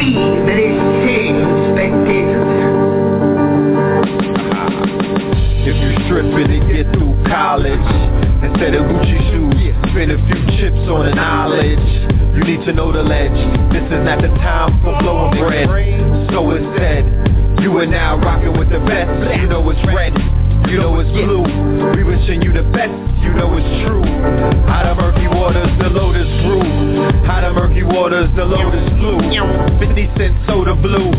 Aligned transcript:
If 0.00 0.06
you 5.76 5.92
stripping 6.06 6.48
to 6.48 6.60
get 6.72 6.88
through 6.94 7.12
college 7.28 7.84
Instead 8.40 8.76
of 8.76 8.88
Gucci 8.88 9.20
shoes 9.28 9.76
Spend 9.92 10.10
a 10.12 10.16
few 10.24 10.40
chips 10.56 10.88
on 10.88 11.12
You 12.34 12.44
need 12.44 12.64
to 12.64 12.72
know 12.72 12.90
the 12.92 13.02
ledge 13.02 13.36
This 13.74 13.84
is 13.84 14.00
not 14.02 14.22
the 14.22 14.28
time 14.40 14.80
for 14.82 14.98
blowing 15.02 15.36
bread. 15.38 15.68
So 16.32 16.48
You 17.60 17.76
are 17.76 17.84
now 17.84 18.16
rocking 18.16 18.58
with 18.58 18.70
the 18.70 18.80
best. 18.80 19.38
You 19.38 19.48
know 19.48 19.68
it's 19.68 19.86
red 19.86 20.39
you 20.68 20.76
know 20.78 20.98
it's 21.00 21.10
blue. 21.10 21.44
We 21.96 22.04
wishing 22.04 22.42
you 22.42 22.52
the 22.52 22.66
best. 22.74 22.92
You 23.22 23.32
know 23.34 23.56
it's 23.56 23.72
true. 23.86 24.04
Out 24.68 24.86
of 24.86 24.96
murky 24.98 25.28
waters 25.28 25.70
the 25.78 25.88
lotus 25.88 26.28
grew. 26.44 26.64
Out 27.28 27.44
of 27.44 27.54
murky 27.54 27.82
waters 27.82 28.28
the 28.36 28.44
lotus 28.44 28.84
flew. 28.98 29.20
50 29.78 30.18
cent 30.18 30.34
soda 30.46 30.74
blue. 30.74 31.10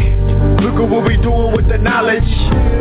Look 0.62 0.78
at 0.78 0.88
what 0.90 1.08
we 1.08 1.18
doing 1.18 1.56
with 1.56 1.68
the 1.70 1.78
knowledge. 1.78 2.28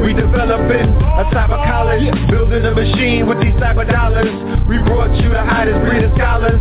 We 0.04 0.12
developing 0.12 0.88
a 0.90 1.24
type 1.32 1.50
of 1.50 1.60
college 1.66 2.08
Building 2.30 2.64
a 2.64 2.74
machine 2.74 3.26
with 3.26 3.40
these 3.40 3.56
type 3.60 3.76
of 3.76 3.88
dollars. 3.88 4.30
We 4.68 4.78
brought 4.78 5.14
you 5.22 5.30
the 5.30 5.44
hottest 5.44 5.80
breed 5.88 6.04
of 6.04 6.12
scholars 6.16 6.60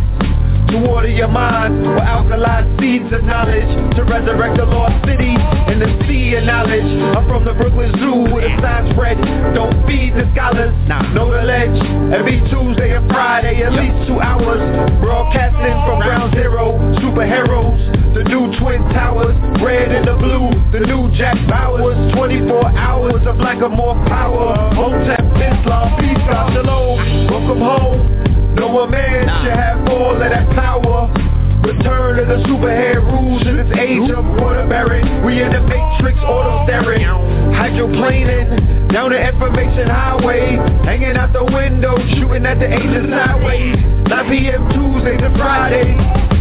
to 0.70 0.78
water 0.78 1.08
your 1.10 1.28
mind 1.28 1.82
with 1.82 2.02
alkaline 2.02 2.78
seeds 2.78 3.12
of 3.12 3.24
knowledge 3.24 3.66
To 3.96 4.04
resurrect 4.04 4.56
the 4.56 4.66
lost 4.66 5.04
city 5.04 5.34
in 5.70 5.78
the 5.78 5.90
sea 6.06 6.34
of 6.34 6.44
knowledge. 6.44 6.86
I'm 7.14 7.26
from 7.30 7.44
the 7.44 7.54
Brooklyn 7.54 7.94
Zoo 7.98 8.26
with 8.34 8.42
a 8.42 8.52
sign 8.58 8.90
spread. 8.90 9.18
Don't 9.54 9.74
feed 9.86 10.14
the 10.14 10.26
scholars, 10.34 10.74
know 11.14 11.30
the 11.30 11.42
ledge. 11.46 11.78
Every 12.10 12.42
Tuesday 12.50 12.96
and 12.96 13.06
Friday 13.10 13.62
at 13.62 13.72
least 13.72 14.10
two 14.10 14.18
hours. 14.18 14.58
Broadcasting 14.98 15.78
from 15.86 16.02
ground 16.02 16.34
zero 16.34 16.74
Superheroes, 16.98 17.78
the 18.14 18.24
new 18.26 18.50
Twin 18.58 18.82
Towers 18.90 19.36
Red 19.62 19.94
and 19.94 20.06
the 20.06 20.18
blue, 20.18 20.50
the 20.74 20.86
new 20.86 21.10
Jack 21.16 21.38
Bowers. 21.48 21.98
24 22.14 22.70
hours 22.74 23.22
of 23.26 23.36
like 23.38 23.62
a 23.62 23.68
more 23.68 23.94
power. 24.10 24.54
Hotep, 24.74 25.22
Islam, 25.38 26.00
peace, 26.02 26.18
God, 26.26 26.52
shalom. 26.54 27.30
Welcome 27.30 27.60
home 27.60 28.19
no 28.54 28.80
a 28.80 28.88
man 28.88 29.22
should 29.42 29.52
have 29.52 29.88
all 29.88 30.12
of 30.12 30.18
that 30.20 30.48
power 30.54 31.29
Return 31.60 32.18
of 32.18 32.26
the 32.26 32.40
superhead 32.48 33.04
rules 33.04 33.44
in 33.44 33.60
this 33.60 33.68
age 33.76 34.08
of 34.16 34.24
Waterbury 34.40 35.04
We 35.20 35.44
in 35.44 35.52
the 35.52 35.60
matrix 35.60 36.16
auto 36.24 36.64
staring 36.64 37.04
Hydroplaning 37.04 38.88
down 38.88 39.12
the 39.12 39.20
information 39.20 39.86
highway. 39.86 40.56
Hanging 40.88 41.20
out 41.20 41.36
the 41.36 41.44
window 41.44 42.00
shooting 42.16 42.46
at 42.48 42.58
the 42.58 42.66
angels 42.66 43.12
sideways. 43.12 43.76
9 44.08 44.30
p.m. 44.32 44.62
Tuesday 44.72 45.20
to 45.20 45.28
Friday 45.36 45.92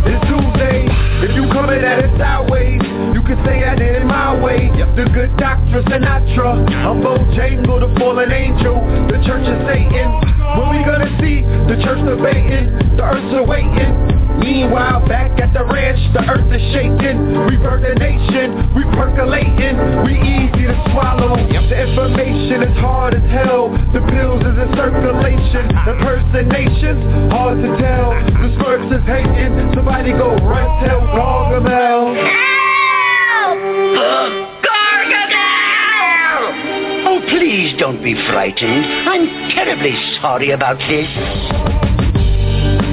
It's 0.08 0.24
Tuesday. 0.24 0.88
If 1.28 1.36
you 1.36 1.52
coming 1.52 1.84
at 1.84 2.00
it 2.00 2.16
sideways 2.16 2.80
You 3.12 3.20
can 3.20 3.44
say 3.44 3.68
I 3.68 3.76
did 3.76 4.00
it 4.00 4.08
my 4.08 4.40
way. 4.40 4.72
The 4.72 5.04
good 5.12 5.36
doctor 5.36 5.84
Sinatra. 5.84 6.64
I'm 6.64 7.04
Bojangle 7.04 7.84
the 7.84 7.92
fallen 8.00 8.32
angel. 8.32 8.80
The 9.12 9.20
church 9.28 9.44
of 9.44 9.60
Satan. 9.68 10.16
When 10.56 10.72
we 10.72 10.80
gonna 10.88 11.12
see 11.20 11.44
the 11.68 11.76
church 11.84 12.00
debating 12.08 12.72
The 12.96 13.04
earth's 13.04 13.36
awaiting. 13.36 14.20
Meanwhile, 14.40 15.09
back 15.10 15.42
at 15.42 15.52
the 15.58 15.66
ranch, 15.66 15.98
the 16.14 16.22
earth 16.30 16.54
is 16.54 16.62
shaking. 16.70 17.18
We 17.50 17.58
birth 17.58 17.82
the 17.82 17.98
nation, 17.98 18.70
we 18.78 18.86
percolating. 18.94 19.74
We 20.06 20.22
easy 20.22 20.70
to 20.70 20.78
swallow. 20.94 21.34
The 21.34 21.82
information 21.82 22.62
is 22.62 22.78
hard 22.78 23.16
as 23.18 23.26
hell. 23.34 23.74
The 23.90 24.06
pills 24.06 24.46
is 24.46 24.58
in 24.62 24.70
circulation. 24.78 25.66
The 25.86 25.98
impersonations, 25.98 27.02
hard 27.34 27.58
to 27.58 27.70
tell. 27.82 28.14
The 28.14 28.54
smurfs 28.54 28.94
is 28.94 29.06
hating. 29.10 29.74
Somebody 29.74 30.14
go 30.14 30.38
run 30.46 30.70
tell 30.86 31.02
Gargamel. 31.10 32.14
Gargamel. 34.62 35.50
Oh, 37.10 37.20
please 37.34 37.74
don't 37.80 38.02
be 38.04 38.14
frightened. 38.30 38.86
I'm 39.10 39.26
terribly 39.58 39.98
sorry 40.22 40.52
about 40.52 40.78
this. 40.86 41.89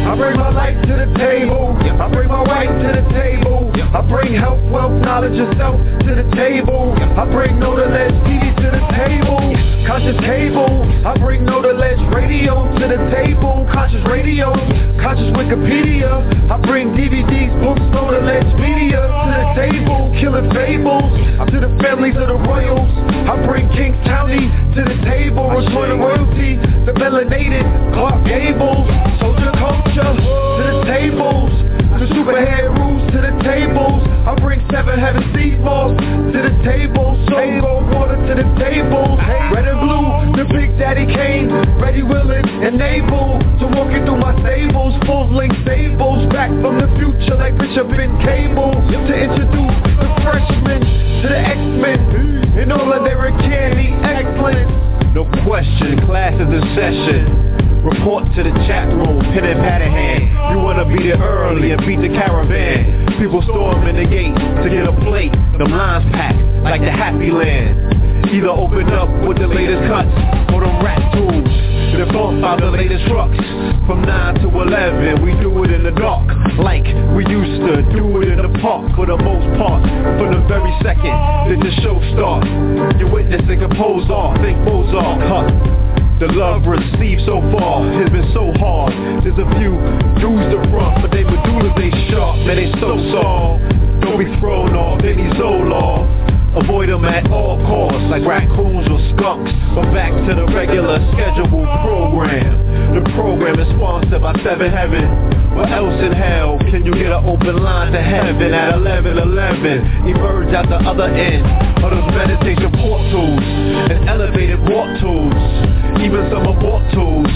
I 0.07 0.15
bring 0.15 0.39
my 0.39 0.51
life 0.55 0.79
to 0.87 0.95
the 1.03 1.11
table. 1.19 1.75
I 1.83 2.07
bring 2.15 2.29
my 2.29 2.43
wife 2.47 2.71
to 2.71 2.89
the 2.95 3.05
table. 3.11 3.75
I 3.75 4.07
bring 4.07 4.39
health, 4.39 4.63
wealth, 4.71 4.95
knowledge, 5.03 5.35
and 5.35 5.51
self 5.59 5.75
to 6.07 6.11
the 6.15 6.27
table. 6.39 6.95
I 6.95 7.27
bring 7.27 7.59
no 7.59 7.75
to 7.75 7.91
ledge 7.91 8.15
TV 8.23 8.55
to 8.55 8.69
the 8.71 8.83
table. 8.95 9.43
Conscious 9.83 10.15
table. 10.23 10.87
I 11.03 11.19
bring 11.19 11.45
no 11.45 11.59
to 11.61 11.73
ledge 11.73 11.99
radio 12.15 12.71
to 12.79 12.85
the 12.87 13.03
table. 13.11 13.67
Conscious 13.75 14.05
radio. 14.07 14.55
Conscious 15.03 15.35
Wikipedia. 15.35 16.23
I 16.51 16.61
bring 16.63 16.95
DVDs, 16.95 17.51
books, 17.59 17.83
no 17.91 18.11
to 18.11 18.21
ledge 18.23 18.47
media 18.63 19.03
to 19.03 19.35
the 19.43 19.49
table. 19.59 20.15
Killing 20.23 20.51
fables 20.55 21.11
to 21.51 21.59
the 21.59 21.71
families 21.83 22.15
of 22.15 22.29
the 22.29 22.39
royals. 22.47 22.91
I 23.27 23.35
bring 23.43 23.67
Kings 23.75 23.99
County 24.07 24.47
to 24.79 24.81
the 24.87 24.99
table. 25.03 25.51
The 25.51 25.95
royalty. 25.99 26.63
The 26.87 26.93
melanated 26.93 27.67
Clark 27.95 28.23
Gables. 28.27 28.87
Soldier 29.19 29.53
culture 29.57 29.96
to 29.97 30.61
the 30.61 30.85
tables. 30.85 31.53
The 31.97 32.07
superhead 32.13 32.69
rules 32.77 33.01
to 33.13 33.19
the 33.25 33.33
tables. 33.41 34.05
I 34.29 34.37
bring 34.37 34.61
seven 34.69 35.01
heaven 35.01 35.25
seed 35.33 35.65
balls 35.65 35.97
to 35.97 36.37
the 36.37 36.53
table. 36.69 37.17
Soul 37.33 37.81
water 37.89 38.21
to 38.21 38.35
the 38.37 38.49
table. 38.61 39.17
Red 39.17 39.65
and 39.65 39.81
blue, 39.81 40.37
the 40.37 40.45
big 40.53 40.77
daddy 40.77 41.09
came. 41.09 41.49
Ready, 41.81 42.03
willing, 42.03 42.45
and 42.45 42.77
able 42.77 43.41
to 43.41 43.65
walk 43.73 43.89
through 43.89 44.21
my 44.21 44.37
stables. 44.45 44.93
Full 45.09 45.33
length 45.33 45.57
stables. 45.65 46.29
Back 46.29 46.53
from 46.61 46.77
the 46.77 46.93
future 47.01 47.37
like 47.37 47.57
Bishop 47.57 47.89
and 47.89 48.21
Cable. 48.21 48.77
To 48.77 49.15
introduce 49.17 49.77
the 49.97 50.09
freshmen 50.21 50.85
to 51.25 51.27
the 51.33 51.41
X-Men. 51.41 52.59
In 52.61 52.73
all 52.73 52.93
of 52.93 53.05
their 53.05 53.33
candy 53.49 53.97
excellence. 54.05 54.96
No 55.17 55.25
question, 55.49 56.05
class 56.05 56.35
is 56.35 56.45
in 56.45 56.61
session. 56.77 57.81
Report 57.81 58.29
to 58.37 58.43
the 58.45 58.53
chat 58.69 58.85
room, 58.93 59.25
pen 59.33 59.49
and 59.49 59.61
pad 59.65 59.81
in 59.81 59.89
hand. 59.89 60.29
You 60.53 60.61
wanna 60.61 60.85
be 60.85 61.09
there 61.09 61.17
early 61.17 61.73
and 61.73 61.81
beat 61.87 62.05
the 62.05 62.13
caravan. 62.13 63.17
People 63.17 63.41
storm 63.49 63.89
in 63.89 63.97
the 63.97 64.05
gate 64.05 64.37
to 64.37 64.69
get 64.69 64.85
a 64.85 64.93
plate. 65.09 65.33
Them 65.57 65.73
lines 65.73 66.05
packed 66.13 66.37
like 66.63 66.83
the 66.83 66.93
happy 66.93 67.31
land. 67.31 68.29
Either 68.29 68.53
open 68.53 68.93
up 68.93 69.09
with 69.27 69.39
the 69.39 69.49
latest 69.49 69.89
cuts 69.89 70.13
or 70.53 70.61
them 70.61 70.85
rat 70.85 71.01
tools. 71.15 71.56
To 71.97 72.05
bump 72.13 72.45
out 72.45 72.61
the 72.61 72.69
latest 72.69 73.09
trucks. 73.09 73.41
From 73.89 74.05
9 74.05 74.45
to 74.45 74.49
11, 74.53 75.25
we 75.25 75.33
do 75.41 75.49
it 75.65 75.73
in 75.73 75.81
the 75.81 75.97
dark. 75.97 76.29
Like 76.61 76.85
we 77.17 77.25
used 77.25 77.57
to 77.65 77.81
do 77.97 78.05
it 78.21 78.29
in 78.29 78.37
the 78.37 78.53
park 78.61 78.93
for 78.93 79.09
the 79.09 79.17
most 79.17 79.49
part. 79.57 79.81
From 80.21 80.29
the 80.29 80.45
very 80.45 80.69
second 80.85 81.09
that 81.09 81.57
the 81.57 81.73
show 81.81 81.97
starts. 82.13 82.45
You're 83.01 83.09
witnessing 83.09 83.65
a 83.65 83.73
pose 83.81 84.05
off, 84.13 84.37
think 84.45 84.61
Mozart, 84.69 85.25
huh? 85.25 85.49
The 86.21 86.29
love 86.37 86.69
received 86.69 87.25
so 87.25 87.41
far 87.57 87.81
has 87.89 88.13
been 88.13 88.29
so 88.37 88.53
hard. 88.61 88.93
There's 89.25 89.41
a 89.41 89.49
few 89.57 89.73
dudes 90.21 90.53
to 90.53 90.61
front, 90.69 91.01
but 91.01 91.09
they 91.17 91.25
medullas 91.25 91.73
they 91.81 91.89
sharp, 92.13 92.45
man 92.45 92.61
they 92.61 92.69
so 92.77 92.93
soft. 93.09 93.65
Don't 94.05 94.21
be 94.21 94.29
thrown 94.37 94.77
off 94.77 95.01
any 95.01 95.33
Zoloft. 95.41 96.26
Avoid 96.57 96.89
them 96.89 97.05
at 97.05 97.29
all 97.31 97.61
costs, 97.69 98.09
like 98.09 98.25
raccoons 98.25 98.89
or 98.89 99.01
skunks. 99.13 99.53
But 99.77 99.93
back 99.93 100.09
to 100.09 100.33
the 100.35 100.47
regular 100.57 100.97
scheduled 101.13 101.53
program. 101.85 102.97
The 102.97 103.05
program 103.13 103.61
is 103.61 103.69
sponsored 103.77 104.23
by 104.23 104.33
Seven 104.43 104.73
Heaven. 104.73 105.05
What 105.53 105.69
else 105.69 106.01
in 106.01 106.13
hell 106.13 106.57
can 106.73 106.85
you 106.85 106.93
get 106.97 107.13
an 107.13 107.25
open 107.29 107.63
line 107.63 107.93
to 107.93 108.01
heaven 108.01 108.55
at 108.55 108.75
11:11? 108.75 110.09
Emerge 110.09 110.53
at 110.55 110.69
the 110.69 110.77
other 110.77 111.09
end 111.13 111.45
of 111.85 111.91
those 111.93 112.09
meditation 112.17 112.73
portals 112.73 113.45
and 113.93 114.09
elevated 114.09 114.61
walk 114.69 114.89
tools. 115.01 115.37
Even 116.01 116.25
some 116.33 116.47
abort 116.49 116.85
tools 116.93 117.29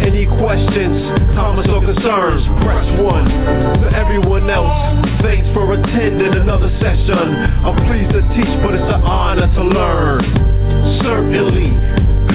Any 0.00 0.24
questions, 0.40 0.96
comments, 1.36 1.68
or 1.68 1.84
concerns, 1.84 2.42
press 2.64 2.86
1. 2.98 3.84
For 3.84 3.90
everyone 3.94 4.48
else, 4.48 4.72
thanks 5.20 5.46
for 5.52 5.72
attending 5.72 6.34
another 6.34 6.70
session. 6.80 7.36
I'm 7.64 7.76
pleased 7.86 8.12
to 8.16 8.22
teach, 8.34 8.54
but 8.64 8.74
it's 8.74 8.88
an 8.88 9.02
honor 9.04 9.46
to 9.46 9.62
learn. 9.62 10.24
Certainly, 11.04 11.70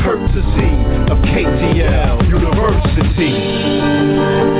courtesy 0.06 0.72
of 1.10 1.18
KTL 1.26 2.28
University. 2.30 3.34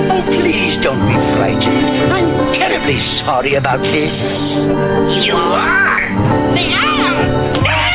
Oh, 0.10 0.24
please 0.26 0.82
don't 0.82 1.06
be 1.06 1.18
frightened. 1.38 2.12
I'm 2.12 2.54
terribly 2.58 2.98
sorry 3.26 3.54
about 3.56 3.82
this. 3.82 5.26
You 5.26 5.36
are? 5.36 6.56
They 6.56 6.74
are! 6.74 7.95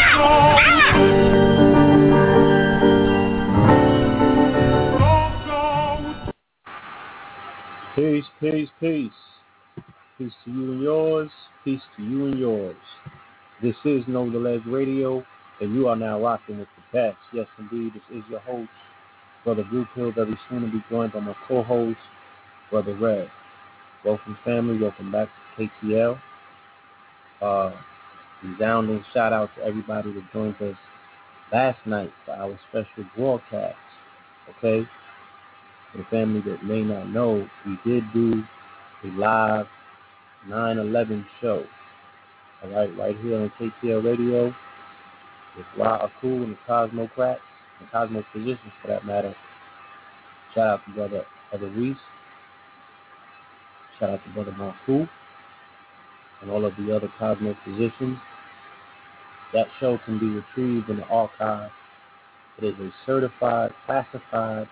Peace, 8.01 8.25
peace, 8.41 8.69
peace. 8.81 9.13
Peace 10.17 10.33
to 10.47 10.51
you 10.51 10.73
and 10.73 10.83
yours. 10.83 11.31
Peace 11.67 11.83
to 11.99 12.03
you 12.03 12.29
and 12.29 12.39
yours. 12.39 12.77
This 13.61 13.75
is 13.85 14.05
Ledge 14.09 14.63
Radio, 14.65 15.23
and 15.61 15.75
you 15.75 15.87
are 15.87 15.97
now 15.97 16.19
rocking 16.19 16.61
with 16.61 16.69
the 16.77 16.99
best. 16.99 17.19
Yes, 17.35 17.47
indeed, 17.59 17.93
this 17.93 18.03
is 18.11 18.25
your 18.31 18.41
host, 18.41 18.71
Brother 19.45 19.65
Blue 19.65 19.87
Pill, 19.95 20.13
very 20.13 20.35
soon 20.49 20.63
to 20.63 20.69
be 20.69 20.83
joined 20.89 21.13
by 21.13 21.21
my 21.21 21.35
co-host, 21.47 21.99
Brother 22.71 22.97
Red. 22.97 23.31
Welcome, 24.03 24.39
family. 24.47 24.79
Welcome 24.79 25.13
back 25.13 25.29
to 25.59 25.69
KTL. 25.85 26.19
Uh, 27.43 27.73
resounding 28.43 29.05
shout 29.13 29.35
out 29.35 29.51
to 29.59 29.63
everybody 29.63 30.11
that 30.11 30.33
joined 30.33 30.57
us 30.63 30.77
last 31.53 31.87
night 31.87 32.15
for 32.25 32.33
our 32.33 32.59
special 32.71 33.05
broadcast. 33.15 33.77
Okay? 34.57 34.89
The 35.97 36.05
family 36.05 36.41
that 36.43 36.65
may 36.65 36.83
not 36.83 37.09
know, 37.09 37.49
we 37.67 37.79
did 37.85 38.05
do 38.13 38.45
a 39.05 39.09
live 39.09 39.67
9-11 40.49 41.25
show. 41.41 41.65
All 42.63 42.71
right, 42.71 42.97
right 42.97 43.17
here 43.19 43.41
on 43.41 43.53
KTL 43.59 44.05
Radio 44.05 44.55
with 45.57 45.67
Ra 45.77 45.97
Aku 45.97 46.45
and 46.45 46.53
the 46.53 46.59
Cosmocrats, 46.67 47.41
and 47.81 47.91
Cosmo 47.91 48.25
Physicians 48.33 48.73
for 48.81 48.89
that 48.89 49.05
matter. 49.05 49.35
Shout 50.55 50.67
out 50.67 50.81
to 50.87 50.93
Brother 50.93 51.25
Ever 51.53 51.69
Reese. 51.71 51.97
Shout 53.99 54.11
out 54.11 54.21
to 54.25 54.31
Brother 54.31 54.53
Marku 54.53 55.09
and 56.43 56.51
all 56.51 56.65
of 56.65 56.75
the 56.77 56.95
other 56.95 57.09
Cosmo 57.19 57.57
Physicians. 57.65 58.19
That 59.53 59.67
show 59.81 59.99
can 60.05 60.19
be 60.19 60.27
retrieved 60.27 60.89
in 60.89 60.99
the 60.99 61.07
archive. 61.07 61.71
It 62.59 62.65
is 62.65 62.75
a 62.79 62.91
certified, 63.05 63.73
classified 63.87 64.69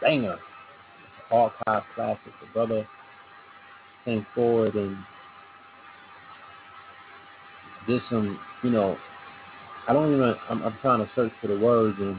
banger. 0.00 0.38
Archive 1.30 1.82
classic. 1.94 2.32
The 2.40 2.46
brother 2.52 2.86
came 4.04 4.26
forward 4.34 4.74
and 4.74 4.96
did 7.86 8.02
some, 8.08 8.38
you 8.62 8.70
know, 8.70 8.96
I 9.86 9.92
don't 9.92 10.12
even, 10.12 10.34
I'm, 10.48 10.62
I'm 10.62 10.78
trying 10.80 11.00
to 11.00 11.10
search 11.14 11.32
for 11.40 11.48
the 11.48 11.58
words 11.58 11.96
and 11.98 12.16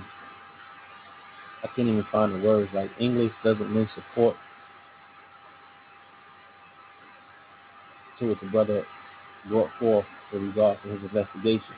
I 1.63 1.67
can't 1.67 1.87
even 1.87 2.05
find 2.11 2.33
the 2.33 2.47
words. 2.47 2.69
Like 2.73 2.91
English 2.99 3.33
doesn't 3.43 3.73
lend 3.73 3.89
support 3.95 4.35
to 8.19 8.29
what 8.29 8.39
the 8.41 8.47
brother 8.47 8.83
brought 9.47 9.69
forth 9.79 10.05
with 10.31 10.43
regard 10.43 10.81
to 10.83 10.89
his 10.89 11.01
investigation. 11.03 11.75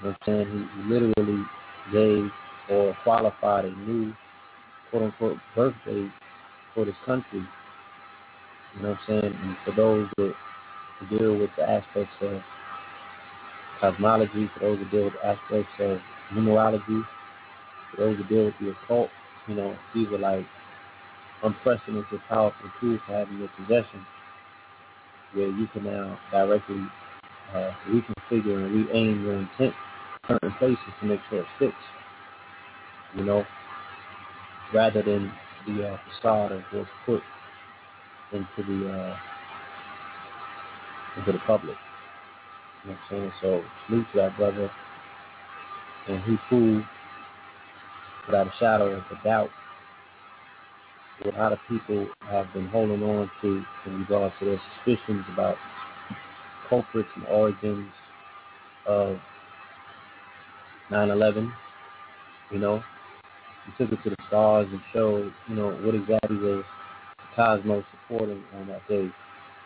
You 0.00 0.08
know 0.08 0.16
what 0.24 0.32
I'm 0.32 0.46
saying? 0.46 0.68
He, 0.76 0.82
he 0.82 0.88
literally 0.88 1.44
gave 1.92 2.30
or 2.70 2.96
qualified 3.02 3.64
a 3.64 3.70
new 3.70 4.12
quote 4.92 5.04
unquote 5.04 5.38
birthday 5.56 6.08
for 6.74 6.84
this 6.86 6.96
country. 7.06 7.44
You 8.76 8.82
know 8.82 8.90
what 8.90 8.98
I'm 9.08 9.22
saying? 9.22 9.38
And 9.42 9.56
for 9.64 9.72
those 9.72 10.08
that 10.18 10.34
deal 11.10 11.36
with 11.36 11.50
the 11.56 11.68
aspects 11.68 12.14
of 12.20 12.42
cosmology, 13.80 14.50
for 14.54 14.60
those 14.60 14.78
that 14.80 14.90
deal 14.92 15.04
with 15.06 15.14
the 15.14 15.26
aspects 15.26 15.72
of 15.80 16.00
numerology, 16.32 17.04
for 17.90 17.96
those 17.98 18.18
that 18.18 18.28
deal 18.28 18.44
with 18.46 18.54
the 18.60 18.70
occult, 18.70 19.10
you 19.48 19.56
know, 19.56 19.76
these 19.94 20.08
are 20.12 20.18
like 20.18 20.46
unprecedented, 21.42 22.20
powerful 22.28 22.70
tools 22.80 23.00
to 23.06 23.12
have 23.12 23.28
in 23.30 23.40
your 23.40 23.50
possession 23.58 24.06
where 25.34 25.48
you 25.48 25.66
can 25.68 25.84
now 25.84 26.18
directly 26.30 26.86
uh, 27.54 27.72
reconfigure 27.88 28.64
and 28.64 28.74
re-aim 28.74 29.24
your 29.24 29.34
intent 29.34 29.74
certain 30.28 30.52
places 30.58 30.78
to 31.00 31.06
make 31.06 31.20
sure 31.28 31.40
it 31.40 31.46
sticks. 31.56 31.74
You 33.16 33.24
know, 33.24 33.46
rather 34.72 35.02
than 35.02 35.32
the 35.66 35.88
uh, 35.88 35.98
facade 36.08 36.52
of 36.52 36.62
what's 36.72 36.90
put 37.06 37.22
into 38.32 38.46
the 38.58 38.90
uh, 38.90 39.16
into 41.16 41.32
the 41.32 41.38
public. 41.46 41.76
You 42.84 42.90
know 42.90 42.96
what 43.10 43.16
I'm 43.18 43.20
saying? 43.20 43.32
So 43.40 43.64
salute 43.86 44.06
to 44.12 44.18
that 44.18 44.36
brother. 44.36 44.70
And 46.08 46.22
he 46.24 46.36
proved 46.48 46.86
without 48.26 48.48
a 48.48 48.52
shadow 48.58 48.86
of 48.92 49.04
a 49.10 49.24
doubt 49.24 49.50
what 51.22 51.34
a 51.34 51.38
lot 51.38 51.52
of 51.52 51.58
people 51.68 52.08
have 52.28 52.52
been 52.52 52.66
holding 52.68 53.02
on 53.02 53.30
to 53.40 53.64
in 53.86 54.00
regards 54.00 54.34
to 54.40 54.46
their 54.46 54.60
suspicions 54.84 55.24
about 55.32 55.56
culprits 56.68 57.08
and 57.14 57.24
origins 57.26 57.92
of 58.86 59.18
9-11. 60.90 61.52
You 62.50 62.58
know, 62.58 62.82
he 63.66 63.72
took 63.84 63.92
it 63.92 64.02
to 64.02 64.10
the 64.10 64.16
stars 64.28 64.68
and 64.70 64.80
showed, 64.92 65.32
you 65.48 65.54
know, 65.54 65.70
what 65.70 65.94
exactly 65.94 66.36
was 66.36 66.64
the 67.18 67.36
cosmos 67.36 67.84
supporting 67.90 68.42
on 68.54 68.66
that 68.68 68.86
day. 68.88 69.10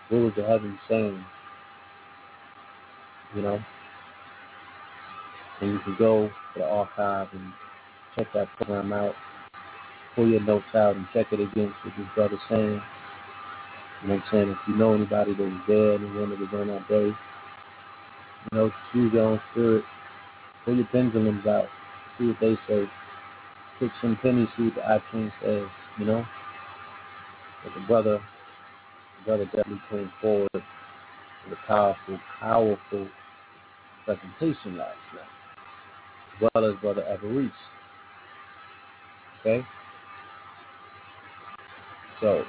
What 0.09 0.19
was 0.19 0.33
the 0.37 0.45
heavens 0.45 0.79
saying? 0.89 1.25
You 3.35 3.43
know? 3.43 3.61
And 5.61 5.71
you 5.73 5.79
can 5.81 5.97
go 5.99 6.29
to 6.29 6.59
the 6.59 6.65
archive 6.65 7.29
and 7.33 7.53
check 8.15 8.27
that 8.35 8.49
program 8.57 8.93
out, 8.93 9.15
pull 10.15 10.29
your 10.29 10.41
notes 10.41 10.67
out 10.75 10.97
and 10.97 11.07
check 11.13 11.27
it 11.33 11.41
against 11.41 11.77
what 11.83 11.95
this 11.97 12.07
brother's 12.15 12.41
saying. 12.49 12.83
You 14.03 14.09
know 14.09 14.15
what 14.15 14.23
I'm 14.25 14.31
saying? 14.31 14.51
If 14.51 14.59
you 14.69 14.77
know 14.77 14.93
anybody 14.93 15.35
that 15.35 15.43
was 15.43 15.61
there, 15.67 15.95
anyone 15.95 16.31
that 16.31 16.39
was 16.39 16.49
on 16.53 16.69
that 16.69 16.87
day, 16.89 17.07
you 17.07 17.17
know, 18.53 18.71
choose 18.93 19.13
your 19.13 19.25
own 19.25 19.41
spirit. 19.53 19.85
Pull 20.65 20.77
your 20.77 20.87
pendulums 20.87 21.47
out. 21.47 21.69
See 22.19 22.27
what 22.27 22.41
they 22.41 22.59
say 22.69 22.87
pick 23.79 23.91
some 24.01 24.19
see 24.57 24.65
what 24.65 24.75
the 24.75 24.83
you 25.99 26.05
know. 26.05 26.25
But 27.63 27.75
the 27.75 27.87
brother, 27.87 28.19
the 29.19 29.25
brother 29.25 29.45
definitely 29.47 29.81
came 29.91 30.13
forward 30.21 30.49
with 30.53 30.63
a 31.53 31.67
powerful, 31.67 32.19
powerful 32.41 33.09
presentation 34.05 34.77
last 34.77 34.97
night, 35.15 35.29
as 36.37 36.51
well 36.55 36.71
as 36.71 36.77
Brother 36.81 37.05
Everest. 37.05 37.53
Okay? 39.41 39.67
So, 42.21 42.45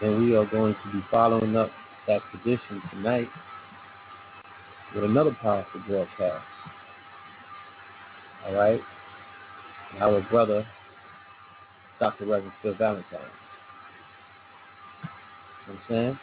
and 0.00 0.18
we 0.18 0.34
are 0.34 0.46
going 0.46 0.74
to 0.74 0.92
be 0.92 1.04
following 1.10 1.56
up 1.56 1.70
that 2.06 2.22
tradition 2.30 2.82
tonight 2.90 3.28
with 4.94 5.04
another 5.04 5.36
powerful 5.42 5.80
broadcast. 5.86 6.44
All 8.46 8.54
right? 8.54 8.80
Our 10.00 10.20
brother, 10.30 10.66
Dr. 12.00 12.26
Reverend 12.26 12.52
Phil 12.62 12.74
Valentine. 12.74 13.04
You 15.66 15.72
know 15.72 15.78
I'm 15.78 15.80
saying? 15.88 16.18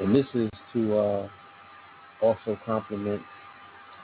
And 0.00 0.14
this 0.14 0.26
is 0.34 0.50
to 0.72 0.98
uh, 0.98 1.28
also 2.20 2.58
compliment 2.64 3.22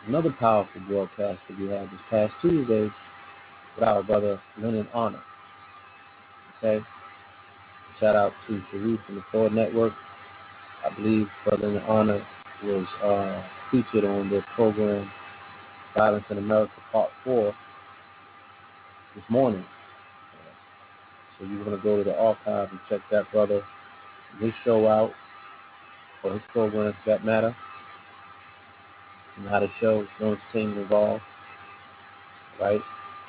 another 0.07 0.31
powerful 0.39 0.81
broadcast 0.89 1.41
that 1.49 1.59
we 1.59 1.69
had 1.69 1.91
this 1.91 2.01
past 2.09 2.33
Tuesday 2.41 2.91
with 3.75 3.85
our 3.85 4.03
brother 4.03 4.41
Lennon 4.59 4.89
Honor. 4.95 5.23
Okay? 6.59 6.85
Shout 7.99 8.17
out 8.17 8.33
to 8.47 8.63
Sharif 8.71 9.01
from 9.07 9.17
the 9.17 9.25
Ford 9.33 9.53
Network. 9.53 9.93
I 10.85 10.95
believe 10.95 11.27
Brother 11.45 11.83
Honor 11.87 12.27
was 12.63 12.87
uh, 13.03 13.43
featured 13.71 14.05
on 14.05 14.31
their 14.31 14.45
program 14.55 15.11
Violence 15.97 16.25
in 16.31 16.39
America 16.39 16.73
Part 16.93 17.11
4 17.25 17.55
this 19.15 19.25
morning. 19.29 19.65
So 21.39 21.47
you're 21.47 21.65
going 21.65 21.77
to 21.77 21.83
go 21.83 21.97
to 21.97 22.05
the 22.05 22.17
archive 22.17 22.69
and 22.71 22.81
check 22.89 23.01
that 23.11 23.31
brother, 23.33 23.63
his 24.41 24.53
show 24.65 24.87
out, 24.87 25.13
or 26.23 26.35
his 26.35 26.43
program 26.53 26.95
for 27.03 27.11
that 27.11 27.25
matter. 27.25 27.57
And 29.37 29.49
how 29.49 29.61
the 29.61 29.69
show, 29.81 30.07
no 30.21 30.33
entertainment 30.33 30.83
involved. 30.83 31.23
Right? 32.61 32.81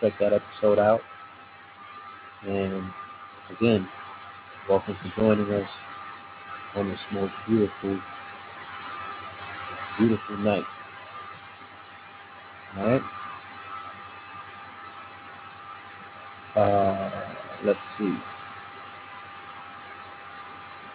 Check 0.02 0.14
that 0.20 0.34
episode 0.34 0.78
out. 0.78 1.02
And 2.46 2.84
again, 3.50 3.88
welcome 4.70 4.98
for 5.02 5.22
joining 5.22 5.52
us 5.54 5.70
on 6.76 6.90
this 6.90 7.00
most 7.14 7.34
beautiful, 7.48 8.00
beautiful 9.98 10.38
night. 10.38 10.64
Right. 12.78 13.04
Uh, 16.56 17.36
let's 17.66 17.80
see. 18.00 18.18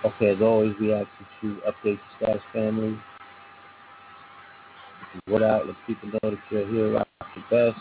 Okay, 0.04 0.30
as 0.30 0.42
always, 0.42 0.74
we 0.80 0.94
ask 0.94 1.08
you 1.42 1.58
update 1.68 1.98
the 1.98 2.26
status 2.26 2.42
family. 2.52 2.98
What 5.28 5.42
out? 5.42 5.66
Let 5.66 5.76
people 5.86 6.10
know 6.10 6.30
that 6.30 6.38
you're 6.50 6.66
here 6.68 6.92
rock 6.94 7.08
the 7.20 7.42
best. 7.50 7.80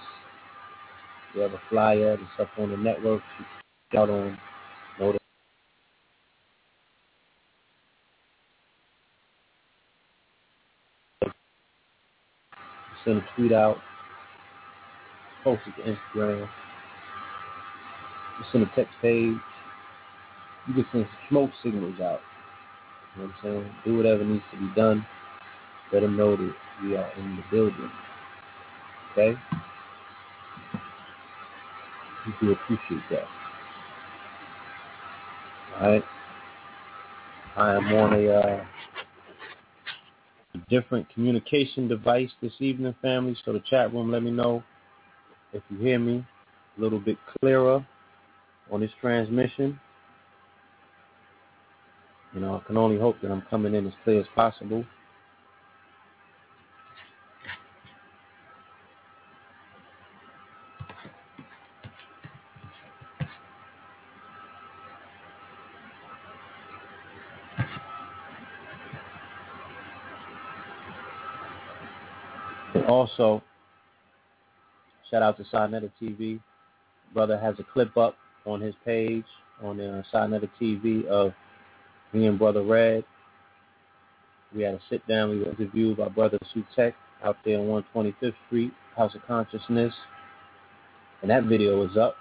we 1.35 1.41
have 1.41 1.53
a 1.53 1.61
flyer 1.69 2.17
that's 2.17 2.39
up 2.39 2.49
on 2.59 2.71
the 2.71 2.77
network, 2.77 3.21
you 3.93 3.99
out 3.99 4.09
on 4.09 4.37
notice. 4.99 5.19
Send 13.05 13.17
a 13.17 13.25
tweet 13.35 13.53
out, 13.53 13.77
post 15.43 15.61
it 15.67 15.81
to 15.81 15.95
Instagram, 16.17 16.49
send 18.51 18.63
a 18.63 18.71
text 18.75 18.93
page, 19.01 19.37
you 20.67 20.73
can 20.73 20.85
send 20.91 21.07
smoke 21.29 21.51
signals 21.63 21.99
out. 22.01 22.21
You 23.15 23.21
know 23.21 23.27
what 23.27 23.35
I'm 23.35 23.35
saying? 23.43 23.75
Do 23.85 23.97
whatever 23.97 24.23
needs 24.23 24.43
to 24.51 24.57
be 24.57 24.73
done. 24.75 25.05
Let 25.93 26.01
them 26.01 26.17
know 26.17 26.35
that 26.35 26.55
we 26.83 26.95
are 26.95 27.11
in 27.17 27.37
the 27.37 27.43
building. 27.51 27.91
Okay? 29.11 29.35
We 32.25 32.33
do 32.41 32.51
appreciate 32.53 33.03
that. 33.11 33.27
Alright? 35.79 36.03
I 37.55 37.75
am 37.75 37.93
on 37.93 38.13
a, 38.13 38.27
uh, 38.27 38.65
different 40.69 41.09
communication 41.13 41.87
device 41.87 42.31
this 42.41 42.53
evening, 42.59 42.95
family. 43.01 43.35
So 43.45 43.53
the 43.53 43.61
chat 43.69 43.93
room, 43.93 44.11
let 44.11 44.23
me 44.23 44.31
know 44.31 44.63
if 45.53 45.63
you 45.69 45.77
hear 45.77 45.99
me 45.99 46.25
a 46.77 46.81
little 46.81 46.99
bit 46.99 47.17
clearer 47.41 47.85
on 48.71 48.81
this 48.81 48.91
transmission. 49.01 49.79
You 52.33 52.41
know, 52.41 52.55
I 52.57 52.67
can 52.67 52.77
only 52.77 52.99
hope 52.99 53.17
that 53.21 53.31
I'm 53.31 53.43
coming 53.49 53.75
in 53.75 53.87
as 53.87 53.93
clear 54.03 54.19
as 54.19 54.27
possible. 54.35 54.85
Also, 73.05 73.43
shout 75.09 75.21
out 75.21 75.37
to 75.37 75.43
Sinetta 75.43 75.91
TV. 76.01 76.39
Brother 77.13 77.37
has 77.37 77.55
a 77.59 77.63
clip 77.63 77.95
up 77.97 78.15
on 78.45 78.61
his 78.61 78.75
page 78.83 79.25
on 79.63 79.79
uh, 79.79 80.03
Sinetta 80.13 80.49
TV 80.59 81.05
of 81.05 81.33
me 82.13 82.27
and 82.27 82.39
Brother 82.39 82.63
Red. 82.63 83.03
We 84.55 84.63
had 84.63 84.75
a 84.75 84.79
sit 84.89 85.05
down. 85.07 85.29
We 85.29 85.45
interviewed 85.45 85.97
by 85.97 86.09
Brother 86.09 86.39
Sutek 86.53 86.93
out 87.23 87.37
there 87.45 87.59
on 87.59 87.83
125th 87.95 88.33
Street, 88.47 88.73
House 88.95 89.13
of 89.15 89.25
Consciousness. 89.27 89.93
And 91.21 91.29
that 91.29 91.43
video 91.43 91.79
was 91.79 91.97
up. 91.97 92.15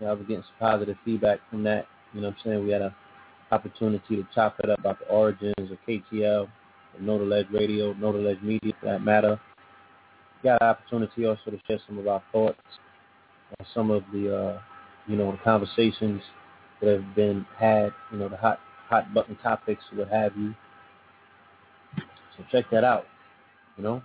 You 0.00 0.06
I 0.06 0.12
was 0.12 0.22
getting 0.26 0.42
some 0.42 0.54
positive 0.58 0.96
feedback 1.04 1.40
from 1.50 1.62
that. 1.64 1.86
You 2.12 2.20
know 2.20 2.28
what 2.28 2.36
I'm 2.38 2.44
saying? 2.44 2.64
We 2.64 2.72
had 2.72 2.82
an 2.82 2.94
opportunity 3.50 4.16
to 4.16 4.26
chop 4.34 4.58
it 4.62 4.70
up 4.70 4.78
about 4.78 4.98
the 4.98 5.06
origins 5.06 5.54
of 5.58 5.78
KTL, 5.88 6.48
Know 7.00 7.18
the 7.18 7.24
Ledge 7.24 7.46
Radio, 7.52 7.92
Know 7.94 8.12
the 8.12 8.18
Ledge 8.18 8.42
Media 8.42 8.72
for 8.80 8.86
that 8.86 9.02
matter. 9.02 9.40
Got 10.42 10.60
an 10.60 10.68
opportunity 10.68 11.26
also 11.26 11.50
to 11.50 11.58
share 11.66 11.78
some 11.86 11.98
of 11.98 12.06
our 12.08 12.22
thoughts 12.32 12.58
on 13.58 13.66
some 13.74 13.90
of 13.90 14.02
the, 14.12 14.36
uh, 14.36 14.60
you 15.06 15.16
know, 15.16 15.30
the 15.30 15.38
conversations 15.38 16.20
that 16.80 17.00
have 17.00 17.14
been 17.14 17.46
had, 17.56 17.90
you 18.10 18.18
know, 18.18 18.28
the 18.28 18.36
hot 18.36 18.58
hot 18.88 19.12
button 19.14 19.36
topics, 19.42 19.82
what 19.94 20.08
have 20.08 20.36
you. 20.36 20.54
So 22.36 22.44
check 22.50 22.66
that 22.70 22.84
out. 22.84 23.06
You 23.76 23.84
know, 23.84 24.02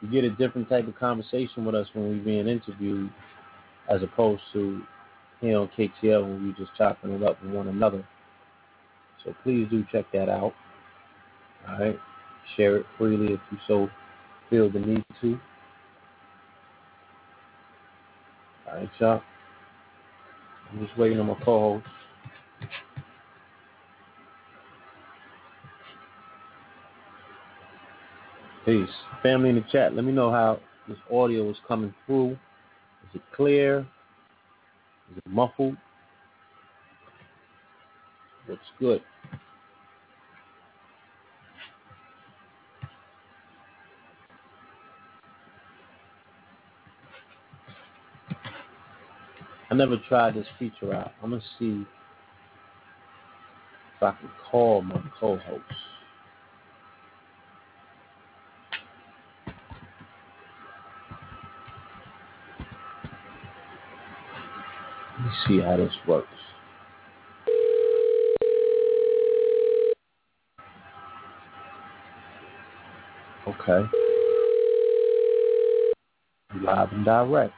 you 0.00 0.08
get 0.08 0.24
a 0.24 0.30
different 0.30 0.68
type 0.68 0.86
of 0.86 0.96
conversation 0.96 1.64
with 1.64 1.74
us 1.74 1.88
when 1.92 2.08
we're 2.08 2.24
being 2.24 2.46
interviewed, 2.46 3.10
as 3.88 4.02
opposed 4.02 4.42
to 4.52 4.82
here 5.40 5.58
on 5.58 5.70
KTL 5.76 6.22
when 6.22 6.46
we're 6.46 6.64
just 6.64 6.76
chopping 6.76 7.12
it 7.12 7.22
up 7.22 7.42
with 7.42 7.52
one 7.52 7.68
another. 7.68 8.06
So 9.24 9.34
please 9.42 9.66
do 9.70 9.84
check 9.90 10.06
that 10.12 10.28
out. 10.28 10.52
All 11.68 11.78
right, 11.78 11.98
share 12.56 12.76
it 12.76 12.86
freely 12.96 13.34
if 13.34 13.40
you 13.50 13.58
so 13.66 13.88
feel 14.50 14.70
the 14.70 14.78
need 14.78 15.04
to. 15.20 15.38
All 18.68 18.76
right, 18.76 18.90
y'all. 18.98 19.22
I'm 20.70 20.84
just 20.84 20.98
waiting 20.98 21.18
on 21.18 21.26
my 21.26 21.36
co-host. 21.44 21.86
Peace. 28.64 28.88
Family 29.22 29.48
in 29.48 29.54
the 29.56 29.64
chat, 29.72 29.94
let 29.94 30.04
me 30.04 30.12
know 30.12 30.30
how 30.30 30.60
this 30.88 30.98
audio 31.10 31.48
is 31.48 31.56
coming 31.66 31.94
through. 32.06 32.32
Is 32.32 33.14
it 33.14 33.22
clear? 33.34 33.80
Is 35.10 35.16
it 35.16 35.26
muffled? 35.26 35.76
Looks 38.46 38.62
good. 38.78 39.02
I 49.70 49.74
never 49.74 49.98
tried 50.08 50.34
this 50.34 50.46
feature 50.58 50.94
out. 50.94 51.12
I'm 51.22 51.30
gonna 51.30 51.42
see 51.58 51.84
if 53.96 54.02
I 54.02 54.12
can 54.12 54.30
call 54.50 54.80
my 54.80 55.02
co-host. 55.20 55.62
Let 65.18 65.26
me 65.26 65.32
see 65.46 65.60
how 65.60 65.76
this 65.76 65.92
works. 66.06 66.28
Okay. 73.46 73.86
Live 76.62 76.92
and 76.92 77.04
direct. 77.04 77.52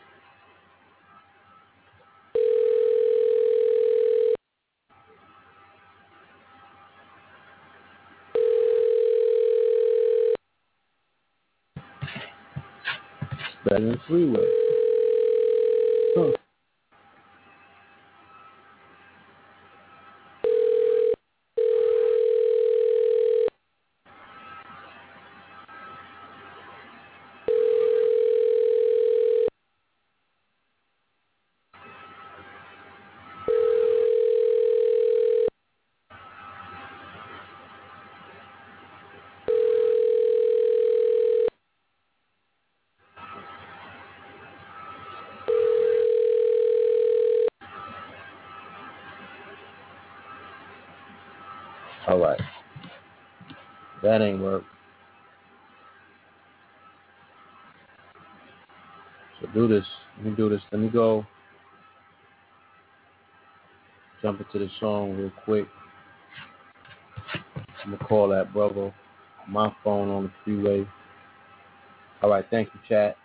chat. 72.91 73.17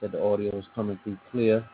Said 0.00 0.12
the 0.12 0.22
audio 0.22 0.54
was 0.54 0.64
coming 0.74 0.98
through 1.04 1.18
clear. 1.30 1.64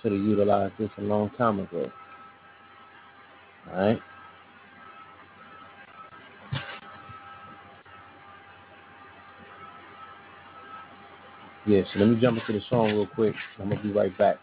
Should 0.00 0.12
have 0.12 0.20
utilized 0.20 0.74
this 0.78 0.90
a 0.98 1.02
long 1.02 1.30
time 1.36 1.60
ago. 1.60 1.90
Alright. 3.70 4.00
Yeah, 11.66 11.82
so 11.92 12.00
let 12.00 12.08
me 12.08 12.20
jump 12.20 12.38
into 12.40 12.58
the 12.58 12.64
song 12.68 12.86
real 12.88 13.06
quick. 13.06 13.34
I'm 13.60 13.68
gonna 13.68 13.82
be 13.82 13.92
right 13.92 14.16
back. 14.18 14.36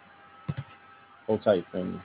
Hold 1.28 1.44
tight, 1.44 1.66
family. 1.72 2.02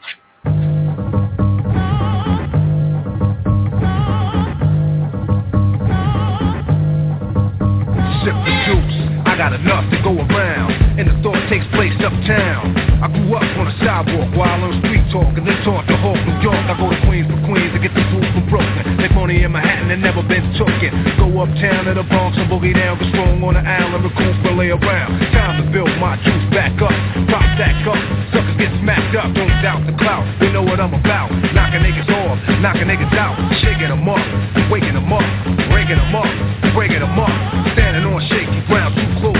Got 9.44 9.60
enough 9.60 9.84
to 9.92 10.00
go 10.00 10.16
around, 10.16 10.72
and 10.96 11.04
the 11.04 11.12
thought 11.20 11.36
takes 11.52 11.68
place 11.76 11.92
uptown. 12.00 12.72
I 13.04 13.12
grew 13.12 13.36
up 13.36 13.44
on 13.60 13.68
the 13.68 13.76
sidewalk 13.84 14.32
while 14.32 14.56
on 14.64 14.80
street 14.80 15.04
talk, 15.12 15.36
and 15.36 15.44
then 15.44 15.60
taught 15.68 15.84
to 15.84 15.96
Hawk, 16.00 16.16
New 16.16 16.40
York. 16.40 16.64
I 16.64 16.72
go 16.80 16.88
to 16.88 16.96
Queens 17.04 17.28
for 17.28 17.36
Queens 17.44 17.76
to 17.76 17.80
get 17.84 17.92
the 17.92 18.00
food 18.08 18.24
from 18.32 18.48
Brooklyn. 18.48 18.96
Make 18.96 19.12
money 19.12 19.44
in 19.44 19.52
Manhattan 19.52 19.92
and 19.92 20.00
never 20.00 20.24
been 20.24 20.48
tooken. 20.56 20.96
Go 21.20 21.28
uptown 21.44 21.84
to 21.84 21.92
the 21.92 22.08
Bronx 22.08 22.40
and 22.40 22.48
boogie 22.48 22.72
down, 22.72 22.96
get 22.96 23.12
strong 23.12 23.44
on 23.44 23.52
the 23.52 23.60
island, 23.60 24.08
recruit 24.08 24.32
for 24.40 24.56
lay 24.56 24.72
around. 24.72 25.12
Time 25.36 25.60
to 25.60 25.64
build 25.68 25.92
my 26.00 26.16
juice 26.24 26.48
back 26.48 26.72
up, 26.80 26.96
pop 27.28 27.44
that 27.60 27.76
up. 27.84 28.00
Suckers 28.32 28.56
get 28.56 28.72
smacked 28.80 29.12
up, 29.12 29.28
don't 29.36 29.52
doubt 29.60 29.84
the 29.84 29.92
clout. 30.00 30.24
They 30.40 30.48
know 30.56 30.64
what 30.64 30.80
I'm 30.80 30.96
about. 30.96 31.28
Knocking 31.52 31.84
niggas 31.84 32.08
off, 32.08 32.40
knocking 32.64 32.88
niggas 32.88 33.12
out, 33.12 33.36
shaking 33.60 33.92
them 33.92 34.08
up, 34.08 34.24
waking 34.72 34.96
them 34.96 35.12
up, 35.12 35.20
breaking 35.68 36.00
them 36.00 36.16
up, 36.16 36.32
breaking 36.72 37.04
them 37.04 37.20
up. 37.20 37.28
Standing 37.74 38.08
on 38.08 38.22
shaky 38.30 38.62
ground, 38.70 38.94
too 38.94 39.20
close. 39.20 39.33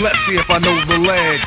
Let's 0.00 0.14
see 0.30 0.38
if 0.38 0.48
I 0.48 0.58
know 0.58 0.78
the 0.86 0.98
ledge. 0.98 1.42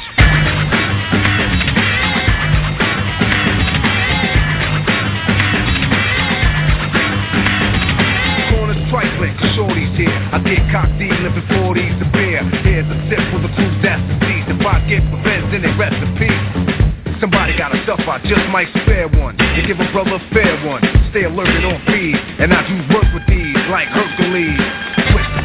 Trifling, 8.92 9.32
shorty's 9.56 9.88
here. 9.96 10.12
I 10.36 10.40
get 10.44 10.60
cocked 10.68 11.00
D, 11.00 11.08
living 11.08 11.48
40s 11.48 11.96
to 12.04 12.06
beer. 12.12 12.44
Here's 12.60 12.84
a 12.92 12.98
sip 13.08 13.24
for 13.32 13.40
the 13.40 13.48
crew 13.56 13.72
that's 13.80 14.04
deceased. 14.20 14.52
If 14.52 14.60
I 14.68 14.84
get 14.84 15.00
revenge, 15.08 15.48
then 15.56 15.64
they 15.64 15.72
rest 15.80 15.96
in 15.96 16.12
peace. 16.20 16.44
Somebody 17.24 17.56
got 17.56 17.72
a 17.72 17.80
stuff, 17.88 18.04
I 18.04 18.20
just 18.28 18.44
might 18.52 18.68
spare 18.84 19.08
one. 19.08 19.40
You 19.56 19.64
give 19.64 19.80
a 19.80 19.88
brother 19.96 20.20
a 20.20 20.34
fair 20.36 20.60
one. 20.68 20.84
Stay 21.16 21.24
alerted 21.24 21.64
on 21.64 21.80
feed, 21.88 22.20
and 22.44 22.52
I 22.52 22.68
do 22.68 22.76
work 22.92 23.08
with 23.16 23.24
these 23.32 23.56
like 23.72 23.88
Hercules. 23.88 24.60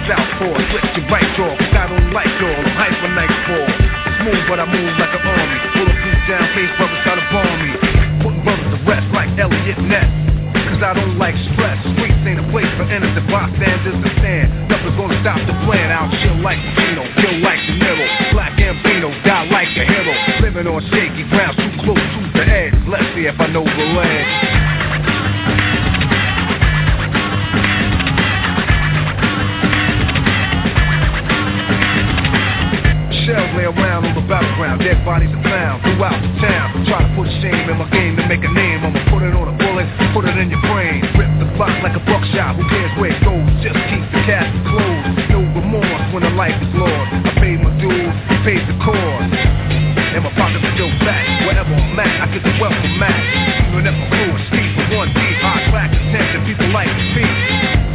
Southpaw, 0.06 0.54
switch 0.70 0.86
to 0.94 1.02
right 1.10 1.26
jaw, 1.34 1.50
cause 1.58 1.75
I 1.75 1.90
don't 1.90 2.14
like 2.14 2.30
y'all. 2.38 2.54
I'm 2.54 2.70
hyper 2.78 3.10
nightfall. 3.10 3.66
Smooth, 4.22 4.42
but 4.46 4.62
I 4.62 4.66
move 4.70 4.94
like 5.02 5.10
an 5.10 5.22
army. 5.26 5.58
Bulletproof 5.75 6.20
down, 6.30 6.46
face 6.54 6.70
brothers 6.78 7.02
try 7.02 7.14
to 7.18 7.26
bomb 7.34 7.58
me. 7.58 7.70
Putting 8.22 8.42
brothers 8.46 8.70
to 8.70 8.78
rest 8.86 9.06
like 9.10 9.34
Eliot 9.34 9.82
Ness. 9.82 10.06
Cause 10.70 10.78
I 10.78 10.94
don't 10.94 11.18
like 11.18 11.34
stress. 11.50 11.75
Streets 11.98 12.22
ain't 12.22 12.38
a 12.38 12.46
place 12.54 12.70
for 12.78 12.86
innocent 12.86 13.26
bystanders 13.26 13.98
to 13.98 14.10
stand. 14.22 14.70
Nothing's 14.70 14.94
gonna 14.94 15.18
stop 15.26 15.42
the 15.42 15.58
plan. 15.66 15.90
I'll 15.90 16.06
chill 16.22 16.38
like 16.38 16.62
Gino, 16.78 17.02
kill 17.18 17.42
like 17.42 17.58
De 17.66 17.75
Niro. 17.75 18.06
Black 18.30 18.54
Gambino, 18.54 19.10
die 19.26 19.50
like 19.50 19.75
a 19.75 19.84
hero. 19.90 20.14
Living 20.38 20.70
on 20.70 20.86
shaky 20.94 21.26
ground, 21.34 21.58
too 21.58 21.82
close 21.82 21.98
to 21.98 22.20
the 22.30 22.46
edge. 22.46 22.78
Let's 22.86 23.10
see 23.18 23.26
if 23.26 23.34
I 23.42 23.50
know 23.50 23.66
the 23.66 23.86
ledge. 23.90 24.65
Shells 33.37 33.52
lay 33.52 33.69
around 33.69 34.09
on 34.09 34.16
the 34.16 34.25
battleground, 34.25 34.81
dead 34.81 35.05
bodies 35.05 35.28
are 35.28 35.45
found 35.45 35.85
throughout 35.85 36.16
the 36.25 36.33
town. 36.40 36.73
Try 36.88 37.05
to 37.05 37.11
put 37.12 37.28
shame 37.45 37.69
in 37.69 37.76
my 37.76 37.85
game 37.93 38.16
to 38.16 38.25
make 38.33 38.40
a 38.40 38.49
name. 38.49 38.81
I'ma 38.81 38.97
put 39.12 39.21
it 39.21 39.37
on 39.37 39.45
a 39.45 39.57
bullet, 39.61 39.85
put 40.16 40.25
it 40.25 40.40
in 40.40 40.49
your 40.49 40.64
brain. 40.64 41.05
Rip 41.21 41.28
the 41.37 41.45
clock 41.61 41.76
like 41.85 41.93
a 41.93 42.00
buckshot, 42.09 42.57
who 42.57 42.64
cares 42.73 42.88
where 42.97 43.12
it 43.12 43.21
goes? 43.21 43.45
Just 43.61 43.76
keep 43.93 44.00
the 44.09 44.25
cash 44.25 44.49
closed. 44.73 45.28
No 45.28 45.45
remorse 45.52 46.07
when 46.16 46.25
the 46.25 46.33
life 46.33 46.57
is 46.64 46.73
lost. 46.81 47.12
I 47.12 47.33
paid 47.37 47.61
my 47.61 47.76
dues, 47.76 48.16
paid 48.40 48.64
the 48.64 48.76
cost. 48.80 49.28
And 49.28 50.25
my 50.25 50.32
pockets 50.32 50.65
are 50.65 50.73
still 50.73 50.93
fat. 51.04 51.45
Wherever 51.45 51.76
I'm 51.76 52.00
at, 52.00 52.08
I 52.08 52.32
get 52.32 52.41
the 52.41 52.56
welcome 52.56 52.97
mat. 52.97 53.21
Even 53.69 53.84
if 53.84 53.93
my 54.00 54.06
crew 54.17 54.32
is 54.32 54.45
steep 54.49 54.71
with 54.80 54.97
one 54.97 55.13
deep, 55.13 55.37
high 55.45 55.60
class 55.69 55.93
attention, 55.93 56.41
people 56.49 56.73
like 56.73 56.89
to 56.89 57.04
speak. 57.13 57.37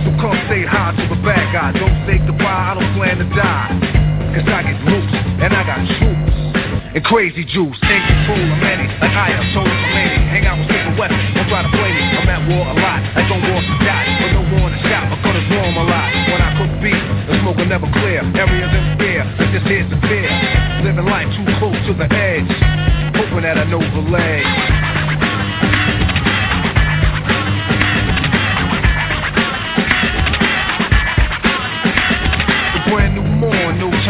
So 0.05 0.13
come 0.21 0.37
say 0.53 0.69
hi 0.69 0.93
to 1.01 1.03
the 1.09 1.17
bad 1.25 1.49
guy. 1.49 1.73
Don't 1.81 1.97
say 2.05 2.21
goodbye, 2.29 2.45
I 2.45 2.77
don't 2.77 2.93
plan 2.93 3.17
to 3.17 3.27
die. 3.33 4.10
Cause 4.31 4.47
I 4.47 4.63
get 4.63 4.79
loose, 4.87 5.11
and 5.43 5.51
I 5.51 5.61
got 5.67 5.83
troops. 5.99 6.35
And 6.95 7.03
crazy 7.03 7.43
juice, 7.43 7.75
in 7.83 7.99
control 8.07 8.39
of 8.39 8.59
many. 8.63 8.87
Like 8.99 9.11
I 9.11 9.35
am 9.35 9.43
told 9.51 9.67
for 9.67 9.91
many. 9.91 10.23
Hang 10.31 10.47
out 10.47 10.55
with 10.55 10.71
Super 10.71 10.95
West, 10.95 11.15
don't 11.35 11.47
try 11.51 11.63
to 11.67 11.71
play 11.75 11.91
me. 11.91 12.03
I'm 12.15 12.31
at 12.31 12.43
war 12.47 12.63
a 12.63 12.75
lot, 12.79 12.99
like 13.11 13.27
on 13.27 13.43
war 13.43 13.59
to 13.59 13.75
die. 13.83 14.07
But 14.23 14.31
no 14.31 14.43
war 14.55 14.71
the 14.71 14.79
shop, 14.87 15.11
my 15.11 15.19
gunners 15.19 15.47
warm 15.51 15.75
a 15.75 15.83
lot. 15.83 16.09
When 16.31 16.39
I 16.39 16.51
cook 16.55 16.71
beef, 16.79 17.03
the 17.27 17.43
smoke 17.43 17.59
will 17.59 17.67
never 17.67 17.91
clear. 17.91 18.23
Areas 18.23 18.71
in 18.71 18.85
fear, 18.95 19.23
but 19.35 19.51
this 19.51 19.63
here's 19.67 19.91
the 19.91 19.99
fear. 20.07 20.31
Living 20.83 21.07
life 21.11 21.27
too 21.35 21.47
close 21.59 21.79
to 21.87 21.93
the 21.95 22.07
edge. 22.07 22.51
Hoping 23.19 23.43
that 23.43 23.59
I 23.59 23.67
know 23.67 23.83
the 23.83 24.03
leg. 24.07 24.47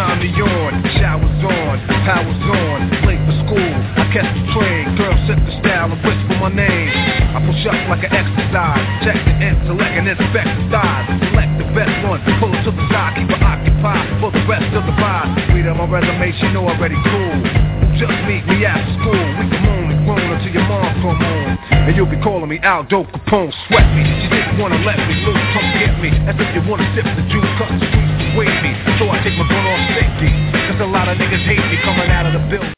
Time 0.01 0.17
to 0.17 0.29
yawn. 0.33 0.73
Showers 0.97 1.41
on, 1.45 1.77
powers 2.09 2.41
on, 2.49 2.77
late 3.05 3.21
for 3.29 3.37
school. 3.45 3.73
I 4.01 4.09
catch 4.09 4.29
the 4.33 4.43
train, 4.57 4.97
girl 4.97 5.13
set 5.29 5.37
the 5.45 5.53
style 5.61 5.93
and 5.93 6.01
whisper 6.01 6.37
my 6.41 6.49
name. 6.49 6.89
I 6.89 7.39
push 7.45 7.61
up 7.69 7.77
like 7.85 8.01
an 8.01 8.13
exercise, 8.13 8.81
check 9.05 9.17
the 9.21 9.35
intellect 9.37 9.93
and 9.93 10.09
inspect 10.09 10.49
the 10.57 10.65
thighs. 10.73 11.05
Select 11.29 11.53
the 11.61 11.67
best 11.77 11.95
one, 12.01 12.17
pull 12.41 12.49
it 12.49 12.65
to 12.65 12.73
the 12.73 12.85
side, 12.89 13.13
keep 13.13 13.29
it 13.29 13.41
occupied 13.45 14.09
for 14.17 14.33
the 14.33 14.41
rest 14.49 14.73
of 14.73 14.89
the 14.89 14.95
ride. 14.97 15.29
Read 15.53 15.69
on 15.69 15.77
my 15.77 15.85
resume, 15.85 16.33
she 16.33 16.49
know 16.49 16.65
already 16.65 16.97
cool. 16.97 17.37
Just 18.01 18.17
meet 18.25 18.41
me 18.49 18.65
after 18.65 18.89
school, 18.97 19.25
we 19.37 19.45
can 19.53 19.61
moan 19.61 19.85
and 19.93 20.01
groan 20.09 20.27
until 20.33 20.49
your 20.49 20.65
mom 20.65 20.89
come 21.05 21.19
home. 21.21 21.53
And 21.85 21.93
you'll 21.93 22.09
be 22.09 22.17
calling 22.25 22.49
me 22.49 22.57
Aldo 22.65 23.05
Capone, 23.05 23.53
sweat 23.69 23.85
me. 23.93 24.01
You 24.01 24.29
didn't 24.33 24.57
wanna 24.57 24.81
let 24.81 24.97
me 24.97 25.13
loose, 25.21 25.45
come 25.53 25.69
get 25.77 25.93
me. 26.01 26.09
As 26.25 26.33
if 26.41 26.49
you 26.57 26.61
wanna 26.65 26.89
sip 26.97 27.05
the 27.05 27.21
juice, 27.29 27.53
cut 27.61 27.69
the 27.69 28.20
to 28.35 28.61
me. 28.63 28.71
So 28.99 29.09
I 29.09 29.21
take 29.23 29.37
my 29.37 29.47
gun 29.47 29.65
off 29.65 29.81
safety. 29.95 30.31
Cause 30.71 30.81
a 30.81 30.85
lot 30.85 31.07
of 31.07 31.17
niggas 31.17 31.45
hate 31.45 31.57
me 31.57 31.77
coming 31.83 32.09
out 32.09 32.25
of 32.25 32.33
the 32.33 32.39
building. 32.49 32.73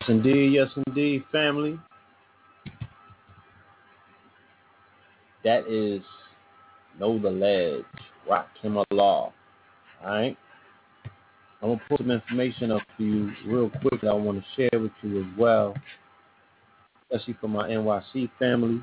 Yes, 0.00 0.08
indeed, 0.08 0.52
yes, 0.52 0.68
indeed, 0.86 1.24
family. 1.32 1.78
That 5.44 5.66
is 5.68 6.02
Know 6.98 7.18
the 7.18 7.30
Ledge, 7.30 7.84
Rock 8.28 8.48
Him 8.60 8.82
Law. 8.90 9.32
Alright? 10.02 10.36
I'm 11.60 11.76
to 11.76 11.84
put 11.88 11.98
some 11.98 12.10
information 12.10 12.70
up 12.70 12.82
for 12.96 13.02
you 13.02 13.32
real 13.44 13.70
quick 13.80 14.00
that 14.02 14.08
I 14.08 14.14
want 14.14 14.38
to 14.38 14.44
share 14.56 14.80
with 14.80 14.92
you 15.02 15.20
as 15.20 15.38
well, 15.38 15.74
especially 17.02 17.36
for 17.40 17.48
my 17.48 17.68
NYC 17.68 18.30
family. 18.38 18.80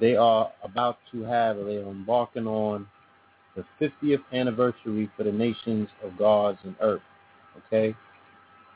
They 0.00 0.16
are 0.16 0.50
about 0.64 0.98
to 1.12 1.22
have, 1.22 1.56
they 1.56 1.76
are 1.76 1.88
embarking 1.88 2.48
on 2.48 2.86
the 3.54 3.64
50th 3.80 4.22
anniversary 4.32 5.08
for 5.16 5.22
the 5.22 5.32
nations 5.32 5.88
of 6.02 6.16
gods 6.18 6.58
and 6.64 6.74
earth. 6.80 7.02
Okay? 7.66 7.94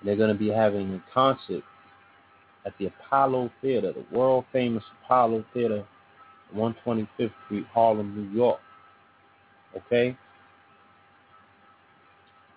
They're 0.05 0.17
going 0.17 0.33
to 0.33 0.39
be 0.39 0.49
having 0.49 0.95
a 0.95 1.03
concert 1.13 1.65
at 2.67 2.75
the 2.79 2.87
Apollo 2.87 3.51
Theater, 3.63 3.93
the 3.93 4.17
world 4.17 4.45
famous 4.53 4.85
Apollo 5.05 5.45
Theater, 5.53 5.85
125th 6.55 7.33
Street, 7.47 7.67
Harlem, 7.73 8.15
New 8.15 8.37
York. 8.37 8.61
Okay? 9.77 10.17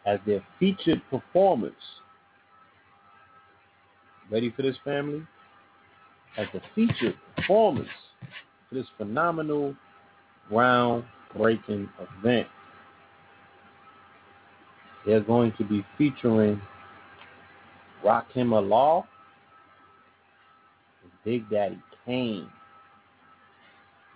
As 0.08 0.20
their 0.26 0.44
featured 0.60 1.02
performance. 1.12 1.76
Ready 4.32 4.52
for 4.56 4.64
this, 4.64 4.78
family? 4.84 5.22
As 6.38 6.48
the 6.54 6.62
featured 6.74 7.16
performance 7.36 7.90
for 8.68 8.76
this 8.76 8.88
phenomenal, 8.98 9.76
groundbreaking 10.52 11.90
event. 12.20 12.48
They're 15.06 15.22
going 15.22 15.54
to 15.58 15.64
be 15.64 15.86
featuring 15.98 16.62
Rakim 18.04 18.54
Allah, 18.54 19.08
and 21.04 21.12
Big 21.26 21.50
Daddy 21.50 21.80
Kane. 22.06 22.48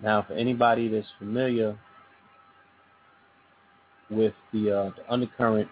Now, 0.01 0.23
for 0.27 0.34
anybody 0.34 0.88
that's 0.88 1.08
familiar 1.19 1.77
with 4.10 4.34
the, 4.51 4.71
uh, 4.71 4.91
the 4.97 5.13
undercurrent, 5.13 5.69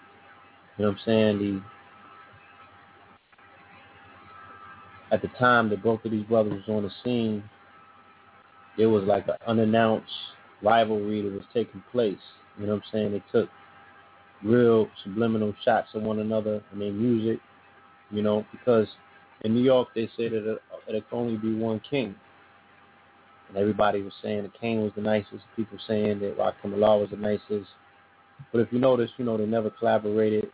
you 0.79 0.85
know 0.85 0.91
what 0.91 0.99
I'm 0.99 1.05
saying, 1.05 1.37
the 1.39 1.61
at 5.13 5.21
the 5.21 5.27
time 5.39 5.69
that 5.69 5.83
both 5.83 6.05
of 6.05 6.11
these 6.11 6.23
brothers 6.23 6.53
was 6.53 6.63
on 6.69 6.83
the 6.83 6.91
scene, 7.03 7.43
there 8.77 8.87
was 8.87 9.03
like 9.03 9.27
an 9.27 9.35
unannounced 9.45 10.09
rivalry 10.61 11.21
that 11.21 11.33
was 11.33 11.43
taking 11.53 11.83
place. 11.91 12.15
You 12.57 12.65
know 12.65 12.75
what 12.75 12.83
I'm 12.85 12.91
saying? 12.93 13.11
They 13.11 13.23
took 13.37 13.49
real 14.41 14.87
subliminal 15.03 15.53
shots 15.65 15.89
at 15.95 16.01
one 16.01 16.19
another 16.19 16.63
in 16.71 16.79
their 16.79 16.93
music, 16.93 17.41
you 18.09 18.21
know, 18.21 18.45
because 18.49 18.87
in 19.41 19.53
New 19.53 19.63
York 19.63 19.89
they 19.93 20.09
say 20.15 20.29
that 20.29 20.49
uh, 20.49 20.77
that 20.87 20.95
it 20.95 21.09
could 21.09 21.17
only 21.17 21.35
be 21.35 21.53
one 21.53 21.81
king. 21.89 22.15
And 23.49 23.57
everybody 23.57 24.01
was 24.01 24.13
saying 24.23 24.43
the 24.43 24.59
king 24.59 24.81
was 24.81 24.93
the 24.95 25.01
nicest. 25.01 25.43
People 25.57 25.77
saying 25.89 26.19
that 26.19 26.37
Rakim 26.37 26.73
Allah 26.73 26.99
was 26.99 27.09
the 27.09 27.17
nicest. 27.17 27.69
But 28.53 28.61
if 28.61 28.71
you 28.71 28.79
notice, 28.79 29.11
you 29.17 29.25
know, 29.25 29.35
they 29.35 29.45
never 29.45 29.69
collaborated 29.69 30.49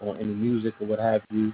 on 0.00 0.16
any 0.16 0.34
music 0.34 0.74
or 0.80 0.86
what 0.86 0.98
have 0.98 1.22
you, 1.30 1.52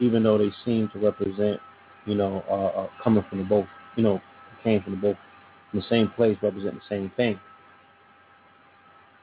even 0.00 0.22
though 0.22 0.38
they 0.38 0.50
seem 0.64 0.88
to 0.92 0.98
represent, 0.98 1.60
you 2.06 2.14
know, 2.14 2.44
uh, 2.50 2.80
uh, 2.80 2.88
coming 3.02 3.24
from 3.28 3.38
the 3.38 3.44
both, 3.44 3.66
you 3.96 4.02
know, 4.02 4.20
came 4.64 4.82
from 4.82 4.92
the 4.92 4.98
both, 4.98 5.16
from 5.70 5.80
the 5.80 5.86
same 5.88 6.08
place, 6.10 6.36
representing 6.42 6.80
the 6.88 6.94
same 6.94 7.12
thing. 7.16 7.38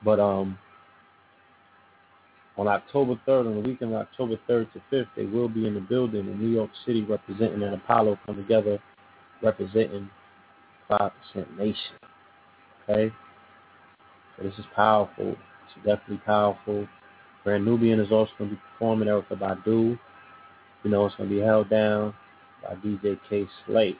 But 0.03 0.19
um, 0.19 0.57
on 2.57 2.67
October 2.67 3.19
3rd, 3.27 3.47
on 3.47 3.61
the 3.61 3.69
weekend 3.69 3.93
of 3.93 4.01
October 4.01 4.37
3rd 4.49 4.71
to 4.73 4.81
5th, 4.91 5.07
they 5.15 5.25
will 5.25 5.49
be 5.49 5.67
in 5.67 5.73
the 5.73 5.81
building 5.81 6.27
in 6.27 6.39
New 6.39 6.49
York 6.49 6.69
City 6.85 7.03
representing 7.03 7.63
an 7.63 7.73
Apollo 7.73 8.19
come 8.25 8.35
together, 8.35 8.79
representing 9.41 10.09
5% 10.89 11.11
Nation. 11.57 11.75
Okay? 12.83 13.13
So 14.37 14.43
this 14.43 14.53
is 14.57 14.65
powerful. 14.75 15.29
It's 15.29 15.85
definitely 15.85 16.21
powerful. 16.25 16.87
Brand 17.49 17.65
Nubian 17.65 17.99
is 17.99 18.11
also 18.11 18.31
going 18.37 18.51
to 18.51 18.55
be 18.57 18.61
performing 18.73 19.07
Erykah 19.07 19.39
Badu. 19.39 19.97
You 20.83 20.91
know, 20.91 21.07
it's 21.07 21.15
going 21.15 21.29
to 21.29 21.35
be 21.35 21.41
held 21.41 21.67
down 21.67 22.13
by 22.61 22.75
DJ 22.75 23.19
Kay 23.27 23.47
Slay. 23.65 23.97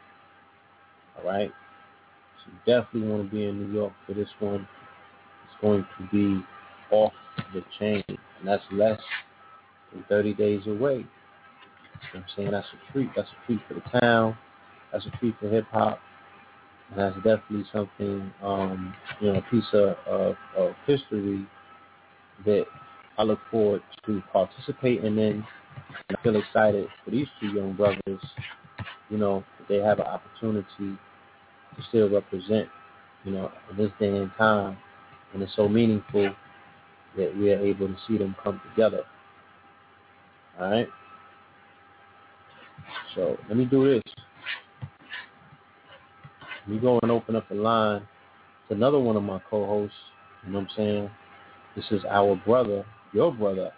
All 1.18 1.26
right? 1.26 1.52
So 2.38 2.52
you 2.52 2.60
definitely 2.72 3.10
want 3.10 3.28
to 3.28 3.36
be 3.36 3.46
in 3.46 3.60
New 3.60 3.74
York 3.74 3.92
for 4.06 4.14
this 4.14 4.28
one. 4.40 4.68
It's 5.46 5.62
going 5.64 5.84
to 5.98 6.08
be 6.12 6.46
off 6.92 7.12
the 7.52 7.64
chain. 7.80 8.04
And 8.08 8.48
that's 8.48 8.62
less 8.72 9.00
than 9.92 10.06
30 10.08 10.36
days 10.36 10.62
away. 10.68 10.98
You 10.98 11.00
know 11.00 11.06
I'm 12.14 12.26
saying? 12.36 12.52
That's 12.52 12.68
a 12.68 12.92
treat. 12.92 13.10
That's 13.16 13.30
a 13.30 13.46
treat 13.48 13.62
for 13.68 13.74
the 13.74 14.00
town. 14.00 14.38
That's 14.94 15.08
a 15.08 15.18
treat 15.18 15.34
for 15.40 15.50
hip 15.50 15.66
hop. 15.72 16.00
And 16.92 17.00
that's 17.00 17.16
definitely 17.16 17.66
something, 17.74 18.32
um, 18.44 18.94
you 19.20 19.34
know, 19.34 19.40
a 19.40 19.42
piece 19.50 19.66
of, 19.74 19.96
of, 20.06 20.36
of 20.56 20.76
history 20.86 21.48
that 22.46 22.68
I 23.20 23.24
look 23.24 23.40
forward 23.52 23.84
to 24.06 24.24
participating 24.32 25.18
in. 25.18 25.46
And 26.08 26.18
I 26.18 26.24
feel 26.24 26.38
excited 26.38 26.88
for 27.04 27.12
these 27.12 27.28
two 27.40 27.48
young 27.48 27.74
brothers, 27.74 28.22
you 29.10 29.18
know, 29.18 29.44
they 29.68 29.76
have 29.76 30.00
an 30.00 30.06
opportunity 30.06 30.68
to 30.80 31.84
still 31.90 32.10
represent, 32.10 32.70
you 33.26 33.32
know, 33.32 33.52
in 33.70 33.78
this 33.78 33.92
day 34.00 34.08
and 34.08 34.32
time. 34.38 34.78
And 35.34 35.44
it's 35.44 35.54
so 35.58 35.68
meaningful 35.68 36.34
that 37.18 37.38
we 37.38 37.52
are 37.52 37.60
able 37.60 37.90
to 37.90 37.98
see 38.08 38.18
them 38.18 38.36
come 38.42 38.62
together. 38.70 39.04
All 40.60 40.72
right? 40.72 40.88
So 43.16 43.38
let 43.50 43.58
me 43.58 43.66
do 43.66 43.86
this. 43.86 44.14
Let 46.62 46.76
me 46.76 46.80
go 46.80 47.00
and 47.04 47.12
open 47.12 47.36
up 47.36 47.50
the 47.50 47.56
line 47.56 48.02
to 48.70 48.76
another 48.76 49.00
one 49.00 49.18
of 49.18 49.24
my 49.24 49.42
co-hosts. 49.50 49.96
You 50.46 50.54
know 50.54 50.60
what 50.60 50.70
I'm 50.70 50.76
saying? 50.78 51.10
This 51.76 51.86
is 51.92 52.06
our 52.10 52.36
brother, 52.38 52.86
your 53.14 53.32
brother, 53.34 53.72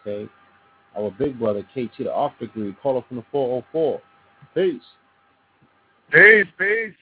okay? 0.00 0.28
Our 0.96 1.10
big 1.12 1.38
brother, 1.38 1.62
KT, 1.74 1.98
the 1.98 2.12
off 2.12 2.32
degree, 2.40 2.74
caller 2.82 3.04
from 3.06 3.18
the 3.18 3.24
404. 3.30 4.00
Peace. 4.54 4.82
Peace, 6.10 6.46
peace. 6.58 6.94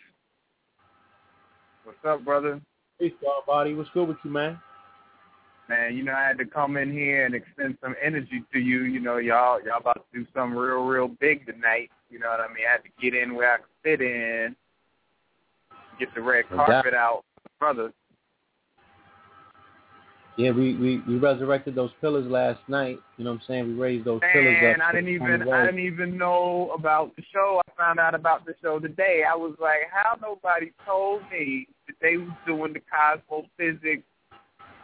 What's 1.85 1.98
up, 2.05 2.24
brother? 2.24 2.61
Peace, 2.98 3.12
body. 3.46 3.74
What's 3.74 3.90
good 3.90 4.09
with 4.09 4.16
you, 4.24 4.31
man? 4.31 4.59
Man, 5.68 5.96
you 5.96 6.02
know, 6.05 6.12
I 6.12 6.22
had 6.22 6.38
to 6.38 6.44
come 6.44 6.76
in 6.76 6.92
here 6.92 7.26
and 7.26 7.35
extend 7.35 7.76
some 7.83 7.94
energy 8.02 8.42
to 8.52 8.59
you. 8.59 8.85
You 8.85 9.00
know, 9.00 9.18
y'all 9.18 9.61
y'all 9.62 9.81
about 9.81 10.07
to 10.12 10.20
do 10.20 10.26
something 10.35 10.57
real, 10.57 10.85
real 10.85 11.09
big 11.09 11.46
tonight. 11.46 11.90
You 12.11 12.20
know 12.20 12.29
what 12.29 12.40
I 12.40 12.48
mean? 12.48 12.64
I 12.68 12.72
had 12.72 12.83
to 12.85 12.90
get 13.00 13.20
in 13.20 13.35
where 13.35 13.55
I 13.55 13.57
could 13.59 13.66
fit 13.83 14.00
in, 14.00 14.55
get 15.98 16.14
the 16.14 16.20
red 16.20 16.48
carpet 16.48 16.94
out, 16.94 17.24
brother. 17.59 17.92
Yeah, 20.37 20.51
we, 20.51 20.77
we, 20.77 21.03
we 21.09 21.16
resurrected 21.16 21.75
those 21.75 21.90
pillars 22.01 22.27
last 22.31 22.61
night. 22.68 22.99
You 23.16 23.25
know 23.25 23.31
what 23.31 23.40
I'm 23.40 23.46
saying? 23.49 23.68
We 23.68 23.72
raised 23.75 24.05
those 24.05 24.20
Man, 24.20 24.31
pillars 24.33 24.77
up. 24.77 24.87
I 24.87 24.92
didn't 24.92 25.09
even 25.09 25.49
I 25.49 25.64
didn't 25.64 25.81
even 25.81 26.18
know 26.18 26.72
about 26.77 27.16
the 27.16 27.22
show. 27.33 27.62
I 27.66 27.72
found 27.77 27.99
out 27.99 28.14
about 28.14 28.44
the 28.44 28.55
show 28.61 28.79
today. 28.79 29.22
I 29.31 29.35
was 29.35 29.55
like, 29.59 29.88
how 29.90 30.18
nobody 30.20 30.72
told 30.85 31.22
me 31.31 31.66
that 31.87 31.96
they 32.03 32.18
was 32.18 32.29
doing 32.46 32.75
the 32.75 32.81
Cosmo 32.81 33.46
Physics 33.57 34.03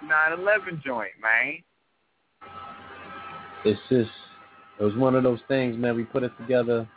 9/11 0.03 0.83
joint, 0.83 1.13
man. 1.21 1.59
It's 3.65 3.81
just 3.91 4.11
it 4.81 4.85
was 4.85 4.97
one 4.97 5.15
of 5.15 5.23
those 5.23 5.41
things, 5.49 5.77
man. 5.77 5.95
We 5.95 6.05
put 6.05 6.23
it 6.23 6.33
together, 6.41 6.89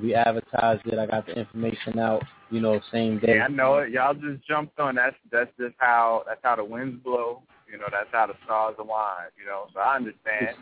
we 0.00 0.14
advertised 0.14 0.82
it. 0.86 0.98
I 0.98 1.06
got 1.06 1.26
the 1.26 1.38
information 1.38 1.98
out, 1.98 2.22
you 2.50 2.60
know, 2.60 2.80
same 2.90 3.18
day. 3.18 3.36
Yeah, 3.36 3.44
I 3.44 3.48
know 3.48 3.78
it. 3.78 3.90
Y'all 3.90 4.14
just 4.14 4.46
jumped 4.46 4.78
on. 4.80 4.94
That's 4.94 5.16
that's 5.30 5.50
just 5.58 5.74
how 5.78 6.24
that's 6.26 6.40
how 6.42 6.56
the 6.56 6.64
winds 6.64 7.02
blow. 7.02 7.42
You 7.72 7.78
know, 7.78 7.86
that's 7.90 8.08
how 8.12 8.26
the 8.26 8.34
stars 8.44 8.76
align. 8.78 9.32
You 9.40 9.46
know, 9.46 9.66
so 9.72 9.80
I 9.80 9.96
understand. 9.96 10.56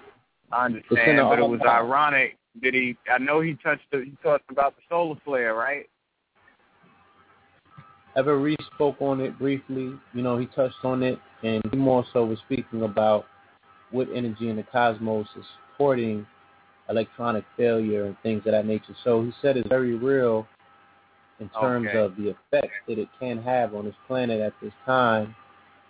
I 0.52 0.64
understand, 0.64 1.18
but 1.28 1.38
it 1.38 1.48
was 1.48 1.60
ironic. 1.66 2.36
Did 2.62 2.74
he? 2.74 2.96
I 3.12 3.18
know 3.18 3.40
he 3.40 3.54
touched. 3.54 3.82
The, 3.92 4.04
he 4.04 4.12
talked 4.22 4.50
about 4.50 4.76
the 4.76 4.82
solar 4.88 5.16
flare, 5.24 5.54
right? 5.54 5.88
Ever 8.16 8.38
Reese 8.38 8.56
spoke 8.74 8.96
on 9.00 9.20
it 9.20 9.38
briefly. 9.38 9.92
You 10.14 10.22
know, 10.22 10.38
he 10.38 10.46
touched 10.46 10.84
on 10.84 11.02
it, 11.02 11.18
and 11.42 11.62
he 11.70 11.76
more 11.76 12.04
so 12.12 12.24
was 12.24 12.38
speaking 12.46 12.82
about 12.82 13.26
what 13.90 14.08
energy 14.14 14.48
in 14.48 14.56
the 14.56 14.62
cosmos 14.62 15.26
is 15.36 15.44
supporting 15.72 16.26
electronic 16.88 17.44
failure 17.56 18.06
and 18.06 18.16
things 18.22 18.42
of 18.46 18.52
that 18.52 18.66
nature. 18.66 18.94
So 19.04 19.22
he 19.22 19.32
said 19.42 19.56
it's 19.56 19.68
very 19.68 19.94
real 19.94 20.46
in 21.38 21.48
terms 21.60 21.88
okay. 21.88 21.98
of 21.98 22.16
the 22.16 22.30
effects 22.30 22.74
that 22.86 22.98
it 22.98 23.08
can 23.18 23.40
have 23.42 23.74
on 23.74 23.84
this 23.84 23.94
planet 24.06 24.40
at 24.40 24.52
this 24.62 24.72
time. 24.84 25.34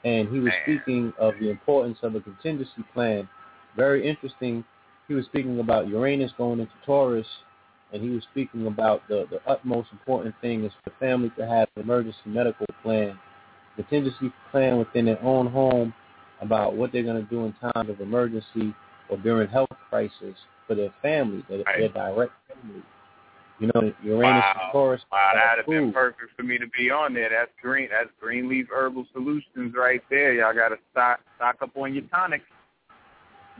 And 0.04 0.28
he 0.28 0.38
was 0.38 0.52
Man. 0.52 0.62
speaking 0.64 1.12
of 1.18 1.34
the 1.40 1.50
importance 1.50 1.98
of 2.02 2.14
a 2.14 2.20
contingency 2.20 2.84
plan. 2.94 3.28
Very 3.76 4.08
interesting. 4.08 4.64
He 5.08 5.14
was 5.14 5.26
speaking 5.26 5.60
about 5.60 5.88
Uranus 5.88 6.32
going 6.38 6.60
into 6.60 6.72
Taurus 6.86 7.26
and 7.92 8.02
he 8.02 8.10
was 8.10 8.22
speaking 8.30 8.66
about 8.66 9.06
the, 9.08 9.26
the 9.30 9.40
utmost 9.50 9.88
important 9.92 10.34
thing 10.40 10.64
is 10.64 10.72
for 10.84 10.92
family 11.00 11.30
to 11.36 11.46
have 11.46 11.68
an 11.76 11.82
emergency 11.82 12.18
medical 12.26 12.66
plan, 12.82 13.18
contingency 13.76 14.32
plan 14.50 14.78
within 14.78 15.06
their 15.06 15.22
own 15.22 15.46
home 15.46 15.92
about 16.40 16.74
what 16.74 16.92
they're 16.92 17.02
going 17.02 17.22
to 17.22 17.30
do 17.30 17.44
in 17.44 17.72
times 17.72 17.90
of 17.90 18.00
emergency 18.00 18.74
or 19.08 19.16
during 19.18 19.48
health 19.48 19.68
crisis 19.88 20.36
for 20.66 20.74
their 20.74 20.92
family, 21.02 21.44
their, 21.48 21.58
right. 21.64 21.78
their 21.78 21.88
direct 21.88 22.32
family. 22.48 22.82
You 23.60 23.70
know, 23.74 23.92
Uranus 24.02 24.42
wow. 24.42 24.52
and 24.54 24.72
Taurus. 24.72 25.02
Wow, 25.12 25.32
that'd 25.34 25.58
have 25.58 25.66
been 25.66 25.92
perfect 25.92 26.32
for 26.34 26.42
me 26.42 26.56
to 26.56 26.66
be 26.68 26.90
on 26.90 27.12
there. 27.12 27.28
That's 27.28 27.50
green. 27.60 27.88
That's 27.90 28.08
Greenleaf 28.18 28.66
Herbal 28.72 29.06
Solutions 29.12 29.74
right 29.76 30.02
there. 30.08 30.32
Y'all 30.32 30.54
got 30.54 30.70
to 30.70 30.76
stock 30.90 31.20
stock 31.36 31.56
up 31.60 31.76
on 31.76 31.92
your 31.92 32.04
tonics. 32.04 32.44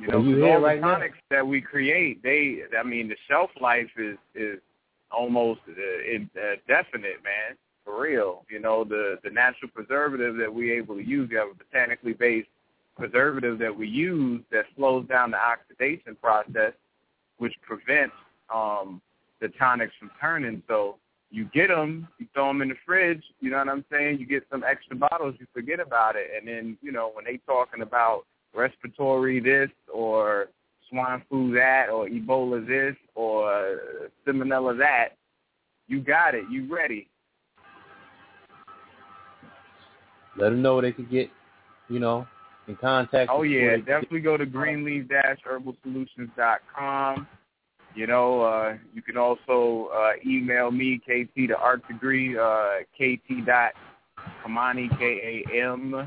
You 0.00 0.08
know, 0.08 0.22
you 0.22 0.46
all 0.46 0.60
right 0.60 0.80
the 0.80 0.86
tonics 0.86 1.18
now. 1.30 1.36
that 1.36 1.46
we 1.46 1.60
create, 1.60 2.22
they, 2.22 2.60
I 2.78 2.82
mean, 2.82 3.08
the 3.08 3.16
shelf 3.28 3.50
life 3.60 3.90
is 3.98 4.16
is 4.34 4.58
almost 5.12 5.60
uh, 5.68 5.72
indefinite, 6.10 7.22
man. 7.22 7.56
For 7.84 8.00
real, 8.00 8.46
you 8.48 8.58
know, 8.58 8.84
the 8.84 9.18
the 9.22 9.30
natural 9.30 9.70
preservative 9.74 10.36
that 10.36 10.52
we're 10.52 10.78
able 10.78 10.96
to 10.96 11.04
use, 11.06 11.28
we 11.28 11.36
have 11.36 11.48
a 11.48 11.54
botanically 11.54 12.14
based 12.14 12.48
preservative 12.96 13.58
that 13.58 13.76
we 13.76 13.86
use 13.86 14.42
that 14.50 14.64
slows 14.76 15.06
down 15.08 15.30
the 15.30 15.36
oxidation 15.36 16.16
process, 16.22 16.72
which 17.36 17.54
prevents 17.62 18.14
um, 18.54 19.02
the 19.40 19.48
tonics 19.58 19.94
from 19.98 20.10
turning. 20.20 20.62
So 20.68 20.96
you 21.30 21.46
get 21.54 21.68
them, 21.68 22.08
you 22.18 22.26
throw 22.34 22.48
them 22.48 22.60
in 22.62 22.68
the 22.68 22.74
fridge. 22.84 23.22
You 23.40 23.50
know 23.50 23.58
what 23.58 23.68
I'm 23.68 23.84
saying? 23.90 24.18
You 24.18 24.26
get 24.26 24.44
some 24.50 24.64
extra 24.64 24.96
bottles, 24.96 25.36
you 25.38 25.46
forget 25.52 25.78
about 25.80 26.16
it, 26.16 26.30
and 26.36 26.48
then 26.48 26.76
you 26.82 26.92
know 26.92 27.10
when 27.12 27.24
they 27.24 27.38
talking 27.46 27.82
about 27.82 28.24
respiratory 28.54 29.40
this 29.40 29.70
or 29.92 30.48
swine 30.88 31.22
flu 31.28 31.52
that 31.54 31.88
or 31.88 32.08
Ebola 32.08 32.66
this 32.66 32.96
or 33.14 33.78
salmonella 34.26 34.76
that, 34.78 35.10
you 35.86 36.00
got 36.00 36.34
it. 36.34 36.44
You 36.50 36.66
ready. 36.72 37.06
Let 40.36 40.50
them 40.50 40.62
know 40.62 40.80
they 40.80 40.92
could 40.92 41.10
get, 41.10 41.28
you 41.88 41.98
know, 41.98 42.24
in 42.68 42.76
contact. 42.76 43.30
Oh 43.32 43.42
yeah, 43.42 43.76
definitely 43.76 44.20
go 44.20 44.36
to 44.36 44.46
greenleaf-herbalsolutions.com. 44.46 47.26
You 47.94 48.06
know, 48.06 48.42
uh, 48.42 48.76
you 48.94 49.02
can 49.02 49.16
also 49.16 49.88
uh, 49.92 50.12
email 50.24 50.70
me, 50.70 50.98
KT, 50.98 51.48
the 51.48 51.56
art 51.56 51.82
degree, 51.88 52.38
uh, 52.38 52.84
kt 52.96 53.44
dot 53.44 53.72
Kamani, 54.44 54.88
K-A-M-A-N-I 54.98 55.98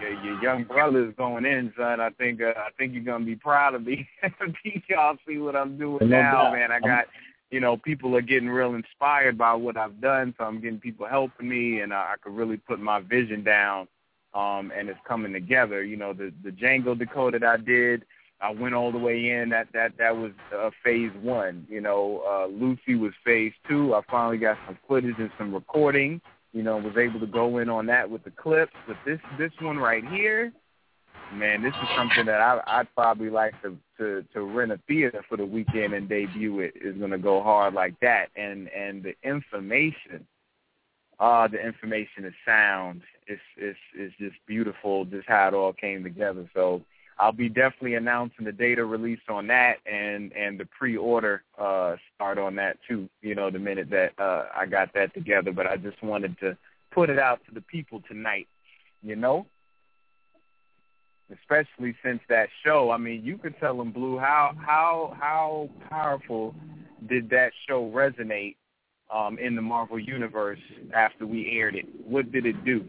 your, 0.00 0.12
your 0.24 0.42
young 0.42 0.64
brother's 0.64 1.14
going 1.16 1.44
in, 1.44 1.72
son. 1.76 2.00
I 2.00 2.10
think 2.10 2.40
uh, 2.42 2.52
I 2.56 2.70
think 2.76 2.94
you're 2.94 3.04
gonna 3.04 3.24
be 3.24 3.36
proud 3.36 3.74
of 3.74 3.84
me. 3.84 4.08
Y'all 4.88 5.16
see 5.26 5.38
what 5.38 5.56
I'm 5.56 5.78
doing 5.78 6.08
No 6.08 6.20
now, 6.20 6.44
doubt. 6.44 6.52
man. 6.52 6.72
I 6.72 6.80
got 6.80 7.06
you 7.50 7.60
know, 7.60 7.76
people 7.76 8.14
are 8.16 8.20
getting 8.22 8.48
real 8.48 8.74
inspired 8.74 9.38
by 9.38 9.54
what 9.54 9.76
I've 9.76 10.00
done, 10.00 10.34
so 10.36 10.44
I'm 10.44 10.60
getting 10.60 10.80
people 10.80 11.06
helping 11.06 11.48
me, 11.48 11.80
and 11.80 11.94
I, 11.94 12.12
I 12.12 12.14
could 12.22 12.34
really 12.34 12.58
put 12.58 12.78
my 12.78 13.00
vision 13.00 13.42
down, 13.42 13.88
um, 14.34 14.70
and 14.76 14.88
it's 14.90 15.00
coming 15.06 15.32
together. 15.32 15.82
You 15.82 15.96
know, 15.96 16.12
the 16.12 16.32
the 16.44 16.50
Django 16.50 16.98
Decoded 16.98 17.42
that 17.42 17.48
I 17.48 17.56
did, 17.56 18.04
I 18.40 18.50
went 18.50 18.74
all 18.74 18.92
the 18.92 18.98
way 18.98 19.30
in. 19.30 19.48
That 19.48 19.68
that 19.72 19.92
that 19.98 20.16
was 20.16 20.32
uh, 20.56 20.70
phase 20.84 21.12
one. 21.22 21.66
You 21.70 21.80
know, 21.80 22.22
uh, 22.28 22.46
Lucy 22.46 22.94
was 22.94 23.12
phase 23.24 23.52
two. 23.68 23.94
I 23.94 24.02
finally 24.10 24.38
got 24.38 24.58
some 24.66 24.78
footage 24.86 25.16
and 25.18 25.30
some 25.38 25.54
recording. 25.54 26.20
You 26.52 26.62
know, 26.62 26.78
was 26.78 26.96
able 26.96 27.20
to 27.20 27.26
go 27.26 27.58
in 27.58 27.68
on 27.68 27.86
that 27.86 28.08
with 28.08 28.24
the 28.24 28.30
clips. 28.30 28.72
But 28.86 28.96
this 29.04 29.20
this 29.38 29.52
one 29.60 29.76
right 29.76 30.04
here, 30.08 30.52
man, 31.32 31.62
this 31.62 31.74
is 31.74 31.88
something 31.96 32.26
that 32.26 32.40
I, 32.40 32.60
I'd 32.66 32.94
probably 32.94 33.30
like 33.30 33.54
to, 33.62 33.76
to 33.98 34.24
to 34.32 34.42
rent 34.42 34.72
a 34.72 34.80
theater 34.88 35.24
for 35.28 35.36
the 35.36 35.44
weekend 35.44 35.92
and 35.92 36.08
debut 36.08 36.60
it. 36.60 36.74
Is 36.80 36.96
going 36.96 37.10
to 37.10 37.18
go 37.18 37.42
hard 37.42 37.74
like 37.74 37.98
that, 38.00 38.28
and 38.36 38.68
and 38.68 39.02
the 39.02 39.14
information, 39.22 40.26
uh, 41.20 41.48
the 41.48 41.64
information 41.64 42.24
is 42.24 42.34
sound. 42.46 43.02
It's 43.26 43.40
it's 43.56 43.78
it's 43.94 44.14
just 44.18 44.36
beautiful, 44.46 45.04
just 45.04 45.28
how 45.28 45.48
it 45.48 45.54
all 45.54 45.72
came 45.72 46.02
together. 46.02 46.48
So 46.54 46.82
I'll 47.20 47.32
be 47.32 47.48
definitely 47.48 47.94
announcing 47.94 48.44
the 48.44 48.52
data 48.52 48.84
release 48.84 49.20
on 49.28 49.48
that 49.48 49.78
and 49.86 50.32
and 50.32 50.58
the 50.58 50.66
pre-order 50.66 51.42
uh, 51.58 51.96
start 52.14 52.38
on 52.38 52.54
that 52.56 52.78
too. 52.88 53.08
You 53.22 53.34
know, 53.34 53.50
the 53.50 53.58
minute 53.58 53.90
that 53.90 54.12
uh, 54.18 54.46
I 54.56 54.66
got 54.66 54.94
that 54.94 55.14
together, 55.14 55.52
but 55.52 55.66
I 55.66 55.76
just 55.76 56.02
wanted 56.02 56.38
to 56.40 56.56
put 56.92 57.10
it 57.10 57.18
out 57.18 57.40
to 57.48 57.54
the 57.54 57.60
people 57.60 58.02
tonight. 58.08 58.46
You 59.02 59.16
know 59.16 59.46
especially 61.32 61.94
since 62.02 62.20
that 62.28 62.48
show. 62.64 62.90
I 62.90 62.96
mean, 62.96 63.24
you 63.24 63.38
could 63.38 63.58
tell 63.58 63.76
them, 63.76 63.92
Blue, 63.92 64.18
how 64.18 64.52
how 64.58 65.16
how 65.18 65.70
powerful 65.90 66.54
did 67.08 67.30
that 67.30 67.52
show 67.68 67.90
resonate 67.94 68.56
um, 69.14 69.38
in 69.38 69.54
the 69.54 69.62
Marvel 69.62 69.98
universe 69.98 70.60
after 70.94 71.26
we 71.26 71.58
aired 71.58 71.74
it? 71.74 71.86
What 72.04 72.32
did 72.32 72.46
it 72.46 72.64
do? 72.64 72.84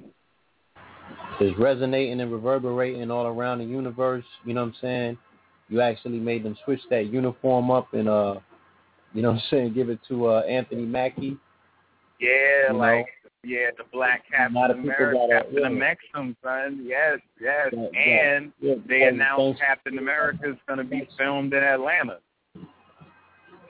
It's 1.40 1.58
resonating 1.58 2.20
and 2.22 2.32
reverberating 2.32 3.10
all 3.12 3.26
around 3.28 3.60
the 3.60 3.66
universe. 3.66 4.26
You 4.46 4.54
know 4.54 4.62
what 4.62 4.68
I'm 4.70 4.76
saying? 4.82 5.18
You 5.70 5.82
actually 5.82 6.20
made 6.20 6.44
them 6.44 6.58
switch 6.66 6.82
that 6.90 7.08
uniform 7.14 7.72
up 7.72 7.94
and 7.94 8.10
uh, 8.10 8.36
you 9.14 9.22
know 9.22 9.30
what 9.32 9.38
I'm 9.38 9.44
saying, 9.50 9.74
give 9.74 9.90
it 9.90 10.00
to 10.10 10.28
uh 10.28 10.40
Anthony 10.42 10.86
Mackie. 10.86 11.38
Yeah, 12.20 12.72
You 12.72 12.78
like 12.78 13.06
yeah, 13.44 13.68
the 13.78 13.86
Black 13.94 14.24
Captain 14.30 14.54
lot 14.54 14.70
of 14.70 14.78
people 14.78 14.90
America, 14.92 15.18
gotta- 15.30 15.44
Captain 15.46 15.62
yeah. 15.64 15.70
Maxim, 15.70 16.36
son. 16.44 16.84
Yes, 16.86 17.20
yes, 17.40 17.70
Yeah, 17.72 17.88
yeah, 17.94 18.00
and 18.02 18.52
yeah. 18.60 18.74
they 18.88 19.00
Thanks, 19.00 19.14
announced. 19.14 19.62
Captain 19.62 19.98
America 19.98 20.50
is 20.50 20.58
going 20.68 20.80
to 20.80 20.84
be 20.84 21.08
filmed 21.18 21.54
in 21.54 21.64
Atlanta. 21.64 22.18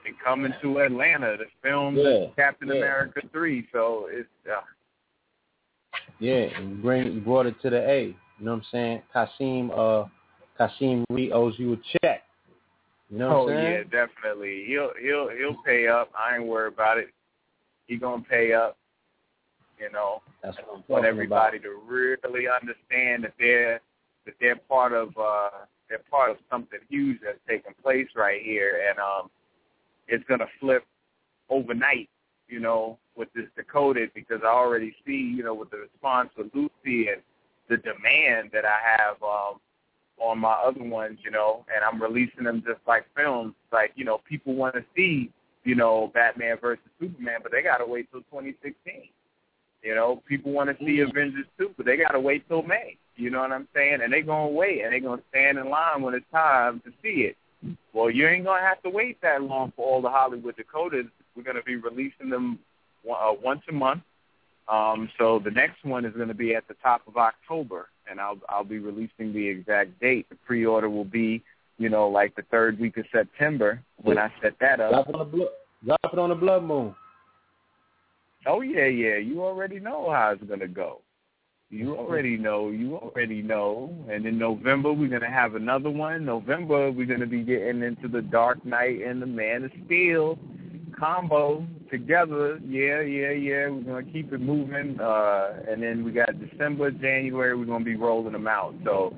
They 0.03 0.11
coming 0.23 0.53
to 0.63 0.79
Atlanta 0.79 1.37
to 1.37 1.43
film 1.61 1.95
Yeah, 1.97 2.27
Captain 2.35 2.69
yeah. 2.69 2.75
America 2.75 3.21
three. 3.31 3.67
So 3.71 4.07
it's 4.09 4.27
uh, 4.51 4.61
Yeah, 6.19 6.47
and 6.57 6.81
bring 6.81 7.19
brought 7.21 7.45
it 7.45 7.55
to 7.61 7.69
the 7.69 7.89
A. 7.89 8.03
You 8.07 8.45
know 8.45 8.51
what 8.51 8.57
I'm 8.57 8.63
saying? 8.71 9.01
Kasim 9.13 9.71
uh 9.71 10.05
Kasim 10.57 11.05
Reed 11.09 11.31
owes 11.31 11.55
you 11.57 11.73
a 11.73 11.77
check. 11.99 12.23
You 13.09 13.19
know 13.19 13.29
oh 13.29 13.45
what 13.45 13.53
I'm 13.53 13.59
saying? 13.59 13.73
yeah, 13.73 14.05
definitely. 14.05 14.63
He'll 14.67 14.91
he'll 15.01 15.29
he'll 15.29 15.63
pay 15.63 15.87
up. 15.87 16.11
I 16.17 16.35
ain't 16.35 16.45
worried 16.45 16.73
about 16.73 16.97
it. 16.97 17.09
He 17.87 17.97
gonna 17.97 18.23
pay 18.23 18.53
up. 18.53 18.77
You 19.79 19.89
know, 19.91 20.21
That's 20.43 20.57
what 20.57 20.77
I'm 20.77 20.83
want 20.89 21.05
everybody 21.05 21.57
about. 21.57 21.67
to 21.69 21.79
really 21.87 22.47
understand 22.49 23.23
that 23.23 23.33
they're 23.39 23.79
that 24.25 24.35
they're 24.41 24.57
part 24.57 24.93
of 24.93 25.09
uh 25.17 25.49
they're 25.87 26.01
part 26.11 26.31
of 26.31 26.37
something 26.51 26.79
huge 26.89 27.19
that's 27.23 27.39
taking 27.47 27.73
place 27.81 28.07
right 28.15 28.41
here 28.43 28.83
and 28.89 28.99
um 28.99 29.29
it's 30.09 30.23
gonna 30.27 30.47
flip 30.59 30.83
overnight, 31.49 32.09
you 32.49 32.59
know, 32.59 32.97
with 33.15 33.31
this 33.33 33.45
decoded 33.55 34.11
because 34.13 34.41
I 34.43 34.47
already 34.47 34.95
see, 35.05 35.33
you 35.35 35.43
know, 35.43 35.53
with 35.53 35.69
the 35.69 35.77
response 35.77 36.29
with 36.37 36.47
Lucy 36.53 37.09
and 37.09 37.21
the 37.69 37.77
demand 37.77 38.49
that 38.53 38.65
I 38.65 38.79
have 38.97 39.21
um 39.23 39.59
on 40.19 40.39
my 40.39 40.51
other 40.51 40.83
ones, 40.83 41.19
you 41.23 41.31
know, 41.31 41.65
and 41.73 41.83
I'm 41.83 42.01
releasing 42.01 42.43
them 42.43 42.61
just 42.65 42.79
like 42.87 43.05
films. 43.15 43.53
Like, 43.71 43.93
you 43.95 44.05
know, 44.05 44.19
people 44.27 44.53
want 44.53 44.75
to 44.75 44.83
see, 44.95 45.31
you 45.63 45.75
know, 45.75 46.11
Batman 46.13 46.57
versus 46.59 46.83
Superman, 46.99 47.39
but 47.41 47.51
they 47.51 47.61
got 47.61 47.77
to 47.77 47.85
wait 47.85 48.11
till 48.11 48.21
2016. 48.21 48.75
You 49.81 49.95
know, 49.95 50.21
people 50.27 50.51
want 50.51 50.69
to 50.69 50.85
see 50.85 50.99
Avengers 50.99 51.45
2, 51.57 51.71
but 51.77 51.85
they 51.85 51.95
got 51.95 52.11
to 52.11 52.19
wait 52.19 52.47
till 52.49 52.63
May. 52.63 52.97
You 53.15 53.29
know 53.29 53.39
what 53.39 53.51
I'm 53.51 53.67
saying? 53.73 53.99
And 54.03 54.11
they're 54.11 54.23
going 54.23 54.51
to 54.51 54.55
wait, 54.55 54.81
and 54.83 54.91
they're 54.91 54.99
going 54.99 55.19
to 55.19 55.25
stand 55.29 55.57
in 55.57 55.69
line 55.69 56.01
when 56.01 56.13
it's 56.13 56.25
time 56.33 56.81
to 56.85 56.91
see 57.01 57.21
it. 57.21 57.37
Well, 57.93 58.09
you 58.09 58.27
ain't 58.27 58.45
going 58.45 58.61
to 58.61 58.67
have 58.67 58.81
to 58.83 58.89
wait 58.89 59.21
that 59.21 59.41
long 59.41 59.73
for 59.75 59.85
all 59.85 60.01
the 60.01 60.09
Hollywood 60.09 60.55
Dakotas. 60.55 61.05
We're 61.35 61.43
going 61.43 61.57
to 61.57 61.63
be 61.63 61.75
releasing 61.75 62.29
them 62.29 62.59
uh, 63.09 63.33
once 63.43 63.61
a 63.69 63.73
month. 63.73 64.01
Um, 64.67 65.09
so 65.17 65.39
the 65.39 65.51
next 65.51 65.83
one 65.83 66.05
is 66.05 66.13
going 66.13 66.27
to 66.27 66.33
be 66.33 66.53
at 66.53 66.67
the 66.67 66.75
top 66.75 67.01
of 67.07 67.17
October, 67.17 67.89
and 68.09 68.19
I'll 68.19 68.37
I'll 68.47 68.63
be 68.63 68.77
releasing 68.77 69.33
the 69.33 69.47
exact 69.47 69.99
date. 69.99 70.29
The 70.29 70.35
pre-order 70.35 70.89
will 70.89 71.05
be, 71.05 71.41
you 71.79 71.89
know, 71.89 72.07
like 72.07 72.35
the 72.35 72.43
third 72.51 72.79
week 72.79 72.97
of 72.97 73.05
September 73.11 73.81
when 74.03 74.19
I 74.19 74.31
set 74.41 74.53
that 74.59 74.79
up. 74.79 74.91
Drop 74.91 75.09
it 75.09 75.15
on 75.15 75.19
the 75.19 75.25
blood 75.25 75.47
drop 75.83 76.13
it 76.13 76.19
on 76.19 76.29
the 76.29 76.35
blood 76.35 76.63
moon. 76.63 76.95
Oh 78.45 78.61
yeah, 78.61 78.85
yeah. 78.85 79.17
You 79.17 79.43
already 79.43 79.79
know 79.79 80.11
how 80.11 80.31
it's 80.31 80.43
gonna 80.43 80.67
go. 80.67 81.01
You 81.71 81.95
already 81.95 82.35
know. 82.35 82.69
You 82.69 82.97
already 82.97 83.43
know. 83.43 83.93
And 84.09 84.25
in 84.25 84.39
November 84.39 84.91
we're 84.91 85.09
gonna 85.09 85.31
have 85.31 85.55
another 85.55 85.89
one. 85.89 86.25
November 86.25 86.91
we're 86.91 87.05
gonna 87.05 87.27
be 87.27 87.43
getting 87.43 87.83
into 87.83 88.07
the 88.07 88.21
Dark 88.21 88.65
Knight 88.65 89.01
and 89.01 89.21
the 89.21 89.27
Man 89.27 89.65
of 89.65 89.71
Steel 89.85 90.39
combo 90.99 91.65
together. 91.91 92.59
Yeah, 92.67 93.01
yeah, 93.01 93.31
yeah. 93.31 93.69
We're 93.69 93.81
gonna 93.81 94.03
keep 94.03 94.33
it 94.33 94.41
moving. 94.41 94.99
Uh, 94.99 95.63
and 95.67 95.81
then 95.81 96.03
we 96.03 96.11
got 96.11 96.29
December, 96.39 96.91
January. 96.91 97.55
We're 97.55 97.65
gonna 97.65 97.85
be 97.85 97.95
rolling 97.95 98.33
them 98.33 98.47
out. 98.47 98.73
So 98.83 99.15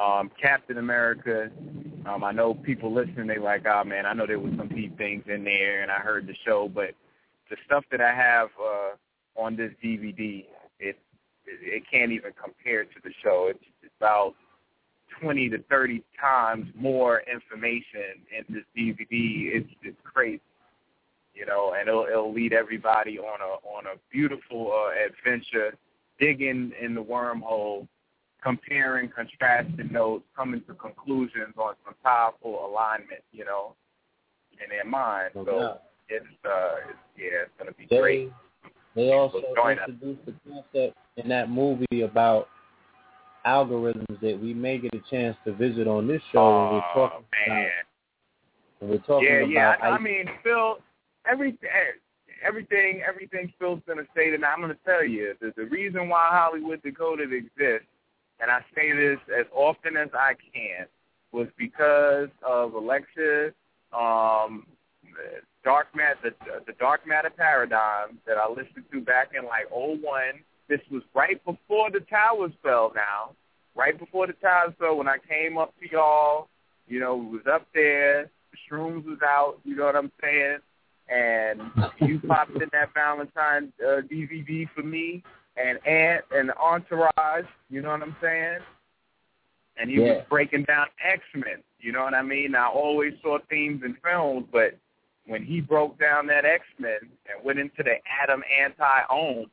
um, 0.00 0.30
Captain 0.40 0.78
America. 0.78 1.50
Um, 2.06 2.22
I 2.22 2.32
know 2.32 2.54
people 2.54 2.92
listening. 2.92 3.26
They 3.26 3.38
like, 3.38 3.64
oh 3.66 3.84
man, 3.84 4.04
I 4.04 4.12
know 4.12 4.26
there 4.26 4.38
was 4.38 4.52
some 4.58 4.68
deep 4.68 4.98
things 4.98 5.24
in 5.26 5.44
there, 5.44 5.82
and 5.82 5.90
I 5.90 6.00
heard 6.00 6.26
the 6.26 6.34
show, 6.44 6.68
but 6.68 6.90
the 7.50 7.56
stuff 7.64 7.84
that 7.90 8.00
I 8.00 8.14
have 8.14 8.48
uh, 8.60 9.40
on 9.40 9.56
this 9.56 9.72
DVD, 9.82 10.44
it, 11.46 11.84
can't 11.90 12.12
even 12.12 12.32
compare 12.42 12.84
to 12.84 12.96
the 13.02 13.10
show. 13.22 13.48
It's, 13.50 13.64
it's 13.82 13.92
about 14.00 14.34
twenty 15.20 15.48
to 15.50 15.58
thirty 15.70 16.02
times 16.20 16.66
more 16.74 17.22
information 17.32 18.22
in 18.36 18.54
this 18.54 18.64
DVD. 18.76 19.54
It's 19.54 19.70
it's 19.82 19.96
crazy, 20.04 20.40
you 21.34 21.46
know, 21.46 21.74
and 21.78 21.88
it'll 21.88 22.06
it'll 22.06 22.32
lead 22.32 22.52
everybody 22.52 23.18
on 23.18 23.40
a 23.40 23.66
on 23.66 23.86
a 23.86 23.98
beautiful 24.12 24.72
uh, 24.72 25.06
adventure, 25.08 25.76
digging 26.18 26.72
in 26.80 26.94
the 26.94 27.02
wormhole, 27.02 27.86
comparing, 28.42 29.08
contrasting 29.08 29.90
notes, 29.90 30.24
coming 30.36 30.62
to 30.66 30.74
conclusions 30.74 31.54
on 31.56 31.74
some 31.84 31.94
powerful 32.04 32.66
alignment, 32.66 33.22
you 33.32 33.44
know, 33.44 33.74
in 34.52 34.68
their 34.70 34.84
mind. 34.84 35.30
So 35.34 35.78
it's 36.08 36.24
uh 36.44 36.88
it's, 36.88 36.98
yeah, 37.16 37.44
it's 37.44 37.52
gonna 37.58 37.72
be 37.72 37.86
They 37.88 37.98
great. 37.98 38.32
They 38.94 39.12
also 39.12 39.38
us. 39.38 39.78
introduced 39.88 40.24
the 40.26 40.34
concept 40.48 40.96
in 41.16 41.28
that 41.28 41.50
movie 41.50 42.02
about 42.02 42.48
algorithms 43.46 44.20
that 44.20 44.38
we 44.40 44.54
may 44.54 44.78
get 44.78 44.94
a 44.94 45.02
chance 45.10 45.36
to 45.44 45.52
visit 45.52 45.86
on 45.86 46.06
this 46.06 46.22
show 46.32 46.44
when 46.44 46.72
we're 46.72 46.80
Oh 46.80 46.94
talking 46.94 47.26
man. 47.46 47.56
about 47.58 47.70
when 48.78 48.90
we're 48.90 48.98
talking 48.98 49.28
Yeah, 49.28 49.38
about 49.40 49.50
yeah. 49.50 49.74
I, 49.82 49.88
I 49.90 49.98
mean, 49.98 50.26
Phil, 50.42 50.78
every 51.30 51.56
everything 52.44 53.02
everything 53.06 53.52
Phil's 53.58 53.80
gonna 53.86 54.02
say 54.14 54.30
tonight. 54.30 54.52
I'm 54.54 54.60
gonna 54.60 54.76
tell 54.84 55.04
you 55.04 55.34
the 55.40 55.52
the 55.56 55.64
reason 55.64 56.08
why 56.08 56.28
Hollywood 56.30 56.82
Decoded 56.82 57.32
exists, 57.32 57.88
and 58.40 58.50
I 58.50 58.60
say 58.74 58.92
this 58.92 59.18
as 59.38 59.46
often 59.54 59.96
as 59.96 60.08
I 60.14 60.34
can, 60.52 60.86
was 61.32 61.48
because 61.58 62.28
of 62.46 62.74
Alexa, 62.74 63.52
um, 63.92 64.66
dark 65.64 65.88
matter, 65.94 66.18
the, 66.22 66.62
the 66.66 66.72
dark 66.78 67.06
matter 67.06 67.30
paradigm 67.30 68.18
that 68.26 68.36
I 68.36 68.48
listened 68.48 68.84
to 68.92 69.00
back 69.00 69.30
in 69.36 69.44
like 69.44 69.70
'01. 69.70 70.40
This 70.68 70.80
was 70.90 71.02
right 71.14 71.42
before 71.44 71.90
the 71.90 72.00
towers 72.00 72.52
fell. 72.62 72.92
Now, 72.94 73.32
right 73.74 73.98
before 73.98 74.26
the 74.26 74.32
towers 74.34 74.72
fell, 74.78 74.96
when 74.96 75.08
I 75.08 75.16
came 75.28 75.58
up 75.58 75.74
to 75.80 75.90
y'all, 75.90 76.48
you 76.88 77.00
know, 77.00 77.16
we 77.16 77.38
was 77.38 77.46
up 77.50 77.66
there. 77.74 78.30
Shrooms 78.70 79.04
was 79.04 79.18
out. 79.22 79.58
You 79.64 79.76
know 79.76 79.84
what 79.84 79.96
I'm 79.96 80.12
saying? 80.22 80.58
And 81.08 81.60
you 82.00 82.20
popped 82.28 82.52
in 82.52 82.68
that 82.72 82.94
Valentine 82.94 83.72
uh, 83.82 84.00
DVD 84.02 84.68
for 84.74 84.82
me 84.82 85.22
and 85.56 85.84
Ant 85.86 86.24
and 86.30 86.50
Entourage. 86.52 87.46
You 87.68 87.82
know 87.82 87.90
what 87.90 88.02
I'm 88.02 88.16
saying? 88.22 88.58
And 89.76 89.90
he 89.90 89.96
Yeah. 89.96 90.18
was 90.18 90.24
breaking 90.30 90.64
down 90.64 90.86
X 91.04 91.22
Men. 91.34 91.62
You 91.80 91.92
know 91.92 92.04
what 92.04 92.14
I 92.14 92.22
mean? 92.22 92.54
I 92.54 92.66
always 92.66 93.12
saw 93.22 93.38
themes 93.50 93.82
in 93.84 93.94
films, 94.02 94.46
but 94.50 94.76
when 95.26 95.44
he 95.44 95.60
broke 95.60 95.98
down 95.98 96.26
that 96.28 96.44
X 96.44 96.64
Men 96.78 96.98
and 97.02 97.44
went 97.44 97.58
into 97.58 97.82
the 97.82 97.96
Adam 98.22 98.42
Anti 98.60 99.00
Ohm 99.10 99.46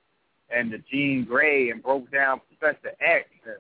and 0.54 0.72
the 0.72 0.80
Jean 0.92 1.26
Grey 1.26 1.70
and 1.70 1.82
broke 1.82 2.12
down 2.12 2.42
Professor 2.60 2.96
X, 3.00 3.30
and 3.46 3.56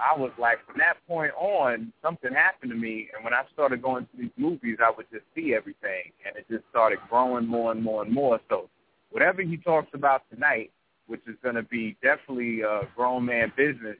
I 0.00 0.18
was 0.18 0.30
like, 0.38 0.64
from 0.66 0.76
that 0.78 0.96
point 1.06 1.32
on, 1.38 1.92
something 2.02 2.32
happened 2.32 2.70
to 2.70 2.76
me. 2.76 3.08
And 3.14 3.24
when 3.24 3.34
I 3.34 3.42
started 3.52 3.82
going 3.82 4.06
to 4.06 4.16
these 4.16 4.30
movies, 4.36 4.78
I 4.84 4.92
would 4.96 5.06
just 5.12 5.24
see 5.34 5.54
everything, 5.54 6.12
and 6.26 6.36
it 6.36 6.46
just 6.50 6.64
started 6.70 6.98
growing 7.08 7.46
more 7.46 7.72
and 7.72 7.82
more 7.82 8.02
and 8.02 8.12
more. 8.12 8.40
So 8.48 8.68
whatever 9.10 9.42
he 9.42 9.56
talks 9.56 9.88
about 9.94 10.22
tonight, 10.32 10.70
which 11.06 11.22
is 11.26 11.36
going 11.42 11.54
to 11.54 11.62
be 11.62 11.96
definitely 12.02 12.60
a 12.62 12.82
grown 12.94 13.24
man 13.24 13.52
business, 13.56 13.96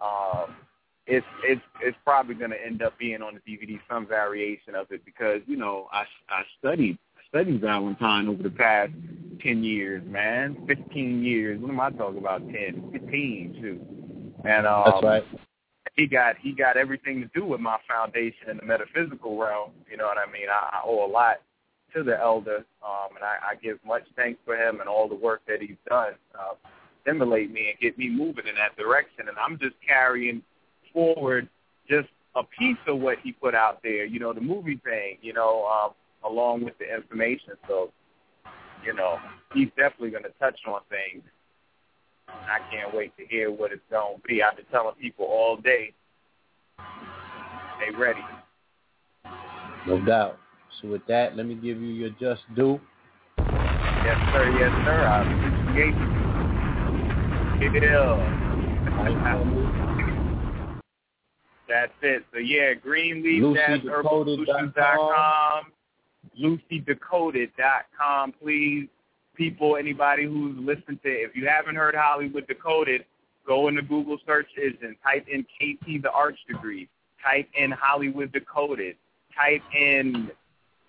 um, 0.00 0.54
it's 1.06 1.26
it's 1.42 1.62
it's 1.80 1.96
probably 2.04 2.34
going 2.34 2.50
to 2.50 2.64
end 2.64 2.82
up 2.82 2.98
being 2.98 3.22
on 3.22 3.34
the 3.34 3.40
DVD, 3.40 3.80
some 3.90 4.06
variation 4.06 4.74
of 4.74 4.90
it, 4.90 5.04
because 5.04 5.40
you 5.46 5.56
know 5.56 5.88
I 5.92 6.04
I 6.28 6.42
studied 6.58 6.98
studied 7.28 7.60
Valentine 7.60 8.28
over 8.28 8.42
the 8.42 8.50
past 8.50 8.92
ten 9.42 9.64
years, 9.64 10.02
man, 10.06 10.64
fifteen 10.66 11.24
years. 11.24 11.60
What 11.60 11.70
am 11.70 11.80
I 11.80 11.90
talking 11.90 12.18
about? 12.18 12.42
Ten, 12.48 12.88
fifteen, 12.92 13.58
too. 13.60 14.48
And 14.48 14.66
um, 14.66 14.84
That's 14.86 15.02
right. 15.02 15.24
he 15.96 16.06
got 16.06 16.36
he 16.38 16.52
got 16.52 16.76
everything 16.76 17.20
to 17.20 17.28
do 17.38 17.46
with 17.46 17.60
my 17.60 17.78
foundation 17.88 18.50
in 18.50 18.56
the 18.58 18.64
metaphysical 18.64 19.36
realm. 19.36 19.72
You 19.90 19.96
know 19.96 20.04
what 20.04 20.18
I 20.18 20.30
mean? 20.30 20.48
I, 20.50 20.76
I 20.76 20.80
owe 20.84 21.04
a 21.04 21.10
lot 21.10 21.38
to 21.94 22.02
the 22.02 22.18
elder, 22.18 22.64
um, 22.84 23.16
and 23.16 23.24
I, 23.24 23.36
I 23.50 23.54
give 23.56 23.78
much 23.84 24.04
thanks 24.16 24.40
for 24.44 24.56
him 24.56 24.80
and 24.80 24.88
all 24.88 25.08
the 25.08 25.14
work 25.14 25.42
that 25.46 25.60
he's 25.60 25.76
done, 25.86 26.14
uh, 26.34 26.54
stimulate 27.02 27.52
me 27.52 27.68
and 27.68 27.78
get 27.80 27.98
me 27.98 28.08
moving 28.08 28.46
in 28.46 28.54
that 28.54 28.76
direction. 28.76 29.28
And 29.28 29.36
I'm 29.38 29.58
just 29.58 29.74
carrying 29.86 30.42
forward 30.92 31.48
just 31.88 32.08
a 32.36 32.42
piece 32.42 32.76
of 32.86 32.98
what 32.98 33.18
he 33.22 33.32
put 33.32 33.54
out 33.54 33.80
there. 33.82 34.04
You 34.04 34.20
know, 34.20 34.32
the 34.32 34.40
movie 34.40 34.80
thing. 34.84 35.18
You 35.20 35.32
know, 35.32 35.66
um, 35.66 35.92
along 36.24 36.64
with 36.64 36.74
the 36.78 36.94
information. 36.94 37.54
So, 37.68 37.90
you 38.84 38.94
know, 38.94 39.18
he's 39.54 39.68
definitely 39.76 40.10
going 40.10 40.24
to 40.24 40.32
touch 40.40 40.58
on 40.66 40.80
things. 40.88 41.22
I 42.28 42.58
can't 42.70 42.94
wait 42.94 43.16
to 43.18 43.26
hear 43.26 43.50
what 43.50 43.72
it's 43.72 43.82
going 43.90 44.16
to 44.16 44.22
be. 44.26 44.42
I've 44.42 44.56
been 44.56 44.64
telling 44.70 44.94
people 44.96 45.26
all 45.26 45.56
day, 45.56 45.92
they 47.80 47.96
ready. 47.96 48.20
No 49.86 50.04
doubt. 50.04 50.38
So 50.80 50.88
with 50.88 51.06
that, 51.08 51.36
let 51.36 51.46
me 51.46 51.54
give 51.54 51.80
you 51.80 51.88
your 51.88 52.10
just 52.20 52.42
due. 52.54 52.80
Yes, 54.04 54.16
sir. 54.32 54.48
Yes, 54.50 54.70
sir. 54.84 55.06
I 55.06 55.22
appreciate 55.22 55.94
you. 55.94 56.22
Yeah. 57.80 59.78
That's 61.72 61.92
it. 62.02 62.24
So 62.32 62.38
yeah, 62.38 62.74
greenleaf-urbansolutions.com, 62.74 65.72
lucydecoded.com. 66.38 68.32
Please, 68.42 68.88
people, 69.34 69.78
anybody 69.78 70.24
who's 70.24 70.58
listened 70.58 71.02
to 71.02 71.08
it, 71.08 71.30
if 71.30 71.34
you 71.34 71.48
haven't 71.48 71.76
heard 71.76 71.94
Hollywood 71.94 72.46
Decoded, 72.46 73.06
go 73.46 73.68
into 73.68 73.80
Google 73.80 74.18
search 74.26 74.48
engine, 74.58 74.96
type 75.02 75.26
in 75.32 75.44
KT 75.44 76.02
the 76.02 76.10
Arch 76.10 76.38
Degree, 76.46 76.90
type 77.24 77.48
in 77.54 77.70
Hollywood 77.70 78.32
Decoded, 78.32 78.96
type 79.34 79.62
in 79.74 80.30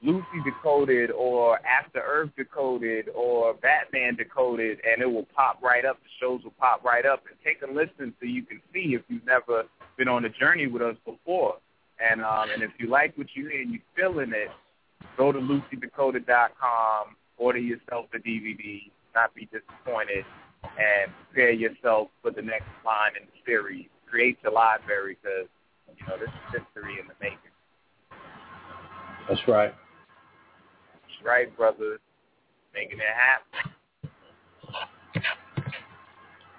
Lucy 0.01 0.41
Decoded 0.43 1.11
or 1.11 1.61
After 1.65 2.01
Earth 2.01 2.31
Decoded 2.35 3.07
or 3.15 3.53
Batman 3.53 4.17
Decoded, 4.17 4.81
and 4.85 5.01
it 5.01 5.09
will 5.09 5.27
pop 5.33 5.63
right 5.63 5.85
up. 5.85 5.97
The 6.03 6.09
shows 6.19 6.43
will 6.43 6.51
pop 6.59 6.83
right 6.83 7.05
up, 7.05 7.25
and 7.29 7.39
take 7.41 7.61
a 7.61 7.67
listen 7.71 8.13
so 8.19 8.25
you 8.25 8.43
can 8.43 8.61
see 8.73 8.95
if 8.95 9.03
you've 9.07 9.25
never 9.25 9.63
been 9.97 10.07
on 10.07 10.25
a 10.25 10.29
journey 10.29 10.67
with 10.67 10.81
us 10.81 10.95
before. 11.05 11.57
And 11.99 12.21
um, 12.21 12.49
and 12.53 12.63
if 12.63 12.71
you 12.79 12.87
like 12.87 13.17
what 13.17 13.27
you 13.33 13.49
hear 13.49 13.61
and 13.61 13.71
you're 13.71 13.81
feeling 13.95 14.31
it, 14.33 14.49
go 15.17 15.31
to 15.31 15.39
lucydecoded.com, 15.39 17.15
order 17.37 17.59
yourself 17.59 18.07
the 18.11 18.19
DVD, 18.19 18.91
not 19.15 19.33
be 19.35 19.47
disappointed, 19.51 20.25
and 20.63 21.11
prepare 21.29 21.51
yourself 21.51 22.09
for 22.21 22.31
the 22.31 22.41
next 22.41 22.67
line 22.85 23.11
in 23.19 23.27
the 23.27 23.33
series. 23.45 23.85
Create 24.09 24.37
your 24.43 24.53
library 24.53 25.17
because 25.21 25.47
you 25.97 26.07
know 26.07 26.17
this 26.17 26.29
is 26.29 26.61
history 26.61 26.99
in 26.99 27.07
the 27.07 27.13
making. 27.21 27.37
That's 29.29 29.41
right. 29.47 29.73
That's 30.93 31.25
right, 31.25 31.55
brother. 31.55 31.99
Making 32.73 32.99
it 32.99 33.05
happen. 33.15 33.71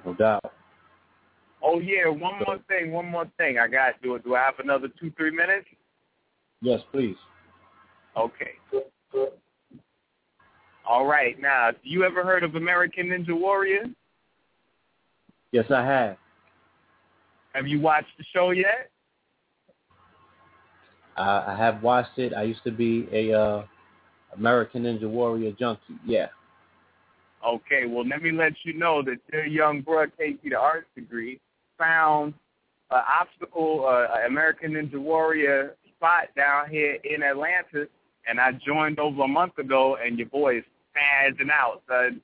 No 0.04 0.14
doubt. 0.14 0.53
Oh 1.66 1.81
yeah, 1.81 2.09
one 2.09 2.35
more 2.46 2.59
thing, 2.68 2.92
one 2.92 3.07
more 3.07 3.27
thing. 3.38 3.59
I 3.59 3.66
got 3.66 3.92
to 3.92 3.94
do 4.03 4.18
do 4.18 4.35
I 4.35 4.42
have 4.42 4.59
another 4.59 4.88
two, 5.00 5.11
three 5.16 5.31
minutes? 5.31 5.66
Yes, 6.61 6.81
please. 6.92 7.16
Okay. 8.16 8.53
All 10.87 11.07
right. 11.07 11.40
Now, 11.40 11.70
you 11.83 12.05
ever 12.05 12.22
heard 12.22 12.44
of 12.44 12.57
American 12.57 13.07
Ninja 13.07 13.38
Warrior? 13.38 13.85
Yes, 15.53 15.64
I 15.70 15.85
have. 15.85 16.16
Have 17.55 17.66
you 17.66 17.81
watched 17.81 18.09
the 18.18 18.24
show 18.35 18.50
yet? 18.50 18.90
I, 21.16 21.55
I 21.55 21.57
have 21.57 21.83
watched 21.83 22.18
it. 22.18 22.35
I 22.35 22.42
used 22.42 22.62
to 22.64 22.72
be 22.72 23.09
a 23.11 23.33
uh, 23.33 23.64
American 24.37 24.83
Ninja 24.83 25.09
Warrior 25.09 25.53
junkie. 25.53 25.81
Yeah. 26.05 26.27
Okay, 27.46 27.87
well, 27.87 28.07
let 28.07 28.22
me 28.22 28.33
let 28.33 28.53
you 28.64 28.74
know 28.74 29.03
that 29.03 29.16
your 29.33 29.46
young 29.46 29.81
bro, 29.81 30.07
KT 30.07 30.42
the 30.44 30.55
Arch 30.57 30.87
Degree, 30.94 31.40
found 31.78 32.34
an 32.90 33.02
obstacle, 33.20 33.87
uh, 33.87 34.18
an 34.18 34.26
American 34.26 34.72
Ninja 34.72 34.98
Warrior 35.00 35.74
spot 35.96 36.28
down 36.37 36.68
here 36.70 36.98
in 37.04 37.22
Atlanta, 37.22 37.87
and 38.28 38.40
I 38.40 38.52
joined 38.52 38.98
over 38.98 39.22
a 39.22 39.28
month 39.28 39.58
ago, 39.58 39.96
and 40.04 40.18
your 40.18 40.28
boy 40.28 40.58
is 40.58 40.64
spazzing 40.94 41.50
out, 41.50 41.82
son. 41.88 42.20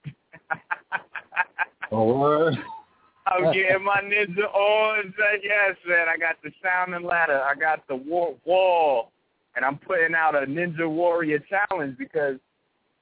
Oh. 1.92 2.50
I'm 3.26 3.52
getting 3.52 3.84
my 3.84 4.00
ninja 4.00 4.52
on. 4.52 5.04
Son. 5.16 5.40
Yes, 5.42 5.76
man. 5.86 6.08
I 6.08 6.16
got 6.16 6.36
the 6.42 6.50
sounding 6.62 7.06
ladder. 7.06 7.40
I 7.40 7.54
got 7.54 7.86
the 7.86 7.94
war- 7.94 8.34
wall, 8.44 9.12
and 9.54 9.64
I'm 9.64 9.78
putting 9.78 10.14
out 10.16 10.34
a 10.34 10.46
Ninja 10.46 10.88
Warrior 10.90 11.38
challenge 11.48 11.96
because, 11.98 12.36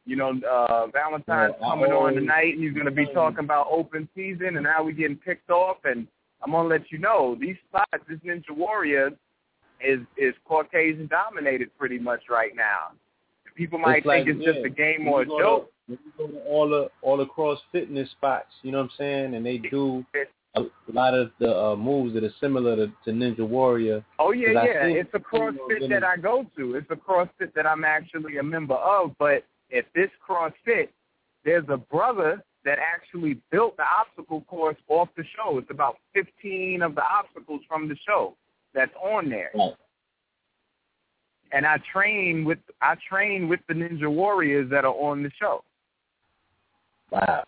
you 0.05 0.17
know, 0.17 0.39
uh 0.51 0.89
Valentine's 0.89 1.55
Yeah, 1.61 1.69
coming 1.69 1.93
on 1.93 2.15
tonight. 2.15 2.55
and 2.55 2.63
He's 2.63 2.73
going 2.75 2.85
to 2.87 2.91
be 2.91 3.07
talking 3.15 3.45
about 3.45 3.69
open 3.71 4.09
season 4.15 4.57
and 4.57 4.67
how 4.67 4.83
we 4.83 4.93
getting 4.93 5.17
picked 5.17 5.51
off. 5.51 5.79
And 5.85 6.07
I'm 6.43 6.53
going 6.53 6.69
to 6.69 6.75
let 6.75 6.91
you 6.91 6.99
know 6.99 7.37
these 7.41 7.57
spots. 7.69 8.05
This 8.09 8.19
Ninja 8.21 8.57
Warrior 8.57 9.11
is 9.81 10.01
is 10.17 10.35
Caucasian 10.47 11.07
dominated 11.07 11.77
pretty 11.79 11.99
much 11.99 12.23
right 12.31 12.55
now. 12.55 12.93
People 13.55 13.79
might 13.79 13.99
It's 13.99 14.07
like, 14.07 14.25
think 14.25 14.37
it's 14.39 14.47
yeah, 14.47 14.53
just 14.55 14.67
a 14.67 14.71
game 14.71 15.09
or 15.09 15.23
a 15.23 15.27
joke. 15.27 15.71
To, 15.89 15.99
go 16.17 16.27
to 16.29 16.39
all 16.41 16.69
the 16.69 16.89
all 17.03 17.17
the 17.17 17.27
cross 17.27 17.59
fitness 17.73 18.11
spots, 18.13 18.53
you 18.63 18.71
know 18.71 18.79
what 18.79 18.85
I'm 18.85 18.91
saying, 18.99 19.35
and 19.35 19.45
they 19.45 19.59
do 19.59 20.05
a, 20.55 20.63
lot 20.93 21.15
of 21.15 21.31
the 21.39 21.57
uh, 21.57 21.77
moves 21.77 22.15
that 22.15 22.25
are 22.25 22.33
similar 22.41 22.77
to, 22.77 22.87
to 23.05 23.11
Ninja 23.11 23.47
Warrior. 23.47 24.05
Oh 24.19 24.33
yeah, 24.33 24.53
yeah. 24.53 24.85
It's 24.85 25.11
a 25.15 25.19
CrossFit 25.19 25.81
gonna- 25.81 25.89
that 25.89 26.05
I 26.05 26.17
go 26.17 26.47
to. 26.57 26.75
It's 26.77 26.91
a 26.91 26.97
CrossFit 26.97 27.53
that 27.55 27.67
I'm 27.67 27.85
actually 27.85 28.39
a 28.39 28.43
member 28.43 28.75
of. 28.75 29.15
But 29.19 29.45
at 29.77 29.85
this 29.95 30.11
CrossFit, 30.27 30.89
there's 31.45 31.65
a 31.69 31.77
brother 31.77 32.43
that 32.69 32.79
actually 32.79 33.41
built 33.51 33.79
the 33.79 33.83
obstacle 33.83 34.43
course 34.43 34.77
off 34.89 35.09
the 35.17 35.25
show. 35.35 35.57
It's 35.57 35.71
about 35.71 35.97
15 36.13 36.83
of 36.83 36.95
the 36.95 37.03
obstacles 37.03 37.63
from 37.67 37.89
the 37.89 37.97
show 38.07 38.37
that's 38.75 38.93
on 39.03 39.31
there. 39.31 39.51
Right. 39.55 39.73
And 41.51 41.65
I 41.65 41.79
train 41.91 42.45
with 42.45 42.59
I 42.83 42.97
train 43.09 43.49
with 43.49 43.61
the 43.69 43.75
Ninja 43.75 44.13
Warriors 44.13 44.69
that 44.71 44.85
are 44.85 44.93
on 44.93 45.23
the 45.23 45.31
show. 45.41 45.65
Wow. 47.11 47.45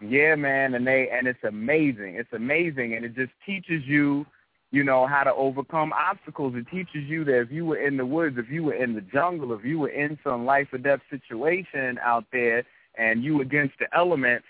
Yeah, 0.00 0.36
man, 0.36 0.74
and 0.74 0.86
they 0.86 1.08
and 1.10 1.26
it's 1.26 1.42
amazing. 1.42 2.14
It's 2.14 2.32
amazing, 2.32 2.94
and 2.94 3.04
it 3.04 3.16
just 3.16 3.32
teaches 3.44 3.82
you, 3.84 4.24
you 4.70 4.84
know, 4.84 5.08
how 5.08 5.24
to 5.24 5.34
overcome 5.34 5.92
obstacles. 5.92 6.54
It 6.54 6.68
teaches 6.70 7.08
you 7.08 7.24
that 7.24 7.40
if 7.40 7.50
you 7.50 7.66
were 7.66 7.78
in 7.78 7.96
the 7.96 8.06
woods, 8.06 8.36
if 8.38 8.48
you 8.48 8.62
were 8.62 8.74
in 8.74 8.94
the 8.94 9.00
jungle, 9.00 9.52
if 9.54 9.64
you 9.64 9.80
were 9.80 9.88
in 9.88 10.16
some 10.22 10.44
life 10.44 10.68
or 10.72 10.78
death 10.78 11.00
situation 11.10 11.98
out 12.00 12.26
there 12.30 12.64
and 12.98 13.24
you 13.24 13.40
against 13.40 13.78
the 13.78 13.86
elements, 13.96 14.46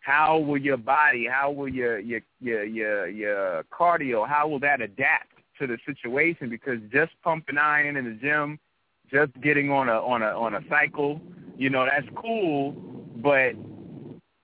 how 0.00 0.38
will 0.38 0.58
your 0.58 0.76
body, 0.76 1.26
how 1.30 1.50
will 1.50 1.68
your 1.68 1.98
your 1.98 2.20
your 2.40 2.64
your, 2.64 3.08
your 3.08 3.64
cardio, 3.64 4.26
how 4.26 4.48
will 4.48 4.60
that 4.60 4.80
adapt 4.80 5.32
to 5.58 5.66
the 5.66 5.78
situation? 5.84 6.48
Because 6.48 6.78
just 6.92 7.12
pumping 7.22 7.58
iron 7.58 7.96
in 7.96 8.04
the 8.04 8.12
gym, 8.12 8.58
just 9.10 9.32
getting 9.40 9.70
on 9.70 9.88
a 9.88 10.00
on 10.00 10.22
a 10.22 10.26
on 10.26 10.54
a 10.54 10.60
cycle, 10.68 11.20
you 11.56 11.70
know, 11.70 11.86
that's 11.90 12.06
cool, 12.16 12.72
but 13.16 13.52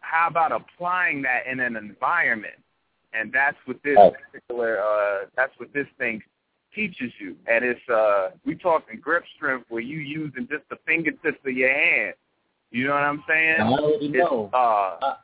how 0.00 0.28
about 0.28 0.52
applying 0.52 1.22
that 1.22 1.46
in 1.46 1.61
an 1.61 1.76
environment? 1.76 2.55
and 3.14 3.32
that's 3.32 3.57
what 3.64 3.82
this 3.82 3.96
particular 4.32 4.80
uh 4.80 5.26
that's 5.36 5.52
what 5.59 5.72
this 5.72 5.86
thing 5.98 6.22
teaches 6.74 7.12
you. 7.18 7.36
And 7.46 7.64
it's 7.64 7.88
uh 7.88 8.30
we 8.44 8.57
talking 8.57 8.98
grip 9.00 9.24
strength 9.36 9.66
where 9.68 9.80
you 9.80 9.98
using 9.98 10.48
just 10.48 10.68
the 10.68 10.76
fingertips 10.86 11.38
of 11.46 11.52
your 11.52 11.72
hand. 11.72 12.14
You 12.74 12.88
know 12.88 12.94
what 12.94 13.04
I'm 13.04 13.22
saying? 13.28 13.60
I 13.60 13.68
already 13.68 14.08
know. 14.08 14.50
Uh, 14.52 14.56
I, 15.00 15.16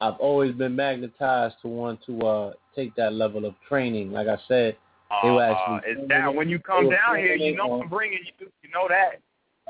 I've 0.00 0.18
always 0.18 0.54
been 0.54 0.74
magnetized 0.74 1.56
to 1.60 1.68
want 1.68 2.00
to 2.06 2.20
uh 2.22 2.52
take 2.74 2.94
that 2.96 3.12
level 3.12 3.44
of 3.44 3.54
training. 3.68 4.12
Like 4.12 4.28
I 4.28 4.38
said, 4.48 4.78
they 5.22 5.30
were 5.30 5.44
uh, 5.44 5.52
actually. 5.52 5.92
it's 5.92 6.08
down 6.08 6.36
when 6.36 6.48
you 6.48 6.58
come 6.58 6.88
down 6.88 7.18
here. 7.18 7.34
You 7.34 7.54
know 7.54 7.82
I'm 7.82 7.88
bringing 7.90 8.20
you. 8.24 8.46
You 8.62 8.70
know 8.70 8.88
that. 8.88 9.20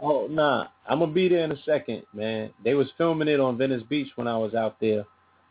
Oh 0.01 0.29
nah, 0.31 0.69
I'm 0.89 1.01
gonna 1.01 1.13
be 1.13 1.29
there 1.29 1.43
in 1.43 1.51
a 1.51 1.61
second, 1.65 2.05
man. 2.15 2.51
They 2.65 2.75
was 2.75 2.87
filming 2.97 3.27
it 3.27 3.41
on 3.41 3.59
Venice 3.59 3.83
Beach 3.89 4.13
when 4.15 4.29
I 4.29 4.39
was 4.39 4.55
out 4.55 4.79
there, 4.81 5.05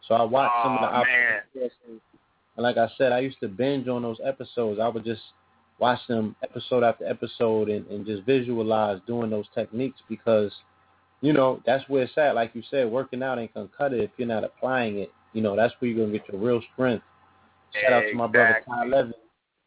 so 0.07 0.15
I 0.15 0.23
watched 0.23 0.53
oh, 0.59 0.63
some 0.63 0.73
of 0.75 0.81
the 0.81 0.87
options. 0.87 2.01
And 2.55 2.63
like 2.63 2.77
I 2.77 2.87
said, 2.97 3.11
I 3.11 3.19
used 3.19 3.41
to 3.41 3.49
binge 3.49 3.89
on 3.89 4.03
those 4.03 4.19
episodes. 4.25 4.79
I 4.81 4.87
would 4.87 5.03
just 5.03 5.23
watch 5.77 5.99
them 6.07 6.37
episode 6.41 6.83
after 6.83 7.05
episode 7.05 7.67
and, 7.67 7.85
and 7.87 8.05
just 8.05 8.23
visualize 8.25 8.99
doing 9.07 9.29
those 9.29 9.45
techniques 9.53 9.99
because, 10.07 10.53
you 11.21 11.33
know, 11.33 11.61
that's 11.65 11.87
where 11.89 12.03
it's 12.03 12.17
at. 12.17 12.35
Like 12.35 12.51
you 12.53 12.63
said, 12.69 12.89
working 12.89 13.23
out 13.23 13.39
ain't 13.39 13.53
gonna 13.53 13.69
cut 13.77 13.93
it 13.93 14.01
if 14.01 14.11
you're 14.17 14.27
not 14.27 14.43
applying 14.43 14.99
it. 14.99 15.11
You 15.33 15.41
know, 15.41 15.55
that's 15.55 15.73
where 15.79 15.91
you're 15.91 16.05
gonna 16.05 16.17
get 16.17 16.27
your 16.31 16.41
real 16.41 16.61
strength. 16.73 17.03
Shout 17.81 17.93
out 17.93 18.03
to 18.09 18.15
my 18.15 18.27
brother 18.27 18.57
Exactly. 18.57 18.73
Ty 18.73 18.85
Levin. 18.85 19.13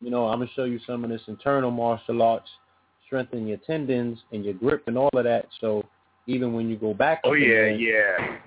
You 0.00 0.10
know, 0.10 0.26
I'm 0.26 0.40
gonna 0.40 0.50
show 0.54 0.64
you 0.64 0.80
some 0.86 1.04
of 1.04 1.10
this 1.10 1.22
internal 1.28 1.70
martial 1.70 2.22
arts, 2.22 2.48
strengthen 3.06 3.46
your 3.46 3.58
tendons 3.58 4.18
and 4.32 4.44
your 4.44 4.54
grip 4.54 4.84
and 4.86 4.98
all 4.98 5.10
of 5.12 5.24
that. 5.24 5.46
So 5.60 5.84
even 6.26 6.52
when 6.52 6.68
you 6.68 6.76
go 6.76 6.94
back, 6.94 7.20
Oh 7.24 7.34
yeah, 7.34 7.66
yeah. 7.66 8.38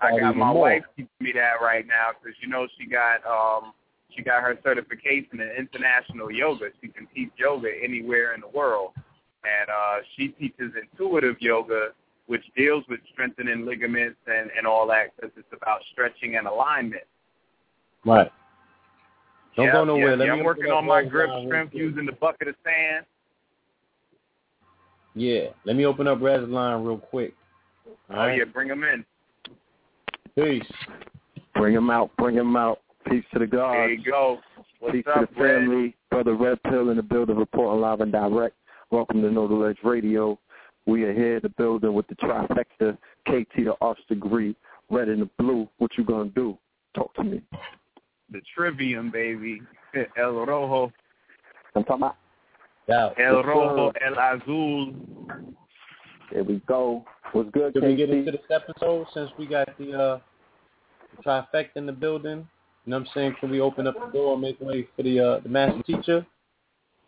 I 0.00 0.18
got 0.18 0.36
my 0.36 0.52
more. 0.52 0.62
wife 0.62 0.84
teaching 0.96 1.10
me 1.20 1.32
that 1.32 1.60
right 1.60 1.86
now 1.86 2.10
because 2.12 2.36
you 2.40 2.48
know 2.48 2.66
she 2.78 2.86
got 2.86 3.24
um 3.26 3.72
she 4.14 4.22
got 4.22 4.42
her 4.42 4.56
certification 4.62 5.40
in 5.40 5.50
international 5.58 6.30
yoga. 6.30 6.66
She 6.80 6.88
can 6.88 7.06
teach 7.14 7.30
yoga 7.36 7.68
anywhere 7.82 8.34
in 8.34 8.40
the 8.40 8.48
world, 8.48 8.92
and 8.96 9.68
uh 9.68 10.04
she 10.16 10.28
teaches 10.28 10.72
intuitive 10.80 11.36
yoga, 11.40 11.88
which 12.26 12.42
deals 12.56 12.84
with 12.88 13.00
strengthening 13.12 13.64
ligaments 13.66 14.18
and 14.26 14.50
and 14.56 14.66
all 14.66 14.86
that 14.88 15.14
because 15.16 15.30
it's 15.36 15.52
about 15.52 15.80
stretching 15.92 16.36
and 16.36 16.46
alignment. 16.46 17.02
Right. 18.04 18.30
Don't 19.56 19.66
Yep, 19.66 19.74
go 19.74 19.84
nowhere. 19.84 20.10
yep, 20.10 20.18
Let 20.18 20.26
yeah, 20.26 20.32
me 20.34 20.38
I'm 20.40 20.44
working 20.44 20.70
on 20.72 20.84
my 20.86 21.04
grip 21.04 21.28
Line 21.30 21.46
strength 21.46 21.74
using 21.74 22.06
the 22.06 22.12
bucket 22.12 22.48
of 22.48 22.54
sand. 22.64 23.06
Yeah. 25.14 25.48
Let 25.64 25.76
me 25.76 25.86
open 25.86 26.06
up 26.08 26.20
Red's 26.20 26.48
line 26.48 26.82
real 26.84 26.98
quick. 26.98 27.34
All 28.10 28.16
Oh 28.16 28.26
right. 28.26 28.38
yeah, 28.38 28.44
bring 28.44 28.68
them 28.68 28.82
in. 28.82 29.04
Peace. 30.36 30.66
Bring 31.54 31.74
him 31.74 31.88
out. 31.90 32.10
Bring 32.16 32.34
him 32.36 32.56
out. 32.56 32.80
Peace 33.08 33.24
to 33.32 33.38
the 33.38 33.46
There 33.46 33.60
gods. 33.60 33.92
you 34.04 34.10
go. 34.10 34.38
What's 34.80 34.92
Peace 34.96 35.04
up, 35.06 35.28
to 35.28 35.34
the 35.34 35.40
Red? 35.42 35.60
family. 35.60 35.96
Brother 36.10 36.34
Red 36.34 36.62
Pill 36.64 36.90
in 36.90 36.96
the 36.96 37.02
building, 37.02 37.36
reporting 37.36 37.80
live 37.80 38.00
and 38.00 38.10
direct. 38.10 38.56
Welcome 38.90 39.22
to 39.22 39.30
Know 39.30 39.46
the 39.46 39.54
Ledge 39.54 39.78
Radio. 39.84 40.38
We 40.86 41.04
are 41.04 41.12
here 41.14 41.36
in 41.36 41.42
the 41.42 41.48
building 41.48 41.94
with 41.94 42.06
the 42.08 42.14
trifecta, 42.16 42.96
KT 43.26 43.56
the 43.56 43.74
Arch 43.80 43.98
Degree, 44.08 44.54
red 44.90 45.08
and 45.08 45.22
the 45.22 45.30
blue. 45.38 45.68
What 45.78 45.96
you 45.96 46.04
gonna 46.04 46.30
do? 46.30 46.58
Talk 46.94 47.14
to 47.14 47.24
me. 47.24 47.42
The 48.30 48.40
Trivium, 48.54 49.10
baby. 49.10 49.62
El 50.18 50.32
Rojo. 50.32 50.92
I'm 51.74 51.84
talking 51.84 52.02
about. 52.02 52.16
Yeah. 52.88 53.10
El 53.18 53.42
Rojo, 53.42 53.92
sir. 53.92 54.06
El 54.06 54.18
Azul. 54.18 54.94
There 56.32 56.44
we 56.44 56.60
go. 56.66 57.04
What's 57.32 57.50
good, 57.50 57.72
Should 57.74 57.82
KT? 57.82 57.86
we 57.86 57.96
get 57.96 58.10
into 58.10 58.32
this 58.32 58.40
episode 58.50 59.06
since 59.14 59.30
we 59.38 59.46
got 59.46 59.68
the 59.78 59.92
uh 59.92 60.18
trifecta 61.24 61.76
in 61.76 61.86
the 61.86 61.92
building? 61.92 62.46
You 62.84 62.90
know 62.90 62.98
what 62.98 63.08
I'm 63.08 63.12
saying? 63.14 63.36
Can 63.40 63.50
we 63.50 63.60
open 63.60 63.86
up 63.86 63.94
the 63.94 64.12
door 64.12 64.34
and 64.34 64.42
make 64.42 64.60
way 64.60 64.86
for 64.94 65.02
the 65.02 65.18
uh 65.18 65.40
the 65.40 65.48
master 65.48 65.82
teacher? 65.82 66.26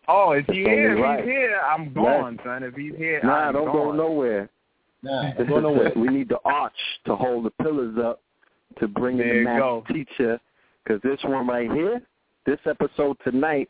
Oh, 0.08 0.32
is 0.32 0.44
he 0.48 0.62
That's 0.62 0.74
here? 0.74 0.96
If 0.96 1.02
right. 1.02 1.18
he's 1.20 1.26
here, 1.28 1.60
I'm 1.60 1.92
gone, 1.92 2.38
son. 2.44 2.62
If 2.62 2.74
he's 2.74 2.94
here, 2.96 3.20
Nah, 3.24 3.48
I'm 3.48 3.52
don't 3.54 3.72
go 3.72 3.92
nowhere. 3.92 4.48
Nah, 5.02 5.22
This 5.38 5.48
don't 5.48 5.48
go 5.48 5.60
nowhere. 5.60 5.92
we 5.96 6.08
need 6.08 6.28
the 6.28 6.38
arch 6.44 6.72
to 7.06 7.16
hold 7.16 7.44
the 7.46 7.50
pillars 7.62 7.96
up 8.02 8.20
to 8.80 8.88
bring 8.88 9.18
in 9.18 9.26
There 9.26 9.32
the 9.34 9.38
you 9.40 9.44
master 9.44 9.60
go. 9.60 9.84
teacher. 9.92 10.40
Because 10.84 11.02
this 11.02 11.18
one 11.24 11.46
right 11.48 11.70
here, 11.72 12.00
this 12.46 12.60
episode 12.66 13.16
tonight, 13.24 13.68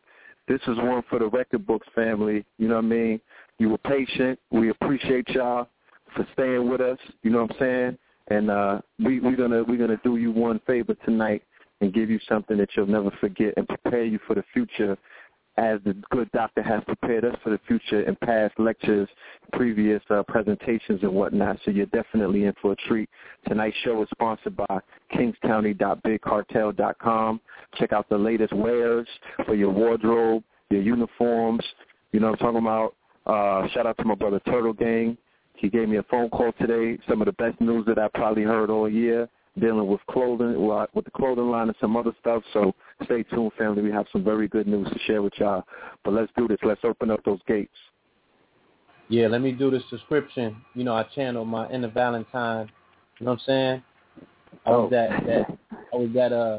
this 0.48 0.60
is 0.68 0.76
one 0.78 1.02
for 1.08 1.18
the 1.18 1.26
record 1.28 1.66
books 1.66 1.86
family. 1.94 2.44
You 2.58 2.68
know 2.68 2.74
what 2.76 2.84
I 2.84 2.88
mean? 2.88 3.20
You 3.58 3.70
were 3.70 3.78
patient. 3.78 4.38
We 4.50 4.68
appreciate 4.68 5.28
y'all 5.30 5.68
for 6.14 6.26
staying 6.34 6.68
with 6.68 6.80
us. 6.82 6.98
You 7.22 7.30
know 7.30 7.42
what 7.42 7.52
I'm 7.52 7.56
saying? 7.58 7.98
And 8.28 8.50
uh, 8.50 8.80
we 9.02 9.20
we're 9.20 9.36
gonna 9.36 9.62
we're 9.64 9.78
gonna 9.78 10.00
do 10.04 10.16
you 10.18 10.30
one 10.32 10.60
favor 10.66 10.94
tonight 11.06 11.42
and 11.80 11.94
give 11.94 12.10
you 12.10 12.18
something 12.28 12.56
that 12.58 12.68
you'll 12.76 12.86
never 12.86 13.10
forget 13.20 13.54
and 13.56 13.66
prepare 13.66 14.04
you 14.04 14.18
for 14.26 14.34
the 14.34 14.44
future 14.52 14.96
as 15.56 15.80
the 15.84 15.94
good 16.10 16.30
doctor 16.32 16.62
has 16.62 16.82
prepared 16.84 17.24
us 17.24 17.34
for 17.42 17.48
the 17.50 17.58
future 17.66 18.02
in 18.02 18.14
past 18.16 18.52
lectures, 18.58 19.08
previous 19.52 20.02
uh, 20.10 20.22
presentations 20.28 21.00
and 21.02 21.12
whatnot. 21.12 21.58
So 21.64 21.70
you're 21.70 21.86
definitely 21.86 22.44
in 22.44 22.52
for 22.60 22.72
a 22.72 22.76
treat. 22.88 23.08
Tonight's 23.48 23.76
show 23.84 24.02
is 24.02 24.08
sponsored 24.10 24.56
by 24.56 24.80
kingscounty.bigcartel.com. 25.14 27.40
Check 27.78 27.92
out 27.92 28.08
the 28.08 28.18
latest 28.18 28.52
wares 28.52 29.06
for 29.46 29.54
your 29.54 29.70
wardrobe, 29.70 30.42
your 30.70 30.82
uniforms. 30.82 31.62
You 32.12 32.20
know 32.20 32.30
what 32.30 32.42
I'm 32.42 32.46
talking 32.46 32.60
about? 32.60 32.94
Uh, 33.26 33.66
shout 33.72 33.86
out 33.86 33.96
to 33.98 34.04
my 34.04 34.14
brother 34.14 34.40
Turtle 34.46 34.72
Gang. 34.72 35.16
He 35.54 35.68
gave 35.70 35.88
me 35.88 35.96
a 35.96 36.02
phone 36.04 36.28
call 36.28 36.52
today. 36.60 36.98
Some 37.08 37.22
of 37.22 37.26
the 37.26 37.32
best 37.32 37.60
news 37.60 37.86
that 37.86 37.98
I 37.98 38.08
probably 38.14 38.42
heard 38.42 38.70
all 38.70 38.88
year 38.88 39.28
dealing 39.58 39.86
with 39.86 40.00
clothing, 40.10 40.66
with 40.94 41.04
the 41.04 41.10
clothing 41.10 41.50
line 41.50 41.68
and 41.68 41.76
some 41.80 41.96
other 41.96 42.12
stuff. 42.20 42.42
So 42.52 42.74
stay 43.04 43.22
tuned, 43.24 43.52
family. 43.58 43.82
We 43.82 43.90
have 43.90 44.06
some 44.12 44.22
very 44.24 44.48
good 44.48 44.66
news 44.66 44.88
to 44.92 44.98
share 45.06 45.22
with 45.22 45.32
y'all. 45.38 45.64
But 46.04 46.14
let's 46.14 46.32
do 46.36 46.46
this. 46.46 46.58
Let's 46.62 46.80
open 46.84 47.10
up 47.10 47.24
those 47.24 47.40
gates. 47.46 47.72
Yeah, 49.08 49.28
let 49.28 49.40
me 49.40 49.52
do 49.52 49.70
this 49.70 49.84
description. 49.90 50.56
You 50.74 50.84
know, 50.84 50.94
I 50.94 51.04
channeled 51.14 51.48
my 51.48 51.68
inner 51.70 51.88
Valentine. 51.88 52.68
You 53.18 53.26
know 53.26 53.32
what 53.32 53.40
I'm 53.40 53.46
saying? 53.46 53.82
I 54.66 54.70
was 54.70 54.86
Oh. 54.86 54.88
that 54.90 55.26
that 55.26 55.58
I 55.92 55.96
was 55.96 56.10
that 56.14 56.32
uh 56.32 56.58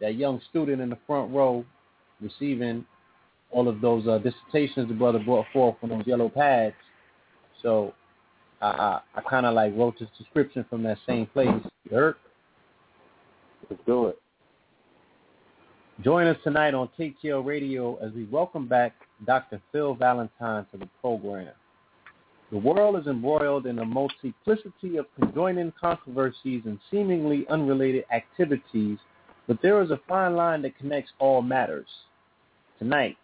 that 0.00 0.14
young 0.14 0.40
student 0.50 0.80
in 0.80 0.90
the 0.90 0.98
front 1.06 1.32
row 1.32 1.64
receiving 2.20 2.84
all 3.50 3.68
of 3.68 3.80
those 3.80 4.06
uh, 4.06 4.18
dissertations 4.18 4.88
the 4.88 4.94
brother 4.94 5.18
brought 5.18 5.46
forth 5.52 5.76
on 5.82 5.90
those 5.90 6.06
yellow 6.06 6.28
pads. 6.28 6.74
So 7.62 7.92
I 8.60 8.66
I, 8.66 9.00
I 9.16 9.20
kind 9.22 9.46
of 9.46 9.54
like 9.54 9.76
wrote 9.76 9.98
this 9.98 10.08
description 10.18 10.64
from 10.68 10.82
that 10.84 10.98
same 11.06 11.26
place. 11.26 11.48
Heard? 11.90 12.16
Let's 13.70 13.82
do 13.86 14.06
it. 14.06 14.18
Join 16.02 16.26
us 16.26 16.36
tonight 16.42 16.74
on 16.74 16.88
KTL 16.98 17.44
Radio 17.44 17.96
as 17.96 18.12
we 18.12 18.24
welcome 18.24 18.66
back 18.66 18.94
Dr. 19.24 19.60
Phil 19.72 19.94
Valentine 19.94 20.66
to 20.72 20.78
the 20.78 20.88
program. 21.00 21.52
The 22.50 22.58
world 22.58 22.98
is 22.98 23.06
embroiled 23.06 23.66
in 23.66 23.78
a 23.78 23.84
multiplicity 23.84 24.96
of 24.98 25.06
conjoining 25.18 25.72
controversies 25.80 26.62
and 26.64 26.78
seemingly 26.90 27.46
unrelated 27.48 28.04
activities, 28.12 28.98
but 29.46 29.62
there 29.62 29.80
is 29.82 29.90
a 29.90 30.00
fine 30.08 30.34
line 30.36 30.62
that 30.62 30.76
connects 30.78 31.12
all 31.18 31.40
matters. 31.40 31.88
Tonight, 32.78 33.16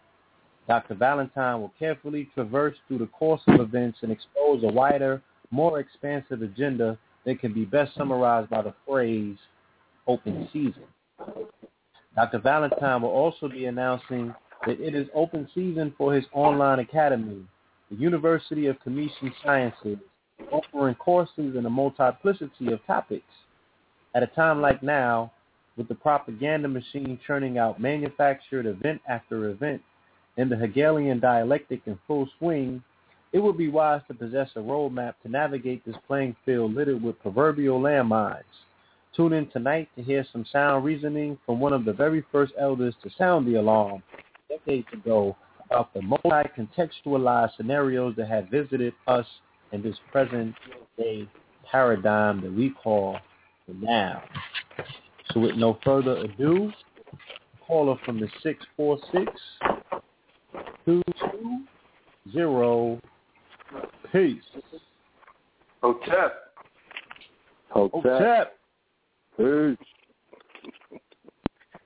Dr. 0.67 0.95
Valentine 0.95 1.61
will 1.61 1.73
carefully 1.77 2.29
traverse 2.33 2.75
through 2.87 2.99
the 2.99 3.07
course 3.07 3.41
of 3.47 3.59
events 3.59 3.99
and 4.01 4.11
expose 4.11 4.63
a 4.63 4.71
wider, 4.71 5.21
more 5.51 5.79
expansive 5.79 6.41
agenda 6.41 6.97
that 7.25 7.39
can 7.39 7.53
be 7.53 7.65
best 7.65 7.95
summarized 7.95 8.49
by 8.49 8.61
the 8.61 8.73
phrase 8.87 9.37
open 10.07 10.47
season. 10.51 10.83
Dr. 12.15 12.39
Valentine 12.39 13.01
will 13.01 13.09
also 13.09 13.47
be 13.47 13.65
announcing 13.65 14.33
that 14.65 14.79
it 14.79 14.95
is 14.95 15.07
open 15.13 15.47
season 15.53 15.93
for 15.97 16.13
his 16.13 16.25
online 16.33 16.79
academy, 16.79 17.43
the 17.89 17.97
University 17.97 18.67
of 18.67 18.77
Kemetian 18.85 19.31
Sciences, 19.43 19.97
offering 20.51 20.95
courses 20.95 21.55
in 21.55 21.65
a 21.65 21.69
multiplicity 21.69 22.71
of 22.71 22.85
topics. 22.85 23.25
At 24.15 24.23
a 24.23 24.27
time 24.27 24.61
like 24.61 24.83
now, 24.83 25.31
with 25.75 25.87
the 25.87 25.95
propaganda 25.95 26.67
machine 26.67 27.19
churning 27.25 27.57
out 27.57 27.81
manufactured 27.81 28.67
event 28.67 29.01
after 29.09 29.49
event 29.49 29.81
and 30.37 30.51
the 30.51 30.55
Hegelian 30.55 31.19
dialectic 31.19 31.81
in 31.85 31.97
full 32.07 32.27
swing, 32.37 32.83
it 33.33 33.41
would 33.41 33.57
be 33.57 33.67
wise 33.67 34.01
to 34.07 34.13
possess 34.13 34.49
a 34.55 34.59
roadmap 34.59 35.15
to 35.23 35.29
navigate 35.29 35.83
this 35.85 35.95
playing 36.07 36.35
field 36.45 36.75
littered 36.75 37.01
with 37.01 37.19
proverbial 37.19 37.81
landmines. 37.81 38.43
Tune 39.15 39.33
in 39.33 39.49
tonight 39.49 39.89
to 39.95 40.03
hear 40.03 40.25
some 40.31 40.45
sound 40.51 40.85
reasoning 40.85 41.37
from 41.45 41.59
one 41.59 41.73
of 41.73 41.83
the 41.83 41.93
very 41.93 42.23
first 42.31 42.53
elders 42.59 42.95
to 43.03 43.09
sound 43.17 43.47
the 43.47 43.55
alarm 43.55 44.03
decades 44.49 44.87
ago 44.93 45.35
about 45.69 45.91
the 45.93 46.01
multi-contextualized 46.01 47.55
scenarios 47.57 48.15
that 48.15 48.27
have 48.27 48.47
visited 48.49 48.93
us 49.07 49.25
in 49.71 49.81
this 49.81 49.95
present 50.11 50.53
day 50.97 51.27
paradigm 51.69 52.39
that 52.41 52.53
we 52.53 52.69
call 52.83 53.17
the 53.67 53.73
now. 53.73 54.21
So 55.31 55.39
with 55.39 55.55
no 55.55 55.79
further 55.83 56.17
ado, 56.17 56.71
caller 57.65 57.95
from 58.05 58.19
the 58.19 58.27
646 58.43 59.31
220 60.85 61.67
Peace. 64.11 64.41
Hotep. 65.81 66.53
Hotep. 67.69 68.03
Hotep. 68.03 68.57
Peace. 69.37 69.87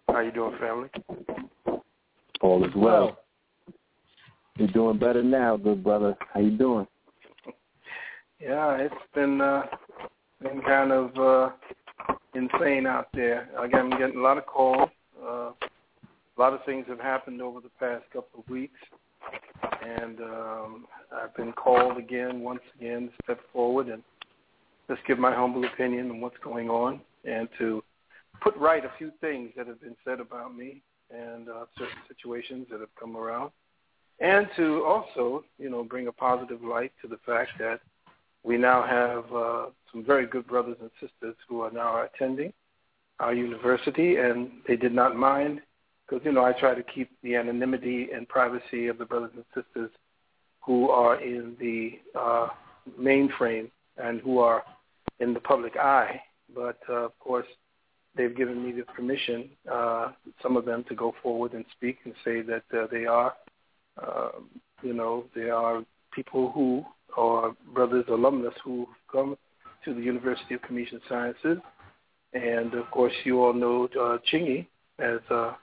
How 0.10 0.20
you 0.20 0.32
doing, 0.32 0.58
family? 0.60 0.90
All 2.42 2.64
is 2.64 2.72
well. 2.76 3.18
You're 4.58 4.68
doing 4.70 4.98
better 4.98 5.24
now, 5.24 5.58
good 5.58 5.84
brother. 5.84 6.16
How 6.34 6.40
you 6.40 6.58
doing? 6.58 6.88
Yeah, 8.40 8.78
it's 8.78 8.96
been 9.14 9.42
uh 9.42 9.64
been 10.42 10.62
kind 10.62 10.92
of 10.92 11.16
uh 11.18 11.50
insane 12.36 12.86
out 12.86 13.08
there. 13.14 13.50
Again, 13.60 13.92
I'm 13.92 14.00
getting 14.00 14.18
a 14.18 14.22
lot 14.22 14.38
of 14.38 14.46
calls. 14.46 14.90
Uh, 15.22 15.52
a 15.52 16.38
lot 16.38 16.54
of 16.54 16.64
things 16.66 16.86
have 16.88 17.00
happened 17.00 17.42
over 17.42 17.60
the 17.60 17.70
past 17.80 18.04
couple 18.14 18.42
of 18.42 18.50
weeks, 18.50 18.80
and 19.86 20.20
um, 20.22 20.86
I've 21.12 21.36
been 21.36 21.54
called 21.54 21.98
again, 21.98 22.42
once 22.42 22.62
again, 22.80 23.08
to 23.08 23.14
step 23.24 23.40
forward 23.52 23.88
and 23.88 24.04
just 24.90 25.02
give 25.06 25.20
my 25.20 25.34
humble 25.34 25.66
opinion 25.66 26.10
on 26.12 26.22
what's 26.22 26.38
going 26.44 26.70
on, 26.70 27.02
and 27.26 27.50
to 27.58 27.84
put 28.42 28.56
right 28.56 28.86
a 28.86 28.92
few 28.98 29.12
things 29.20 29.52
that 29.58 29.68
have 29.68 29.82
been 29.82 29.96
said 30.06 30.20
about 30.20 30.56
me 30.56 30.82
and 31.12 31.50
uh, 31.50 31.66
certain 31.78 31.98
situations 32.08 32.68
that 32.72 32.80
have 32.80 32.94
come 33.00 33.18
around, 33.18 33.52
and 34.20 34.48
to 34.56 34.84
also, 34.86 35.44
you 35.58 35.70
know, 35.70 35.84
bring 35.84 36.08
a 36.08 36.12
positive 36.12 36.64
light 36.64 36.92
to 37.02 37.08
the 37.08 37.20
fact 37.26 37.52
that 37.60 37.80
we 38.44 38.58
now 38.58 38.82
have 38.86 39.36
uh, 39.36 39.66
some 39.92 40.06
very 40.06 40.26
good 40.26 40.48
brothers 40.48 40.78
and 40.80 40.90
sisters 41.02 41.36
who 41.50 41.62
are 41.62 41.72
now 41.72 42.06
attending 42.06 42.54
our 43.20 43.34
university, 43.34 44.18
and 44.18 44.50
they 44.68 44.76
did 44.76 44.94
not 44.94 45.16
mind 45.16 45.60
because 46.08 46.24
you 46.26 46.32
know 46.32 46.44
I 46.46 46.54
try 46.54 46.74
to 46.74 46.84
keep 46.84 47.10
the 47.24 47.36
anonymity 47.36 48.10
and 48.14 48.28
privacy 48.28 48.88
of 48.88 48.98
the 48.98 49.06
brothers 49.06 49.32
and 49.36 49.46
sisters 49.54 49.92
who 50.62 50.90
are 50.90 51.22
in 51.22 51.56
the 51.60 52.00
uh, 52.20 52.48
mainframe 53.00 53.70
and 53.98 54.22
who 54.22 54.40
are 54.40 54.64
in 55.20 55.34
the 55.34 55.40
public 55.40 55.78
eye. 55.78 56.22
But 56.54 56.80
uh, 56.90 57.06
of 57.06 57.20
course, 57.20 57.46
they've 58.16 58.36
given 58.36 58.64
me 58.64 58.72
the 58.72 58.84
permission, 58.84 59.50
uh, 59.72 60.12
some 60.42 60.58
of 60.58 60.66
them, 60.66 60.84
to 60.90 60.96
go 60.96 61.14
forward 61.22 61.54
and 61.54 61.66
speak 61.72 62.00
and 62.06 62.14
say 62.24 62.42
that 62.42 62.64
uh, 62.78 62.88
they 62.92 63.06
are, 63.06 63.34
uh, 64.02 64.30
you 64.82 64.94
know, 64.94 65.26
they 65.36 65.50
are 65.50 65.84
people 66.14 66.52
who 66.52 66.86
are 67.18 67.56
brothers 67.74 68.06
alumnus 68.10 68.54
who 68.64 68.88
come 69.12 69.38
to 69.86 69.94
the 69.94 70.02
University 70.02 70.54
of 70.56 70.62
Kemetian 70.62 71.00
Sciences. 71.08 71.58
And 72.34 72.74
of 72.74 72.90
course, 72.92 73.14
you 73.24 73.42
all 73.42 73.54
know 73.54 73.88
uh, 74.00 74.18
Chingy 74.32 74.68
has 75.00 75.20
uh, 75.30 75.54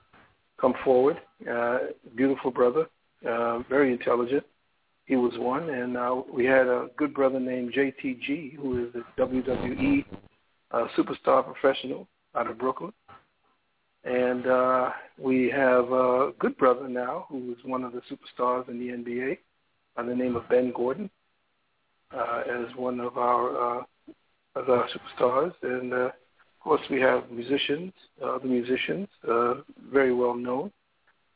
come 0.59 0.73
forward. 0.83 1.17
Uh, 1.49 1.79
beautiful 2.15 2.51
brother, 2.51 2.87
uh, 3.27 3.59
very 3.69 3.91
intelligent. 3.91 4.43
He 5.05 5.15
was 5.15 5.33
one, 5.37 5.69
and 5.69 5.97
uh, 5.97 6.21
we 6.31 6.45
had 6.45 6.67
a 6.67 6.87
good 6.97 7.13
brother 7.13 7.39
named 7.39 7.73
JTG, 7.73 8.55
who 8.55 8.87
is 8.87 8.95
a 8.95 9.21
WWE 9.21 10.03
uh, 10.71 10.87
superstar 10.97 11.43
professional 11.45 12.07
out 12.35 12.49
of 12.49 12.57
Brooklyn. 12.57 12.91
And 14.03 14.45
uh, 14.47 14.91
we 15.17 15.49
have 15.49 15.91
a 15.91 16.31
good 16.39 16.57
brother 16.57 16.87
now, 16.87 17.25
who 17.29 17.51
is 17.51 17.57
one 17.65 17.83
of 17.83 17.91
the 17.93 18.01
superstars 18.01 18.67
in 18.69 18.79
the 18.79 18.93
NBA, 18.93 19.37
by 19.95 20.03
the 20.03 20.15
name 20.15 20.35
of 20.35 20.47
Ben 20.49 20.71
Gordon, 20.75 21.09
uh, 22.15 22.43
as 22.49 22.75
one 22.75 22.99
of 22.99 23.17
our 23.17 23.79
uh, 23.79 23.83
of 24.55 24.69
our 24.69 24.87
superstars. 24.89 25.53
And 25.63 25.93
uh, 25.93 26.09
course, 26.65 26.81
we 26.89 26.99
have 26.99 27.29
musicians, 27.29 27.93
uh, 28.25 28.39
the 28.39 28.47
musicians, 28.47 29.07
uh, 29.29 29.53
very 29.93 30.11
well 30.13 30.33
known, 30.33 30.71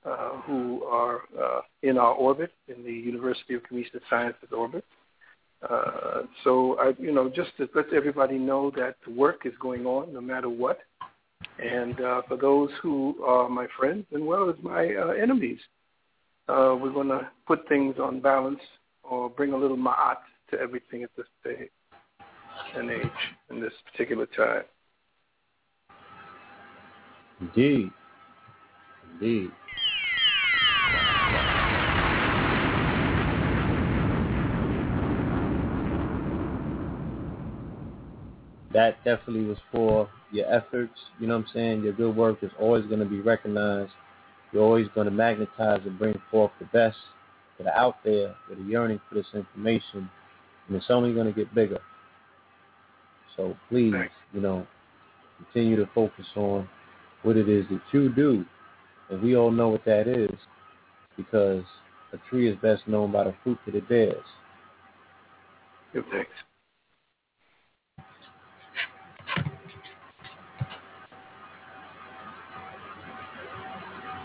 uh, 0.03 0.41
who 0.41 0.83
are 0.85 1.21
uh, 1.39 1.61
in 1.83 1.99
our 1.99 2.13
orbit, 2.13 2.51
in 2.67 2.83
the 2.83 2.91
University 2.91 3.53
of 3.53 3.61
Kemetian 3.61 4.01
Sciences 4.09 4.49
orbit. 4.51 4.83
Uh, 5.69 6.21
so, 6.43 6.79
I, 6.79 6.93
you 6.97 7.11
know, 7.11 7.29
just 7.29 7.55
to 7.57 7.69
let 7.75 7.93
everybody 7.93 8.39
know 8.39 8.71
that 8.75 8.95
the 9.05 9.13
work 9.13 9.45
is 9.45 9.53
going 9.61 9.85
on 9.85 10.11
no 10.13 10.19
matter 10.19 10.49
what. 10.49 10.79
And 11.61 12.01
uh, 12.01 12.23
for 12.27 12.35
those 12.35 12.69
who 12.81 13.15
are 13.23 13.47
my 13.47 13.67
friends 13.77 14.05
as 14.15 14.21
well 14.21 14.49
as 14.49 14.55
my 14.63 14.95
uh, 14.95 15.09
enemies, 15.09 15.59
uh, 16.47 16.75
we're 16.81 16.91
going 16.91 17.09
to 17.09 17.29
put 17.45 17.67
things 17.69 17.95
on 18.01 18.19
balance 18.19 18.61
or 19.03 19.29
bring 19.29 19.53
a 19.53 19.57
little 19.57 19.77
ma'at 19.77 20.17
to 20.49 20.59
everything 20.59 21.03
at 21.03 21.11
this 21.15 21.27
day 21.43 21.69
and 22.75 22.89
age 22.89 23.21
in 23.51 23.61
this 23.61 23.73
particular 23.91 24.25
time. 24.25 24.63
Indeed. 27.41 27.91
Indeed. 29.13 29.51
That 38.73 39.03
definitely 39.03 39.45
was 39.45 39.57
for 39.71 40.09
your 40.31 40.51
efforts. 40.51 40.93
You 41.19 41.27
know 41.27 41.37
what 41.37 41.47
I'm 41.47 41.53
saying? 41.53 41.83
Your 41.83 41.93
good 41.93 42.15
work 42.15 42.43
is 42.43 42.51
always 42.59 42.85
going 42.85 42.99
to 42.99 43.05
be 43.05 43.19
recognized. 43.19 43.91
You're 44.51 44.63
always 44.63 44.87
going 44.93 45.05
to 45.05 45.11
magnetize 45.11 45.81
and 45.85 45.97
bring 45.97 46.19
forth 46.29 46.51
the 46.59 46.65
best 46.65 46.97
that 47.57 47.67
are 47.67 47.75
out 47.75 47.97
there 48.03 48.35
that 48.47 48.57
are 48.57 48.63
yearning 48.63 48.99
for 49.07 49.15
this 49.15 49.27
information. 49.33 50.09
And 50.67 50.77
it's 50.77 50.85
only 50.89 51.13
going 51.13 51.27
to 51.27 51.33
get 51.33 51.53
bigger. 51.53 51.79
So 53.35 53.55
please, 53.69 53.93
you 54.33 54.41
know, 54.41 54.67
continue 55.37 55.75
to 55.77 55.89
focus 55.95 56.25
on 56.35 56.67
what 57.23 57.37
it 57.37 57.49
is 57.49 57.65
that 57.69 57.81
you 57.91 58.09
do. 58.09 58.45
And 59.09 59.21
we 59.21 59.35
all 59.35 59.51
know 59.51 59.69
what 59.69 59.85
that 59.85 60.07
is 60.07 60.35
because 61.17 61.63
a 62.13 62.17
tree 62.29 62.49
is 62.49 62.57
best 62.61 62.87
known 62.87 63.11
by 63.11 63.25
the 63.25 63.35
fruit 63.43 63.57
that 63.65 63.75
it 63.75 63.87
bears. 63.89 64.15
Good, 65.93 66.05
thanks. 66.11 66.29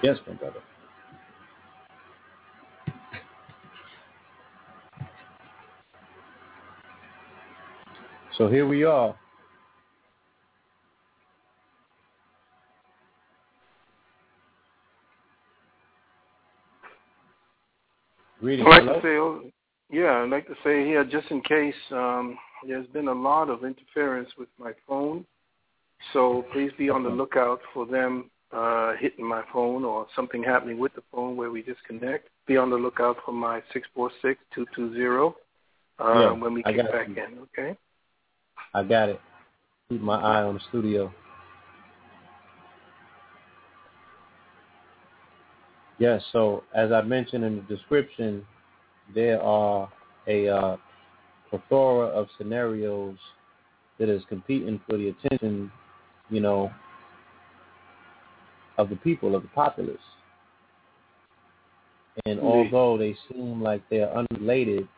Yes, 0.03 0.18
my 0.26 0.34
brother. 0.34 0.61
So 8.36 8.49
here 8.49 8.66
we 8.66 8.84
are. 8.84 9.14
Greetings. 18.45 18.68
I'd 18.70 18.84
like 18.84 18.84
Hello? 18.84 19.01
to 19.01 19.01
say, 19.01 19.16
oh, 19.16 19.51
yeah, 19.90 20.22
I'd 20.22 20.28
like 20.28 20.47
to 20.49 20.55
say 20.62 20.84
here, 20.84 21.03
just 21.03 21.30
in 21.30 21.40
case, 21.40 21.74
um, 21.92 22.36
there's 22.68 22.86
been 22.88 23.09
a 23.09 23.12
lot 23.14 23.49
of 23.49 23.64
interference 23.64 24.28
with 24.36 24.51
my 24.59 24.72
phone, 24.86 25.24
so 26.12 26.45
please 26.53 26.70
be 26.76 26.90
on 26.90 27.03
the 27.03 27.09
lookout 27.09 27.61
for 27.72 27.86
them 27.86 28.30
uh, 28.53 28.97
hitting 29.01 29.26
my 29.26 29.42
phone 29.51 29.82
or 29.82 30.07
something 30.14 30.42
happening 30.42 30.78
with 30.78 30.95
the 30.95 31.01
phone 31.11 31.38
where 31.38 31.51
we 31.51 31.62
disconnect. 31.62 32.28
Be 32.47 32.59
on 32.59 32.68
the 32.68 32.76
lookout 32.76 33.16
for 33.24 33.32
my 33.32 33.62
six 33.72 33.88
four 33.95 34.11
six 34.20 34.38
two 34.55 34.66
two 34.76 34.92
zero 34.92 35.36
uh, 35.99 36.12
Yeah, 36.14 36.32
when 36.32 36.53
we 36.53 36.62
get 36.64 36.92
back 36.92 37.09
you. 37.09 37.14
in. 37.14 37.38
Okay. 37.59 37.78
I 38.74 38.82
got 38.82 39.09
it. 39.09 39.20
Keep 39.88 40.03
my 40.03 40.20
eye 40.20 40.42
on 40.42 40.53
the 40.53 40.61
studio. 40.68 41.11
Yes, 45.99 46.22
so 46.32 46.64
as 46.74 46.90
I 46.92 47.03
mentioned 47.03 47.45
in 47.45 47.57
the 47.57 47.62
description, 47.62 48.45
there 49.14 49.40
are 49.42 49.90
a 50.26 50.49
uh, 50.49 50.76
plethora 51.51 52.07
of 52.07 52.28
scenarios 52.36 53.16
that 53.99 54.09
is 54.09 54.22
competing 54.28 54.80
for 54.88 54.97
the 54.97 55.09
attention, 55.11 55.70
you 56.30 56.40
know, 56.40 56.70
of 58.76 58.88
the 58.88 58.97
people, 58.97 59.36
of 59.36 59.42
the 59.42 59.49
populace. 59.49 59.97
And 62.26 62.38
Indeed. 62.38 62.45
although 62.72 62.99
they 62.99 63.16
seem 63.30 63.62
like 63.62 63.82
they're 63.88 64.12
unrelated, 64.12 64.88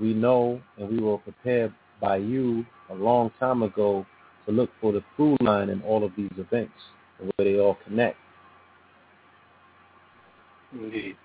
we 0.00 0.14
know 0.14 0.60
and 0.78 0.88
we 0.88 0.98
were 0.98 1.18
prepared 1.18 1.72
by 2.00 2.16
you 2.16 2.64
a 2.90 2.94
long 2.94 3.30
time 3.38 3.62
ago 3.62 4.04
to 4.46 4.52
look 4.52 4.70
for 4.80 4.92
the 4.92 5.02
through 5.16 5.36
line 5.40 5.68
in 5.68 5.80
all 5.82 6.04
of 6.04 6.12
these 6.16 6.30
events 6.36 6.74
and 7.20 7.32
where 7.36 7.44
they 7.44 7.60
all 7.60 7.78
connect. 7.84 8.16
Indeed. 10.72 11.16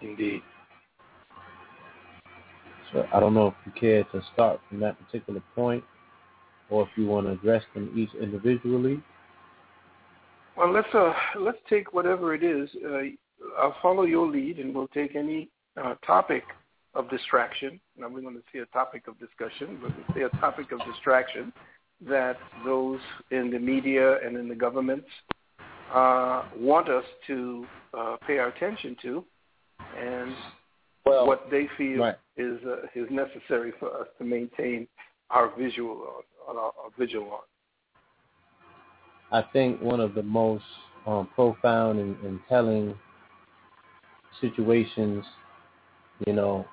Indeed. 0.00 0.42
So 2.92 3.06
I 3.12 3.20
don't 3.20 3.34
know 3.34 3.48
if 3.48 3.54
you 3.66 3.72
care 3.72 4.04
to 4.04 4.22
start 4.32 4.60
from 4.68 4.80
that 4.80 4.96
particular 5.04 5.42
point 5.54 5.84
or 6.70 6.82
if 6.82 6.88
you 6.96 7.06
want 7.06 7.26
to 7.26 7.32
address 7.32 7.62
them 7.74 7.92
each 7.96 8.10
individually. 8.20 9.02
Well, 10.56 10.72
let's 10.72 10.92
uh, 10.94 11.12
let's 11.40 11.58
take 11.68 11.92
whatever 11.92 12.34
it 12.34 12.44
is. 12.44 12.68
Uh, 12.84 12.98
I'll 13.58 13.76
follow 13.82 14.04
your 14.04 14.26
lead, 14.28 14.58
and 14.58 14.74
we'll 14.74 14.88
take 14.88 15.16
any 15.16 15.48
uh, 15.82 15.94
topic 16.06 16.44
of 16.94 17.10
distraction. 17.10 17.80
Now 17.98 18.08
we're 18.08 18.20
going 18.20 18.36
to 18.36 18.42
see 18.52 18.60
a 18.60 18.66
topic 18.66 19.08
of 19.08 19.18
discussion, 19.18 19.78
but 19.82 19.96
we 19.96 20.04
see 20.14 20.20
a 20.20 20.28
topic 20.40 20.70
of 20.70 20.78
distraction 20.84 21.52
that 22.06 22.36
those 22.64 23.00
in 23.30 23.50
the 23.50 23.58
media 23.58 24.18
and 24.24 24.36
in 24.36 24.48
the 24.48 24.54
governments 24.54 25.08
uh, 25.94 26.44
want 26.56 26.88
us 26.88 27.04
to 27.26 27.66
uh, 27.96 28.16
pay 28.26 28.38
our 28.38 28.48
attention 28.48 28.96
to, 29.02 29.24
and 29.98 30.34
well, 31.06 31.26
what 31.26 31.48
they 31.50 31.68
feel 31.78 31.98
right. 31.98 32.16
is 32.36 32.58
uh, 32.66 32.86
is 32.94 33.06
necessary 33.10 33.72
for 33.78 33.88
us 34.00 34.08
to 34.18 34.24
maintain 34.24 34.88
our 35.30 35.52
visual 35.56 36.22
on, 36.48 36.56
our, 36.56 36.64
our 36.64 36.90
visual 36.98 37.30
on. 37.30 37.40
I 39.32 39.46
think 39.52 39.80
one 39.80 40.00
of 40.00 40.14
the 40.14 40.22
most 40.22 40.64
um, 41.06 41.28
profound 41.34 41.98
and, 41.98 42.16
and 42.24 42.40
telling 42.48 42.94
situations, 44.40 45.24
you 46.26 46.32
know, 46.32 46.66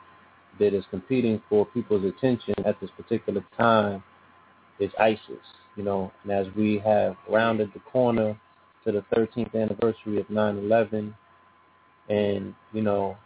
that 0.60 0.74
is 0.74 0.84
competing 0.90 1.42
for 1.48 1.66
people's 1.68 2.06
attention 2.06 2.56
at 2.66 2.80
this 2.82 2.90
particular 2.98 3.44
time 3.58 4.04
is 4.80 4.92
ISIS. 5.00 5.20
You 5.76 5.84
know, 5.84 6.12
and 6.24 6.32
as 6.32 6.48
we 6.56 6.80
have 6.80 7.16
rounded 7.30 7.72
the 7.74 7.80
corner 7.80 8.38
to 8.86 8.92
the 8.92 9.04
13th 9.16 9.54
anniversary 9.56 10.20
of 10.20 10.28
9/11, 10.28 11.14
and 12.10 12.54
you 12.74 12.82
know, 12.82 13.18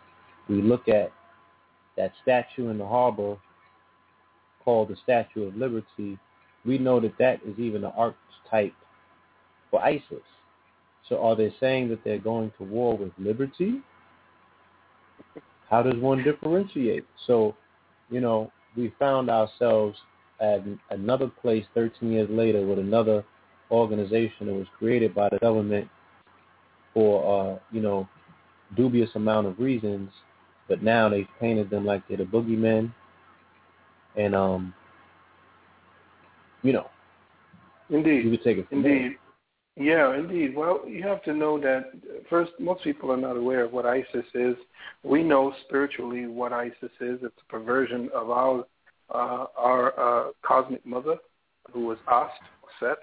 we 0.50 0.62
look 0.62 0.88
at 0.88 1.12
that 1.98 2.12
statue 2.22 2.70
in 2.70 2.78
the 2.78 2.86
harbor 2.86 3.38
called 4.64 4.90
the 4.90 4.98
Statue 5.04 5.48
of 5.48 5.56
Liberty, 5.56 6.18
we 6.66 6.78
know 6.78 7.00
that 7.00 7.18
that 7.20 7.40
is 7.46 7.58
even 7.60 7.84
an 7.86 7.92
archetype 7.96 8.74
for 9.70 9.82
ISIS. 9.82 10.24
So 11.08 11.22
are 11.24 11.36
they 11.36 11.56
saying 11.60 11.90
that 11.90 12.04
they're 12.04 12.18
going 12.18 12.52
to 12.58 12.64
war 12.64 12.98
with 12.98 13.12
liberty? 13.20 13.82
How 15.70 15.84
does 15.84 16.00
one 16.02 16.24
differentiate? 16.24 17.06
So, 17.28 17.56
you 18.10 18.20
know, 18.22 18.52
we 18.76 18.94
found 19.00 19.30
ourselves 19.30 19.98
at 20.42 20.64
another 20.90 21.28
place 21.28 21.66
13 21.76 22.12
years 22.12 22.30
later 22.30 22.66
with 22.66 22.80
another 22.80 23.24
organization 23.72 24.48
that 24.48 24.54
was 24.54 24.68
created 24.78 25.14
by 25.14 25.30
the 25.30 25.38
government 25.40 25.88
for, 26.94 27.56
uh, 27.56 27.60
you 27.72 27.82
know, 27.82 28.08
dubious 28.76 29.10
amount 29.16 29.48
of 29.48 29.60
reasons, 29.60 30.10
but 30.68 30.82
now 30.82 31.10
they've 31.10 31.28
painted 31.40 31.70
them 31.70 31.86
like 31.86 32.08
they're 32.08 32.18
the 32.18 32.24
boogeymen. 32.24 32.94
And, 34.16 34.34
um, 34.34 34.74
you 36.64 36.74
know, 36.74 36.90
indeed, 37.90 38.26
you 38.26 38.32
could 38.32 38.44
take 38.44 38.58
it 38.58 38.68
indeed. 38.72 38.92
There. 38.92 39.18
Yeah, 39.78 40.18
indeed. 40.18 40.56
Well, 40.56 40.84
you 40.88 41.04
have 41.04 41.22
to 41.24 41.34
know 41.34 41.60
that 41.60 41.92
first, 42.30 42.54
most 42.60 42.84
people 42.84 43.12
are 43.12 43.18
not 43.18 43.36
aware 43.36 43.66
of 43.66 43.74
what 43.74 43.86
ISIS 43.86 44.26
is. 44.34 44.56
We 45.04 45.22
know 45.22 45.54
spiritually 45.68 46.28
what 46.28 46.54
ISIS 46.54 46.92
is. 47.02 47.20
It's 47.22 47.36
a 47.42 47.52
perversion 47.52 48.10
of 48.16 48.30
our 48.30 48.66
uh, 49.14 49.46
our 49.56 50.00
uh, 50.00 50.32
cosmic 50.42 50.84
mother, 50.86 51.18
who 51.72 51.86
was 51.86 51.98
Ast, 52.08 52.34
Set, 52.80 52.98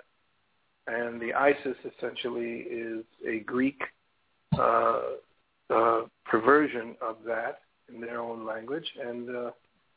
and 0.87 1.21
the 1.21 1.33
ISIS 1.35 1.77
essentially 1.97 2.67
is 2.71 3.05
a 3.27 3.41
Greek 3.41 3.81
uh, 4.59 5.01
uh, 5.71 6.01
perversion 6.25 6.97
of 7.01 7.17
that 7.27 7.61
in 7.93 8.01
their 8.01 8.21
own 8.21 8.45
language. 8.47 8.87
And 9.01 9.35
uh, 9.35 9.51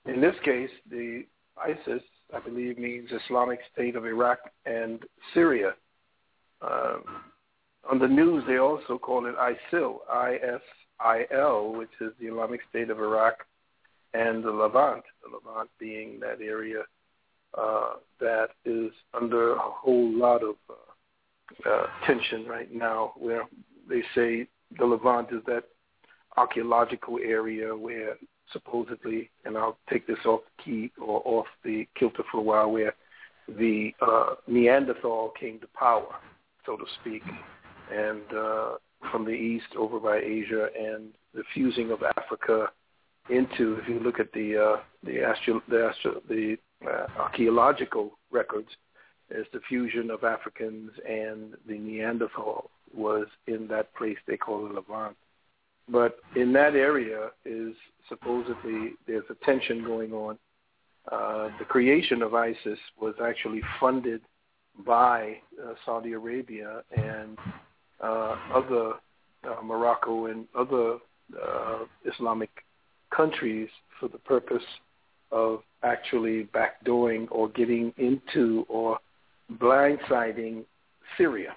in 0.05 0.21
this 0.21 0.36
case, 0.43 0.69
the 0.89 1.25
ISIS, 1.57 2.03
I 2.33 2.39
believe, 2.39 2.77
means 2.77 3.09
Islamic 3.25 3.59
State 3.73 3.95
of 3.95 4.05
Iraq 4.05 4.39
and 4.65 5.03
Syria 5.33 5.73
um, 6.61 7.03
on 7.89 7.99
the 7.99 8.07
news, 8.07 8.43
they 8.47 8.57
also 8.57 8.97
call 8.97 9.25
it 9.27 9.36
ISIL, 9.38 9.97
I-S-I-L, 10.11 11.73
which 11.73 11.91
is 12.01 12.11
the 12.19 12.27
Islamic 12.27 12.61
State 12.69 12.89
of 12.89 12.99
Iraq 12.99 13.45
and 14.13 14.43
the 14.43 14.51
Levant, 14.51 15.03
the 15.21 15.29
Levant 15.36 15.69
being 15.79 16.19
that 16.21 16.41
area 16.41 16.83
uh, 17.57 17.93
that 18.19 18.49
is 18.65 18.91
under 19.13 19.53
a 19.53 19.59
whole 19.59 20.11
lot 20.11 20.43
of 20.43 20.55
uh, 20.69 21.69
uh, 21.69 21.87
tension 22.05 22.45
right 22.45 22.73
now, 22.73 23.13
where 23.17 23.43
they 23.87 24.01
say 24.13 24.47
the 24.77 24.85
Levant 24.85 25.29
is 25.31 25.41
that 25.45 25.63
archaeological 26.37 27.19
area 27.23 27.75
where 27.75 28.15
supposedly, 28.51 29.29
and 29.45 29.57
I'll 29.57 29.77
take 29.89 30.05
this 30.05 30.19
off 30.25 30.41
the 30.57 30.63
key 30.63 30.91
or 31.01 31.21
off 31.25 31.47
the 31.63 31.87
kilter 31.97 32.23
for 32.31 32.39
a 32.39 32.43
while, 32.43 32.71
where 32.71 32.93
the 33.47 33.91
uh, 34.01 34.35
Neanderthal 34.47 35.31
came 35.39 35.59
to 35.59 35.67
power 35.67 36.15
so 36.65 36.75
to 36.75 36.85
speak, 37.01 37.23
and 37.93 38.21
uh, 38.35 38.71
from 39.11 39.25
the 39.25 39.31
east 39.31 39.67
over 39.77 39.99
by 39.99 40.17
Asia 40.17 40.67
and 40.77 41.09
the 41.33 41.43
fusing 41.53 41.91
of 41.91 41.99
Africa 42.17 42.67
into, 43.29 43.77
if 43.81 43.87
you 43.87 43.99
look 43.99 44.19
at 44.19 44.31
the 44.33 44.57
uh, 44.57 44.81
the 45.03 45.21
astro, 45.21 45.61
the, 45.69 45.91
astro, 45.91 46.21
the 46.27 46.57
uh, 46.88 47.07
archaeological 47.19 48.11
records, 48.31 48.69
is 49.31 49.45
the 49.53 49.59
fusion 49.67 50.11
of 50.11 50.23
Africans 50.23 50.91
and 51.07 51.55
the 51.67 51.77
Neanderthal 51.77 52.69
was 52.93 53.27
in 53.47 53.67
that 53.67 53.93
place 53.95 54.17
they 54.27 54.38
call 54.38 54.67
the 54.67 54.73
Levant. 54.73 55.15
But 55.89 56.17
in 56.36 56.53
that 56.53 56.75
area 56.75 57.29
is 57.43 57.73
supposedly 58.09 58.93
there's 59.07 59.25
a 59.29 59.45
tension 59.45 59.83
going 59.83 60.13
on. 60.13 60.38
Uh, 61.11 61.49
the 61.59 61.65
creation 61.65 62.21
of 62.21 62.33
ISIS 62.33 62.79
was 62.99 63.13
actually 63.23 63.61
funded 63.79 64.21
by 64.86 65.38
uh, 65.63 65.73
Saudi 65.86 66.13
Arabia 66.13 66.81
and 66.95 67.38
uh, 68.01 68.36
other 68.53 68.93
uh, 69.43 69.61
Morocco 69.63 70.25
and 70.25 70.45
other 70.57 70.97
uh, 71.41 71.86
Islamic 72.11 72.49
countries 73.15 73.69
for 73.99 74.09
the 74.09 74.17
purpose 74.17 74.63
of 75.32 75.61
actually 75.84 76.47
backdooring 76.53 77.28
or 77.32 77.49
getting 77.49 77.93
into 77.97 78.65
or 78.69 78.99
blindsiding 79.53 80.63
Syria. 81.17 81.53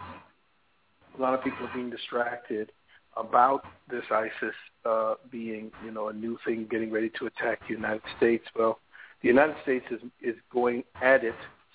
A 1.17 1.21
lot 1.21 1.35
of 1.35 1.43
people 1.43 1.67
are 1.67 1.75
being 1.75 1.91
distracted 1.91 2.71
about 3.17 3.65
this 3.91 4.05
ISIS 4.11 4.55
uh, 4.85 5.15
being, 5.31 5.71
you 5.85 5.91
know, 5.91 6.09
a 6.09 6.13
new 6.13 6.39
thing 6.45 6.67
getting 6.71 6.91
ready 6.91 7.11
to 7.19 7.27
attack 7.27 7.61
the 7.67 7.75
United 7.75 8.03
States. 8.17 8.45
Well, 8.57 8.79
the 9.23 9.29
United 9.29 9.57
States 9.63 9.85
is 9.91 10.01
is 10.23 10.37
going 10.53 10.85
at 11.03 11.25
it 11.25 11.35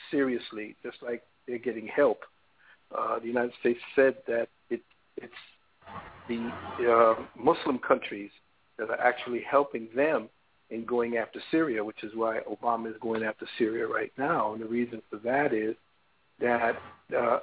seriously, 0.09 0.75
just 0.83 0.97
like 1.01 1.23
they're 1.47 1.57
getting 1.57 1.87
help. 1.87 2.21
Uh, 2.97 3.19
the 3.19 3.27
United 3.27 3.51
States 3.59 3.79
said 3.95 4.15
that 4.27 4.47
it, 4.69 4.81
it's 5.17 5.33
the 6.29 6.51
uh, 6.89 7.15
Muslim 7.37 7.79
countries 7.79 8.31
that 8.77 8.89
are 8.89 8.99
actually 8.99 9.41
helping 9.41 9.87
them 9.95 10.29
in 10.69 10.85
going 10.85 11.17
after 11.17 11.39
Syria, 11.51 11.83
which 11.83 12.03
is 12.03 12.11
why 12.15 12.39
Obama 12.49 12.89
is 12.89 12.95
going 13.01 13.23
after 13.23 13.45
Syria 13.57 13.87
right 13.87 14.11
now. 14.17 14.53
And 14.53 14.61
the 14.61 14.67
reason 14.67 15.01
for 15.09 15.17
that 15.17 15.53
is 15.53 15.75
that 16.39 16.75
uh, 17.15 17.17
uh, 17.19 17.39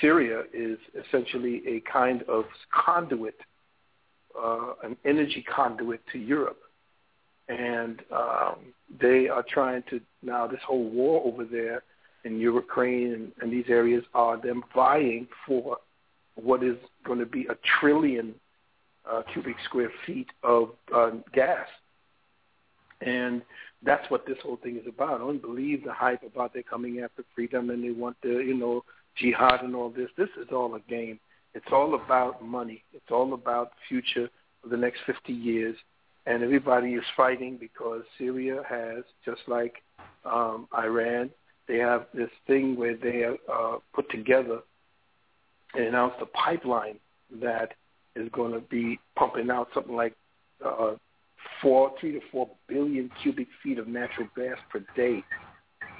Syria 0.00 0.44
is 0.52 0.78
essentially 1.06 1.62
a 1.66 1.80
kind 1.90 2.22
of 2.22 2.44
conduit, 2.72 3.38
uh, 4.40 4.72
an 4.82 4.96
energy 5.04 5.44
conduit 5.54 6.00
to 6.12 6.18
Europe. 6.18 6.60
And 7.48 8.00
um, 8.12 8.56
they 9.00 9.28
are 9.28 9.44
trying 9.48 9.82
to 9.90 10.00
now 10.22 10.46
this 10.46 10.60
whole 10.66 10.88
war 10.88 11.22
over 11.24 11.44
there 11.44 11.82
in 12.24 12.38
Ukraine 12.38 13.12
and, 13.12 13.32
and 13.40 13.52
these 13.52 13.64
areas 13.68 14.04
are 14.14 14.40
them 14.40 14.62
vying 14.74 15.26
for 15.46 15.78
what 16.34 16.62
is 16.62 16.76
going 17.04 17.18
to 17.18 17.26
be 17.26 17.46
a 17.46 17.56
trillion 17.80 18.34
uh, 19.10 19.22
cubic 19.32 19.56
square 19.64 19.90
feet 20.06 20.28
of 20.42 20.70
uh, 20.94 21.10
gas. 21.32 21.66
And 23.00 23.42
that's 23.82 24.08
what 24.10 24.26
this 24.26 24.36
whole 24.42 24.56
thing 24.56 24.76
is 24.76 24.86
about. 24.86 25.14
I 25.14 25.18
don't 25.18 25.40
believe 25.40 25.84
the 25.84 25.92
hype 25.92 26.22
about 26.22 26.52
they're 26.52 26.62
coming 26.62 27.00
after 27.00 27.24
freedom 27.34 27.70
and 27.70 27.82
they 27.82 27.90
want 27.90 28.16
the, 28.22 28.28
you 28.28 28.54
know, 28.54 28.84
jihad 29.16 29.62
and 29.62 29.74
all 29.74 29.90
this. 29.90 30.08
This 30.16 30.28
is 30.40 30.48
all 30.52 30.74
a 30.74 30.80
game. 30.80 31.18
It's 31.54 31.66
all 31.72 31.94
about 31.94 32.44
money. 32.44 32.84
It's 32.92 33.10
all 33.10 33.32
about 33.34 33.72
future 33.88 34.28
of 34.62 34.70
the 34.70 34.76
next 34.76 35.00
50 35.06 35.32
years. 35.32 35.76
And 36.26 36.42
everybody 36.42 36.94
is 36.94 37.04
fighting 37.16 37.56
because 37.58 38.02
Syria 38.18 38.62
has, 38.68 39.04
just 39.24 39.40
like 39.48 39.82
um, 40.24 40.68
Iran, 40.76 41.30
they 41.66 41.78
have 41.78 42.06
this 42.12 42.30
thing 42.46 42.76
where 42.76 42.96
they 42.96 43.24
uh, 43.50 43.76
put 43.94 44.10
together 44.10 44.60
and 45.74 45.84
announced 45.84 46.16
a 46.20 46.26
pipeline 46.26 46.98
that 47.40 47.74
is 48.16 48.28
going 48.32 48.52
to 48.52 48.60
be 48.60 48.98
pumping 49.16 49.50
out 49.50 49.68
something 49.72 49.94
like 49.94 50.14
uh, 50.64 50.94
four, 51.62 51.92
three 52.00 52.12
to 52.12 52.20
four 52.30 52.48
billion 52.68 53.10
cubic 53.22 53.48
feet 53.62 53.78
of 53.78 53.88
natural 53.88 54.28
gas 54.36 54.56
per 54.70 54.84
day, 54.96 55.22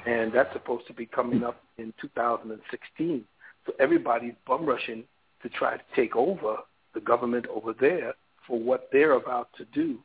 and 0.06 0.32
that's 0.32 0.52
supposed 0.52 0.86
to 0.86 0.94
be 0.94 1.06
coming 1.06 1.44
up 1.44 1.62
in 1.78 1.92
2016. 2.00 3.24
So 3.66 3.72
everybody's 3.78 4.34
bum 4.46 4.64
rushing 4.64 5.04
to 5.42 5.48
try 5.48 5.76
to 5.76 5.82
take 5.94 6.16
over 6.16 6.56
the 6.94 7.00
government 7.00 7.46
over 7.46 7.74
there 7.78 8.14
for 8.46 8.58
what 8.58 8.88
they're 8.92 9.12
about 9.12 9.48
to 9.58 9.64
do 9.66 9.98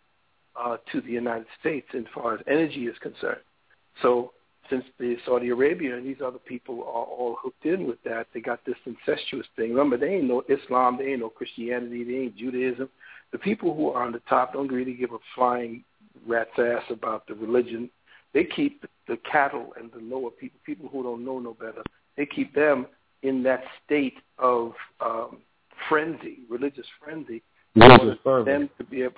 uh, 0.56 0.78
to 0.92 1.02
the 1.02 1.12
United 1.12 1.48
States 1.60 1.88
as 1.96 2.04
far 2.14 2.36
as 2.36 2.42
energy 2.48 2.86
is 2.86 2.98
concerned. 3.00 3.42
So 4.02 4.32
since 4.70 4.84
the 5.00 5.18
Saudi 5.26 5.50
Arabia 5.50 5.96
and 5.96 6.06
these 6.06 6.22
other 6.26 6.40
people 6.40 6.82
are 6.82 7.06
all 7.06 7.38
hooked 7.42 7.66
in 7.66 7.88
with 7.88 8.02
that, 8.04 8.28
they 8.34 8.42
got 8.42 8.66
this 8.66 8.76
incestuous 8.86 9.46
thing. 9.56 9.70
Remember, 9.70 9.98
they 9.98 10.16
ain't 10.16 10.28
no 10.28 10.44
Islam, 10.50 10.98
they 10.98 11.12
ain't 11.12 11.20
no 11.20 11.30
Christianity, 11.30 12.04
they 12.04 12.16
ain't 12.16 12.38
Judaism. 12.38 12.90
The 13.36 13.40
people 13.40 13.76
who 13.76 13.90
are 13.90 14.02
on 14.02 14.14
the 14.14 14.22
top 14.30 14.54
don't 14.54 14.72
really 14.72 14.94
give 14.94 15.12
a 15.12 15.18
flying 15.36 15.84
rat's 16.26 16.58
ass 16.58 16.84
about 16.90 17.28
the 17.28 17.34
religion. 17.34 17.90
They 18.34 18.46
keep 18.46 18.86
the 19.10 19.18
cattle 19.30 19.74
and 19.78 19.92
the 19.92 20.00
lower 20.00 20.30
people, 20.30 20.58
people 20.66 20.88
who 20.88 21.04
don't 21.04 21.26
know 21.26 21.40
no 21.40 21.54
better, 21.54 21.84
they 22.16 22.26
keep 22.26 22.56
them 22.56 22.88
in 23.24 23.44
that 23.44 23.62
state 23.84 24.14
of 24.40 24.72
um, 25.02 25.40
frenzy, 25.90 26.44
religious 26.50 26.86
frenzy, 27.04 27.44
religious 27.76 28.18
for 28.24 28.46
them 28.46 28.70
to 28.78 28.86
be 28.86 29.02
able, 29.02 29.16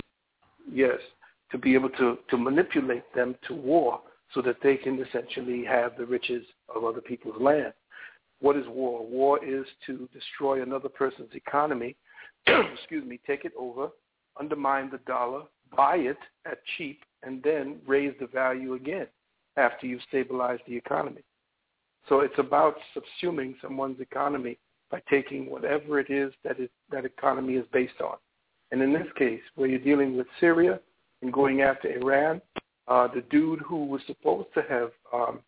yes, 0.67 0.97
to 1.51 1.59
be 1.59 1.75
able 1.75 1.89
to 1.91 2.17
to 2.31 2.37
manipulate 2.39 3.13
them 3.13 3.35
to 3.47 3.53
war 3.53 4.01
so 4.33 4.41
that 4.41 4.55
they 4.63 4.77
can 4.77 4.99
essentially 4.99 5.63
have 5.63 5.95
the 5.95 6.07
riches 6.07 6.43
of 6.75 6.83
other 6.83 7.01
people's 7.01 7.39
land. 7.39 7.71
What 8.39 8.57
is 8.57 8.65
war? 8.65 9.05
War 9.05 9.37
is 9.45 9.67
to 9.85 10.09
destroy 10.11 10.63
another 10.63 10.89
person's 10.89 11.35
economy, 11.35 11.95
excuse 12.47 13.05
me, 13.05 13.19
take 13.27 13.45
it 13.45 13.53
over, 13.55 13.89
undermine 14.39 14.89
the 14.89 14.99
dollar, 14.99 15.43
buy 15.75 15.97
it 15.97 16.17
at 16.45 16.59
cheap, 16.77 17.01
and 17.23 17.41
then 17.43 17.77
raise 17.85 18.13
the 18.19 18.27
value 18.27 18.73
again 18.73 19.07
after 19.57 19.87
you've 19.87 20.01
stabilized 20.07 20.61
the 20.67 20.75
economy. 20.75 21.21
So 22.07 22.21
it's 22.21 22.37
about 22.37 22.75
subsuming 22.95 23.55
someone's 23.61 23.99
economy 23.99 24.57
by 24.89 25.01
taking 25.09 25.49
whatever 25.49 25.99
it 25.99 26.09
is 26.09 26.31
that 26.43 26.59
it, 26.59 26.71
that 26.91 27.05
economy 27.05 27.55
is 27.55 27.65
based 27.73 27.99
on. 28.01 28.15
And 28.71 28.81
in 28.81 28.93
this 28.93 29.07
case, 29.17 29.41
where 29.55 29.67
you're 29.67 29.79
dealing 29.79 30.15
with 30.17 30.27
Syria 30.39 30.79
and 31.21 31.33
going 31.33 31.61
after 31.61 31.89
Iran, 31.89 32.41
uh, 32.87 33.07
the 33.13 33.21
dude 33.29 33.59
who 33.59 33.85
was 33.85 34.01
supposed 34.07 34.47
to 34.53 34.61
have, 34.69 34.91
um, 35.13 35.39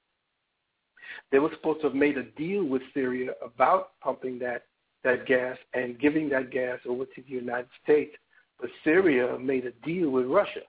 they 1.32 1.40
were 1.40 1.52
supposed 1.54 1.82
to 1.82 1.88
have 1.88 1.96
made 1.96 2.18
a 2.18 2.24
deal 2.24 2.66
with 2.66 2.82
Syria 2.94 3.32
about 3.44 3.92
pumping 4.02 4.40
that, 4.40 4.64
that 5.04 5.26
gas 5.26 5.58
and 5.74 6.00
giving 6.00 6.30
that 6.30 6.52
gas 6.52 6.80
over 6.88 7.06
to 7.06 7.22
the 7.22 7.32
United 7.32 7.70
States. 7.84 8.16
But 8.60 8.70
Syria 8.84 9.38
made 9.40 9.66
a 9.66 9.72
deal 9.86 10.10
with 10.10 10.26
Russia. 10.26 10.62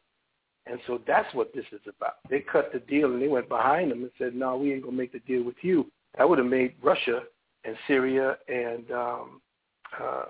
And 0.66 0.78
so 0.86 1.00
that's 1.06 1.32
what 1.34 1.52
this 1.54 1.64
is 1.72 1.80
about. 1.88 2.14
They 2.28 2.40
cut 2.40 2.70
the 2.72 2.80
deal 2.80 3.12
and 3.12 3.20
they 3.20 3.28
went 3.28 3.48
behind 3.48 3.90
them 3.90 4.02
and 4.02 4.10
said, 4.18 4.34
no, 4.34 4.56
we 4.56 4.72
ain't 4.72 4.82
going 4.82 4.94
to 4.94 5.02
make 5.02 5.12
the 5.12 5.20
deal 5.20 5.42
with 5.42 5.56
you. 5.62 5.90
That 6.16 6.28
would 6.28 6.38
have 6.38 6.46
made 6.46 6.74
Russia 6.82 7.22
and 7.64 7.76
Syria 7.88 8.36
and 8.48 8.90
um, 8.90 9.40
uh, 9.98 10.24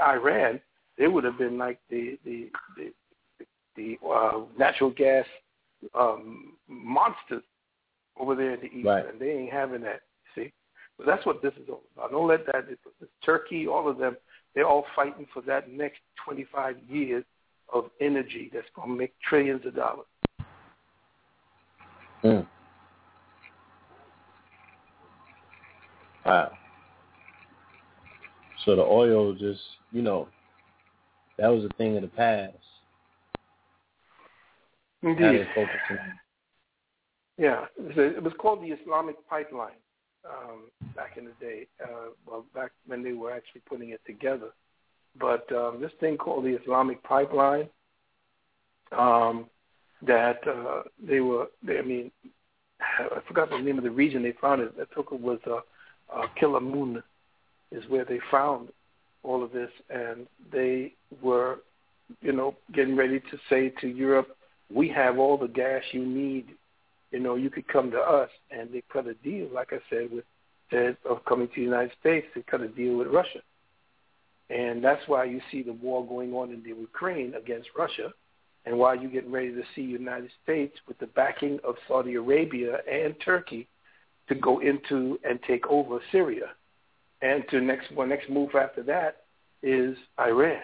Iran, 0.00 0.60
they 0.98 1.06
would 1.06 1.24
have 1.24 1.38
been 1.38 1.58
like 1.58 1.78
the, 1.90 2.18
the, 2.24 2.50
the, 2.76 3.46
the 3.76 3.96
uh, 4.06 4.40
natural 4.58 4.90
gas 4.90 5.26
um, 5.98 6.54
monsters 6.68 7.42
over 8.18 8.34
there 8.34 8.54
in 8.54 8.60
the 8.60 8.66
east, 8.66 8.86
right. 8.86 9.08
and 9.08 9.20
they 9.20 9.30
ain't 9.30 9.52
having 9.52 9.82
that. 9.82 10.02
See, 10.34 10.52
but 10.96 11.06
that's 11.06 11.26
what 11.26 11.42
this 11.42 11.52
is 11.54 11.68
all 11.68 11.82
about. 11.96 12.12
Don't 12.12 12.28
let 12.28 12.46
that. 12.46 12.66
It's, 12.68 12.80
it's 13.00 13.10
Turkey, 13.24 13.66
all 13.66 13.88
of 13.88 13.98
them, 13.98 14.16
they're 14.54 14.66
all 14.66 14.86
fighting 14.94 15.26
for 15.32 15.42
that 15.42 15.70
next 15.70 16.00
25 16.24 16.76
years 16.88 17.24
of 17.72 17.90
energy 18.00 18.50
that's 18.52 18.66
going 18.74 18.90
to 18.90 18.94
make 18.96 19.12
trillions 19.20 19.64
of 19.66 19.74
dollars. 19.74 20.06
Mm. 22.22 22.46
Wow. 26.24 26.52
So 28.64 28.76
the 28.76 28.82
oil 28.82 29.34
just, 29.34 29.60
you 29.92 30.02
know, 30.02 30.28
that 31.38 31.48
was 31.48 31.64
a 31.64 31.70
thing 31.70 31.96
of 31.96 32.02
the 32.02 32.08
past. 32.08 32.56
Indeed. 35.02 35.46
Yeah, 37.36 37.66
it 37.78 38.22
was 38.22 38.32
called 38.38 38.62
the 38.62 38.68
Islamic 38.68 39.16
Pipeline 39.28 39.72
um, 40.28 40.64
back 40.94 41.16
in 41.16 41.24
the 41.24 41.32
day. 41.40 41.66
Uh, 41.82 42.10
well, 42.26 42.44
back 42.54 42.72
when 42.86 43.02
they 43.02 43.12
were 43.12 43.32
actually 43.32 43.62
putting 43.68 43.90
it 43.90 44.00
together. 44.06 44.50
But 45.18 45.50
um, 45.52 45.80
this 45.80 45.92
thing 46.00 46.16
called 46.16 46.44
the 46.44 46.58
Islamic 46.60 47.02
Pipeline, 47.02 47.68
um, 48.96 49.46
that 50.06 50.46
uh, 50.46 50.82
they 51.02 51.20
were, 51.20 51.46
they, 51.62 51.78
I 51.78 51.82
mean, 51.82 52.10
I 52.80 53.20
forgot 53.26 53.50
the 53.50 53.58
name 53.58 53.78
of 53.78 53.84
the 53.84 53.90
region 53.90 54.22
they 54.22 54.34
found 54.40 54.60
it. 54.60 54.74
I 54.80 54.94
took 54.94 55.12
it 55.12 55.20
was 55.20 55.38
uh, 55.46 55.60
uh, 56.12 56.26
Qalamoun, 56.40 57.02
is 57.70 57.84
where 57.88 58.04
they 58.04 58.20
found 58.30 58.68
all 59.22 59.42
of 59.42 59.52
this, 59.52 59.70
and 59.88 60.26
they 60.52 60.94
were, 61.22 61.60
you 62.20 62.32
know, 62.32 62.54
getting 62.72 62.96
ready 62.96 63.20
to 63.20 63.38
say 63.48 63.72
to 63.80 63.88
Europe, 63.88 64.36
we 64.72 64.88
have 64.88 65.18
all 65.18 65.38
the 65.38 65.48
gas 65.48 65.82
you 65.92 66.04
need. 66.04 66.48
You 67.14 67.20
know, 67.20 67.36
you 67.36 67.48
could 67.48 67.68
come 67.68 67.92
to 67.92 67.98
us, 67.98 68.28
and 68.50 68.72
they 68.72 68.82
cut 68.92 69.06
a 69.06 69.14
deal, 69.14 69.46
like 69.54 69.72
I 69.72 69.78
said, 69.88 70.10
with 70.10 70.24
of 71.08 71.24
coming 71.26 71.46
to 71.46 71.54
the 71.54 71.62
United 71.62 71.92
States. 72.00 72.26
They 72.34 72.42
cut 72.42 72.60
a 72.60 72.66
deal 72.66 72.96
with 72.96 73.06
Russia, 73.06 73.38
and 74.50 74.82
that's 74.82 75.06
why 75.06 75.22
you 75.22 75.40
see 75.52 75.62
the 75.62 75.74
war 75.74 76.04
going 76.04 76.32
on 76.32 76.50
in 76.50 76.64
the 76.64 76.70
Ukraine 76.70 77.34
against 77.36 77.68
Russia, 77.78 78.12
and 78.66 78.76
why 78.76 78.94
you're 78.94 79.12
getting 79.12 79.30
ready 79.30 79.52
to 79.52 79.62
see 79.76 79.86
the 79.86 79.92
United 79.92 80.30
States 80.42 80.76
with 80.88 80.98
the 80.98 81.06
backing 81.06 81.60
of 81.62 81.76
Saudi 81.86 82.16
Arabia 82.16 82.78
and 82.90 83.14
Turkey 83.24 83.68
to 84.28 84.34
go 84.34 84.58
into 84.58 85.20
and 85.22 85.38
take 85.46 85.68
over 85.68 86.00
Syria, 86.10 86.46
and 87.22 87.44
to 87.50 87.60
next 87.60 87.92
one 87.92 88.08
next 88.08 88.28
move 88.28 88.56
after 88.56 88.82
that 88.82 89.18
is 89.62 89.96
Iran. 90.18 90.62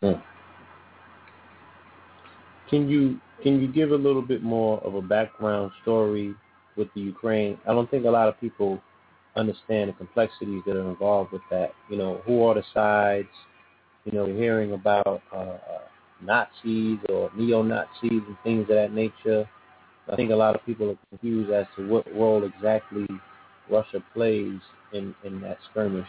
Hmm. 0.00 0.37
Can 2.70 2.88
you 2.88 3.20
can 3.42 3.60
you 3.60 3.68
give 3.68 3.92
a 3.92 3.96
little 3.96 4.22
bit 4.22 4.42
more 4.42 4.78
of 4.80 4.94
a 4.94 5.02
background 5.02 5.70
story 5.82 6.34
with 6.76 6.88
the 6.94 7.00
Ukraine? 7.00 7.58
I 7.66 7.72
don't 7.72 7.90
think 7.90 8.04
a 8.04 8.10
lot 8.10 8.28
of 8.28 8.40
people 8.40 8.80
understand 9.36 9.90
the 9.90 9.94
complexities 9.94 10.62
that 10.66 10.76
are 10.76 10.88
involved 10.88 11.32
with 11.32 11.42
that. 11.50 11.72
You 11.88 11.96
know, 11.96 12.20
who 12.26 12.42
are 12.44 12.54
the 12.54 12.64
sides? 12.74 13.28
You 14.04 14.12
know, 14.12 14.26
hearing 14.26 14.72
about 14.72 15.22
uh, 15.32 15.36
uh, 15.36 15.58
Nazis 16.22 16.98
or 17.08 17.30
neo-Nazis 17.36 18.22
and 18.26 18.36
things 18.42 18.62
of 18.62 18.76
that 18.76 18.92
nature. 18.92 19.48
I 20.10 20.16
think 20.16 20.30
a 20.30 20.36
lot 20.36 20.54
of 20.54 20.64
people 20.64 20.90
are 20.90 20.98
confused 21.10 21.50
as 21.50 21.66
to 21.76 21.86
what 21.88 22.06
role 22.14 22.44
exactly 22.44 23.06
Russia 23.70 24.02
plays 24.14 24.58
in, 24.92 25.14
in 25.24 25.40
that 25.42 25.58
skirmish. 25.70 26.08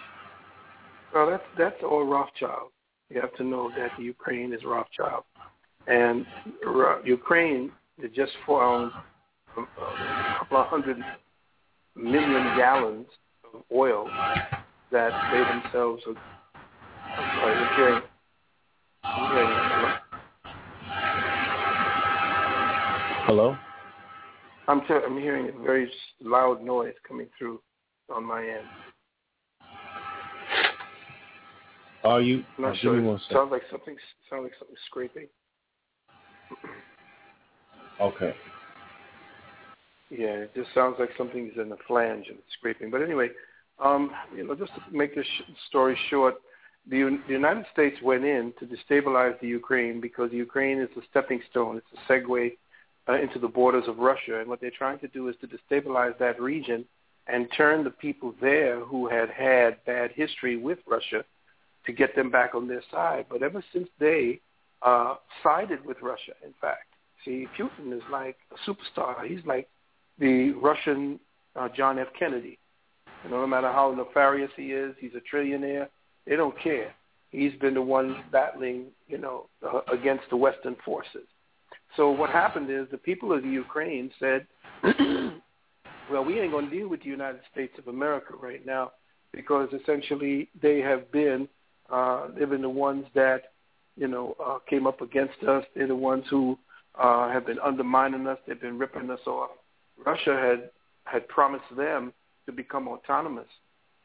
Well, 1.14 1.30
that's 1.30 1.44
that's 1.58 1.84
all 1.84 2.06
Rothschild. 2.06 2.70
You 3.10 3.20
have 3.20 3.34
to 3.36 3.44
know 3.44 3.70
that 3.76 3.90
the 3.98 4.04
Ukraine 4.04 4.54
is 4.54 4.64
Rothschild, 4.64 5.24
and 5.88 6.26
Ukraine 7.06 7.72
just 8.16 8.32
found 8.48 8.92
a 9.58 9.62
couple 10.40 10.58
of 10.58 10.68
hundred 10.68 10.98
million 11.96 12.56
gallons 12.56 13.08
of 13.54 13.62
oil 13.74 14.10
that 14.92 15.12
they 15.32 15.44
themselves 15.44 16.04
are. 16.08 16.16
I'm 17.18 17.40
sorry, 17.40 17.56
I'm 17.56 17.76
hearing. 17.76 18.02
I'm 19.04 19.32
hearing 19.32 19.96
Hello. 23.26 23.56
I'm 24.68 24.82
t- 24.82 25.06
I'm 25.06 25.18
hearing 25.20 25.50
a 25.50 25.62
very 25.64 25.92
loud 26.22 26.64
noise 26.64 26.94
coming 27.08 27.28
through 27.38 27.60
on 28.14 28.24
my 28.26 28.42
end. 28.42 28.66
Are 32.04 32.22
you? 32.22 32.44
I'm 32.58 32.64
not 32.64 32.78
sure. 32.78 32.94
Give 32.94 33.04
me 33.04 33.08
one 33.08 33.18
It 33.18 33.22
second. 33.24 33.36
sounds 33.38 33.52
like 33.52 33.62
something. 33.70 33.96
Sounds 34.30 34.44
like 34.44 34.54
something 34.58 34.76
scraping. 34.88 35.28
Okay. 38.00 38.34
Yeah, 40.10 40.46
it 40.46 40.56
just 40.56 40.74
sounds 40.74 40.96
like 41.00 41.10
something's 41.18 41.54
in 41.58 41.70
the 41.70 41.78
flange 41.88 42.28
and 42.30 42.38
it's 42.38 42.54
scraping. 42.58 42.90
But 42.90 43.02
anyway, 43.02 43.30
um, 43.84 44.12
you 44.36 44.46
know, 44.46 44.56
just 44.56 44.74
to 44.74 44.82
make 44.92 45.16
this 45.16 45.26
sh- 45.26 45.52
story 45.68 45.98
short, 46.10 46.36
the, 46.90 46.98
U- 46.98 47.22
the 47.28 47.34
United 47.34 47.66
States 47.72 47.98
went 48.02 48.26
in 48.26 48.54
to 48.60 48.66
destabilize 48.66 49.40
the 49.40 49.48
Ukraine 49.48 50.02
because 50.02 50.32
Ukraine 50.32 50.80
is 50.80 50.90
a 50.98 51.02
stepping 51.10 51.42
stone. 51.52 51.78
It's 51.78 51.88
a 51.94 52.12
segue 52.12 52.58
uh, 53.08 53.22
into 53.22 53.40
the 53.40 53.48
borders 53.48 53.86
of 53.88 54.00
Russia, 54.00 54.40
and 54.40 54.48
what 54.48 54.62
they're 54.62 54.72
trying 54.72 55.00
to 55.00 55.08
do 55.10 55.28
is 55.28 55.36
to 55.42 55.48
destabilize 55.48 56.18
that 56.18 56.42
region 56.42 56.86
and 57.28 57.48
turn 57.56 57.84
the 57.84 57.92
people 57.92 58.34
there 58.42 58.80
who 58.80 59.08
had 59.08 59.30
had 59.30 59.84
bad 59.86 60.12
history 60.12 60.58
with 60.58 60.80
Russia 60.88 61.24
to 61.86 61.92
get 61.94 62.16
them 62.16 62.32
back 62.32 62.56
on 62.56 62.68
their 62.68 62.84
side. 62.92 63.26
But 63.30 63.44
ever 63.44 63.64
since 63.72 63.88
they 64.00 64.42
uh, 64.82 65.16
sided 65.44 65.84
with 65.86 65.98
Russia, 66.02 66.34
in 66.46 66.54
fact, 66.62 66.86
see, 67.26 67.48
Putin 67.58 67.94
is 67.94 68.04
like 68.12 68.38
a 68.52 68.70
superstar. 68.70 69.26
He's 69.26 69.46
like 69.46 69.68
the 70.20 70.52
Russian 70.52 71.20
uh, 71.56 71.70
John 71.76 72.00
F. 72.00 72.08
Kennedy. 72.18 72.58
You 73.24 73.32
know, 73.32 73.42
no 73.42 73.48
matter 73.48 73.72
how 73.72 73.94
nefarious 73.94 74.52
he 74.56 74.72
is, 74.72 74.96
he's 75.00 75.12
a 75.16 75.36
trillionaire. 75.36 75.88
They 76.26 76.36
don't 76.36 76.58
care. 76.62 76.94
He's 77.32 77.54
been 77.60 77.74
the 77.74 77.82
one 77.82 78.24
battling, 78.32 78.86
you 79.08 79.18
know, 79.18 79.48
uh, 79.66 79.82
against 79.92 80.24
the 80.30 80.38
Western 80.38 80.76
forces. 80.86 81.28
So 81.96 82.12
what 82.12 82.30
happened 82.30 82.70
is 82.70 82.88
the 82.92 82.98
people 82.98 83.34
of 83.34 83.44
the 83.44 83.50
Ukraine 83.50 84.12
said, 84.20 84.48
well, 86.12 86.24
we 86.24 86.40
ain't 86.40 86.52
going 86.52 86.70
to 86.70 86.76
deal 86.76 86.88
with 86.88 87.02
the 87.02 87.10
United 87.10 87.42
States 87.52 87.74
of 87.78 87.88
America 87.88 88.34
right 88.42 88.66
now 88.66 88.92
because 89.32 89.70
essentially 89.80 90.50
they 90.62 90.80
have 90.80 91.12
been, 91.12 91.48
uh, 91.92 92.28
they've 92.38 92.50
been 92.50 92.62
the 92.62 92.70
ones 92.70 93.06
that, 93.16 93.52
you 94.00 94.08
know, 94.08 94.36
uh, 94.44 94.60
came 94.70 94.88
up 94.88 95.02
against 95.02 95.44
us. 95.48 95.66
They're 95.76 95.88
the 95.88 95.96
ones 95.96 96.24
who 96.30 96.58
uh, 96.98 97.30
have 97.30 97.46
been 97.46 97.60
undermining 97.60 98.26
us. 98.28 98.38
They've 98.48 98.60
been 98.60 98.80
ripping 98.80 99.10
us 99.10 99.20
off. 99.28 99.52
Russia 100.06 100.36
had 100.36 100.70
had 101.04 101.28
promised 101.28 101.76
them 101.76 102.14
to 102.46 102.52
become 102.52 102.88
autonomous 102.88 103.48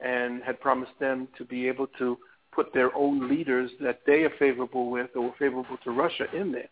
and 0.01 0.43
had 0.43 0.61
promised 0.61 0.99
them 0.99 1.29
to 1.39 1.45
be 1.45 1.69
able 1.69 1.87
to 1.99 2.17
put 2.53 2.73
their 2.73 2.95
own 2.97 3.29
leaders 3.29 3.71
that 3.81 4.01
they 4.07 4.23
are 4.23 4.33
favorable 4.39 4.91
with 4.91 5.11
or 5.15 5.23
were 5.23 5.35
favorable 5.39 5.77
to 5.85 5.91
Russia 5.91 6.25
in 6.35 6.51
there. 6.51 6.69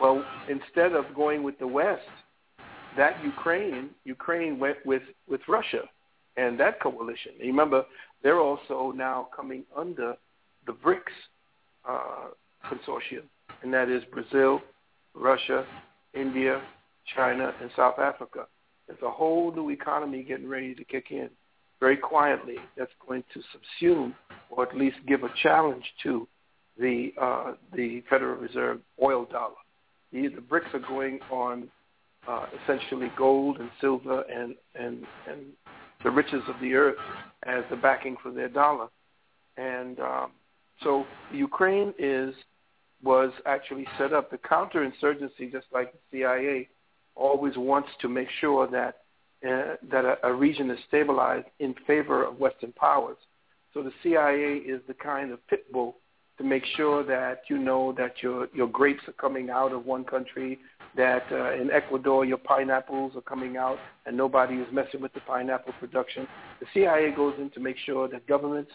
Well, 0.00 0.24
instead 0.48 0.92
of 0.92 1.04
going 1.14 1.42
with 1.42 1.58
the 1.58 1.66
West, 1.66 2.02
that 2.96 3.22
Ukraine, 3.24 3.90
Ukraine 4.04 4.58
went 4.58 4.78
with, 4.84 5.02
with 5.28 5.40
Russia 5.48 5.82
and 6.36 6.58
that 6.60 6.80
coalition. 6.80 7.32
remember, 7.40 7.84
they're 8.22 8.40
also 8.40 8.92
now 8.94 9.28
coming 9.34 9.64
under 9.76 10.16
the 10.66 10.72
BRICS 10.72 11.12
uh, 11.88 12.28
consortium, 12.70 13.24
and 13.62 13.72
that 13.72 13.88
is 13.88 14.02
Brazil, 14.12 14.60
Russia, 15.14 15.66
India, 16.14 16.62
China, 17.14 17.52
and 17.60 17.70
South 17.76 17.98
Africa. 17.98 18.46
There's 18.86 19.02
a 19.02 19.10
whole 19.10 19.52
new 19.52 19.70
economy 19.70 20.22
getting 20.22 20.48
ready 20.48 20.74
to 20.74 20.84
kick 20.84 21.06
in 21.10 21.30
very 21.80 21.96
quietly 21.96 22.56
that's 22.76 22.92
going 23.06 23.24
to 23.34 23.40
subsume 23.40 24.14
or 24.50 24.68
at 24.68 24.76
least 24.76 24.96
give 25.06 25.24
a 25.24 25.30
challenge 25.42 25.84
to 26.02 26.28
the 26.78 27.12
uh, 27.20 27.52
the 27.74 28.02
Federal 28.08 28.36
Reserve 28.36 28.80
oil 29.02 29.26
dollar. 29.30 29.54
The, 30.12 30.28
the 30.28 30.40
BRICS 30.40 30.74
are 30.74 30.88
going 30.88 31.20
on 31.30 31.68
uh, 32.28 32.46
essentially 32.62 33.10
gold 33.16 33.58
and 33.58 33.70
silver 33.80 34.22
and, 34.22 34.54
and, 34.74 35.04
and 35.28 35.40
the 36.04 36.10
riches 36.10 36.42
of 36.48 36.54
the 36.60 36.74
earth 36.74 36.98
as 37.44 37.64
the 37.70 37.76
backing 37.76 38.16
for 38.22 38.30
their 38.30 38.48
dollar. 38.48 38.88
And 39.56 39.98
um, 40.00 40.30
so 40.82 41.04
Ukraine 41.32 41.94
is 41.98 42.34
was 43.02 43.32
actually 43.46 43.86
set 43.98 44.12
up. 44.12 44.30
The 44.30 44.38
counterinsurgency, 44.38 45.50
just 45.50 45.66
like 45.72 45.92
the 45.92 45.98
CIA, 46.10 46.68
always 47.14 47.56
wants 47.56 47.88
to 48.00 48.08
make 48.08 48.28
sure 48.40 48.66
that 48.68 48.98
uh, 49.46 49.74
that 49.90 50.04
a, 50.04 50.18
a 50.24 50.32
region 50.32 50.70
is 50.70 50.78
stabilized 50.86 51.48
in 51.58 51.74
favor 51.86 52.24
of 52.24 52.38
Western 52.38 52.72
powers. 52.72 53.16
So 53.74 53.82
the 53.82 53.92
CIA 54.02 54.58
is 54.58 54.80
the 54.86 54.94
kind 54.94 55.32
of 55.32 55.44
pit 55.48 55.70
bull 55.72 55.96
to 56.38 56.44
make 56.44 56.64
sure 56.76 57.02
that 57.04 57.42
you 57.48 57.58
know 57.58 57.92
that 57.98 58.22
your 58.22 58.48
your 58.54 58.68
grapes 58.68 59.02
are 59.08 59.12
coming 59.12 59.50
out 59.50 59.72
of 59.72 59.84
one 59.84 60.04
country, 60.04 60.58
that 60.96 61.24
uh, 61.32 61.54
in 61.54 61.70
Ecuador 61.70 62.24
your 62.24 62.38
pineapples 62.38 63.16
are 63.16 63.22
coming 63.22 63.56
out 63.56 63.78
and 64.06 64.16
nobody 64.16 64.56
is 64.56 64.66
messing 64.72 65.00
with 65.00 65.12
the 65.12 65.20
pineapple 65.20 65.72
production. 65.80 66.28
The 66.60 66.66
CIA 66.72 67.12
goes 67.14 67.34
in 67.38 67.50
to 67.50 67.60
make 67.60 67.76
sure 67.84 68.08
that 68.08 68.26
governments 68.26 68.70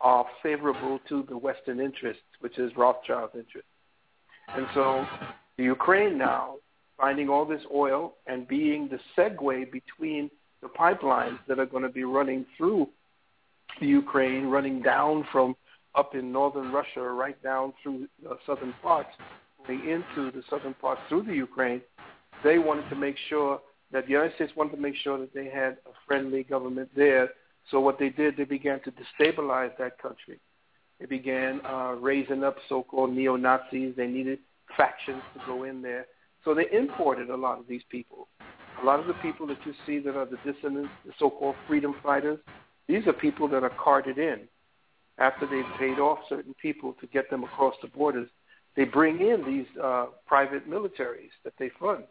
are 0.00 0.26
favorable 0.42 1.00
to 1.08 1.24
the 1.28 1.36
Western 1.36 1.80
interests, 1.80 2.22
which 2.40 2.58
is 2.58 2.72
Rothschild's 2.76 3.34
interest. 3.34 3.66
And 4.48 4.66
so 4.74 5.06
the 5.56 5.64
Ukraine 5.64 6.18
now 6.18 6.56
finding 6.98 7.28
all 7.28 7.44
this 7.44 7.62
oil 7.74 8.14
and 8.26 8.46
being 8.46 8.88
the 8.88 8.98
segue 9.16 9.72
between 9.72 10.30
the 10.60 10.68
pipelines 10.68 11.38
that 11.48 11.58
are 11.58 11.66
going 11.66 11.82
to 11.82 11.88
be 11.88 12.04
running 12.04 12.46
through 12.56 12.88
the 13.80 13.86
Ukraine, 13.86 14.46
running 14.46 14.82
down 14.82 15.26
from 15.32 15.56
up 15.94 16.14
in 16.14 16.32
northern 16.32 16.72
Russia, 16.72 17.02
right 17.02 17.40
down 17.42 17.72
through 17.82 18.06
the 18.22 18.36
southern 18.46 18.74
parts, 18.82 19.10
going 19.66 19.80
into 19.88 20.30
the 20.30 20.42
southern 20.48 20.74
parts 20.74 21.00
through 21.08 21.24
the 21.24 21.34
Ukraine, 21.34 21.80
they 22.44 22.58
wanted 22.58 22.88
to 22.88 22.96
make 22.96 23.16
sure 23.28 23.60
that 23.92 24.06
the 24.06 24.12
United 24.12 24.34
States 24.36 24.52
wanted 24.56 24.76
to 24.76 24.80
make 24.80 24.96
sure 24.96 25.18
that 25.18 25.34
they 25.34 25.46
had 25.46 25.72
a 25.86 25.92
friendly 26.06 26.44
government 26.44 26.88
there. 26.96 27.30
So 27.70 27.80
what 27.80 27.98
they 27.98 28.08
did, 28.08 28.36
they 28.36 28.44
began 28.44 28.80
to 28.80 28.92
destabilize 28.92 29.76
that 29.78 29.98
country. 29.98 30.40
They 31.02 31.06
began 31.06 31.60
uh, 31.66 31.96
raising 31.98 32.44
up 32.44 32.56
so-called 32.68 33.12
neo-Nazis. 33.12 33.94
They 33.96 34.06
needed 34.06 34.38
factions 34.76 35.20
to 35.34 35.40
go 35.46 35.64
in 35.64 35.82
there. 35.82 36.06
So 36.44 36.54
they 36.54 36.70
imported 36.70 37.28
a 37.28 37.36
lot 37.36 37.58
of 37.58 37.66
these 37.66 37.82
people. 37.90 38.28
A 38.80 38.84
lot 38.84 39.00
of 39.00 39.08
the 39.08 39.14
people 39.14 39.44
that 39.48 39.58
you 39.66 39.74
see 39.84 39.98
that 39.98 40.16
are 40.16 40.26
the 40.26 40.36
dissidents, 40.44 40.90
the 41.04 41.12
so-called 41.18 41.56
freedom 41.66 41.96
fighters, 42.04 42.38
these 42.86 43.04
are 43.08 43.12
people 43.12 43.48
that 43.48 43.64
are 43.64 43.72
carted 43.82 44.16
in 44.18 44.42
after 45.18 45.44
they've 45.44 45.64
paid 45.76 45.98
off 45.98 46.20
certain 46.28 46.54
people 46.62 46.92
to 47.00 47.06
get 47.08 47.28
them 47.30 47.42
across 47.42 47.74
the 47.82 47.88
borders. 47.88 48.28
They 48.76 48.84
bring 48.84 49.20
in 49.20 49.44
these 49.44 49.66
uh, 49.82 50.06
private 50.24 50.70
militaries 50.70 51.30
that 51.42 51.54
they 51.58 51.70
fund, 51.80 52.04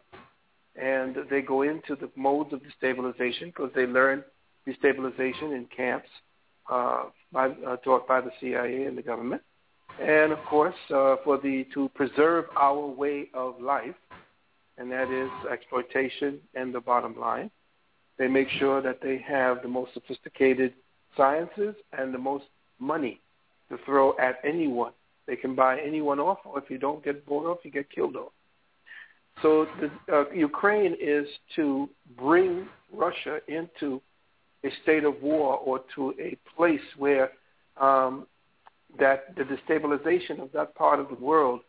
and 0.76 1.16
they 1.30 1.40
go 1.40 1.62
into 1.62 1.96
the 1.96 2.10
modes 2.14 2.52
of 2.52 2.60
destabilization 2.60 3.46
because 3.46 3.70
they 3.74 3.86
learn 3.86 4.22
destabilization 4.66 5.56
in 5.56 5.66
camps 5.74 6.08
uh, 6.70 7.04
by, 7.32 7.48
uh, 7.66 7.76
taught 7.78 8.06
by 8.06 8.20
the 8.20 8.30
CIA 8.40 8.84
and 8.84 8.96
the 8.96 9.02
government. 9.02 9.42
And 10.00 10.32
of 10.32 10.38
course, 10.48 10.74
uh, 10.90 11.16
for 11.24 11.38
the 11.38 11.66
to 11.74 11.90
preserve 11.94 12.46
our 12.56 12.86
way 12.86 13.28
of 13.34 13.60
life, 13.60 13.94
and 14.78 14.90
that 14.90 15.10
is 15.10 15.30
exploitation 15.50 16.40
and 16.54 16.74
the 16.74 16.80
bottom 16.80 17.18
line. 17.18 17.50
They 18.18 18.28
make 18.28 18.48
sure 18.58 18.80
that 18.82 19.00
they 19.02 19.18
have 19.26 19.62
the 19.62 19.68
most 19.68 19.94
sophisticated 19.94 20.74
sciences 21.16 21.74
and 21.96 22.12
the 22.12 22.18
most 22.18 22.44
money 22.78 23.20
to 23.70 23.78
throw 23.84 24.16
at 24.18 24.38
anyone. 24.44 24.92
They 25.26 25.36
can 25.36 25.54
buy 25.54 25.80
anyone 25.80 26.20
off, 26.20 26.38
or 26.44 26.58
if 26.58 26.70
you 26.70 26.78
don't 26.78 27.04
get 27.04 27.24
bought 27.26 27.46
off, 27.46 27.58
you 27.62 27.70
get 27.70 27.90
killed 27.90 28.16
off. 28.16 28.32
So 29.40 29.66
the, 29.80 30.14
uh, 30.14 30.30
Ukraine 30.30 30.96
is 31.00 31.26
to 31.56 31.88
bring 32.18 32.68
Russia 32.92 33.38
into 33.48 34.00
a 34.64 34.68
state 34.82 35.04
of 35.04 35.20
war 35.22 35.56
or 35.58 35.80
to 35.94 36.14
a 36.20 36.36
place 36.56 36.80
where 36.96 37.32
um, 37.80 38.26
that 38.98 39.34
the 39.36 39.42
destabilization 39.44 40.40
of 40.40 40.52
that 40.52 40.74
part 40.74 41.00
of 41.00 41.08
the 41.08 41.14
world 41.14 41.60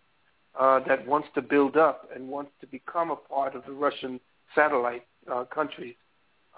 uh, 0.59 0.79
that 0.87 1.05
wants 1.07 1.27
to 1.35 1.41
build 1.41 1.77
up 1.77 2.09
and 2.13 2.27
wants 2.27 2.51
to 2.61 2.67
become 2.67 3.11
a 3.11 3.15
part 3.15 3.55
of 3.55 3.63
the 3.65 3.71
Russian 3.71 4.19
satellite 4.53 5.05
uh, 5.31 5.45
countries. 5.45 5.95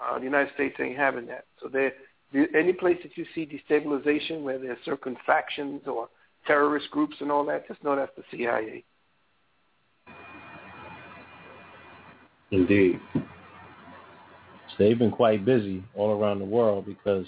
Uh, 0.02 0.18
the 0.18 0.24
United 0.24 0.52
States 0.54 0.76
ain't 0.78 0.98
having 0.98 1.26
that. 1.26 1.44
So 1.62 1.68
there, 1.68 1.92
any 2.54 2.72
place 2.72 2.98
that 3.02 3.16
you 3.16 3.24
see 3.34 3.46
destabilization 3.46 4.42
where 4.42 4.58
there's 4.58 4.78
certain 4.84 5.16
factions 5.24 5.82
or 5.86 6.08
terrorist 6.46 6.90
groups 6.90 7.16
and 7.20 7.30
all 7.30 7.44
that, 7.46 7.66
just 7.66 7.82
know 7.82 7.96
that's 7.96 8.12
the 8.16 8.24
CIA. 8.30 8.84
Indeed. 12.50 13.00
They've 14.78 14.98
been 14.98 15.10
quite 15.10 15.44
busy 15.44 15.82
all 15.94 16.10
around 16.10 16.38
the 16.38 16.44
world 16.44 16.86
because 16.86 17.26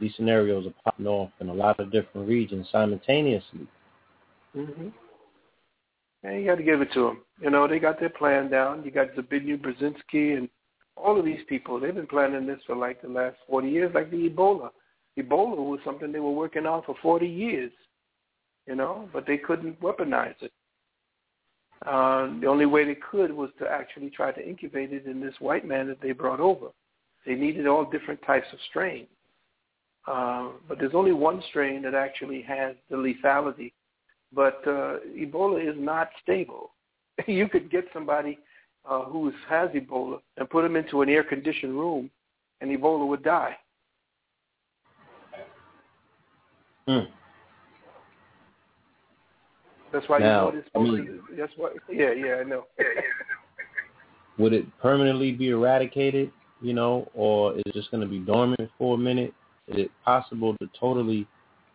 these 0.00 0.14
scenarios 0.16 0.66
are 0.66 0.74
popping 0.84 1.06
off 1.06 1.30
in 1.40 1.48
a 1.48 1.54
lot 1.54 1.78
of 1.80 1.92
different 1.92 2.28
regions 2.28 2.66
simultaneously. 2.72 3.66
Mm-hmm. 4.56 4.88
And 6.24 6.40
you 6.40 6.46
got 6.46 6.56
to 6.56 6.62
give 6.62 6.80
it 6.80 6.92
to 6.94 7.00
them. 7.00 7.22
You 7.40 7.50
know, 7.50 7.66
they 7.66 7.78
got 7.78 7.98
their 7.98 8.10
plan 8.10 8.50
down. 8.50 8.84
You 8.84 8.90
got 8.90 9.14
Zbigniew 9.14 9.60
Brzezinski 9.60 10.36
and 10.36 10.48
all 10.96 11.18
of 11.18 11.24
these 11.24 11.40
people. 11.48 11.80
They've 11.80 11.94
been 11.94 12.06
planning 12.06 12.46
this 12.46 12.60
for 12.66 12.76
like 12.76 13.02
the 13.02 13.08
last 13.08 13.36
40 13.48 13.68
years, 13.68 13.92
like 13.94 14.10
the 14.10 14.28
Ebola. 14.28 14.70
Ebola 15.18 15.56
was 15.56 15.80
something 15.84 16.12
they 16.12 16.20
were 16.20 16.30
working 16.30 16.66
on 16.66 16.82
for 16.84 16.94
40 17.02 17.26
years, 17.26 17.72
you 18.66 18.74
know, 18.76 19.08
but 19.12 19.26
they 19.26 19.36
couldn't 19.36 19.80
weaponize 19.80 20.40
it. 20.40 20.52
Uh, 21.86 22.38
the 22.40 22.46
only 22.46 22.66
way 22.66 22.84
they 22.84 22.94
could 22.94 23.32
was 23.32 23.50
to 23.58 23.68
actually 23.68 24.10
try 24.10 24.30
to 24.30 24.46
incubate 24.46 24.92
it 24.92 25.06
in 25.06 25.20
this 25.20 25.34
white 25.40 25.66
man 25.66 25.88
that 25.88 26.00
they 26.00 26.12
brought 26.12 26.40
over. 26.40 26.68
They 27.26 27.34
needed 27.34 27.66
all 27.66 27.84
different 27.84 28.20
types 28.26 28.46
of 28.52 28.58
strains. 28.70 29.08
Uh, 30.06 30.50
but 30.68 30.78
there's 30.78 30.94
only 30.94 31.12
one 31.12 31.42
strain 31.48 31.82
that 31.82 31.94
actually 31.94 32.42
has 32.42 32.74
the 32.90 32.96
lethality 32.96 33.72
but 34.34 34.62
uh, 34.66 34.96
Ebola 35.16 35.62
is 35.62 35.76
not 35.78 36.10
stable. 36.22 36.72
you 37.26 37.48
could 37.48 37.70
get 37.70 37.84
somebody 37.92 38.38
uh, 38.88 39.04
who 39.04 39.32
has 39.48 39.70
Ebola 39.70 40.20
and 40.36 40.48
put 40.48 40.62
them 40.62 40.76
into 40.76 41.02
an 41.02 41.08
air-conditioned 41.08 41.74
room, 41.74 42.10
and 42.60 42.70
Ebola 42.70 43.06
would 43.06 43.22
die. 43.22 43.56
Hmm. 46.86 47.00
That's 49.92 50.08
why 50.08 50.18
now, 50.18 50.50
you 50.50 50.56
know 50.56 50.62
I 50.74 50.78
mean, 50.78 51.20
That's 51.38 51.52
what. 51.56 51.74
Yeah, 51.90 52.12
yeah, 52.12 52.36
I 52.36 52.44
know. 52.44 52.64
would 54.38 54.52
it 54.52 54.64
permanently 54.80 55.32
be 55.32 55.50
eradicated? 55.50 56.32
You 56.60 56.72
know, 56.72 57.10
or 57.14 57.54
is 57.54 57.62
it 57.66 57.74
just 57.74 57.90
going 57.90 58.02
to 58.02 58.08
be 58.08 58.20
dormant 58.20 58.70
for 58.78 58.94
a 58.94 58.98
minute? 58.98 59.34
Is 59.68 59.78
it 59.80 59.90
possible 60.04 60.56
to 60.58 60.68
totally 60.78 61.26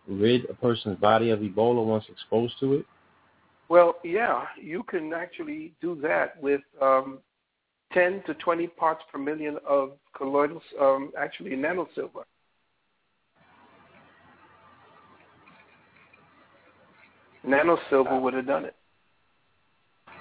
rid 0.07 0.49
a 0.49 0.53
person's 0.53 0.97
body 0.99 1.29
of 1.29 1.39
Ebola 1.39 1.85
once 1.85 2.05
exposed 2.09 2.53
to 2.61 2.75
it? 2.75 2.85
Well, 3.69 3.95
yeah, 4.03 4.45
you 4.61 4.83
can 4.83 5.13
actually 5.13 5.73
do 5.81 5.99
that 6.01 6.41
with 6.41 6.61
um, 6.81 7.19
10 7.93 8.23
to 8.25 8.33
20 8.35 8.67
parts 8.67 9.03
per 9.11 9.17
million 9.17 9.57
of 9.67 9.91
colloidal, 10.15 10.61
um, 10.79 11.11
actually 11.17 11.51
nanosilver. 11.51 12.23
Nanosilver 17.47 18.21
would 18.21 18.33
have 18.33 18.47
done 18.47 18.65
it. 18.65 18.75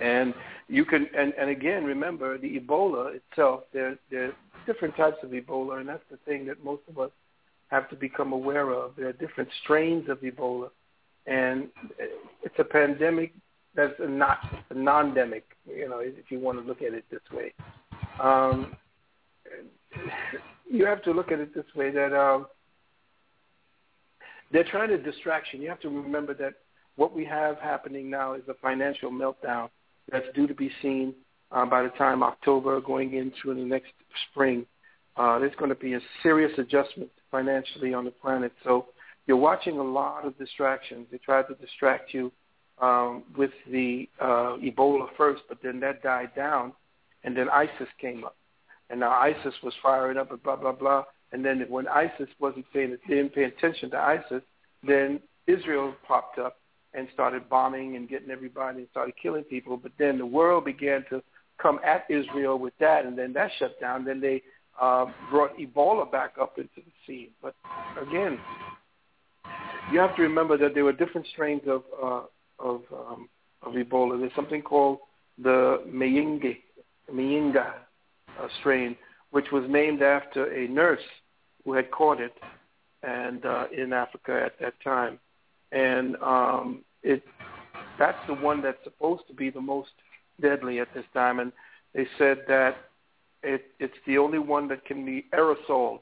And 0.01 0.35
you 0.69 0.85
can, 0.85 1.09
and, 1.17 1.33
and 1.39 1.51
again, 1.51 1.85
remember 1.85 2.39
the 2.39 2.59
Ebola 2.61 3.17
itself, 3.17 3.65
there, 3.73 3.99
there 4.11 4.27
are 4.27 4.33
different 4.67 4.97
types 4.97 5.17
of 5.23 5.31
Ebola, 5.31 5.81
and 5.81 5.89
that's 5.89 6.05
the 6.11 6.19
thing 6.19 6.47
that 6.47 6.63
most 6.65 6.83
of 6.89 6.99
us 6.99 7.11
have 7.69 7.89
to 7.91 7.97
become 7.97 8.33
aware 8.33 8.71
of. 8.71 8.93
There 8.97 9.09
are 9.09 9.13
different 9.13 9.49
strains 9.63 10.09
of 10.09 10.21
Ebola, 10.21 10.71
and 11.27 11.69
it's 12.43 12.55
a 12.59 12.65
pandemic 12.65 13.33
that's 13.75 13.95
a 13.99 14.09
not 14.09 14.39
a 14.71 14.75
non-demic, 14.75 15.43
you 15.67 15.89
know, 15.89 15.99
if 15.99 16.31
you 16.31 16.41
want 16.41 16.59
to 16.59 16.65
look 16.65 16.83
at 16.83 16.95
it 16.95 17.05
this 17.11 17.21
way. 17.33 17.53
Um, 18.23 18.77
you 20.71 20.87
have 20.87 21.03
to 21.05 21.13
look 21.13 21.31
at 21.31 21.41
it 21.41 21.55
this 21.55 21.67
way 21.75 21.91
that 21.91 22.13
um, 22.19 22.47
they're 24.53 24.65
trying 24.65 24.89
to 24.89 24.99
distraction. 24.99 25.61
You 25.61 25.69
have 25.69 25.81
to 25.81 25.89
remember 25.89 26.35
that 26.35 26.55
what 26.97 27.15
we 27.15 27.25
have 27.25 27.59
happening 27.59 28.11
now 28.11 28.35
is 28.35 28.43
a 28.49 28.55
financial 28.55 29.11
meltdown 29.11 29.69
that's 30.11 30.27
due 30.35 30.47
to 30.47 30.55
be 30.55 30.71
seen 30.83 31.15
uh, 31.53 31.65
by 31.65 31.83
the 31.83 31.91
time 31.91 32.23
October 32.23 32.81
going 32.81 33.15
into 33.15 33.55
the 33.55 33.61
next 33.61 33.93
spring. 34.31 34.67
Uh, 35.17 35.39
there's 35.39 35.55
going 35.57 35.69
to 35.69 35.75
be 35.77 35.95
a 35.95 36.01
serious 36.23 36.53
adjustment 36.59 37.11
financially 37.31 37.95
on 37.95 38.05
the 38.05 38.11
planet. 38.11 38.53
So 38.65 38.87
you're 39.27 39.37
watching 39.37 39.79
a 39.79 39.83
lot 39.83 40.27
of 40.27 40.37
distractions. 40.39 41.07
They 41.11 41.19
tried 41.19 41.45
to 41.49 41.55
distract 41.55 42.13
you 42.13 42.33
um, 42.81 43.25
with 43.37 43.51
the 43.71 44.09
uh, 44.21 44.57
Ebola 44.63 45.09
first, 45.17 45.43
but 45.49 45.59
then 45.63 45.81
that 45.81 46.03
died 46.03 46.31
down, 46.37 46.73
and 47.25 47.37
then 47.37 47.49
ISIS 47.49 47.89
came 48.01 48.25
up, 48.25 48.37
and 48.91 49.01
now 49.01 49.11
ISIS 49.11 49.55
was 49.63 49.73
firing 49.83 50.19
up 50.19 50.31
and 50.31 50.43
blah 50.43 50.57
blah 50.57 50.73
blah. 50.73 51.05
And 51.33 51.45
then 51.45 51.65
when 51.69 51.89
ISIS 51.89 52.29
wasn't 52.39 52.67
paying, 52.73 52.97
didn't 53.09 53.35
pay 53.35 53.45
attention 53.45 53.91
to 53.91 53.99
ISIS, 53.99 54.43
then 54.87 55.21
Israel 55.47 55.95
popped 56.07 56.39
up 56.39 56.59
and 56.97 57.09
started 57.13 57.49
bombing 57.49 57.97
and 57.97 58.09
getting 58.09 58.31
everybody 58.31 58.79
and 58.79 58.89
started 58.91 59.15
killing 59.23 59.45
people. 59.45 59.77
But 59.77 59.93
then 59.99 60.19
the 60.19 60.27
world 60.27 60.65
began 60.65 61.05
to 61.11 61.23
come 61.61 61.79
at 61.85 62.05
Israel 62.09 62.59
with 62.59 62.75
that, 62.81 63.05
and 63.05 63.17
then 63.17 63.33
that 63.35 63.51
shut 63.59 63.81
down. 63.81 64.05
Then 64.05 64.21
they 64.21 64.43
uh, 64.81 65.07
brought 65.31 65.57
Ebola 65.59 66.11
back 66.11 66.35
up 66.41 66.59
into 66.59 66.77
the 66.77 66.93
scene. 67.07 67.31
But 67.43 67.55
again, 68.01 68.39
you 69.93 69.99
have 69.99 70.17
to 70.17 70.23
remember 70.23 70.57
that 70.59 70.75
there 70.75 70.85
were 70.85 70.93
different 70.93 71.27
strains 71.33 71.63
of 71.67 71.83
uh, 72.03 72.23
of 72.59 72.83
um, 72.93 73.29
of 73.63 73.75
Ebola. 73.75 74.19
There's 74.19 74.35
something 74.35 74.63
called 74.63 74.99
the 75.43 75.83
Mayinga 75.89 76.55
uh, 77.17 78.49
strain, 78.61 78.97
which 79.31 79.47
was 79.53 79.65
named 79.69 80.03
after 80.03 80.53
a 80.53 80.69
nurse 80.69 81.01
who 81.65 81.73
had 81.75 81.91
caught 81.91 82.21
it, 82.21 82.33
and 83.03 83.45
uh, 83.45 83.67
in 83.77 83.93
Africa 83.93 84.43
at 84.45 84.59
that 84.61 84.75
time, 84.83 85.19
and 85.73 86.17
um, 86.17 86.85
it 87.03 87.23
that's 87.99 88.19
the 88.27 88.35
one 88.35 88.63
that's 88.63 88.83
supposed 88.85 89.27
to 89.29 89.35
be 89.35 89.51
the 89.51 89.61
most 89.61 89.91
deadly 90.41 90.81
at 90.81 90.93
this 90.95 91.05
time, 91.15 91.41
and 91.41 91.53
they 91.95 92.07
said 92.19 92.43
that 92.49 92.77
it, 93.43 93.67
it's 93.79 93.95
the 94.07 94.19
only 94.19 94.39
one 94.39 94.69
that 94.69 94.85
can 94.85 95.05
be 95.05 95.25
aerosoled. 95.33 96.01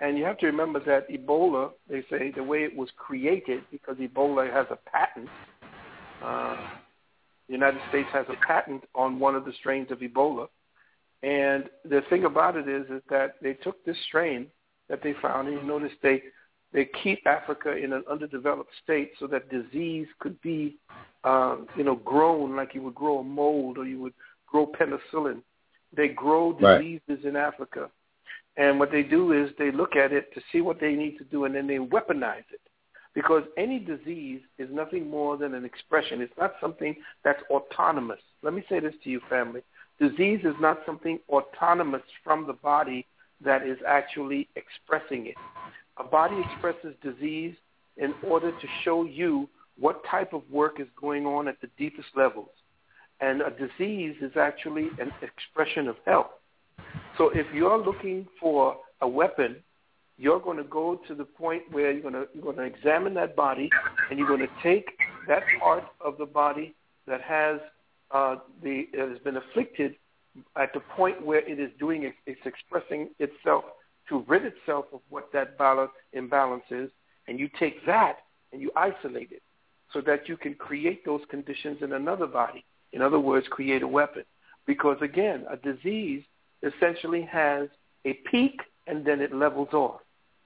And 0.00 0.18
you 0.18 0.24
have 0.24 0.38
to 0.38 0.46
remember 0.46 0.80
that 0.80 1.08
Ebola, 1.10 1.70
they 1.88 2.04
say, 2.10 2.30
the 2.30 2.42
way 2.42 2.64
it 2.64 2.76
was 2.76 2.88
created, 2.96 3.62
because 3.70 3.96
Ebola 3.96 4.50
has 4.52 4.66
a 4.70 4.78
patent, 4.90 5.28
uh, 6.22 6.56
the 7.46 7.52
United 7.52 7.80
States 7.88 8.08
has 8.12 8.26
a 8.28 8.46
patent 8.46 8.84
on 8.94 9.18
one 9.18 9.34
of 9.34 9.44
the 9.44 9.52
strains 9.58 9.90
of 9.90 9.98
Ebola. 9.98 10.48
And 11.22 11.64
the 11.84 12.02
thing 12.10 12.24
about 12.24 12.56
it 12.56 12.68
is, 12.68 12.84
is 12.90 13.02
that 13.08 13.36
they 13.42 13.54
took 13.54 13.84
this 13.84 13.96
strain 14.06 14.46
that 14.88 15.02
they 15.02 15.14
found, 15.22 15.48
and 15.48 15.56
you 15.56 15.62
notice 15.62 15.92
they 16.02 16.22
they 16.72 16.88
keep 17.02 17.26
Africa 17.26 17.76
in 17.76 17.92
an 17.92 18.04
underdeveloped 18.10 18.70
state 18.82 19.12
so 19.18 19.26
that 19.28 19.50
disease 19.50 20.06
could 20.18 20.40
be, 20.42 20.76
um, 21.24 21.66
you 21.76 21.84
know, 21.84 21.96
grown 21.96 22.56
like 22.56 22.74
you 22.74 22.82
would 22.82 22.94
grow 22.94 23.18
a 23.18 23.24
mold 23.24 23.78
or 23.78 23.86
you 23.86 24.00
would 24.00 24.14
grow 24.46 24.66
penicillin. 24.66 25.42
They 25.96 26.08
grow 26.08 26.52
diseases 26.52 27.02
right. 27.08 27.24
in 27.24 27.36
Africa. 27.36 27.90
And 28.56 28.78
what 28.78 28.90
they 28.90 29.02
do 29.02 29.32
is 29.32 29.50
they 29.58 29.70
look 29.70 29.96
at 29.96 30.12
it 30.12 30.32
to 30.34 30.40
see 30.50 30.60
what 30.60 30.80
they 30.80 30.92
need 30.92 31.18
to 31.18 31.24
do 31.24 31.44
and 31.44 31.54
then 31.54 31.66
they 31.66 31.78
weaponize 31.78 32.44
it. 32.50 32.60
Because 33.14 33.44
any 33.56 33.78
disease 33.78 34.42
is 34.58 34.68
nothing 34.70 35.08
more 35.08 35.38
than 35.38 35.54
an 35.54 35.64
expression. 35.64 36.20
It's 36.20 36.36
not 36.38 36.54
something 36.60 36.94
that's 37.24 37.42
autonomous. 37.50 38.20
Let 38.42 38.52
me 38.52 38.62
say 38.68 38.80
this 38.80 38.94
to 39.04 39.10
you, 39.10 39.20
family. 39.30 39.62
Disease 39.98 40.40
is 40.44 40.54
not 40.60 40.80
something 40.84 41.18
autonomous 41.30 42.02
from 42.22 42.46
the 42.46 42.52
body 42.52 43.06
that 43.42 43.66
is 43.66 43.78
actually 43.86 44.48
expressing 44.56 45.26
it. 45.26 45.34
A 45.98 46.04
body 46.04 46.36
expresses 46.50 46.94
disease 47.02 47.54
in 47.96 48.14
order 48.22 48.50
to 48.50 48.66
show 48.84 49.04
you 49.04 49.48
what 49.78 50.02
type 50.10 50.32
of 50.32 50.42
work 50.50 50.80
is 50.80 50.86
going 51.00 51.26
on 51.26 51.48
at 51.48 51.60
the 51.60 51.68
deepest 51.78 52.08
levels. 52.16 52.50
And 53.20 53.40
a 53.40 53.50
disease 53.50 54.16
is 54.20 54.32
actually 54.36 54.88
an 55.00 55.10
expression 55.22 55.88
of 55.88 55.96
health. 56.04 56.30
So 57.16 57.30
if 57.30 57.46
you're 57.54 57.78
looking 57.78 58.26
for 58.38 58.76
a 59.00 59.08
weapon, 59.08 59.56
you're 60.18 60.40
going 60.40 60.56
to 60.58 60.64
go 60.64 61.00
to 61.08 61.14
the 61.14 61.24
point 61.24 61.62
where 61.70 61.92
you're 61.92 62.02
going 62.02 62.14
to, 62.14 62.26
you're 62.34 62.42
going 62.42 62.56
to 62.56 62.62
examine 62.62 63.14
that 63.14 63.36
body 63.36 63.70
and 64.10 64.18
you're 64.18 64.28
going 64.28 64.40
to 64.40 64.62
take 64.62 64.86
that 65.28 65.42
part 65.60 65.84
of 66.00 66.18
the 66.18 66.26
body 66.26 66.74
that 67.06 67.20
has 67.20 67.60
uh, 68.12 68.36
the 68.62 68.86
has 68.96 69.18
been 69.24 69.36
afflicted 69.36 69.96
at 70.56 70.72
the 70.72 70.80
point 70.96 71.24
where 71.24 71.40
it 71.40 71.58
is 71.58 71.70
doing 71.78 72.12
it's 72.26 72.40
expressing 72.44 73.08
itself 73.18 73.64
to 74.08 74.24
rid 74.28 74.44
itself 74.44 74.86
of 74.92 75.00
what 75.08 75.32
that 75.32 75.58
balance 75.58 75.90
imbalance 76.12 76.64
is, 76.70 76.90
and 77.28 77.38
you 77.38 77.48
take 77.58 77.84
that 77.86 78.18
and 78.52 78.60
you 78.62 78.70
isolate 78.76 79.32
it 79.32 79.42
so 79.92 80.00
that 80.00 80.28
you 80.28 80.36
can 80.36 80.54
create 80.54 81.04
those 81.04 81.22
conditions 81.28 81.78
in 81.82 81.92
another 81.92 82.26
body. 82.26 82.64
In 82.92 83.02
other 83.02 83.18
words, 83.18 83.46
create 83.48 83.82
a 83.82 83.88
weapon. 83.88 84.24
Because 84.66 84.96
again, 85.00 85.44
a 85.48 85.56
disease 85.56 86.22
essentially 86.62 87.22
has 87.22 87.68
a 88.04 88.14
peak 88.30 88.60
and 88.86 89.04
then 89.04 89.20
it 89.20 89.34
levels 89.34 89.68
off. 89.72 90.00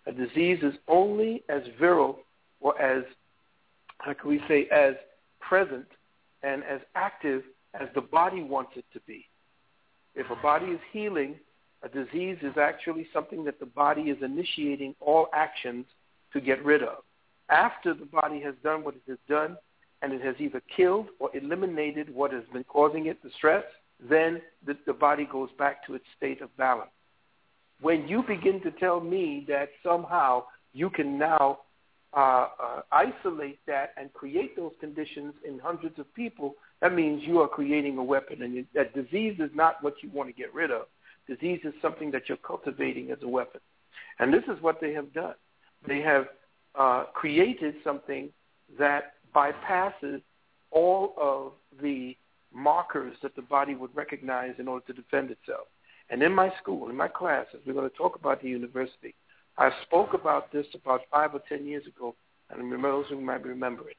A 0.06 0.12
disease 0.12 0.60
is 0.62 0.74
only 0.88 1.42
as 1.48 1.62
virile 1.78 2.20
or 2.60 2.80
as, 2.80 3.04
how 3.98 4.14
can 4.14 4.30
we 4.30 4.40
say, 4.48 4.66
as 4.70 4.94
present 5.40 5.86
and 6.42 6.64
as 6.64 6.80
active 6.94 7.42
as 7.74 7.88
the 7.94 8.00
body 8.00 8.42
wants 8.42 8.72
it 8.76 8.84
to 8.92 9.00
be. 9.06 9.26
If 10.14 10.30
a 10.30 10.36
body 10.36 10.66
is 10.66 10.80
healing, 10.92 11.36
a 11.82 11.88
disease 11.88 12.38
is 12.42 12.56
actually 12.58 13.08
something 13.12 13.44
that 13.44 13.58
the 13.58 13.66
body 13.66 14.02
is 14.02 14.18
initiating 14.22 14.94
all 15.00 15.28
actions 15.32 15.86
to 16.32 16.40
get 16.40 16.64
rid 16.64 16.82
of. 16.82 16.98
After 17.48 17.94
the 17.94 18.04
body 18.04 18.40
has 18.40 18.54
done 18.62 18.84
what 18.84 18.94
it 18.94 19.02
has 19.08 19.18
done, 19.28 19.56
and 20.02 20.12
it 20.12 20.22
has 20.22 20.34
either 20.38 20.62
killed 20.74 21.08
or 21.18 21.34
eliminated 21.36 22.14
what 22.14 22.32
has 22.32 22.44
been 22.52 22.64
causing 22.64 23.06
it 23.06 23.22
the 23.22 23.30
stress, 23.36 23.64
then 24.08 24.40
the, 24.66 24.76
the 24.86 24.92
body 24.92 25.28
goes 25.30 25.50
back 25.58 25.84
to 25.86 25.94
its 25.94 26.04
state 26.16 26.40
of 26.40 26.54
balance. 26.56 26.90
When 27.80 28.08
you 28.08 28.22
begin 28.22 28.60
to 28.62 28.70
tell 28.72 29.00
me 29.00 29.44
that 29.48 29.70
somehow 29.82 30.44
you 30.72 30.90
can 30.90 31.18
now 31.18 31.60
uh, 32.16 32.48
uh, 32.62 32.82
isolate 32.92 33.58
that 33.66 33.92
and 33.96 34.12
create 34.12 34.56
those 34.56 34.72
conditions 34.80 35.34
in 35.46 35.58
hundreds 35.58 35.98
of 35.98 36.12
people, 36.14 36.54
that 36.80 36.94
means 36.94 37.22
you 37.24 37.40
are 37.40 37.48
creating 37.48 37.98
a 37.98 38.04
weapon. 38.04 38.42
And 38.42 38.66
that 38.74 38.94
disease 38.94 39.36
is 39.38 39.50
not 39.54 39.82
what 39.82 39.94
you 40.02 40.10
want 40.10 40.28
to 40.28 40.32
get 40.32 40.52
rid 40.54 40.70
of. 40.70 40.82
Disease 41.30 41.60
is 41.62 41.74
something 41.80 42.10
that 42.10 42.22
you're 42.28 42.38
cultivating 42.38 43.12
as 43.12 43.18
a 43.22 43.28
weapon. 43.28 43.60
And 44.18 44.34
this 44.34 44.42
is 44.52 44.60
what 44.60 44.80
they 44.80 44.92
have 44.94 45.12
done. 45.14 45.34
They 45.86 46.00
have 46.00 46.26
uh, 46.74 47.04
created 47.14 47.76
something 47.84 48.30
that 48.80 49.14
bypasses 49.34 50.22
all 50.72 51.14
of 51.16 51.52
the 51.80 52.16
markers 52.52 53.16
that 53.22 53.36
the 53.36 53.42
body 53.42 53.76
would 53.76 53.94
recognize 53.94 54.54
in 54.58 54.66
order 54.66 54.84
to 54.86 54.92
defend 54.92 55.30
itself. 55.30 55.68
And 56.10 56.20
in 56.20 56.34
my 56.34 56.52
school, 56.60 56.90
in 56.90 56.96
my 56.96 57.06
classes, 57.06 57.60
we're 57.64 57.74
going 57.74 57.88
to 57.88 57.96
talk 57.96 58.16
about 58.16 58.42
the 58.42 58.48
university. 58.48 59.14
I 59.56 59.70
spoke 59.86 60.14
about 60.14 60.50
this 60.52 60.66
about 60.74 61.02
five 61.12 61.32
or 61.32 61.42
ten 61.48 61.64
years 61.64 61.86
ago, 61.86 62.16
and 62.50 62.72
those 62.82 63.06
who 63.08 63.20
might 63.20 63.44
remember 63.44 63.88
it. 63.88 63.96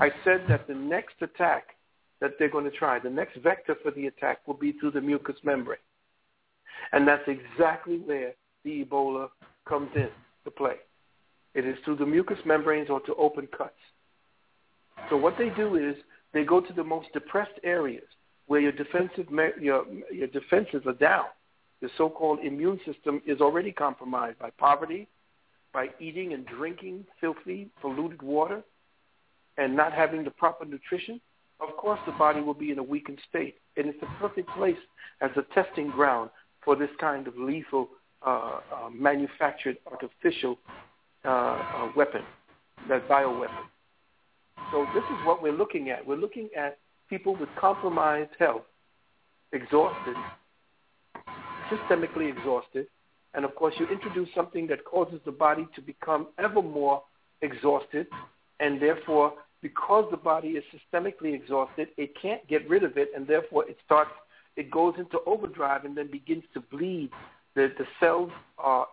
I 0.00 0.10
said 0.24 0.46
that 0.48 0.66
the 0.66 0.74
next 0.74 1.14
attack 1.20 1.76
that 2.20 2.32
they're 2.40 2.50
going 2.50 2.64
to 2.64 2.76
try, 2.76 2.98
the 2.98 3.10
next 3.10 3.36
vector 3.36 3.76
for 3.82 3.92
the 3.92 4.08
attack 4.08 4.38
will 4.48 4.54
be 4.54 4.72
through 4.72 4.90
the 4.92 5.00
mucous 5.00 5.36
membrane. 5.44 5.78
And 6.92 7.06
that's 7.06 7.26
exactly 7.26 7.98
where 7.98 8.32
the 8.64 8.84
Ebola 8.84 9.28
comes 9.68 9.90
in 9.94 10.08
to 10.44 10.50
play. 10.50 10.76
It 11.54 11.66
is 11.66 11.76
through 11.84 11.96
the 11.96 12.06
mucous 12.06 12.38
membranes 12.44 12.90
or 12.90 13.00
to 13.00 13.14
open 13.14 13.46
cuts. 13.56 13.74
So 15.10 15.16
what 15.16 15.36
they 15.38 15.50
do 15.50 15.76
is 15.76 15.96
they 16.32 16.44
go 16.44 16.60
to 16.60 16.72
the 16.72 16.84
most 16.84 17.12
depressed 17.12 17.58
areas 17.62 18.04
where 18.46 18.60
your 18.60 18.72
defensive 18.72 19.26
your 19.60 19.84
your 20.12 20.28
defenses 20.28 20.82
are 20.86 20.94
down. 20.94 21.26
The 21.80 21.88
so-called 21.98 22.40
immune 22.40 22.80
system 22.86 23.20
is 23.26 23.40
already 23.40 23.72
compromised 23.72 24.38
by 24.38 24.50
poverty, 24.50 25.08
by 25.72 25.88
eating 25.98 26.32
and 26.32 26.46
drinking 26.46 27.04
filthy, 27.20 27.68
polluted 27.80 28.22
water, 28.22 28.62
and 29.58 29.76
not 29.76 29.92
having 29.92 30.22
the 30.22 30.30
proper 30.30 30.64
nutrition. 30.64 31.20
Of 31.60 31.76
course, 31.76 32.00
the 32.06 32.12
body 32.12 32.40
will 32.40 32.54
be 32.54 32.70
in 32.70 32.78
a 32.78 32.82
weakened 32.82 33.18
state, 33.28 33.56
and 33.76 33.86
it's 33.86 34.00
the 34.00 34.06
perfect 34.20 34.48
place 34.50 34.76
as 35.20 35.30
a 35.36 35.42
testing 35.54 35.90
ground 35.90 36.30
for 36.64 36.76
this 36.76 36.90
kind 37.00 37.26
of 37.26 37.36
lethal, 37.36 37.88
uh, 38.24 38.30
uh, 38.30 38.90
manufactured 38.90 39.78
artificial 39.90 40.58
uh, 41.24 41.28
uh 41.28 41.92
weapon, 41.96 42.22
that 42.88 43.08
bioweapon. 43.08 43.64
So 44.70 44.86
this 44.94 45.04
is 45.04 45.26
what 45.26 45.42
we're 45.42 45.52
looking 45.52 45.90
at. 45.90 46.06
We're 46.06 46.16
looking 46.16 46.48
at 46.56 46.78
people 47.08 47.36
with 47.36 47.48
compromised 47.58 48.30
health, 48.38 48.62
exhausted, 49.52 50.16
systemically 51.70 52.36
exhausted, 52.36 52.86
and 53.34 53.44
of 53.44 53.54
course 53.54 53.74
you 53.78 53.86
introduce 53.88 54.28
something 54.34 54.66
that 54.68 54.84
causes 54.84 55.20
the 55.24 55.32
body 55.32 55.66
to 55.74 55.80
become 55.80 56.28
ever 56.38 56.62
more 56.62 57.02
exhausted 57.42 58.06
and 58.60 58.80
therefore 58.80 59.34
because 59.60 60.06
the 60.10 60.16
body 60.16 60.50
is 60.50 60.64
systemically 60.72 61.34
exhausted, 61.34 61.88
it 61.96 62.12
can't 62.20 62.46
get 62.48 62.68
rid 62.68 62.82
of 62.82 62.96
it, 62.96 63.10
and 63.14 63.26
therefore 63.26 63.68
it 63.68 63.76
starts, 63.84 64.10
it 64.56 64.70
goes 64.70 64.94
into 64.98 65.18
overdrive 65.26 65.84
and 65.84 65.96
then 65.96 66.10
begins 66.10 66.44
to 66.54 66.60
bleed. 66.60 67.10
The 67.54 67.72
the 67.78 67.84
cells 68.00 68.30
are 68.58 68.86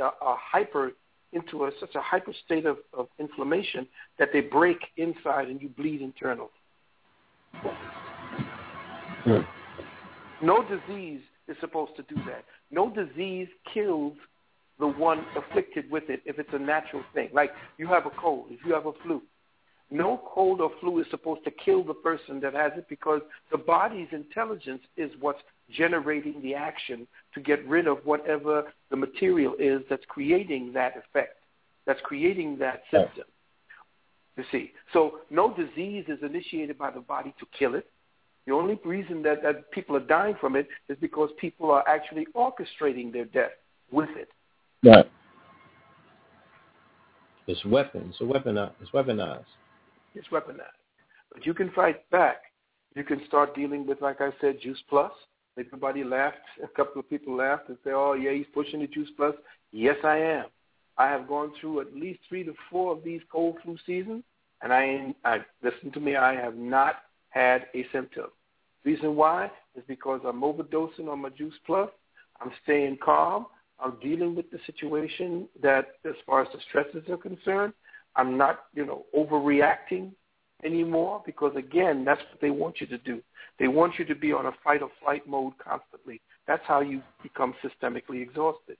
are 0.00 0.38
hyper 0.40 0.92
into 1.32 1.64
a, 1.64 1.70
such 1.80 1.94
a 1.96 2.00
hyper 2.00 2.32
state 2.44 2.64
of, 2.64 2.78
of 2.96 3.08
inflammation 3.18 3.86
that 4.18 4.28
they 4.32 4.40
break 4.40 4.78
inside 4.96 5.48
and 5.48 5.60
you 5.60 5.68
bleed 5.68 6.00
internally. 6.00 6.48
Hmm. 9.24 9.40
No 10.42 10.62
disease 10.62 11.20
is 11.48 11.56
supposed 11.60 11.96
to 11.96 12.02
do 12.02 12.14
that. 12.26 12.44
No 12.70 12.90
disease 12.90 13.48
kills 13.72 14.14
the 14.78 14.86
one 14.86 15.24
afflicted 15.36 15.90
with 15.90 16.04
it 16.08 16.20
if 16.24 16.38
it's 16.38 16.50
a 16.52 16.58
natural 16.58 17.02
thing. 17.14 17.30
Like 17.32 17.50
you 17.78 17.86
have 17.88 18.06
a 18.06 18.10
cold, 18.10 18.46
if 18.50 18.60
you 18.64 18.72
have 18.74 18.86
a 18.86 18.92
flu. 19.02 19.22
No 19.90 20.22
cold 20.26 20.60
or 20.60 20.70
flu 20.80 21.00
is 21.00 21.06
supposed 21.10 21.44
to 21.44 21.50
kill 21.50 21.84
the 21.84 21.94
person 21.94 22.40
that 22.40 22.54
has 22.54 22.72
it 22.76 22.86
because 22.88 23.20
the 23.52 23.58
body's 23.58 24.08
intelligence 24.12 24.82
is 24.96 25.10
what's 25.20 25.40
generating 25.70 26.40
the 26.42 26.54
action 26.54 27.06
to 27.34 27.40
get 27.40 27.66
rid 27.68 27.86
of 27.86 27.98
whatever 28.04 28.72
the 28.90 28.96
material 28.96 29.54
is 29.58 29.82
that's 29.88 30.04
creating 30.08 30.72
that 30.72 30.94
effect, 30.96 31.44
that's 31.86 32.00
creating 32.02 32.58
that 32.58 32.82
symptom. 32.90 33.24
You 34.36 34.44
see, 34.50 34.72
so 34.92 35.20
no 35.30 35.54
disease 35.54 36.06
is 36.08 36.18
initiated 36.22 36.76
by 36.76 36.90
the 36.90 37.00
body 37.00 37.34
to 37.38 37.46
kill 37.56 37.74
it. 37.74 37.86
The 38.46 38.52
only 38.52 38.78
reason 38.84 39.22
that, 39.22 39.42
that 39.42 39.70
people 39.70 39.96
are 39.96 40.00
dying 40.00 40.34
from 40.40 40.56
it 40.56 40.68
is 40.88 40.98
because 41.00 41.30
people 41.38 41.70
are 41.70 41.86
actually 41.88 42.26
orchestrating 42.34 43.12
their 43.12 43.24
death 43.26 43.52
with 43.90 44.10
it. 44.16 44.28
Right. 44.82 45.10
It's 47.46 47.64
weapons. 47.64 48.16
It's 48.20 48.30
weaponized. 48.30 48.72
It's 48.80 48.90
weaponized. 48.90 49.44
It's 50.14 50.28
weaponized. 50.28 50.80
But 51.32 51.44
you 51.46 51.54
can 51.54 51.70
fight 51.72 52.08
back. 52.10 52.42
You 52.94 53.04
can 53.04 53.20
start 53.26 53.54
dealing 53.54 53.86
with, 53.86 54.00
like 54.00 54.20
I 54.20 54.30
said, 54.40 54.60
Juice 54.60 54.82
Plus. 54.88 55.12
Everybody 55.58 56.04
laughed. 56.04 56.38
A 56.62 56.68
couple 56.68 57.00
of 57.00 57.10
people 57.10 57.36
laughed 57.36 57.68
and 57.68 57.78
said, 57.84 57.92
"Oh, 57.94 58.14
yeah, 58.14 58.32
he's 58.32 58.46
pushing 58.54 58.80
the 58.80 58.86
Juice 58.86 59.10
Plus." 59.16 59.34
Yes, 59.72 59.96
I 60.04 60.18
am. 60.18 60.46
I 60.96 61.08
have 61.08 61.26
gone 61.26 61.52
through 61.60 61.80
at 61.80 61.94
least 61.94 62.20
three 62.28 62.44
to 62.44 62.54
four 62.70 62.92
of 62.92 63.02
these 63.02 63.20
cold 63.30 63.56
flu 63.62 63.76
seasons, 63.84 64.22
and 64.62 64.72
I, 64.72 65.14
I 65.24 65.40
listen 65.62 65.90
to 65.92 66.00
me. 66.00 66.16
I 66.16 66.34
have 66.34 66.56
not 66.56 66.96
had 67.30 67.66
a 67.74 67.84
symptom. 67.92 68.26
Reason 68.84 69.16
why 69.16 69.50
is 69.76 69.82
because 69.88 70.20
I'm 70.24 70.42
overdosing 70.42 71.08
on 71.08 71.22
my 71.22 71.30
Juice 71.30 71.58
Plus. 71.66 71.90
I'm 72.40 72.52
staying 72.62 72.98
calm. 73.04 73.46
I'm 73.80 73.96
dealing 74.00 74.34
with 74.36 74.50
the 74.50 74.58
situation 74.66 75.48
that, 75.62 75.94
as 76.04 76.14
far 76.26 76.42
as 76.42 76.48
the 76.52 76.60
stresses 76.68 77.08
are 77.08 77.16
concerned, 77.16 77.72
I'm 78.16 78.36
not, 78.36 78.64
you 78.74 78.86
know, 78.86 79.04
overreacting 79.16 80.12
anymore 80.64 81.22
because 81.26 81.54
again, 81.56 82.04
that's 82.04 82.20
what 82.30 82.40
they 82.40 82.50
want 82.50 82.80
you 82.80 82.86
to 82.88 82.98
do. 82.98 83.20
They 83.58 83.68
want 83.68 83.98
you 83.98 84.04
to 84.06 84.14
be 84.14 84.32
on 84.32 84.46
a 84.46 84.52
fight 84.62 84.82
or 84.82 84.90
flight 85.02 85.26
mode 85.28 85.54
constantly. 85.58 86.20
That's 86.46 86.62
how 86.66 86.80
you 86.80 87.02
become 87.22 87.54
systemically 87.62 88.22
exhausted. 88.22 88.76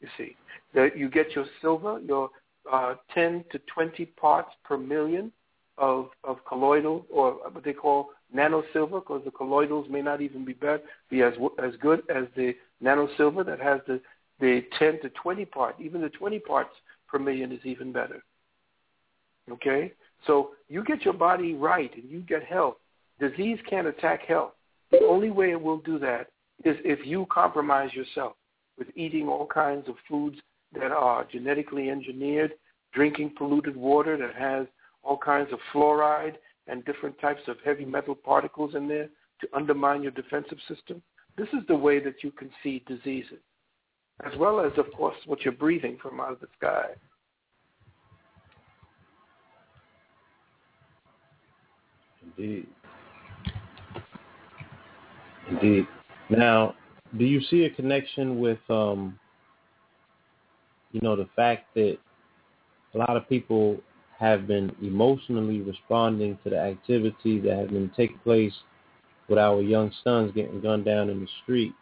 You 0.00 0.08
see, 0.18 0.36
that 0.74 0.96
you 0.96 1.08
get 1.08 1.34
your 1.34 1.46
silver, 1.60 2.00
your 2.00 2.30
uh, 2.70 2.94
10 3.14 3.44
to 3.52 3.60
20 3.72 4.06
parts 4.06 4.50
per 4.64 4.76
million 4.76 5.32
of 5.76 6.10
of 6.22 6.38
colloidal 6.46 7.04
or 7.10 7.32
what 7.50 7.64
they 7.64 7.72
call 7.72 8.10
nano 8.32 8.62
silver, 8.72 9.00
because 9.00 9.22
the 9.24 9.30
colloidals 9.30 9.86
may 9.90 10.02
not 10.02 10.20
even 10.20 10.44
be 10.44 10.52
bad, 10.52 10.82
be 11.10 11.22
as 11.22 11.34
as 11.62 11.72
good 11.80 12.02
as 12.08 12.24
the 12.36 12.54
nano 12.80 13.08
silver 13.16 13.44
that 13.44 13.60
has 13.60 13.80
the 13.86 14.00
the 14.40 14.62
10 14.78 15.00
to 15.02 15.08
20 15.10 15.44
part. 15.46 15.76
Even 15.80 16.00
the 16.00 16.08
20 16.10 16.38
parts 16.40 16.74
per 17.08 17.18
million 17.18 17.52
is 17.52 17.60
even 17.64 17.92
better. 17.92 18.22
Okay, 19.50 19.92
so 20.26 20.50
you 20.68 20.82
get 20.84 21.04
your 21.04 21.14
body 21.14 21.54
right 21.54 21.94
and 21.94 22.10
you 22.10 22.20
get 22.20 22.42
health. 22.44 22.76
Disease 23.20 23.58
can't 23.68 23.86
attack 23.86 24.22
health. 24.22 24.52
The 24.90 25.04
only 25.04 25.30
way 25.30 25.50
it 25.50 25.60
will 25.60 25.78
do 25.78 25.98
that 25.98 26.28
is 26.64 26.76
if 26.84 27.06
you 27.06 27.26
compromise 27.30 27.92
yourself 27.92 28.34
with 28.78 28.88
eating 28.96 29.28
all 29.28 29.46
kinds 29.46 29.88
of 29.88 29.96
foods 30.08 30.38
that 30.72 30.92
are 30.92 31.26
genetically 31.30 31.90
engineered, 31.90 32.54
drinking 32.92 33.34
polluted 33.36 33.76
water 33.76 34.16
that 34.16 34.34
has 34.34 34.66
all 35.02 35.18
kinds 35.18 35.52
of 35.52 35.58
fluoride 35.72 36.34
and 36.66 36.84
different 36.84 37.18
types 37.20 37.42
of 37.46 37.56
heavy 37.64 37.84
metal 37.84 38.14
particles 38.14 38.74
in 38.74 38.88
there 38.88 39.08
to 39.40 39.48
undermine 39.54 40.02
your 40.02 40.12
defensive 40.12 40.58
system. 40.68 41.02
This 41.36 41.48
is 41.48 41.66
the 41.68 41.76
way 41.76 41.98
that 42.00 42.22
you 42.22 42.30
can 42.30 42.50
see 42.62 42.82
diseases, 42.86 43.40
as 44.24 44.36
well 44.38 44.60
as, 44.60 44.72
of 44.78 44.90
course, 44.92 45.16
what 45.26 45.42
you're 45.42 45.52
breathing 45.52 45.98
from 46.00 46.20
out 46.20 46.32
of 46.32 46.40
the 46.40 46.46
sky. 46.56 46.86
Indeed. 52.36 52.66
Indeed. 55.50 55.86
Now, 56.30 56.74
do 57.18 57.24
you 57.24 57.40
see 57.42 57.64
a 57.64 57.70
connection 57.70 58.40
with, 58.40 58.58
um, 58.68 59.18
you 60.92 61.00
know, 61.00 61.16
the 61.16 61.28
fact 61.36 61.66
that 61.74 61.98
a 62.94 62.98
lot 62.98 63.16
of 63.16 63.28
people 63.28 63.80
have 64.18 64.46
been 64.46 64.74
emotionally 64.80 65.60
responding 65.60 66.38
to 66.44 66.50
the 66.50 66.58
activity 66.58 67.40
that 67.40 67.56
has 67.56 67.68
been 67.68 67.90
taking 67.96 68.18
place 68.18 68.54
with 69.28 69.38
our 69.38 69.60
young 69.60 69.92
sons 70.02 70.32
getting 70.34 70.60
gunned 70.60 70.84
down 70.84 71.10
in 71.10 71.20
the 71.20 71.28
street. 71.42 71.72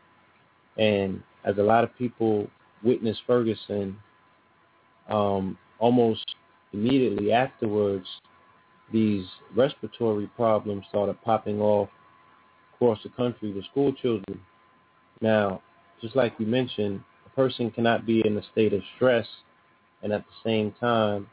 And 0.76 1.22
as 1.44 1.58
a 1.58 1.62
lot 1.62 1.84
of 1.84 1.96
people 1.96 2.48
witnessed 2.82 3.20
Ferguson, 3.26 3.96
um, 5.08 5.58
almost 5.78 6.34
immediately 6.72 7.32
afterwards, 7.32 8.06
these 8.92 9.26
respiratory 9.54 10.26
problems 10.36 10.84
started 10.88 11.20
popping 11.22 11.60
off 11.60 11.88
across 12.74 12.98
the 13.02 13.08
country 13.10 13.52
with 13.52 13.64
school 13.66 13.92
children. 13.92 14.40
Now, 15.20 15.62
just 16.00 16.16
like 16.16 16.34
you 16.38 16.46
mentioned, 16.46 17.02
a 17.26 17.30
person 17.30 17.70
cannot 17.70 18.06
be 18.06 18.22
in 18.26 18.36
a 18.36 18.42
state 18.52 18.72
of 18.72 18.82
stress 18.96 19.26
and 20.02 20.12
at 20.12 20.24
the 20.24 20.48
same 20.50 20.72
time 20.80 21.28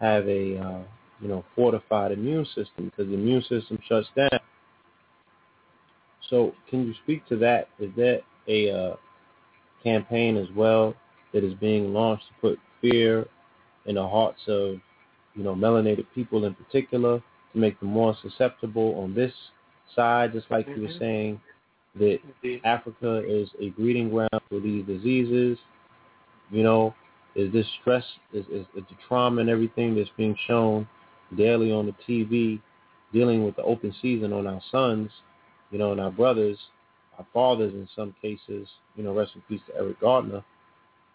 have 0.00 0.26
a 0.28 0.58
uh, 0.58 0.82
you 1.20 1.28
know 1.28 1.44
fortified 1.54 2.12
immune 2.12 2.44
system 2.46 2.86
because 2.86 3.08
the 3.08 3.14
immune 3.14 3.42
system 3.42 3.78
shuts 3.88 4.08
down. 4.16 4.40
So, 6.30 6.54
can 6.68 6.86
you 6.86 6.94
speak 7.04 7.26
to 7.28 7.36
that? 7.38 7.68
Is 7.78 7.90
that 7.96 8.22
a 8.48 8.70
uh, 8.70 8.96
campaign 9.82 10.36
as 10.36 10.48
well 10.54 10.94
that 11.32 11.44
is 11.44 11.54
being 11.54 11.92
launched 11.92 12.24
to 12.28 12.40
put 12.40 12.58
fear 12.80 13.26
in 13.86 13.94
the 13.96 14.06
hearts 14.06 14.40
of 14.48 14.76
you 15.36 15.44
know 15.44 15.54
melanated 15.54 16.06
people 16.14 16.44
in 16.44 16.54
particular 16.54 17.22
to 17.52 17.58
make 17.58 17.78
them 17.80 17.90
more 17.90 18.16
susceptible 18.22 18.98
on 18.98 19.14
this 19.14 19.32
side, 19.94 20.32
just 20.32 20.50
like 20.50 20.66
mm-hmm. 20.66 20.80
you 20.80 20.86
were 20.86 20.92
mm-hmm. 20.92 20.98
saying 20.98 21.40
that 21.98 22.18
Africa 22.64 23.22
is 23.26 23.48
a 23.60 23.70
breeding 23.70 24.10
ground 24.10 24.42
for 24.48 24.60
these 24.60 24.84
diseases. 24.84 25.58
You 26.50 26.62
know, 26.62 26.94
is 27.34 27.52
this 27.52 27.66
stress, 27.80 28.04
is, 28.32 28.44
is, 28.46 28.66
is 28.74 28.84
the 28.88 28.96
trauma 29.08 29.40
and 29.40 29.50
everything 29.50 29.94
that's 29.94 30.10
being 30.16 30.36
shown 30.46 30.88
daily 31.36 31.72
on 31.72 31.86
the 31.86 31.94
TV, 32.08 32.60
dealing 33.12 33.44
with 33.44 33.56
the 33.56 33.62
open 33.62 33.94
season 34.00 34.32
on 34.32 34.46
our 34.46 34.60
sons, 34.70 35.10
you 35.70 35.78
know, 35.78 35.92
and 35.92 36.00
our 36.00 36.10
brothers, 36.10 36.58
our 37.18 37.26
fathers 37.32 37.72
in 37.74 37.88
some 37.96 38.14
cases, 38.22 38.68
you 38.94 39.02
know, 39.02 39.14
rest 39.14 39.32
in 39.34 39.42
peace 39.48 39.60
to 39.66 39.76
Eric 39.76 40.00
Gardner, 40.00 40.44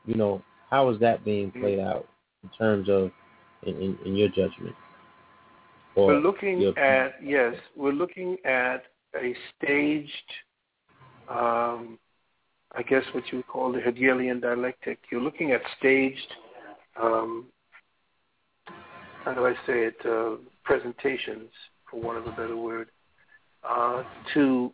you 0.06 0.16
know, 0.16 0.42
how 0.70 0.90
is 0.90 1.00
that 1.00 1.24
being 1.24 1.52
played 1.52 1.80
out 1.80 2.08
in 2.44 2.50
terms 2.58 2.90
of, 2.90 3.12
in, 3.64 3.76
in, 3.76 3.98
in 4.06 4.16
your 4.16 4.30
judgment? 4.30 4.76
Or 5.96 6.08
we're 6.08 6.20
looking 6.20 6.74
at, 6.78 7.16
yes, 7.22 7.56
we're 7.76 7.92
looking 7.92 8.38
at 8.46 8.84
a 9.16 9.36
staged 9.58 10.12
um, 11.30 12.00
I 12.74 12.84
guess 12.84 13.04
what 13.14 13.24
you 13.32 13.40
would 13.40 13.48
call 13.48 13.72
the 13.72 13.82
Hegelian 13.82 14.40
dialectic. 14.40 15.00
You're 15.12 15.22
looking 15.22 15.52
at 15.52 15.62
staged, 15.78 16.34
um, 17.02 17.48
how 19.24 19.34
do 19.34 19.46
I 19.46 19.54
say 19.68 19.86
it, 19.86 19.98
uh, 20.06 20.38
presentations, 20.64 21.50
for 21.90 22.00
want 22.00 22.18
of 22.18 22.28
a 22.28 22.32
better 22.32 22.56
word, 22.56 22.90
uh, 23.68 24.04
to 24.34 24.72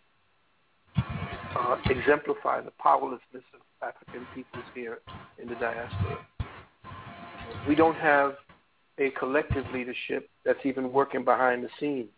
uh, 0.96 1.78
exemplify 1.90 2.62
the 2.62 2.72
powerlessness 2.80 3.44
of 3.54 3.62
African 3.82 4.28
peoples 4.36 4.66
here 4.76 5.00
in 5.42 5.48
the 5.48 5.56
diaspora. 5.56 6.20
We 7.68 7.74
don't 7.74 7.96
have 7.96 8.36
a 9.00 9.10
collective 9.12 9.66
leadership 9.74 10.30
that's 10.46 10.60
even 10.66 10.92
working 10.92 11.24
behind 11.24 11.64
the 11.64 11.70
scenes. 11.80 12.10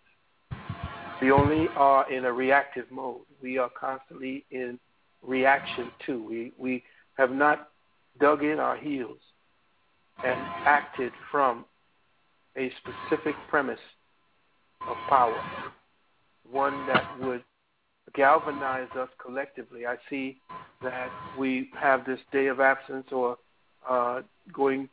We 1.21 1.31
only 1.31 1.67
are 1.75 2.09
in 2.11 2.25
a 2.25 2.31
reactive 2.31 2.85
mode. 2.89 3.21
We 3.41 3.57
are 3.57 3.69
constantly 3.69 4.45
in 4.51 4.79
reaction 5.21 5.91
to. 6.05 6.23
We, 6.23 6.53
we 6.57 6.83
have 7.17 7.31
not 7.31 7.69
dug 8.19 8.43
in 8.43 8.59
our 8.59 8.77
heels 8.77 9.17
and 10.23 10.39
acted 10.65 11.11
from 11.31 11.65
a 12.57 12.71
specific 12.81 13.35
premise 13.49 13.79
of 14.87 14.95
power, 15.09 15.41
one 16.49 16.87
that 16.87 17.19
would 17.21 17.43
galvanize 18.15 18.89
us 18.97 19.09
collectively. 19.23 19.85
I 19.85 19.95
see 20.09 20.37
that 20.81 21.09
we 21.37 21.69
have 21.79 22.05
this 22.05 22.19
day 22.31 22.47
of 22.47 22.59
absence 22.59 23.07
or 23.11 23.37
uh, 23.87 24.21
going 24.53 24.89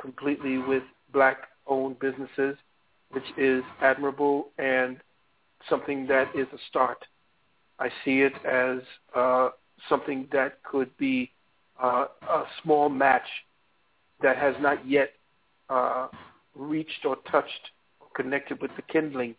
completely 0.00 0.58
with 0.58 0.82
black-owned 1.12 1.98
businesses 1.98 2.56
which 3.10 3.24
is 3.36 3.62
admirable 3.80 4.48
and 4.58 4.98
something 5.68 6.06
that 6.06 6.28
is 6.34 6.46
a 6.52 6.58
start. 6.68 7.04
I 7.78 7.88
see 8.04 8.20
it 8.20 8.32
as 8.44 8.80
uh, 9.14 9.50
something 9.88 10.28
that 10.32 10.62
could 10.62 10.96
be 10.96 11.30
uh, 11.82 12.06
a 12.28 12.44
small 12.62 12.88
match 12.88 13.26
that 14.22 14.36
has 14.36 14.54
not 14.60 14.86
yet 14.86 15.12
uh, 15.68 16.08
reached 16.54 17.04
or 17.04 17.16
touched 17.30 17.70
or 18.00 18.08
connected 18.14 18.60
with 18.60 18.70
the 18.76 18.82
kindling 18.82 19.34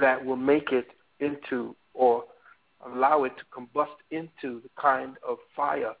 that 0.00 0.24
will 0.24 0.36
make 0.36 0.72
it 0.72 0.88
into 1.20 1.74
or 1.94 2.24
allow 2.84 3.24
it 3.24 3.32
to 3.38 3.44
combust 3.56 3.96
into 4.10 4.60
the 4.60 4.70
kind 4.80 5.16
of 5.26 5.38
fire 5.54 5.94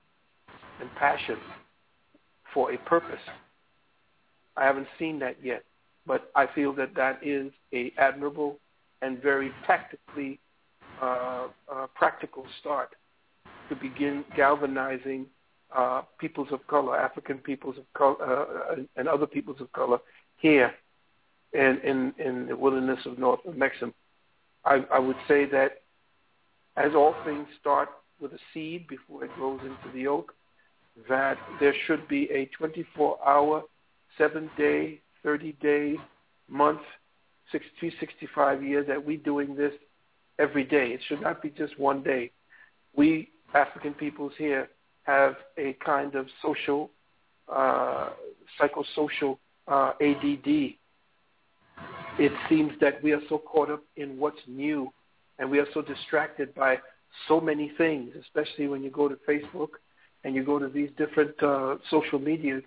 and 0.80 0.90
passion 0.96 1.36
for 2.52 2.72
a 2.72 2.78
purpose. 2.78 3.20
I 4.56 4.64
haven't 4.64 4.88
seen 4.98 5.18
that 5.20 5.36
yet, 5.42 5.64
but 6.06 6.30
I 6.34 6.46
feel 6.54 6.72
that 6.74 6.94
that 6.94 7.20
is 7.22 7.52
a 7.72 7.92
admirable 7.98 8.58
and 9.02 9.20
very 9.22 9.52
tactically 9.66 10.38
uh, 11.02 11.48
uh, 11.72 11.86
practical 11.94 12.46
start 12.60 12.90
to 13.68 13.76
begin 13.76 14.24
galvanizing 14.36 15.26
uh, 15.76 16.02
peoples 16.18 16.48
of 16.52 16.66
color, 16.68 16.96
African 16.96 17.38
peoples 17.38 17.76
of 17.76 17.84
color, 17.94 18.16
uh, 18.22 18.76
and 18.96 19.08
other 19.08 19.26
peoples 19.26 19.60
of 19.60 19.70
color 19.72 19.98
here 20.38 20.72
in, 21.52 21.80
in, 21.84 22.14
in 22.18 22.46
the 22.46 22.56
wilderness 22.56 23.00
of 23.04 23.18
North 23.18 23.40
Mexico. 23.54 23.92
I, 24.64 24.84
I 24.92 24.98
would 24.98 25.16
say 25.28 25.44
that 25.46 25.82
as 26.76 26.94
all 26.94 27.14
things 27.24 27.46
start 27.60 27.88
with 28.20 28.32
a 28.32 28.38
seed 28.52 28.86
before 28.88 29.24
it 29.24 29.34
grows 29.34 29.60
into 29.62 29.94
the 29.94 30.06
oak, 30.06 30.34
that 31.08 31.38
there 31.60 31.74
should 31.86 32.06
be 32.08 32.24
a 32.30 32.48
24-hour, 32.60 33.62
seven-day, 34.18 35.00
30-day, 35.24 35.96
month, 36.48 36.80
60, 37.52 37.92
65 38.00 38.62
years 38.62 38.86
that 38.88 39.04
we're 39.04 39.18
doing 39.18 39.54
this 39.54 39.72
every 40.38 40.64
day. 40.64 40.88
It 40.88 41.00
should 41.08 41.20
not 41.20 41.42
be 41.42 41.50
just 41.50 41.78
one 41.78 42.02
day. 42.02 42.30
We 42.94 43.30
African 43.54 43.94
peoples 43.94 44.32
here 44.36 44.68
have 45.04 45.36
a 45.56 45.76
kind 45.84 46.14
of 46.14 46.26
social, 46.42 46.90
uh, 47.52 48.10
psychosocial 48.60 49.38
uh, 49.68 49.92
ADD. 50.00 50.74
It 52.18 52.32
seems 52.48 52.72
that 52.80 53.02
we 53.02 53.12
are 53.12 53.20
so 53.28 53.38
caught 53.38 53.70
up 53.70 53.82
in 53.96 54.18
what's 54.18 54.40
new 54.46 54.90
and 55.38 55.50
we 55.50 55.58
are 55.58 55.66
so 55.74 55.82
distracted 55.82 56.54
by 56.54 56.78
so 57.28 57.40
many 57.40 57.72
things, 57.76 58.12
especially 58.20 58.68
when 58.68 58.82
you 58.82 58.90
go 58.90 59.08
to 59.08 59.16
Facebook 59.28 59.68
and 60.24 60.34
you 60.34 60.44
go 60.44 60.58
to 60.58 60.68
these 60.68 60.90
different 60.96 61.40
uh, 61.42 61.76
social 61.90 62.18
media. 62.18 62.60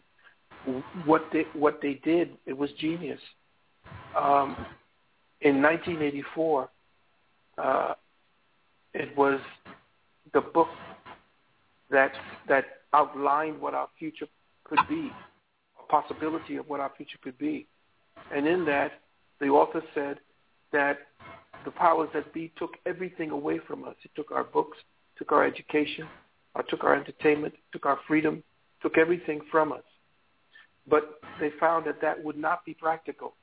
What 1.05 1.23
they 1.31 1.45
what 1.53 1.79
they 1.81 1.95
did, 2.03 2.31
it 2.45 2.57
was 2.57 2.69
genius. 2.79 3.19
Um, 4.17 4.55
in 5.41 5.61
1984, 5.61 6.69
uh, 7.57 7.93
it 8.93 9.15
was 9.17 9.39
the 10.33 10.41
book 10.41 10.67
that 11.89 12.11
that 12.47 12.65
outlined 12.93 13.59
what 13.61 13.73
our 13.73 13.87
future 13.97 14.27
could 14.63 14.79
be, 14.87 15.11
a 15.79 15.91
possibility 15.91 16.57
of 16.57 16.67
what 16.67 16.79
our 16.79 16.91
future 16.97 17.17
could 17.23 17.37
be. 17.37 17.67
And 18.33 18.47
in 18.47 18.65
that, 18.65 18.91
the 19.39 19.47
author 19.47 19.81
said 19.95 20.19
that 20.71 20.99
the 21.65 21.71
powers 21.71 22.09
that 22.13 22.33
be 22.33 22.51
took 22.57 22.75
everything 22.85 23.31
away 23.31 23.59
from 23.59 23.83
us. 23.83 23.95
It 24.03 24.11
took 24.15 24.31
our 24.31 24.43
books, 24.43 24.77
took 25.17 25.31
our 25.31 25.45
education, 25.45 26.07
or 26.55 26.63
took 26.63 26.83
our 26.83 26.95
entertainment, 26.95 27.53
took 27.71 27.85
our 27.85 27.99
freedom, 28.07 28.43
took 28.81 28.97
everything 28.97 29.41
from 29.51 29.71
us. 29.71 29.83
But 30.87 31.19
they 31.39 31.51
found 31.59 31.85
that 31.85 32.01
that 32.01 32.23
would 32.23 32.37
not 32.37 32.65
be 32.65 32.73
practical 32.73 33.33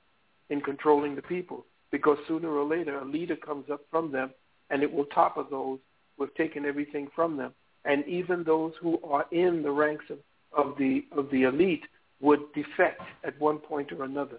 in 0.50 0.60
controlling 0.60 1.16
the 1.16 1.22
people 1.22 1.64
because 1.90 2.18
sooner 2.28 2.50
or 2.50 2.64
later 2.64 2.98
a 2.98 3.04
leader 3.04 3.36
comes 3.36 3.70
up 3.70 3.80
from 3.90 4.12
them 4.12 4.30
and 4.70 4.82
it 4.82 4.92
will 4.92 5.04
topple 5.06 5.46
those 5.48 5.78
who 6.16 6.24
have 6.24 6.34
taken 6.34 6.64
everything 6.64 7.08
from 7.14 7.36
them. 7.36 7.52
And 7.84 8.04
even 8.06 8.42
those 8.42 8.72
who 8.80 9.00
are 9.04 9.26
in 9.30 9.62
the 9.62 9.70
ranks 9.70 10.06
of, 10.10 10.18
of 10.52 10.76
the 10.76 11.04
of 11.16 11.30
the 11.30 11.44
elite 11.44 11.84
would 12.20 12.40
defect 12.54 13.02
at 13.24 13.38
one 13.40 13.58
point 13.58 13.92
or 13.92 14.04
another. 14.04 14.38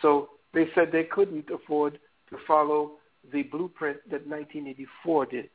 So 0.00 0.30
they 0.54 0.68
said 0.74 0.90
they 0.92 1.04
couldn't 1.04 1.50
afford 1.50 1.98
to 2.30 2.38
follow 2.46 2.92
the 3.32 3.42
blueprint 3.42 3.98
that 4.04 4.26
1984 4.26 5.26
did. 5.26 5.50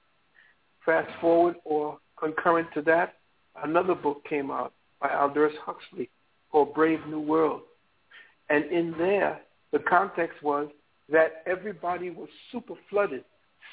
Fast 0.85 1.09
forward 1.19 1.55
or 1.63 1.97
concurrent 2.19 2.67
to 2.73 2.81
that, 2.83 3.15
another 3.63 3.95
book 3.95 4.23
came 4.27 4.51
out 4.51 4.73
by 4.99 5.09
Aldous 5.09 5.53
Huxley 5.65 6.09
called 6.51 6.73
Brave 6.73 6.99
New 7.07 7.21
World. 7.21 7.61
And 8.49 8.65
in 8.65 8.93
there, 8.97 9.39
the 9.71 9.79
context 9.79 10.43
was 10.43 10.67
that 11.09 11.43
everybody 11.45 12.09
was 12.09 12.29
super 12.51 12.73
flooded, 12.89 13.23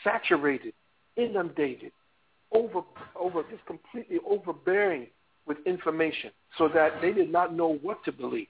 saturated, 0.05 0.75
inundated, 1.17 1.93
over, 2.53 2.83
over 3.19 3.43
just 3.51 3.65
completely 3.67 4.19
overbearing 4.29 5.07
with 5.47 5.59
information 5.67 6.31
so 6.57 6.69
that 6.69 7.01
they 7.01 7.13
did 7.13 7.31
not 7.31 7.55
know 7.55 7.79
what 7.83 8.05
to 8.05 8.13
believe. 8.13 8.47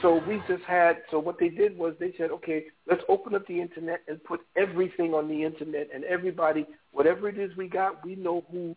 So 0.00 0.22
we 0.26 0.42
just 0.48 0.64
had, 0.64 1.02
so 1.10 1.18
what 1.18 1.38
they 1.38 1.50
did 1.50 1.76
was 1.76 1.94
they 2.00 2.14
said, 2.16 2.30
okay, 2.30 2.64
let's 2.88 3.02
open 3.08 3.34
up 3.34 3.46
the 3.46 3.60
internet 3.60 4.00
and 4.08 4.22
put 4.24 4.40
everything 4.56 5.12
on 5.12 5.28
the 5.28 5.44
internet 5.44 5.88
and 5.94 6.04
everybody, 6.04 6.66
whatever 6.92 7.28
it 7.28 7.38
is 7.38 7.54
we 7.56 7.68
got, 7.68 8.04
we 8.04 8.16
know 8.16 8.44
who 8.50 8.74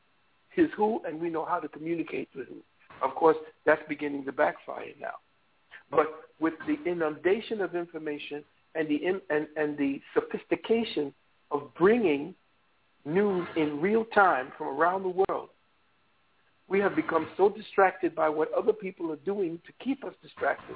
is 0.57 0.69
who 0.75 1.01
and 1.07 1.19
we 1.19 1.29
know 1.29 1.45
how 1.45 1.59
to 1.59 1.67
communicate 1.69 2.27
with 2.35 2.47
who. 2.47 2.57
Of 3.01 3.15
course, 3.15 3.37
that's 3.65 3.81
beginning 3.87 4.25
to 4.25 4.31
backfire 4.31 4.93
now. 4.99 5.15
But 5.91 6.07
with 6.39 6.53
the 6.67 6.77
inundation 6.89 7.61
of 7.61 7.75
information 7.75 8.43
and 8.75 8.87
the, 8.87 8.99
and, 9.29 9.47
and 9.55 9.77
the 9.77 10.01
sophistication 10.13 11.13
of 11.51 11.73
bringing 11.77 12.35
news 13.05 13.47
in 13.55 13.79
real 13.79 14.05
time 14.05 14.51
from 14.57 14.67
around 14.67 15.03
the 15.03 15.23
world, 15.27 15.49
we 16.67 16.79
have 16.79 16.95
become 16.95 17.27
so 17.37 17.49
distracted 17.49 18.13
by 18.13 18.27
what 18.27 18.51
other 18.53 18.73
people 18.73 19.11
are 19.11 19.17
doing 19.17 19.59
to 19.65 19.71
keep 19.83 20.03
us 20.03 20.13
distracted. 20.21 20.75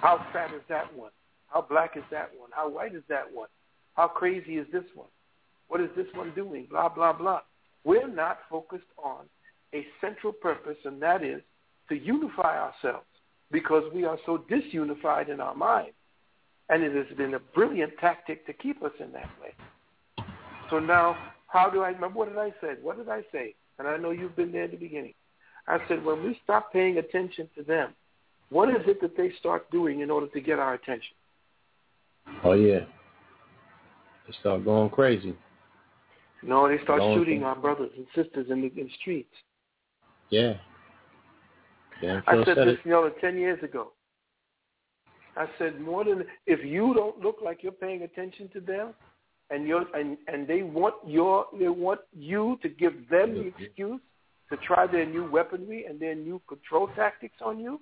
How 0.00 0.24
fat 0.32 0.54
is 0.54 0.62
that 0.68 0.94
one? 0.96 1.10
How 1.48 1.60
black 1.60 1.96
is 1.96 2.04
that 2.10 2.30
one? 2.38 2.50
How 2.52 2.68
white 2.68 2.94
is 2.94 3.02
that 3.08 3.24
one? 3.32 3.48
How 3.94 4.08
crazy 4.08 4.56
is 4.56 4.66
this 4.72 4.84
one? 4.94 5.08
What 5.68 5.80
is 5.80 5.90
this 5.96 6.06
one 6.14 6.32
doing? 6.34 6.66
Blah, 6.70 6.88
blah, 6.88 7.12
blah. 7.12 7.40
We're 7.84 8.08
not 8.08 8.38
focused 8.48 8.84
on 8.96 9.26
a 9.74 9.86
central 10.00 10.32
purpose, 10.32 10.76
and 10.84 11.00
that 11.02 11.22
is 11.22 11.42
to 11.88 11.96
unify 11.96 12.58
ourselves 12.58 13.06
because 13.50 13.84
we 13.94 14.04
are 14.04 14.18
so 14.26 14.44
disunified 14.50 15.28
in 15.28 15.40
our 15.40 15.54
mind. 15.54 15.92
And 16.68 16.82
it 16.82 16.94
has 16.94 17.16
been 17.16 17.34
a 17.34 17.38
brilliant 17.38 17.92
tactic 18.00 18.44
to 18.46 18.52
keep 18.52 18.82
us 18.82 18.92
in 18.98 19.12
that 19.12 19.30
way. 19.40 19.54
So 20.68 20.80
now, 20.80 21.16
how 21.46 21.70
do 21.70 21.82
I 21.82 21.90
remember 21.90 22.18
what 22.18 22.28
did 22.28 22.38
I 22.38 22.50
say? 22.60 22.74
What 22.82 22.96
did 22.96 23.08
I 23.08 23.22
say? 23.30 23.54
And 23.78 23.86
I 23.86 23.96
know 23.96 24.10
you've 24.10 24.34
been 24.34 24.50
there 24.50 24.64
at 24.64 24.72
the 24.72 24.76
beginning. 24.76 25.14
I 25.68 25.78
said, 25.88 26.04
when 26.04 26.22
we 26.24 26.38
stop 26.42 26.72
paying 26.72 26.98
attention 26.98 27.48
to 27.56 27.62
them, 27.62 27.94
what 28.50 28.68
is 28.68 28.82
it 28.86 29.00
that 29.00 29.16
they 29.16 29.32
start 29.38 29.70
doing 29.70 30.00
in 30.00 30.10
order 30.10 30.28
to 30.28 30.40
get 30.40 30.58
our 30.58 30.74
attention? 30.74 31.14
Oh 32.44 32.52
yeah. 32.52 32.80
They 34.26 34.34
start 34.40 34.64
going 34.64 34.90
crazy. 34.90 35.36
No, 36.42 36.68
they 36.68 36.82
start 36.82 37.00
going 37.00 37.18
shooting 37.18 37.44
our 37.44 37.56
brothers 37.56 37.90
and 37.96 38.06
sisters 38.14 38.46
in 38.50 38.60
the, 38.60 38.80
in 38.80 38.86
the 38.86 38.92
streets. 39.00 39.32
Yeah. 40.30 40.54
Yeah. 42.02 42.20
I 42.26 42.44
said 42.44 42.56
this, 42.58 42.78
you 42.84 42.90
know, 42.90 43.10
ten 43.20 43.38
years 43.38 43.62
ago. 43.62 43.92
I 45.36 45.46
said 45.58 45.80
more 45.80 46.04
than 46.04 46.24
if 46.46 46.64
you 46.64 46.94
don't 46.94 47.20
look 47.20 47.36
like 47.44 47.62
you're 47.62 47.72
paying 47.72 48.02
attention 48.02 48.48
to 48.54 48.60
them, 48.60 48.94
and 49.50 49.66
you 49.66 49.84
and 49.94 50.16
and 50.28 50.46
they 50.46 50.62
want 50.62 50.94
your 51.06 51.46
they 51.58 51.68
want 51.68 52.00
you 52.16 52.58
to 52.62 52.68
give 52.68 53.08
them 53.08 53.34
the 53.34 53.52
excuse 53.64 54.00
to 54.50 54.56
try 54.58 54.86
their 54.86 55.06
new 55.06 55.28
weaponry 55.30 55.86
and 55.86 56.00
their 56.00 56.14
new 56.14 56.40
control 56.48 56.88
tactics 56.96 57.36
on 57.44 57.58
you. 57.58 57.80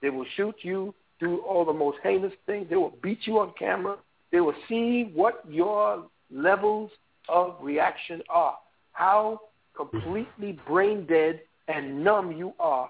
They 0.00 0.10
will 0.10 0.26
shoot 0.36 0.54
you, 0.62 0.94
do 1.20 1.38
all 1.38 1.64
the 1.64 1.72
most 1.72 1.98
heinous 2.02 2.32
things. 2.46 2.68
They 2.70 2.76
will 2.76 2.94
beat 3.02 3.20
you 3.26 3.38
on 3.38 3.52
camera. 3.58 3.96
They 4.32 4.40
will 4.40 4.54
see 4.68 5.10
what 5.14 5.42
your 5.48 6.06
levels 6.32 6.90
of 7.28 7.56
reaction 7.60 8.22
are, 8.28 8.58
how 8.92 9.40
completely 9.76 10.58
brain 10.66 11.06
dead 11.06 11.40
and 11.68 12.04
numb 12.04 12.32
you 12.32 12.52
are 12.58 12.88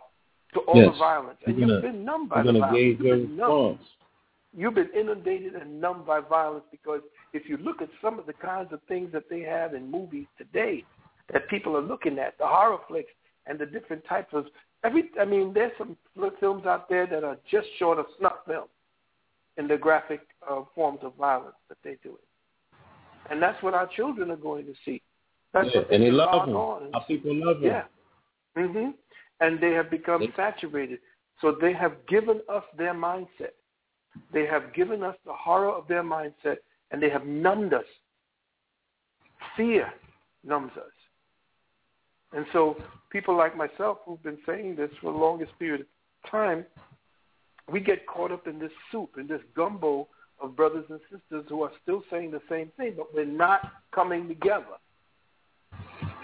to 0.55 0.61
all 0.61 0.77
yes. 0.77 0.93
the 0.93 0.99
violence. 0.99 1.39
And 1.47 1.59
you're 1.59 1.69
you've 1.69 1.83
gonna, 1.83 1.93
been 1.93 2.05
numb 2.05 2.29
by 2.29 2.43
the 2.43 2.53
violence. 2.53 2.79
You've 2.79 2.99
been. 2.99 3.79
You've 4.57 4.75
been 4.75 4.91
inundated 4.97 5.55
and 5.57 5.81
numbed 5.81 6.07
by 6.07 6.21
violence 6.21 6.65
because 6.71 7.01
if 7.33 7.49
you 7.49 7.57
look 7.57 7.83
at 7.83 7.89
some 8.01 8.21
of 8.21 8.27
the 8.27 8.33
kinds 8.33 8.73
of 8.73 8.81
things 8.87 9.11
that 9.13 9.25
they 9.29 9.41
have 9.41 9.75
in 9.75 9.91
movies 9.91 10.27
today 10.39 10.85
that 11.33 11.49
people 11.49 11.77
are 11.77 11.83
looking 11.83 12.21
at, 12.21 12.39
the 12.39 12.47
horror 12.47 12.79
flicks 12.87 13.11
and 13.47 13.59
the 13.59 13.67
different 13.67 14.05
types 14.09 14.29
of 14.33 14.47
every 14.85 15.11
I 15.21 15.25
mean, 15.25 15.53
there's 15.53 15.73
some 15.77 15.97
films 16.39 16.67
out 16.67 16.89
there 16.89 17.07
that 17.07 17.25
are 17.25 17.37
just 17.51 17.67
short 17.79 17.99
of 17.99 18.07
snuff 18.19 18.35
film 18.47 18.69
in 19.57 19.67
the 19.67 19.77
graphic 19.77 20.21
uh, 20.49 20.63
forms 20.75 21.01
of 21.03 21.15
violence 21.17 21.57
that 21.69 21.79
they 21.83 21.97
do 22.03 22.11
it. 22.15 22.79
And 23.31 23.43
that's 23.43 23.61
what 23.63 23.75
our 23.75 23.89
children 23.97 24.31
are 24.31 24.37
going 24.37 24.67
to 24.67 24.75
see. 24.85 25.03
That's 25.53 25.69
yeah, 25.73 25.81
what 25.81 25.93
and 25.93 26.03
they 26.03 26.11
love 26.11 26.49
him. 26.49 26.57
on 26.57 26.91
Our 26.95 27.05
people 27.05 27.35
love 27.35 27.59
him. 27.59 27.65
yeah. 27.65 27.83
Mhm. 28.57 28.95
And 29.41 29.61
they 29.61 29.73
have 29.73 29.91
become 29.91 30.33
saturated. 30.37 31.01
So 31.41 31.53
they 31.53 31.73
have 31.73 32.07
given 32.07 32.41
us 32.49 32.65
their 32.77 32.95
mindset. 32.95 33.55
They 34.33 34.47
have 34.47 34.73
given 34.73 35.03
us 35.03 35.17
the 35.25 35.33
horror 35.33 35.71
of 35.71 35.89
their 35.89 36.03
mindset, 36.03 36.59
and 36.91 37.03
they 37.03 37.11
have 37.11 37.27
numbed 37.27 37.75
us. 37.75 37.87
Fear 39.57 39.93
numbs 40.45 40.77
us. 40.77 40.93
And 42.33 42.47
so 42.53 42.77
people 43.11 43.37
like 43.37 43.57
myself 43.57 43.99
who've 44.05 44.23
been 44.23 44.39
saying 44.47 44.77
this 44.77 44.91
for 45.01 45.13
the 45.13 45.19
longest 45.19 45.57
period 45.59 45.83
of 45.83 46.31
time, 46.31 46.65
we 47.69 47.81
get 47.81 48.07
caught 48.07 48.33
up 48.33 48.47
in 48.47 48.59
this 48.59 48.73
soup, 48.91 49.17
in 49.19 49.27
this 49.27 49.43
gumbo 49.55 50.09
of 50.41 50.57
brothers 50.57 50.85
and 50.91 51.01
sisters 51.11 51.45
who 51.49 51.63
are 51.63 51.73
still 51.83 52.03
saying 52.11 52.31
the 52.31 52.43
same 52.49 52.71
thing, 52.77 52.95
but 52.97 53.13
we're 53.15 53.25
not 53.25 53.73
coming 53.93 54.29
together. 54.29 54.77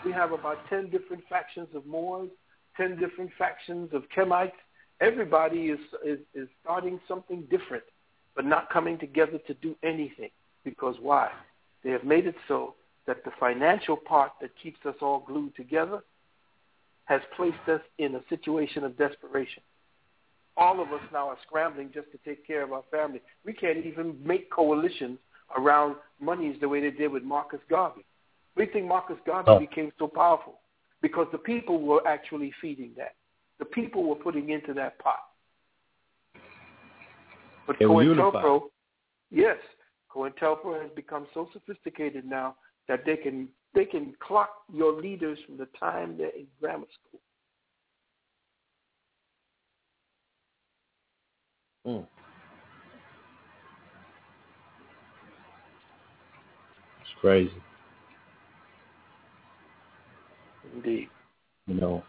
We 0.05 0.13
have 0.13 0.33
about 0.33 0.59
10 0.69 0.91
different 0.91 1.23
factions 1.29 1.69
of 1.75 1.85
Moors, 1.87 2.31
10 2.77 2.99
different 2.99 3.31
factions 3.39 3.91
of 3.93 4.05
Kemites. 4.17 4.53
Everybody 5.01 5.67
is, 5.67 5.79
is, 6.05 6.19
is 6.35 6.49
starting 6.63 7.01
something 7.07 7.43
different, 7.51 7.85
but 8.35 8.45
not 8.45 8.71
coming 8.71 8.99
together 8.99 9.39
to 9.47 9.55
do 9.55 9.75
anything. 9.83 10.31
Because 10.65 10.97
why? 11.01 11.31
They 11.85 11.91
have 11.91 12.05
made 12.05 12.27
it 12.27 12.35
so 12.49 12.75
that 13.07 13.25
the 13.25 13.31
financial 13.39 13.97
part 13.97 14.33
that 14.41 14.51
keeps 14.63 14.79
us 14.87 14.95
all 15.01 15.21
glued 15.27 15.55
together 15.57 16.03
has 17.05 17.21
placed 17.37 17.69
us 17.69 17.81
in 17.99 18.15
a 18.15 18.21
situation 18.29 18.85
of 18.85 18.97
desperation. 18.97 19.63
All 20.57 20.81
of 20.81 20.93
us 20.93 21.01
now 21.13 21.29
are 21.29 21.39
scrambling 21.47 21.91
just 21.93 22.11
to 22.13 22.19
take 22.25 22.47
care 22.47 22.63
of 22.63 22.73
our 22.73 22.85
family. 22.91 23.21
We 23.45 23.53
can't 23.53 23.85
even 23.85 24.17
make 24.25 24.51
coalitions 24.51 25.19
around 25.57 25.97
monies 26.21 26.57
the 26.61 26.69
way 26.69 26.81
they 26.81 26.91
did 26.91 27.11
with 27.11 27.23
Marcus 27.23 27.61
Garvey. 27.69 28.05
We 28.57 28.67
think 28.67 28.87
Marcus 28.87 29.17
Garvey 29.27 29.51
oh. 29.51 29.59
became 29.59 29.93
so 29.99 30.09
powerful 30.09 30.61
because 31.03 31.27
the 31.33 31.39
people 31.39 31.81
were 31.81 32.07
actually 32.07 32.53
feeding 32.61 32.93
that. 32.97 33.15
The 33.59 33.65
people 33.65 34.05
were 34.05 34.17
putting 34.17 34.51
into 34.51 34.75
that 34.75 34.99
pot. 34.99 35.19
But 37.67 37.79
COINTELPRO, 37.79 38.63
yes, 39.31 39.59
COINTELPRO 40.15 40.83
has 40.83 40.91
become 40.97 41.27
so 41.33 41.49
sophisticated 41.53 42.25
now 42.25 42.57
that 42.89 43.05
they 43.07 43.17
can 43.17 43.49
they 43.75 43.85
can 43.85 44.15
clock 44.21 44.51
your 44.73 45.01
leaders 45.01 45.39
from 45.47 45.57
the 45.57 45.69
time 45.79 46.19
they're 46.19 46.31
in 46.31 46.47
grammar 46.61 46.87
school. 47.07 47.21
Mm. 51.87 52.07
It's 57.01 57.21
crazy. 57.21 57.53
Indeed. 60.85 61.09
You 61.67 61.75
know, 61.75 62.05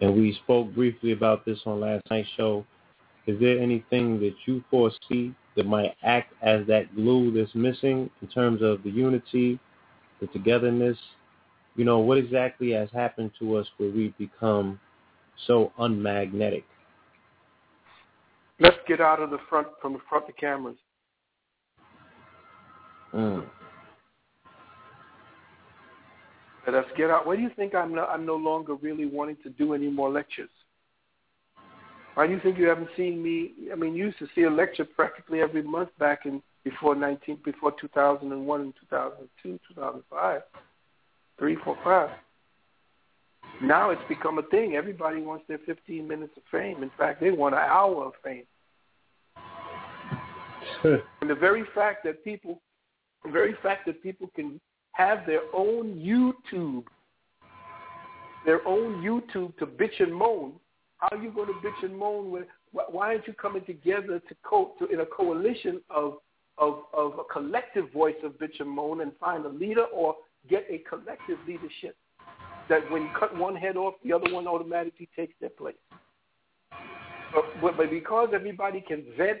and 0.00 0.14
we 0.14 0.34
spoke 0.44 0.74
briefly 0.74 1.12
about 1.12 1.44
this 1.44 1.60
on 1.66 1.80
last 1.80 2.02
night's 2.10 2.28
show. 2.36 2.64
Is 3.26 3.38
there 3.38 3.58
anything 3.58 4.18
that 4.20 4.34
you 4.46 4.64
foresee 4.70 5.34
that 5.56 5.66
might 5.66 5.94
act 6.02 6.32
as 6.42 6.66
that 6.66 6.94
glue 6.94 7.32
that's 7.32 7.54
missing 7.54 8.10
in 8.22 8.28
terms 8.28 8.62
of 8.62 8.82
the 8.82 8.90
unity 8.90 9.60
the 10.20 10.26
togetherness. 10.28 10.98
You 11.76 11.84
know, 11.84 11.98
what 11.98 12.18
exactly 12.18 12.72
has 12.72 12.88
happened 12.92 13.32
to 13.38 13.56
us 13.56 13.66
where 13.78 13.90
we've 13.90 14.16
become 14.18 14.78
so 15.46 15.72
unmagnetic? 15.78 16.64
Let's 18.58 18.76
get 18.86 19.00
out 19.00 19.20
of 19.20 19.30
the 19.30 19.38
front 19.48 19.68
from 19.80 19.94
the 19.94 20.00
front 20.08 20.24
of 20.24 20.34
the 20.34 20.40
cameras. 20.40 20.76
Mm. 23.14 23.46
Let's 26.72 26.88
get 26.96 27.10
out. 27.10 27.26
Why 27.26 27.36
do 27.36 27.42
you 27.42 27.50
think 27.56 27.74
I'm 27.74 27.94
no, 27.94 28.04
I'm 28.04 28.26
no 28.26 28.36
longer 28.36 28.74
really 28.74 29.06
wanting 29.06 29.36
to 29.42 29.50
do 29.50 29.74
any 29.74 29.88
more 29.88 30.10
lectures? 30.10 30.50
Why 32.14 32.26
do 32.26 32.32
you 32.32 32.40
think 32.40 32.58
you 32.58 32.68
haven't 32.68 32.90
seen 32.96 33.22
me? 33.22 33.52
I 33.72 33.76
mean, 33.76 33.94
you 33.94 34.06
used 34.06 34.18
to 34.18 34.26
see 34.34 34.42
a 34.42 34.50
lecture 34.50 34.84
practically 34.84 35.40
every 35.40 35.62
month 35.62 35.90
back 35.98 36.26
in 36.26 36.42
before 36.64 36.94
19, 36.94 37.38
before 37.44 37.72
2001 37.80 38.60
and 38.60 38.74
2002, 38.80 39.58
2005, 39.68 40.42
three, 41.38 41.56
four, 41.64 41.76
five. 41.82 42.10
Now 43.62 43.90
it's 43.90 44.02
become 44.08 44.38
a 44.38 44.42
thing. 44.42 44.74
Everybody 44.74 45.20
wants 45.20 45.44
their 45.48 45.58
15 45.66 46.06
minutes 46.06 46.32
of 46.36 46.42
fame. 46.50 46.82
In 46.82 46.90
fact, 46.98 47.20
they 47.20 47.30
want 47.30 47.54
an 47.54 47.60
hour 47.60 48.06
of 48.06 48.12
fame. 48.24 48.44
and 51.20 51.30
the 51.30 51.34
very 51.34 51.64
fact 51.74 52.04
that 52.04 52.24
people, 52.24 52.60
the 53.24 53.30
very 53.30 53.54
fact 53.62 53.86
that 53.86 54.02
people 54.02 54.30
can 54.34 54.60
have 55.00 55.24
their 55.26 55.42
own 55.54 55.94
YouTube, 55.94 56.84
their 58.44 58.66
own 58.68 59.02
YouTube 59.02 59.56
to 59.58 59.66
bitch 59.66 59.98
and 59.98 60.14
moan. 60.14 60.52
How 60.98 61.08
are 61.12 61.22
you 61.22 61.30
going 61.30 61.46
to 61.46 61.54
bitch 61.66 61.82
and 61.82 61.96
moan? 61.96 62.30
when? 62.30 62.44
why 62.72 63.08
aren't 63.08 63.26
you 63.26 63.32
coming 63.32 63.64
together 63.64 64.20
to, 64.28 64.34
co- 64.44 64.74
to 64.78 64.86
in 64.86 65.00
a 65.00 65.06
coalition 65.06 65.80
of 65.90 66.18
of, 66.58 66.82
of 66.92 67.14
a 67.18 67.24
collective 67.32 67.90
voice 67.90 68.20
of 68.22 68.32
bitch 68.32 68.60
and 68.60 68.68
moan 68.68 69.00
and 69.00 69.12
find 69.18 69.46
a 69.46 69.48
leader 69.48 69.84
or 69.84 70.14
get 70.48 70.66
a 70.68 70.78
collective 70.86 71.38
leadership 71.46 71.96
that 72.68 72.88
when 72.90 73.02
you 73.02 73.08
cut 73.18 73.34
one 73.34 73.56
head 73.56 73.78
off, 73.78 73.94
the 74.04 74.12
other 74.12 74.30
one 74.30 74.46
automatically 74.46 75.08
takes 75.16 75.32
their 75.40 75.48
place. 75.48 75.74
But, 77.62 77.78
but 77.78 77.90
because 77.90 78.28
everybody 78.34 78.84
can 78.86 79.04
vent 79.16 79.38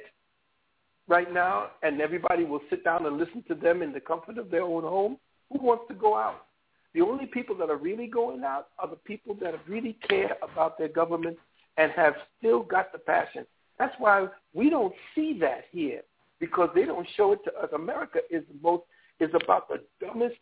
right 1.08 1.30
now 1.30 1.72
and 1.82 2.00
everybody 2.00 2.44
will 2.44 2.62
sit 2.70 2.84
down 2.84 3.04
and 3.04 3.18
listen 3.18 3.44
to 3.48 3.54
them 3.54 3.82
in 3.82 3.92
the 3.92 4.00
comfort 4.00 4.38
of 4.38 4.50
their 4.50 4.62
own 4.62 4.84
home, 4.84 5.18
who 5.50 5.58
wants 5.58 5.84
to 5.88 5.94
go 5.94 6.16
out? 6.16 6.46
The 6.94 7.00
only 7.02 7.26
people 7.26 7.56
that 7.56 7.70
are 7.70 7.76
really 7.76 8.06
going 8.06 8.42
out 8.42 8.68
are 8.78 8.88
the 8.88 8.96
people 8.96 9.36
that 9.40 9.54
really 9.68 9.96
care 10.08 10.36
about 10.42 10.78
their 10.78 10.88
government 10.88 11.38
and 11.76 11.92
have 11.92 12.14
still 12.38 12.62
got 12.62 12.92
the 12.92 12.98
passion. 12.98 13.46
That's 13.78 13.94
why 13.98 14.26
we 14.54 14.70
don't 14.70 14.94
see 15.14 15.38
that 15.40 15.64
here 15.70 16.02
because 16.40 16.70
they 16.74 16.84
don't 16.84 17.06
show 17.16 17.32
it 17.32 17.40
to 17.44 17.54
us. 17.54 17.68
America 17.72 18.18
is 18.30 18.42
the 18.48 18.58
most 18.62 18.84
is 19.20 19.30
about 19.44 19.68
the 19.68 19.82
dumbest 20.00 20.36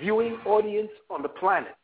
viewing 0.00 0.38
audience 0.46 0.90
on 1.10 1.22
the 1.22 1.28
planet. 1.28 1.74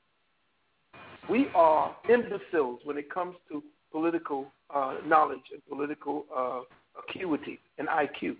We 1.28 1.48
are 1.54 1.94
imbeciles 2.08 2.80
when 2.84 2.96
it 2.96 3.12
comes 3.12 3.36
to 3.50 3.62
political 3.92 4.46
uh, 4.74 4.96
knowledge 5.06 5.52
and 5.52 5.64
political 5.68 6.24
uh, 6.34 6.60
acuity 6.98 7.60
and 7.78 7.86
IQ. 7.88 8.36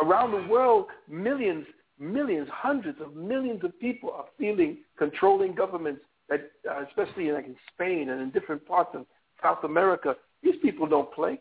Around 0.00 0.32
the 0.32 0.48
world, 0.48 0.86
millions, 1.08 1.66
millions, 1.98 2.48
hundreds 2.52 3.00
of 3.00 3.14
millions 3.14 3.62
of 3.64 3.78
people 3.80 4.10
are 4.10 4.26
feeling 4.38 4.78
controlling 4.98 5.54
governments 5.54 6.02
that, 6.28 6.50
uh, 6.68 6.84
especially 6.88 7.30
like 7.30 7.46
in 7.46 7.56
Spain 7.74 8.10
and 8.10 8.20
in 8.20 8.30
different 8.30 8.66
parts 8.66 8.90
of 8.94 9.06
South 9.42 9.64
America, 9.64 10.16
these 10.42 10.54
people 10.62 10.86
don't 10.86 11.12
play. 11.12 11.38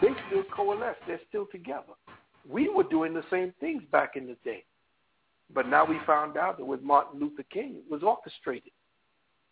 They 0.00 0.08
still 0.28 0.44
coalesce. 0.54 0.96
They're 1.06 1.20
still 1.28 1.46
together. 1.50 1.94
We 2.48 2.68
were 2.68 2.84
doing 2.84 3.14
the 3.14 3.24
same 3.30 3.52
things 3.60 3.82
back 3.90 4.16
in 4.16 4.26
the 4.26 4.36
day. 4.44 4.64
But 5.52 5.68
now 5.68 5.84
we 5.84 5.98
found 6.06 6.36
out 6.36 6.58
that 6.58 6.64
with 6.64 6.82
Martin 6.82 7.20
Luther 7.20 7.44
King, 7.50 7.76
it 7.76 7.90
was 7.90 8.02
orchestrated. 8.02 8.72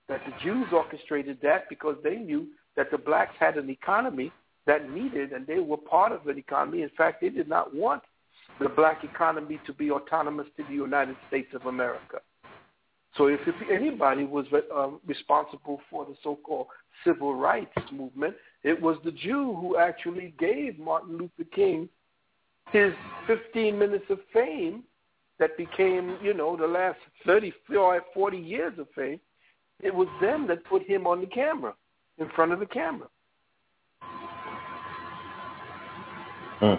That 0.08 0.20
the 0.26 0.32
Jews 0.42 0.66
orchestrated 0.72 1.38
that 1.42 1.68
because 1.68 1.96
they 2.02 2.16
knew 2.16 2.48
that 2.76 2.90
the 2.90 2.98
blacks 2.98 3.34
had 3.38 3.56
an 3.56 3.70
economy 3.70 4.32
that 4.66 4.90
needed, 4.90 5.32
and 5.32 5.46
they 5.46 5.58
were 5.58 5.76
part 5.76 6.12
of 6.12 6.26
an 6.26 6.38
economy. 6.38 6.82
In 6.82 6.90
fact, 6.96 7.20
they 7.20 7.28
did 7.28 7.48
not 7.48 7.74
want 7.74 8.02
the 8.60 8.68
black 8.68 9.04
economy 9.04 9.60
to 9.66 9.72
be 9.72 9.90
autonomous 9.90 10.46
to 10.56 10.64
the 10.64 10.74
United 10.74 11.16
States 11.28 11.48
of 11.54 11.66
America. 11.66 12.20
So 13.16 13.26
if, 13.26 13.40
if 13.46 13.54
anybody 13.70 14.24
was 14.24 14.46
um, 14.74 15.00
responsible 15.06 15.80
for 15.90 16.04
the 16.06 16.14
so-called 16.22 16.68
civil 17.04 17.34
rights 17.34 17.76
movement, 17.92 18.34
it 18.62 18.80
was 18.80 18.96
the 19.04 19.12
Jew 19.12 19.56
who 19.60 19.76
actually 19.76 20.34
gave 20.38 20.78
Martin 20.78 21.18
Luther 21.18 21.48
King 21.54 21.88
his 22.70 22.92
15 23.26 23.78
minutes 23.78 24.04
of 24.08 24.18
fame 24.32 24.84
that 25.38 25.56
became, 25.56 26.16
you 26.22 26.32
know, 26.32 26.56
the 26.56 26.66
last 26.66 26.98
30, 27.26 27.52
40 28.14 28.38
years 28.38 28.72
of 28.78 28.86
fame. 28.94 29.20
It 29.80 29.94
was 29.94 30.08
them 30.20 30.46
that 30.46 30.64
put 30.64 30.86
him 30.86 31.06
on 31.06 31.20
the 31.20 31.26
camera, 31.26 31.74
in 32.18 32.28
front 32.30 32.52
of 32.52 32.60
the 32.60 32.66
camera. 32.66 33.08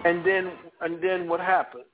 And 0.05 0.25
then, 0.25 0.53
and 0.83 1.01
then 1.01 1.27
what 1.27 1.39
happens? 1.39 1.85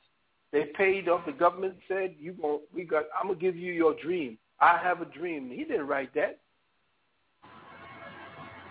They 0.52 0.66
paid 0.66 1.07
off. 1.07 1.26
The 1.26 1.32
government 1.32 1.76
said, 1.88 2.16
"You 2.20 2.34
go. 2.34 2.61
We 2.74 2.84
got. 2.84 3.06
I'm 3.20 3.28
gonna 3.28 3.40
give 3.40 3.56
you 3.56 3.72
your 3.72 3.94
dream. 3.94 4.38
I 4.60 4.78
have 4.78 5.02
a 5.02 5.06
dream." 5.06 5.49
He 5.49 5.64
didn't 5.64 5.88
write 5.88 6.14
that. 6.16 6.40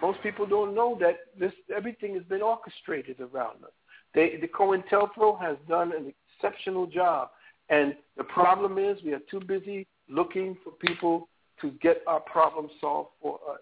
Most 0.00 0.20
people 0.22 0.46
don't 0.46 0.74
know 0.74 0.96
that 1.00 1.16
this 1.38 1.52
everything 1.74 2.14
has 2.14 2.24
been 2.24 2.42
orchestrated 2.42 3.20
around 3.20 3.64
us. 3.64 3.72
They, 4.14 4.36
the 4.36 4.48
COINTELPRO 4.48 5.40
has 5.40 5.56
done 5.68 5.92
an 5.92 6.12
exceptional 6.40 6.86
job, 6.86 7.30
and 7.68 7.96
the 8.16 8.24
problem 8.24 8.78
is 8.78 9.02
we 9.02 9.12
are 9.12 9.20
too 9.30 9.40
busy 9.40 9.86
looking 10.08 10.56
for 10.64 10.70
people 10.72 11.28
to 11.60 11.72
get 11.82 12.02
our 12.06 12.20
problem 12.20 12.70
solved 12.80 13.10
for 13.20 13.38
us. 13.50 13.60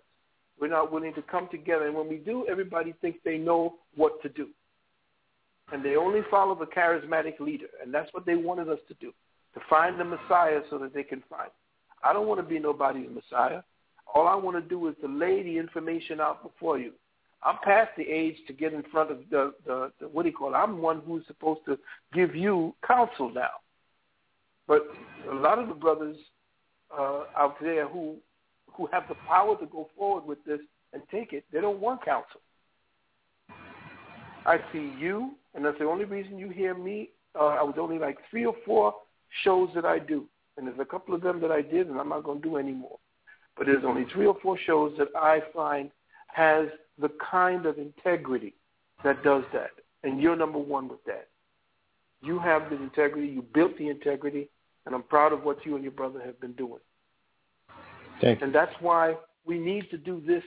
We're 0.61 0.69
not 0.69 0.93
willing 0.93 1.15
to 1.15 1.23
come 1.23 1.49
together, 1.51 1.87
and 1.87 1.95
when 1.95 2.09
we 2.09 2.16
do, 2.16 2.47
everybody 2.49 2.95
thinks 3.01 3.19
they 3.24 3.39
know 3.39 3.74
what 3.95 4.23
to 4.23 4.28
do, 4.28 4.49
and 5.73 5.85
they 5.85 5.97
only 5.97 6.21
follow 6.31 6.55
the 6.55 6.67
charismatic 6.67 7.41
leader, 7.41 7.67
and 7.83 7.93
that's 7.93 8.13
what 8.13 8.27
they 8.27 8.37
wanted 8.37 8.69
us 8.69 8.79
to 8.89 8.95
do, 8.95 9.13
to 9.55 9.61
find 9.69 9.99
the 9.99 10.05
Messiah 10.05 10.61
so 10.71 10.79
that 10.79 10.95
they 10.95 11.03
can 11.03 11.23
find. 11.29 11.51
I 12.05 12.13
don't 12.13 12.29
want 12.29 12.41
to 12.41 12.47
be 12.47 12.59
nobody's 12.59 13.09
Messiah. 13.11 13.63
All 14.15 14.29
I 14.29 14.35
want 14.37 14.57
to 14.57 14.69
do 14.69 14.87
is 14.89 14.95
to 15.01 15.09
lay 15.09 15.43
the 15.43 15.59
information 15.59 16.21
out 16.21 16.43
before 16.43 16.79
you. 16.79 16.93
I'm 17.43 17.57
past 17.63 17.91
the 17.97 18.05
age 18.05 18.37
to 18.47 18.53
get 18.53 18.73
in 18.73 18.83
front 18.91 19.11
of 19.11 19.19
the, 19.31 19.53
the, 19.67 19.93
the 20.01 20.09
what 20.09 20.23
do 20.23 20.31
you 20.31 20.35
call 20.35 20.55
it? 20.55 20.57
I'm 20.57 20.79
one 20.79 21.03
who's 21.07 21.27
supposed 21.27 21.61
to 21.67 21.79
give 22.13 22.35
you 22.35 22.75
counsel 22.87 23.31
now. 23.33 23.51
But 24.67 24.87
a 25.31 25.35
lot 25.35 25.59
of 25.59 25.69
the 25.69 25.75
brothers 25.75 26.17
uh, 26.97 27.25
out 27.37 27.57
there 27.61 27.89
who 27.89 28.17
who 28.73 28.89
have 28.93 29.05
the 29.09 29.15
power 29.27 29.57
to 29.59 29.67
go 29.67 29.89
forward 29.97 30.27
with 30.27 30.45
this 30.45 30.61
and 30.93 31.03
take 31.11 31.33
it, 31.33 31.45
they 31.53 31.61
don't 31.61 31.81
want 31.81 32.05
counsel. 32.05 32.41
I 34.45 34.59
see 34.73 34.93
you, 34.99 35.33
and 35.57 35.65
that's 35.65 35.78
the 35.78 35.87
only 35.87 36.05
reason 36.05 36.39
you 36.39 36.51
hear 36.51 36.74
me. 36.74 37.11
Uh, 37.35 37.47
I 37.47 37.62
was 37.62 37.74
only 37.78 37.99
like 37.99 38.19
three 38.31 38.45
or 38.45 38.55
four 38.65 38.95
shows 39.43 39.70
that 39.74 39.85
I 39.85 39.99
do, 39.99 40.27
and 40.57 40.66
there's 40.66 40.78
a 40.78 40.85
couple 40.85 41.15
of 41.15 41.23
them 41.23 41.41
that 41.41 41.51
I 41.51 41.62
did, 41.62 41.89
and 41.89 41.99
I'm 41.99 42.11
not 42.11 42.24
going 42.24 42.41
to 42.43 42.49
do 42.49 42.57
anymore. 42.57 42.99
But 43.57 43.66
there's 43.66 43.85
only 43.85 44.05
three 44.12 44.27
or 44.27 44.37
four 44.43 44.59
shows 44.66 44.95
that 44.99 45.09
I 45.16 45.41
find 45.55 45.91
has 46.28 46.69
the 47.01 47.11
kind 47.31 47.65
of 47.65 47.78
integrity 47.78 48.55
that 49.03 49.24
does 49.24 49.45
that, 49.55 49.70
and 50.03 50.20
you're 50.20 50.37
number 50.37 50.59
one 50.59 50.89
with 50.89 51.03
that. 51.07 51.28
You 52.23 52.39
have 52.39 52.70
the 52.70 52.77
integrity. 52.77 53.27
You 53.28 53.43
built 53.43 53.77
the 53.78 53.89
integrity, 53.89 54.49
and 54.85 54.95
I'm 54.95 55.03
proud 55.03 55.33
of 55.33 55.43
what 55.43 55.65
you 55.65 55.74
and 55.74 55.83
your 55.83 55.93
brother 55.93 56.20
have 56.24 56.39
been 56.41 56.53
doing. 56.53 56.81
Thank 58.20 58.41
you. 58.41 58.47
And 58.47 58.55
that's 58.55 58.73
why 58.81 59.16
we 59.47 59.59
need 59.59 59.91
to 59.91 59.99
do 59.99 60.23
this 60.27 60.43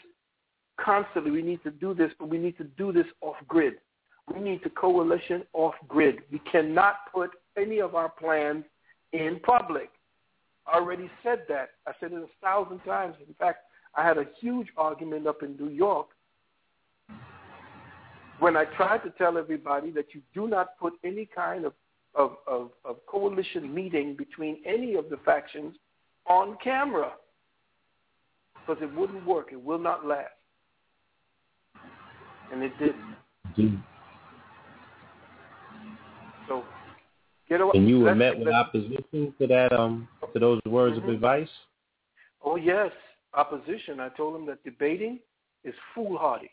constantly. 0.80 1.32
We 1.32 1.42
need 1.42 1.64
to 1.64 1.72
do 1.72 1.94
this, 1.94 2.12
but 2.20 2.30
we 2.30 2.38
need 2.38 2.58
to 2.58 2.64
do 2.64 2.92
this 2.92 3.06
off 3.22 3.36
grid. 3.48 3.76
We 4.34 4.42
need 4.42 4.64
to 4.64 4.70
coalition 4.70 5.44
off 5.54 5.76
grid. 5.88 6.20
We 6.32 6.40
cannot 6.52 7.12
put 7.14 7.32
any 7.58 7.80
of 7.80 7.96
our 7.96 8.10
plans 8.10 8.64
in 9.14 9.40
public. 9.44 9.90
I 10.68 10.78
already 10.78 11.10
said 11.24 11.44
that. 11.50 11.70
I 11.88 11.92
said 12.00 12.14
it 12.14 12.22
a 12.22 12.46
thousand 12.46 12.80
times. 12.80 13.16
In 13.28 13.34
fact, 13.36 13.60
I 13.96 14.06
had 14.06 14.18
a 14.18 14.26
huge 14.40 14.68
argument 14.78 15.26
up 15.26 15.42
in 15.42 15.56
New 15.58 15.70
York 15.70 16.08
when 18.40 18.56
I 18.56 18.66
tried 18.66 19.00
to 19.00 19.10
tell 19.12 19.38
everybody 19.38 19.92
that 19.92 20.14
you 20.14 20.22
do 20.34 20.48
not 20.48 20.78
put 20.80 20.94
any 21.04 21.26
kind 21.26 21.66
of, 21.66 21.74
of, 22.16 22.38
of, 22.48 22.70
of 22.86 23.06
coalition 23.08 23.74
meeting 23.74 24.16
between 24.16 24.58
any 24.66 24.96
of 24.96 25.10
the 25.10 25.18
factions 25.26 25.76
on 26.28 26.58
camera 26.64 27.12
because 28.54 28.82
it 28.82 28.94
wouldn't 28.96 29.26
work. 29.26 29.50
It 29.52 29.62
will 29.62 29.80
not 29.80 30.06
last. 30.06 30.30
And 32.52 32.64
it 32.64 32.72
didn't. 32.80 33.16
Mm-hmm. 33.58 33.76
And 37.50 37.90
you 37.90 38.00
were 38.02 38.14
met 38.14 38.38
with 38.38 38.48
opposition 38.50 39.34
to 39.40 39.48
that, 39.48 39.74
um, 39.74 40.08
to 40.34 40.40
those 40.40 40.62
words 40.66 40.98
Mhm. 40.98 41.04
of 41.04 41.10
advice. 41.10 41.50
Oh 42.44 42.56
yes, 42.56 42.92
opposition. 43.34 44.00
I 44.00 44.10
told 44.10 44.36
them 44.36 44.46
that 44.46 44.64
debating 44.64 45.20
is 45.64 45.76
foolhardy, 45.94 46.52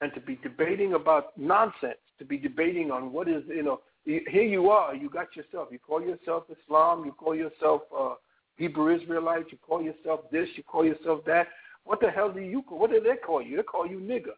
and 0.00 0.12
to 0.14 0.20
be 0.20 0.36
debating 0.36 0.94
about 0.94 1.36
nonsense, 1.38 1.98
to 2.18 2.24
be 2.24 2.36
debating 2.38 2.90
on 2.90 3.12
what 3.12 3.28
is 3.28 3.46
you 3.48 3.62
know. 3.62 3.80
Here 4.04 4.44
you 4.44 4.70
are. 4.70 4.94
You 4.94 5.08
got 5.10 5.34
yourself. 5.34 5.72
You 5.72 5.80
call 5.80 6.00
yourself 6.00 6.44
Islam. 6.48 7.04
You 7.04 7.12
call 7.12 7.34
yourself 7.34 7.82
uh, 7.92 8.14
Hebrew 8.56 8.94
Israelite. 8.94 9.50
You 9.50 9.58
call 9.58 9.82
yourself 9.82 10.30
this. 10.30 10.48
You 10.56 10.62
call 10.62 10.84
yourself 10.84 11.24
that. 11.24 11.48
What 11.84 12.00
the 12.00 12.10
hell 12.10 12.30
do 12.30 12.40
you? 12.40 12.62
call 12.62 12.78
What 12.78 12.90
do 12.90 13.00
they 13.00 13.16
call 13.16 13.42
you? 13.42 13.56
They 13.56 13.62
call 13.64 13.86
you 13.86 13.98
nigger. 13.98 14.36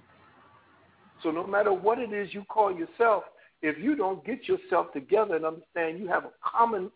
So 1.22 1.30
no 1.30 1.46
matter 1.46 1.72
what 1.72 1.98
it 1.98 2.12
is 2.12 2.32
you 2.32 2.44
call 2.44 2.74
yourself, 2.74 3.24
if 3.62 3.78
you 3.78 3.94
don't 3.94 4.24
get 4.24 4.48
yourself 4.48 4.92
together 4.92 5.36
and 5.36 5.44
understand 5.44 5.98
you 5.98 6.08
have 6.08 6.24
a 6.24 6.30
common 6.42 6.90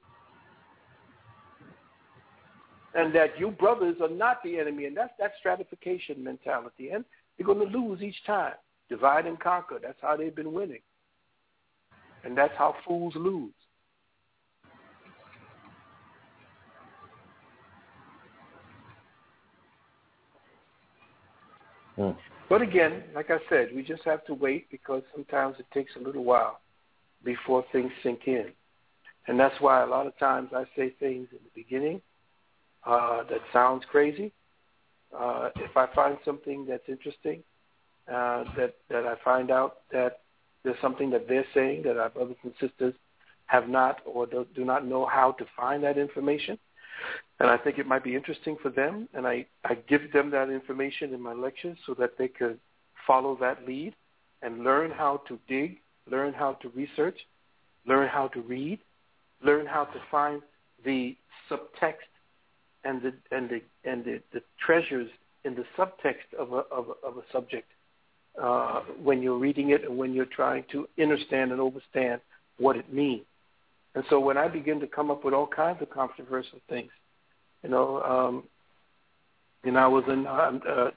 and 2.95 3.15
that 3.15 3.39
you 3.39 3.51
brothers 3.51 3.97
are 4.01 4.09
not 4.09 4.43
the 4.45 4.59
enemy, 4.59 4.87
and 4.87 4.97
that's 4.97 5.13
that 5.19 5.33
stratification 5.41 6.23
mentality. 6.23 6.91
And 6.91 7.05
you're 7.37 7.47
going 7.47 7.59
to 7.71 7.79
lose 7.79 8.01
each 8.01 8.25
time. 8.25 8.55
Divide 8.89 9.27
and 9.27 9.39
conquer. 9.41 9.79
That's 9.83 9.99
how 10.01 10.17
they've 10.17 10.35
been 10.35 10.53
winning. 10.53 10.81
And 12.23 12.39
that's 12.39 12.53
how 12.57 12.77
fools 12.87 13.15
lose. 13.17 13.53
Hmm. 21.97 22.11
But 22.55 22.63
again, 22.63 23.03
like 23.17 23.33
I 23.33 23.39
said, 23.49 23.71
we 23.75 23.83
just 23.83 24.05
have 24.05 24.25
to 24.27 24.33
wait 24.33 24.71
because 24.71 25.03
sometimes 25.13 25.57
it 25.59 25.67
takes 25.75 25.91
a 25.97 25.99
little 25.99 26.23
while 26.23 26.61
before 27.25 27.65
things 27.73 27.91
sink 28.01 28.29
in. 28.29 28.47
And 29.27 29.41
that's 29.41 29.61
why 29.61 29.83
a 29.83 29.87
lot 29.87 30.07
of 30.07 30.17
times 30.19 30.51
I 30.55 30.63
say 30.77 30.95
things 31.01 31.27
in 31.33 31.39
the 31.43 31.51
beginning 31.53 32.01
uh, 32.87 33.25
that 33.25 33.41
sounds 33.53 33.83
crazy. 33.91 34.31
Uh, 35.13 35.49
if 35.57 35.77
I 35.77 35.89
find 35.97 36.17
something 36.25 36.65
that's 36.65 36.89
interesting, 36.89 37.43
uh, 38.07 38.45
that 38.57 38.77
that 38.89 39.05
I 39.05 39.17
find 39.25 39.51
out 39.51 39.79
that 39.91 40.21
there's 40.63 40.81
something 40.81 41.11
that 41.11 41.27
they're 41.27 41.47
saying 41.55 41.83
that 41.87 41.99
our 41.99 42.11
brothers 42.11 42.37
and 42.45 42.53
sisters 42.61 42.95
have 43.47 43.69
not 43.69 44.01
or 44.07 44.27
do, 44.27 44.47
do 44.55 44.65
not 44.65 44.87
know 44.87 45.07
how 45.07 45.33
to 45.33 45.45
find 45.57 45.83
that 45.83 45.99
information, 45.99 46.57
and 47.41 47.49
I 47.49 47.57
think 47.57 47.79
it 47.79 47.87
might 47.87 48.05
be 48.05 48.15
interesting 48.15 48.57
for 48.63 48.71
them, 48.71 49.09
and 49.15 49.27
I, 49.27 49.47
I 49.65 49.75
give 49.75 50.13
them 50.13 50.31
that 50.31 50.51
information 50.51 51.13
in 51.13 51.21
my 51.21 51.33
lectures 51.33 51.77
so 51.87 51.95
that 51.95 52.17
they 52.19 52.29
could 52.29 52.59
follow 53.07 53.37
that 53.41 53.67
lead 53.67 53.95
and 54.43 54.63
learn 54.63 54.91
how 54.91 55.23
to 55.29 55.39
dig, 55.49 55.79
learn 56.11 56.33
how 56.33 56.55
to 56.55 56.69
research, 56.71 57.19
learn 57.87 58.09
how 58.09 58.29
to 58.29 58.41
read, 58.43 58.79
learn 59.43 59.67
how 59.67 59.85
to 59.85 60.01
find 60.11 60.43
the 60.85 61.17
subtext 61.51 62.11
and 62.85 63.03
the 63.03 63.13
and 63.31 63.49
the 63.49 63.61
and 63.85 64.05
the, 64.05 64.21
the 64.33 64.43
treasures 64.65 65.09
in 65.45 65.55
the 65.55 65.65
subtext 65.77 66.33
of 66.39 66.53
a 66.53 66.63
of 66.71 66.89
a, 66.89 67.07
of 67.07 67.17
a 67.17 67.23
subject 67.33 67.69
uh, 68.41 68.81
when 69.03 69.23
you're 69.23 69.39
reading 69.39 69.71
it 69.71 69.85
and 69.85 69.97
when 69.97 70.13
you're 70.13 70.25
trying 70.27 70.65
to 70.71 70.89
understand 71.01 71.53
and 71.53 71.61
understand 71.61 72.21
what 72.59 72.77
it 72.77 72.93
means. 72.93 73.25
And 73.95 74.05
so 74.11 74.19
when 74.19 74.37
I 74.37 74.49
begin 74.49 74.81
to 74.81 74.87
come 74.87 75.11
up 75.11 75.25
with 75.25 75.35
all 75.35 75.47
kinds 75.47 75.81
of 75.81 75.91
controversial 75.91 76.59
things, 76.69 76.91
you 77.63 77.71
know, 77.71 78.03
um, 78.03 78.45
you 79.65 79.73
know, 79.73 79.79
I 79.81 79.87
was 79.87 80.05
in 80.09 80.27
uh, 80.27 80.59
uh, 80.69 80.91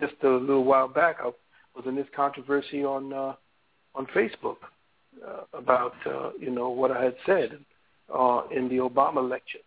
just 0.00 0.14
a 0.22 0.28
little 0.28 0.64
while 0.64 0.86
back. 0.88 1.16
I 1.20 1.26
was 1.26 1.84
in 1.86 1.96
this 1.96 2.06
controversy 2.14 2.84
on 2.84 3.12
uh, 3.12 3.34
on 3.94 4.06
Facebook 4.14 4.56
uh, 5.26 5.42
about 5.54 5.94
uh, 6.06 6.30
you 6.38 6.50
know 6.50 6.68
what 6.70 6.90
I 6.90 7.02
had 7.04 7.16
said 7.24 7.58
uh, 8.14 8.42
in 8.54 8.68
the 8.68 8.76
Obama 8.76 9.28
lecture, 9.28 9.58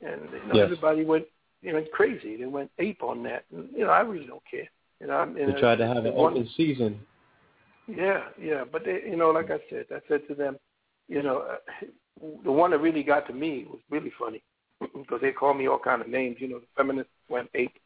and 0.00 0.20
you 0.32 0.48
know 0.48 0.54
Yes. 0.54 0.64
everybody 0.64 1.04
went 1.04 1.24
you 1.62 1.72
know 1.72 1.82
crazy. 1.92 2.36
They 2.36 2.44
went 2.46 2.70
ape 2.78 3.02
on 3.02 3.22
that, 3.24 3.44
and 3.52 3.68
you 3.74 3.84
know 3.84 3.90
I 3.90 4.00
really 4.00 4.26
don't 4.26 4.42
care. 4.48 4.68
You 5.00 5.08
know, 5.08 5.14
I'm, 5.14 5.34
They 5.34 5.60
tried 5.60 5.76
to 5.76 5.86
have 5.86 6.04
an 6.04 6.14
one- 6.14 6.32
open 6.34 6.48
season. 6.56 7.00
yeah, 7.88 8.28
yeah, 8.40 8.64
but 8.70 8.84
they, 8.84 9.02
you 9.06 9.16
know, 9.16 9.30
like 9.30 9.50
I 9.50 9.58
said, 9.68 9.86
I 9.90 9.98
said 10.08 10.26
to 10.28 10.34
them, 10.34 10.56
you 11.08 11.22
know, 11.22 11.38
uh, 11.38 11.86
the 12.44 12.52
one 12.52 12.70
that 12.70 12.80
really 12.80 13.02
got 13.02 13.26
to 13.26 13.32
me 13.32 13.66
was 13.68 13.80
really 13.90 14.12
funny 14.18 14.42
because 14.80 15.20
they 15.20 15.32
called 15.32 15.58
me 15.58 15.68
all 15.68 15.78
kind 15.78 16.02
of 16.02 16.08
names. 16.08 16.36
You 16.38 16.48
know, 16.48 16.58
the 16.60 16.66
feminists 16.76 17.12
went 17.28 17.48
ape. 17.54 17.76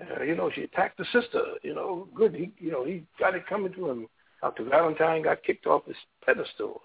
Uh, 0.00 0.22
you 0.22 0.36
know, 0.36 0.50
she 0.54 0.62
attacked 0.62 0.98
the 0.98 1.04
sister. 1.12 1.42
You 1.62 1.74
know, 1.74 2.08
good. 2.14 2.34
He, 2.34 2.52
you 2.58 2.70
know, 2.70 2.84
he 2.84 3.04
got 3.18 3.34
it 3.34 3.46
coming 3.46 3.72
to 3.74 3.90
him. 3.90 4.06
Dr. 4.40 4.64
Valentine 4.64 5.22
got 5.22 5.42
kicked 5.42 5.66
off 5.66 5.86
his 5.86 5.96
pedestal, 6.24 6.80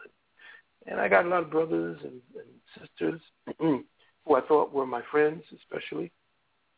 and 0.87 0.99
I 0.99 1.07
got 1.07 1.25
a 1.25 1.29
lot 1.29 1.43
of 1.43 1.51
brothers 1.51 1.99
and, 2.03 2.19
and 2.35 2.87
sisters 2.89 3.21
who 3.59 4.35
I 4.35 4.41
thought 4.41 4.73
were 4.73 4.87
my 4.87 5.03
friends, 5.11 5.43
especially, 5.55 6.11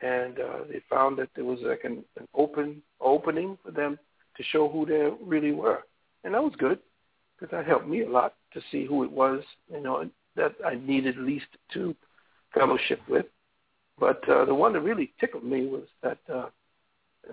and 0.02 0.38
uh, 0.40 0.66
they 0.70 0.82
found 0.90 1.18
that 1.20 1.30
there 1.34 1.46
was 1.46 1.60
like 1.62 1.86
an, 1.86 2.04
an 2.20 2.28
open 2.34 2.82
opening 3.00 3.58
for 3.64 3.72
them 3.72 3.98
to 4.36 4.44
show 4.44 4.68
who 4.68 4.86
they 4.86 5.10
really 5.22 5.54
were, 5.54 5.84
and 6.26 6.34
that 6.34 6.44
was 6.44 6.54
good 6.58 6.80
because 7.38 7.52
that 7.52 7.66
helped 7.66 7.88
me 7.88 8.04
a 8.04 8.10
lot 8.10 8.36
to 8.54 8.62
see 8.72 8.86
who 8.86 9.04
it 9.04 9.12
was, 9.12 9.42
you 9.72 9.82
know, 9.82 10.10
that 10.36 10.56
I 10.66 10.76
needed 10.76 11.18
least 11.18 11.48
to 11.74 11.96
fellowship 12.54 13.02
with. 13.08 13.26
But 14.00 14.28
uh, 14.30 14.46
the 14.46 14.54
one 14.54 14.74
that 14.74 14.82
really 14.82 15.14
tickled 15.20 15.44
me 15.44 15.68
was 15.68 15.84
that 16.04 16.20
uh, 16.34 16.50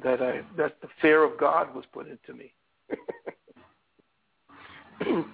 that 0.03 0.23
I 0.23 0.43
that 0.57 0.81
the 0.81 0.89
fear 1.01 1.24
of 1.24 1.39
God 1.39 1.74
was 1.74 1.85
put 1.93 2.07
into 2.09 2.35
me. 2.35 2.53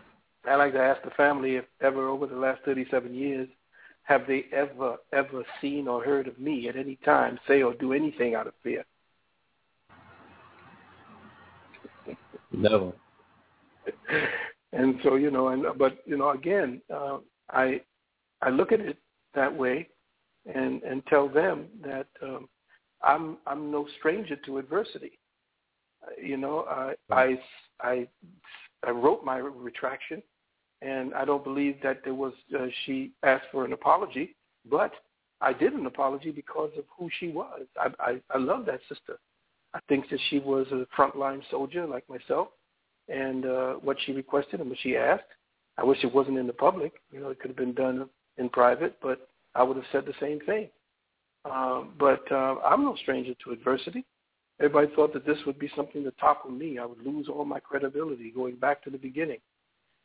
I 0.49 0.55
like 0.55 0.73
to 0.73 0.81
ask 0.81 1.03
the 1.03 1.11
family 1.11 1.57
if 1.57 1.65
ever 1.83 2.09
over 2.09 2.27
the 2.27 2.37
last 2.37 2.63
37 2.65 3.13
years 3.15 3.49
have 4.05 4.27
they 4.27 4.47
ever 4.53 4.97
ever 5.13 5.45
seen 5.61 5.87
or 5.87 6.03
heard 6.03 6.27
of 6.27 6.39
me 6.39 6.69
at 6.69 6.77
any 6.77 6.97
time 7.05 7.39
say 7.47 7.63
or 7.63 7.75
do 7.75 7.93
anything 7.93 8.35
out 8.35 8.47
of 8.47 8.55
fear. 8.63 8.85
Never. 12.51 12.93
and 14.73 14.97
so 15.03 15.17
you 15.17 15.31
know 15.31 15.49
and 15.49 15.65
but 15.79 15.99
you 16.07 16.17
know 16.17 16.31
again 16.31 16.81
uh, 16.95 17.19
i 17.51 17.81
i 18.43 18.51
look 18.51 18.73
at 18.73 18.81
it 18.81 18.99
that 19.35 19.55
way 19.55 19.89
and 20.55 20.83
and 20.83 21.05
tell 21.07 21.29
them 21.29 21.67
that 21.83 22.07
um 22.23 22.49
i'm 23.03 23.39
i'm 23.47 23.71
no 23.71 23.87
stranger 23.99 24.37
to 24.37 24.59
adversity 24.59 25.19
Uh, 26.05 26.11
you 26.31 26.37
know 26.37 26.65
i 26.71 26.95
i 27.11 27.39
i 27.81 28.09
i 28.87 28.91
wrote 28.91 29.25
my 29.25 29.39
retraction 29.39 30.23
and 30.83 31.15
i 31.15 31.25
don't 31.25 31.45
believe 31.45 31.77
that 31.83 32.03
there 32.05 32.15
was 32.15 32.35
uh, 32.59 32.67
she 32.85 33.13
asked 33.23 33.49
for 33.53 33.65
an 33.65 33.73
apology 33.73 34.37
but 34.69 34.93
I 35.41 35.53
did 35.53 35.73
an 35.73 35.87
apology 35.87 36.31
because 36.31 36.71
of 36.77 36.85
who 36.97 37.09
she 37.19 37.29
was. 37.29 37.63
I, 37.79 37.89
I, 38.01 38.21
I 38.31 38.39
love 38.39 38.67
that 38.67 38.81
sister. 38.89 39.19
I 39.75 39.81
think 39.89 40.09
that 40.11 40.19
she 40.31 40.39
was 40.39 40.67
a 40.73 40.87
frontline 40.97 41.43
soldier 41.51 41.87
like 41.87 42.09
myself, 42.09 42.49
and 43.09 43.47
uh, 43.47 43.75
what 43.75 43.97
she 44.05 44.13
requested 44.13 44.61
and 44.61 44.69
what 44.69 44.79
she 44.83 44.97
asked. 44.97 45.25
I 45.77 45.85
wish 45.85 46.03
it 46.03 46.13
wasn't 46.13 46.39
in 46.39 46.47
the 46.47 46.53
public. 46.53 46.93
You 47.13 47.21
know, 47.21 47.31
it 47.31 47.41
could 47.41 47.51
have 47.51 47.57
been 47.57 47.75
done 47.75 48.09
in 48.37 48.49
private, 48.49 48.97
but 49.01 49.29
I 49.55 49.63
would 49.63 49.77
have 49.77 49.87
said 49.93 50.05
the 50.07 50.15
same 50.21 50.41
thing. 50.41 50.69
Um, 51.45 51.95
but 51.99 52.31
uh, 52.31 52.57
I'm 52.65 52.85
no 52.85 52.97
stranger 52.97 53.33
to 53.45 53.53
adversity. 53.53 54.05
Everybody 54.61 54.89
thought 54.95 55.13
that 55.15 55.25
this 55.25 55.39
would 55.47 55.59
be 55.59 55.71
something 55.77 56.03
to 56.03 56.11
topple 56.13 56.51
me. 56.51 56.79
I 56.79 56.85
would 56.85 57.05
lose 57.05 57.29
all 57.29 57.45
my 57.45 57.61
credibility 57.61 58.31
going 58.31 58.57
back 58.57 58.83
to 58.85 58.91
the 58.91 58.99
beginning. 58.99 59.39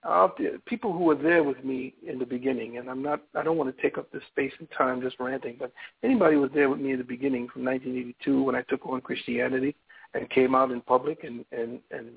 Uh, 0.03 0.27
people 0.65 0.91
who 0.91 1.05
were 1.05 1.15
there 1.15 1.43
with 1.43 1.63
me 1.63 1.93
in 2.05 2.19
the 2.19 2.25
beginning, 2.25 2.77
and 2.77 2.89
I'm 2.89 3.01
not, 3.01 3.21
I 3.35 3.41
don't 3.41 3.57
want 3.57 3.75
to 3.75 3.81
take 3.81 3.97
up 3.97 4.11
this 4.11 4.21
space 4.31 4.51
and 4.59 4.67
time 4.77 5.01
just 5.01 5.19
ranting, 5.19 5.55
but 5.57 5.71
anybody 6.03 6.35
who 6.35 6.41
was 6.41 6.51
there 6.53 6.69
with 6.69 6.81
me 6.81 6.91
in 6.91 6.97
the 6.97 7.05
beginning 7.05 7.47
from 7.47 7.63
1982 7.63 8.43
when 8.43 8.53
I 8.53 8.63
took 8.63 8.85
on 8.85 8.99
Christianity 8.99 9.75
and 10.13 10.30
came 10.30 10.55
out 10.55 10.71
in 10.71 10.81
public 10.81 11.23
and, 11.23 11.45
and, 11.53 11.80
and 11.91 12.09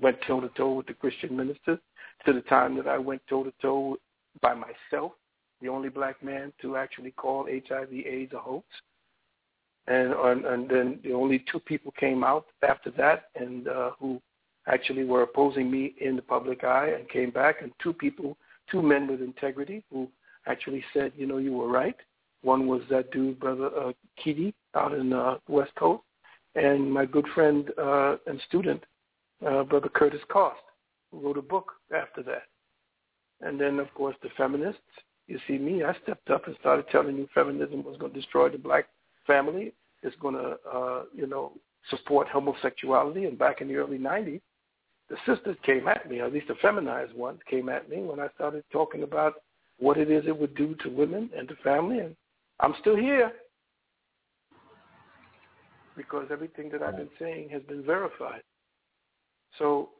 went 0.00 0.18
toe 0.26 0.40
to 0.40 0.48
toe 0.50 0.72
with 0.72 0.86
the 0.86 0.94
Christian 0.94 1.36
ministers 1.36 1.78
to 2.26 2.32
the 2.32 2.40
time 2.42 2.76
that 2.76 2.88
I 2.88 2.98
went 2.98 3.22
toe 3.28 3.44
to 3.44 3.52
toe 3.60 3.96
by 4.40 4.54
myself, 4.54 5.12
the 5.60 5.68
only 5.68 5.88
black 5.88 6.22
man 6.22 6.52
to 6.62 6.76
actually 6.76 7.12
call 7.12 7.46
HIV/AIDS 7.46 8.32
a 8.32 8.38
hoax. 8.38 8.66
And 9.86 10.12
and 10.12 10.68
then 10.68 11.00
the 11.02 11.12
only 11.12 11.44
two 11.50 11.60
people 11.60 11.92
came 11.92 12.24
out 12.24 12.46
after 12.66 12.90
that 12.92 13.24
and 13.34 13.68
uh, 13.68 13.90
who 13.98 14.20
actually 14.66 15.04
were 15.04 15.22
opposing 15.22 15.70
me 15.70 15.94
in 16.00 16.16
the 16.16 16.22
public 16.22 16.64
eye 16.64 16.94
and 16.98 17.08
came 17.08 17.30
back. 17.30 17.60
And 17.60 17.70
two 17.82 17.92
people 17.92 18.36
two 18.70 18.82
men 18.82 19.06
with 19.06 19.20
integrity 19.20 19.84
who 19.90 20.08
actually 20.46 20.82
said 20.94 21.12
you 21.16 21.26
know 21.26 21.36
you 21.36 21.52
were 21.52 21.68
right. 21.68 21.96
One 22.42 22.66
was 22.66 22.82
that 22.90 23.10
dude 23.10 23.38
brother 23.40 23.70
uh, 23.78 23.92
Kitty 24.22 24.54
out 24.74 24.94
in 24.94 25.12
uh, 25.12 25.36
West 25.48 25.74
Coast. 25.74 26.02
And 26.54 26.90
my 26.90 27.04
good 27.04 27.26
friend 27.34 27.70
uh, 27.78 28.16
and 28.26 28.40
student 28.48 28.84
uh, 29.46 29.62
brother 29.64 29.88
Curtis 29.88 30.20
Cost 30.30 30.60
who 31.10 31.20
wrote 31.20 31.38
a 31.38 31.42
book 31.42 31.72
after 31.94 32.22
that 32.22 32.44
and 33.40 33.60
then 33.60 33.78
of 33.78 33.92
course 33.94 34.16
the 34.22 34.28
feminists 34.36 34.80
you 35.26 35.38
see 35.46 35.58
me 35.58 35.82
I 35.84 35.94
stepped 36.02 36.30
up 36.30 36.46
and 36.46 36.56
started 36.60 36.86
telling 36.90 37.16
you 37.16 37.28
feminism 37.34 37.82
was 37.84 37.96
going 37.98 38.12
to 38.12 38.20
destroy 38.20 38.48
the 38.48 38.58
black 38.58 38.86
family 39.26 39.72
It's 40.02 40.16
going 40.16 40.34
to, 40.34 40.56
uh, 40.70 41.02
you 41.14 41.26
know, 41.26 41.52
support 41.90 42.28
homosexuality. 42.28 43.24
And 43.24 43.38
back 43.38 43.60
in 43.60 43.68
the 43.68 43.76
early 43.76 43.98
90s, 43.98 44.40
the 45.08 45.16
sisters 45.26 45.56
came 45.64 45.88
at 45.88 46.08
me, 46.08 46.20
or 46.20 46.26
at 46.26 46.32
least 46.32 46.48
the 46.48 46.54
feminized 46.62 47.14
ones 47.14 47.40
came 47.48 47.68
at 47.68 47.88
me 47.88 47.98
when 47.98 48.20
I 48.20 48.28
started 48.34 48.64
talking 48.72 49.02
about 49.02 49.34
what 49.78 49.98
it 49.98 50.10
is 50.10 50.24
it 50.26 50.38
would 50.38 50.54
do 50.54 50.74
to 50.82 50.88
women 50.88 51.30
and 51.36 51.48
to 51.48 51.56
family. 51.56 51.98
And 51.98 52.16
I'm 52.60 52.74
still 52.80 52.96
here 52.96 53.32
because 55.96 56.26
everything 56.30 56.70
that 56.70 56.82
I've 56.82 56.96
been 56.96 57.10
saying 57.18 57.50
has 57.50 57.62
been 57.62 57.84
verified. 57.84 58.42
So, 59.58 59.90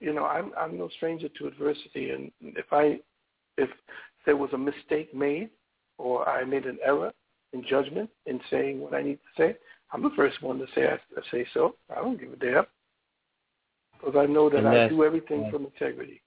you 0.00 0.12
know, 0.12 0.24
I'm 0.24 0.52
I'm 0.58 0.78
no 0.78 0.88
stranger 0.96 1.28
to 1.28 1.46
adversity, 1.46 2.10
and 2.10 2.30
if 2.40 2.66
I 2.72 3.00
if 3.58 3.70
there 4.24 4.36
was 4.36 4.50
a 4.52 4.58
mistake 4.58 5.14
made 5.14 5.50
or 5.98 6.28
I 6.28 6.44
made 6.44 6.64
an 6.64 6.78
error, 6.84 7.12
in 7.52 7.64
judgment 7.68 8.10
in 8.26 8.40
saying 8.50 8.80
what 8.80 8.94
I 8.94 9.02
need 9.02 9.16
to 9.18 9.42
say. 9.42 9.56
I'm 9.92 10.02
the 10.02 10.10
first 10.16 10.42
one 10.42 10.58
to 10.58 10.66
say 10.74 10.86
I, 10.86 10.94
I 10.94 11.22
say 11.30 11.46
so. 11.52 11.76
I 11.90 11.96
don't 11.96 12.18
give 12.18 12.32
a 12.32 12.36
damn 12.36 12.64
because 13.92 14.16
I 14.16 14.26
know 14.26 14.50
that 14.50 14.66
I 14.66 14.88
do 14.88 15.04
everything 15.04 15.48
from 15.50 15.64
integrity. 15.66 16.22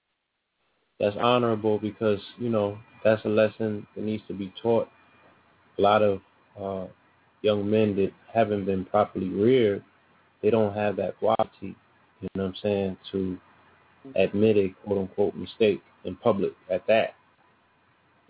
That's 0.98 1.16
honorable 1.18 1.78
because 1.78 2.20
you 2.38 2.48
know 2.48 2.78
that's 3.04 3.24
a 3.24 3.28
lesson 3.28 3.86
that 3.94 4.04
needs 4.04 4.22
to 4.28 4.34
be 4.34 4.52
taught. 4.62 4.88
A 5.78 5.82
lot 5.82 6.02
of 6.02 6.20
uh, 6.60 6.86
young 7.42 7.68
men 7.68 7.94
that 7.96 8.12
haven't 8.32 8.64
been 8.64 8.84
properly 8.84 9.28
reared, 9.28 9.84
they 10.42 10.50
don't 10.50 10.74
have 10.74 10.96
that 10.96 11.18
quality. 11.18 11.76
You 12.20 12.28
know 12.34 12.44
what 12.44 12.48
I'm 12.48 12.54
saying 12.62 12.96
to 13.12 13.38
admit 14.14 14.56
a 14.56 14.74
quote 14.84 14.98
unquote 14.98 15.34
mistake 15.34 15.82
in 16.04 16.16
public 16.16 16.52
at 16.70 16.86
that. 16.86 17.14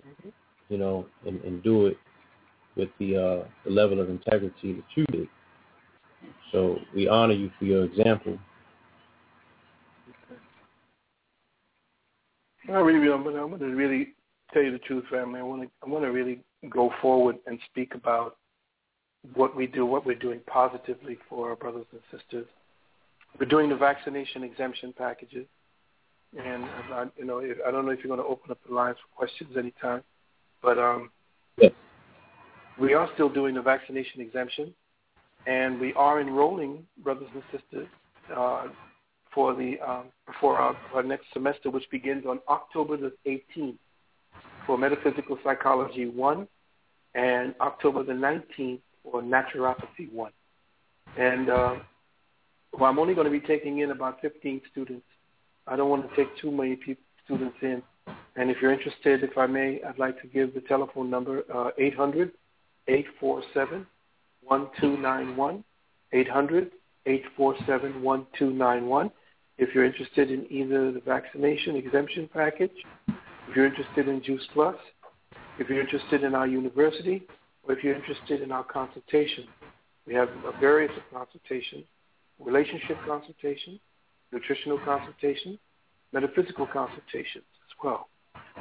Mm-hmm. 0.07 0.29
You 0.69 0.79
know, 0.79 1.07
and, 1.27 1.41
and 1.43 1.63
do 1.63 1.87
it 1.87 1.99
with 2.77 2.89
the, 2.99 3.17
uh, 3.17 3.49
the 3.65 3.71
level 3.71 4.01
of 4.01 4.11
integrity 4.11 4.73
that 4.75 4.85
you 4.95 5.05
did. 5.07 5.29
So 6.53 6.79
we 6.95 7.09
honor 7.09 7.35
you 7.35 7.51
for 7.59 7.65
your 7.65 7.85
example. 7.85 8.39
I 12.69 12.79
really, 12.79 13.13
I'm 13.13 13.23
going, 13.23 13.37
to, 13.37 13.43
I'm 13.43 13.59
to 13.59 13.65
really 13.67 14.15
tell 14.53 14.63
you 14.63 14.73
the 14.73 14.79
truth, 14.79 15.05
family. 15.11 15.39
I 15.39 15.43
want 15.43 15.63
to, 15.63 15.69
I 15.85 15.89
want 15.89 16.05
to 16.05 16.11
really 16.11 16.41
go 16.69 16.91
forward 17.01 17.37
and 17.47 17.59
speak 17.71 17.95
about 17.95 18.37
what 19.35 19.57
we 19.57 19.67
do, 19.67 19.87
what 19.87 20.05
we're 20.05 20.17
doing 20.17 20.41
positively 20.47 21.19
for 21.29 21.51
our 21.51 21.57
brothers 21.57 21.87
and 21.93 22.01
sisters. 22.11 22.47
We're 23.39 23.47
doing 23.47 23.69
the 23.69 23.77
vaccination 23.77 24.43
exemption 24.43 24.95
packages, 24.97 25.47
and 26.39 26.65
I, 26.65 27.05
you 27.19 27.25
know, 27.25 27.41
I 27.41 27.71
don't 27.71 27.85
know 27.85 27.93
if 27.93 27.99
you're 28.03 28.15
going 28.15 28.21
to 28.21 28.27
open 28.27 28.51
up 28.51 28.59
the 28.67 28.75
lines 28.75 28.97
for 29.03 29.27
questions 29.27 29.57
anytime, 29.59 30.03
but 30.63 30.79
um, 30.79 31.11
we 32.79 32.95
are 32.95 33.09
still 33.15 33.29
doing 33.29 33.55
the 33.55 33.63
vaccination 33.63 34.21
exemption, 34.21 34.73
and 35.47 35.79
we 35.79 35.93
are 35.95 36.21
enrolling 36.21 36.87
brothers 37.03 37.29
and 37.35 37.43
sisters 37.53 37.89
uh, 38.35 38.69
for 39.35 39.55
the 39.55 39.79
um, 39.87 40.05
for 40.41 40.59
our, 40.59 40.77
our, 40.95 41.03
next 41.03 41.27
semester, 41.35 41.71
which 41.71 41.89
begins 41.91 42.25
on 42.27 42.41
October 42.49 42.97
the 42.97 43.13
18th 43.27 43.77
for 44.67 44.79
Metaphysical 44.79 45.39
Psychology 45.45 46.07
1 46.07 46.49
and 47.15 47.55
October 47.61 48.03
the 48.03 48.13
19th 48.13 48.81
for 49.03 49.23
Naturopathy 49.23 50.11
1. 50.13 50.33
And 51.19 51.49
uh, 51.49 51.77
well, 52.73 52.91
I'm 52.91 52.99
only 52.99 53.15
going 53.15 53.27
to 53.27 53.31
be 53.31 53.47
taking 53.47 53.79
in 53.79 53.91
about 53.91 54.21
15 54.21 54.61
students. 54.71 55.07
I 55.67 55.77
don't 55.77 55.91
want 55.91 56.09
to 56.09 56.17
take 56.17 56.29
too 56.39 56.51
many 56.51 56.79
students 57.25 57.57
in. 57.63 57.83
And 58.37 58.51
if 58.51 58.59
you're 58.61 58.73
interested, 58.73 59.25
if 59.25 59.37
I 59.37 59.47
may, 59.47 59.81
I'd 59.83 59.99
like 59.99 60.21
to 60.21 60.29
give 60.29 60.55
the 60.55 60.61
telephone 60.63 61.11
number 61.11 61.43
uh, 61.53 61.71
800 61.79 62.33
847 62.89 63.87
1291, 64.43 65.65
800 66.13 66.71
847 67.07 68.03
1291. 68.03 69.11
If 69.59 69.75
you're 69.75 69.85
interested 69.85 70.31
in 70.31 70.47
either 70.51 70.93
the 70.93 71.01
vaccination 71.01 71.77
exemption 71.77 72.29
package, 72.33 72.71
if 73.09 73.57
you're 73.57 73.67
interested 73.67 74.09
in 74.09 74.23
Juice 74.23 74.47
Plus, 74.53 74.77
if 75.59 75.69
you're 75.69 75.81
interested 75.81 76.23
in 76.23 76.35
our 76.35 76.47
university, 76.47 77.27
or 77.63 77.75
if 77.75 77.83
you're 77.83 77.95
interested 77.95 78.43
in 78.43 78.53
our 78.53 78.65
consultation, 78.65 79.47
we 80.07 80.15
have 80.15 80.29
a 80.29 80.53
various 80.61 80.93
consultations, 81.13 81.85
relationship 82.39 82.99
consultation, 83.07 83.81
nutritional 84.33 84.79
consultation, 84.85 85.59
metaphysical 86.13 86.67
consultations 86.67 87.45
as 87.65 87.75
well. 87.83 88.09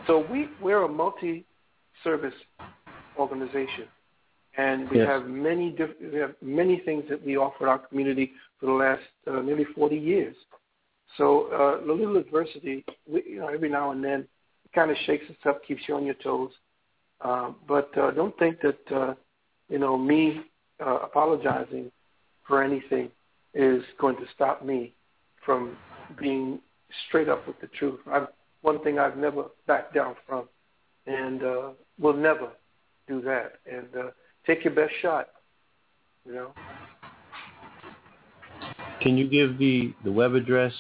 So 0.07 0.25
we, 0.31 0.47
we're 0.61 0.83
a 0.83 0.89
multi-service 0.89 2.33
organization. 3.17 3.87
And 4.57 4.89
we 4.89 4.97
yes. 4.97 5.07
have 5.07 5.27
many 5.27 5.71
diff- 5.71 5.99
we 6.01 6.17
have 6.19 6.35
many 6.41 6.79
things 6.85 7.03
that 7.09 7.23
we 7.25 7.35
offer 7.35 7.67
our 7.67 7.79
community 7.79 8.31
for 8.59 8.67
the 8.67 8.71
last 8.71 9.01
uh, 9.27 9.41
nearly 9.41 9.65
40 9.75 9.97
years. 9.97 10.35
So 11.17 11.49
uh, 11.51 11.85
a 11.85 11.93
little 11.93 12.15
adversity, 12.17 12.85
we, 13.05 13.23
you 13.27 13.39
know, 13.39 13.47
every 13.47 13.69
now 13.69 13.91
and 13.91 14.01
then, 14.01 14.21
it 14.63 14.71
kind 14.73 14.91
of 14.91 14.97
shakes 15.05 15.25
us 15.29 15.35
up, 15.45 15.65
keeps 15.65 15.81
you 15.87 15.95
on 15.95 16.05
your 16.05 16.15
toes. 16.15 16.51
Uh, 17.21 17.51
but 17.67 17.95
uh, 17.97 18.11
don't 18.11 18.37
think 18.37 18.59
that 18.61 18.95
uh, 18.95 19.13
you 19.69 19.79
know 19.79 19.97
me 19.97 20.41
uh, 20.85 20.99
apologizing 21.03 21.91
for 22.47 22.63
anything 22.63 23.09
is 23.55 23.81
going 23.99 24.17
to 24.17 24.25
stop 24.35 24.63
me 24.63 24.93
from 25.45 25.77
being 26.19 26.59
straight 27.07 27.29
up 27.29 27.47
with 27.47 27.59
the 27.61 27.67
truth. 27.67 27.99
I've, 28.11 28.27
one 28.61 28.83
thing 28.83 28.99
I've 28.99 29.17
never 29.17 29.45
backed 29.65 29.95
down 29.95 30.15
from, 30.27 30.47
and 31.07 31.41
uh, 31.41 31.69
will 31.99 32.15
never 32.15 32.49
do 33.07 33.21
that. 33.21 33.53
And 33.71 33.87
uh, 33.97 34.09
take 34.45 34.63
your 34.63 34.73
best 34.73 34.93
shot. 35.01 35.29
You 36.25 36.33
know. 36.33 36.53
Can 39.01 39.17
you 39.17 39.27
give 39.27 39.57
the 39.57 39.93
the 40.03 40.11
web 40.11 40.33
address 40.33 40.73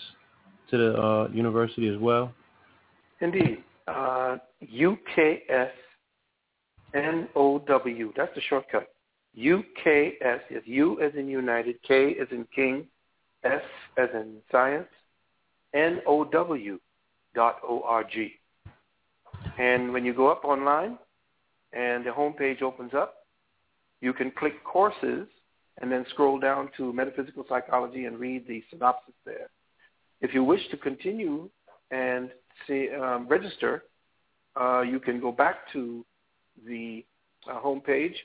to 0.71 0.77
the 0.77 1.01
uh, 1.01 1.27
university 1.31 1.87
as 1.87 1.99
well? 1.99 2.33
Indeed, 3.21 3.63
uh, 3.87 4.37
UKS 4.63 5.69
NOW. 6.93 8.13
That's 8.17 8.35
the 8.35 8.41
shortcut. 8.49 8.87
UKS 9.37 10.41
is 10.49 10.63
U 10.65 11.01
as 11.01 11.13
in 11.15 11.27
United, 11.27 11.81
K 11.83 12.15
as 12.21 12.27
in 12.31 12.47
King, 12.55 12.87
S 13.43 13.61
as 13.97 14.09
in 14.13 14.37
Science, 14.51 14.87
N 15.73 16.01
O 16.05 16.23
W 16.23 16.79
dot 17.33 17.57
O 17.67 17.81
R 17.81 18.03
G. 18.03 18.33
And 19.57 19.91
when 19.93 20.05
you 20.05 20.13
go 20.13 20.27
up 20.27 20.45
online 20.45 20.97
and 21.73 22.05
the 22.05 22.09
homepage 22.09 22.61
opens 22.61 22.93
up, 22.93 23.15
you 24.01 24.13
can 24.13 24.31
click 24.31 24.63
courses 24.63 25.27
and 25.81 25.91
then 25.91 26.05
scroll 26.09 26.39
down 26.39 26.69
to 26.77 26.93
metaphysical 26.93 27.45
psychology 27.49 28.05
and 28.05 28.17
read 28.17 28.47
the 28.47 28.63
synopsis 28.69 29.13
there. 29.25 29.49
If 30.21 30.33
you 30.33 30.43
wish 30.43 30.61
to 30.71 30.77
continue 30.77 31.49
and 31.91 32.31
see, 32.65 32.89
um, 32.89 33.27
register, 33.27 33.83
uh, 34.59 34.81
you 34.81 34.99
can 34.99 35.19
go 35.19 35.31
back 35.31 35.71
to 35.73 36.05
the 36.65 37.03
uh, 37.49 37.59
homepage, 37.59 38.15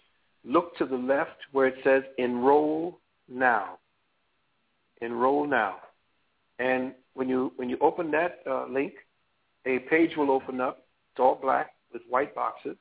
look 0.44 0.76
to 0.76 0.86
the 0.86 0.96
left 0.96 1.38
where 1.52 1.66
it 1.66 1.76
says 1.84 2.02
Enroll 2.18 2.98
Now. 3.28 3.78
Enroll 5.00 5.46
Now. 5.46 5.76
And 6.58 6.94
when 7.14 7.28
you 7.28 7.52
when 7.56 7.68
you 7.68 7.78
open 7.80 8.10
that 8.12 8.40
uh, 8.48 8.66
link, 8.66 8.92
a 9.66 9.80
page 9.90 10.16
will 10.16 10.30
open 10.30 10.60
up. 10.60 10.84
It's 11.12 11.20
all 11.20 11.38
black 11.40 11.70
with 11.92 12.02
white 12.08 12.34
boxes, 12.34 12.76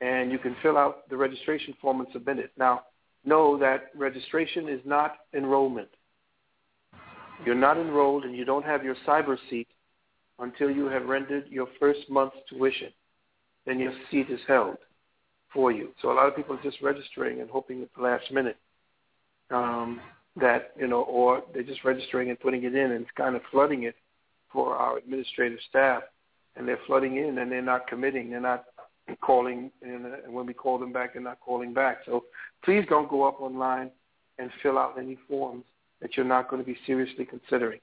and 0.00 0.30
you 0.30 0.38
can 0.38 0.54
fill 0.62 0.78
out 0.78 1.08
the 1.08 1.16
registration 1.16 1.74
form 1.80 2.00
and 2.00 2.08
submit 2.12 2.38
it. 2.38 2.52
Now, 2.56 2.82
know 3.24 3.58
that 3.58 3.90
registration 3.96 4.68
is 4.68 4.80
not 4.84 5.16
enrollment. 5.34 5.88
You're 7.44 7.54
not 7.54 7.78
enrolled 7.78 8.24
and 8.24 8.36
you 8.36 8.44
don't 8.44 8.64
have 8.64 8.84
your 8.84 8.96
cyber 9.06 9.36
seat 9.48 9.68
until 10.38 10.70
you 10.70 10.86
have 10.86 11.06
rendered 11.06 11.46
your 11.48 11.68
first 11.78 12.00
month's 12.10 12.36
tuition. 12.50 12.90
Then 13.66 13.78
your 13.78 13.92
seat 14.10 14.26
is 14.30 14.40
held 14.46 14.76
for 15.52 15.72
you. 15.72 15.90
So 16.00 16.12
a 16.12 16.14
lot 16.14 16.28
of 16.28 16.36
people 16.36 16.56
are 16.56 16.62
just 16.62 16.80
registering 16.80 17.40
and 17.40 17.50
hoping 17.50 17.82
at 17.82 17.88
the 17.96 18.02
last 18.02 18.30
minute 18.30 18.56
um, 19.50 20.00
that, 20.36 20.72
you 20.78 20.86
know, 20.86 21.02
or 21.02 21.42
they're 21.52 21.62
just 21.62 21.84
registering 21.84 22.30
and 22.30 22.38
putting 22.38 22.64
it 22.64 22.74
in 22.74 22.92
and 22.92 23.02
it's 23.02 23.10
kind 23.16 23.36
of 23.36 23.42
flooding 23.50 23.84
it 23.84 23.96
for 24.52 24.76
our 24.76 24.98
administrative 24.98 25.58
staff. 25.68 26.02
And 26.56 26.66
they're 26.66 26.78
flooding 26.86 27.16
in 27.16 27.38
and 27.38 27.50
they're 27.50 27.62
not 27.62 27.86
committing. 27.86 28.30
They're 28.30 28.40
not 28.40 28.64
calling. 29.20 29.70
Uh, 29.84 30.24
and 30.24 30.32
when 30.32 30.46
we 30.46 30.54
call 30.54 30.78
them 30.78 30.92
back, 30.92 31.14
they're 31.14 31.22
not 31.22 31.40
calling 31.40 31.72
back. 31.72 31.98
So 32.06 32.24
please 32.64 32.84
don't 32.88 33.08
go 33.08 33.24
up 33.24 33.40
online 33.40 33.90
and 34.38 34.50
fill 34.62 34.78
out 34.78 34.98
any 34.98 35.18
forms 35.28 35.64
that 36.00 36.16
you're 36.16 36.26
not 36.26 36.48
going 36.48 36.62
to 36.62 36.66
be 36.66 36.76
seriously 36.86 37.24
considering 37.24 37.80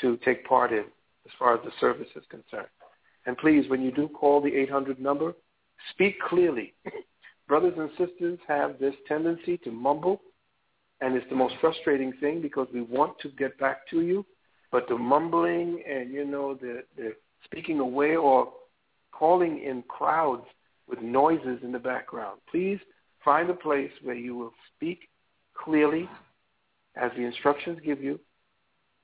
to 0.00 0.16
take 0.24 0.46
part 0.46 0.72
in 0.72 0.84
as 1.26 1.32
far 1.38 1.54
as 1.54 1.60
the 1.64 1.70
service 1.80 2.08
is 2.14 2.24
concerned. 2.28 2.68
And 3.26 3.36
please, 3.38 3.68
when 3.68 3.82
you 3.82 3.90
do 3.90 4.08
call 4.08 4.40
the 4.40 4.54
800 4.54 5.00
number, 5.00 5.34
speak 5.90 6.20
clearly. 6.20 6.74
Brothers 7.48 7.74
and 7.76 7.90
sisters 7.98 8.38
have 8.48 8.78
this 8.78 8.94
tendency 9.06 9.58
to 9.58 9.70
mumble, 9.70 10.22
and 11.00 11.14
it's 11.14 11.28
the 11.28 11.36
most 11.36 11.54
frustrating 11.60 12.12
thing 12.20 12.40
because 12.40 12.68
we 12.72 12.80
want 12.80 13.18
to 13.20 13.28
get 13.30 13.58
back 13.58 13.88
to 13.90 14.00
you, 14.00 14.24
but 14.72 14.88
the 14.88 14.96
mumbling 14.96 15.82
and, 15.88 16.12
you 16.12 16.24
know, 16.24 16.54
the, 16.54 16.84
the 16.96 17.12
speaking 17.44 17.80
away 17.80 18.16
or 18.16 18.52
calling 19.12 19.62
in 19.62 19.82
crowds 19.88 20.46
with 20.88 21.00
noises 21.00 21.58
in 21.62 21.72
the 21.72 21.78
background. 21.78 22.40
Please 22.50 22.78
find 23.24 23.48
a 23.50 23.54
place 23.54 23.90
where 24.02 24.16
you 24.16 24.36
will 24.36 24.52
speak 24.74 25.08
clearly 25.54 26.08
as 26.96 27.10
the 27.16 27.22
instructions 27.22 27.78
give 27.84 28.02
you 28.02 28.18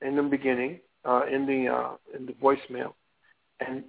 in 0.01 0.15
the 0.15 0.23
beginning, 0.23 0.79
uh, 1.05 1.21
in 1.31 1.45
the 1.45 1.67
uh, 1.67 1.95
in 2.17 2.25
the 2.25 2.33
voicemail, 2.33 2.93
and 3.59 3.83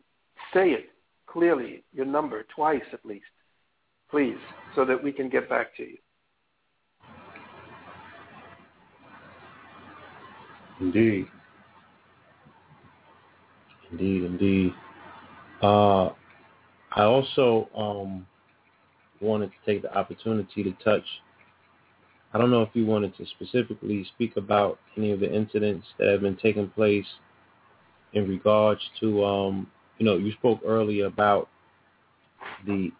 say 0.52 0.70
it 0.70 0.91
clearly, 1.32 1.84
your 1.92 2.06
number 2.06 2.44
twice 2.54 2.82
at 2.92 3.04
least, 3.04 3.24
please, 4.10 4.38
so 4.74 4.84
that 4.84 5.02
we 5.02 5.12
can 5.12 5.28
get 5.28 5.48
back 5.48 5.76
to 5.76 5.82
you. 5.82 5.96
Indeed. 10.80 11.26
Indeed, 13.90 14.24
indeed. 14.24 14.74
Uh, 15.62 16.06
I 16.94 17.02
also 17.02 17.68
um, 17.76 18.26
wanted 19.20 19.50
to 19.50 19.56
take 19.72 19.82
the 19.82 19.96
opportunity 19.96 20.64
to 20.64 20.72
touch 20.84 21.04
I 22.34 22.38
don't 22.38 22.50
know 22.50 22.62
if 22.62 22.70
you 22.72 22.86
wanted 22.86 23.14
to 23.18 23.26
specifically 23.26 24.06
speak 24.14 24.38
about 24.38 24.78
any 24.96 25.12
of 25.12 25.20
the 25.20 25.32
incidents 25.32 25.86
that 25.98 26.08
have 26.08 26.22
been 26.22 26.36
taking 26.36 26.68
place 26.70 27.06
in 28.14 28.26
regards 28.26 28.80
to, 29.00 29.24
um, 29.24 29.70
you 30.02 30.08
know, 30.08 30.16
you 30.16 30.32
spoke 30.32 30.58
earlier 30.66 31.06
about 31.06 31.48
the 32.66 32.90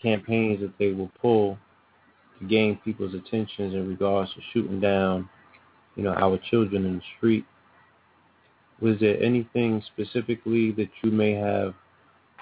campaigns 0.00 0.60
that 0.60 0.72
they 0.78 0.92
will 0.92 1.10
pull 1.20 1.58
to 2.38 2.46
gain 2.46 2.78
people's 2.82 3.12
attentions 3.12 3.74
in 3.74 3.86
regards 3.86 4.32
to 4.32 4.40
shooting 4.54 4.80
down, 4.80 5.28
you 5.94 6.02
know, 6.02 6.14
our 6.14 6.38
children 6.50 6.86
in 6.86 6.96
the 6.96 7.02
street. 7.18 7.44
Was 8.80 8.98
there 8.98 9.22
anything 9.22 9.82
specifically 9.94 10.72
that 10.72 10.88
you 11.02 11.10
may 11.10 11.32
have 11.34 11.74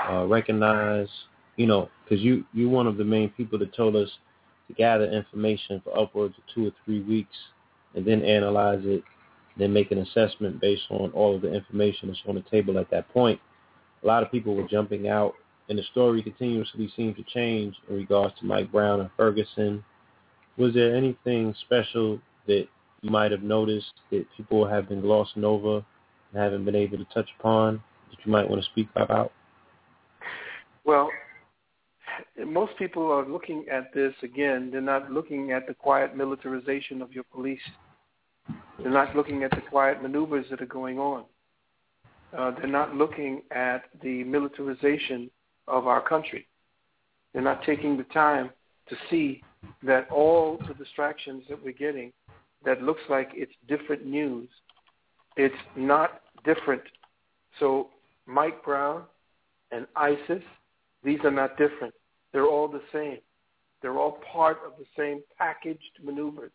uh, 0.08 0.24
recognized, 0.26 1.10
you 1.56 1.66
know, 1.66 1.90
because 2.04 2.22
you, 2.22 2.44
you're 2.52 2.70
one 2.70 2.86
of 2.86 2.96
the 2.96 3.04
main 3.04 3.30
people 3.30 3.58
that 3.58 3.74
told 3.74 3.96
us– 3.96 4.08
to 4.68 4.74
gather 4.74 5.10
information 5.10 5.80
for 5.82 5.98
upwards 5.98 6.36
of 6.38 6.44
two 6.54 6.68
or 6.68 6.70
three 6.84 7.00
weeks 7.00 7.34
and 7.96 8.06
then 8.06 8.22
analyze 8.22 8.82
it, 8.84 9.02
then 9.56 9.72
make 9.72 9.90
an 9.90 9.98
assessment 9.98 10.60
based 10.60 10.84
on 10.90 11.10
all 11.10 11.34
of 11.34 11.42
the 11.42 11.52
information 11.52 12.06
that's 12.06 12.20
on 12.28 12.36
the 12.36 12.42
table 12.42 12.78
at 12.78 12.88
that 12.92 13.08
point. 13.12 13.40
A 14.02 14.06
lot 14.06 14.22
of 14.22 14.31
people 14.31 14.55
were 14.55 14.66
jumping 14.66 15.09
out, 15.09 15.35
and 15.68 15.78
the 15.78 15.82
story 15.93 16.22
continuously 16.22 16.90
seemed 16.97 17.16
to 17.16 17.24
change 17.24 17.74
in 17.89 17.97
regards 17.97 18.35
to 18.40 18.47
Mike 18.47 18.72
Brown 18.72 19.01
and 19.01 19.10
Ferguson. 19.16 19.85
Was 20.56 20.74
there 20.74 20.97
anything 20.97 21.55
special 21.60 22.20
that 22.47 22.66
you 23.02 23.10
might 23.10 23.31
have 23.31 23.43
noticed 23.43 23.93
that 24.10 24.27
people 24.36 24.66
have 24.66 24.89
been 24.89 25.01
glossing 25.01 25.44
over 25.44 25.77
and 25.77 26.43
haven't 26.43 26.64
been 26.64 26.74
able 26.74 26.98
to 26.98 27.06
touch 27.14 27.28
upon 27.39 27.82
that 28.10 28.18
you 28.24 28.32
might 28.32 28.48
want 28.48 28.62
to 28.62 28.70
speak 28.70 28.89
about? 28.97 29.32
Well, 30.85 31.10
most 32.47 32.72
people 32.78 33.10
are 33.10 33.27
looking 33.27 33.66
at 33.70 33.93
this 33.94 34.14
again. 34.22 34.70
They're 34.70 34.81
not 34.81 35.10
looking 35.10 35.52
at 35.52 35.66
the 35.66 35.74
quiet 35.74 36.16
militarization 36.16 37.02
of 37.02 37.12
your 37.12 37.24
police. 37.24 37.60
They're 38.78 38.90
not 38.90 39.14
looking 39.14 39.44
at 39.44 39.51
the 39.51 39.62
quiet 39.70 40.02
maneuvers 40.02 40.47
that 40.51 40.60
are 40.60 40.66
going 40.66 40.98
on. 40.98 41.24
Uh, 42.36 42.52
they're 42.52 42.66
not 42.66 42.94
looking 42.94 43.43
at 43.51 43.85
the 44.02 44.24
militarization 44.24 45.31
of 45.66 45.86
our 45.86 46.01
country. 46.07 46.47
They're 47.32 47.43
not 47.43 47.62
taking 47.65 47.97
the 47.97 48.05
time 48.05 48.51
to 48.89 48.97
see 49.09 49.43
that 49.82 50.11
all 50.11 50.59
the 50.66 50.74
distractions 50.74 51.44
that 51.48 51.62
we're 51.62 51.73
getting 51.73 52.12
that 52.65 52.82
looks 52.82 53.02
like 53.09 53.31
it's 53.32 53.52
different 53.69 54.05
news, 54.05 54.48
it's 55.36 55.55
not 55.77 56.23
different. 56.44 56.82
So 57.59 57.89
Mike 58.27 58.62
Brown 58.65 59.05
and 59.73 59.86
ISIS, 59.97 60.43
these 61.02 61.20
are 61.24 61.31
not 61.31 61.57
different. 61.57 61.94
They're 62.32 62.47
all 62.47 62.69
the 62.69 62.82
same. 62.93 63.19
They're 63.82 63.98
all 63.98 64.19
part 64.32 64.59
of 64.66 64.73
the 64.78 64.85
same 64.97 65.23
packaged 65.39 65.98
maneuvers 66.02 66.52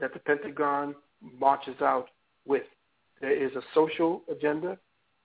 that 0.00 0.12
the 0.12 0.20
Pentagon 0.20 0.94
marches 1.38 1.80
out 1.80 2.08
with. 2.46 2.64
There 3.20 3.32
is 3.32 3.54
a 3.56 3.62
social 3.74 4.22
agenda, 4.30 4.78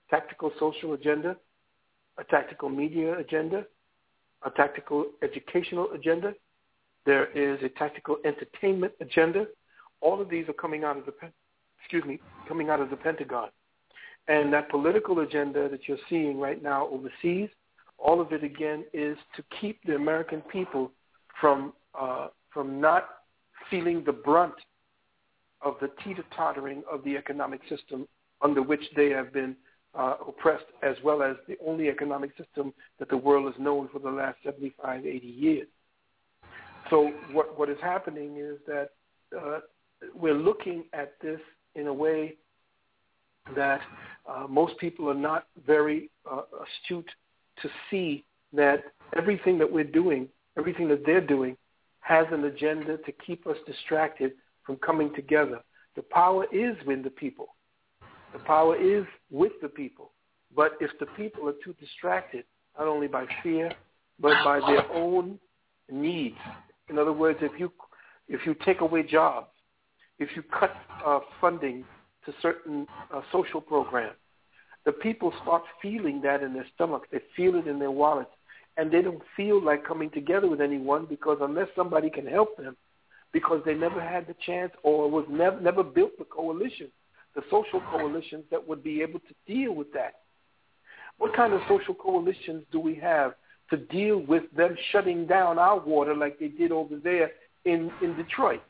tactical 0.10 0.52
social 0.60 0.94
agenda, 0.94 1.36
a 2.18 2.24
tactical 2.24 2.70
media 2.70 3.18
agenda, 3.18 3.66
a 4.44 4.50
tactical 4.52 5.06
educational 5.22 5.92
agenda. 5.94 6.34
There 7.06 7.28
is 7.32 7.62
a 7.64 7.70
tactical 7.70 8.18
entertainment 8.26 8.94
agenda. 9.02 9.46
All 10.02 10.22
of 10.22 10.30
these 10.30 10.48
are 10.50 10.54
coming 10.54 10.84
out 10.84 10.98
of 10.98 11.06
the 11.06 11.14
excuse 11.80 12.04
me, 12.06 12.20
coming 12.48 12.70
out 12.70 12.80
of 12.80 12.90
the 12.90 12.98
Pentagon. 12.98 13.50
And 14.28 14.52
that 14.52 14.70
political 14.70 15.20
agenda 15.20 15.70
that 15.70 15.88
you're 15.88 15.98
seeing 16.10 16.40
right 16.40 16.62
now 16.62 16.88
overseas 16.88 17.50
all 17.98 18.22
of 18.22 18.32
it 18.32 18.44
again 18.44 18.86
is 18.94 19.18
to 19.36 19.44
keep 19.60 19.84
the 19.86 19.96
American 19.96 20.42
people 20.42 20.92
from 21.40 21.74
uh, 22.00 22.28
from 22.54 22.80
not 22.80 23.10
feeling 23.70 24.04
the 24.06 24.12
brunt 24.12 24.54
of 25.62 25.76
the 25.82 25.90
teeter-tottering 26.04 26.84
of 26.92 27.04
the 27.04 27.18
economic 27.18 27.60
system 27.68 28.08
under 28.42 28.62
which 28.62 28.84
they 28.96 29.10
have 29.10 29.34
been 29.34 29.56
uh, 29.98 30.15
oppressed, 30.28 30.65
as 30.84 30.95
well 31.03 31.24
as 31.24 31.36
the 31.48 31.57
only 31.65 31.90
economic 31.90 32.32
system 32.38 32.74
that 32.99 33.10
the 33.10 33.18
world 33.18 33.52
has 33.52 33.61
known 33.61 33.90
for 33.91 33.99
the 33.99 34.10
last 34.10 34.38
75, 34.44 35.06
80 35.06 35.28
years. 35.28 35.68
So 36.90 37.11
what, 37.32 37.57
what 37.57 37.69
is 37.69 37.78
happening 37.82 38.38
is 38.38 38.57
that 38.68 38.91
uh, 39.38 39.60
we're 40.14 40.34
looking 40.34 40.86
at 40.94 41.14
this 41.22 41.40
in 41.76 41.88
a 41.88 41.94
way 41.94 42.36
that 43.56 43.82
uh, 44.30 44.45
most 44.48 44.78
people 44.78 45.10
are 45.10 45.15
not 45.15 45.48
very 45.65 46.10
uh, 46.30 46.41
astute 46.64 47.10
to 47.61 47.69
see 47.90 48.26
that 48.53 48.84
everything 49.15 49.57
that 49.57 49.72
we're 49.72 49.84
doing, 49.84 50.28
everything 50.57 50.88
that 50.90 51.06
they're 51.06 51.26
doing, 51.26 51.57
has 52.02 52.26
an 52.32 52.45
agenda 52.45 52.98
to 52.98 53.11
keep 53.26 53.48
us 53.48 53.57
distracted 53.65 54.34
from 54.65 54.78
coming 54.78 55.14
together. 55.14 55.61
The 55.95 56.03
power 56.03 56.45
is 56.52 56.76
with 56.86 57.03
the 57.03 57.10
people. 57.10 57.49
The 58.34 58.40
power 58.40 58.76
is 58.76 59.06
with 59.32 59.54
the 59.62 59.70
people. 59.70 60.12
But 60.56 60.74
if 60.80 60.91
the 60.99 61.06
people 61.18 61.48
are 61.49 61.56
too 61.64 61.74
distracted, 61.80 62.45
not 62.78 62.88
only 62.88 63.08
by 63.08 63.26
fear, 63.44 63.72
but 64.20 64.34
by 64.44 64.60
their 64.60 64.90
own 64.91 65.40
needs, 65.91 66.38
in 66.90 66.98
other 66.98 67.14
words, 67.14 67.40
if 67.41 67.60
you 67.60 67.72
if 68.28 68.45
you 68.45 68.56
take 68.66 68.82
away 68.82 69.04
jobs, 69.04 69.48
if 70.20 70.30
you 70.36 70.44
cut 70.44 70.76
uh, 71.06 71.20
funding 71.40 71.86
to 72.26 72.34
certain 72.41 72.88
uh, 73.14 73.22
social 73.32 73.62
programs, 73.62 74.16
the 74.86 74.91
people 74.91 75.34
start 75.41 75.64
feeling 75.82 76.22
that 76.22 76.44
in 76.44 76.54
their 76.54 76.66
stomachs. 76.76 77.08
They 77.12 77.22
feel 77.36 77.56
it 77.56 77.68
in 77.68 77.80
their 77.80 77.91
wallets. 77.91 78.32
And 78.78 78.91
they 78.91 79.02
don't 79.02 79.22
feel 79.36 79.62
like 79.64 79.86
coming 79.86 80.10
together 80.10 80.48
with 80.48 80.62
anyone 80.62 81.06
because 81.10 81.40
unless 81.41 81.68
somebody 81.76 82.10
can 82.10 82.28
help 82.28 82.58
them, 82.58 82.78
because 83.34 83.62
they 83.66 83.74
never 83.74 83.99
had 83.99 84.28
the 84.28 84.36
chance 84.45 84.72
or 84.84 85.10
was 85.10 85.26
never 85.30 85.60
never 85.60 85.84
built 85.84 86.18
the 86.18 86.26
coalition, 86.26 86.88
the 87.38 87.43
social 87.51 87.80
coalitions 87.91 88.43
that 88.49 88.68
would 88.68 88.84
be 88.84 89.03
able 89.03 89.19
to 89.19 89.35
deal 89.45 89.73
with 89.73 89.93
that. 89.93 90.15
What 91.19 91.35
kind 91.35 91.53
of 91.53 91.61
social 91.69 91.93
coalitions 91.93 92.64
do 92.72 92.80
we 92.80 92.95
have 92.95 93.35
to 93.69 93.77
deal 93.77 94.18
with 94.18 94.43
them 94.57 94.76
shutting 94.91 95.27
down 95.27 95.59
our 95.59 95.80
water 95.80 96.15
like 96.15 96.39
they 96.39 96.47
did 96.47 96.72
over 96.72 96.95
there 96.97 97.30
in, 97.64 97.91
in 98.01 98.18
Detroit? 98.18 98.64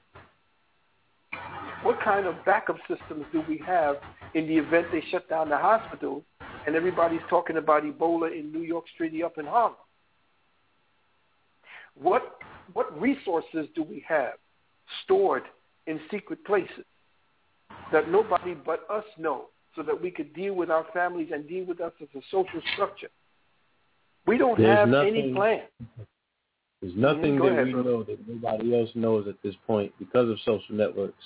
What 1.84 2.02
kind 2.04 2.28
of 2.28 2.36
backup 2.46 2.76
systems 2.90 3.26
do 3.32 3.42
we 3.48 3.62
have 3.66 3.96
in 4.34 4.48
the 4.48 4.58
event 4.58 4.88
they 4.92 5.04
shut 5.12 5.30
down 5.30 5.48
the 5.48 5.58
hospital 5.58 6.24
and 6.66 6.76
everybody's 6.76 7.22
talking 7.30 7.56
about 7.56 7.84
Ebola 7.84 8.38
in 8.38 8.52
New 8.52 8.64
York 8.64 8.84
City 9.00 9.24
up 9.24 9.38
in 9.38 9.46
Harlem? 9.46 9.76
What, 11.96 12.38
what 12.74 13.00
resources 13.00 13.68
do 13.76 13.84
we 13.84 14.04
have 14.10 14.34
stored 15.06 15.44
in 15.86 16.02
secret 16.12 16.44
places 16.44 16.84
that 17.92 18.10
nobody 18.10 18.54
but 18.54 18.86
us 18.90 19.04
know 19.18 19.46
so 19.76 19.84
that 19.84 20.00
we 20.02 20.12
could 20.12 20.34
deal 20.34 20.54
with 20.54 20.70
our 20.70 20.86
families 20.94 21.30
and 21.34 21.48
deal 21.48 21.66
with 21.66 21.82
us 21.82 21.94
as 22.02 22.08
a 22.16 22.22
social 22.32 22.62
structure? 22.74 23.10
We 24.26 24.38
don't 24.38 24.58
There's 24.58 24.78
have 24.78 24.90
nothing, 24.90 25.16
any 25.16 25.34
plan. 25.34 25.62
There's 26.82 26.96
nothing 26.96 27.38
Mhm, 27.38 27.42
that 27.44 27.52
ahead, 27.52 27.66
we 27.66 27.72
brother. 27.74 27.90
know 27.90 28.04
that 28.04 28.28
nobody 28.28 28.80
else 28.80 28.90
knows 28.96 29.28
at 29.28 29.42
this 29.42 29.56
point 29.66 29.92
because 30.00 30.30
of 30.30 30.40
social 30.42 30.76
networks. 30.76 31.24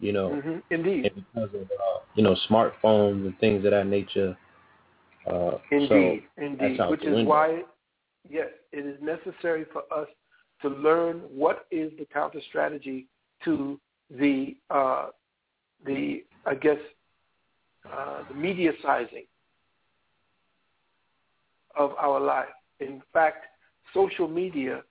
You 0.00 0.12
know, 0.12 0.40
hmm 0.40 0.58
Indeed. 0.70 1.06
and 1.06 1.14
because 1.14 1.54
of 1.54 1.62
uh, 1.62 2.00
you 2.14 2.22
know 2.22 2.36
smartphones 2.48 3.24
and 3.26 3.38
things 3.38 3.64
of 3.64 3.70
that 3.72 3.86
nature. 3.86 4.36
Uh, 5.26 5.58
Indeed, 5.70 5.88
so 5.88 6.42
indeed. 6.42 6.80
Which 6.88 7.04
is 7.04 7.14
window. 7.14 7.24
why, 7.30 7.62
yes, 8.28 8.48
it 8.72 8.86
is 8.86 9.00
necessary 9.02 9.64
for 9.72 9.82
us 9.92 10.08
to 10.62 10.68
learn 10.68 11.18
what 11.28 11.66
is 11.70 11.92
the 11.98 12.06
counter 12.06 12.40
strategy 12.48 13.06
to 13.44 13.78
the 14.10 14.56
uh, 14.70 15.08
the 15.84 16.24
I 16.46 16.54
guess 16.54 16.78
uh, 17.92 18.22
the 18.28 18.34
media 18.34 18.72
sizing 18.82 19.24
of 21.76 21.92
our 21.98 22.20
life. 22.20 22.48
In 22.80 23.02
fact, 23.12 23.46
social 23.94 24.28
media 24.28 24.82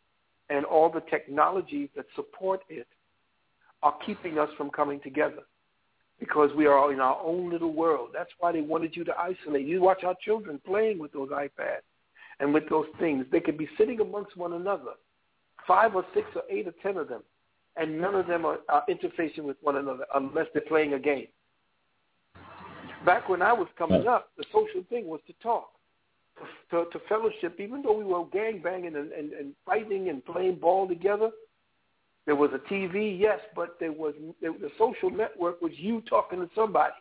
and 0.50 0.66
all 0.66 0.90
the 0.90 1.02
technologies 1.02 1.90
that 1.96 2.06
support 2.16 2.62
it 2.70 2.88
are 3.84 3.96
keeping 4.06 4.40
us 4.40 4.50
from 4.58 4.70
coming 4.70 5.00
together 5.02 5.44
because 6.20 6.50
we 6.56 6.66
are 6.66 6.92
in 6.92 7.00
our 7.00 7.20
own 7.24 7.50
little 7.52 7.74
world. 7.74 8.10
That's 8.14 8.32
why 8.40 8.52
they 8.52 8.62
wanted 8.62 8.96
you 8.96 9.04
to 9.06 9.14
isolate. 9.18 9.66
You 9.66 9.82
watch 9.82 10.04
our 10.04 10.16
children 10.24 10.60
playing 10.66 11.00
with 11.00 11.14
those 11.14 11.30
iPads 11.30 11.86
and 12.40 12.54
with 12.54 12.68
those 12.70 12.88
things. 13.00 13.26
They 13.32 13.40
could 13.40 13.58
be 13.58 13.70
sitting 13.78 14.00
amongst 14.00 14.36
one 14.36 14.54
another, 14.54 14.94
five 15.68 15.96
or 15.96 16.06
six 16.14 16.28
or 16.36 16.44
eight 16.50 16.68
or 16.68 16.74
ten 16.82 16.98
of 16.98 17.08
them, 17.08 17.22
and 17.80 18.00
none 18.00 18.16
of 18.16 18.28
them 18.28 18.46
are, 18.46 18.60
are 18.70 18.84
interfacing 18.90 19.44
with 19.44 19.58
one 19.62 19.78
another 19.78 20.06
unless 20.16 20.48
they're 20.54 20.64
playing 20.68 20.94
a 20.94 21.00
game. 21.00 21.28
Back 23.06 23.30
when 23.30 23.42
I 23.42 23.54
was 23.54 23.68
coming 23.78 24.08
up, 24.08 24.30
the 24.38 24.44
social 24.52 24.84
thing 24.90 25.08
was 25.08 25.20
to 25.28 25.34
talk, 25.42 25.70
to, 26.72 26.86
to, 26.92 27.00
fellowship. 27.08 27.60
Even 27.60 27.82
though 27.82 27.98
we 27.98 28.04
were 28.04 28.26
gang 28.26 28.62
banging 28.62 28.96
and, 28.96 29.12
and, 29.12 29.34
and 29.34 29.54
fighting 29.66 30.10
and 30.10 30.26
playing 30.26 30.56
ball 30.56 30.88
together, 30.88 31.30
there 32.26 32.36
was 32.36 32.50
a 32.54 32.74
TV, 32.74 33.18
yes, 33.18 33.40
but 33.56 33.78
there 33.80 33.92
was 33.92 34.14
there, 34.42 34.52
the 34.52 34.70
social 34.78 35.10
network 35.10 35.62
was 35.62 35.72
you 35.78 36.04
talking 36.10 36.40
to 36.40 36.50
somebody. 36.56 36.94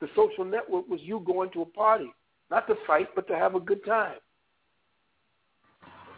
The 0.00 0.08
social 0.14 0.44
network 0.44 0.88
was 0.88 1.00
you 1.02 1.20
going 1.26 1.50
to 1.50 1.62
a 1.62 1.66
party, 1.66 2.12
not 2.50 2.68
to 2.68 2.76
fight, 2.86 3.08
but 3.16 3.26
to 3.28 3.34
have 3.34 3.56
a 3.56 3.60
good 3.60 3.84
time. 3.84 4.18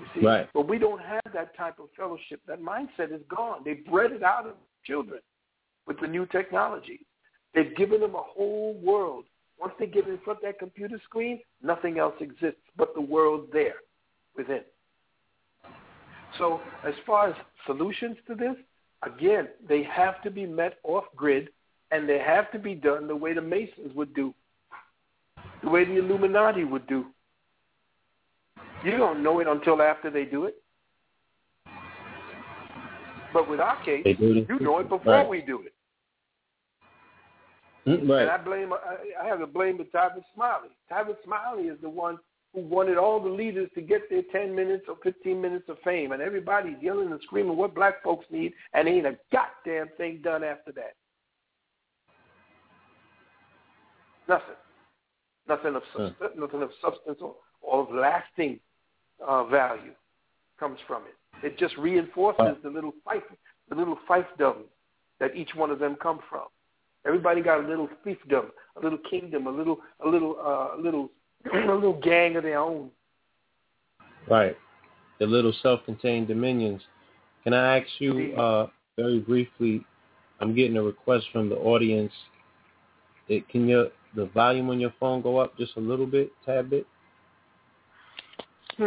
You 0.01 0.07
see, 0.15 0.27
Right. 0.27 0.49
but 0.55 0.67
we 0.67 0.79
don't 0.79 1.01
have 1.01 1.23
that 1.35 1.55
type 1.57 1.79
of 1.79 1.91
fellowship. 1.93 2.41
That 2.47 2.61
mindset 2.61 3.13
is 3.13 3.23
gone. 3.29 3.63
They 3.65 3.75
bred 3.75 4.13
it 4.13 4.23
out 4.23 4.47
of 4.47 4.55
children 4.85 5.21
with 5.87 6.01
the 6.01 6.09
new 6.09 6.27
technology. 6.27 7.05
They've 7.53 7.75
given 7.77 8.01
them 8.01 8.15
a 8.15 8.23
whole 8.23 8.75
world. 8.75 9.27
Once 9.59 9.75
they 9.79 9.87
get 9.87 10.07
in 10.09 10.19
front 10.19 10.39
of 10.39 10.43
that 10.45 10.59
computer 10.59 10.99
screen, 11.05 11.41
nothing 11.63 11.99
else 11.99 12.15
exists 12.21 12.61
but 12.77 12.95
the 12.95 13.01
world 13.01 13.49
there 13.53 13.77
within. 14.35 14.63
So 16.39 16.61
as 16.85 16.95
far 17.05 17.29
as 17.29 17.35
solutions 17.67 18.17
to 18.27 18.35
this, 18.35 18.57
again, 19.03 19.49
they 19.69 19.83
have 19.83 20.23
to 20.23 20.31
be 20.31 20.47
met 20.47 20.79
off 20.85 21.05
grid 21.15 21.51
and 21.91 22.09
they 22.09 22.19
have 22.19 22.51
to 22.53 22.59
be 22.59 22.75
done 22.75 23.07
the 23.07 23.17
way 23.17 23.35
the 23.35 23.43
Masons 23.43 23.95
would 23.95 24.15
do, 24.15 24.33
the 25.63 25.69
way 25.69 25.85
the 25.85 25.99
Illuminati 25.99 26.65
would 26.65 26.87
do. 26.87 27.07
You 28.85 28.97
don't 28.97 29.23
know 29.23 29.41
it 29.41 29.47
until 29.47 29.83
after 29.83 30.11
they 30.11 30.25
do 30.25 30.45
it. 30.47 30.57
But 33.33 33.49
with 33.49 33.61
our 33.61 33.77
case, 33.85 34.03
They 34.05 34.15
do 34.15 34.39
it. 34.39 34.47
you 34.49 34.59
know 34.61 34.79
it 34.79 34.89
before 34.89 35.13
Right. 35.15 35.29
we 35.29 35.41
do 35.43 35.63
it. 35.63 35.75
Mm, 37.87 38.01
And 38.21 38.31
I 38.31 38.37
blame, 38.37 38.73
I, 38.73 38.97
I 39.23 39.27
have 39.27 39.39
to 39.41 39.47
blame 39.47 39.79
the 39.79 39.85
Tavis 39.85 40.25
Smiley. 40.35 40.69
Tavis 40.91 41.17
Smiley 41.25 41.65
is 41.65 41.81
the 41.81 41.89
one 41.89 42.19
who 42.53 42.61
wanted 42.63 42.99
all 42.99 43.21
the 43.21 43.29
leaders 43.29 43.71
to 43.75 43.81
get 43.81 44.11
their 44.11 44.23
10 44.33 44.55
minutes 44.55 44.85
or 44.89 44.97
15 45.03 45.41
minutes 45.41 45.69
of 45.69 45.79
fame. 45.85 46.13
And 46.13 46.21
everybody's 46.21 46.77
yelling 46.83 47.11
and 47.13 47.21
screaming 47.23 47.57
what 47.57 47.75
black 47.75 48.03
folks 48.03 48.27
need, 48.31 48.53
and 48.75 48.89
ain't 48.89 49.07
a 49.07 49.17
goddamn 49.33 49.89
thing 49.97 50.21
done 50.23 50.43
after 50.45 50.73
that. 50.73 50.95
Nothing. 54.29 54.55
Nothing 55.49 55.75
of, 55.77 55.83
subst- 55.97 56.37
nothing 56.37 56.63
of 56.63 56.71
substance 56.83 57.19
or, 57.21 57.37
or 57.63 57.83
of 57.83 57.95
lasting 57.95 58.61
uh, 59.27 59.45
value 59.45 59.93
comes 60.59 60.79
from 60.87 61.03
it. 61.05 61.47
It 61.47 61.59
just 61.59 61.77
reinforces 61.77 62.57
the 62.63 62.69
little 62.69 62.93
fief, 63.11 63.23
the 63.69 63.75
little 63.75 63.99
fiefdom 64.09 64.57
that 65.21 65.35
each 65.37 65.55
one 65.55 65.71
of 65.71 65.79
them 65.79 65.97
come 66.01 66.21
from. 66.29 66.47
Everybody 67.07 67.41
got 67.41 67.65
a 67.65 67.67
little 67.67 67.89
fiefdom, 68.05 68.47
a 68.77 68.81
little 68.81 68.99
kingdom, 69.11 69.47
a 69.47 69.51
little, 69.51 69.79
a 70.05 70.09
little, 70.09 70.37
uh, 70.39 70.79
a 70.79 70.81
little, 70.81 71.11
a 71.55 71.75
little 71.75 71.99
gang 72.01 72.37
of 72.37 72.43
their 72.43 72.59
own. 72.59 72.91
Right. 74.29 74.57
The 75.19 75.27
little 75.27 75.53
self-contained 75.63 76.29
dominions. 76.29 76.83
Can 77.45 77.55
I 77.55 77.79
ask 77.79 77.89
you 77.99 78.35
uh, 78.37 78.67
very 78.97 79.21
briefly? 79.21 79.85
I'm 80.41 80.55
getting 80.55 80.77
a 80.77 80.83
request 80.83 81.27
from 81.33 81.49
the 81.49 81.57
audience. 81.57 82.13
It, 83.29 83.49
can 83.49 83.69
your 83.69 83.89
the 84.17 84.27
volume 84.27 84.71
on 84.71 84.81
your 84.81 84.93
phone 84.99 85.23
go 85.23 85.39
up 85.39 85.57
just 85.57 85.77
a 85.77 85.81
little 85.81 86.07
bit, 86.07 86.33
tad 86.45 86.69
bit? 86.69 86.87
Hmm. 88.81 88.85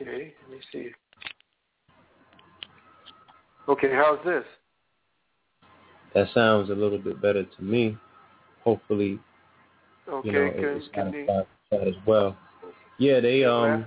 Okay, 0.00 0.32
let 0.40 0.50
me 0.50 0.58
see. 0.72 0.88
Okay, 3.68 3.90
how's 3.92 4.24
this? 4.24 4.44
That 6.14 6.28
sounds 6.32 6.70
a 6.70 6.74
little 6.74 6.96
bit 6.96 7.20
better 7.20 7.44
to 7.44 7.62
me. 7.62 7.98
Hopefully, 8.64 9.18
Okay, 10.08 10.28
you 10.28 10.32
know, 10.32 10.50
can, 10.50 11.12
you, 11.12 11.26
satisfied 11.26 11.46
that 11.70 11.88
as 11.88 11.94
well. 12.06 12.34
Yeah, 12.98 13.20
they 13.20 13.44
um 13.44 13.84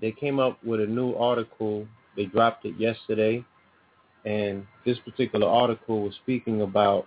they 0.00 0.10
came 0.10 0.40
up 0.40 0.58
with 0.64 0.80
a 0.80 0.86
new 0.86 1.14
article. 1.14 1.86
They 2.16 2.24
dropped 2.24 2.64
it 2.64 2.74
yesterday, 2.76 3.44
and 4.24 4.66
this 4.84 4.98
particular 5.04 5.46
article 5.46 6.02
was 6.02 6.14
speaking 6.24 6.62
about 6.62 7.06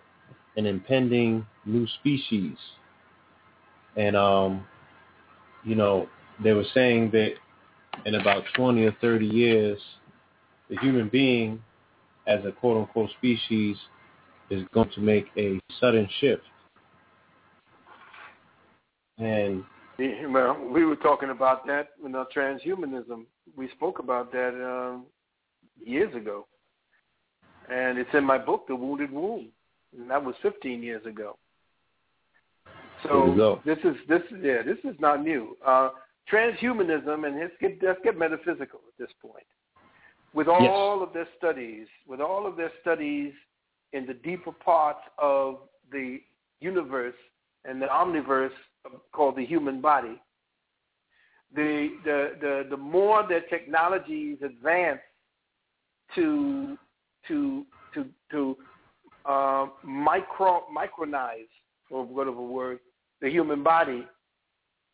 an 0.55 0.65
impending 0.65 1.45
new 1.65 1.85
species. 1.99 2.55
And 3.97 4.15
um, 4.15 4.65
you 5.63 5.75
know, 5.75 6.07
they 6.43 6.53
were 6.53 6.65
saying 6.73 7.11
that 7.11 7.33
in 8.05 8.15
about 8.15 8.43
20 8.55 8.85
or 8.85 8.95
30 9.01 9.25
years, 9.25 9.79
the 10.69 10.77
human 10.77 11.09
being, 11.09 11.61
as 12.27 12.43
a 12.45 12.51
quote 12.51 12.77
unquote 12.77 13.09
species, 13.17 13.75
is 14.49 14.63
going 14.73 14.89
to 14.91 15.01
make 15.01 15.27
a 15.37 15.59
sudden 15.79 16.07
shift. 16.19 16.43
And 19.17 19.63
Well, 20.29 20.57
we 20.71 20.85
were 20.85 20.95
talking 20.95 21.29
about 21.29 21.67
that 21.67 21.89
in 22.05 22.15
our 22.15 22.27
transhumanism. 22.35 23.25
We 23.55 23.69
spoke 23.69 23.99
about 23.99 24.31
that 24.31 24.53
um, 24.53 25.05
years 25.83 26.13
ago, 26.15 26.47
and 27.69 27.97
it's 27.97 28.13
in 28.13 28.23
my 28.23 28.37
book, 28.37 28.65
The 28.67 28.75
Wounded 28.75 29.11
Womb, 29.11 29.49
and 29.97 30.09
that 30.09 30.23
was 30.23 30.35
15 30.41 30.81
years 30.81 31.05
ago. 31.05 31.37
So 33.03 33.61
this 33.65 33.77
is 33.83 33.95
this 34.07 34.21
yeah 34.41 34.61
this 34.63 34.77
is 34.83 34.99
not 34.99 35.23
new. 35.23 35.57
Uh, 35.65 35.89
transhumanism 36.31 37.25
and 37.27 37.39
let's 37.39 37.53
get 37.59 37.77
let's 37.81 37.99
get 38.03 38.17
metaphysical 38.17 38.79
at 38.87 38.97
this 38.97 39.09
point. 39.21 39.45
With 40.33 40.47
all 40.47 41.01
of 41.01 41.11
their 41.13 41.27
studies, 41.37 41.87
with 42.07 42.21
all 42.21 42.45
of 42.45 42.55
their 42.55 42.71
studies 42.81 43.33
in 43.93 44.05
the 44.05 44.13
deeper 44.13 44.51
parts 44.51 44.99
of 45.17 45.59
the 45.91 46.19
universe 46.59 47.15
and 47.65 47.81
the 47.81 47.87
omniverse 47.87 48.51
called 49.11 49.37
the 49.37 49.45
human 49.45 49.81
body, 49.81 50.21
the 51.55 51.89
the 52.03 52.31
the, 52.39 52.67
the 52.69 52.77
more 52.77 53.27
their 53.27 53.41
technologies 53.41 54.37
advance 54.43 54.99
to 56.15 56.77
to 57.27 57.65
to 57.93 58.05
to 58.31 58.57
uh, 59.25 59.67
micro 59.83 60.63
micronize 60.75 61.47
or 61.89 62.03
whatever 62.05 62.41
word 62.41 62.79
the 63.21 63.29
human 63.29 63.63
body, 63.63 64.07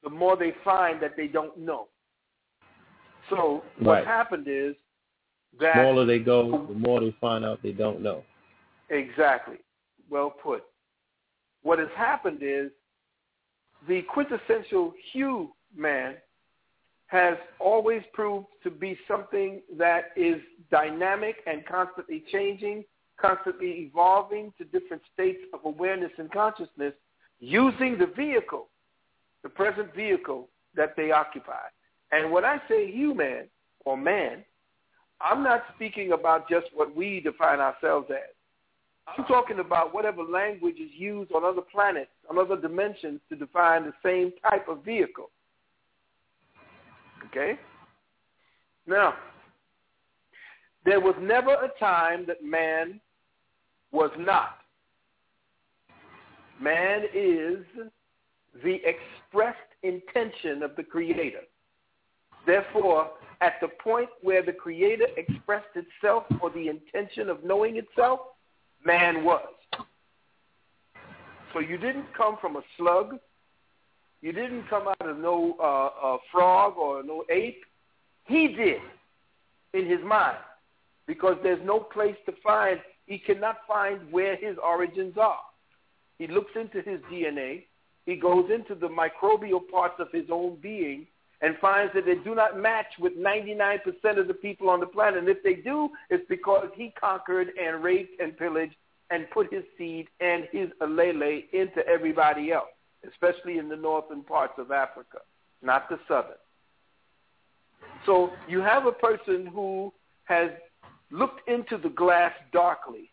the 0.04 0.10
more 0.10 0.36
they 0.36 0.54
find 0.64 1.02
that 1.02 1.16
they 1.16 1.28
don't 1.28 1.58
know. 1.58 1.88
So 3.30 3.64
Right. 3.78 3.86
what 4.00 4.06
happened 4.06 4.48
is 4.48 4.76
that 5.60 5.74
the 5.76 5.82
smaller 5.82 6.06
they 6.06 6.20
go, 6.20 6.66
the 6.68 6.74
more 6.74 7.00
they 7.00 7.12
find 7.12 7.44
out 7.44 7.62
they 7.62 7.72
don't 7.72 8.02
know. 8.02 8.24
Exactly. 8.90 9.58
Well 10.10 10.30
put. 10.30 10.64
What 11.64 11.80
has 11.80 11.90
happened 11.96 12.40
is 12.42 12.72
the 13.88 14.04
quintessential 14.04 14.94
Hugh 15.12 15.56
man 15.76 16.16
has 17.08 17.38
always 17.60 18.04
proved 18.14 18.48
to 18.64 18.72
be 18.72 18.98
something 19.08 19.62
that 19.78 20.12
is 20.16 20.42
dynamic 20.72 21.38
and 21.48 21.66
constantly 21.66 22.24
changing, 22.32 22.84
constantly 23.18 23.90
evolving 23.90 24.52
to 24.58 24.66
different 24.66 25.02
states 25.14 25.40
of 25.54 25.60
awareness 25.66 26.12
and 26.18 26.32
consciousness 26.32 26.94
using 27.46 27.98
the 27.98 28.08
vehicle, 28.08 28.68
the 29.44 29.50
present 29.50 29.94
vehicle 29.94 30.50
that 30.76 30.96
they 30.98 31.12
occupy. 31.12 31.62
And 32.12 32.32
when 32.32 32.44
I 32.44 32.58
say 32.68 32.92
human 32.92 33.48
or 33.86 33.96
man, 33.96 34.44
I'm 35.22 35.44
not 35.44 35.64
speaking 35.76 36.12
about 36.12 36.50
just 36.50 36.68
what 36.74 36.96
we 36.96 37.20
define 37.20 37.60
ourselves 37.60 38.08
as. 38.10 38.34
I'm 39.08 39.26
talking 39.26 39.60
about 39.60 39.94
whatever 39.94 40.24
language 40.24 40.78
is 40.78 40.90
used 40.98 41.32
on 41.32 41.44
other 41.46 41.62
planets, 41.62 42.10
on 42.30 42.40
other 42.40 42.60
dimensions 42.60 43.20
to 43.30 43.36
define 43.36 43.84
the 43.84 43.94
same 44.04 44.34
type 44.50 44.68
of 44.68 44.84
vehicle. 44.84 45.30
Okay? 47.28 47.60
Now, 48.88 49.14
there 50.84 51.00
was 51.00 51.16
never 51.22 51.52
a 51.52 51.70
time 51.80 52.26
that 52.26 52.44
man 52.44 53.00
was 53.92 54.10
not. 54.18 54.58
Man 56.60 57.04
is 57.14 57.66
the 58.64 58.80
expressed 58.86 59.58
intention 59.84 60.64
of 60.64 60.76
the 60.76 60.84
Creator. 60.84 61.42
Therefore, 62.46 63.12
at 63.42 63.54
the 63.62 63.68
point 63.68 64.10
where 64.22 64.44
the 64.44 64.54
Creator 64.54 65.08
expressed 65.18 65.76
itself 65.76 66.24
for 66.40 66.50
the 66.52 66.70
intention 66.70 67.30
of 67.30 67.44
knowing 67.44 67.78
itself, 67.78 68.20
man 68.86 69.24
was. 69.24 69.48
So 71.54 71.60
you 71.60 71.78
didn't 71.78 72.14
come 72.16 72.38
from 72.40 72.56
a 72.56 72.62
slug. 72.78 73.18
You 74.22 74.32
didn't 74.32 74.68
come 74.70 74.88
out 74.88 75.08
of 75.08 75.18
no 75.18 75.54
uh, 75.54 76.18
frog 76.32 76.78
or 76.78 77.04
no 77.04 77.24
ape. 77.30 77.64
He 78.26 78.48
did 78.50 78.82
in 79.74 79.88
his 79.88 80.00
mind 80.04 80.38
because 81.08 81.38
there's 81.44 81.64
no 81.66 81.80
place 81.80 82.16
to 82.26 82.34
find. 82.44 82.80
He 83.06 83.18
cannot 83.18 83.58
find 83.68 84.00
where 84.12 84.36
his 84.36 84.58
origins 84.64 85.16
are. 85.18 85.40
He 86.20 86.28
looks 86.28 86.52
into 86.56 86.82
his 86.82 87.00
DNA. 87.12 87.64
He 88.06 88.16
goes 88.16 88.50
into 88.54 88.76
the 88.76 88.88
microbial 88.88 89.62
parts 89.70 89.96
of 90.00 90.12
his 90.12 90.26
own 90.32 90.58
being 90.62 91.08
and 91.42 91.56
finds 91.60 91.94
that 91.94 92.06
they 92.06 92.16
do 92.16 92.34
not 92.34 92.58
match 92.58 92.88
with 93.00 93.14
99% 93.18 93.82
of 94.18 94.28
the 94.28 94.34
people 94.34 94.70
on 94.70 94.80
the 94.80 94.86
planet. 94.86 95.20
And 95.20 95.30
if 95.30 95.44
they 95.44 95.56
do, 95.56 95.90
it's 96.10 96.26
because 96.30 96.70
he 96.76 96.94
conquered 97.00 97.50
and 97.62 97.84
raped 97.84 98.22
and 98.22 98.38
pillaged 98.38 98.76
and 99.10 99.30
put 99.32 99.54
his 99.54 99.64
seed 99.78 100.08
and 100.20 100.48
his 100.52 100.70
allele 100.82 101.44
into 101.54 101.86
everybody 101.88 102.52
else, 102.52 102.70
especially 103.08 103.58
in 103.58 103.70
the 103.70 103.76
northern 103.76 104.24
parts 104.24 104.54
of 104.58 104.72
Africa, 104.72 105.20
not 105.62 105.90
the 105.90 106.00
southern. 106.08 106.38
So 108.06 108.32
you 108.48 108.62
have 108.62 108.86
a 108.86 108.92
person 108.92 109.46
who 109.46 109.94
has 110.26 110.50
looked 111.12 111.48
into 111.48 111.78
the 111.78 111.90
glass 111.90 112.34
darkly, 112.52 113.12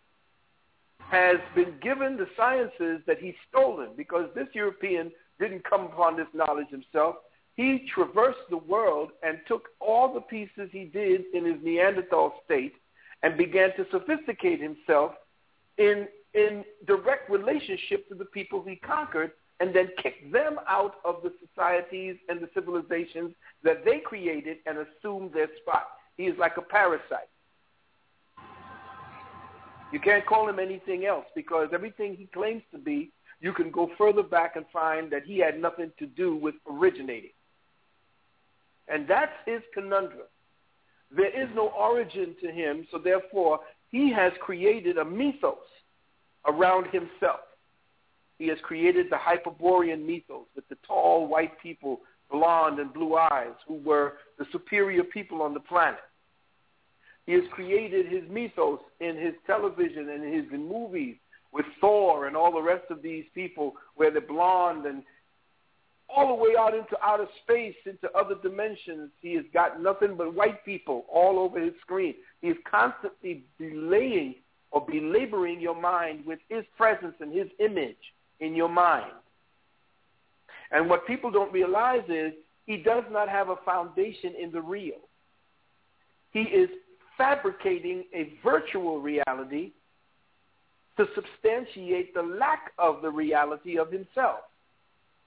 has 1.11 1.37
been 1.55 1.75
given 1.83 2.17
the 2.17 2.27
sciences 2.37 3.03
that 3.07 3.19
he's 3.19 3.35
stolen 3.49 3.91
because 3.97 4.29
this 4.35 4.49
European 4.53 5.11
didn't 5.39 5.65
come 5.69 5.83
upon 5.83 6.17
this 6.17 6.27
knowledge 6.35 6.69
himself. 6.71 7.17
He 7.55 7.87
traversed 7.95 8.49
the 8.49 8.57
world 8.57 9.11
and 9.23 9.39
took 9.47 9.69
all 9.81 10.15
the 10.15 10.21
pieces 10.21 10.71
he 10.71 10.85
did 10.85 11.23
in 11.35 11.45
his 11.45 11.57
Neanderthal 11.63 12.35
state 12.45 12.75
and 13.23 13.37
began 13.37 13.71
to 13.77 13.87
sophisticate 13.91 14.61
himself 14.61 15.13
in, 15.79 16.09
in 16.35 16.65
direct 16.87 17.31
relationship 17.31 18.09
to 18.09 18.15
the 18.15 18.25
people 18.25 18.65
he 18.67 18.77
conquered 18.77 19.33
and 19.61 19.75
then 19.75 19.89
kicked 20.03 20.33
them 20.33 20.57
out 20.67 20.95
of 21.05 21.17
the 21.23 21.33
societies 21.47 22.17
and 22.29 22.41
the 22.41 22.49
civilizations 22.55 23.33
that 23.63 23.85
they 23.85 23.99
created 23.99 24.59
and 24.67 24.79
assumed 24.79 25.33
their 25.33 25.49
spot. 25.61 25.89
He 26.17 26.25
is 26.25 26.37
like 26.39 26.57
a 26.57 26.63
parasite. 26.63 27.29
You 29.93 30.01
can't 30.01 30.27
call 30.27 30.49
him 30.49 30.59
anything 30.59 31.05
else 31.05 31.27
because 31.35 31.69
everything 31.73 32.17
he 32.17 32.27
claims 32.27 32.63
to 32.73 32.79
be, 32.79 33.11
you 33.41 33.53
can 33.53 33.71
go 33.71 33.91
further 33.99 34.23
back 34.23 34.57
and 34.57 34.65
find 34.73 35.11
that 35.13 35.25
he 35.25 35.39
had 35.39 35.61
nothing 35.61 35.93
to 35.99 36.07
do 36.07 36.35
with 36.35 36.55
originating. 36.71 37.33
And 38.89 39.07
that's 39.07 39.33
his 39.45 39.61
conundrum. 39.75 40.27
There 41.15 41.29
is 41.29 41.49
no 41.55 41.69
origin 41.69 42.35
to 42.43 42.51
him, 42.51 42.87
so 42.91 42.99
therefore 42.99 43.61
he 43.91 44.11
has 44.13 44.33
created 44.41 44.97
a 44.97 45.05
mythos 45.05 45.57
around 46.47 46.87
himself. 46.87 47.41
He 48.39 48.49
has 48.49 48.59
created 48.63 49.07
the 49.11 49.19
Hyperborean 49.19 50.07
mythos 50.07 50.47
with 50.57 50.67
the 50.69 50.77
tall 50.87 51.27
white 51.27 51.61
people, 51.61 52.01
blonde 52.31 52.79
and 52.79 52.93
blue 52.95 53.17
eyes, 53.17 53.55
who 53.69 53.75
were 53.85 54.15
the 54.39 54.47
superior 54.53 55.05
people 55.05 55.43
on 55.43 55.53
the 55.53 55.61
planet. 55.61 56.01
He 57.27 57.33
has 57.35 57.45
created 57.53 58.07
his 58.07 58.29
mythos 58.29 58.81
in 59.01 59.17
his 59.17 59.35
television 59.47 60.09
and 60.09 60.35
his 60.35 60.45
movies 60.53 61.17
with 61.53 61.67
Thor 61.81 62.27
and 62.27 62.37
all 62.37 62.53
the 62.53 62.63
rest 62.63 62.91
of 62.91 63.03
these 63.03 63.25
people 63.35 63.75
where 63.95 64.11
they're 64.11 64.21
blonde 64.21 64.87
and 64.87 65.03
all 66.15 66.29
the 66.29 66.43
way 66.43 66.51
out 66.59 66.75
into 66.75 66.97
outer 67.03 67.27
space, 67.43 67.75
into 67.87 68.11
other 68.17 68.35
dimensions. 68.43 69.11
He 69.21 69.35
has 69.35 69.45
got 69.53 69.81
nothing 69.81 70.17
but 70.17 70.35
white 70.35 70.65
people 70.65 71.07
all 71.11 71.39
over 71.39 71.61
his 71.61 71.75
screen. 71.81 72.15
He 72.41 72.49
is 72.49 72.57
constantly 72.71 73.45
delaying 73.59 74.37
or 74.71 74.85
belaboring 74.85 75.61
your 75.61 75.81
mind 75.81 76.27
with 76.27 76.41
his 76.49 76.65
presence 76.77 77.15
and 77.21 77.33
his 77.33 77.49
image 77.61 77.97
in 78.41 78.55
your 78.55 78.69
mind. 78.69 79.13
And 80.71 80.89
what 80.89 81.07
people 81.07 81.31
don't 81.31 81.53
realize 81.53 82.03
is 82.09 82.33
he 82.67 82.79
does 82.79 83.05
not 83.11 83.29
have 83.29 83.51
a 83.51 83.57
foundation 83.65 84.35
in 84.41 84.51
the 84.51 84.61
real. 84.61 85.01
He 86.33 86.41
is 86.41 86.71
fabricating 87.17 88.05
a 88.15 88.35
virtual 88.43 89.01
reality 89.01 89.73
to 90.97 91.07
substantiate 91.15 92.15
the 92.15 92.23
lack 92.23 92.73
of 92.79 93.03
the 93.03 93.11
reality 93.11 93.79
of 93.79 93.91
himself. 93.91 94.41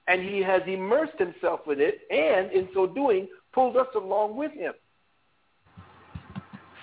And 0.08 0.22
he 0.22 0.40
has 0.40 0.62
immersed 0.66 1.18
himself 1.18 1.60
with 1.66 1.80
it 1.80 2.00
and 2.10 2.52
in 2.52 2.68
so 2.72 2.86
doing 2.86 3.28
pulled 3.52 3.76
us 3.76 3.88
along 3.96 4.36
with 4.36 4.52
him. 4.52 4.72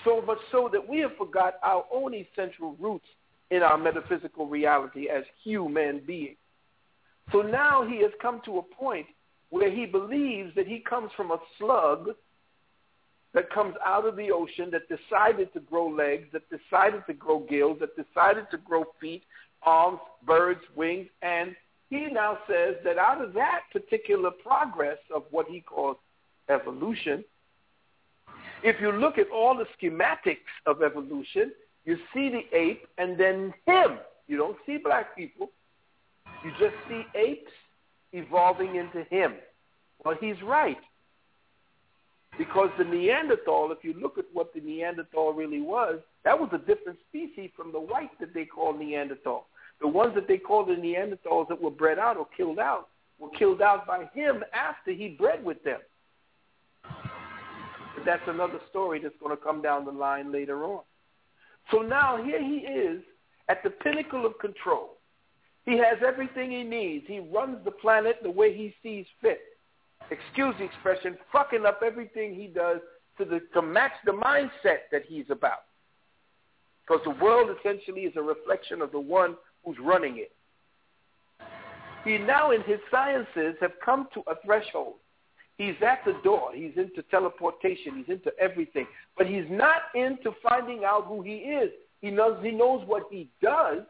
So 0.04 0.22
much 0.22 0.40
so 0.52 0.70
that 0.74 0.86
we 0.86 1.00
have 1.00 1.16
forgot 1.18 1.56
our 1.64 1.86
own 1.94 2.14
essential 2.14 2.76
roots 2.80 3.06
in 3.52 3.64
our 3.64 3.78
metaphysical 3.78 4.48
reality 4.48 5.08
as 5.08 5.24
human 5.44 6.02
beings. 6.06 6.36
So 7.32 7.42
now 7.42 7.88
he 7.88 8.02
has 8.02 8.12
come 8.22 8.42
to 8.46 8.58
a 8.58 8.62
point 8.62 9.06
where 9.50 9.72
he 9.72 9.86
believes 9.86 10.54
that 10.56 10.68
he 10.68 10.80
comes 10.80 11.12
from 11.16 11.32
a 11.32 11.38
slug 11.58 12.10
that 13.34 13.50
comes 13.50 13.76
out 13.86 14.06
of 14.06 14.16
the 14.16 14.32
ocean 14.32 14.72
that 14.72 14.84
decided 14.88 15.52
to 15.54 15.60
grow 15.60 15.88
legs, 15.88 16.28
that 16.34 16.44
decided 16.50 17.04
to 17.08 17.14
grow 17.14 17.40
gills, 17.40 17.80
that 17.80 17.96
decided 17.96 18.46
to 18.52 18.58
grow 18.58 18.86
feet, 19.02 19.24
arms, 19.64 20.00
birds, 20.26 20.62
wings, 20.76 21.08
and 21.22 21.56
he 21.90 22.08
now 22.08 22.40
says 22.48 22.76
that 22.84 22.98
out 22.98 23.24
of 23.24 23.34
that 23.34 23.62
particular 23.72 24.32
progress 24.32 24.98
of 25.14 25.24
what 25.30 25.48
he 25.48 25.62
calls 25.62 25.98
evolution, 26.50 27.24
if 28.64 28.80
you 28.82 28.92
look 28.92 29.18
at 29.18 29.30
all 29.30 29.56
the 29.56 29.68
schematics 29.78 30.38
of 30.66 30.82
evolution, 30.82 31.52
you 31.86 31.98
see 32.14 32.30
the 32.30 32.58
ape 32.58 32.88
and 32.98 33.20
then 33.20 33.54
him. 33.66 34.00
You 34.28 34.38
don't 34.38 34.58
see 34.66 34.78
black 34.78 35.16
people. 35.16 35.52
You 36.44 36.52
just 36.60 36.76
see 36.88 37.04
apes 37.14 37.52
evolving 38.14 38.76
into 38.76 39.04
him. 39.10 39.36
Well, 40.04 40.16
he's 40.20 40.42
right. 40.44 40.78
Because 42.38 42.70
the 42.78 42.84
Neanderthal, 42.84 43.72
if 43.72 43.84
you 43.84 43.94
look 43.94 44.18
at 44.18 44.26
what 44.34 44.54
the 44.54 44.62
Neanderthal 44.62 45.34
really 45.34 45.62
was, 45.62 46.00
that 46.24 46.40
was 46.40 46.50
a 46.52 46.58
different 46.58 46.98
species 47.10 47.52
from 47.56 47.72
the 47.72 47.80
white 47.80 48.18
that 48.20 48.34
they 48.34 48.46
call 48.46 48.74
Neanderthal. 48.74 49.46
The 49.82 49.88
ones 49.88 50.16
that 50.16 50.28
they 50.28 50.38
call 50.38 50.66
the 50.66 50.74
Neanderthals 50.74 51.48
that 51.50 51.62
were 51.62 51.72
bred 51.72 52.00
out 52.00 52.18
or 52.18 52.28
killed 52.36 52.60
out 52.60 52.88
were 53.20 53.30
killed 53.38 53.62
out 53.62 53.86
by 53.86 54.10
him 54.14 54.44
after 54.54 54.92
he 54.92 55.10
bred 55.10 55.44
with 55.44 55.64
them. 55.64 55.80
But 56.84 58.06
that's 58.06 58.28
another 58.28 58.60
story 58.70 59.00
that's 59.00 59.16
going 59.20 59.36
to 59.36 59.42
come 59.42 59.62
down 59.62 59.86
the 59.86 59.92
line 59.92 60.32
later 60.32 60.64
on. 60.64 60.82
So 61.72 61.82
now 61.82 62.22
here 62.24 62.42
he 62.42 62.58
is 62.58 63.02
at 63.48 63.62
the 63.64 63.70
pinnacle 63.70 64.26
of 64.26 64.40
control. 64.40 64.98
He 65.66 65.78
has 65.78 65.98
everything 66.06 66.52
he 66.52 66.64
needs. 66.64 67.06
He 67.08 67.20
runs 67.20 67.64
the 67.64 67.72
planet 67.72 68.18
the 68.24 68.32
way 68.32 68.56
he 68.56 68.74
sees 68.82 69.06
fit 69.22 69.40
excuse 70.12 70.56
the 70.58 70.66
expression, 70.66 71.18
fucking 71.32 71.66
up 71.66 71.82
everything 71.86 72.36
he 72.36 72.48
does 72.48 72.80
to, 73.18 73.26
the, 73.26 73.42
to 73.54 73.62
match 73.62 73.94
the 74.06 74.12
mindset 74.12 74.90
that 74.92 75.04
he's 75.08 75.26
about. 75.30 75.66
Because 76.86 77.04
the 77.06 77.24
world 77.24 77.50
essentially 77.60 78.02
is 78.02 78.14
a 78.18 78.22
reflection 78.22 78.82
of 78.82 78.92
the 78.92 79.00
one 79.00 79.36
who's 79.64 79.78
running 79.82 80.18
it. 80.18 80.32
He 82.04 82.18
now 82.18 82.52
in 82.52 82.62
his 82.64 82.80
sciences 82.92 83.56
have 83.62 83.72
come 83.84 84.08
to 84.14 84.22
a 84.28 84.36
threshold. 84.46 84.96
He's 85.58 85.76
at 85.86 86.00
the 86.06 86.20
door. 86.24 86.50
He's 86.54 86.74
into 86.76 87.04
teleportation. 87.10 87.96
He's 87.98 88.14
into 88.14 88.32
everything. 88.40 88.88
But 89.18 89.28
he's 89.28 89.46
not 89.50 89.84
into 89.96 90.34
finding 90.48 90.84
out 90.84 91.06
who 91.08 91.22
he 91.22 91.36
is. 91.36 91.72
He 92.02 92.12
knows, 92.12 92.38
he 92.44 92.52
knows 92.52 92.84
what 92.86 93.04
he 93.10 93.30
does. 93.42 93.84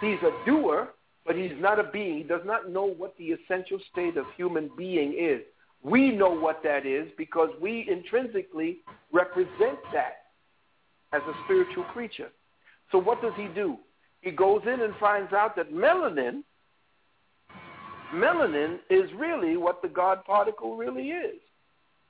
He's 0.00 0.18
a 0.22 0.32
doer, 0.46 0.90
but 1.26 1.36
he's 1.36 1.52
not 1.58 1.78
a 1.78 1.84
being. 1.84 2.18
He 2.18 2.24
does 2.24 2.42
not 2.44 2.70
know 2.70 2.84
what 2.84 3.16
the 3.16 3.32
essential 3.32 3.78
state 3.90 4.16
of 4.16 4.26
human 4.36 4.70
being 4.76 5.14
is. 5.18 5.40
We 5.82 6.10
know 6.10 6.30
what 6.30 6.62
that 6.64 6.86
is 6.86 7.08
because 7.16 7.50
we 7.60 7.86
intrinsically 7.90 8.78
represent 9.12 9.78
that 9.92 10.24
as 11.12 11.22
a 11.22 11.32
spiritual 11.44 11.84
creature. 11.84 12.30
So 12.90 12.98
what 12.98 13.22
does 13.22 13.32
he 13.36 13.48
do? 13.54 13.76
He 14.20 14.30
goes 14.30 14.62
in 14.64 14.80
and 14.80 14.94
finds 14.98 15.32
out 15.32 15.56
that 15.56 15.72
melanin, 15.72 16.42
melanin 18.14 18.78
is 18.88 19.10
really 19.16 19.56
what 19.56 19.82
the 19.82 19.88
God 19.88 20.24
particle 20.24 20.76
really 20.76 21.08
is. 21.08 21.36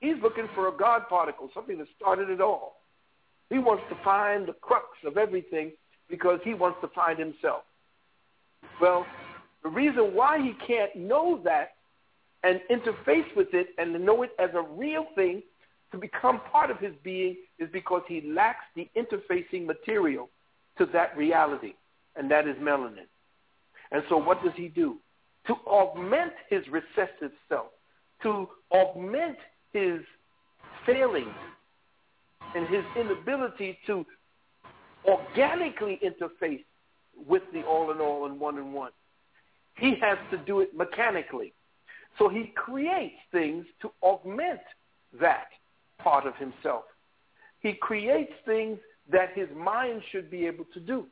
He's 0.00 0.16
looking 0.22 0.48
for 0.54 0.68
a 0.68 0.72
God 0.72 1.08
particle, 1.08 1.50
something 1.54 1.78
that 1.78 1.88
started 1.96 2.30
it 2.30 2.40
all. 2.40 2.76
He 3.50 3.58
wants 3.58 3.82
to 3.90 3.96
find 4.04 4.46
the 4.46 4.52
crux 4.52 4.86
of 5.04 5.16
everything 5.16 5.72
because 6.08 6.40
he 6.44 6.54
wants 6.54 6.78
to 6.82 6.88
find 6.88 7.18
himself. 7.18 7.62
Well, 8.80 9.06
the 9.62 9.68
reason 9.68 10.14
why 10.14 10.38
he 10.38 10.54
can't 10.66 10.94
know 10.94 11.40
that 11.44 11.72
and 12.42 12.60
interface 12.70 13.34
with 13.34 13.48
it 13.54 13.68
and 13.78 13.92
know 14.04 14.22
it 14.22 14.30
as 14.38 14.50
a 14.54 14.62
real 14.62 15.06
thing 15.14 15.42
to 15.92 15.98
become 15.98 16.40
part 16.52 16.70
of 16.70 16.78
his 16.78 16.92
being 17.02 17.36
is 17.58 17.68
because 17.72 18.02
he 18.06 18.20
lacks 18.20 18.64
the 18.74 18.88
interfacing 18.96 19.64
material 19.64 20.28
to 20.76 20.86
that 20.86 21.16
reality, 21.16 21.74
and 22.16 22.30
that 22.30 22.48
is 22.48 22.56
melanin. 22.56 23.06
And 23.92 24.02
so 24.08 24.16
what 24.16 24.42
does 24.42 24.52
he 24.56 24.68
do? 24.68 24.96
To 25.46 25.54
augment 25.66 26.32
his 26.50 26.62
recessive 26.68 27.32
self, 27.48 27.68
to 28.22 28.48
augment 28.72 29.36
his 29.72 30.00
failings 30.84 31.34
and 32.54 32.66
his 32.66 32.84
inability 32.96 33.78
to 33.86 34.04
organically 35.06 36.00
interface 36.02 36.64
with 37.26 37.42
the 37.52 37.62
all 37.62 37.90
in 37.90 38.00
all 38.00 38.26
and 38.26 38.38
one 38.38 38.58
in 38.58 38.72
one. 38.72 38.92
He 39.76 39.96
has 40.00 40.18
to 40.30 40.38
do 40.38 40.60
it 40.60 40.76
mechanically. 40.76 41.52
So 42.18 42.28
he 42.28 42.52
creates 42.54 43.16
things 43.32 43.66
to 43.82 43.90
augment 44.02 44.60
that 45.20 45.48
part 45.98 46.26
of 46.26 46.36
himself. 46.36 46.84
He 47.60 47.72
creates 47.72 48.32
things 48.44 48.78
that 49.10 49.30
his 49.34 49.48
mind 49.56 50.02
should 50.12 50.30
be 50.30 50.46
able 50.46 50.64
to 50.74 50.80
do. 50.80 51.06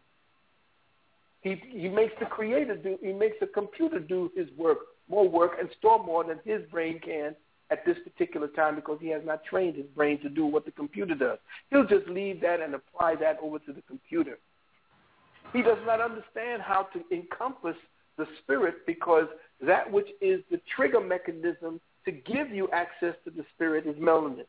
He, 1.40 1.60
he 1.70 1.88
makes 1.88 2.12
the 2.20 2.26
creator 2.26 2.76
do, 2.76 2.98
he 3.02 3.12
makes 3.12 3.36
the 3.40 3.48
computer 3.48 3.98
do 3.98 4.30
his 4.36 4.46
work, 4.56 4.78
more 5.10 5.28
work 5.28 5.52
and 5.58 5.68
store 5.78 6.02
more 6.02 6.22
than 6.24 6.38
his 6.44 6.62
brain 6.70 7.00
can 7.00 7.34
at 7.70 7.84
this 7.84 7.96
particular 8.04 8.48
time 8.48 8.76
because 8.76 8.98
he 9.00 9.08
has 9.08 9.22
not 9.24 9.42
trained 9.44 9.76
his 9.76 9.86
brain 9.86 10.20
to 10.20 10.28
do 10.28 10.46
what 10.46 10.64
the 10.64 10.70
computer 10.70 11.14
does. 11.14 11.38
He'll 11.70 11.86
just 11.86 12.06
leave 12.06 12.40
that 12.42 12.60
and 12.60 12.74
apply 12.74 13.16
that 13.16 13.38
over 13.42 13.58
to 13.60 13.72
the 13.72 13.82
computer. 13.82 14.38
He 15.52 15.62
does 15.62 15.78
not 15.84 16.00
understand 16.00 16.62
how 16.62 16.88
to 16.92 17.02
encompass 17.14 17.76
the 18.16 18.26
spirit 18.42 18.86
because 18.86 19.26
that 19.60 19.90
which 19.90 20.08
is 20.20 20.40
the 20.50 20.60
trigger 20.74 21.00
mechanism 21.00 21.80
to 22.04 22.12
give 22.12 22.50
you 22.50 22.68
access 22.72 23.14
to 23.24 23.30
the 23.30 23.44
spirit 23.54 23.86
is 23.86 23.96
melanin. 23.96 24.44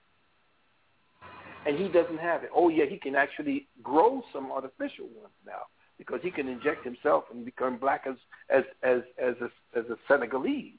And 1.65 1.77
he 1.77 1.87
doesn't 1.87 2.19
have 2.19 2.43
it. 2.43 2.49
Oh 2.53 2.69
yeah, 2.69 2.85
he 2.85 2.97
can 2.97 3.15
actually 3.15 3.67
grow 3.81 4.21
some 4.33 4.51
artificial 4.51 5.05
ones 5.05 5.33
now 5.45 5.63
because 5.97 6.19
he 6.21 6.31
can 6.31 6.47
inject 6.47 6.83
himself 6.83 7.25
and 7.31 7.45
become 7.45 7.77
black 7.77 8.05
as 8.07 8.15
as 8.49 8.63
as 8.81 9.01
as 9.21 9.35
a, 9.41 9.77
as 9.77 9.85
a 9.85 9.95
Senegalese. 10.07 10.73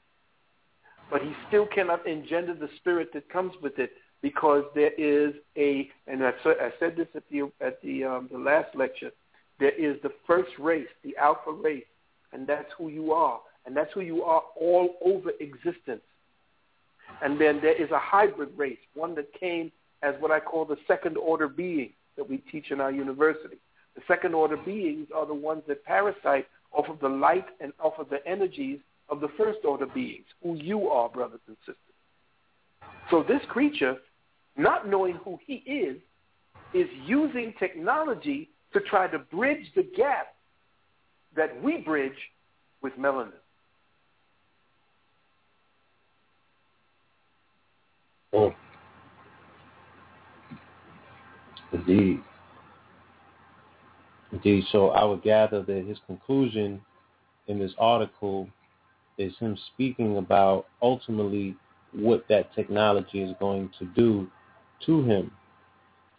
But 1.09 1.21
he 1.21 1.33
still 1.47 1.65
cannot 1.65 2.07
engender 2.07 2.53
the 2.53 2.69
spirit 2.77 3.09
that 3.13 3.29
comes 3.29 3.53
with 3.61 3.79
it 3.79 3.91
because 4.21 4.63
there 4.75 4.91
is 4.97 5.33
a 5.57 5.89
and 6.07 6.23
I, 6.23 6.33
I 6.45 6.71
said 6.79 6.95
this 6.97 7.07
at 7.15 7.23
the 7.31 7.51
at 7.61 7.81
the 7.81 8.03
um, 8.03 8.29
the 8.31 8.37
last 8.37 8.75
lecture. 8.75 9.11
There 9.59 9.71
is 9.71 10.01
the 10.03 10.11
first 10.27 10.51
race, 10.59 10.87
the 11.03 11.15
alpha 11.17 11.51
race, 11.51 11.85
and 12.33 12.45
that's 12.45 12.69
who 12.77 12.89
you 12.89 13.13
are, 13.13 13.39
and 13.65 13.75
that's 13.75 13.91
who 13.93 14.01
you 14.01 14.23
are 14.23 14.43
all 14.59 14.95
over 15.03 15.31
existence. 15.39 16.01
And 17.21 17.39
then 17.39 17.59
there 17.61 17.81
is 17.81 17.91
a 17.91 17.99
hybrid 17.99 18.49
race, 18.57 18.79
one 18.93 19.15
that 19.15 19.31
came 19.39 19.71
as 20.01 20.15
what 20.19 20.31
I 20.31 20.39
call 20.39 20.65
the 20.65 20.77
second 20.87 21.17
order 21.17 21.47
being 21.47 21.91
that 22.17 22.29
we 22.29 22.37
teach 22.51 22.71
in 22.71 22.81
our 22.81 22.91
university. 22.91 23.57
The 23.95 24.01
second 24.07 24.33
order 24.33 24.57
beings 24.57 25.07
are 25.15 25.25
the 25.25 25.33
ones 25.33 25.63
that 25.67 25.85
parasite 25.85 26.47
off 26.73 26.89
of 26.89 26.99
the 26.99 27.09
light 27.09 27.45
and 27.61 27.71
off 27.79 27.93
of 27.97 28.09
the 28.09 28.25
energies 28.27 28.79
of 29.09 29.21
the 29.21 29.29
first 29.37 29.59
order 29.63 29.85
beings, 29.85 30.25
who 30.43 30.55
you 30.55 30.89
are, 30.89 31.07
brothers 31.07 31.39
and 31.47 31.55
sisters. 31.59 31.77
So 33.09 33.23
this 33.23 33.41
creature, 33.49 33.97
not 34.57 34.87
knowing 34.87 35.15
who 35.23 35.39
he 35.45 35.55
is, 35.55 35.97
is 36.73 36.87
using 37.05 37.53
technology 37.59 38.49
to 38.75 38.81
try 38.81 39.07
to 39.07 39.19
bridge 39.19 39.71
the 39.73 39.83
gap 39.95 40.35
that 41.33 41.63
we 41.63 41.77
bridge 41.77 42.11
with 42.81 42.91
melanin. 42.99 43.31
Oh. 48.33 48.53
Indeed. 51.71 52.21
Indeed. 54.33 54.65
So 54.73 54.89
I 54.89 55.05
would 55.05 55.23
gather 55.23 55.63
that 55.63 55.85
his 55.87 55.97
conclusion 56.05 56.81
in 57.47 57.57
this 57.57 57.71
article 57.77 58.49
is 59.17 59.33
him 59.37 59.57
speaking 59.73 60.17
about 60.17 60.65
ultimately 60.81 61.55
what 61.93 62.25
that 62.27 62.53
technology 62.53 63.23
is 63.23 63.33
going 63.39 63.69
to 63.79 63.85
do 63.95 64.27
to 64.85 65.01
him. 65.03 65.31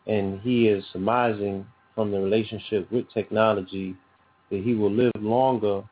And 0.07 0.41
he 0.41 0.69
is 0.69 0.83
surmising 0.91 1.67
from 1.97 2.13
the 2.13 2.21
relationship 2.21 2.93
with 2.93 3.11
technology 3.13 3.97
that 4.51 4.63
he 4.63 4.75
will 4.75 4.93
live 4.93 5.11
longer, 5.19 5.83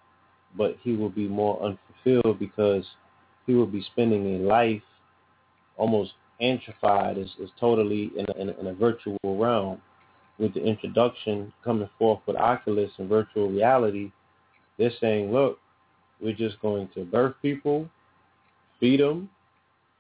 but 0.57 0.77
he 0.83 0.95
will 0.95 1.09
be 1.09 1.27
more 1.27 1.61
unfulfilled 1.61 2.39
because 2.39 2.85
he 3.47 3.55
will 3.55 3.67
be 3.67 3.83
spending 3.91 4.37
a 4.37 4.39
life 4.47 4.83
almost 5.77 6.13
antrified, 6.41 7.19
is, 7.19 7.31
is 7.41 7.51
totally 7.59 8.13
in 8.17 8.27
a, 8.29 8.41
in, 8.41 8.49
a, 8.51 8.61
in 8.61 8.67
a 8.69 8.75
virtual 8.75 9.19
realm. 9.25 9.81
With 10.39 10.55
the 10.55 10.65
introduction 10.65 11.53
coming 11.65 11.89
forth 11.99 12.21
with 12.27 12.37
Oculus 12.37 12.91
and 12.99 13.09
virtual 13.09 13.49
reality, 13.49 14.11
they're 14.79 14.91
saying, 15.01 15.33
look, 15.33 15.59
we're 16.21 16.35
just 16.35 16.61
going 16.61 16.89
to 16.95 17.05
birth 17.05 17.35
people, 17.41 17.89
feed 18.81 19.01
them, 19.01 19.31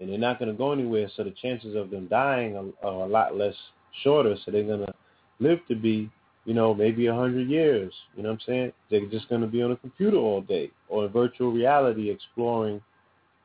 and 0.01 0.10
they're 0.10 0.18
not 0.18 0.39
going 0.39 0.51
to 0.51 0.56
go 0.56 0.72
anywhere. 0.72 1.09
So 1.16 1.22
the 1.22 1.31
chances 1.31 1.76
of 1.76 1.90
them 1.90 2.09
dying 2.09 2.56
are, 2.56 2.89
are 2.89 3.05
a 3.05 3.06
lot 3.06 3.36
less 3.36 3.55
shorter. 4.02 4.36
So 4.44 4.51
they're 4.51 4.64
going 4.64 4.86
to 4.86 4.94
live 5.40 5.59
to 5.69 5.74
be, 5.74 6.11
you 6.44 6.55
know, 6.55 6.74
maybe 6.74 7.06
a 7.06 7.15
hundred 7.15 7.48
years. 7.48 7.93
You 8.16 8.23
know 8.23 8.31
what 8.31 8.40
I'm 8.43 8.47
saying? 8.47 8.73
They're 8.90 9.06
just 9.06 9.28
going 9.28 9.40
to 9.40 9.47
be 9.47 9.62
on 9.62 9.73
a 9.73 9.77
computer 9.77 10.16
all 10.16 10.40
day 10.40 10.70
or 10.89 11.06
in 11.06 11.12
virtual 11.12 11.52
reality 11.52 12.11
exploring 12.11 12.81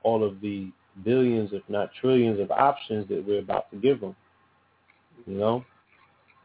all 0.03 0.24
of 0.24 0.41
the 0.41 0.72
billions, 1.03 1.52
if 1.53 1.64
not 1.70 1.91
trillions, 1.99 2.40
of 2.40 2.52
options 2.52 3.07
that 3.10 3.26
we're 3.26 3.40
about 3.40 3.70
to 3.72 3.78
give 3.78 4.02
them. 4.02 4.16
You 5.26 5.36
know. 5.38 5.66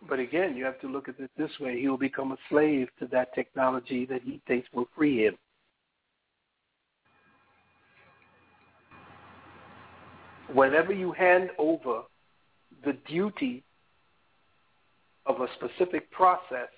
But 0.08 0.18
again, 0.18 0.56
you 0.56 0.64
have 0.64 0.80
to 0.80 0.88
look 0.88 1.08
at 1.08 1.18
it 1.18 1.30
this 1.38 1.50
way: 1.60 1.80
he 1.80 1.88
will 1.88 1.96
become 1.98 2.32
a 2.32 2.36
slave 2.48 2.88
to 2.98 3.06
that 3.06 3.34
technology 3.34 4.04
that 4.06 4.22
he 4.22 4.40
thinks 4.46 4.68
will 4.72 4.88
free 4.94 5.24
him. 5.24 5.36
Whenever 10.52 10.92
you 10.92 11.10
hand 11.12 11.50
over 11.58 12.02
the 12.84 12.92
duty 13.08 13.64
of 15.26 15.40
a 15.40 15.48
specific 15.54 16.10
process 16.10 16.68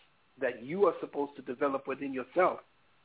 that 0.41 0.63
you 0.63 0.87
are 0.87 0.95
supposed 1.01 1.35
to 1.37 1.43
develop 1.43 1.87
within 1.87 2.13
yourself 2.13 2.61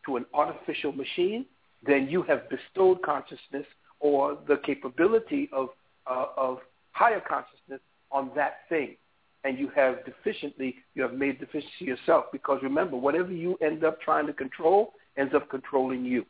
to 0.05 0.17
an 0.17 0.25
artificial 0.33 0.91
machine, 0.91 1.45
then 1.85 2.07
you 2.09 2.21
have 2.23 2.49
bestowed 2.49 3.01
consciousness 3.01 3.65
or 3.99 4.37
the 4.47 4.57
capability 4.65 5.49
of, 5.53 5.69
uh, 6.07 6.25
of 6.37 6.59
higher 6.91 7.21
consciousness 7.21 7.79
on 8.11 8.31
that 8.35 8.59
thing. 8.69 8.95
And 9.43 9.57
you 9.57 9.69
have 9.75 9.99
deficiently, 10.05 10.75
you 10.93 11.01
have 11.01 11.13
made 11.13 11.39
deficiency 11.39 11.85
yourself. 11.85 12.25
Because 12.31 12.59
remember, 12.61 12.97
whatever 12.97 13.31
you 13.31 13.57
end 13.61 13.83
up 13.83 13.99
trying 14.01 14.27
to 14.27 14.33
control 14.33 14.93
ends 15.17 15.33
up 15.33 15.49
controlling 15.49 16.05
you. 16.05 16.25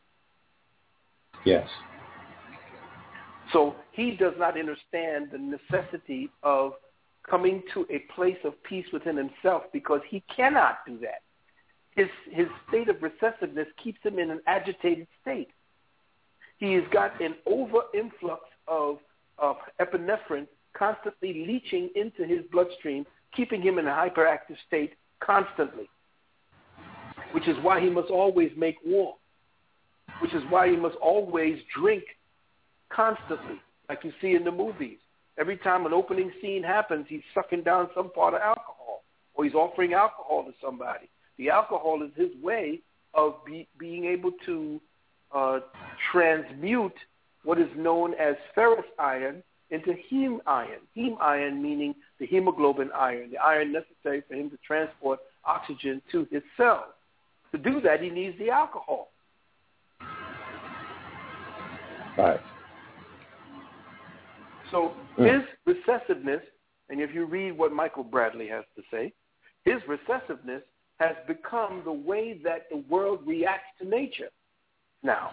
Yes. 1.45 1.67
So 3.51 3.75
he 3.91 4.11
does 4.11 4.33
not 4.37 4.57
understand 4.57 5.29
the 5.31 5.37
necessity 5.37 6.29
of 6.43 6.73
coming 7.29 7.63
to 7.73 7.85
a 7.89 7.99
place 8.13 8.37
of 8.43 8.61
peace 8.63 8.85
within 8.91 9.17
himself 9.17 9.63
because 9.71 10.01
he 10.09 10.23
cannot 10.35 10.79
do 10.85 10.97
that. 10.99 11.21
His, 11.95 12.07
his 12.31 12.47
state 12.69 12.89
of 12.89 12.97
recessiveness 13.01 13.67
keeps 13.83 13.99
him 14.03 14.17
in 14.17 14.31
an 14.31 14.41
agitated 14.47 15.07
state. 15.21 15.49
He 16.57 16.73
has 16.73 16.83
got 16.91 17.19
an 17.21 17.35
over 17.45 17.79
influx 17.93 18.43
of, 18.67 18.99
of 19.37 19.57
epinephrine 19.79 20.47
constantly 20.73 21.45
leaching 21.45 21.89
into 21.95 22.23
his 22.23 22.41
bloodstream, 22.51 23.05
keeping 23.35 23.61
him 23.61 23.77
in 23.77 23.87
a 23.87 23.91
hyperactive 23.91 24.55
state 24.67 24.93
constantly, 25.19 25.89
which 27.33 27.47
is 27.47 27.57
why 27.61 27.79
he 27.79 27.89
must 27.89 28.09
always 28.09 28.51
make 28.57 28.77
war, 28.85 29.15
which 30.21 30.33
is 30.33 30.43
why 30.49 30.69
he 30.69 30.75
must 30.75 30.95
always 30.97 31.59
drink 31.77 32.03
constantly, 32.89 33.59
like 33.89 34.03
you 34.03 34.13
see 34.21 34.35
in 34.35 34.43
the 34.43 34.51
movies. 34.51 34.97
Every 35.41 35.57
time 35.57 35.87
an 35.87 35.93
opening 35.93 36.31
scene 36.39 36.61
happens, 36.61 37.07
he's 37.09 37.23
sucking 37.33 37.63
down 37.63 37.89
some 37.95 38.11
part 38.11 38.35
of 38.35 38.41
alcohol, 38.41 39.01
or 39.33 39.43
he's 39.43 39.55
offering 39.55 39.93
alcohol 39.93 40.43
to 40.43 40.53
somebody. 40.63 41.09
The 41.39 41.49
alcohol 41.49 42.03
is 42.03 42.11
his 42.15 42.29
way 42.43 42.81
of 43.15 43.43
be, 43.43 43.67
being 43.79 44.05
able 44.05 44.33
to 44.45 44.79
uh, 45.33 45.61
transmute 46.11 46.93
what 47.43 47.59
is 47.59 47.69
known 47.75 48.13
as 48.13 48.35
ferrous 48.53 48.85
iron 48.99 49.41
into 49.71 49.95
heme 50.11 50.41
iron. 50.45 50.81
Heme 50.95 51.19
iron 51.19 51.63
meaning 51.63 51.95
the 52.19 52.27
hemoglobin 52.27 52.91
iron, 52.95 53.31
the 53.31 53.39
iron 53.39 53.71
necessary 53.71 54.21
for 54.27 54.35
him 54.35 54.51
to 54.51 54.57
transport 54.57 55.17
oxygen 55.43 56.03
to 56.11 56.27
his 56.29 56.43
cells. 56.55 56.93
To 57.51 57.57
do 57.57 57.81
that, 57.81 58.03
he 58.03 58.11
needs 58.11 58.37
the 58.37 58.51
alcohol. 58.51 59.09
Right. 62.15 62.39
So 64.71 64.93
mm. 65.17 65.31
his 65.31 65.43
recessiveness, 65.65 66.41
and 66.89 67.01
if 67.01 67.13
you 67.13 67.25
read 67.25 67.57
what 67.57 67.71
Michael 67.71 68.03
Bradley 68.03 68.47
has 68.47 68.63
to 68.75 68.83
say, 68.89 69.13
his 69.63 69.81
recessiveness 69.87 70.63
has 70.99 71.15
become 71.27 71.81
the 71.83 71.91
way 71.91 72.39
that 72.43 72.67
the 72.71 72.83
world 72.89 73.19
reacts 73.25 73.77
to 73.81 73.87
nature. 73.87 74.29
Now, 75.03 75.31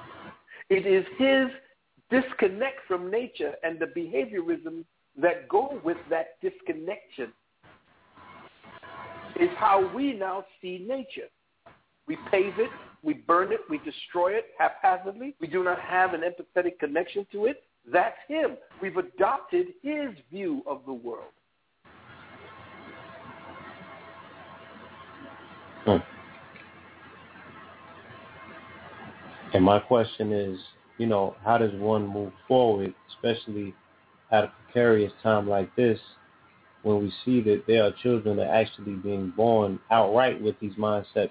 it 0.70 0.86
is 0.86 1.04
his 1.18 1.48
disconnect 2.10 2.80
from 2.86 3.10
nature 3.10 3.52
and 3.62 3.78
the 3.78 3.86
behaviorism 3.86 4.84
that 5.20 5.48
go 5.48 5.80
with 5.84 5.98
that 6.10 6.40
disconnection 6.40 7.32
is 9.38 9.50
how 9.56 9.90
we 9.94 10.14
now 10.14 10.44
see 10.60 10.84
nature. 10.88 11.28
We 12.06 12.16
pave 12.30 12.54
it, 12.58 12.70
we 13.02 13.14
burn 13.14 13.52
it, 13.52 13.60
we 13.68 13.78
destroy 13.78 14.32
it 14.32 14.46
haphazardly. 14.58 15.34
We 15.40 15.46
do 15.46 15.62
not 15.62 15.78
have 15.80 16.14
an 16.14 16.22
empathetic 16.22 16.78
connection 16.78 17.26
to 17.32 17.46
it. 17.46 17.62
That's 17.92 18.16
him. 18.28 18.56
We've 18.82 18.96
adopted 18.96 19.68
his 19.82 20.10
view 20.30 20.62
of 20.66 20.82
the 20.86 20.92
world. 20.92 21.32
Hmm. 25.84 25.96
And 29.54 29.64
my 29.64 29.78
question 29.78 30.32
is, 30.32 30.58
you 30.98 31.06
know, 31.06 31.36
how 31.44 31.58
does 31.58 31.72
one 31.74 32.06
move 32.06 32.32
forward, 32.46 32.94
especially 33.08 33.74
at 34.30 34.44
a 34.44 34.52
precarious 34.64 35.12
time 35.22 35.48
like 35.48 35.74
this, 35.76 35.98
when 36.82 37.00
we 37.02 37.12
see 37.24 37.40
that 37.42 37.64
there 37.66 37.84
are 37.84 37.92
children 38.02 38.36
that 38.36 38.48
are 38.48 38.54
actually 38.54 38.94
being 38.94 39.32
born 39.36 39.78
outright 39.90 40.40
with 40.40 40.58
these 40.60 40.74
mindsets 40.74 41.30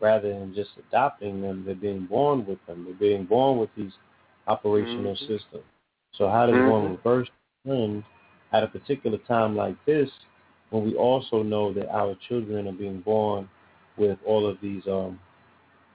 rather 0.00 0.32
than 0.32 0.54
just 0.54 0.70
adopting 0.88 1.40
them, 1.40 1.64
they're 1.64 1.74
being 1.74 2.06
born 2.06 2.44
with 2.46 2.58
them. 2.66 2.84
They're 2.84 2.94
being 2.94 3.24
born 3.24 3.58
with 3.58 3.70
these 3.76 3.92
operational 4.46 5.14
mm-hmm. 5.14 5.32
systems. 5.32 5.64
So 6.18 6.28
how 6.28 6.46
does 6.46 6.54
mm-hmm. 6.54 6.70
one 6.70 6.90
reverse 6.92 7.28
trend 7.66 8.04
at 8.52 8.62
a 8.62 8.68
particular 8.68 9.18
time 9.18 9.56
like 9.56 9.76
this 9.84 10.08
when 10.70 10.84
we 10.84 10.94
also 10.94 11.42
know 11.42 11.72
that 11.72 11.88
our 11.90 12.16
children 12.28 12.66
are 12.68 12.72
being 12.72 13.00
born 13.00 13.48
with 13.96 14.18
all 14.26 14.48
of 14.48 14.58
these, 14.60 14.82
um, 14.86 15.18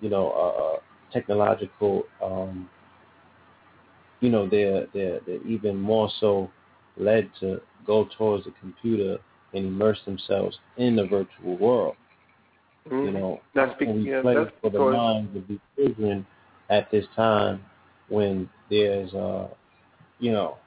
you 0.01 0.09
know, 0.09 0.31
uh, 0.31 0.63
uh 0.63 0.79
technological, 1.11 2.03
um, 2.23 2.69
you 4.19 4.29
know, 4.29 4.47
they're, 4.47 4.85
they're, 4.93 5.19
they're 5.25 5.45
even 5.47 5.75
more 5.75 6.09
so 6.19 6.49
led 6.97 7.29
to 7.39 7.59
go 7.85 8.07
towards 8.17 8.45
the 8.45 8.53
computer 8.59 9.17
and 9.53 9.65
immerse 9.65 9.99
themselves 10.05 10.57
in 10.77 10.95
the 10.95 11.03
virtual 11.07 11.57
world. 11.57 11.95
Mm-hmm. 12.87 13.05
You 13.07 13.11
know, 13.11 13.41
that's 13.55 13.77
be- 13.79 13.87
we 13.87 14.11
yeah, 14.11 14.21
play 14.21 14.35
that's 14.35 14.51
for 14.61 14.69
the 14.69 14.79
minds 14.79 15.35
of 15.35 15.47
these 15.47 15.59
children 15.75 16.25
at 16.69 16.91
this 16.91 17.05
time 17.15 17.61
when 18.09 18.49
there's, 18.69 19.13
uh, 19.13 19.47
you 20.19 20.31
know, 20.31 20.57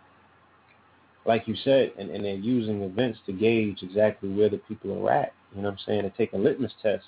like 1.25 1.47
you 1.47 1.55
said, 1.65 1.93
and, 1.99 2.11
and 2.11 2.25
they're 2.25 2.35
using 2.35 2.83
events 2.83 3.21
to 3.27 3.33
gauge 3.33 3.79
exactly 3.83 4.29
where 4.29 4.49
the 4.49 4.59
people 4.59 5.07
are 5.07 5.13
at. 5.13 5.33
You 5.55 5.63
know 5.63 5.69
what 5.69 5.73
I'm 5.73 5.87
saying? 5.87 6.03
They're 6.03 6.11
taking 6.17 6.43
litmus 6.43 6.73
tests 6.83 7.07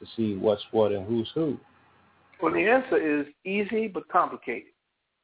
to 0.00 0.06
see 0.16 0.36
what's 0.36 0.62
what 0.72 0.92
and 0.92 1.06
who's 1.06 1.30
who. 1.34 1.56
Well, 2.42 2.52
the 2.52 2.68
answer 2.68 2.96
is 2.96 3.26
easy 3.44 3.88
but 3.88 4.08
complicated. 4.08 4.72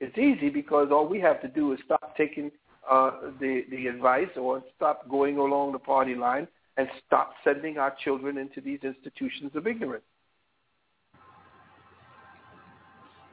It's 0.01 0.17
easy 0.19 0.51
because 0.51 0.89
all 0.91 1.09
we 1.09 1.21
have 1.21 1.41
to 1.43 1.49
do 1.49 1.73
is 1.73 1.79
stop 1.85 2.17
taking 2.17 2.51
uh, 2.91 3.11
the 3.41 3.65
the 3.71 3.87
advice 3.87 4.29
or 4.37 4.63
stop 4.77 5.09
going 5.09 5.39
along 5.39 5.73
the 5.73 5.79
party 5.79 6.15
line 6.15 6.47
and 6.77 6.89
stop 7.07 7.33
sending 7.43 7.79
our 7.79 7.95
children 8.05 8.37
into 8.37 8.61
these 8.61 8.81
institutions 8.83 9.53
of 9.55 9.67
ignorance. 9.67 10.05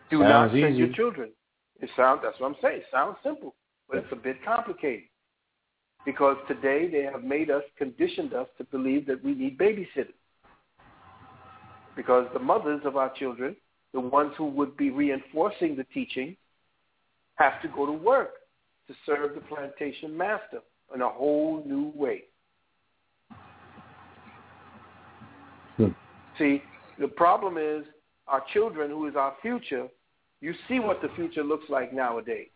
Do 0.09 0.19
sounds 0.21 0.53
not 0.53 0.61
send 0.61 0.75
easy. 0.75 0.77
your 0.77 0.93
children. 0.93 1.29
It 1.81 1.89
sounds 1.95 2.21
that's 2.23 2.39
what 2.39 2.47
I'm 2.47 2.55
saying. 2.61 2.77
It 2.77 2.85
sounds 2.91 3.17
simple, 3.23 3.55
but 3.89 3.97
it's 3.97 4.11
a 4.11 4.15
bit 4.15 4.43
complicated. 4.45 5.05
Because 6.05 6.37
today 6.47 6.89
they 6.89 7.03
have 7.03 7.23
made 7.23 7.49
us, 7.49 7.63
conditioned 7.77 8.33
us 8.33 8.47
to 8.57 8.65
believe 8.65 9.05
that 9.07 9.23
we 9.23 9.33
need 9.33 9.57
babysitters. 9.57 10.13
Because 11.95 12.27
the 12.33 12.39
mothers 12.39 12.81
of 12.83 12.97
our 12.97 13.11
children, 13.13 13.55
the 13.93 13.99
ones 13.99 14.33
who 14.37 14.45
would 14.47 14.75
be 14.75 14.89
reinforcing 14.89 15.75
the 15.75 15.85
teaching, 15.93 16.35
have 17.35 17.61
to 17.61 17.67
go 17.69 17.85
to 17.85 17.91
work 17.91 18.33
to 18.87 18.93
serve 19.05 19.35
the 19.35 19.41
plantation 19.41 20.15
master 20.15 20.59
in 20.93 21.01
a 21.01 21.09
whole 21.09 21.63
new 21.65 21.91
way. 21.95 22.23
Hmm. 25.77 25.89
See, 26.37 26.61
the 26.99 27.07
problem 27.07 27.57
is 27.57 27.85
our 28.27 28.43
children, 28.53 28.89
who 28.89 29.07
is 29.07 29.15
our 29.15 29.35
future, 29.41 29.87
you 30.43 30.53
see 30.67 30.77
what 30.77 31.01
the 31.01 31.07
future 31.15 31.41
looks 31.41 31.69
like 31.69 31.93
nowadays. 31.93 32.49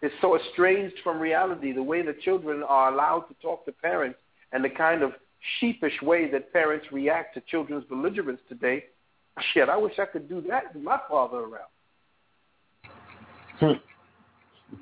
It's 0.00 0.14
so 0.22 0.38
estranged 0.40 0.96
from 1.04 1.20
reality, 1.20 1.72
the 1.72 1.82
way 1.82 2.00
the 2.00 2.14
children 2.24 2.62
are 2.66 2.90
allowed 2.90 3.26
to 3.28 3.34
talk 3.42 3.66
to 3.66 3.72
parents 3.72 4.18
and 4.52 4.64
the 4.64 4.70
kind 4.70 5.02
of 5.02 5.12
sheepish 5.60 6.00
way 6.00 6.30
that 6.30 6.54
parents 6.54 6.86
react 6.90 7.34
to 7.34 7.42
children's 7.42 7.84
belligerence 7.84 8.40
today. 8.48 8.84
Shit, 9.52 9.68
I 9.68 9.76
wish 9.76 9.92
I 9.98 10.06
could 10.06 10.26
do 10.26 10.42
that 10.48 10.74
with 10.74 10.82
my 10.82 10.98
father 11.06 11.36
around. 11.36 11.68
Hmm. 13.60 14.76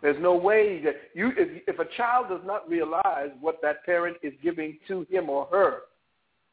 There's 0.00 0.22
no 0.22 0.36
way 0.36 0.80
that 0.84 0.94
you, 1.14 1.32
if, 1.36 1.62
if 1.66 1.78
a 1.80 1.96
child 1.96 2.28
does 2.28 2.42
not 2.44 2.68
realize 2.68 3.30
what 3.40 3.60
that 3.62 3.84
parent 3.84 4.18
is 4.22 4.32
giving 4.44 4.78
to 4.86 5.04
him 5.10 5.28
or 5.28 5.46
her, 5.50 5.78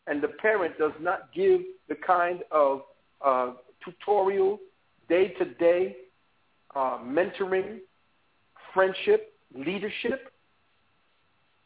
and 0.07 0.19
the 0.19 0.29
parent 0.29 0.79
does 0.79 0.93
not 0.99 1.31
give 1.35 1.61
the 1.89 1.95
kind 2.07 2.39
of 2.51 2.81
uh, 3.25 3.53
tutorial, 3.83 4.59
day-to-day 5.09 5.95
uh, 6.75 6.99
mentoring, 7.03 7.79
friendship, 8.73 9.33
leadership 9.55 10.31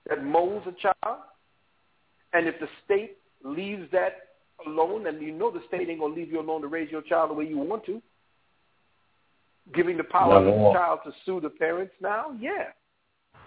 that 0.09 0.23
molds 0.23 0.65
a 0.67 0.73
child, 0.81 1.19
and 2.33 2.47
if 2.47 2.59
the 2.59 2.67
state 2.83 3.17
leaves 3.43 3.89
that 3.91 4.13
alone, 4.65 5.07
and 5.07 5.21
you 5.21 5.31
know 5.31 5.51
the 5.51 5.61
state 5.67 5.89
ain't 5.89 5.99
gonna 5.99 6.13
leave 6.13 6.31
you 6.31 6.39
alone 6.39 6.61
to 6.61 6.67
raise 6.67 6.91
your 6.91 7.01
child 7.01 7.29
the 7.29 7.33
way 7.33 7.45
you 7.45 7.57
want 7.57 7.85
to, 7.85 8.01
giving 9.73 9.97
the 9.97 10.03
power 10.03 10.39
to 10.39 10.45
the 10.45 10.71
child 10.73 10.99
to 11.05 11.11
sue 11.25 11.39
the 11.41 11.49
parents 11.49 11.93
now? 12.01 12.35
Yeah. 12.39 12.67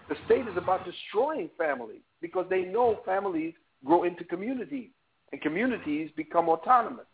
The 0.09 0.16
state 0.24 0.48
is 0.48 0.56
about 0.56 0.85
destroying 0.85 1.51
families 1.59 2.01
because 2.20 2.47
they 2.48 2.62
know 2.62 3.01
families 3.05 3.55
grow 3.85 4.05
into 4.05 4.24
communities 4.24 4.90
and 5.32 5.40
communities 5.40 6.10
become 6.16 6.48
autonomous. 6.48 7.06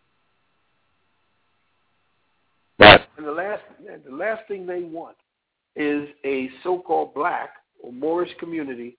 Right. 2.78 3.03
And 3.16 3.26
the 3.26 3.32
last, 3.32 3.62
the 4.04 4.14
last 4.14 4.46
thing 4.48 4.66
they 4.66 4.82
want 4.82 5.16
is 5.76 6.08
a 6.24 6.50
so-called 6.62 7.14
black 7.14 7.50
or 7.82 7.92
Moorish 7.92 8.32
community 8.38 8.96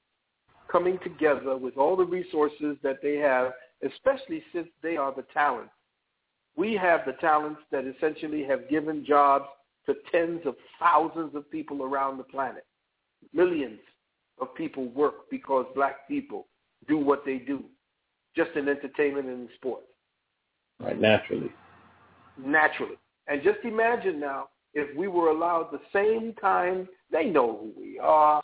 coming 0.71 0.97
together 1.03 1.57
with 1.57 1.77
all 1.77 1.95
the 1.95 2.05
resources 2.05 2.77
that 2.83 3.01
they 3.01 3.15
have, 3.15 3.51
especially 3.85 4.43
since 4.53 4.67
they 4.81 4.97
are 4.97 5.13
the 5.13 5.25
talents. 5.33 5.71
We 6.55 6.73
have 6.75 7.01
the 7.05 7.13
talents 7.13 7.61
that 7.71 7.85
essentially 7.85 8.43
have 8.45 8.69
given 8.69 9.05
jobs 9.05 9.45
to 9.85 9.95
tens 10.11 10.41
of 10.45 10.55
thousands 10.79 11.35
of 11.35 11.49
people 11.51 11.83
around 11.83 12.17
the 12.17 12.23
planet. 12.23 12.65
Millions 13.33 13.79
of 14.39 14.53
people 14.55 14.87
work 14.89 15.29
because 15.29 15.65
black 15.75 16.07
people 16.07 16.47
do 16.87 16.97
what 16.97 17.23
they 17.25 17.37
do, 17.37 17.63
just 18.35 18.51
in 18.55 18.67
entertainment 18.67 19.27
and 19.27 19.41
in 19.41 19.49
sports. 19.55 19.87
Right, 20.79 20.99
naturally. 20.99 21.51
Naturally. 22.37 22.95
And 23.27 23.41
just 23.43 23.59
imagine 23.63 24.19
now 24.19 24.49
if 24.73 24.95
we 24.95 25.07
were 25.07 25.29
allowed 25.29 25.69
the 25.71 25.79
same 25.93 26.33
time, 26.33 26.87
they 27.11 27.25
know 27.25 27.59
who 27.75 27.81
we 27.81 27.97
are, 27.99 28.43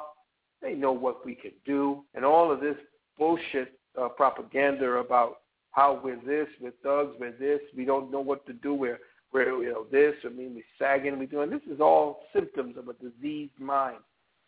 they 0.62 0.74
know 0.74 0.91
what 0.91 1.26
we 1.26 1.36
can 1.36 1.52
do, 1.66 2.03
and 2.16 2.24
all 2.24 2.52
of 2.52 2.62
this 2.62 2.78
bullshit 3.18 3.80
uh, 4.02 4.08
propaganda 4.08 4.86
about 4.94 5.38
how 5.72 5.99
we're 6.03 6.16
this, 6.26 6.48
we're 6.60 6.74
thugs, 6.84 7.16
we're 7.20 7.32
this, 7.34 7.60
we 7.76 7.86
don't 7.86 8.12
know 8.12 8.22
what 8.22 8.45
to 8.45 8.53
do, 8.53 8.74
we're 8.74 8.99
we're 9.34 9.64
you 9.64 9.72
know 9.72 9.86
this, 9.91 10.14
I 10.26 10.30
mean 10.30 10.56
we're 10.56 10.64
sagging, 10.78 11.18
we're 11.18 11.26
doing 11.26 11.49
this 11.49 11.62
is 11.72 11.80
all 11.80 12.24
symptoms 12.34 12.76
of 12.78 12.88
a 12.88 12.94
diseased 12.94 13.60
mind 13.60 13.98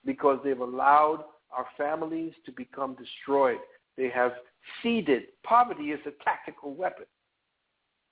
because 0.06 0.40
they've 0.44 0.60
allowed 0.60 1.24
our 1.52 1.68
families 1.78 2.34
to 2.46 2.52
become 2.52 2.96
destroyed. 2.96 3.60
They 3.98 4.10
have 4.10 4.32
seeded 4.82 5.24
poverty 5.44 5.92
is 5.92 6.00
a 6.06 6.24
tactical 6.24 6.74
weapon. 6.74 7.06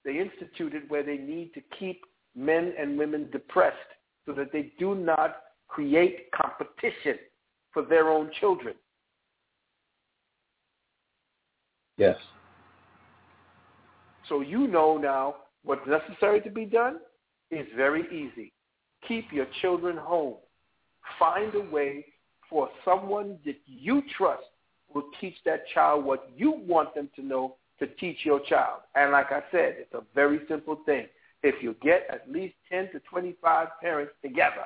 They 0.05 0.19
instituted 0.19 0.89
where 0.89 1.03
they 1.03 1.17
need 1.17 1.53
to 1.53 1.61
keep 1.77 2.03
men 2.35 2.73
and 2.79 2.97
women 2.97 3.29
depressed 3.31 3.77
so 4.25 4.33
that 4.33 4.51
they 4.51 4.71
do 4.79 4.95
not 4.95 5.37
create 5.67 6.29
competition 6.31 7.17
for 7.71 7.83
their 7.83 8.09
own 8.09 8.29
children. 8.39 8.75
Yes. 11.97 12.17
So 14.27 14.41
you 14.41 14.67
know 14.67 14.97
now 14.97 15.35
what's 15.63 15.85
necessary 15.87 16.41
to 16.41 16.49
be 16.49 16.65
done? 16.65 16.97
is 17.51 17.67
very 17.75 18.03
easy. 18.07 18.53
Keep 19.07 19.31
your 19.31 19.47
children 19.61 19.97
home. 19.97 20.35
Find 21.19 21.53
a 21.55 21.69
way 21.69 22.05
for 22.49 22.69
someone 22.85 23.37
that 23.45 23.57
you 23.65 24.01
trust 24.17 24.43
will 24.93 25.03
teach 25.19 25.35
that 25.45 25.63
child 25.73 26.05
what 26.05 26.29
you 26.35 26.51
want 26.51 26.93
them 26.95 27.09
to 27.15 27.21
know 27.21 27.55
to 27.79 27.87
teach 27.87 28.17
your 28.23 28.39
child. 28.41 28.81
And 28.95 29.11
like 29.11 29.31
I 29.31 29.41
said, 29.51 29.75
it's 29.79 29.93
a 29.93 30.03
very 30.13 30.41
simple 30.47 30.79
thing. 30.85 31.07
If 31.43 31.63
you 31.63 31.75
get 31.81 32.05
at 32.09 32.31
least 32.31 32.55
10 32.69 32.91
to 32.91 32.99
25 32.99 33.67
parents 33.81 34.13
together 34.21 34.65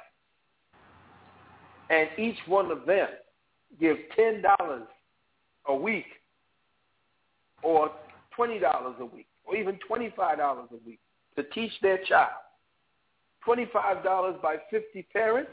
and 1.90 2.10
each 2.18 2.38
one 2.48 2.72
of 2.72 2.86
them 2.86 3.08
give 3.80 3.98
$10 4.18 4.44
a 5.68 5.76
week 5.76 6.06
or 7.64 7.92
$20 8.38 9.00
a 9.00 9.06
week 9.06 9.28
or 9.46 9.56
even 9.56 9.80
$25 9.90 10.12
a 10.40 10.66
week 10.86 11.00
to 11.36 11.44
teach 11.44 11.72
their 11.82 12.00
child, 12.06 12.32
$25 13.48 14.42
by 14.42 14.56
50 14.70 15.04
parents, 15.14 15.52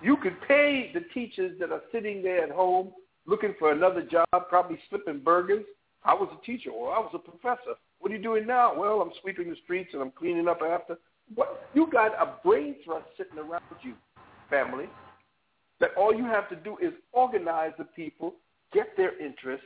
you 0.00 0.16
could 0.16 0.36
pay 0.46 0.90
the 0.94 1.00
teachers 1.12 1.58
that 1.58 1.72
are 1.72 1.82
sitting 1.90 2.22
there 2.22 2.44
at 2.44 2.50
home 2.50 2.92
looking 3.26 3.54
for 3.58 3.72
another 3.72 4.02
job, 4.02 4.26
probably 4.48 4.78
flipping 4.88 5.20
burgers. 5.20 5.64
I 6.04 6.14
was 6.14 6.28
a 6.32 6.46
teacher 6.46 6.70
or 6.70 6.94
I 6.94 6.98
was 6.98 7.10
a 7.14 7.18
professor. 7.18 7.74
What 8.00 8.12
are 8.12 8.16
you 8.16 8.22
doing 8.22 8.46
now? 8.46 8.78
Well, 8.78 9.00
I'm 9.00 9.10
sweeping 9.20 9.50
the 9.50 9.56
streets 9.64 9.90
and 9.92 10.02
I'm 10.02 10.10
cleaning 10.10 10.48
up 10.48 10.60
after. 10.62 10.98
What 11.34 11.68
you 11.74 11.88
got 11.90 12.12
a 12.14 12.36
brain 12.44 12.76
trust 12.84 13.06
sitting 13.16 13.38
around 13.38 13.62
you, 13.82 13.94
family. 14.48 14.86
That 15.80 15.90
all 15.96 16.12
you 16.12 16.24
have 16.24 16.48
to 16.48 16.56
do 16.56 16.76
is 16.78 16.92
organize 17.12 17.72
the 17.78 17.84
people, 17.84 18.34
get 18.72 18.96
their 18.96 19.16
interest, 19.24 19.62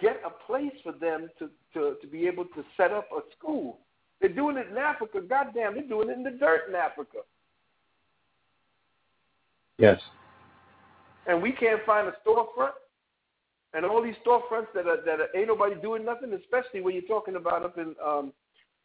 get 0.00 0.20
a 0.24 0.30
place 0.46 0.72
for 0.84 0.92
them 0.92 1.28
to, 1.38 1.50
to, 1.74 1.96
to 2.00 2.06
be 2.06 2.26
able 2.26 2.44
to 2.44 2.64
set 2.76 2.92
up 2.92 3.08
a 3.12 3.20
school. 3.36 3.78
They're 4.20 4.30
doing 4.30 4.56
it 4.56 4.68
in 4.70 4.76
Africa. 4.76 5.20
Goddamn, 5.20 5.74
they're 5.74 5.88
doing 5.88 6.10
it 6.10 6.16
in 6.16 6.22
the 6.22 6.30
dirt 6.30 6.68
in 6.68 6.74
Africa. 6.74 7.18
Yes. 9.78 10.00
And 11.26 11.40
we 11.40 11.52
can't 11.52 11.80
find 11.84 12.08
a 12.08 12.14
storefront. 12.26 12.72
And 13.74 13.84
all 13.84 14.02
these 14.02 14.14
storefronts 14.26 14.68
that 14.74 14.86
are 14.86 15.02
that 15.04 15.20
are, 15.20 15.28
ain't 15.36 15.48
nobody 15.48 15.74
doing 15.80 16.04
nothing, 16.04 16.32
especially 16.32 16.80
when 16.80 16.94
you're 16.94 17.02
talking 17.02 17.36
about 17.36 17.64
up 17.64 17.78
in 17.78 17.94
um 18.04 18.32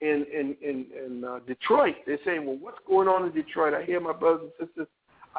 in 0.02 0.26
in 0.34 0.56
in, 0.62 0.86
in 1.06 1.24
uh, 1.24 1.40
Detroit. 1.48 1.96
They're 2.06 2.20
saying, 2.26 2.46
"Well, 2.46 2.58
what's 2.60 2.80
going 2.88 3.08
on 3.08 3.26
in 3.26 3.34
Detroit?" 3.34 3.74
I 3.74 3.84
hear 3.84 4.00
my 4.00 4.14
brothers 4.14 4.52
and 4.60 4.68
sisters. 4.68 4.88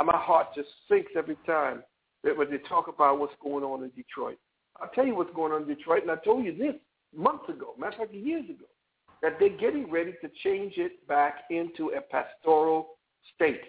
My 0.03 0.17
heart 0.17 0.49
just 0.57 0.69
sinks 0.89 1.13
every 1.17 1.37
time 1.47 1.83
that 2.25 2.37
when 2.37 2.51
they 2.51 2.59
talk 2.59 2.89
about 2.89 3.19
what's 3.19 3.35
going 3.43 3.63
on 3.65 3.85
in 3.85 3.91
Detroit. 3.91 4.39
I'll 4.81 4.89
tell 4.89 5.07
you 5.07 5.15
what's 5.15 5.33
going 5.35 5.53
on 5.53 5.63
in 5.63 5.69
Detroit, 5.69 6.03
and 6.03 6.11
I 6.11 6.17
told 6.17 6.45
you 6.45 6.57
this 6.57 6.75
months 7.15 7.49
ago, 7.49 7.75
matter 7.79 8.03
of 8.03 8.09
fact, 8.09 8.15
years 8.15 8.45
ago, 8.51 8.65
that 9.23 9.39
they're 9.39 9.57
getting 9.57 9.89
ready 9.89 10.15
to 10.21 10.29
change 10.43 10.75
it 10.79 11.07
back 11.07 11.45
into 11.51 11.91
a 11.91 12.01
pastoral 12.01 12.97
state 13.37 13.61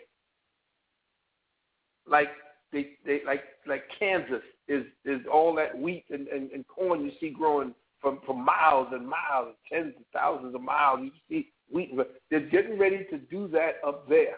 like 2.08 2.30
they, 2.72 2.92
they 3.06 3.22
like 3.26 3.44
like 3.68 3.84
Kansas 3.98 4.44
is 4.68 4.86
is 5.04 5.22
all 5.32 5.54
that 5.56 5.78
wheat 5.78 6.06
and, 6.10 6.28
and, 6.28 6.52
and 6.52 6.68
corn 6.68 7.04
you 7.06 7.12
see 7.20 7.30
growing 7.30 7.74
from, 8.02 8.20
from 8.26 8.46
miles 8.46 8.88
and 8.92 9.08
miles, 9.08 9.56
tens 9.72 9.94
of 9.98 10.04
thousands 10.14 10.54
of 10.54 10.62
miles. 10.62 11.00
You 11.02 11.12
see 11.30 11.50
wheat. 11.72 11.92
They're 12.30 12.40
getting 12.40 12.78
ready 12.78 13.06
to 13.10 13.18
do 13.18 13.48
that 13.50 13.76
up 13.86 14.08
there. 14.08 14.36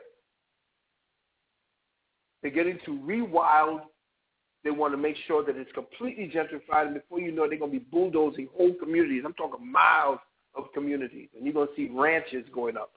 They're 2.42 2.52
getting 2.52 2.80
to 2.86 2.92
rewild. 2.92 3.82
They 4.64 4.72
want 4.72 4.94
to 4.94 4.98
make 4.98 5.16
sure 5.28 5.46
that 5.46 5.56
it's 5.56 5.72
completely 5.74 6.32
gentrified, 6.34 6.88
and 6.88 6.94
before 6.94 7.20
you 7.20 7.32
know 7.32 7.44
it, 7.44 7.50
they're 7.50 7.60
going 7.60 7.72
to 7.72 7.80
be 7.80 7.86
bulldozing 7.92 8.48
whole 8.56 8.74
communities. 8.74 9.24
I'm 9.26 9.34
talking 9.34 9.70
miles 9.72 10.20
of 10.56 10.66
communities, 10.74 11.30
and 11.36 11.46
you're 11.46 11.54
going 11.54 11.68
to 11.68 11.76
see 11.76 11.90
ranches 11.94 12.46
going 12.54 12.76
up. 12.76 12.92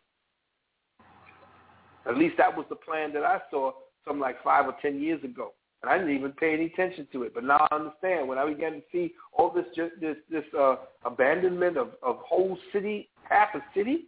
At 2.06 2.16
least 2.16 2.36
that 2.38 2.56
was 2.56 2.66
the 2.70 2.76
plan 2.76 3.12
that 3.12 3.24
I 3.24 3.40
saw 3.50 3.72
something 4.04 4.20
like 4.20 4.42
five 4.42 4.66
or 4.66 4.74
ten 4.80 5.00
years 5.00 5.22
ago. 5.22 5.52
And 5.82 5.90
I 5.90 5.96
didn't 5.96 6.14
even 6.14 6.32
pay 6.32 6.52
any 6.52 6.66
attention 6.66 7.08
to 7.12 7.22
it. 7.22 7.34
But 7.34 7.44
now 7.44 7.66
I 7.70 7.74
understand 7.74 8.28
when 8.28 8.38
I 8.38 8.46
began 8.46 8.72
to 8.72 8.82
see 8.92 9.14
all 9.32 9.50
this 9.50 9.64
just 9.74 9.92
this 10.00 10.16
this 10.30 10.44
uh, 10.58 10.76
abandonment 11.04 11.76
of, 11.78 11.92
of 12.02 12.16
whole 12.18 12.58
city, 12.72 13.08
half 13.22 13.48
a 13.54 13.60
city, 13.74 14.04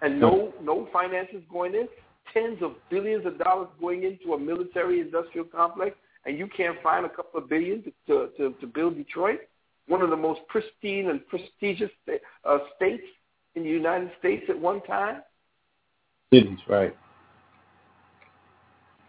and 0.00 0.18
no 0.18 0.54
no 0.62 0.88
finances 0.92 1.42
going 1.52 1.74
in, 1.74 1.86
tens 2.32 2.62
of 2.62 2.76
billions 2.90 3.26
of 3.26 3.38
dollars 3.38 3.68
going 3.78 4.04
into 4.04 4.32
a 4.34 4.38
military 4.38 5.00
industrial 5.00 5.46
complex, 5.46 5.96
and 6.24 6.38
you 6.38 6.48
can't 6.56 6.80
find 6.82 7.04
a 7.04 7.10
couple 7.10 7.40
of 7.40 7.48
billion 7.48 7.82
to 8.06 8.30
to, 8.38 8.54
to 8.58 8.66
build 8.66 8.96
Detroit, 8.96 9.40
one 9.86 10.00
of 10.00 10.08
the 10.08 10.16
most 10.16 10.40
pristine 10.48 11.10
and 11.10 11.26
prestigious 11.28 11.90
uh, 12.08 12.58
states 12.76 13.04
in 13.54 13.64
the 13.64 13.68
United 13.68 14.10
States 14.18 14.44
at 14.48 14.58
one 14.58 14.80
time. 14.82 15.22
Cities, 16.32 16.58
right. 16.68 16.96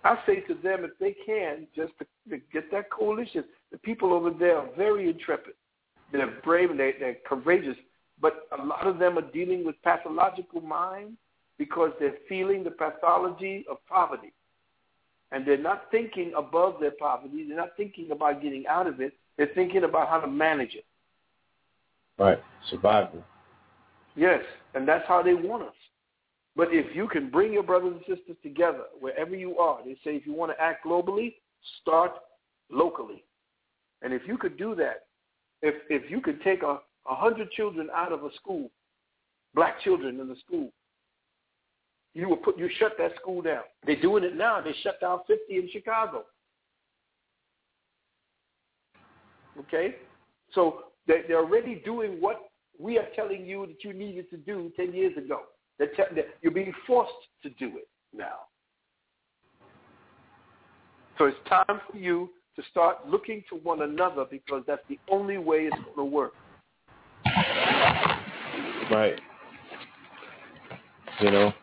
I 0.08 0.18
say 0.26 0.40
to 0.42 0.54
them, 0.54 0.86
if 0.86 0.92
they 1.00 1.16
can, 1.26 1.68
just 1.76 1.92
to, 2.00 2.06
to 2.30 2.42
get 2.54 2.72
that 2.72 2.90
coalition, 2.90 3.44
the 3.72 3.78
people 3.78 4.14
over 4.14 4.30
there 4.30 4.58
are 4.58 4.70
very 4.78 5.10
intrepid. 5.10 5.54
They're 6.14 6.40
brave 6.44 6.72
and 6.72 6.80
they, 6.80 6.94
they're 6.98 7.18
courageous, 7.28 7.76
but 8.22 8.48
a 8.58 8.64
lot 8.64 8.88
of 8.88 9.00
them 9.00 9.18
are 9.18 9.32
dealing 9.32 9.66
with 9.66 9.76
pathological 9.84 10.62
minds 10.62 11.18
because 11.58 11.92
they're 12.00 12.16
feeling 12.30 12.64
the 12.64 12.72
pathology 12.72 13.66
of 13.70 13.78
poverty. 13.88 14.32
And 15.34 15.46
they're 15.46 15.58
not 15.58 15.92
thinking 15.92 16.32
above 16.38 16.76
their 16.80 16.92
poverty. 16.92 17.46
They're 17.46 17.58
not 17.58 17.76
thinking 17.76 18.12
about 18.12 18.42
getting 18.42 18.66
out 18.68 18.88
of 18.88 19.02
it. 19.02 19.14
They're 19.36 19.52
thinking 19.54 19.84
about 19.84 20.08
how 20.08 20.22
to 20.22 20.28
manage 20.28 20.74
it. 20.74 20.86
Right. 22.18 22.40
Survival. 22.70 23.24
Yes. 24.16 24.42
And 24.74 24.88
that's 24.88 25.06
how 25.06 25.22
they 25.22 25.34
want 25.34 25.64
us. 25.64 25.74
But 26.58 26.70
if 26.72 26.96
you 26.96 27.08
can 27.08 27.30
bring 27.30 27.54
your 27.54 27.62
brothers 27.62 27.94
and 27.94 28.18
sisters 28.18 28.36
together 28.42 28.86
wherever 29.00 29.36
you 29.36 29.60
are, 29.60 29.78
they 29.86 29.94
say 30.04 30.16
if 30.16 30.26
you 30.26 30.34
want 30.34 30.52
to 30.52 30.60
act 30.60 30.84
globally, 30.84 31.36
start 31.82 32.14
locally. 32.72 33.24
And 34.02 34.12
if 34.12 34.24
you 34.26 34.40
could 34.40 34.58
do 34.58 34.74
that, 34.74 35.06
if 35.62 35.76
if 35.90 36.10
you 36.10 36.20
could 36.20 36.42
take 36.42 36.64
a, 36.64 36.80
a 37.08 37.16
hundred 37.16 37.52
children 37.52 37.90
out 37.96 38.12
of 38.12 38.24
a 38.24 38.34
school, 38.42 38.72
black 39.54 39.80
children 39.82 40.20
in 40.20 40.28
the 40.28 40.36
school, 40.46 40.72
you 42.16 42.28
would 42.28 42.42
put 42.42 42.58
you 42.58 42.68
shut 42.80 42.94
that 42.98 43.12
school 43.22 43.44
down. 43.44 43.62
They're 43.86 44.02
doing 44.02 44.24
it 44.24 44.36
now. 44.36 44.60
They 44.60 44.74
shut 44.82 45.00
down 45.00 45.20
fifty 45.28 45.58
in 45.58 45.70
Chicago. 45.72 46.26
Okay, 49.60 49.96
so 50.54 50.86
they, 51.08 51.22
they're 51.28 51.38
already 51.38 51.82
doing 51.86 52.20
what 52.20 52.50
we 52.80 52.98
are 52.98 53.08
telling 53.16 53.46
you 53.46 53.68
that 53.68 53.84
you 53.84 53.94
needed 53.94 54.30
to 54.32 54.38
do 54.38 54.72
ten 54.76 54.92
years 54.92 55.16
ago. 55.18 55.42
They're 55.78 55.88
te- 55.88 56.16
they're, 56.16 56.26
you're 56.42 56.52
being 56.52 56.74
forced 56.86 57.12
to 57.44 57.50
do 57.52 57.78
it 57.78 57.88
now. 58.16 58.48
So 61.18 61.26
it's 61.26 61.38
time 61.50 61.82
for 61.92 61.98
you 61.98 62.30
to 62.56 62.64
start 62.70 63.08
looking 63.08 63.44
to 63.50 63.56
one 63.58 63.82
another 63.82 64.26
because 64.30 64.64
that's 64.68 64.82
the 64.90 65.00
only 65.10 65.38
way 65.38 65.70
it's 65.72 65.76
going 65.76 65.98
to 65.98 66.06
work. 66.06 66.34
Right. 68.92 69.20
You 71.20 71.32
know, 71.32 71.54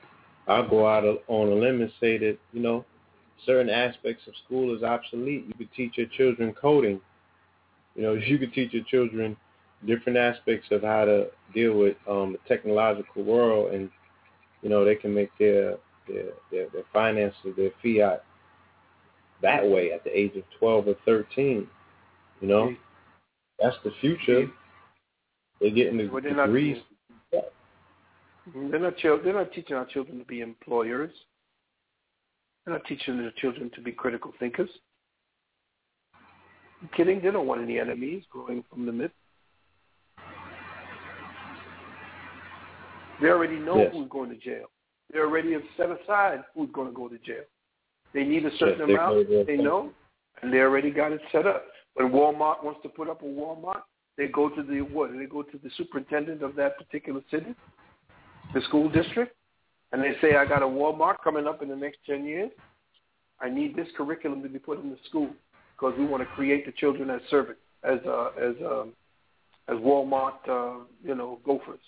I'll 0.48 0.68
go 0.68 0.86
out 0.86 1.04
on 1.28 1.48
a 1.48 1.54
limb 1.54 1.80
and 1.80 1.90
say 2.00 2.18
that, 2.18 2.38
you 2.52 2.60
know, 2.60 2.84
certain 3.46 3.70
aspects 3.70 4.26
of 4.26 4.34
school 4.44 4.76
is 4.76 4.82
obsolete. 4.82 5.44
You 5.46 5.54
could 5.54 5.72
teach 5.74 5.96
your 5.96 6.08
children 6.08 6.54
coding. 6.60 7.00
You 7.94 8.02
know, 8.02 8.12
you 8.26 8.38
could 8.38 8.52
teach 8.52 8.72
your 8.72 8.84
children 8.84 9.36
different 9.86 10.18
aspects 10.18 10.68
of 10.70 10.82
how 10.82 11.04
to 11.04 11.26
deal 11.52 11.76
with 11.76 11.96
um, 12.08 12.32
the 12.32 12.38
technological 12.48 13.22
world 13.22 13.74
and 13.74 13.90
you 14.64 14.70
know, 14.70 14.84
they 14.84 14.96
can 14.96 15.14
make 15.14 15.30
their 15.38 15.76
their 16.08 16.30
their, 16.50 16.68
their 16.72 16.82
finances, 16.92 17.54
their 17.56 17.70
fiat 17.82 18.24
that 19.42 19.64
way 19.64 19.92
at 19.92 20.02
the 20.02 20.18
age 20.18 20.34
of 20.36 20.42
twelve 20.58 20.88
or 20.88 20.96
thirteen. 21.04 21.68
You 22.40 22.48
know, 22.48 22.74
that's 23.60 23.76
the 23.84 23.92
future. 24.00 24.50
They're 25.60 25.70
getting 25.70 25.98
the 25.98 26.08
well, 26.08 26.22
they're 26.22 26.34
degrees. 26.46 26.78
Not, 27.32 27.44
they're 28.70 28.80
not. 28.80 28.94
They're 29.02 29.34
not 29.34 29.52
teaching 29.52 29.76
our 29.76 29.86
children 29.86 30.18
to 30.18 30.24
be 30.24 30.40
employers. 30.40 31.12
They're 32.64 32.74
not 32.74 32.86
teaching 32.86 33.18
their 33.18 33.32
children 33.36 33.70
to 33.74 33.82
be 33.82 33.92
critical 33.92 34.32
thinkers. 34.40 34.70
I'm 36.80 36.88
kidding? 36.96 37.20
They 37.22 37.30
don't 37.30 37.46
want 37.46 37.62
any 37.62 37.78
enemies 37.78 38.24
growing 38.30 38.64
from 38.70 38.86
the 38.86 38.92
midst. 38.92 39.16
They 43.24 43.30
already 43.30 43.56
know 43.56 43.78
yes. 43.78 43.90
who's 43.90 44.06
going 44.10 44.28
to 44.28 44.36
jail. 44.36 44.66
They 45.10 45.18
already 45.18 45.54
have 45.54 45.62
set 45.78 45.86
aside 45.90 46.44
who's 46.54 46.68
going 46.74 46.88
to 46.88 46.94
go 46.94 47.08
to 47.08 47.16
jail. 47.16 47.44
They 48.12 48.22
need 48.22 48.44
a 48.44 48.50
certain 48.58 48.86
yes, 48.86 48.98
amount. 48.98 49.46
They 49.46 49.56
know, 49.56 49.92
and 50.42 50.52
they 50.52 50.58
already 50.58 50.90
got 50.90 51.10
it 51.10 51.22
set 51.32 51.46
up. 51.46 51.64
When 51.94 52.10
Walmart 52.10 52.62
wants 52.62 52.80
to 52.82 52.90
put 52.90 53.08
up 53.08 53.22
a 53.22 53.24
Walmart, 53.24 53.80
they 54.18 54.26
go 54.26 54.50
to 54.50 54.62
the 54.62 54.82
what? 54.82 55.10
They 55.16 55.24
go 55.24 55.42
to 55.42 55.56
the 55.56 55.70
superintendent 55.78 56.42
of 56.42 56.54
that 56.56 56.76
particular 56.76 57.22
city, 57.30 57.54
the 58.52 58.60
school 58.68 58.90
district, 58.90 59.34
and 59.92 60.02
they 60.02 60.12
say, 60.20 60.36
"I 60.36 60.44
got 60.44 60.62
a 60.62 60.66
Walmart 60.66 61.16
coming 61.24 61.46
up 61.46 61.62
in 61.62 61.68
the 61.70 61.76
next 61.76 62.00
ten 62.04 62.26
years. 62.26 62.50
I 63.40 63.48
need 63.48 63.74
this 63.74 63.88
curriculum 63.96 64.42
to 64.42 64.50
be 64.50 64.58
put 64.58 64.82
in 64.82 64.90
the 64.90 64.98
school 65.08 65.30
because 65.74 65.94
we 65.98 66.04
want 66.04 66.22
to 66.22 66.28
create 66.34 66.66
the 66.66 66.72
children 66.72 67.08
as 67.08 67.22
servants, 67.30 67.62
as 67.84 68.00
uh, 68.06 68.32
as 68.38 68.54
um, 68.62 68.92
as 69.68 69.76
Walmart, 69.78 70.46
uh, 70.46 70.84
you 71.02 71.14
know, 71.14 71.40
gophers. 71.46 71.80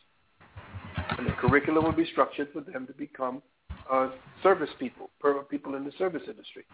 And 1.10 1.26
the 1.26 1.32
curriculum 1.32 1.84
will 1.84 1.92
be 1.92 2.06
structured 2.12 2.48
for 2.52 2.60
them 2.60 2.86
to 2.86 2.92
become 2.92 3.42
uh, 3.90 4.10
service 4.42 4.70
people, 4.78 5.10
people 5.50 5.74
in 5.74 5.84
the 5.84 5.92
service 5.98 6.22
industry. 6.28 6.64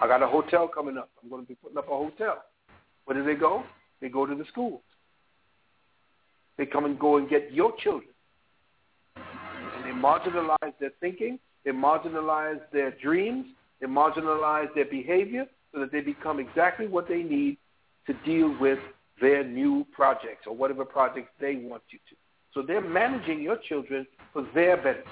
I 0.00 0.06
got 0.06 0.22
a 0.22 0.26
hotel 0.26 0.68
coming 0.68 0.98
up. 0.98 1.10
I'm 1.22 1.30
going 1.30 1.42
to 1.42 1.48
be 1.48 1.54
putting 1.54 1.78
up 1.78 1.86
a 1.86 1.96
hotel. 1.96 2.42
Where 3.06 3.16
do 3.16 3.24
they 3.24 3.38
go? 3.38 3.64
They 4.00 4.08
go 4.08 4.26
to 4.26 4.34
the 4.34 4.44
schools. 4.48 4.82
They 6.58 6.66
come 6.66 6.84
and 6.84 6.98
go 6.98 7.16
and 7.16 7.28
get 7.28 7.52
your 7.52 7.72
children. 7.82 8.10
And 9.16 9.84
they 9.84 9.90
marginalize 9.90 10.72
their 10.80 10.92
thinking. 11.00 11.38
They 11.64 11.70
marginalize 11.70 12.60
their 12.72 12.90
dreams. 12.92 13.46
They 13.80 13.86
marginalize 13.86 14.72
their 14.74 14.86
behavior 14.86 15.46
so 15.72 15.80
that 15.80 15.92
they 15.92 16.00
become 16.00 16.40
exactly 16.40 16.86
what 16.86 17.08
they 17.08 17.22
need 17.22 17.58
to 18.06 18.14
deal 18.24 18.54
with 18.60 18.78
their 19.20 19.44
new 19.44 19.86
projects 19.92 20.46
or 20.46 20.54
whatever 20.54 20.84
projects 20.84 21.30
they 21.40 21.56
want 21.56 21.82
you 21.90 21.98
to. 22.10 22.16
So 22.56 22.62
they're 22.62 22.80
managing 22.80 23.42
your 23.42 23.58
children 23.68 24.06
for 24.32 24.46
their 24.54 24.78
benefit 24.78 25.04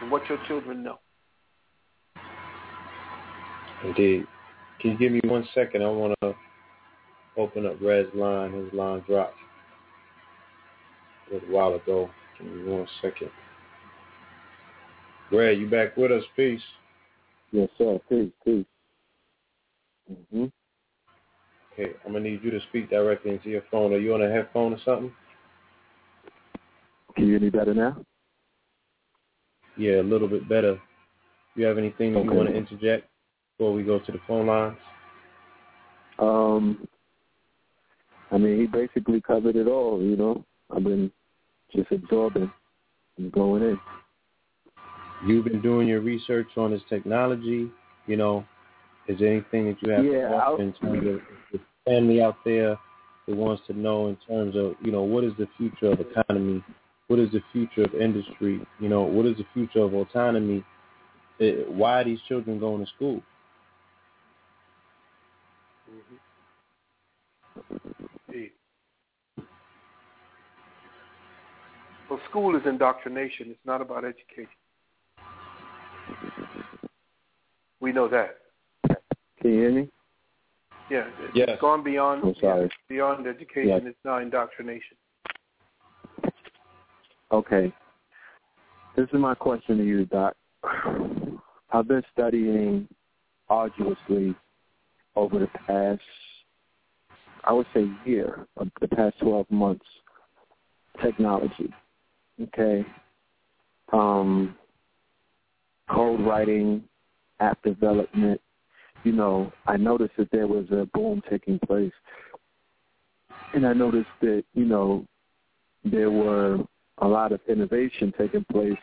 and 0.00 0.10
what 0.10 0.28
your 0.28 0.38
children 0.48 0.82
know. 0.82 0.98
Indeed. 3.84 4.26
Can 4.80 4.90
you 4.90 4.98
give 4.98 5.12
me 5.12 5.20
one 5.22 5.46
second? 5.54 5.84
I 5.84 5.88
want 5.88 6.16
to 6.20 6.34
open 7.36 7.64
up 7.64 7.76
Red's 7.80 8.12
line. 8.12 8.52
His 8.52 8.72
line 8.72 9.04
dropped 9.06 9.36
a 11.30 11.34
little 11.34 11.48
while 11.48 11.74
ago. 11.74 12.10
Give 12.38 12.52
me 12.52 12.64
one 12.64 12.88
second. 13.00 13.30
Red, 15.30 15.60
you 15.60 15.70
back 15.70 15.96
with 15.96 16.10
us? 16.10 16.24
Peace. 16.34 16.60
Yes, 17.52 17.68
sir. 17.78 18.00
Peace, 18.08 18.32
peace. 18.44 18.66
Mm-hmm. 20.10 20.46
Okay, 21.72 21.92
I'm 22.04 22.14
gonna 22.14 22.24
need 22.24 22.42
you 22.42 22.50
to 22.50 22.60
speak 22.68 22.90
directly 22.90 23.30
into 23.30 23.48
your 23.48 23.62
phone. 23.70 23.92
Are 23.92 23.98
you 23.98 24.12
on 24.12 24.22
a 24.22 24.28
headphone 24.28 24.72
or 24.72 24.78
something? 24.84 25.12
Can 27.14 27.26
you 27.26 27.32
hear 27.32 27.40
me 27.40 27.50
better 27.50 27.74
now? 27.74 27.96
Yeah, 29.76 30.00
a 30.00 30.02
little 30.02 30.28
bit 30.28 30.48
better. 30.48 30.78
You 31.54 31.66
have 31.66 31.78
anything 31.78 32.16
okay. 32.16 32.24
you 32.24 32.32
want 32.32 32.48
to 32.48 32.54
interject 32.54 33.08
before 33.56 33.72
we 33.72 33.82
go 33.82 33.98
to 33.98 34.12
the 34.12 34.18
phone 34.26 34.46
lines? 34.46 34.76
Um, 36.18 36.88
I 38.30 38.38
mean, 38.38 38.60
he 38.60 38.66
basically 38.66 39.20
covered 39.20 39.56
it 39.56 39.66
all. 39.66 40.00
You 40.02 40.16
know, 40.16 40.44
I've 40.74 40.84
been 40.84 41.10
just 41.74 41.90
absorbing 41.90 42.50
and 43.18 43.32
going 43.32 43.62
in. 43.62 43.80
You've 45.26 45.44
been 45.44 45.60
doing 45.60 45.88
your 45.88 46.00
research 46.00 46.48
on 46.56 46.70
this 46.70 46.82
technology. 46.88 47.70
You 48.06 48.16
know, 48.16 48.44
is 49.08 49.18
there 49.18 49.28
anything 49.28 49.66
that 49.66 49.76
you 49.82 49.92
have 49.92 50.04
yeah, 50.04 50.28
to 50.28 50.34
offer 50.34 50.56
terms 50.56 50.76
of 50.82 51.20
the 51.52 51.60
family 51.84 52.22
out 52.22 52.36
there 52.44 52.78
that 53.26 53.36
wants 53.36 53.62
to 53.66 53.72
know 53.72 54.08
in 54.08 54.16
terms 54.28 54.56
of, 54.56 54.74
you 54.82 54.90
know, 54.90 55.02
what 55.02 55.24
is 55.24 55.32
the 55.38 55.46
future 55.56 55.92
of 55.92 56.00
economy? 56.00 56.64
What 57.12 57.20
is 57.20 57.30
the 57.30 57.42
future 57.52 57.84
of 57.84 57.94
industry? 57.94 58.66
You 58.80 58.88
know, 58.88 59.02
what 59.02 59.26
is 59.26 59.36
the 59.36 59.44
future 59.52 59.80
of 59.80 59.92
autonomy? 59.92 60.64
Eh, 61.42 61.56
why 61.68 62.00
are 62.00 62.04
these 62.04 62.20
children 62.26 62.58
going 62.58 62.82
to 62.82 62.90
school? 62.90 63.20
Mm-hmm. 68.30 68.44
Well, 72.08 72.18
school 72.30 72.56
is 72.56 72.62
indoctrination. 72.64 73.50
It's 73.50 73.60
not 73.66 73.82
about 73.82 74.06
education. 74.06 74.48
We 77.80 77.92
know 77.92 78.08
that. 78.08 78.38
Can 79.38 79.52
you 79.52 79.60
hear 79.60 79.70
me? 79.70 79.90
Yeah, 80.90 81.04
it's 81.20 81.36
yes. 81.36 81.58
gone 81.60 81.84
beyond 81.84 82.24
I'm 82.24 82.34
sorry. 82.40 82.70
beyond 82.88 83.26
education. 83.26 83.68
Yes. 83.68 83.82
It's 83.84 83.98
now 84.02 84.16
indoctrination. 84.16 84.96
Okay. 87.32 87.72
This 88.96 89.08
is 89.12 89.18
my 89.18 89.34
question 89.34 89.78
to 89.78 89.84
you, 89.84 90.04
Doc. 90.06 90.36
I've 91.72 91.88
been 91.88 92.02
studying 92.12 92.86
arduously 93.48 94.34
over 95.16 95.38
the 95.38 95.48
past, 95.66 96.00
I 97.44 97.52
would 97.52 97.66
say, 97.74 97.86
year, 98.04 98.46
the 98.80 98.88
past 98.88 99.18
12 99.20 99.50
months, 99.50 99.84
technology. 101.02 101.72
Okay. 102.40 102.84
Um, 103.92 104.54
code 105.90 106.20
writing, 106.20 106.84
app 107.40 107.62
development, 107.62 108.40
you 109.04 109.12
know, 109.12 109.52
I 109.66 109.76
noticed 109.76 110.12
that 110.18 110.30
there 110.30 110.46
was 110.46 110.66
a 110.70 110.88
boom 110.94 111.22
taking 111.28 111.58
place. 111.58 111.92
And 113.54 113.66
I 113.66 113.72
noticed 113.72 114.08
that, 114.20 114.44
you 114.54 114.64
know, 114.64 115.06
there 115.84 116.10
were 116.10 116.58
a 116.98 117.08
lot 117.08 117.32
of 117.32 117.40
innovation 117.48 118.12
taking 118.16 118.44
place 118.50 118.78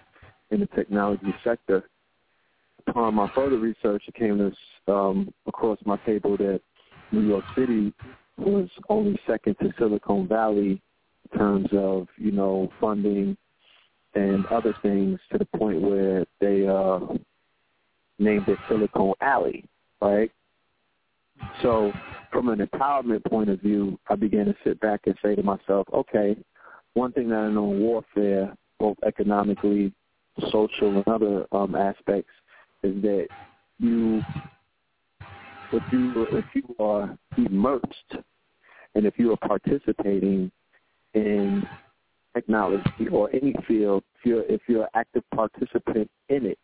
in 0.51 0.59
the 0.59 0.65
technology 0.67 1.33
sector. 1.43 1.83
Upon 2.87 3.13
my 3.13 3.29
further 3.35 3.57
research, 3.57 4.03
it 4.07 4.15
came 4.15 4.51
um, 4.87 5.33
across 5.45 5.77
my 5.85 5.97
table 5.97 6.37
that 6.37 6.61
New 7.11 7.27
York 7.27 7.43
City 7.55 7.93
was 8.37 8.69
only 8.89 9.19
second 9.27 9.55
to 9.61 9.71
Silicon 9.77 10.27
Valley 10.27 10.81
in 11.31 11.39
terms 11.39 11.67
of, 11.73 12.07
you 12.17 12.31
know, 12.31 12.71
funding 12.79 13.37
and 14.15 14.45
other 14.47 14.73
things 14.81 15.19
to 15.31 15.37
the 15.37 15.45
point 15.45 15.81
where 15.81 16.25
they 16.39 16.67
uh, 16.67 16.99
named 18.17 18.47
it 18.47 18.57
Silicon 18.67 19.13
Alley 19.21 19.65
right? 20.01 20.31
So 21.61 21.91
from 22.31 22.49
an 22.49 22.59
empowerment 22.59 23.23
point 23.25 23.49
of 23.49 23.61
view, 23.61 23.99
I 24.09 24.15
began 24.15 24.45
to 24.45 24.55
sit 24.63 24.79
back 24.79 25.01
and 25.05 25.15
say 25.23 25.35
to 25.35 25.43
myself, 25.43 25.87
okay, 25.93 26.37
one 26.93 27.11
thing 27.11 27.29
that 27.29 27.35
I 27.35 27.49
know 27.49 27.71
in 27.71 27.79
warfare, 27.79 28.55
both 28.79 28.97
economically, 29.05 29.93
social, 30.51 30.97
and 30.97 31.07
other 31.07 31.45
um, 31.51 31.75
aspects, 31.75 32.31
is 32.83 33.01
that 33.01 33.27
you, 33.77 34.21
if 35.71 35.83
you 35.91 36.27
if 36.31 36.45
you 36.53 36.75
are 36.79 37.17
immersed, 37.37 38.15
and 38.95 39.05
if 39.05 39.13
you 39.17 39.31
are 39.31 39.47
participating 39.47 40.51
in 41.13 41.63
technology 42.33 43.07
or 43.11 43.29
any 43.35 43.53
field, 43.67 44.03
if 44.15 44.25
you're 44.25 44.43
if 44.43 44.61
you're 44.67 44.83
an 44.83 44.89
active 44.95 45.23
participant 45.33 46.09
in 46.29 46.45
it, 46.45 46.59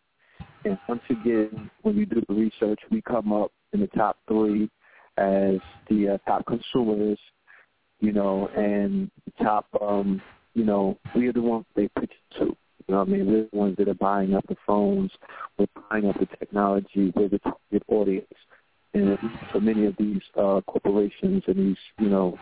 and 0.64 0.78
once 0.88 1.02
again, 1.10 1.70
when 1.84 1.96
you 1.96 2.06
do 2.06 2.22
the 2.28 2.34
research, 2.34 2.80
we 2.90 3.02
come 3.02 3.32
up 3.32 3.52
in 3.74 3.82
the 3.82 3.88
top 3.88 4.18
three 4.28 4.70
as 5.18 5.56
the 5.90 6.10
uh, 6.10 6.18
top 6.30 6.46
consumers, 6.46 7.20
you 8.06 8.12
know, 8.12 8.48
and 8.56 9.10
the 9.26 9.44
top, 9.44 9.66
um, 9.82 10.22
you 10.54 10.64
know, 10.64 10.96
we 11.16 11.28
are 11.28 11.34
the 11.34 11.42
ones 11.42 11.66
they 11.76 11.90
pitch 12.00 12.12
to. 12.38 12.46
You 12.46 12.94
know 12.94 13.00
what 13.00 13.08
I 13.08 13.12
mean? 13.12 13.26
We're 13.26 13.48
the 13.52 13.58
ones 13.58 13.78
that 13.78 13.88
are 13.88 13.96
buying 13.96 14.36
up 14.36 14.46
the 14.48 14.56
phones, 14.68 15.10
we're 15.58 15.66
buying 15.90 16.08
up 16.08 16.20
the 16.20 16.28
technology, 16.38 17.12
we're 17.16 17.30
the 17.30 17.40
target 17.40 17.84
audience. 17.88 18.28
And 18.94 19.18
for 19.52 19.60
many 19.60 19.88
of 19.88 19.96
these 19.98 20.22
uh, 20.38 20.62
corporations 20.68 21.44
and 21.48 21.56
these, 21.58 21.78
you 21.98 22.10
know, 22.10 22.38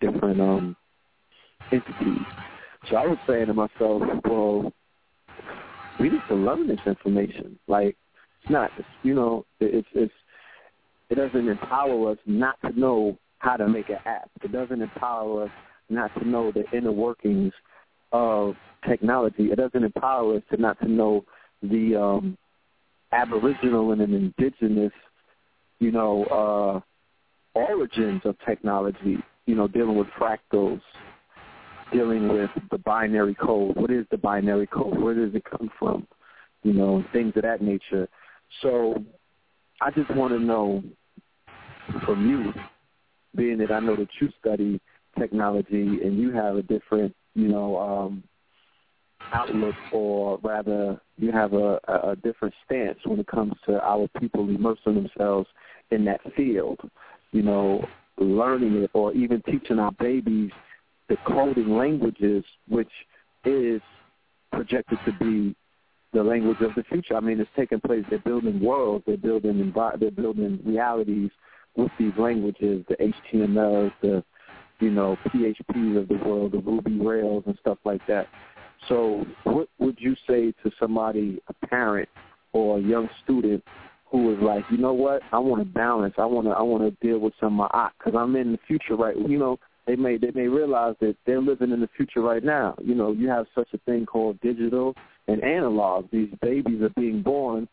different 0.00 0.40
um, 0.40 0.76
entities. 1.70 2.26
So 2.90 2.96
I 2.96 3.06
was 3.06 3.18
saying 3.28 3.46
to 3.46 3.54
myself, 3.54 4.02
well, 4.24 4.72
we 6.00 6.10
need 6.10 6.22
to 6.28 6.34
learn 6.34 6.66
this 6.66 6.80
information. 6.86 7.56
Like 7.68 7.96
it's 8.42 8.50
not, 8.50 8.70
you 9.04 9.14
know, 9.14 9.46
it's 9.60 9.88
it's 9.94 10.12
it 11.08 11.14
doesn't 11.14 11.48
empower 11.48 12.10
us 12.10 12.18
not 12.26 12.60
to 12.62 12.78
know 12.78 13.16
how 13.44 13.56
to 13.56 13.68
make 13.68 13.90
an 13.90 13.98
app. 14.06 14.30
It 14.42 14.52
doesn't 14.52 14.80
empower 14.80 15.44
us 15.44 15.50
not 15.90 16.10
to 16.18 16.26
know 16.26 16.50
the 16.50 16.64
inner 16.76 16.92
workings 16.92 17.52
of 18.10 18.56
technology. 18.88 19.52
It 19.52 19.56
doesn't 19.56 19.84
empower 19.84 20.36
us 20.36 20.42
to 20.50 20.56
not 20.60 20.80
to 20.80 20.88
know 20.88 21.24
the 21.62 21.94
um, 21.94 22.38
aboriginal 23.12 23.92
and 23.92 24.00
an 24.00 24.14
indigenous, 24.14 24.92
you 25.78 25.92
know, 25.92 26.82
uh, 27.54 27.58
origins 27.58 28.22
of 28.24 28.36
technology. 28.46 29.18
You 29.46 29.54
know, 29.54 29.68
dealing 29.68 29.96
with 29.96 30.08
fractals, 30.18 30.80
dealing 31.92 32.28
with 32.28 32.48
the 32.70 32.78
binary 32.78 33.34
code. 33.34 33.76
What 33.76 33.90
is 33.90 34.06
the 34.10 34.16
binary 34.16 34.66
code? 34.66 34.98
Where 34.98 35.14
does 35.14 35.34
it 35.34 35.44
come 35.44 35.70
from? 35.78 36.06
You 36.62 36.72
know, 36.72 37.04
things 37.12 37.34
of 37.36 37.42
that 37.42 37.60
nature. 37.60 38.08
So 38.62 39.04
I 39.82 39.90
just 39.90 40.10
want 40.16 40.32
to 40.32 40.38
know 40.38 40.82
from 42.06 42.26
you, 42.26 42.54
being 43.36 43.58
that 43.58 43.70
I 43.70 43.80
know 43.80 43.96
that 43.96 44.08
you 44.20 44.28
study 44.40 44.80
technology 45.18 46.00
and 46.02 46.18
you 46.18 46.32
have 46.32 46.56
a 46.56 46.62
different, 46.62 47.14
you 47.34 47.48
know, 47.48 47.78
um, 47.78 48.22
outlook 49.32 49.74
or 49.92 50.38
rather 50.42 51.00
you 51.16 51.32
have 51.32 51.54
a, 51.54 51.80
a 51.88 52.16
different 52.22 52.54
stance 52.64 52.98
when 53.04 53.18
it 53.18 53.26
comes 53.26 53.54
to 53.66 53.82
our 53.82 54.08
people 54.20 54.48
immersing 54.48 54.94
themselves 54.94 55.48
in 55.90 56.04
that 56.04 56.20
field, 56.36 56.78
you 57.32 57.42
know, 57.42 57.86
learning 58.18 58.82
it 58.82 58.90
or 58.92 59.12
even 59.12 59.42
teaching 59.42 59.78
our 59.78 59.92
babies 59.92 60.50
the 61.08 61.16
coding 61.26 61.76
languages, 61.76 62.44
which 62.68 62.90
is 63.44 63.80
projected 64.52 64.98
to 65.04 65.12
be 65.12 65.54
the 66.12 66.22
language 66.22 66.60
of 66.60 66.74
the 66.76 66.82
future. 66.84 67.16
I 67.16 67.20
mean, 67.20 67.40
it's 67.40 67.50
taking 67.56 67.80
place. 67.80 68.04
They're 68.08 68.20
building 68.20 68.60
worlds. 68.60 69.04
They're 69.06 69.16
building 69.16 69.72
they're 69.98 70.10
building 70.10 70.60
realities 70.64 71.30
with 71.76 71.90
these 71.98 72.12
languages, 72.18 72.84
the 72.88 72.96
HTML, 73.32 73.92
the 74.02 74.24
you 74.80 74.90
know, 74.90 75.16
PHPs 75.28 75.98
of 75.98 76.08
the 76.08 76.20
world, 76.24 76.52
the 76.52 76.58
Ruby 76.58 76.98
Rails 76.98 77.44
and 77.46 77.56
stuff 77.60 77.78
like 77.84 78.04
that. 78.08 78.26
So 78.88 79.24
what 79.44 79.68
would 79.78 79.96
you 79.98 80.14
say 80.28 80.52
to 80.62 80.70
somebody, 80.78 81.40
a 81.48 81.66
parent 81.66 82.08
or 82.52 82.78
a 82.78 82.82
young 82.82 83.08
student 83.22 83.64
who 84.10 84.32
is 84.34 84.38
like, 84.42 84.64
you 84.70 84.76
know 84.76 84.92
what, 84.92 85.22
I 85.32 85.38
want 85.38 85.62
to 85.62 85.64
balance. 85.64 86.14
I 86.18 86.26
want 86.26 86.46
to 86.46 86.52
I 86.52 86.62
want 86.62 86.82
to 86.82 87.06
deal 87.06 87.18
with 87.18 87.32
some 87.40 87.58
of 87.60 87.70
my 87.72 87.90
because 87.98 88.18
I'm 88.18 88.36
in 88.36 88.52
the 88.52 88.58
future 88.66 88.94
right. 88.94 89.16
You 89.16 89.38
know, 89.38 89.58
they 89.86 89.96
may 89.96 90.18
they 90.18 90.30
may 90.32 90.48
realize 90.48 90.94
that 91.00 91.16
they're 91.26 91.40
living 91.40 91.72
in 91.72 91.80
the 91.80 91.88
future 91.96 92.20
right 92.20 92.44
now. 92.44 92.76
You 92.82 92.94
know, 92.94 93.12
you 93.12 93.28
have 93.28 93.46
such 93.54 93.68
a 93.72 93.78
thing 93.78 94.06
called 94.06 94.40
digital 94.40 94.94
and 95.28 95.42
analog. 95.42 96.10
These 96.10 96.30
babies 96.42 96.82
are 96.82 96.90
being 96.90 97.22
born 97.22 97.68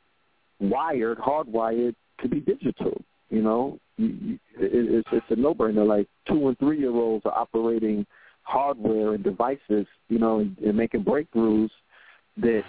wired, 0.59 1.17
hardwired 1.17 1.95
to 2.21 2.29
be 2.29 2.39
digital. 2.39 3.03
You 3.31 3.41
know, 3.41 3.79
it's 3.97 5.07
it's 5.11 5.25
a 5.29 5.35
no-brainer. 5.35 5.87
Like 5.87 6.07
two 6.27 6.49
and 6.49 6.59
three-year-olds 6.59 7.25
are 7.25 7.33
operating 7.33 8.05
hardware 8.43 9.13
and 9.13 9.23
devices, 9.23 9.87
you 10.09 10.19
know, 10.19 10.39
and, 10.39 10.57
and 10.59 10.75
making 10.75 11.05
breakthroughs 11.05 11.69
that 12.37 12.63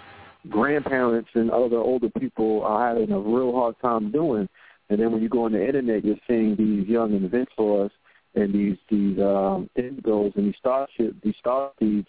grandparents 0.49 1.29
and 1.33 1.51
other 1.51 1.77
older 1.77 2.09
people 2.17 2.63
are 2.63 2.87
having 2.87 3.11
a 3.11 3.19
real 3.19 3.51
hard 3.51 3.75
time 3.81 4.11
doing. 4.11 4.47
And 4.89 4.99
then 4.99 5.11
when 5.11 5.21
you 5.21 5.29
go 5.29 5.45
on 5.45 5.51
the 5.51 5.65
internet, 5.65 6.05
you're 6.05 6.15
seeing 6.27 6.55
these 6.55 6.87
young 6.87 7.13
inventors 7.13 7.91
and 8.35 8.53
these 8.53 8.77
these 8.89 9.19
um, 9.19 9.69
and 9.75 10.01
these 10.35 10.55
starship 10.59 11.15
these 11.23 11.35
star 11.39 11.71
seeds 11.79 12.07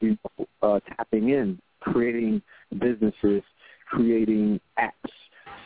you 0.00 0.18
know, 0.38 0.46
uh, 0.62 0.80
tapping 0.96 1.30
in, 1.30 1.58
creating 1.80 2.42
businesses, 2.78 3.42
creating 3.88 4.60
apps, 4.78 5.12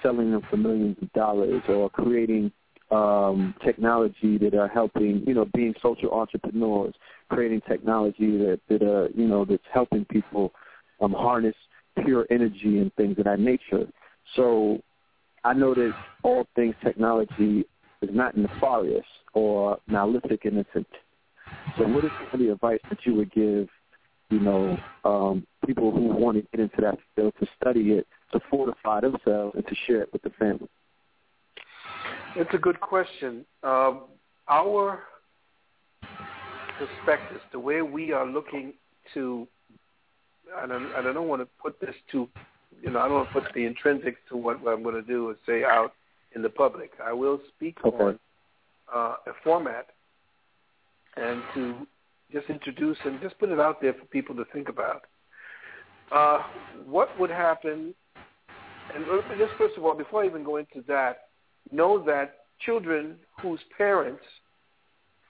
selling 0.02 0.30
them 0.30 0.42
for 0.50 0.56
millions 0.56 0.96
of 1.02 1.12
dollars, 1.12 1.62
or 1.68 1.90
creating 1.90 2.52
um, 2.90 3.54
technology 3.64 4.38
that 4.38 4.54
are 4.54 4.68
helping, 4.68 5.22
you 5.26 5.34
know, 5.34 5.46
being 5.54 5.74
social 5.82 6.10
entrepreneurs, 6.12 6.94
creating 7.28 7.60
technology 7.68 8.38
that 8.38 8.60
that 8.68 8.82
uh, 8.82 9.08
you 9.14 9.26
know 9.26 9.44
that's 9.44 9.62
helping 9.72 10.04
people 10.06 10.52
um, 11.00 11.12
harness 11.12 11.54
pure 12.04 12.26
energy 12.30 12.78
and 12.78 12.94
things 12.94 13.18
of 13.18 13.24
that 13.24 13.40
nature. 13.40 13.86
So 14.36 14.80
I 15.44 15.52
know 15.52 15.74
that 15.74 15.92
all 16.22 16.46
things 16.54 16.74
technology 16.82 17.64
is 18.02 18.10
not 18.12 18.36
nefarious 18.36 19.06
or 19.34 19.78
malefic 19.86 20.44
in 20.44 20.58
intent. 20.58 20.86
So 21.76 21.86
what 21.86 22.04
is 22.04 22.10
some 22.18 22.40
of 22.40 22.46
the 22.46 22.52
advice 22.52 22.80
that 22.90 22.98
you 23.04 23.14
would 23.14 23.32
give, 23.32 23.68
you 24.30 24.40
know, 24.40 24.76
um, 25.04 25.46
people 25.66 25.90
who 25.90 26.00
want 26.00 26.36
to 26.36 26.42
get 26.50 26.60
into 26.60 26.80
that 26.82 26.98
field 27.14 27.34
to 27.40 27.46
study 27.60 27.92
it, 27.92 28.06
to 28.32 28.40
fortify 28.50 29.00
themselves 29.00 29.54
and 29.54 29.66
to 29.66 29.74
share 29.86 30.02
it 30.02 30.12
with 30.12 30.22
the 30.22 30.30
family? 30.30 30.68
It's 32.36 32.52
a 32.52 32.58
good 32.58 32.80
question. 32.80 33.44
Um, 33.62 34.02
our 34.48 35.00
perspectives, 36.78 37.40
the 37.52 37.58
way 37.58 37.82
we 37.82 38.12
are 38.12 38.26
looking 38.26 38.74
to, 39.14 39.46
and 40.62 40.72
I, 40.72 40.76
and 40.76 41.08
I 41.08 41.12
don't 41.12 41.28
want 41.28 41.42
to 41.42 41.48
put 41.60 41.80
this 41.80 41.94
to, 42.12 42.28
you 42.82 42.90
know, 42.90 43.00
I 43.00 43.08
don't 43.08 43.14
want 43.14 43.28
to 43.32 43.40
put 43.40 43.54
the 43.54 43.60
intrinsics 43.60 44.16
to 44.28 44.36
what, 44.36 44.62
what 44.62 44.74
I'm 44.74 44.82
going 44.82 44.94
to 44.94 45.02
do 45.02 45.30
is 45.30 45.36
say 45.46 45.64
out 45.64 45.92
in 46.34 46.42
the 46.42 46.48
public. 46.50 46.92
I 47.04 47.12
will 47.12 47.40
speak 47.56 47.78
okay. 47.84 47.96
on 47.96 48.18
uh, 48.94 49.14
a 49.26 49.32
format 49.42 49.88
and 51.16 51.42
to 51.54 51.86
just 52.32 52.48
introduce 52.48 52.98
and 53.04 53.20
just 53.20 53.38
put 53.38 53.48
it 53.48 53.58
out 53.58 53.80
there 53.80 53.94
for 53.94 54.04
people 54.06 54.34
to 54.36 54.44
think 54.52 54.68
about. 54.68 55.02
Uh, 56.12 56.42
what 56.86 57.08
would 57.18 57.30
happen, 57.30 57.94
and 58.94 59.04
just 59.38 59.52
first 59.58 59.76
of 59.76 59.84
all, 59.84 59.94
before 59.94 60.22
I 60.22 60.26
even 60.26 60.44
go 60.44 60.56
into 60.56 60.82
that, 60.88 61.28
know 61.70 62.02
that 62.04 62.36
children 62.60 63.16
whose 63.40 63.60
parents 63.76 64.22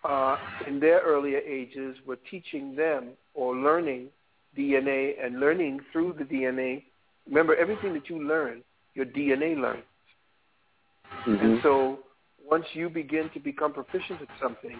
uh, 0.04 0.36
in 0.66 0.80
their 0.80 1.00
earlier 1.00 1.38
ages 1.38 1.96
were 2.06 2.18
teaching 2.30 2.74
them 2.76 3.10
or 3.34 3.56
learning 3.56 4.08
DNA 4.56 5.12
and 5.22 5.40
learning 5.40 5.80
through 5.92 6.14
the 6.18 6.24
DNA. 6.24 6.84
Remember, 7.26 7.54
everything 7.56 7.92
that 7.94 8.08
you 8.08 8.22
learn, 8.22 8.62
your 8.94 9.06
DNA 9.06 9.60
learns. 9.60 9.82
Mm-hmm. 11.26 11.44
And 11.44 11.60
so 11.62 11.98
once 12.48 12.64
you 12.72 12.88
begin 12.88 13.30
to 13.34 13.40
become 13.40 13.72
proficient 13.72 14.22
at 14.22 14.28
something, 14.40 14.78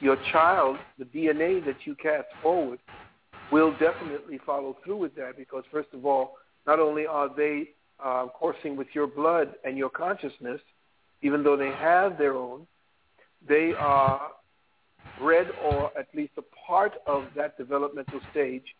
your 0.00 0.16
child, 0.32 0.76
the 0.98 1.04
DNA 1.04 1.64
that 1.64 1.76
you 1.84 1.94
cast 1.96 2.26
forward, 2.42 2.78
will 3.50 3.72
definitely 3.72 4.38
follow 4.44 4.76
through 4.84 4.98
with 4.98 5.14
that 5.16 5.36
because, 5.36 5.64
first 5.70 5.88
of 5.92 6.04
all, 6.04 6.32
not 6.66 6.78
only 6.78 7.06
are 7.06 7.34
they 7.34 7.70
uh, 8.04 8.26
coursing 8.38 8.76
with 8.76 8.88
your 8.94 9.06
blood 9.06 9.54
and 9.64 9.76
your 9.76 9.90
consciousness, 9.90 10.60
even 11.22 11.42
though 11.42 11.56
they 11.56 11.70
have 11.70 12.18
their 12.18 12.34
own, 12.34 12.66
they 13.46 13.72
are 13.78 14.30
bred 15.18 15.48
or 15.64 15.90
at 15.98 16.08
least 16.14 16.32
a 16.38 16.42
part 16.66 16.92
of 17.06 17.24
that 17.36 17.56
developmental 17.58 18.20
stage 18.30 18.74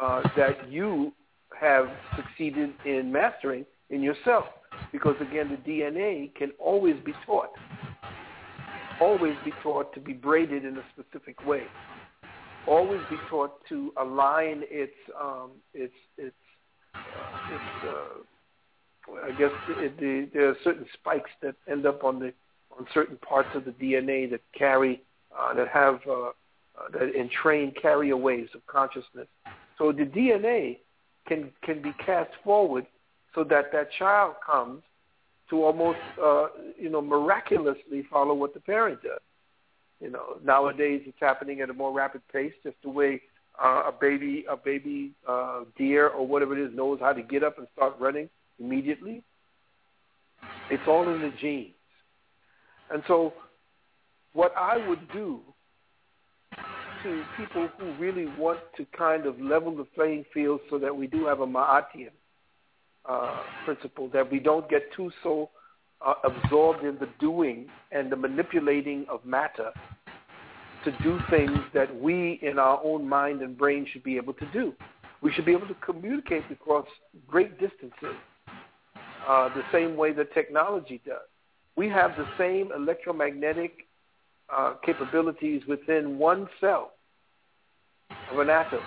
uh, 0.00 0.22
that 0.36 0.70
you 0.70 1.12
have 1.58 1.88
succeeded 2.16 2.70
in 2.84 3.10
mastering 3.12 3.64
in 3.90 4.02
yourself. 4.02 4.44
Because 4.90 5.16
again, 5.20 5.50
the 5.50 5.70
DNA 5.70 6.34
can 6.34 6.50
always 6.58 6.96
be 7.04 7.12
taught, 7.26 7.50
always 9.00 9.34
be 9.44 9.52
taught 9.62 9.92
to 9.94 10.00
be 10.00 10.12
braided 10.12 10.64
in 10.64 10.76
a 10.76 10.82
specific 10.92 11.44
way, 11.46 11.62
always 12.66 13.00
be 13.10 13.16
taught 13.28 13.52
to 13.68 13.92
align 13.98 14.62
its 14.70 14.92
um, 15.20 15.50
its 15.74 15.94
its 16.18 16.34
uh, 16.94 17.54
its. 17.54 17.88
Uh, 17.88 18.22
I 19.24 19.30
guess 19.32 19.50
it, 19.68 19.98
the, 19.98 20.28
there 20.32 20.48
are 20.48 20.56
certain 20.62 20.86
spikes 20.94 21.30
that 21.42 21.54
end 21.70 21.86
up 21.86 22.04
on 22.04 22.18
the 22.18 22.32
on 22.78 22.86
certain 22.94 23.16
parts 23.18 23.48
of 23.54 23.64
the 23.64 23.72
DNA 23.72 24.30
that 24.30 24.40
carry 24.56 25.02
uh, 25.38 25.54
that 25.54 25.68
have 25.68 26.00
uh, 26.08 26.28
uh, 26.28 26.30
that 26.92 27.12
entrain 27.14 27.72
carrier 27.80 28.16
waves 28.16 28.50
of 28.54 28.66
consciousness. 28.66 29.26
So 29.78 29.92
the 29.92 30.04
DNA 30.04 30.78
can 31.26 31.50
can 31.62 31.82
be 31.82 31.92
cast 32.04 32.30
forward 32.44 32.86
so 33.34 33.44
that 33.44 33.72
that 33.72 33.88
child 33.98 34.36
comes 34.44 34.82
to 35.50 35.64
almost 35.64 35.98
uh, 36.22 36.46
you 36.78 36.90
know 36.90 37.02
miraculously 37.02 38.04
follow 38.10 38.34
what 38.34 38.54
the 38.54 38.60
parent 38.60 39.02
does. 39.02 39.20
You 40.00 40.10
know, 40.10 40.38
nowadays 40.44 41.02
it's 41.06 41.18
happening 41.20 41.60
at 41.60 41.70
a 41.70 41.74
more 41.74 41.92
rapid 41.92 42.22
pace, 42.32 42.52
just 42.64 42.76
the 42.82 42.90
way 42.90 43.20
uh, 43.62 43.84
a 43.86 43.92
baby 43.92 44.44
a 44.48 44.56
baby 44.56 45.12
uh, 45.28 45.60
deer 45.76 46.08
or 46.08 46.26
whatever 46.26 46.56
it 46.56 46.66
is 46.66 46.74
knows 46.74 46.98
how 47.00 47.12
to 47.12 47.22
get 47.22 47.44
up 47.44 47.58
and 47.58 47.66
start 47.74 47.94
running 48.00 48.28
immediately. 48.58 49.22
It's 50.70 50.82
all 50.86 51.08
in 51.08 51.20
the 51.20 51.32
genes, 51.40 51.74
and 52.90 53.02
so 53.06 53.32
what 54.32 54.52
I 54.56 54.86
would 54.88 55.10
do 55.12 55.40
to 57.02 57.24
people 57.36 57.68
who 57.78 57.92
really 57.94 58.26
want 58.38 58.60
to 58.76 58.86
kind 58.96 59.26
of 59.26 59.40
level 59.40 59.76
the 59.76 59.84
playing 59.84 60.24
field 60.32 60.60
so 60.70 60.78
that 60.78 60.94
we 60.94 61.06
do 61.06 61.26
have 61.26 61.40
a 61.40 61.46
Ma'atian 61.46 62.10
uh, 63.08 63.40
principle, 63.64 64.08
that 64.12 64.30
we 64.30 64.38
don't 64.38 64.68
get 64.68 64.82
too 64.94 65.10
so 65.22 65.50
uh, 66.04 66.14
absorbed 66.24 66.84
in 66.84 66.96
the 66.98 67.08
doing 67.20 67.66
and 67.90 68.10
the 68.10 68.16
manipulating 68.16 69.04
of 69.08 69.24
matter 69.24 69.70
to 70.84 70.90
do 71.02 71.18
things 71.30 71.58
that 71.74 71.94
we 72.00 72.40
in 72.42 72.58
our 72.58 72.80
own 72.84 73.08
mind 73.08 73.40
and 73.40 73.56
brain 73.56 73.86
should 73.92 74.02
be 74.02 74.16
able 74.16 74.32
to 74.34 74.46
do. 74.52 74.72
We 75.20 75.32
should 75.32 75.44
be 75.44 75.52
able 75.52 75.68
to 75.68 75.74
communicate 75.74 76.42
across 76.50 76.86
great 77.28 77.58
distances 77.60 78.16
uh, 79.26 79.48
the 79.54 79.62
same 79.72 79.96
way 79.96 80.12
that 80.12 80.32
technology 80.34 81.00
does. 81.04 81.28
We 81.76 81.88
have 81.88 82.16
the 82.16 82.26
same 82.36 82.70
electromagnetic 82.72 83.86
uh, 84.54 84.74
capabilities 84.84 85.62
within 85.66 86.18
one 86.18 86.48
cell 86.60 86.92
of 88.30 88.38
an 88.38 88.50
atom. 88.50 88.80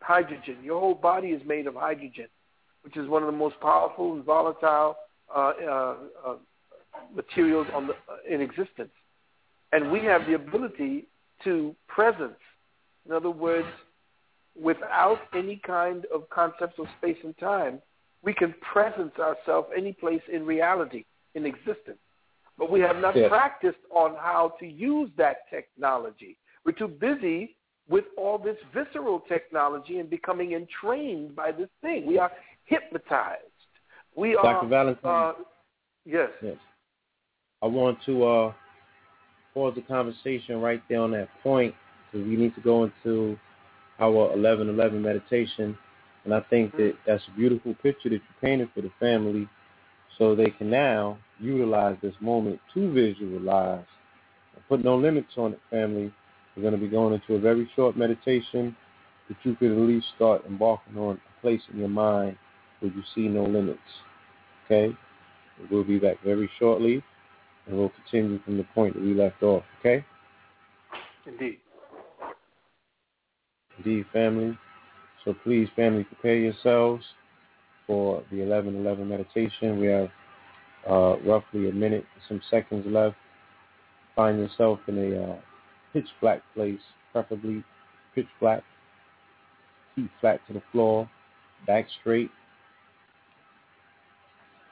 Hydrogen. 0.00 0.56
Your 0.62 0.80
whole 0.80 0.94
body 0.94 1.28
is 1.28 1.42
made 1.46 1.66
of 1.66 1.74
hydrogen, 1.74 2.28
which 2.82 2.96
is 2.96 3.08
one 3.08 3.22
of 3.22 3.26
the 3.26 3.36
most 3.36 3.60
powerful 3.60 4.14
and 4.14 4.24
volatile 4.24 4.96
uh, 5.34 5.52
uh, 5.62 5.96
uh 6.26 6.34
materials 7.14 7.66
the, 7.70 7.92
uh, 7.92 8.16
in 8.28 8.40
existence. 8.40 8.90
And 9.72 9.92
we 9.92 10.00
have 10.00 10.26
the 10.26 10.34
ability 10.34 11.06
to 11.44 11.74
presence. 11.86 12.38
In 13.06 13.12
other 13.12 13.30
words, 13.30 13.68
without 14.60 15.18
any 15.34 15.60
kind 15.64 16.06
of 16.12 16.28
concepts 16.30 16.78
of 16.78 16.86
space 16.98 17.18
and 17.22 17.36
time, 17.38 17.80
we 18.22 18.34
can 18.34 18.54
presence 18.72 19.12
ourselves 19.18 19.68
any 19.76 19.92
place 19.92 20.22
in 20.32 20.44
reality, 20.44 21.04
in 21.34 21.46
existence. 21.46 21.98
But 22.58 22.70
we 22.70 22.80
have 22.80 22.96
not 22.96 23.16
yeah. 23.16 23.28
practiced 23.28 23.78
on 23.90 24.16
how 24.16 24.54
to 24.58 24.66
use 24.66 25.10
that 25.16 25.48
technology. 25.48 26.36
We're 26.64 26.72
too 26.72 26.88
busy 26.88 27.56
with 27.88 28.04
all 28.16 28.36
this 28.36 28.56
visceral 28.74 29.20
technology 29.28 29.98
and 29.98 30.10
becoming 30.10 30.52
entrained 30.52 31.34
by 31.34 31.52
this 31.52 31.68
thing. 31.80 32.06
We 32.06 32.18
are 32.18 32.30
hypnotized. 32.64 33.42
We 34.16 34.32
Dr. 34.32 34.46
are. 34.48 34.66
Valentine. 34.66 35.00
Uh, 35.04 35.32
yes. 36.04 36.28
Yes. 36.42 36.56
I 37.62 37.66
want 37.66 37.98
to 38.06 38.24
uh, 38.24 38.52
pause 39.54 39.74
the 39.74 39.82
conversation 39.82 40.60
right 40.60 40.82
there 40.88 41.00
on 41.00 41.12
that 41.12 41.28
point 41.42 41.74
because 42.10 42.26
we 42.26 42.36
need 42.36 42.54
to 42.56 42.60
go 42.60 42.84
into 42.84 43.38
our 43.98 44.10
1111 44.10 45.00
meditation. 45.00 45.76
And 46.24 46.34
I 46.34 46.40
think 46.50 46.72
that 46.72 46.78
mm-hmm. 46.78 46.98
that's 47.06 47.24
a 47.28 47.36
beautiful 47.36 47.74
picture 47.82 48.08
that 48.10 48.16
you 48.16 48.20
painted 48.40 48.68
for 48.74 48.82
the 48.82 48.90
family 49.00 49.48
so 50.18 50.34
they 50.34 50.50
can 50.50 50.68
now 50.68 51.18
utilize 51.38 51.96
this 52.02 52.14
moment 52.20 52.60
to 52.74 52.92
visualize 52.92 53.84
and 54.54 54.68
put 54.68 54.84
no 54.84 54.96
limits 54.96 55.32
on 55.36 55.52
it, 55.52 55.60
family, 55.70 56.12
We're 56.56 56.62
going 56.62 56.74
to 56.74 56.80
be 56.80 56.88
going 56.88 57.14
into 57.14 57.34
a 57.34 57.40
very 57.40 57.70
short 57.76 57.96
meditation 57.96 58.76
that 59.28 59.36
you 59.44 59.54
could 59.54 59.70
at 59.72 59.78
least 59.78 60.06
start 60.16 60.44
embarking 60.46 60.98
on 60.98 61.16
a 61.16 61.40
place 61.40 61.60
in 61.72 61.78
your 61.78 61.88
mind 61.88 62.36
where 62.80 62.92
you 62.92 63.02
see 63.14 63.28
no 63.28 63.44
limits. 63.44 63.78
Okay? 64.64 64.94
We'll 65.70 65.84
be 65.84 65.98
back 65.98 66.22
very 66.24 66.50
shortly, 66.58 67.02
and 67.66 67.78
we'll 67.78 67.90
continue 67.90 68.40
from 68.44 68.56
the 68.56 68.64
point 68.74 68.94
that 68.94 69.02
we 69.02 69.14
left 69.14 69.42
off. 69.42 69.64
Okay? 69.80 70.04
Indeed. 71.26 71.58
Indeed, 73.78 74.06
family. 74.12 74.58
So 75.28 75.34
please, 75.44 75.68
family, 75.76 76.04
prepare 76.04 76.38
yourselves 76.38 77.04
for 77.86 78.22
the 78.30 78.38
11-11 78.38 79.06
meditation. 79.06 79.78
We 79.78 79.88
have 79.88 80.08
uh, 80.88 81.18
roughly 81.18 81.68
a 81.68 81.72
minute, 81.72 82.06
some 82.26 82.40
seconds 82.50 82.86
left. 82.88 83.14
Find 84.16 84.38
yourself 84.38 84.78
in 84.88 84.96
a 84.96 85.22
uh, 85.22 85.36
pitch 85.92 86.06
black 86.22 86.40
place, 86.54 86.80
preferably 87.12 87.62
pitch 88.14 88.24
black. 88.40 88.62
Feet 89.94 90.08
flat 90.22 90.40
to 90.46 90.54
the 90.54 90.62
floor, 90.72 91.10
back 91.66 91.84
straight. 92.00 92.30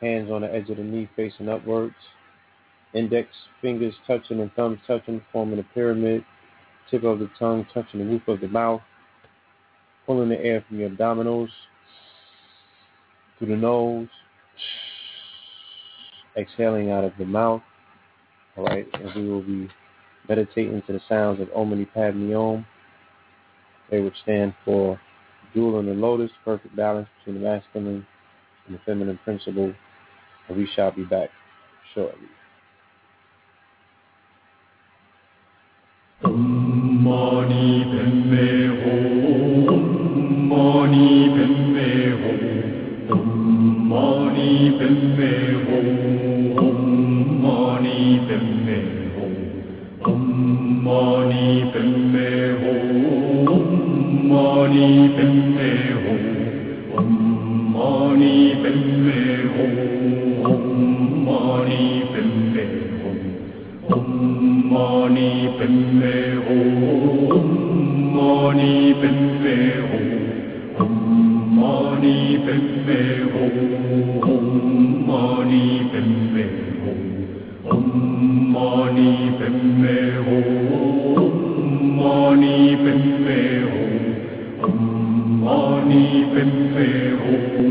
Hands 0.01 0.31
on 0.31 0.41
the 0.41 0.55
edge 0.55 0.70
of 0.70 0.78
the 0.78 0.85
knee 0.85 1.07
facing 1.16 1.51
upwards. 1.51 1.95
Index 2.95 3.28
fingers 3.61 3.93
touching 4.07 4.41
and 4.41 4.51
thumbs 4.55 4.78
touching, 4.87 5.20
forming 5.35 5.59
a 5.59 5.65
pyramid. 5.74 6.24
Tip 6.91 7.05
of 7.05 7.19
the 7.19 7.28
tongue 7.39 7.66
touching 7.74 8.01
the 8.01 8.07
roof 8.07 8.27
of 8.27 8.41
the 8.41 8.49
mouth. 8.49 8.81
Pulling 10.07 10.28
the 10.28 10.41
air 10.41 10.65
from 10.69 10.78
your 10.78 10.89
abdominals 10.89 11.49
through 13.39 13.49
the 13.49 13.57
nose. 13.57 14.09
Exhaling 16.37 16.91
out 16.91 17.05
of 17.05 17.12
the 17.19 17.24
mouth. 17.24 17.62
All 18.57 18.65
right, 18.65 18.87
and 18.95 19.15
we 19.15 19.28
will 19.28 19.43
be 19.43 19.69
meditating 20.28 20.83
to 20.87 20.93
the 20.93 21.01
sounds 21.09 21.41
of 21.41 21.49
Om 21.55 21.70
Mani 21.70 21.85
Padme 21.87 22.33
Om. 22.35 22.66
They 23.91 24.01
would 24.01 24.15
stand 24.23 24.55
for 24.65 25.01
Jewel 25.55 25.81
in 25.81 25.87
the 25.87 25.93
Lotus, 25.93 26.31
perfect 26.45 26.74
balance 26.77 27.09
between 27.19 27.43
the 27.43 27.49
masculine 27.49 28.07
and 28.66 28.77
the 28.77 28.81
feminine 28.85 29.19
principle. 29.24 29.73
And 30.49 30.57
we 30.57 30.69
shall 30.74 30.93
be 30.93 31.05
back 31.05 31.31
shortly. 31.95 32.28
Om 36.24 37.07
meu 86.77 87.65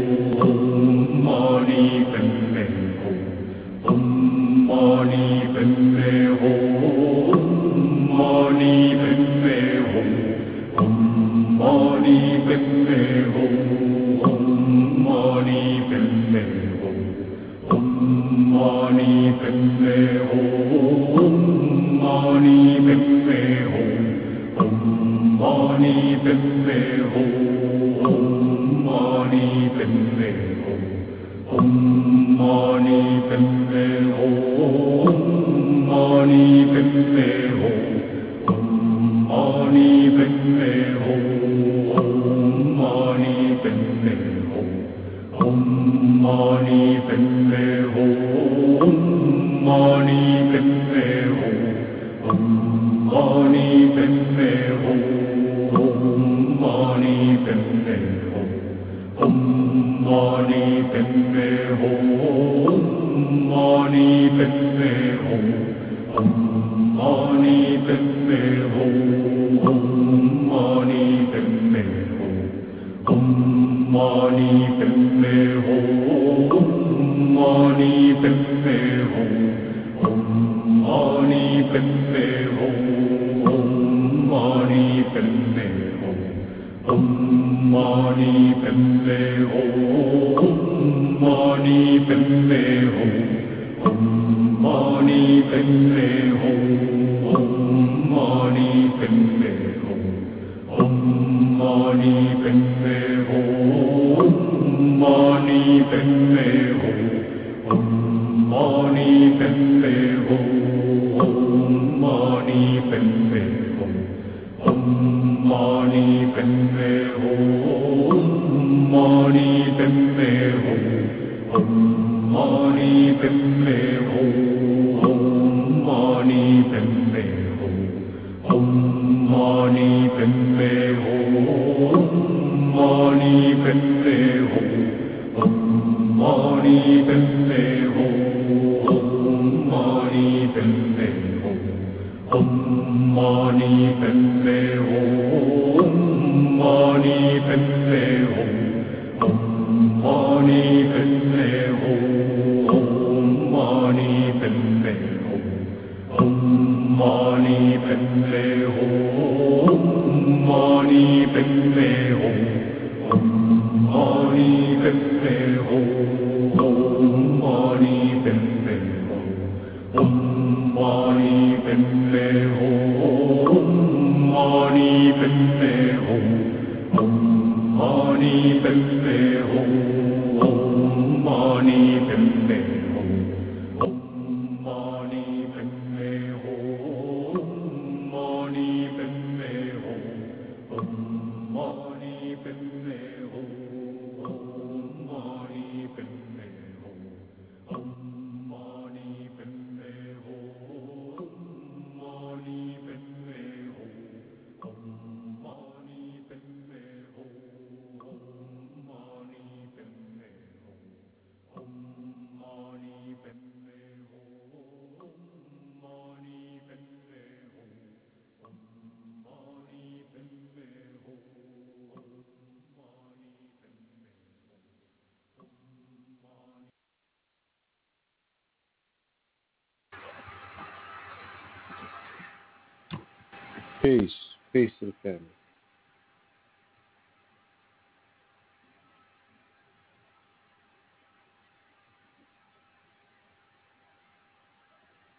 Peace. 233.86 234.12
Peace 234.52 234.72
to 234.80 234.88
the 234.88 234.94
family. 235.04 235.20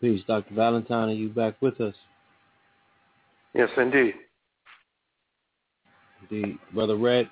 Peace. 0.01 0.21
Dr. 0.27 0.53
Valentine, 0.53 1.11
are 1.11 1.13
you 1.13 1.29
back 1.29 1.55
with 1.61 1.81
us? 1.81 1.95
Yes, 3.55 3.69
indeed. 3.77 4.15
Indeed. 6.29 6.59
Brother 6.75 6.97
Red? 6.97 7.31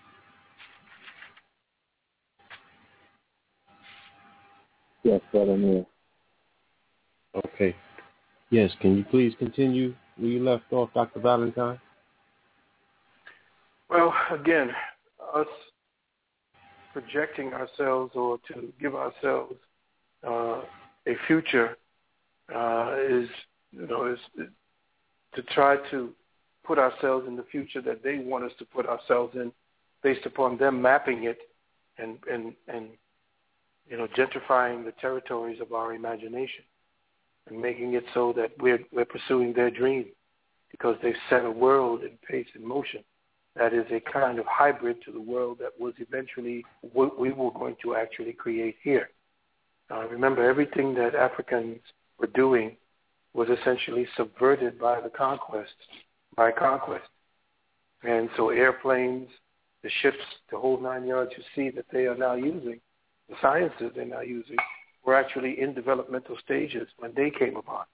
Yes, 5.02 5.20
brother 5.32 5.58
Neil. 5.58 5.84
Okay. 7.34 7.74
Yes, 8.50 8.70
can 8.80 8.96
you 8.96 9.04
please 9.10 9.34
continue 9.40 9.96
where 10.16 10.30
you 10.30 10.42
left 10.42 10.64
off, 10.72 10.90
Dr. 10.94 11.20
Valentine? 11.20 11.80
Well, 13.88 14.14
again, 14.32 14.70
us 15.34 15.46
projecting 16.92 17.52
ourselves 17.52 18.12
or 18.14 18.38
to 18.48 18.72
give 18.80 18.94
ourselves 18.94 19.54
uh, 20.26 20.62
a 21.06 21.14
future 21.26 21.76
uh, 22.54 22.96
is, 23.08 23.28
you 23.72 23.86
know, 23.86 24.06
is, 24.12 24.18
is 24.38 24.48
to 25.34 25.42
try 25.42 25.76
to 25.90 26.10
put 26.64 26.78
ourselves 26.78 27.26
in 27.26 27.36
the 27.36 27.44
future 27.50 27.82
that 27.82 28.02
they 28.02 28.18
want 28.18 28.44
us 28.44 28.52
to 28.58 28.64
put 28.64 28.86
ourselves 28.86 29.34
in, 29.34 29.52
based 30.02 30.24
upon 30.26 30.56
them 30.56 30.80
mapping 30.80 31.24
it 31.24 31.38
and 31.98 32.18
and 32.30 32.54
and 32.68 32.88
you 33.88 33.96
know 33.96 34.06
gentrifying 34.08 34.84
the 34.84 34.92
territories 35.00 35.60
of 35.60 35.72
our 35.72 35.94
imagination 35.94 36.64
and 37.48 37.60
making 37.60 37.94
it 37.94 38.04
so 38.14 38.32
that 38.36 38.50
we're 38.58 38.80
we're 38.92 39.04
pursuing 39.04 39.52
their 39.52 39.70
dream 39.70 40.06
because 40.70 40.96
they've 41.02 41.14
set 41.28 41.44
a 41.44 41.50
world 41.50 42.02
in 42.02 42.18
pace 42.28 42.48
in 42.54 42.66
motion 42.66 43.04
that 43.56 43.72
is 43.72 43.86
a 43.90 44.00
kind 44.00 44.38
of 44.38 44.46
hybrid 44.46 44.96
to 45.04 45.12
the 45.12 45.20
world 45.20 45.58
that 45.60 45.70
was 45.78 45.94
eventually 45.98 46.64
what 46.92 47.18
we 47.18 47.30
were 47.30 47.52
going 47.52 47.76
to 47.82 47.94
actually 47.94 48.32
create 48.32 48.76
here. 48.82 49.10
Uh, 49.90 50.06
remember, 50.08 50.48
everything 50.48 50.94
that 50.94 51.14
Africans 51.14 51.78
were 52.18 52.26
doing 52.28 52.76
was 53.32 53.48
essentially 53.48 54.06
subverted 54.16 54.78
by 54.78 55.00
the 55.00 55.08
conquest, 55.08 55.74
by 56.36 56.50
conquest. 56.50 57.04
And 58.02 58.28
so 58.36 58.50
airplanes, 58.50 59.28
the 59.82 59.90
ships, 60.02 60.18
the 60.50 60.58
whole 60.58 60.80
nine 60.80 61.06
yards 61.06 61.32
you 61.36 61.44
see 61.54 61.74
that 61.76 61.86
they 61.92 62.06
are 62.06 62.16
now 62.16 62.34
using, 62.34 62.80
the 63.28 63.36
sciences 63.40 63.92
they're 63.94 64.04
now 64.04 64.20
using, 64.20 64.56
were 65.04 65.14
actually 65.14 65.60
in 65.60 65.74
developmental 65.74 66.36
stages 66.44 66.88
when 66.98 67.12
they 67.14 67.30
came 67.30 67.56
upon. 67.56 67.84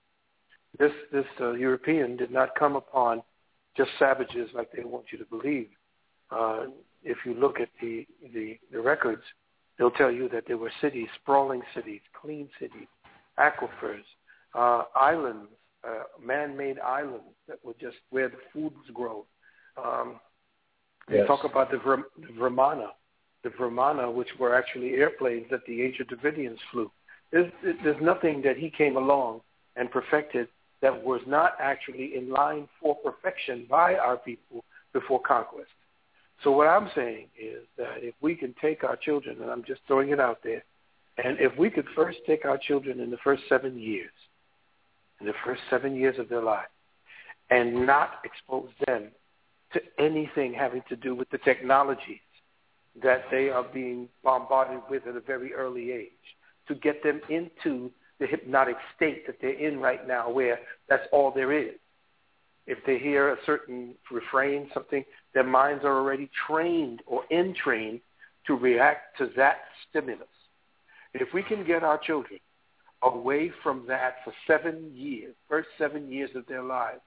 This 0.78 0.92
this 1.12 1.26
uh, 1.40 1.52
European 1.52 2.16
did 2.16 2.30
not 2.30 2.54
come 2.54 2.76
upon 2.76 3.22
just 3.76 3.90
savages 3.98 4.48
like 4.54 4.70
they 4.72 4.84
want 4.84 5.06
you 5.12 5.18
to 5.18 5.24
believe. 5.24 5.68
Uh, 6.30 6.66
if 7.02 7.18
you 7.24 7.34
look 7.34 7.60
at 7.60 7.68
the, 7.80 8.06
the 8.34 8.58
the 8.72 8.80
records, 8.80 9.22
they'll 9.78 9.90
tell 9.90 10.10
you 10.10 10.28
that 10.28 10.44
there 10.46 10.58
were 10.58 10.72
cities, 10.80 11.08
sprawling 11.20 11.62
cities, 11.74 12.00
clean 12.20 12.48
cities, 12.60 12.86
aquifers, 13.38 14.04
uh, 14.54 14.84
islands, 14.94 15.48
uh, 15.86 16.02
man-made 16.22 16.78
islands 16.78 17.24
that 17.48 17.58
were 17.64 17.74
just 17.80 17.96
where 18.10 18.28
the 18.28 18.36
food 18.52 18.72
was 18.76 18.90
grown. 18.92 19.22
Um, 19.82 20.20
they 21.08 21.18
Yes. 21.18 21.26
talk 21.26 21.44
about 21.44 21.70
the, 21.70 21.78
Ver- 21.78 22.04
the 22.18 22.32
Vermana, 22.34 22.90
the 23.42 23.48
Vermana, 23.50 24.12
which 24.12 24.28
were 24.38 24.54
actually 24.54 24.94
airplanes 24.94 25.46
that 25.50 25.64
the 25.66 25.82
ancient 25.82 26.08
Dravidians 26.10 26.58
flew. 26.70 26.90
There's, 27.32 27.50
there's 27.84 28.02
nothing 28.02 28.42
that 28.42 28.56
he 28.56 28.70
came 28.70 28.96
along 28.96 29.40
and 29.76 29.90
perfected 29.90 30.48
that 30.82 31.04
was 31.04 31.20
not 31.26 31.54
actually 31.60 32.16
in 32.16 32.30
line 32.30 32.68
for 32.80 32.96
perfection 32.96 33.66
by 33.68 33.94
our 33.94 34.16
people 34.16 34.64
before 34.92 35.20
conquest. 35.20 35.70
So 36.42 36.50
what 36.50 36.66
I'm 36.66 36.90
saying 36.94 37.26
is 37.38 37.66
that 37.76 37.98
if 37.98 38.14
we 38.20 38.34
can 38.34 38.54
take 38.60 38.82
our 38.82 38.96
children, 38.96 39.36
and 39.42 39.50
I'm 39.50 39.62
just 39.64 39.82
throwing 39.86 40.08
it 40.08 40.18
out 40.18 40.38
there, 40.42 40.64
and 41.22 41.38
if 41.38 41.56
we 41.58 41.68
could 41.68 41.86
first 41.94 42.18
take 42.26 42.44
our 42.44 42.56
children 42.56 42.98
in 43.00 43.10
the 43.10 43.18
first 43.18 43.42
seven 43.48 43.78
years, 43.78 44.12
in 45.20 45.26
the 45.26 45.34
first 45.44 45.60
seven 45.68 45.94
years 45.94 46.18
of 46.18 46.28
their 46.28 46.42
life, 46.42 46.68
and 47.50 47.86
not 47.86 48.20
expose 48.24 48.70
them 48.86 49.08
to 49.72 49.80
anything 49.98 50.54
having 50.54 50.82
to 50.88 50.96
do 50.96 51.14
with 51.14 51.28
the 51.30 51.38
technologies 51.38 52.20
that 53.02 53.24
they 53.30 53.50
are 53.50 53.62
being 53.62 54.08
bombarded 54.24 54.80
with 54.88 55.06
at 55.06 55.14
a 55.14 55.20
very 55.20 55.52
early 55.52 55.92
age, 55.92 56.08
to 56.70 56.74
get 56.76 57.02
them 57.02 57.20
into 57.28 57.90
the 58.20 58.26
hypnotic 58.26 58.76
state 58.96 59.26
that 59.26 59.36
they're 59.40 59.58
in 59.58 59.80
right 59.80 60.06
now 60.06 60.30
where 60.30 60.60
that's 60.88 61.06
all 61.12 61.32
there 61.34 61.52
is. 61.52 61.74
If 62.66 62.78
they 62.86 62.98
hear 62.98 63.30
a 63.32 63.36
certain 63.44 63.94
refrain, 64.10 64.70
something, 64.72 65.04
their 65.34 65.44
minds 65.44 65.84
are 65.84 65.98
already 65.98 66.30
trained 66.46 67.02
or 67.06 67.24
entrained 67.30 68.00
to 68.46 68.54
react 68.54 69.18
to 69.18 69.30
that 69.36 69.56
stimulus. 69.88 70.28
If 71.12 71.34
we 71.34 71.42
can 71.42 71.66
get 71.66 71.82
our 71.82 71.98
children 71.98 72.38
away 73.02 73.50
from 73.62 73.84
that 73.88 74.16
for 74.24 74.32
seven 74.46 74.92
years, 74.94 75.34
first 75.48 75.68
seven 75.76 76.12
years 76.12 76.30
of 76.36 76.46
their 76.46 76.62
lives, 76.62 77.00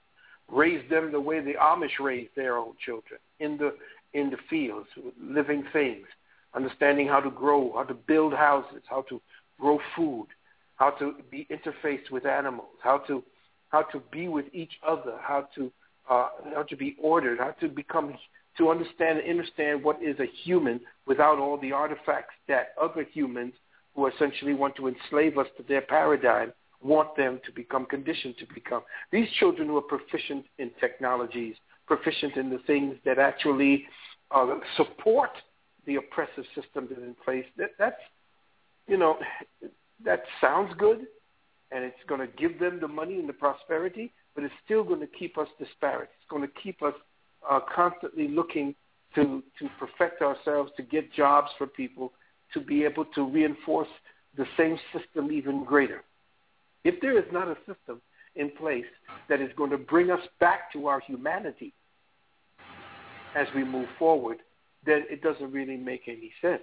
raise 0.51 0.87
them 0.89 1.11
the 1.11 1.21
way 1.21 1.39
the 1.39 1.53
Amish 1.53 1.99
raised 1.99 2.35
their 2.35 2.57
own 2.57 2.73
children 2.83 3.19
in 3.39 3.57
the 3.57 3.73
in 4.13 4.29
the 4.29 4.37
fields, 4.49 4.87
living 5.19 5.63
things, 5.73 6.05
understanding 6.53 7.07
how 7.07 7.19
to 7.19 7.31
grow, 7.31 7.73
how 7.75 7.83
to 7.83 7.95
build 7.95 8.33
houses, 8.33 8.83
how 8.85 9.01
to 9.09 9.19
grow 9.59 9.79
food, 9.95 10.27
how 10.75 10.91
to 10.91 11.13
be 11.31 11.47
interfaced 11.49 12.11
with 12.11 12.25
animals, 12.25 12.75
how 12.81 12.99
to 12.99 13.23
how 13.69 13.81
to 13.81 14.01
be 14.11 14.27
with 14.27 14.45
each 14.53 14.73
other, 14.87 15.17
how 15.21 15.47
to 15.55 15.71
uh, 16.09 16.29
how 16.53 16.63
to 16.63 16.75
be 16.75 16.95
ordered, 17.01 17.39
how 17.39 17.51
to 17.59 17.67
become 17.67 18.13
to 18.57 18.69
understand 18.69 19.19
and 19.19 19.29
understand 19.29 19.83
what 19.83 20.01
is 20.01 20.19
a 20.19 20.27
human 20.43 20.79
without 21.07 21.39
all 21.39 21.57
the 21.57 21.71
artifacts 21.71 22.35
that 22.47 22.73
other 22.79 23.03
humans 23.03 23.53
who 23.95 24.07
essentially 24.07 24.53
want 24.53 24.75
to 24.75 24.87
enslave 24.87 25.37
us 25.37 25.47
to 25.57 25.63
their 25.63 25.81
paradigm 25.81 26.53
want 26.81 27.15
them 27.15 27.39
to 27.45 27.51
become 27.51 27.85
conditioned 27.85 28.35
to 28.37 28.45
become. 28.53 28.81
These 29.11 29.29
children 29.39 29.67
who 29.67 29.77
are 29.77 29.81
proficient 29.81 30.45
in 30.57 30.71
technologies, 30.79 31.55
proficient 31.87 32.35
in 32.35 32.49
the 32.49 32.59
things 32.67 32.95
that 33.05 33.17
actually 33.17 33.85
uh, 34.31 34.55
support 34.75 35.29
the 35.85 35.95
oppressive 35.95 36.45
system 36.55 36.87
that 36.89 36.97
is 36.97 37.03
in 37.03 37.15
place, 37.23 37.45
that, 37.57 37.71
that's, 37.79 37.95
you 38.87 38.97
know, 38.97 39.17
that 40.05 40.23
sounds 40.41 40.73
good, 40.77 41.07
and 41.71 41.83
it's 41.83 41.95
going 42.07 42.21
to 42.21 42.27
give 42.27 42.59
them 42.59 42.79
the 42.79 42.87
money 42.87 43.15
and 43.15 43.27
the 43.27 43.33
prosperity, 43.33 44.13
but 44.35 44.43
it's 44.43 44.53
still 44.65 44.83
going 44.83 44.99
to 44.99 45.07
keep 45.07 45.37
us 45.37 45.47
disparate. 45.59 46.09
It's 46.19 46.29
going 46.29 46.43
to 46.43 46.53
keep 46.61 46.81
us 46.83 46.93
uh, 47.49 47.59
constantly 47.73 48.27
looking 48.27 48.75
to, 49.15 49.43
to 49.59 49.69
perfect 49.79 50.21
ourselves, 50.21 50.71
to 50.77 50.83
get 50.83 51.13
jobs 51.13 51.49
for 51.57 51.67
people, 51.67 52.13
to 52.53 52.59
be 52.59 52.83
able 52.83 53.05
to 53.05 53.23
reinforce 53.23 53.87
the 54.37 54.45
same 54.57 54.77
system 54.91 55.31
even 55.31 55.63
greater. 55.63 56.03
If 56.83 56.99
there 57.01 57.17
is 57.17 57.25
not 57.31 57.47
a 57.47 57.55
system 57.67 58.01
in 58.35 58.49
place 58.51 58.85
that 59.29 59.39
is 59.39 59.49
going 59.55 59.69
to 59.69 59.77
bring 59.77 60.09
us 60.09 60.21
back 60.39 60.71
to 60.73 60.87
our 60.87 60.99
humanity 60.99 61.73
as 63.35 63.47
we 63.55 63.63
move 63.63 63.87
forward, 63.97 64.37
then 64.85 65.03
it 65.09 65.21
doesn't 65.21 65.51
really 65.51 65.77
make 65.77 66.03
any 66.07 66.31
sense. 66.41 66.61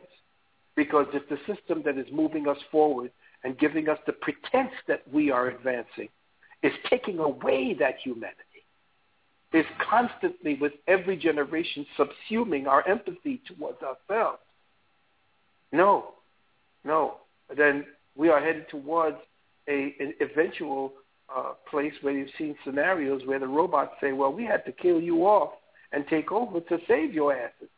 Because 0.80 1.04
if 1.12 1.28
the 1.28 1.36
system 1.46 1.82
that 1.84 1.98
is 1.98 2.06
moving 2.10 2.48
us 2.48 2.56
forward 2.72 3.10
and 3.44 3.58
giving 3.58 3.90
us 3.90 3.98
the 4.06 4.14
pretense 4.14 4.72
that 4.88 5.02
we 5.12 5.30
are 5.30 5.48
advancing 5.48 6.08
is 6.62 6.72
taking 6.88 7.18
away 7.18 7.76
that 7.78 7.96
humanity, 8.02 8.64
is 9.52 9.66
constantly, 9.90 10.54
with 10.54 10.72
every 10.88 11.18
generation, 11.18 11.84
subsuming 11.98 12.66
our 12.66 12.82
empathy 12.88 13.42
towards 13.46 13.76
ourselves. 13.82 14.38
No, 15.70 16.14
no. 16.82 17.16
Then 17.54 17.84
we 18.16 18.30
are 18.30 18.40
headed 18.40 18.66
towards 18.70 19.18
a, 19.68 19.94
an 20.00 20.14
eventual 20.22 20.94
uh, 21.28 21.52
place 21.70 21.92
where 22.00 22.14
you've 22.14 22.30
seen 22.38 22.56
scenarios 22.64 23.20
where 23.26 23.38
the 23.38 23.46
robots 23.46 23.92
say, 24.00 24.12
well, 24.12 24.32
we 24.32 24.46
had 24.46 24.64
to 24.64 24.72
kill 24.72 24.98
you 24.98 25.26
off 25.26 25.50
and 25.92 26.06
take 26.08 26.32
over 26.32 26.58
to 26.58 26.78
save 26.88 27.12
your 27.12 27.34
asses 27.34 27.68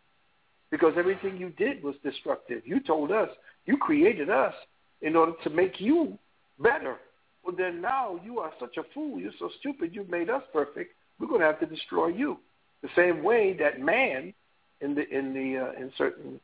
because 0.73 0.95
everything 0.97 1.37
you 1.37 1.51
did 1.51 1.85
was 1.85 1.95
destructive. 2.03 2.63
You 2.65 2.81
told 2.81 3.13
us, 3.13 3.29
you 3.67 3.77
created 3.77 4.31
us 4.31 4.55
in 5.03 5.15
order 5.15 5.35
to 5.45 5.51
make 5.51 5.81
you 5.81 6.19
better. 6.59 6.97
Well, 7.45 7.55
then 7.55 7.83
now 7.83 8.19
you 8.25 8.41
are 8.41 8.51
such 8.59 8.79
a 8.79 8.83
fool. 8.95 9.21
You're 9.21 9.33
so 9.39 9.51
stupid. 9.61 9.95
You've 9.95 10.09
made 10.09 10.31
us 10.31 10.43
perfect. 10.51 10.95
We're 11.21 11.29
going 11.29 11.41
to 11.41 11.47
have 11.47 11.61
to 11.61 11.67
destroy 11.67 12.09
you. 12.09 12.39
The 12.83 12.89
same 12.97 13.23
way 13.23 13.55
that 13.61 13.81
man, 13.81 14.33
in 14.81 14.95
the 14.97 15.09
in 15.09 15.35
the 15.35 15.59
uh, 15.59 15.81
in 15.81 15.93
certain 15.97 16.41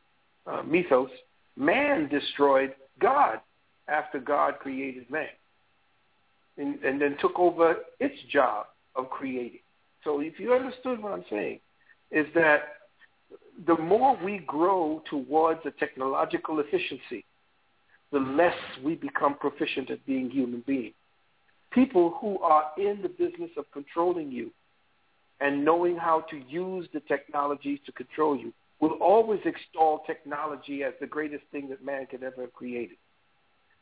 uh, 0.47 0.63
mythos, 0.63 1.11
man 1.57 2.09
destroyed 2.09 2.75
God 3.01 3.41
after 3.89 4.21
God 4.21 4.59
created 4.61 5.11
man, 5.11 5.27
and, 6.59 6.79
and 6.85 7.01
then 7.01 7.17
took 7.21 7.37
over 7.39 7.77
its 7.99 8.15
job 8.31 8.67
of 8.95 9.09
creating. 9.09 9.61
So 10.05 10.21
if 10.21 10.39
you 10.39 10.53
understood 10.53 11.03
what 11.03 11.13
I'm 11.13 11.25
saying, 11.31 11.61
is 12.13 12.27
that 12.35 12.78
the 13.67 13.77
more 13.77 14.19
we 14.23 14.39
grow 14.39 15.03
towards 15.11 15.61
a 15.67 15.71
technological 15.73 16.61
efficiency, 16.61 17.25
the 18.13 18.19
less 18.19 18.57
we 18.85 18.95
become 18.95 19.35
proficient 19.35 19.91
at 19.91 20.05
being 20.07 20.31
human 20.31 20.63
beings. 20.67 20.95
People 21.71 22.17
who 22.21 22.39
are 22.41 22.71
in 22.79 23.03
the 23.03 23.09
business 23.09 23.51
of 23.59 23.71
controlling 23.73 24.33
you 24.33 24.51
and 25.41 25.65
knowing 25.65 25.97
how 25.97 26.21
to 26.31 26.41
use 26.49 26.89
the 26.93 27.01
technologies 27.01 27.79
to 27.87 27.93
control 27.93 28.37
you 28.37 28.53
will 28.81 28.93
always 29.01 29.41
extol 29.45 30.03
technology 30.07 30.83
as 30.85 30.95
the 31.01 31.07
greatest 31.07 31.43
thing 31.51 31.69
that 31.69 31.85
man 31.85 32.07
could 32.07 32.23
ever 32.23 32.43
have 32.43 32.53
created. 32.53 32.97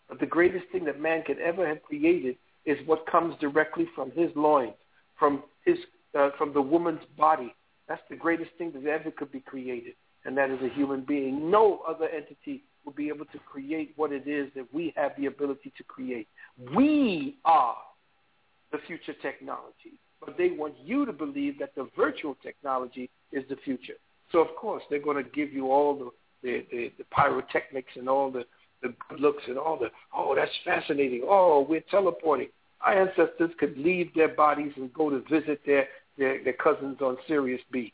But 0.09 0.21
the 0.21 0.27
greatest 0.27 0.67
thing 0.73 0.85
that 0.87 1.01
man 1.01 1.23
could 1.27 1.39
ever 1.39 1.67
have 1.67 1.83
created 1.83 2.37
is 2.65 2.79
what 2.87 3.07
comes 3.07 3.35
directly 3.41 3.87
from 3.95 4.11
his 4.13 4.31
loins, 4.35 4.75
from 5.19 5.43
his, 5.65 5.77
uh, 6.19 6.31
from 6.39 6.53
the 6.53 6.63
woman's 6.63 7.05
body. 7.17 7.55
That's 7.89 8.03
the 8.11 8.17
greatest 8.17 8.51
thing 8.59 8.73
that 8.73 8.85
ever 8.89 9.11
could 9.11 9.31
be 9.31 9.41
created, 9.41 9.95
and 10.25 10.37
that 10.37 10.51
is 10.51 10.59
a 10.63 10.75
human 10.75 11.03
being. 11.03 11.51
No 11.51 11.81
other 11.89 12.09
entity 12.09 12.65
will 12.85 12.93
be 12.93 13.09
able 13.09 13.27
to 13.27 13.39
create 13.39 13.93
what 13.97 14.13
it 14.13 14.27
is 14.27 14.51
that 14.55 14.67
we 14.73 14.93
have 14.97 15.13
the 15.19 15.27
ability 15.27 15.73
to 15.77 15.85
create. 15.85 16.29
We 16.75 17.37
are 17.45 17.77
the 18.73 18.79
future 18.87 19.15
technology, 19.23 20.01
but 20.25 20.37
they 20.37 20.51
want 20.51 20.75
you 20.85 21.07
to 21.07 21.13
believe 21.13 21.59
that 21.59 21.75
the 21.75 21.89
virtual 21.97 22.37
technology 22.43 23.11
is 23.33 23.45
the 23.49 23.57
future. 23.65 23.95
So 24.33 24.41
of 24.41 24.49
course 24.57 24.83
they're 24.91 24.99
going 24.99 25.23
to 25.23 25.31
give 25.31 25.53
you 25.53 25.71
all 25.71 25.97
the 25.97 26.11
the, 26.43 26.65
the, 26.71 26.93
the 26.99 27.05
pyrotechnics 27.05 27.93
and 27.97 28.09
all 28.09 28.31
the 28.31 28.45
the 28.83 28.95
good 29.09 29.21
looks 29.21 29.43
and 29.49 29.59
all 29.59 29.79
the 29.79 29.91
oh 30.15 30.35
that's 30.35 30.51
fascinating. 30.65 31.23
Oh, 31.25 31.67
we're 31.69 31.85
teleporting. 31.91 32.49
Our 32.83 33.09
ancestors 33.09 33.51
could 33.59 33.77
leave 33.79 34.13
their 34.15 34.29
bodies 34.29 34.73
and 34.77 34.93
go 34.93 35.09
to 35.11 35.23
visit 35.31 35.61
their 35.65 35.89
their, 36.19 36.43
their 36.43 36.53
cousins 36.55 36.99
on 37.01 37.17
Sirius 37.27 37.61
B. 37.73 37.93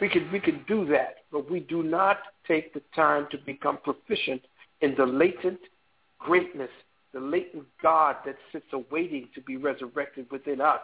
We 0.00 0.08
could 0.08 0.30
we 0.30 0.40
could 0.40 0.66
do 0.66 0.84
that, 0.86 1.24
but 1.32 1.50
we 1.50 1.60
do 1.60 1.82
not 1.82 2.18
take 2.46 2.74
the 2.74 2.82
time 2.94 3.28
to 3.30 3.38
become 3.38 3.78
proficient 3.78 4.42
in 4.82 4.94
the 4.96 5.06
latent 5.06 5.60
greatness, 6.18 6.70
the 7.14 7.20
latent 7.20 7.64
God 7.82 8.16
that 8.26 8.36
sits 8.52 8.66
awaiting 8.72 9.28
to 9.34 9.40
be 9.40 9.56
resurrected 9.56 10.26
within 10.30 10.60
us, 10.60 10.80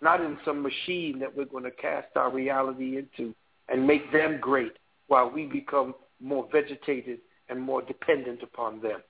not 0.00 0.20
in 0.20 0.38
some 0.44 0.62
machine 0.62 1.18
that 1.18 1.34
we're 1.34 1.44
going 1.44 1.64
to 1.64 1.70
cast 1.70 2.08
our 2.16 2.30
reality 2.30 2.96
into 2.96 3.34
and 3.68 3.86
make 3.86 4.10
them 4.12 4.38
great 4.40 4.72
while 5.08 5.30
we 5.30 5.46
become 5.46 5.94
more 6.20 6.48
vegetated 6.50 7.18
and 7.48 7.60
more 7.60 7.82
dependent 7.82 8.42
upon 8.42 8.80
them. 8.80 9.00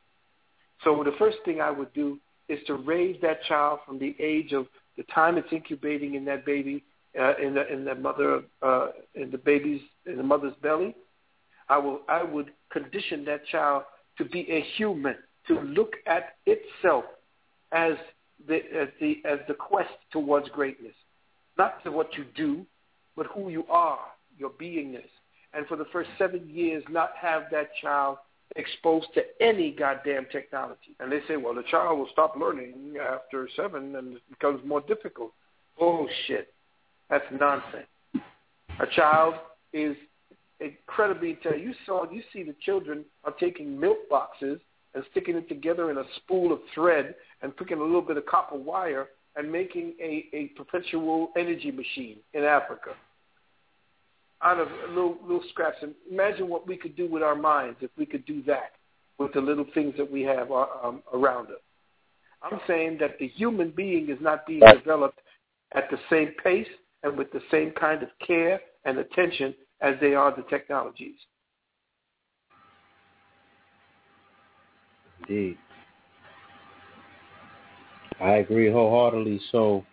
So 0.82 1.02
the 1.04 1.14
first 1.18 1.38
thing 1.44 1.60
I 1.60 1.70
would 1.70 1.92
do 1.92 2.18
is 2.48 2.58
to 2.66 2.74
raise 2.74 3.20
that 3.22 3.44
child 3.44 3.80
from 3.86 3.98
the 3.98 4.16
age 4.18 4.52
of 4.52 4.66
the 4.96 5.04
time 5.04 5.38
it's 5.38 5.52
incubating 5.52 6.14
in 6.14 6.24
that 6.26 6.44
baby, 6.44 6.84
uh, 7.18 7.34
in 7.42 7.54
the 7.54 7.70
in 7.72 7.84
the 7.84 7.94
mother 7.94 8.42
uh, 8.62 8.88
in 9.14 9.30
the 9.30 9.38
baby's 9.38 9.80
in 10.06 10.16
the 10.16 10.22
mother's 10.22 10.54
belly. 10.62 10.94
I 11.68 11.78
will 11.78 12.00
I 12.08 12.22
would 12.22 12.50
condition 12.70 13.24
that 13.26 13.46
child 13.46 13.84
to 14.18 14.24
be 14.24 14.50
a 14.50 14.60
human, 14.76 15.16
to 15.48 15.60
look 15.60 15.94
at 16.06 16.36
itself 16.46 17.04
as 17.72 17.94
the 18.46 18.56
as 18.74 18.88
the 19.00 19.22
as 19.24 19.38
the 19.48 19.54
quest 19.54 19.90
towards 20.10 20.48
greatness, 20.50 20.94
not 21.58 21.82
to 21.84 21.90
what 21.90 22.14
you 22.14 22.24
do, 22.34 22.64
but 23.16 23.26
who 23.26 23.48
you 23.48 23.64
are, 23.68 24.00
your 24.38 24.50
beingness. 24.50 25.08
And 25.54 25.66
for 25.66 25.76
the 25.76 25.84
first 25.92 26.08
seven 26.16 26.48
years, 26.48 26.82
not 26.88 27.10
have 27.20 27.44
that 27.52 27.70
child 27.80 28.18
exposed 28.56 29.06
to 29.14 29.22
any 29.40 29.70
goddamn 29.70 30.26
technology. 30.31 30.94
And 31.00 31.10
they 31.10 31.20
say, 31.28 31.36
well, 31.36 31.55
the 31.55 31.62
child 31.70 31.98
will 31.98 32.08
stop 32.12 32.34
learning 32.39 32.94
after 33.00 33.48
seven 33.56 33.97
and 33.97 34.16
it 34.16 34.22
becomes 34.31 34.60
more 34.66 34.81
difficult. 34.82 35.32
Bullshit. 35.78 36.52
That's 37.10 37.24
nonsense. 37.39 37.86
A 38.81 38.86
child 38.94 39.34
is 39.72 39.97
incredibly 40.60 41.31
intelligent. 41.31 41.66
You 41.66 41.74
saw, 41.86 42.10
you 42.10 42.22
see 42.32 42.42
the 42.42 42.55
children 42.64 43.05
are 43.24 43.32
taking 43.32 43.78
milk 43.78 44.08
boxes 44.08 44.60
and 44.94 45.05
sticking 45.10 45.36
it 45.36 45.48
together 45.48 45.90
in 45.90 45.98
a 45.98 46.05
spool 46.16 46.52
of 46.52 46.60
thread 46.74 47.14
and 47.42 47.56
picking 47.56 47.78
a 47.78 47.82
little 47.82 48.02
bit 48.02 48.16
of 48.16 48.26
copper 48.26 48.56
wire 48.56 49.08
and 49.36 49.50
making 49.50 49.94
a, 50.00 50.26
a 50.34 50.47
perpetual 50.56 51.31
energy 51.36 51.70
machine 51.70 52.18
in 52.34 52.44
Africa 52.44 52.90
out 54.42 54.58
of 54.58 54.68
little 54.88 55.16
little 55.22 55.44
scraps. 55.50 55.78
And 55.82 55.94
imagine 56.10 56.48
what 56.48 56.66
we 56.66 56.76
could 56.76 56.96
do 56.96 57.08
with 57.08 57.22
our 57.22 57.36
minds 57.36 57.78
if 57.80 57.90
we 57.96 58.06
could 58.06 58.24
do 58.26 58.42
that 58.44 58.72
with 59.18 59.32
the 59.32 59.40
little 59.40 59.66
things 59.74 59.94
that 59.96 60.10
we 60.10 60.22
have 60.22 60.50
uh, 60.50 60.66
um, 60.82 61.02
around 61.12 61.48
us. 61.48 61.60
I'm 62.42 62.60
saying 62.66 62.98
that 63.00 63.18
the 63.18 63.28
human 63.28 63.70
being 63.70 64.10
is 64.10 64.18
not 64.20 64.46
being 64.46 64.62
developed 64.72 65.20
at 65.74 65.88
the 65.90 65.98
same 66.10 66.32
pace 66.42 66.66
and 67.02 67.16
with 67.16 67.30
the 67.32 67.40
same 67.50 67.72
kind 67.72 68.02
of 68.02 68.08
care 68.26 68.60
and 68.84 68.98
attention 68.98 69.54
as 69.80 69.94
they 70.00 70.14
are 70.14 70.34
the 70.34 70.42
technologies. 70.50 71.16
Indeed. 75.20 75.56
I 78.20 78.36
agree 78.36 78.70
wholeheartedly. 78.70 79.40
So, 79.50 79.84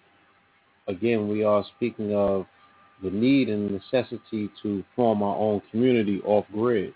again, 0.88 1.28
we 1.28 1.44
are 1.44 1.64
speaking 1.76 2.14
of 2.14 2.46
the 3.04 3.10
need 3.10 3.50
and 3.50 3.72
necessity 3.72 4.50
to 4.62 4.84
form 4.96 5.24
our 5.24 5.36
own 5.36 5.62
community 5.72 6.22
off 6.26 6.46
grid. 6.52 6.94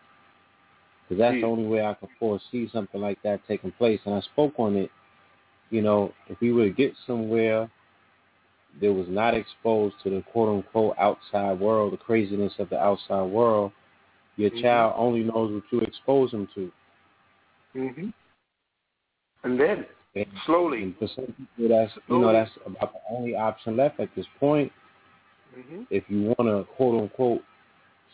Because 1.03 1.19
that's 1.19 1.35
the 1.35 1.47
only 1.47 1.65
way 1.65 1.85
I 1.85 1.93
can 1.93 2.09
foresee 2.19 2.69
something 2.71 3.01
like 3.01 3.21
that 3.23 3.41
taking 3.47 3.71
place. 3.71 3.99
And 4.05 4.15
I 4.15 4.21
spoke 4.21 4.53
on 4.57 4.75
it. 4.75 4.89
You 5.69 5.81
know, 5.81 6.13
if 6.27 6.39
we 6.39 6.51
were 6.51 6.65
to 6.65 6.73
get 6.73 6.93
somewhere 7.07 7.69
that 8.81 8.91
was 8.91 9.07
not 9.09 9.35
exposed 9.35 9.95
to 10.03 10.09
the 10.09 10.23
quote 10.31 10.49
unquote 10.49 10.95
outside 10.97 11.59
world, 11.59 11.93
the 11.93 11.97
craziness 11.97 12.53
of 12.59 12.69
the 12.69 12.79
outside 12.79 13.23
world, 13.23 13.71
your 14.37 14.49
mm-hmm. 14.49 14.61
child 14.61 14.93
only 14.97 15.23
knows 15.23 15.53
what 15.53 15.63
you 15.71 15.79
expose 15.81 16.31
them 16.31 16.47
to. 16.55 16.71
Mm-hmm. 17.75 18.09
And 19.43 19.59
then 19.59 19.85
and, 20.15 20.25
slowly, 20.45 20.83
and 20.83 20.97
for 20.97 21.07
some 21.15 21.25
people, 21.57 21.75
that's 21.75 21.91
you 22.07 22.19
know 22.19 22.31
that's 22.31 22.51
about 22.65 22.93
the 22.93 22.99
only 23.09 23.35
option 23.35 23.75
left 23.77 23.99
at 23.99 24.09
this 24.15 24.25
point. 24.39 24.71
Mm-hmm. 25.57 25.83
If 25.89 26.03
you 26.07 26.33
want 26.37 26.49
to 26.49 26.71
quote 26.75 27.01
unquote 27.01 27.41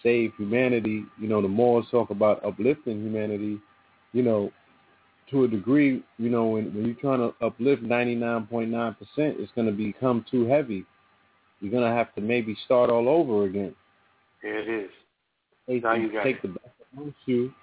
save 0.03 0.31
humanity, 0.37 1.03
you 1.19 1.27
know, 1.27 1.41
the 1.41 1.47
more 1.47 1.83
talk 1.91 2.09
about 2.09 2.43
uplifting 2.45 3.01
humanity, 3.03 3.59
you 4.13 4.23
know, 4.23 4.51
to 5.31 5.43
a 5.43 5.47
degree, 5.47 6.03
you 6.17 6.29
know, 6.29 6.47
when, 6.47 6.73
when 6.73 6.85
you're 6.85 6.95
trying 6.95 7.19
to 7.19 7.33
uplift 7.45 7.83
99.9%, 7.83 8.95
it's 9.17 9.51
going 9.55 9.67
to 9.67 9.73
become 9.73 10.25
too 10.29 10.47
heavy. 10.47 10.85
You're 11.59 11.71
going 11.71 11.83
to 11.83 11.95
have 11.95 12.13
to 12.15 12.21
maybe 12.21 12.57
start 12.65 12.89
all 12.89 13.07
over 13.09 13.45
again. 13.45 13.75
It 14.41 14.85
is. 14.85 14.89
Take, 15.67 15.83
now 15.83 15.93
you 15.93 16.11
got 16.11 16.23
take 16.23 16.37
it. 16.37 16.41
the 16.43 16.47
best 16.47 16.73
of 16.97 17.13
you, 17.25 17.53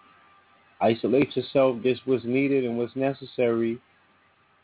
isolate 0.81 1.35
yourself, 1.35 1.83
get 1.83 1.99
what's 2.05 2.25
needed 2.25 2.65
and 2.65 2.79
what's 2.79 2.95
necessary, 2.95 3.81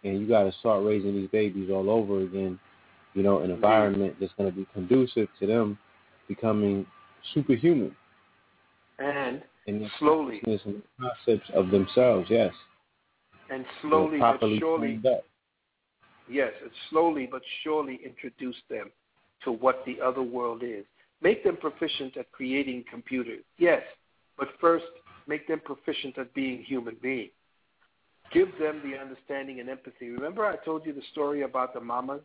and 0.04 0.20
you 0.20 0.28
got 0.28 0.44
to 0.44 0.52
start 0.60 0.84
raising 0.84 1.14
these 1.14 1.30
babies 1.30 1.70
all 1.70 1.90
over 1.90 2.20
again 2.20 2.60
you 3.14 3.22
know, 3.22 3.40
an 3.40 3.50
environment 3.50 4.16
that's 4.20 4.32
going 4.38 4.50
to 4.50 4.56
be 4.56 4.66
conducive 4.72 5.28
to 5.40 5.46
them 5.46 5.78
becoming 6.28 6.86
superhuman. 7.34 7.94
And, 8.98 9.42
and 9.66 9.90
slowly. 9.98 10.40
And 10.46 10.82
concepts 11.00 11.50
of 11.54 11.70
themselves, 11.70 12.28
yes. 12.30 12.52
And 13.50 13.64
slowly 13.82 14.18
but 14.18 14.40
surely. 14.58 15.00
Yes, 16.28 16.52
and 16.62 16.70
slowly 16.90 17.28
but 17.30 17.42
surely 17.62 18.00
introduce 18.04 18.56
them 18.70 18.90
to 19.44 19.52
what 19.52 19.82
the 19.84 20.00
other 20.00 20.22
world 20.22 20.62
is. 20.62 20.84
Make 21.20 21.44
them 21.44 21.56
proficient 21.56 22.16
at 22.16 22.30
creating 22.32 22.84
computers. 22.90 23.44
Yes, 23.58 23.82
but 24.38 24.48
first 24.60 24.84
make 25.26 25.46
them 25.46 25.60
proficient 25.64 26.16
at 26.18 26.32
being 26.34 26.62
human 26.62 26.96
beings. 27.02 27.32
Give 28.32 28.48
them 28.58 28.80
the 28.82 28.98
understanding 28.98 29.60
and 29.60 29.68
empathy. 29.68 30.08
Remember 30.10 30.46
I 30.46 30.56
told 30.64 30.86
you 30.86 30.92
the 30.92 31.02
story 31.12 31.42
about 31.42 31.74
the 31.74 31.80
mamas 31.80 32.22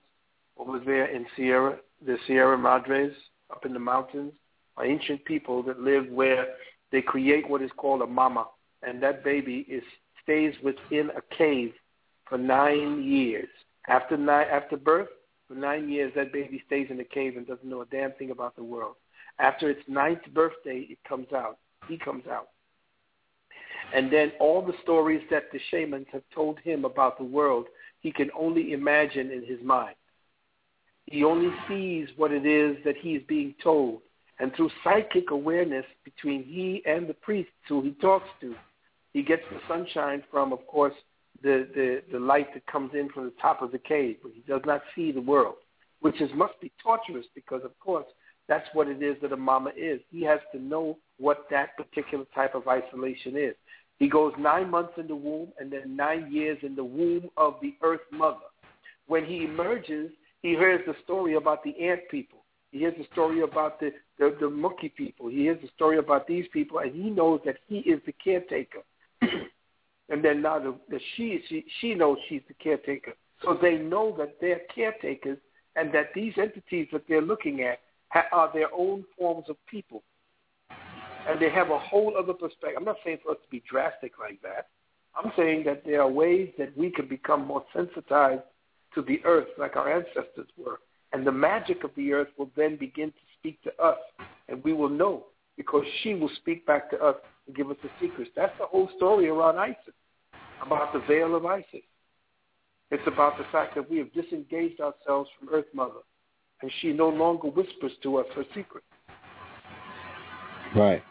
over 0.59 0.79
there 0.79 1.05
in 1.05 1.25
Sierra, 1.35 1.77
the 2.05 2.17
Sierra 2.25 2.57
Madres, 2.57 3.13
up 3.51 3.65
in 3.65 3.73
the 3.73 3.79
mountains, 3.79 4.33
are 4.75 4.85
ancient 4.85 5.23
people 5.25 5.63
that 5.63 5.79
live 5.79 6.07
where 6.09 6.47
they 6.91 7.01
create 7.01 7.49
what 7.49 7.61
is 7.61 7.71
called 7.77 8.01
a 8.01 8.07
mama, 8.07 8.47
and 8.83 9.01
that 9.01 9.23
baby 9.23 9.65
is 9.69 9.83
stays 10.23 10.53
within 10.63 11.09
a 11.15 11.35
cave 11.35 11.73
for 12.25 12.37
nine 12.37 13.03
years. 13.03 13.47
After 13.87 14.17
nine, 14.17 14.47
after 14.51 14.75
birth, 14.75 15.07
for 15.47 15.55
nine 15.55 15.89
years, 15.89 16.11
that 16.15 16.33
baby 16.33 16.61
stays 16.67 16.87
in 16.89 16.97
the 16.97 17.05
cave 17.05 17.37
and 17.37 17.47
doesn't 17.47 17.69
know 17.69 17.81
a 17.81 17.85
damn 17.85 18.11
thing 18.13 18.31
about 18.31 18.55
the 18.55 18.63
world. 18.63 18.95
After 19.39 19.69
its 19.69 19.81
ninth 19.87 20.21
birthday, 20.33 20.85
it 20.89 20.97
comes 21.07 21.31
out. 21.33 21.59
He 21.87 21.97
comes 21.97 22.27
out. 22.27 22.49
And 23.93 24.11
then 24.11 24.33
all 24.39 24.61
the 24.61 24.73
stories 24.83 25.21
that 25.31 25.43
the 25.53 25.59
shamans 25.71 26.07
have 26.11 26.23
told 26.35 26.59
him 26.59 26.83
about 26.83 27.17
the 27.17 27.23
world, 27.23 27.67
he 28.01 28.11
can 28.11 28.29
only 28.37 28.73
imagine 28.73 29.31
in 29.31 29.45
his 29.45 29.61
mind. 29.63 29.95
He 31.07 31.23
only 31.23 31.53
sees 31.67 32.09
what 32.17 32.31
it 32.31 32.45
is 32.45 32.77
that 32.85 32.95
he 32.97 33.15
is 33.15 33.23
being 33.27 33.55
told. 33.63 34.01
And 34.39 34.53
through 34.55 34.69
psychic 34.83 35.31
awareness 35.31 35.85
between 36.03 36.43
he 36.43 36.83
and 36.85 37.07
the 37.07 37.13
priest 37.15 37.49
who 37.67 37.81
he 37.81 37.91
talks 37.93 38.27
to, 38.41 38.53
he 39.13 39.23
gets 39.23 39.41
the 39.49 39.59
sunshine 39.67 40.23
from, 40.29 40.53
of 40.53 40.65
course, 40.67 40.93
the, 41.41 41.67
the, 41.73 42.01
the 42.11 42.19
light 42.19 42.53
that 42.53 42.65
comes 42.67 42.91
in 42.93 43.09
from 43.09 43.25
the 43.25 43.33
top 43.41 43.61
of 43.61 43.71
the 43.71 43.79
cave, 43.79 44.17
but 44.21 44.31
he 44.33 44.41
does 44.47 44.61
not 44.65 44.81
see 44.95 45.11
the 45.11 45.21
world, 45.21 45.55
which 46.01 46.21
is 46.21 46.29
must 46.35 46.59
be 46.61 46.71
torturous 46.83 47.25
because, 47.33 47.63
of 47.63 47.77
course, 47.79 48.05
that's 48.47 48.67
what 48.73 48.87
it 48.87 49.01
is 49.01 49.15
that 49.21 49.31
a 49.31 49.37
mama 49.37 49.71
is. 49.75 49.99
He 50.11 50.23
has 50.23 50.39
to 50.53 50.61
know 50.61 50.97
what 51.19 51.47
that 51.49 51.75
particular 51.77 52.25
type 52.35 52.53
of 52.53 52.67
isolation 52.67 53.35
is. 53.37 53.55
He 53.97 54.07
goes 54.07 54.33
nine 54.37 54.69
months 54.69 54.93
in 54.97 55.07
the 55.07 55.15
womb 55.15 55.49
and 55.59 55.71
then 55.71 55.95
nine 55.95 56.31
years 56.31 56.57
in 56.61 56.75
the 56.75 56.83
womb 56.83 57.29
of 57.37 57.55
the 57.61 57.75
earth 57.81 58.01
mother. 58.11 58.37
When 59.07 59.25
he 59.25 59.45
emerges, 59.45 60.11
he 60.41 60.49
hears 60.49 60.81
the 60.85 60.95
story 61.03 61.35
about 61.35 61.63
the 61.63 61.75
ant 61.79 62.01
people. 62.09 62.43
He 62.71 62.79
hears 62.79 62.95
the 62.97 63.07
story 63.11 63.41
about 63.41 63.79
the, 63.79 63.91
the, 64.19 64.35
the 64.39 64.49
monkey 64.49 64.89
people. 64.89 65.29
He 65.29 65.43
hears 65.43 65.61
the 65.61 65.69
story 65.75 65.97
about 65.97 66.27
these 66.27 66.45
people, 66.51 66.79
and 66.79 66.93
he 66.93 67.09
knows 67.09 67.39
that 67.45 67.57
he 67.67 67.79
is 67.79 68.01
the 68.05 68.11
caretaker. 68.11 68.81
and 69.21 70.23
then 70.23 70.41
now 70.41 70.59
the, 70.59 70.75
the 70.89 70.99
she, 71.15 71.41
she 71.47 71.65
she 71.79 71.95
knows 71.95 72.17
she's 72.27 72.41
the 72.47 72.53
caretaker. 72.55 73.13
So 73.43 73.57
they 73.59 73.77
know 73.77 74.15
that 74.17 74.37
they're 74.41 74.61
caretakers, 74.73 75.37
and 75.75 75.93
that 75.93 76.13
these 76.13 76.33
entities 76.37 76.87
that 76.91 77.03
they're 77.07 77.21
looking 77.21 77.61
at 77.61 77.79
ha- 78.09 78.27
are 78.31 78.51
their 78.53 78.73
own 78.75 79.05
forms 79.17 79.45
of 79.49 79.55
people, 79.67 80.03
and 81.27 81.39
they 81.39 81.49
have 81.49 81.69
a 81.69 81.79
whole 81.79 82.15
other 82.17 82.33
perspective. 82.33 82.77
I'm 82.77 82.85
not 82.85 82.97
saying 83.03 83.19
for 83.23 83.31
us 83.31 83.37
to 83.43 83.49
be 83.49 83.63
drastic 83.69 84.13
like 84.19 84.41
that. 84.41 84.67
I'm 85.15 85.31
saying 85.35 85.63
that 85.65 85.83
there 85.85 86.01
are 86.01 86.09
ways 86.09 86.51
that 86.57 86.77
we 86.77 86.91
can 86.91 87.07
become 87.07 87.45
more 87.45 87.63
sensitized 87.73 88.41
to 88.97 89.03
the 89.03 89.21
earth, 89.25 89.47
like 89.59 89.75
our 89.75 89.93
ancestors 89.93 90.47
were, 90.57 90.79
and 91.13 91.25
the 91.25 91.31
magic 91.31 91.83
of 91.83 91.91
the 91.95 92.11
earth 92.13 92.29
will 92.37 92.49
then 92.57 92.75
begin 92.77 93.09
to 93.09 93.17
speak 93.39 93.61
to 93.61 93.71
us, 93.81 93.99
and 94.49 94.63
we 94.63 94.73
will 94.73 94.89
know 94.89 95.25
because 95.55 95.83
she 96.01 96.15
will 96.15 96.31
speak 96.37 96.65
back 96.65 96.89
to 96.89 96.97
us 96.97 97.15
and 97.45 97.55
give 97.55 97.69
us 97.69 97.77
the 97.83 97.89
secrets. 98.01 98.31
That's 98.35 98.57
the 98.59 98.65
whole 98.65 98.89
story 98.97 99.29
around 99.29 99.59
Isis, 99.59 99.93
about 100.65 100.93
the 100.93 100.99
veil 101.07 101.35
of 101.35 101.45
Isis. 101.45 101.85
It's 102.89 103.03
about 103.05 103.37
the 103.37 103.43
fact 103.51 103.75
that 103.75 103.87
we 103.87 103.99
have 103.99 104.11
disengaged 104.13 104.81
ourselves 104.81 105.29
from 105.37 105.49
Earth 105.51 105.65
Mother, 105.75 106.01
and 106.63 106.71
she 106.81 106.91
no 106.91 107.09
longer 107.09 107.49
whispers 107.49 107.91
to 108.01 108.17
us 108.17 108.25
her 108.35 108.45
secrets. 108.55 108.87
Right. 110.75 111.03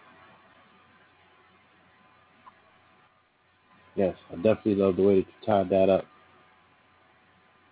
Yes, 3.94 4.16
I 4.32 4.34
definitely 4.36 4.74
love 4.74 4.96
the 4.96 5.02
way 5.02 5.14
that 5.20 5.26
you 5.26 5.46
tied 5.46 5.70
that 5.70 5.88
up. 5.88 6.04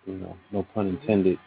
You 0.05 0.15
know, 0.15 0.37
no 0.51 0.65
pun 0.73 0.87
intended. 0.87 1.37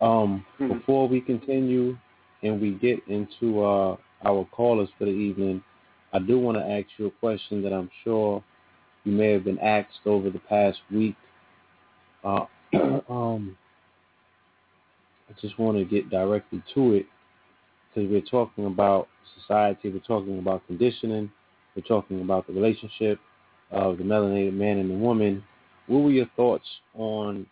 Um, 0.00 0.44
Mm-hmm. 0.60 0.78
before 0.78 1.08
we 1.08 1.20
continue 1.20 1.96
and 2.42 2.60
we 2.60 2.72
get 2.72 2.98
into 3.08 3.62
uh, 3.62 3.96
our 4.24 4.44
callers 4.52 4.88
for 4.98 5.04
the 5.04 5.10
evening, 5.10 5.62
I 6.12 6.18
do 6.18 6.38
want 6.38 6.58
to 6.58 6.64
ask 6.64 6.86
you 6.98 7.06
a 7.06 7.10
question 7.10 7.62
that 7.62 7.72
I'm 7.72 7.90
sure 8.04 8.42
you 9.04 9.12
may 9.12 9.32
have 9.32 9.44
been 9.44 9.58
asked 9.58 10.00
over 10.04 10.30
the 10.30 10.38
past 10.40 10.78
week. 10.90 11.16
Uh, 12.24 12.44
um, 13.08 13.56
I 15.28 15.40
just 15.40 15.58
want 15.58 15.78
to 15.78 15.84
get 15.84 16.10
directly 16.10 16.62
to 16.74 16.94
it 16.94 17.06
because 17.94 18.10
we're 18.10 18.20
talking 18.20 18.66
about 18.66 19.08
society, 19.40 19.90
we're 19.90 19.98
talking 20.00 20.38
about 20.38 20.66
conditioning, 20.66 21.30
we're 21.74 21.82
talking 21.82 22.20
about 22.20 22.46
the 22.46 22.52
relationship 22.52 23.18
of 23.70 23.98
the 23.98 24.04
melanated 24.04 24.54
man 24.54 24.78
and 24.78 24.90
the 24.90 24.94
woman. 24.94 25.42
What 25.86 26.02
were 26.02 26.10
your 26.10 26.30
thoughts 26.36 26.66
on 26.94 27.46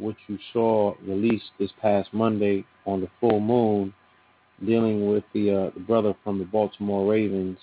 what 0.00 0.16
you 0.26 0.38
saw 0.52 0.94
released 1.06 1.50
this 1.58 1.70
past 1.80 2.12
Monday 2.12 2.64
on 2.86 3.00
the 3.00 3.08
full 3.20 3.40
moon, 3.40 3.92
dealing 4.64 5.10
with 5.10 5.24
the 5.34 5.50
uh, 5.50 5.70
the 5.74 5.80
brother 5.80 6.14
from 6.24 6.38
the 6.38 6.44
Baltimore 6.44 7.10
Ravens, 7.10 7.58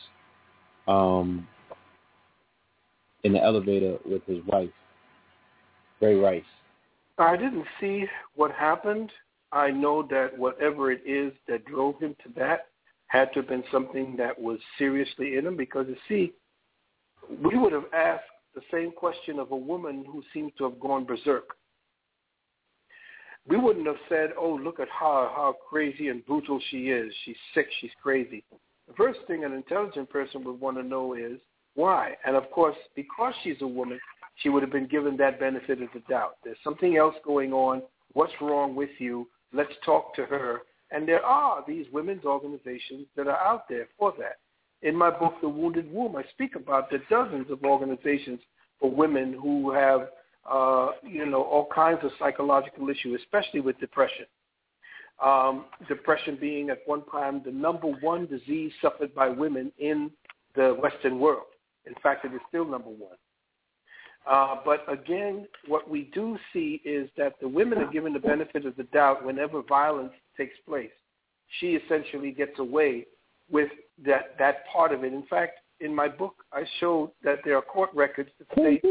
um, 0.87 1.47
in 3.23 3.33
the 3.33 3.43
elevator 3.43 3.97
with 4.05 4.23
his 4.25 4.43
wife, 4.45 4.69
Ray 6.01 6.15
Rice. 6.15 6.43
I 7.17 7.35
didn't 7.35 7.65
see 7.81 8.05
what 8.35 8.51
happened. 8.51 9.11
I 9.51 9.71
know 9.71 10.05
that 10.09 10.37
whatever 10.37 10.91
it 10.91 11.01
is 11.05 11.33
that 11.47 11.65
drove 11.65 11.99
him 11.99 12.15
to 12.23 12.29
that 12.37 12.67
had 13.07 13.31
to 13.33 13.39
have 13.39 13.49
been 13.49 13.63
something 13.71 14.15
that 14.17 14.39
was 14.39 14.59
seriously 14.77 15.37
in 15.37 15.47
him 15.47 15.57
because, 15.57 15.87
you 15.87 15.95
see, 16.07 16.33
we 17.43 17.57
would 17.57 17.73
have 17.73 17.85
asked 17.93 18.23
the 18.53 18.61
same 18.71 18.91
question 18.91 19.39
of 19.39 19.51
a 19.51 19.55
woman 19.55 20.05
who 20.05 20.21
seems 20.33 20.51
to 20.57 20.65
have 20.65 20.79
gone 20.79 21.05
berserk. 21.05 21.55
We 23.47 23.57
wouldn't 23.57 23.87
have 23.87 23.95
said, 24.09 24.31
oh, 24.37 24.59
look 24.61 24.79
at 24.79 24.89
her, 24.89 25.29
how 25.29 25.55
crazy 25.69 26.09
and 26.09 26.25
brutal 26.25 26.59
she 26.69 26.89
is. 26.89 27.13
She's 27.23 27.37
sick, 27.53 27.67
she's 27.79 27.91
crazy. 28.01 28.43
The 28.87 28.93
first 28.93 29.19
thing 29.27 29.43
an 29.43 29.53
intelligent 29.53 30.09
person 30.09 30.43
would 30.43 30.59
want 30.59 30.77
to 30.77 30.83
know 30.83 31.13
is 31.13 31.39
why. 31.75 32.15
And 32.25 32.35
of 32.35 32.49
course, 32.51 32.75
because 32.95 33.33
she's 33.43 33.61
a 33.61 33.67
woman, 33.67 33.99
she 34.37 34.49
would 34.49 34.63
have 34.63 34.71
been 34.71 34.87
given 34.87 35.15
that 35.17 35.39
benefit 35.39 35.81
of 35.81 35.89
the 35.93 36.01
doubt. 36.09 36.37
There's 36.43 36.57
something 36.63 36.97
else 36.97 37.15
going 37.25 37.53
on. 37.53 37.81
What's 38.13 38.33
wrong 38.41 38.75
with 38.75 38.89
you? 38.99 39.27
Let's 39.53 39.73
talk 39.85 40.13
to 40.15 40.25
her. 40.25 40.61
And 40.91 41.07
there 41.07 41.23
are 41.23 41.63
these 41.67 41.85
women's 41.91 42.25
organizations 42.25 43.07
that 43.15 43.27
are 43.27 43.37
out 43.37 43.67
there 43.69 43.87
for 43.97 44.13
that. 44.19 44.37
In 44.87 44.95
my 44.95 45.09
book, 45.09 45.33
The 45.41 45.49
Wounded 45.49 45.91
Womb, 45.91 46.15
I 46.15 46.23
speak 46.31 46.55
about 46.55 46.89
the 46.89 46.99
dozens 47.09 47.49
of 47.49 47.63
organizations 47.63 48.39
for 48.79 48.91
women 48.91 49.33
who 49.33 49.71
have, 49.71 50.09
uh, 50.49 50.91
you 51.03 51.25
know, 51.25 51.43
all 51.43 51.67
kinds 51.73 51.99
of 52.03 52.11
psychological 52.17 52.89
issues, 52.89 53.19
especially 53.21 53.59
with 53.59 53.79
depression. 53.79 54.25
Um, 55.23 55.65
depression 55.87 56.37
being 56.39 56.69
at 56.69 56.79
one 56.85 57.03
time 57.05 57.41
the 57.43 57.51
number 57.51 57.87
one 57.87 58.27
disease 58.27 58.71
suffered 58.81 59.15
by 59.15 59.29
women 59.29 59.71
in 59.79 60.11
the 60.55 60.77
Western 60.81 61.19
world. 61.19 61.47
In 61.85 61.93
fact, 62.03 62.23
it 62.25 62.33
is 62.33 62.41
still 62.49 62.65
number 62.65 62.89
one. 62.89 63.17
Uh, 64.29 64.57
but 64.65 64.83
again, 64.91 65.47
what 65.67 65.89
we 65.89 66.11
do 66.13 66.37
see 66.51 66.81
is 66.83 67.09
that 67.17 67.33
the 67.41 67.47
women 67.47 67.77
are 67.79 67.91
given 67.91 68.13
the 68.13 68.19
benefit 68.19 68.65
of 68.65 68.75
the 68.75 68.83
doubt 68.83 69.25
whenever 69.25 69.61
violence 69.63 70.11
takes 70.35 70.55
place. 70.67 70.91
She 71.59 71.75
essentially 71.75 72.31
gets 72.31 72.59
away 72.59 73.05
with 73.49 73.69
that, 74.05 74.35
that 74.37 74.67
part 74.71 74.91
of 74.91 75.03
it. 75.03 75.13
In 75.13 75.23
fact, 75.27 75.59
in 75.79 75.95
my 75.95 76.09
book, 76.09 76.35
I 76.51 76.63
showed 76.79 77.11
that 77.23 77.39
there 77.45 77.55
are 77.57 77.61
court 77.61 77.89
records 77.93 78.29
that 78.39 78.47
state. 78.59 78.83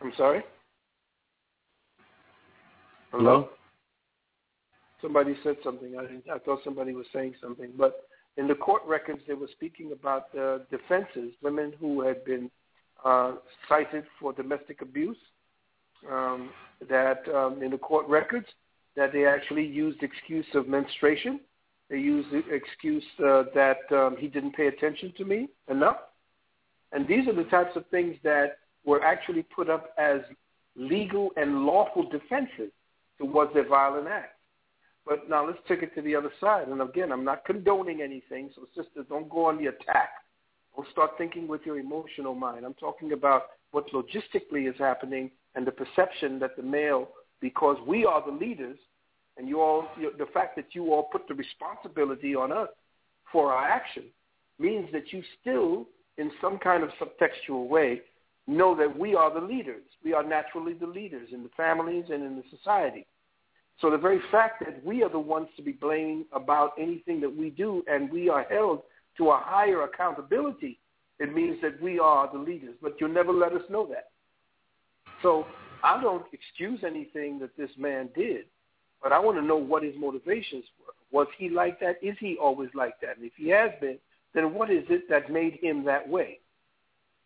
I'm 0.00 0.12
sorry? 0.16 0.42
Hello? 3.10 3.48
Somebody 5.02 5.36
said 5.42 5.56
something. 5.64 5.96
I, 5.98 6.02
didn't, 6.02 6.24
I 6.30 6.38
thought 6.38 6.60
somebody 6.62 6.92
was 6.92 7.06
saying 7.12 7.34
something. 7.40 7.72
But 7.76 8.08
in 8.36 8.46
the 8.46 8.54
court 8.54 8.82
records, 8.86 9.20
they 9.26 9.34
were 9.34 9.48
speaking 9.52 9.92
about 9.92 10.26
uh, 10.38 10.58
defenses, 10.70 11.32
women 11.42 11.72
who 11.80 12.02
had 12.02 12.24
been 12.24 12.50
uh, 13.04 13.34
cited 13.68 14.04
for 14.20 14.32
domestic 14.32 14.82
abuse, 14.82 15.16
um, 16.10 16.50
that 16.88 17.22
um, 17.34 17.62
in 17.62 17.70
the 17.70 17.78
court 17.78 18.06
records, 18.08 18.46
that 18.96 19.12
they 19.12 19.24
actually 19.24 19.66
used 19.66 20.02
excuse 20.02 20.46
of 20.54 20.68
menstruation. 20.68 21.40
They 21.90 21.98
used 21.98 22.30
the 22.30 22.42
excuse 22.52 23.04
uh, 23.24 23.44
that 23.54 23.78
um, 23.90 24.16
he 24.18 24.28
didn't 24.28 24.54
pay 24.54 24.66
attention 24.66 25.12
to 25.16 25.24
me 25.24 25.48
enough. 25.70 25.96
And 26.92 27.06
these 27.06 27.26
are 27.28 27.34
the 27.34 27.44
types 27.44 27.76
of 27.76 27.86
things 27.86 28.16
that 28.24 28.58
were 28.84 29.02
actually 29.02 29.42
put 29.42 29.68
up 29.68 29.90
as 29.98 30.20
legal 30.76 31.30
and 31.36 31.66
lawful 31.66 32.08
defenses 32.08 32.70
towards 33.18 33.52
their 33.52 33.68
violent 33.68 34.06
acts. 34.08 34.34
But 35.06 35.28
now 35.28 35.46
let's 35.46 35.58
take 35.66 35.82
it 35.82 35.94
to 35.94 36.02
the 36.02 36.14
other 36.14 36.30
side. 36.40 36.68
And 36.68 36.80
again, 36.82 37.10
I'm 37.10 37.24
not 37.24 37.44
condoning 37.44 38.02
anything, 38.02 38.50
so 38.54 38.66
sisters, 38.76 39.06
don't 39.08 39.28
go 39.28 39.46
on 39.46 39.56
the 39.56 39.66
attack. 39.68 40.10
Don't 40.76 40.88
start 40.90 41.12
thinking 41.18 41.48
with 41.48 41.62
your 41.64 41.78
emotional 41.78 42.34
mind. 42.34 42.64
I'm 42.64 42.74
talking 42.74 43.12
about 43.12 43.44
what 43.72 43.90
logistically 43.90 44.68
is 44.68 44.76
happening 44.78 45.30
and 45.54 45.66
the 45.66 45.72
perception 45.72 46.38
that 46.40 46.56
the 46.56 46.62
male, 46.62 47.08
because 47.40 47.78
we 47.86 48.04
are 48.04 48.22
the 48.24 48.36
leaders, 48.36 48.78
and 49.38 49.48
you 49.48 49.60
all, 49.60 49.88
the 49.96 50.26
fact 50.34 50.56
that 50.56 50.66
you 50.72 50.92
all 50.92 51.04
put 51.04 51.26
the 51.26 51.34
responsibility 51.34 52.34
on 52.34 52.52
us 52.52 52.68
for 53.32 53.52
our 53.52 53.66
action 53.66 54.04
means 54.58 54.88
that 54.92 55.12
you 55.12 55.22
still, 55.40 55.86
in 56.18 56.30
some 56.40 56.58
kind 56.58 56.82
of 56.82 56.90
subtextual 57.00 57.68
way, 57.68 58.02
know 58.48 58.74
that 58.74 58.98
we 58.98 59.14
are 59.14 59.32
the 59.32 59.46
leaders. 59.46 59.82
We 60.02 60.14
are 60.14 60.24
naturally 60.24 60.72
the 60.72 60.86
leaders 60.86 61.28
in 61.32 61.42
the 61.42 61.50
families 61.56 62.06
and 62.10 62.24
in 62.24 62.36
the 62.36 62.42
society. 62.50 63.06
So 63.80 63.90
the 63.90 63.98
very 63.98 64.20
fact 64.32 64.64
that 64.64 64.84
we 64.84 65.04
are 65.04 65.10
the 65.10 65.18
ones 65.18 65.48
to 65.56 65.62
be 65.62 65.72
blamed 65.72 66.24
about 66.32 66.72
anything 66.78 67.20
that 67.20 67.34
we 67.34 67.50
do 67.50 67.84
and 67.86 68.10
we 68.10 68.28
are 68.28 68.44
held 68.44 68.82
to 69.18 69.30
a 69.30 69.38
higher 69.38 69.82
accountability, 69.82 70.80
it 71.20 71.32
means 71.32 71.58
that 71.62 71.80
we 71.80 72.00
are 72.00 72.28
the 72.32 72.38
leaders. 72.38 72.74
But 72.82 72.94
you'll 73.00 73.10
never 73.10 73.32
let 73.32 73.52
us 73.52 73.62
know 73.70 73.86
that. 73.88 74.08
So 75.22 75.46
I 75.84 76.00
don't 76.00 76.24
excuse 76.32 76.80
anything 76.84 77.38
that 77.40 77.56
this 77.56 77.70
man 77.76 78.08
did, 78.16 78.46
but 79.02 79.12
I 79.12 79.18
want 79.18 79.36
to 79.36 79.42
know 79.42 79.56
what 79.56 79.82
his 79.82 79.94
motivations 79.96 80.64
were. 80.80 80.94
Was 81.10 81.28
he 81.38 81.48
like 81.48 81.80
that? 81.80 81.96
Is 82.02 82.16
he 82.18 82.36
always 82.40 82.70
like 82.74 83.00
that? 83.00 83.16
And 83.16 83.26
if 83.26 83.32
he 83.36 83.48
has 83.50 83.70
been, 83.80 83.98
then 84.34 84.54
what 84.54 84.70
is 84.70 84.84
it 84.88 85.08
that 85.08 85.30
made 85.30 85.58
him 85.62 85.84
that 85.84 86.08
way? 86.08 86.40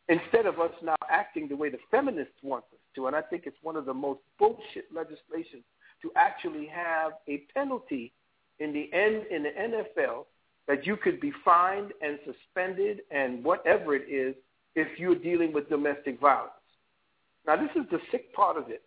Instead 0.09 0.47
of 0.47 0.59
us 0.59 0.73
now 0.83 0.97
acting 1.11 1.49
the 1.49 1.57
way 1.57 1.71
the 1.71 1.79
feminists 1.91 2.35
want 2.43 2.65
us 2.73 2.81
to, 2.95 3.07
and 3.07 3.15
I 3.15 3.23
think 3.23 3.45
it's 3.47 3.57
one 3.63 3.77
of 3.77 3.87
the 3.87 3.95
most 3.95 4.21
bullshit 4.39 4.87
legislations 4.95 5.63
to 6.03 6.11
actually 6.17 6.67
have 6.67 7.13
a 7.29 7.45
penalty 7.55 8.13
in 8.59 8.73
the 8.73 8.91
end 8.93 9.27
in 9.31 9.45
the 9.45 9.51
NFL 9.51 10.25
that 10.69 10.87
you 10.87 10.97
could 10.97 11.21
be 11.21 11.33
fined 11.45 11.93
and 12.01 12.19
suspended 12.25 13.01
and 13.11 13.43
whatever 13.45 13.95
it 13.95 14.09
is 14.09 14.35
if 14.75 14.99
you're 14.99 15.15
dealing 15.15 15.53
with 15.53 15.69
domestic 15.69 16.21
violence. 16.21 16.53
Now, 17.47 17.57
this 17.57 17.71
is 17.75 17.89
the 17.91 17.99
sick 18.11 18.33
part 18.35 18.57
of 18.57 18.71
it. 18.71 18.83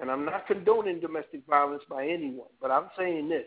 And 0.00 0.10
I'm 0.10 0.24
not 0.24 0.46
condoning 0.46 1.00
domestic 1.00 1.44
violence 1.48 1.82
by 1.90 2.06
anyone, 2.06 2.48
but 2.60 2.70
I'm 2.70 2.88
saying 2.96 3.28
this. 3.28 3.46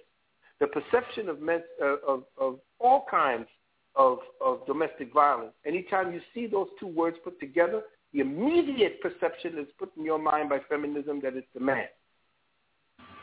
The 0.60 0.68
perception 0.68 1.30
of, 1.30 1.42
men, 1.42 1.64
uh, 1.82 1.96
of, 2.06 2.24
of 2.38 2.60
all 2.80 3.06
kinds 3.10 3.48
of, 3.96 4.20
of 4.44 4.66
domestic 4.66 5.14
violence, 5.14 5.54
anytime 5.66 6.14
you 6.14 6.22
see 6.34 6.48
those 6.48 6.68
two 6.80 6.88
words 6.88 7.18
put 7.24 7.40
together, 7.40 7.82
the 8.14 8.20
immediate 8.20 9.02
perception 9.02 9.58
is 9.58 9.68
put 9.78 9.92
in 9.98 10.06
your 10.06 10.20
mind 10.20 10.50
by 10.50 10.60
feminism 10.70 11.20
that 11.22 11.36
it's 11.36 11.48
the 11.54 11.60
man. 11.60 11.86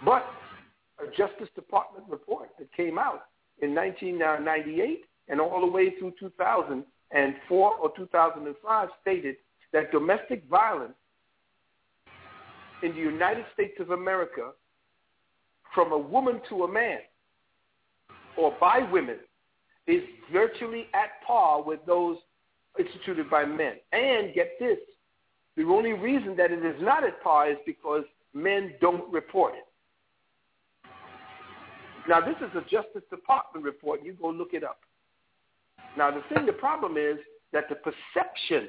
But 0.04 0.24
a 0.98 1.06
Justice 1.16 1.48
Department 1.54 2.06
report 2.08 2.48
that 2.58 2.72
came 2.74 2.98
out 2.98 3.24
in 3.60 3.74
1998 3.74 5.04
and 5.28 5.40
all 5.40 5.60
the 5.60 5.66
way 5.66 5.94
through 5.98 6.12
2004 6.18 7.74
or 7.74 7.92
2005 7.96 8.88
stated 9.00 9.36
that 9.72 9.92
domestic 9.92 10.44
violence 10.48 10.94
in 12.82 12.92
the 12.92 13.00
United 13.00 13.44
States 13.52 13.74
of 13.80 13.90
America 13.90 14.52
from 15.74 15.92
a 15.92 15.98
woman 15.98 16.40
to 16.48 16.64
a 16.64 16.72
man 16.72 16.98
or 18.36 18.56
by 18.60 18.78
women 18.90 19.18
is 19.88 20.02
virtually 20.32 20.86
at 20.94 21.26
par 21.26 21.62
with 21.62 21.80
those 21.86 22.18
instituted 22.78 23.28
by 23.28 23.44
men. 23.44 23.74
And 23.92 24.32
get 24.34 24.52
this, 24.60 24.78
the 25.56 25.64
only 25.64 25.94
reason 25.94 26.36
that 26.36 26.52
it 26.52 26.64
is 26.64 26.80
not 26.80 27.02
at 27.02 27.20
par 27.22 27.50
is 27.50 27.56
because 27.66 28.04
men 28.34 28.74
don't 28.80 29.10
report 29.12 29.54
it. 29.54 29.64
Now, 32.08 32.20
this 32.20 32.36
is 32.36 32.54
a 32.54 32.60
Justice 32.62 33.02
Department 33.10 33.64
report. 33.64 34.04
You 34.04 34.12
go 34.14 34.30
look 34.30 34.50
it 34.52 34.62
up. 34.62 34.80
Now, 35.96 36.10
the 36.10 36.22
thing, 36.32 36.46
the 36.46 36.52
problem 36.52 36.96
is 36.96 37.18
that 37.52 37.64
the 37.68 37.74
perception 37.74 38.68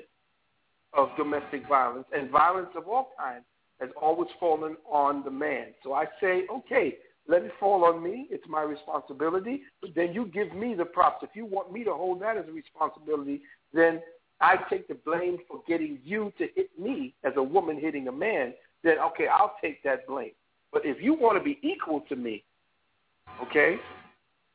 of 0.94 1.10
domestic 1.18 1.68
violence 1.68 2.06
and 2.16 2.30
violence 2.30 2.70
of 2.76 2.88
all 2.88 3.12
kinds 3.18 3.46
has 3.80 3.90
always 4.02 4.30
fallen 4.40 4.76
on 4.90 5.24
the 5.24 5.32
man. 5.32 5.68
So 5.84 5.94
I 5.94 6.06
say, 6.20 6.44
okay, 6.52 6.96
let 7.30 7.44
it 7.44 7.52
fall 7.60 7.86
on 7.86 8.04
me. 8.04 8.28
It's 8.32 8.44
my 8.50 8.64
responsibility. 8.64 9.62
But 9.82 9.92
then 9.96 10.14
you 10.14 10.26
give 10.26 10.54
me 10.54 10.74
the 10.74 10.84
props. 10.84 11.24
If 11.24 11.30
you 11.36 11.46
want 11.46 11.72
me 11.72 11.84
to 11.84 11.94
hold 11.94 12.22
that 12.24 12.38
as 12.38 12.46
a 12.50 12.52
responsibility, 12.52 13.42
then 13.72 14.02
I 14.42 14.56
take 14.70 14.88
the 14.88 14.96
blame 14.96 15.38
for 15.48 15.62
getting 15.68 16.00
you 16.04 16.34
to 16.40 16.48
hit 16.56 16.72
me 16.78 17.14
as 17.24 17.34
a 17.38 17.44
woman 17.44 17.80
hitting 17.80 18.08
a 18.08 18.12
man. 18.12 18.54
Then 18.84 18.98
okay, 19.12 19.28
I'll 19.28 19.56
take 19.62 19.84
that 19.84 20.08
blame. 20.08 20.32
But 20.74 20.86
if 20.86 21.02
you 21.02 21.14
want 21.14 21.38
to 21.38 21.44
be 21.44 21.60
equal 21.62 22.02
to 22.10 22.16
me, 22.16 22.44
okay, 23.44 23.78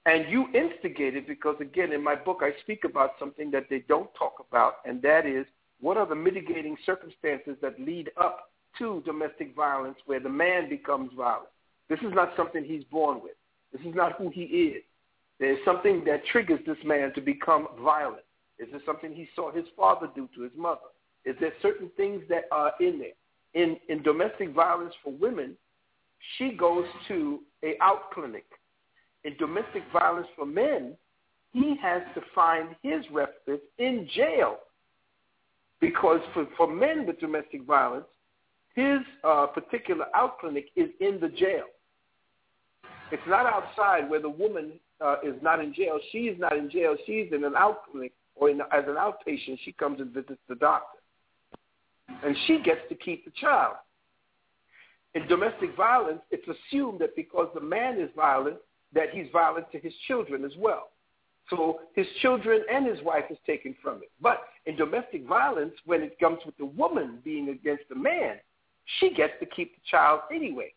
and 0.06 0.28
you 0.28 0.46
instigated, 0.54 1.26
because 1.26 1.56
again, 1.60 1.92
in 1.92 2.02
my 2.02 2.14
book, 2.14 2.40
I 2.42 2.50
speak 2.62 2.84
about 2.84 3.12
something 3.18 3.50
that 3.52 3.66
they 3.70 3.84
don't 3.88 4.12
talk 4.14 4.44
about, 4.48 4.74
and 4.84 5.00
that 5.02 5.26
is 5.26 5.46
what 5.80 5.96
are 5.96 6.06
the 6.06 6.14
mitigating 6.14 6.76
circumstances 6.84 7.56
that 7.62 7.78
lead 7.80 8.10
up 8.20 8.50
to 8.78 9.02
domestic 9.04 9.54
violence 9.54 9.96
where 10.06 10.20
the 10.20 10.28
man 10.28 10.68
becomes 10.68 11.10
violent. 11.16 11.48
This 11.88 11.98
is 12.00 12.12
not 12.14 12.32
something 12.36 12.64
he's 12.64 12.84
born 12.84 13.20
with. 13.22 13.34
This 13.72 13.82
is 13.82 13.94
not 13.94 14.12
who 14.12 14.30
he 14.30 14.42
is. 14.42 14.82
There's 15.40 15.58
something 15.64 16.04
that 16.06 16.24
triggers 16.26 16.60
this 16.66 16.76
man 16.84 17.12
to 17.14 17.20
become 17.20 17.68
violent. 17.82 18.22
Is 18.58 18.68
there 18.70 18.80
something 18.86 19.12
he 19.12 19.28
saw 19.34 19.52
his 19.52 19.64
father 19.76 20.08
do 20.14 20.28
to 20.36 20.42
his 20.42 20.52
mother? 20.56 20.80
Is 21.24 21.34
there 21.40 21.52
certain 21.60 21.90
things 21.96 22.22
that 22.28 22.44
are 22.52 22.72
in 22.80 23.00
there? 23.00 23.62
In, 23.62 23.76
in 23.88 24.02
domestic 24.02 24.52
violence 24.52 24.94
for 25.02 25.12
women, 25.12 25.56
she 26.38 26.50
goes 26.50 26.84
to 27.08 27.40
a 27.64 27.74
out 27.80 28.10
clinic. 28.12 28.44
In 29.24 29.36
domestic 29.38 29.82
violence 29.92 30.26
for 30.36 30.46
men, 30.46 30.96
he 31.52 31.76
has 31.82 32.02
to 32.14 32.20
find 32.34 32.70
his 32.82 33.04
respite 33.12 33.62
in 33.78 34.08
jail. 34.14 34.58
Because 35.80 36.20
for, 36.32 36.46
for 36.56 36.72
men 36.72 37.06
with 37.06 37.20
domestic 37.20 37.64
violence, 37.64 38.06
his 38.74 38.98
uh, 39.22 39.46
particular 39.46 40.06
out 40.14 40.38
clinic 40.40 40.66
is 40.76 40.90
in 41.00 41.20
the 41.20 41.28
jail. 41.28 41.64
It's 43.12 43.22
not 43.28 43.46
outside 43.46 44.08
where 44.08 44.20
the 44.20 44.28
woman 44.28 44.72
uh, 45.00 45.16
is 45.22 45.34
not 45.42 45.60
in 45.60 45.74
jail. 45.74 45.98
She's 46.10 46.34
not 46.38 46.56
in 46.56 46.70
jail. 46.70 46.96
She's 47.06 47.32
in 47.32 47.44
an 47.44 47.54
out 47.56 47.82
clinic 47.90 48.12
or 48.34 48.50
in, 48.50 48.60
as 48.60 48.84
an 48.86 48.96
outpatient. 48.96 49.58
She 49.64 49.72
comes 49.72 50.00
and 50.00 50.10
visits 50.10 50.40
the 50.48 50.54
doctor. 50.56 50.98
And 52.24 52.36
she 52.46 52.60
gets 52.62 52.80
to 52.88 52.94
keep 52.94 53.24
the 53.24 53.32
child. 53.40 53.76
In 55.14 55.26
domestic 55.28 55.76
violence, 55.76 56.20
it's 56.30 56.46
assumed 56.48 57.00
that 57.00 57.14
because 57.14 57.48
the 57.54 57.60
man 57.60 58.00
is 58.00 58.10
violent, 58.16 58.56
that 58.94 59.10
he's 59.12 59.26
violent 59.32 59.70
to 59.72 59.78
his 59.78 59.92
children 60.06 60.44
as 60.44 60.52
well. 60.58 60.88
So 61.50 61.80
his 61.94 62.06
children 62.22 62.62
and 62.72 62.86
his 62.86 63.02
wife 63.04 63.24
is 63.30 63.36
taken 63.46 63.76
from 63.82 63.98
it. 63.98 64.10
But 64.20 64.40
in 64.66 64.76
domestic 64.76 65.26
violence, 65.26 65.74
when 65.84 66.02
it 66.02 66.18
comes 66.18 66.38
with 66.46 66.56
the 66.56 66.66
woman 66.66 67.18
being 67.22 67.50
against 67.50 67.84
the 67.88 67.94
man, 67.94 68.36
she 68.98 69.12
gets 69.14 69.34
to 69.40 69.46
keep 69.46 69.74
the 69.74 69.82
child 69.90 70.20
anyway. 70.34 70.72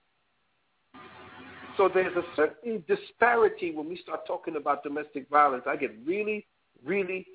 So 1.77 1.89
there's 1.93 2.15
a 2.17 2.23
certain 2.35 2.83
disparity 2.87 3.71
when 3.71 3.87
we 3.87 3.97
start 3.97 4.25
talking 4.25 4.55
about 4.55 4.83
domestic 4.83 5.29
violence. 5.29 5.63
I 5.67 5.75
get 5.75 5.95
really, 6.05 6.47
really 6.83 7.25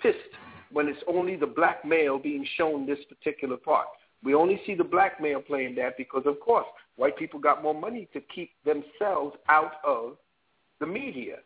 pissed 0.00 0.16
when 0.72 0.88
it's 0.88 1.02
only 1.06 1.36
the 1.36 1.46
black 1.46 1.84
male 1.84 2.18
being 2.18 2.44
shown 2.56 2.84
this 2.84 2.98
particular 3.08 3.56
part. 3.56 3.86
We 4.24 4.34
only 4.34 4.60
see 4.66 4.74
the 4.74 4.84
black 4.84 5.20
male 5.20 5.40
playing 5.40 5.76
that 5.76 5.96
because, 5.96 6.24
of 6.26 6.40
course, 6.40 6.66
white 6.96 7.16
people 7.16 7.38
got 7.38 7.62
more 7.62 7.74
money 7.74 8.08
to 8.12 8.20
keep 8.34 8.50
themselves 8.64 9.36
out 9.48 9.74
of 9.86 10.16
the 10.80 10.86
media 10.86 11.36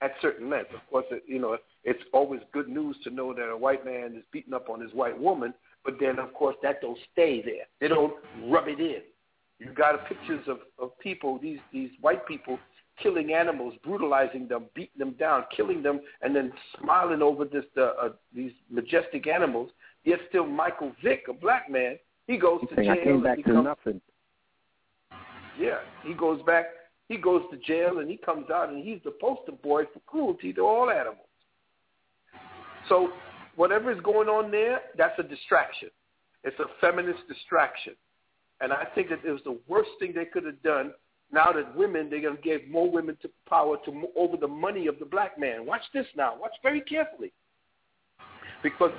at 0.00 0.12
certain 0.22 0.48
lengths. 0.48 0.74
Of 0.74 0.88
course, 0.88 1.06
it, 1.10 1.24
you 1.26 1.40
know, 1.40 1.56
it's 1.82 2.02
always 2.12 2.40
good 2.52 2.68
news 2.68 2.96
to 3.02 3.10
know 3.10 3.34
that 3.34 3.50
a 3.50 3.56
white 3.56 3.84
man 3.84 4.14
is 4.16 4.22
beating 4.32 4.54
up 4.54 4.70
on 4.70 4.80
his 4.80 4.92
white 4.92 5.18
woman, 5.18 5.52
but 5.84 5.94
then, 5.98 6.20
of 6.20 6.32
course, 6.32 6.54
that 6.62 6.80
don't 6.80 6.98
stay 7.12 7.42
there. 7.42 7.66
They 7.80 7.88
don't 7.88 8.14
rub 8.44 8.68
it 8.68 8.78
in. 8.78 9.02
You 9.58 9.72
got 9.72 10.06
pictures 10.08 10.44
of, 10.46 10.58
of 10.78 10.98
people, 11.00 11.38
these, 11.40 11.58
these 11.72 11.90
white 12.00 12.26
people, 12.26 12.58
killing 13.02 13.32
animals, 13.32 13.74
brutalizing 13.84 14.46
them, 14.46 14.66
beating 14.74 14.98
them 14.98 15.12
down, 15.18 15.44
killing 15.54 15.82
them, 15.82 16.00
and 16.22 16.34
then 16.34 16.52
smiling 16.80 17.22
over 17.22 17.44
this 17.44 17.64
uh, 17.76 17.92
uh, 18.00 18.08
these 18.34 18.52
majestic 18.70 19.26
animals. 19.26 19.70
Yet 20.04 20.20
still 20.28 20.46
Michael 20.46 20.92
Vick, 21.02 21.24
a 21.28 21.32
black 21.32 21.70
man, 21.70 21.98
he 22.26 22.36
goes 22.36 22.60
to 22.68 22.76
jail. 22.76 22.90
I 22.92 23.04
came 23.04 23.22
back 23.22 23.38
to 23.38 23.42
comes, 23.42 23.64
nothing. 23.64 24.00
Yeah, 25.58 25.78
he 26.04 26.14
goes 26.14 26.40
back. 26.42 26.66
He 27.08 27.16
goes 27.16 27.42
to 27.50 27.56
jail 27.56 27.98
and 28.00 28.10
he 28.10 28.18
comes 28.18 28.50
out 28.50 28.68
and 28.68 28.84
he's 28.84 29.00
the 29.02 29.12
poster 29.12 29.52
boy 29.52 29.84
for 29.84 30.00
cruelty 30.06 30.52
to 30.52 30.60
all 30.60 30.90
animals. 30.90 31.26
So 32.88 33.12
whatever 33.56 33.90
is 33.90 34.00
going 34.02 34.28
on 34.28 34.50
there, 34.50 34.80
that's 34.96 35.18
a 35.18 35.22
distraction. 35.22 35.88
It's 36.44 36.58
a 36.60 36.66
feminist 36.80 37.20
distraction. 37.28 37.94
And 38.60 38.72
I 38.72 38.84
think 38.94 39.08
that 39.10 39.24
it 39.24 39.30
was 39.30 39.42
the 39.44 39.58
worst 39.68 39.90
thing 39.98 40.12
they 40.14 40.24
could 40.24 40.44
have 40.44 40.62
done 40.62 40.92
now 41.30 41.52
that 41.52 41.76
women, 41.76 42.08
they're 42.08 42.22
going 42.22 42.36
to 42.36 42.42
give 42.42 42.66
more 42.68 42.90
women 42.90 43.16
to 43.22 43.28
power 43.48 43.76
to 43.84 44.08
over 44.16 44.36
the 44.36 44.48
money 44.48 44.86
of 44.86 44.98
the 44.98 45.04
black 45.04 45.38
man. 45.38 45.66
Watch 45.66 45.82
this 45.92 46.06
now. 46.16 46.34
Watch 46.40 46.52
very 46.62 46.80
carefully. 46.80 47.32
Because 48.62 48.92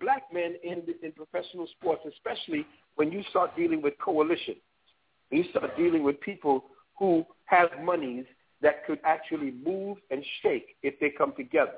black 0.00 0.22
men 0.32 0.54
in, 0.62 0.82
in 1.02 1.12
professional 1.12 1.66
sports, 1.78 2.02
especially 2.08 2.64
when 2.94 3.10
you 3.10 3.22
start 3.30 3.56
dealing 3.56 3.82
with 3.82 3.94
coalitions, 4.02 4.58
you 5.30 5.44
start 5.50 5.76
dealing 5.76 6.04
with 6.04 6.20
people 6.20 6.64
who 6.98 7.24
have 7.46 7.68
monies 7.82 8.24
that 8.62 8.86
could 8.86 9.00
actually 9.04 9.50
move 9.50 9.98
and 10.10 10.24
shake 10.42 10.76
if 10.82 10.98
they 11.00 11.10
come 11.10 11.34
together. 11.36 11.74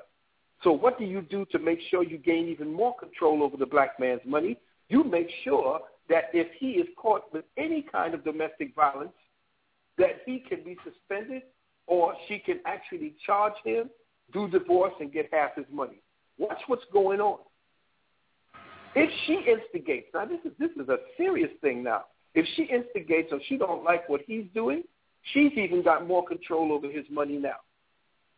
So 0.63 0.71
what 0.71 0.97
do 0.99 1.05
you 1.05 1.21
do 1.21 1.45
to 1.51 1.59
make 1.59 1.79
sure 1.89 2.03
you 2.03 2.17
gain 2.17 2.47
even 2.47 2.71
more 2.71 2.95
control 2.97 3.43
over 3.43 3.57
the 3.57 3.65
black 3.65 3.99
man's 3.99 4.21
money? 4.25 4.57
You 4.89 5.03
make 5.03 5.29
sure 5.43 5.81
that 6.09 6.25
if 6.33 6.47
he 6.59 6.71
is 6.71 6.87
caught 6.97 7.31
with 7.33 7.45
any 7.57 7.81
kind 7.81 8.13
of 8.13 8.23
domestic 8.23 8.73
violence, 8.75 9.11
that 9.97 10.21
he 10.25 10.39
can 10.39 10.63
be 10.63 10.77
suspended 10.83 11.43
or 11.87 12.13
she 12.27 12.39
can 12.39 12.59
actually 12.65 13.15
charge 13.25 13.53
him, 13.63 13.89
do 14.33 14.47
divorce, 14.49 14.93
and 14.99 15.11
get 15.11 15.29
half 15.31 15.55
his 15.55 15.65
money. 15.71 16.01
Watch 16.37 16.59
what's 16.67 16.83
going 16.91 17.21
on. 17.21 17.39
If 18.95 19.09
she 19.25 19.45
instigates, 19.49 20.07
now 20.13 20.25
this 20.25 20.39
is 20.45 20.51
this 20.59 20.71
is 20.71 20.89
a 20.89 20.97
serious 21.17 21.51
thing 21.61 21.83
now. 21.83 22.05
If 22.33 22.45
she 22.55 22.63
instigates 22.63 23.29
or 23.31 23.39
she 23.47 23.57
don't 23.57 23.83
like 23.83 24.07
what 24.09 24.21
he's 24.25 24.45
doing, 24.53 24.83
she's 25.33 25.51
even 25.53 25.83
got 25.83 26.07
more 26.07 26.25
control 26.25 26.71
over 26.71 26.89
his 26.89 27.05
money 27.09 27.37
now. 27.37 27.57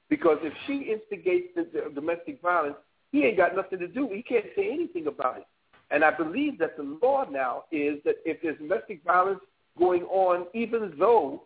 Because 0.10 0.38
if 0.42 0.54
she 0.66 0.92
instigates 0.92 1.50
the, 1.56 1.68
the 1.72 1.94
domestic 1.94 2.42
violence, 2.42 2.78
he 3.12 3.24
ain't 3.24 3.38
got 3.38 3.56
nothing 3.56 3.80
to 3.80 3.88
do. 3.88 4.10
He 4.14 4.22
can't 4.22 4.46
say 4.56 4.70
anything 4.72 5.08
about 5.08 5.38
it. 5.38 5.46
And 5.92 6.04
I 6.04 6.12
believe 6.12 6.60
that 6.60 6.78
the 6.78 6.98
law 7.02 7.26
now 7.30 7.64
is 7.72 8.00
that 8.06 8.16
if 8.26 8.42
there's 8.42 8.58
domestic 8.58 9.04
violence 9.04 9.40
going 9.78 10.04
on, 10.04 10.48
even 10.54 10.94
though 11.00 11.44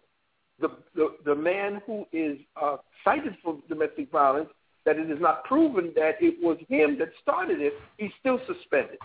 the 0.60 0.70
the, 0.96 1.16
the 1.26 1.36
man 1.36 1.82
who 1.86 2.06
is 2.12 2.38
uh, 2.62 2.78
cited 3.04 3.38
for 3.44 3.58
domestic 3.70 4.12
violence, 4.12 4.50
that 4.86 4.98
it 4.98 5.10
is 5.10 5.20
not 5.22 5.44
proven 5.46 5.92
that 5.96 6.16
it 6.20 6.36
was 6.42 6.58
him 6.68 6.98
that 7.00 7.10
started 7.22 7.62
it, 7.62 7.74
he's 7.98 8.12
still 8.20 8.40
suspended. 8.48 8.98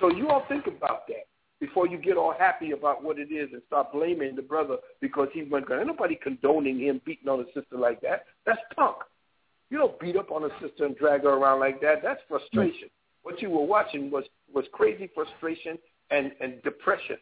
So 0.00 0.10
you 0.14 0.28
all 0.28 0.44
think 0.48 0.66
about 0.68 1.08
that 1.08 1.26
before 1.60 1.88
you 1.88 1.98
get 1.98 2.16
all 2.16 2.34
happy 2.38 2.70
about 2.70 3.02
what 3.02 3.18
it 3.18 3.32
is 3.32 3.48
and 3.52 3.60
start 3.66 3.92
blaming 3.92 4.36
the 4.36 4.42
brother 4.42 4.76
because 5.00 5.28
he 5.32 5.42
went. 5.42 5.66
Ain't 5.70 5.88
nobody 5.88 6.14
condoning 6.14 6.78
him 6.78 7.00
beating 7.04 7.28
on 7.28 7.40
a 7.40 7.44
sister 7.46 7.76
like 7.76 8.00
that. 8.02 8.26
That's 8.46 8.60
punk. 8.76 8.98
You 9.70 9.78
don't 9.78 9.98
beat 10.00 10.16
up 10.16 10.30
on 10.30 10.44
a 10.44 10.48
sister 10.60 10.86
and 10.86 10.96
drag 10.96 11.22
her 11.22 11.30
around 11.30 11.60
like 11.60 11.80
that. 11.82 12.02
That's 12.02 12.20
frustration. 12.28 12.88
Mm. 12.88 13.22
What 13.22 13.42
you 13.42 13.50
were 13.50 13.64
watching 13.64 14.10
was 14.10 14.24
was 14.52 14.64
crazy 14.72 15.10
frustration 15.14 15.78
and 16.10 16.32
and 16.40 16.62
depression. 16.62 17.16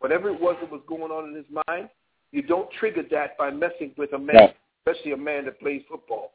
Whatever 0.00 0.30
it 0.30 0.40
was 0.40 0.56
that 0.60 0.70
was 0.70 0.82
going 0.86 1.10
on 1.10 1.30
in 1.30 1.34
his 1.34 1.46
mind, 1.68 1.88
you 2.32 2.42
don't 2.42 2.70
trigger 2.78 3.02
that 3.10 3.36
by 3.38 3.50
messing 3.50 3.92
with 3.96 4.12
a 4.12 4.18
man, 4.18 4.34
yeah. 4.34 4.52
especially 4.86 5.12
a 5.12 5.16
man 5.16 5.44
that 5.46 5.58
plays 5.60 5.82
football. 5.88 6.32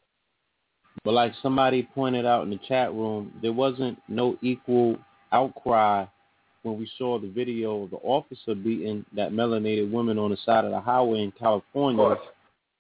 But 1.04 1.14
like 1.14 1.34
somebody 1.42 1.84
pointed 1.84 2.26
out 2.26 2.44
in 2.44 2.50
the 2.50 2.60
chat 2.68 2.94
room, 2.94 3.34
there 3.42 3.54
wasn't 3.54 4.00
no 4.08 4.38
equal 4.42 4.98
outcry 5.32 6.06
when 6.64 6.80
we 6.80 6.90
saw 6.98 7.20
the 7.20 7.28
video 7.28 7.84
of 7.84 7.92
the 7.92 7.98
officer 7.98 8.56
beating 8.56 9.06
that 9.16 9.32
melanated 9.32 9.92
woman 9.92 10.18
on 10.18 10.32
the 10.32 10.38
side 10.46 10.66
of 10.66 10.72
the 10.72 10.80
highway 10.80 11.22
in 11.22 11.32
California. 11.32 12.16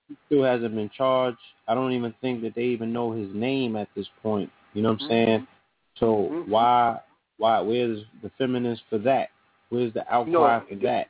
He 0.07 0.15
still 0.27 0.43
hasn't 0.43 0.75
been 0.75 0.89
charged. 0.95 1.37
I 1.67 1.73
don't 1.73 1.93
even 1.93 2.13
think 2.21 2.41
that 2.43 2.55
they 2.55 2.63
even 2.63 2.93
know 2.93 3.11
his 3.11 3.29
name 3.33 3.75
at 3.75 3.87
this 3.95 4.07
point. 4.21 4.49
You 4.73 4.81
know 4.81 4.91
what 4.91 5.01
I'm 5.01 5.07
mm-hmm. 5.07 5.13
saying? 5.13 5.47
So 5.99 6.29
mm-hmm. 6.31 6.51
why 6.51 6.99
why 7.37 7.59
where's 7.59 7.99
the 8.21 8.31
feminist 8.37 8.83
for 8.89 8.97
that? 8.99 9.29
Where's 9.69 9.93
the 9.93 10.01
outcry 10.11 10.59
no, 10.59 10.63
for 10.69 10.75
that? 10.83 11.07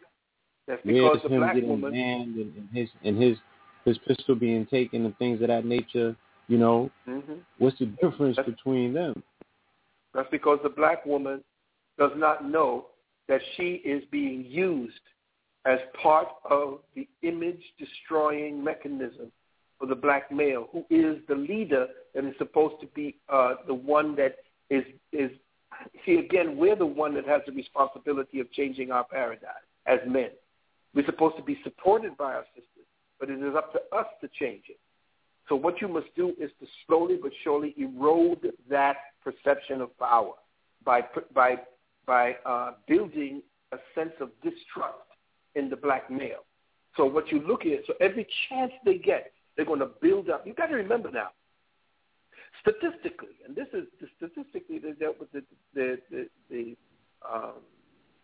That's 0.67 0.81
because 0.85 1.19
where's 1.21 1.31
him 1.31 1.39
black 1.39 1.55
getting 1.55 1.69
woman, 1.69 1.91
banned 1.91 2.35
and, 2.35 2.55
and 2.55 2.69
his 2.71 2.89
and 3.03 3.21
his 3.21 3.37
his 3.83 3.97
pistol 4.07 4.35
being 4.35 4.65
taken 4.67 5.05
and 5.05 5.17
things 5.17 5.41
of 5.41 5.47
that 5.47 5.65
nature? 5.65 6.15
You 6.47 6.57
know, 6.57 6.91
mm-hmm. 7.07 7.33
what's 7.57 7.77
the 7.79 7.87
difference 7.87 8.35
that's, 8.37 8.47
between 8.47 8.93
them? 8.93 9.21
That's 10.13 10.29
because 10.31 10.59
the 10.63 10.69
black 10.69 11.05
woman 11.05 11.43
does 11.97 12.11
not 12.15 12.47
know 12.49 12.87
that 13.27 13.41
she 13.57 13.81
is 13.83 14.03
being 14.11 14.45
used 14.45 14.93
as 15.65 15.79
part 16.01 16.27
of 16.49 16.79
the 16.95 17.07
image 17.23 17.61
destroying 17.79 18.63
mechanism 18.63 19.31
for 19.79 19.87
the 19.87 19.95
black 19.95 20.31
male, 20.31 20.69
who 20.71 20.85
is 20.89 21.17
the 21.27 21.35
leader 21.35 21.87
and 22.13 22.27
is 22.27 22.33
supposed 22.37 22.75
to 22.81 22.87
be 22.87 23.17
uh, 23.29 23.55
the 23.67 23.73
one 23.73 24.15
that 24.15 24.37
is 24.69 24.83
is. 25.11 25.31
See, 26.05 26.15
again, 26.15 26.55
we're 26.55 26.77
the 26.77 26.85
one 26.85 27.13
that 27.15 27.27
has 27.27 27.41
the 27.45 27.51
responsibility 27.51 28.39
of 28.39 28.49
changing 28.53 28.91
our 28.91 29.03
paradigm 29.03 29.51
as 29.85 29.99
men. 30.07 30.29
We're 30.93 31.05
supposed 31.05 31.35
to 31.35 31.43
be 31.43 31.59
supported 31.63 32.15
by 32.15 32.33
our 32.33 32.45
sisters, 32.55 32.87
but 33.19 33.29
it 33.29 33.41
is 33.43 33.55
up 33.55 33.73
to 33.73 33.79
us 33.95 34.07
to 34.21 34.29
change 34.39 34.63
it. 34.69 34.79
So 35.49 35.55
what 35.55 35.81
you 35.81 35.89
must 35.89 36.07
do 36.15 36.29
is 36.39 36.49
to 36.61 36.67
slowly 36.87 37.17
but 37.21 37.31
surely 37.43 37.75
erode 37.77 38.51
that 38.69 38.95
perception 39.23 39.81
of 39.81 39.97
power 39.99 40.33
by 40.85 41.01
by 41.33 41.57
by 42.05 42.35
uh, 42.45 42.71
building 42.87 43.41
a 43.71 43.77
sense 43.93 44.13
of 44.21 44.29
distrust 44.41 45.04
in 45.55 45.69
the 45.69 45.75
black 45.75 46.09
male. 46.09 46.45
So 46.97 47.05
what 47.05 47.31
you 47.31 47.41
look 47.45 47.65
at, 47.65 47.85
so 47.87 47.93
every 47.99 48.27
chance 48.49 48.71
they 48.85 48.97
get, 48.97 49.31
they're 49.55 49.65
going 49.65 49.79
to 49.79 49.89
build 50.01 50.29
up. 50.29 50.45
You've 50.45 50.55
got 50.55 50.67
to 50.67 50.75
remember 50.75 51.11
now, 51.11 51.29
statistically, 52.61 53.35
and 53.45 53.55
this 53.55 53.67
is 53.73 53.85
statistically 54.17 54.79
they 54.79 54.91
dealt 54.91 55.19
with 55.19 55.31
the 55.31 55.43
the 55.73 55.97
the, 56.09 56.27
the 56.49 56.75
um, 57.29 57.53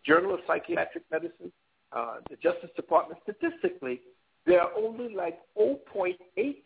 Journal 0.06 0.34
of 0.34 0.40
Psychiatric 0.46 1.04
Medicine, 1.10 1.52
uh, 1.92 2.16
the 2.30 2.36
Justice 2.36 2.70
Department. 2.76 3.20
Statistically, 3.22 4.00
there 4.46 4.60
are 4.60 4.70
only 4.76 5.14
like 5.14 5.38
0.8 5.58 6.16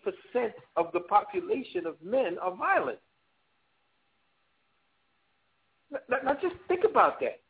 percent 0.03 0.53
of 0.77 0.86
the 0.93 1.01
population 1.01 1.86
of 1.86 1.95
men 2.03 2.39
are 2.41 2.55
violent. 2.55 2.99
Now, 6.09 6.19
now 6.25 6.35
just 6.35 6.57
think 6.69 6.85
about 6.89 7.20
that. 7.20 7.41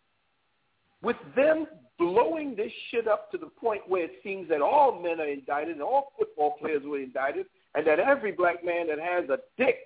With 1.03 1.17
them 1.35 1.67
blowing 1.99 2.55
this 2.55 2.73
shit 2.91 3.09
up 3.09 3.31
to 3.33 3.39
the 3.39 3.47
point 3.47 3.83
where 3.89 4.05
it 4.05 4.13
seems 4.23 4.49
that 4.49 4.61
all 4.61 5.01
men 5.01 5.21
are 5.21 5.29
indicted 5.29 5.75
and 5.75 5.83
all 5.83 6.13
football 6.19 6.57
players 6.61 6.83
were 6.85 7.01
indicted, 7.01 7.47
and 7.75 7.87
that 7.87 7.99
every 7.99 8.33
black 8.33 8.65
man 8.65 8.87
that 8.89 8.99
has 8.99 9.29
a 9.31 9.39
dick 9.57 9.77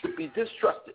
should 0.00 0.16
be 0.16 0.28
distrusted. 0.28 0.94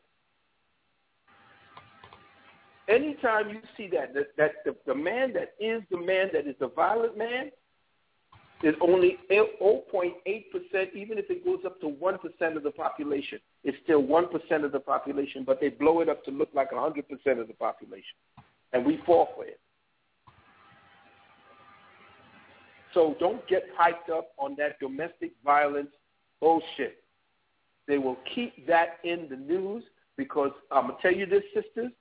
Anytime 2.87 3.49
you 3.49 3.61
see 3.75 3.87
that, 3.87 4.13
that, 4.13 4.27
that 4.37 4.51
the, 4.63 4.75
the 4.85 4.93
man 4.93 5.33
that 5.33 5.55
is 5.59 5.81
the 5.89 5.97
man 5.97 6.29
that 6.33 6.45
is 6.45 6.55
the 6.59 6.67
violent 6.67 7.17
man 7.17 7.49
is 8.63 8.75
only 8.81 9.17
0.8%, 9.29 10.13
even 10.93 11.17
if 11.17 11.29
it 11.29 11.43
goes 11.43 11.59
up 11.65 11.79
to 11.81 11.87
1% 11.87 12.57
of 12.57 12.63
the 12.63 12.71
population. 12.71 13.39
It's 13.63 13.77
still 13.83 14.01
1% 14.01 14.63
of 14.63 14.71
the 14.71 14.79
population, 14.79 15.43
but 15.45 15.59
they 15.59 15.69
blow 15.69 16.01
it 16.01 16.09
up 16.09 16.23
to 16.25 16.31
look 16.31 16.49
like 16.53 16.71
100% 16.71 16.99
of 17.39 17.47
the 17.47 17.53
population. 17.53 18.15
And 18.71 18.85
we 18.85 18.99
fall 19.05 19.29
for 19.35 19.45
it. 19.45 19.59
So 22.95 23.15
don't 23.19 23.45
get 23.47 23.65
hyped 23.79 24.11
up 24.11 24.29
on 24.39 24.55
that 24.57 24.79
domestic 24.79 25.33
violence 25.43 25.89
bullshit. 26.39 27.03
They 27.87 27.99
will 27.99 28.17
keep 28.33 28.65
that 28.65 28.97
in 29.03 29.27
the 29.29 29.35
news 29.35 29.83
because 30.17 30.51
I'm 30.71 30.87
going 30.87 30.95
to 30.95 31.01
tell 31.01 31.13
you 31.13 31.27
this, 31.27 31.43
sisters, 31.53 31.91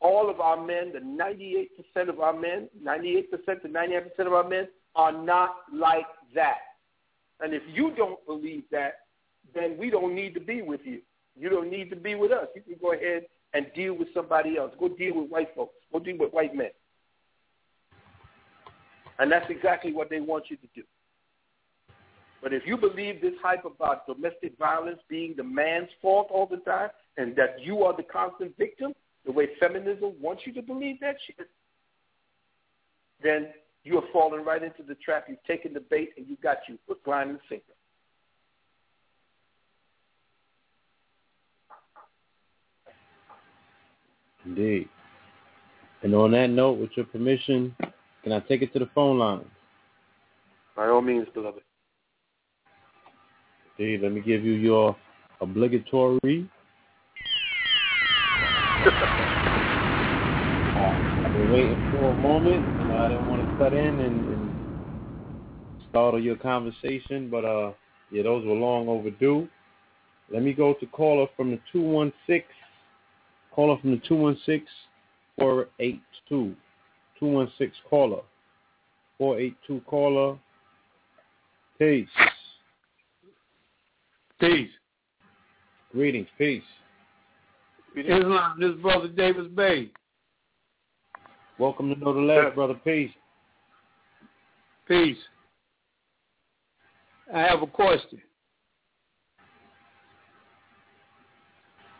all 0.00 0.28
of 0.30 0.40
our 0.40 0.64
men, 0.64 0.92
the 0.92 1.00
98% 1.00 2.08
of 2.08 2.20
our 2.20 2.38
men, 2.38 2.68
98% 2.84 3.62
to 3.62 3.68
99% 3.68 4.26
of 4.26 4.32
our 4.34 4.48
men 4.48 4.68
are 4.94 5.12
not 5.12 5.56
like 5.72 6.06
that. 6.34 6.58
And 7.40 7.54
if 7.54 7.62
you 7.72 7.92
don't 7.96 8.24
believe 8.26 8.64
that, 8.70 9.00
then 9.54 9.76
we 9.78 9.90
don't 9.90 10.14
need 10.14 10.34
to 10.34 10.40
be 10.40 10.60
with 10.62 10.82
you. 10.84 11.00
You 11.36 11.48
don't 11.48 11.70
need 11.70 11.90
to 11.90 11.96
be 11.96 12.14
with 12.14 12.32
us. 12.32 12.48
You 12.54 12.60
can 12.62 12.76
go 12.80 12.92
ahead 12.92 13.24
and 13.54 13.66
deal 13.74 13.94
with 13.94 14.08
somebody 14.12 14.58
else. 14.58 14.72
Go 14.78 14.88
deal 14.88 15.20
with 15.20 15.30
white 15.30 15.54
folks. 15.56 15.74
Go 15.90 16.00
deal 16.00 16.18
with 16.18 16.32
white 16.32 16.54
men. 16.54 16.70
And 19.18 19.30
that's 19.30 19.48
exactly 19.48 19.92
what 19.92 20.10
they 20.10 20.20
want 20.20 20.44
you 20.48 20.56
to 20.56 20.66
do. 20.74 20.82
But 22.42 22.52
if 22.52 22.66
you 22.66 22.76
believe 22.76 23.22
this 23.22 23.32
hype 23.42 23.64
about 23.64 24.06
domestic 24.06 24.58
violence 24.58 24.98
being 25.08 25.34
the 25.36 25.44
man's 25.44 25.88
fault 26.02 26.28
all 26.30 26.46
the 26.46 26.58
time 26.58 26.90
and 27.16 27.34
that 27.36 27.56
you 27.60 27.84
are 27.84 27.96
the 27.96 28.02
constant 28.02 28.56
victim, 28.58 28.92
the 29.24 29.32
way 29.32 29.48
feminism 29.58 30.12
wants 30.20 30.42
you 30.44 30.52
to 30.52 30.62
believe 30.62 31.00
that 31.00 31.16
shit, 31.26 31.48
then 33.22 33.48
you 33.82 33.94
have 33.94 34.04
fallen 34.12 34.44
right 34.44 34.62
into 34.62 34.82
the 34.82 34.94
trap. 34.96 35.26
You've 35.28 35.42
taken 35.46 35.72
the 35.72 35.80
bait 35.80 36.10
and 36.16 36.26
you've 36.28 36.40
got 36.42 36.58
you 36.68 36.78
hook, 36.86 37.00
line, 37.06 37.30
and 37.30 37.38
sinker. 37.48 37.64
Indeed. 44.44 44.88
And 46.02 46.14
on 46.14 46.32
that 46.32 46.50
note, 46.50 46.72
with 46.78 46.90
your 46.96 47.06
permission, 47.06 47.74
can 48.24 48.32
I 48.32 48.40
take 48.40 48.62
it 48.62 48.72
to 48.72 48.78
the 48.78 48.88
phone 48.94 49.18
line? 49.18 49.44
By 50.74 50.88
all 50.88 51.02
means, 51.02 51.28
beloved. 51.34 51.60
Indeed. 53.78 54.00
Let 54.02 54.12
me 54.12 54.22
give 54.22 54.42
you 54.42 54.52
your 54.52 54.96
obligatory. 55.40 56.48
I've 61.24 61.32
been 61.32 61.50
waiting 61.52 61.90
for 61.92 62.10
a 62.10 62.14
moment 62.14 62.64
I 62.90 63.08
didn't 63.08 63.28
want 63.28 63.48
to 63.48 63.56
cut 63.58 63.72
in 63.72 64.00
and, 64.00 64.24
and 64.32 64.50
startle 65.90 66.20
your 66.20 66.36
conversation, 66.36 67.28
but 67.30 67.44
uh, 67.44 67.72
yeah, 68.10 68.22
those 68.22 68.44
were 68.46 68.54
long 68.54 68.88
overdue. 68.88 69.48
Let 70.32 70.42
me 70.42 70.54
go 70.54 70.74
to 70.74 70.86
caller 70.86 71.26
from 71.36 71.50
the 71.50 71.60
216. 71.72 72.42
Caller 73.54 73.78
from 73.80 73.90
the 73.90 74.00
216 74.08 74.66
482. 75.38 76.56
216 77.18 77.72
caller. 77.88 78.22
482 79.18 79.80
caller. 79.86 80.38
Peace. 81.78 82.08
Peace. 84.40 84.70
Greetings. 85.92 86.28
Peace. 86.36 86.62
Islam, 87.96 88.58
this 88.58 88.72
brother 88.82 89.08
Davis 89.08 89.46
Bay. 89.54 89.90
Welcome 91.58 91.94
to 91.94 92.00
Know 92.00 92.12
the 92.12 92.20
Ledge, 92.20 92.54
brother. 92.54 92.74
Peace. 92.84 93.12
Peace. 94.88 95.16
I 97.32 97.40
have 97.40 97.62
a 97.62 97.66
question. 97.66 98.20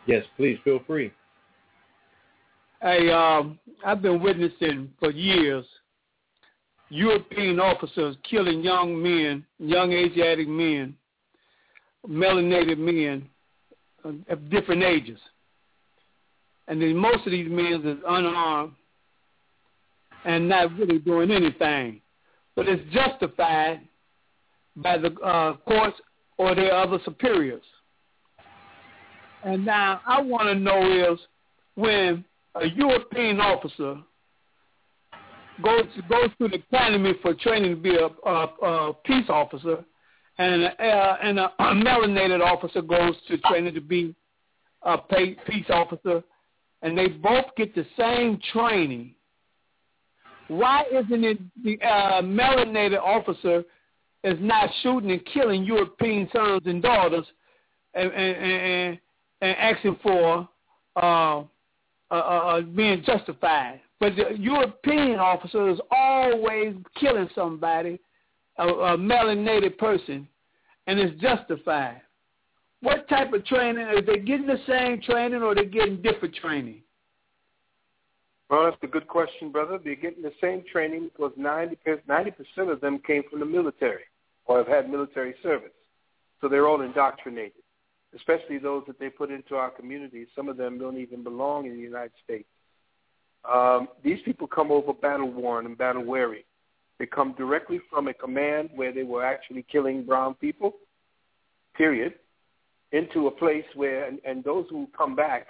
Yes, 0.05 0.23
please 0.37 0.59
feel 0.63 0.81
free. 0.85 1.11
Hey, 2.85 3.09
um, 3.09 3.57
I've 3.83 4.03
been 4.03 4.21
witnessing 4.21 4.91
for 4.99 5.09
years 5.09 5.65
European 6.89 7.59
officers 7.59 8.15
killing 8.29 8.61
young 8.61 9.01
men, 9.01 9.43
young 9.57 9.91
Asiatic 9.91 10.47
men, 10.47 10.95
melanated 12.07 12.77
men 12.77 13.27
of 14.03 14.51
different 14.51 14.83
ages. 14.83 15.17
And 16.67 16.79
then 16.79 16.95
most 16.95 17.25
of 17.25 17.31
these 17.31 17.49
men 17.49 17.81
is 17.83 17.97
unarmed 18.07 18.73
and 20.23 20.47
not 20.47 20.77
really 20.77 20.99
doing 20.99 21.31
anything. 21.31 22.01
But 22.55 22.67
it's 22.67 22.83
justified 22.93 23.81
by 24.75 24.99
the 24.99 25.11
uh, 25.21 25.57
courts 25.67 25.97
or 26.37 26.53
their 26.53 26.71
other 26.71 26.99
superiors. 27.03 27.63
And 29.43 29.65
now 29.65 30.01
I 30.05 30.21
want 30.21 30.49
to 30.49 30.53
know 30.53 31.13
is 31.13 31.19
when 31.73 32.23
a 32.55 32.67
European 32.67 33.39
officer 33.39 33.97
goes 35.63 35.85
goes 36.09 36.29
to 36.39 36.47
the 36.47 36.55
academy 36.55 37.13
for 37.21 37.33
training 37.33 37.75
to 37.75 37.81
be 37.81 37.95
a, 37.95 38.07
a, 38.29 38.89
a 38.89 38.93
peace 39.05 39.25
officer, 39.29 39.83
and 40.37 40.63
a, 40.63 40.83
uh, 40.83 41.17
and 41.21 41.39
a, 41.39 41.51
a 41.59 41.73
melanated 41.73 42.41
officer 42.41 42.81
goes 42.81 43.15
to 43.27 43.37
training 43.39 43.73
to 43.73 43.81
be 43.81 44.13
a 44.83 44.97
peace 45.47 45.65
officer, 45.69 46.23
and 46.81 46.97
they 46.97 47.07
both 47.07 47.45
get 47.57 47.73
the 47.75 47.85
same 47.97 48.39
training. 48.53 49.15
Why 50.47 50.83
isn't 50.91 51.23
it 51.23 51.39
the 51.63 51.81
uh, 51.81 52.21
melanated 52.21 52.99
officer 52.99 53.63
is 54.23 54.37
not 54.39 54.69
shooting 54.81 55.11
and 55.11 55.25
killing 55.33 55.63
European 55.63 56.29
sons 56.33 56.63
and 56.65 56.81
daughters 56.81 57.25
and 57.93 58.11
and, 58.11 58.37
and, 58.37 58.99
and 59.41 59.57
asking 59.57 59.97
for 60.03 60.47
uh, 60.95 61.43
uh, 62.15 62.57
uh, 62.57 62.61
being 62.61 63.03
justified? 63.05 63.81
But 63.99 64.15
the 64.15 64.37
European 64.37 65.19
officer 65.19 65.69
is 65.69 65.79
always 65.91 66.75
killing 66.99 67.29
somebody, 67.33 67.99
a, 68.57 68.67
a 68.67 68.97
melanated 68.97 69.77
person, 69.77 70.27
and 70.87 70.99
it's 70.99 71.19
justified. 71.21 72.01
What 72.81 73.07
type 73.09 73.33
of 73.33 73.45
training? 73.45 73.83
Are 73.83 74.01
they 74.01 74.17
getting 74.17 74.47
the 74.47 74.59
same 74.67 75.01
training 75.01 75.41
or 75.41 75.51
are 75.51 75.55
they 75.55 75.65
getting 75.65 76.01
different 76.01 76.35
training? 76.35 76.81
Well, 78.49 78.65
that's 78.65 78.77
a 78.83 78.87
good 78.87 79.07
question, 79.07 79.51
brother. 79.51 79.79
They're 79.83 79.95
getting 79.95 80.21
the 80.21 80.33
same 80.39 80.63
training 80.71 81.09
because 81.15 81.31
90 81.35 81.75
percent 82.31 82.69
of 82.69 82.79
them 82.81 82.99
came 83.05 83.23
from 83.29 83.39
the 83.39 83.45
military 83.45 84.03
or 84.45 84.59
have 84.59 84.67
had 84.67 84.89
military 84.89 85.33
service. 85.41 85.71
So 86.41 86.47
they're 86.47 86.67
all 86.67 86.81
indoctrinated, 86.81 87.63
especially 88.15 88.57
those 88.57 88.83
that 88.87 88.99
they 88.99 89.09
put 89.09 89.31
into 89.31 89.55
our 89.55 89.69
communities. 89.69 90.27
Some 90.35 90.49
of 90.49 90.57
them 90.57 90.79
don't 90.79 90.97
even 90.97 91.23
belong 91.23 91.65
in 91.65 91.73
the 91.73 91.81
United 91.81 92.11
States. 92.23 92.47
Um, 93.51 93.89
these 94.03 94.19
people 94.23 94.47
come 94.47 94.71
over 94.71 94.93
battle 94.93 95.31
worn 95.31 95.65
and 95.65 95.77
battle 95.77 96.03
weary. 96.03 96.45
They 96.97 97.05
come 97.05 97.35
directly 97.37 97.79
from 97.89 98.07
a 98.07 98.13
command 98.13 98.69
where 98.73 98.93
they 98.93 99.03
were 99.03 99.23
actually 99.23 99.65
killing 99.69 100.05
brown 100.05 100.35
people, 100.35 100.75
period, 101.75 102.13
into 102.91 103.27
a 103.27 103.31
place 103.31 103.65
where, 103.75 104.05
and, 104.05 104.19
and 104.25 104.43
those 104.43 104.65
who 104.69 104.87
come 104.97 105.15
back, 105.15 105.47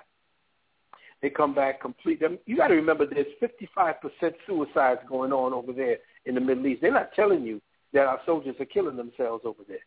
they 1.21 1.29
come 1.29 1.53
back 1.53 1.79
complete. 1.79 2.21
You 2.45 2.57
got 2.57 2.67
to 2.67 2.75
remember 2.75 3.05
there's 3.05 3.27
55% 3.41 4.33
suicides 4.47 5.01
going 5.07 5.31
on 5.31 5.53
over 5.53 5.71
there 5.71 5.97
in 6.25 6.35
the 6.35 6.41
Middle 6.41 6.65
East. 6.67 6.81
They're 6.81 6.91
not 6.91 7.13
telling 7.13 7.43
you 7.43 7.61
that 7.93 8.07
our 8.07 8.19
soldiers 8.25 8.55
are 8.59 8.65
killing 8.65 8.97
themselves 8.97 9.43
over 9.45 9.61
there 9.67 9.79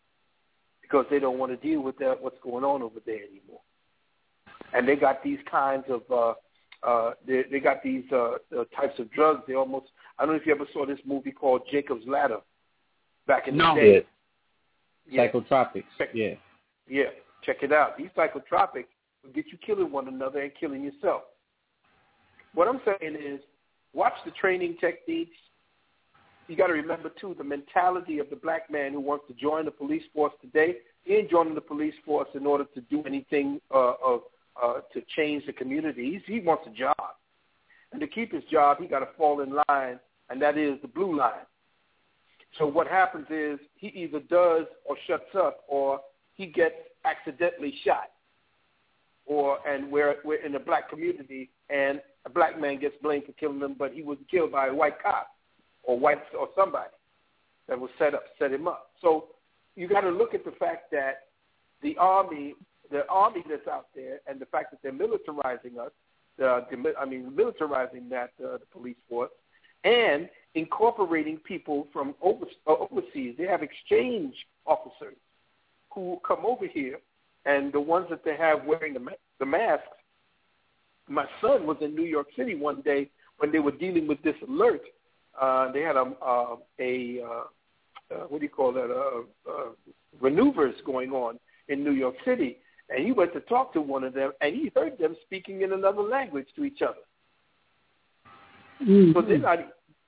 because 0.88 1.06
they 1.10 1.18
don't 1.18 1.38
want 1.38 1.52
to 1.52 1.68
deal 1.68 1.82
with 1.82 1.98
that, 1.98 2.20
what's 2.20 2.38
going 2.42 2.64
on 2.64 2.82
over 2.82 3.00
there 3.04 3.16
anymore. 3.16 3.60
And 4.72 4.88
they 4.88 4.96
got 4.96 5.22
these 5.22 5.38
kinds 5.50 5.84
of 5.88 6.02
uh, 6.10 6.34
uh, 6.86 7.14
they, 7.26 7.44
they 7.50 7.60
got 7.60 7.82
these 7.82 8.04
uh, 8.12 8.32
uh, 8.56 8.64
types 8.76 8.98
of 8.98 9.10
drugs. 9.10 9.42
They 9.46 9.54
almost 9.54 9.86
I 10.18 10.24
don't 10.24 10.34
know 10.34 10.40
if 10.40 10.46
you 10.46 10.54
ever 10.54 10.66
saw 10.72 10.86
this 10.86 10.98
movie 11.04 11.32
called 11.32 11.62
Jacob's 11.70 12.06
Ladder 12.06 12.38
back 13.26 13.48
in 13.48 13.56
no. 13.56 13.74
the 13.74 13.80
day. 13.80 14.06
Yeah. 15.08 15.26
Psychotropics. 15.32 15.84
Check, 15.96 16.10
yeah. 16.14 16.34
Yeah. 16.88 17.04
Check 17.42 17.58
it 17.62 17.72
out. 17.72 17.96
These 17.96 18.10
psychotropics 18.16 18.86
will 19.24 19.32
get 19.34 19.46
you 19.46 19.58
killing 19.64 19.90
one 19.90 20.08
another 20.08 20.40
and 20.40 20.52
killing 20.58 20.82
yourself. 20.82 21.22
What 22.54 22.68
I'm 22.68 22.80
saying 22.84 23.16
is, 23.16 23.40
watch 23.92 24.14
the 24.24 24.30
training 24.32 24.76
techniques. 24.80 25.36
You 26.48 26.56
got 26.56 26.68
to 26.68 26.72
remember 26.72 27.10
too 27.20 27.34
the 27.36 27.44
mentality 27.44 28.18
of 28.18 28.30
the 28.30 28.36
black 28.36 28.70
man 28.70 28.94
who 28.94 29.00
wants 29.00 29.26
to 29.28 29.34
join 29.34 29.66
the 29.66 29.70
police 29.70 30.02
force 30.14 30.32
today. 30.40 30.76
He 31.04 31.14
ain't 31.14 31.30
joining 31.30 31.54
the 31.54 31.60
police 31.60 31.94
force 32.06 32.28
in 32.34 32.46
order 32.46 32.64
to 32.74 32.80
do 32.80 33.02
anything 33.06 33.60
uh, 33.72 33.92
of 34.04 34.22
uh, 34.60 34.80
to 34.94 35.02
change 35.14 35.44
the 35.46 35.52
community. 35.52 36.12
He's, 36.12 36.22
he 36.26 36.40
wants 36.40 36.64
a 36.66 36.70
job. 36.70 36.96
And 37.92 38.00
to 38.00 38.06
keep 38.06 38.32
his 38.32 38.42
job, 38.50 38.78
he 38.80 38.86
got 38.86 39.00
to 39.00 39.08
fall 39.16 39.42
in 39.42 39.60
line, 39.68 40.00
and 40.30 40.40
that 40.40 40.56
is 40.56 40.80
the 40.80 40.88
blue 40.88 41.16
line. 41.16 41.46
So 42.58 42.66
what 42.66 42.86
happens 42.86 43.26
is 43.30 43.58
he 43.76 43.88
either 43.88 44.20
does 44.20 44.64
or 44.86 44.96
shuts 45.06 45.34
up, 45.36 45.64
or 45.68 46.00
he 46.32 46.46
gets 46.46 46.74
accidentally 47.04 47.74
shot. 47.84 48.10
Or 49.26 49.58
and 49.68 49.92
we're 49.92 50.16
we're 50.24 50.42
in 50.42 50.52
the 50.52 50.58
black 50.58 50.88
community, 50.88 51.50
and 51.68 52.00
a 52.24 52.30
black 52.30 52.58
man 52.58 52.80
gets 52.80 52.94
blamed 53.02 53.26
for 53.26 53.32
killing 53.32 53.60
him, 53.60 53.76
but 53.78 53.92
he 53.92 54.02
was 54.02 54.16
killed 54.30 54.52
by 54.52 54.68
a 54.68 54.74
white 54.74 55.00
cop 55.02 55.28
or 55.88 55.98
white 55.98 56.18
or 56.38 56.48
somebody 56.54 56.90
that 57.66 57.80
was 57.80 57.90
set 57.98 58.14
up 58.14 58.22
set 58.38 58.52
him 58.52 58.68
up. 58.68 58.90
So 59.00 59.28
you 59.74 59.88
got 59.88 60.02
to 60.02 60.10
look 60.10 60.34
at 60.34 60.44
the 60.44 60.52
fact 60.52 60.92
that 60.92 61.22
the 61.82 61.96
army 61.96 62.54
the 62.90 63.06
army 63.08 63.42
that's 63.48 63.66
out 63.66 63.86
there 63.94 64.20
and 64.26 64.38
the 64.38 64.46
fact 64.46 64.70
that 64.70 64.78
they're 64.82 64.92
militarizing 64.92 65.78
us, 65.78 65.90
uh, 66.42 66.60
I 66.98 67.04
mean, 67.04 67.32
militarizing 67.32 68.08
that 68.10 68.30
uh, 68.42 68.58
the 68.58 68.66
police 68.70 68.96
force, 69.08 69.30
and 69.84 70.28
incorporating 70.54 71.38
people 71.38 71.86
from 71.92 72.14
uh, 72.24 72.30
overseas. 72.66 73.34
They 73.36 73.44
have 73.44 73.62
exchange 73.62 74.34
officers 74.66 75.16
who 75.94 76.18
come 76.26 76.44
over 76.46 76.66
here, 76.66 76.98
and 77.44 77.72
the 77.72 77.80
ones 77.80 78.06
that 78.10 78.24
they 78.24 78.36
have 78.36 78.64
wearing 78.64 78.94
the, 78.94 79.04
the 79.38 79.46
masks. 79.46 79.86
My 81.08 81.26
son 81.40 81.66
was 81.66 81.78
in 81.80 81.94
New 81.94 82.04
York 82.04 82.26
City 82.36 82.54
one 82.54 82.82
day 82.82 83.10
when 83.38 83.50
they 83.52 83.58
were 83.58 83.72
dealing 83.72 84.06
with 84.06 84.22
this 84.22 84.34
alert. 84.46 84.82
Uh, 85.40 85.70
they 85.72 85.80
had 85.82 85.96
a, 85.96 86.12
uh, 86.24 86.56
a 86.80 87.20
uh, 87.22 87.42
uh, 88.10 88.24
what 88.28 88.40
do 88.40 88.44
you 88.44 88.50
call 88.50 88.72
that? 88.72 88.90
Uh, 88.90 89.50
uh, 89.50 89.70
maneuvers 90.20 90.74
going 90.84 91.10
on 91.10 91.38
in 91.68 91.84
New 91.84 91.92
York 91.92 92.14
City, 92.24 92.58
and 92.90 93.04
he 93.04 93.12
went 93.12 93.32
to 93.34 93.40
talk 93.40 93.72
to 93.74 93.80
one 93.80 94.04
of 94.04 94.14
them, 94.14 94.32
and 94.40 94.54
he 94.54 94.72
heard 94.74 94.98
them 94.98 95.16
speaking 95.22 95.62
in 95.62 95.72
another 95.72 96.02
language 96.02 96.46
to 96.56 96.64
each 96.64 96.80
other. 96.82 96.94
Mm-hmm. 98.82 99.12
So 99.12 99.22
they're 99.22 99.38
not 99.38 99.58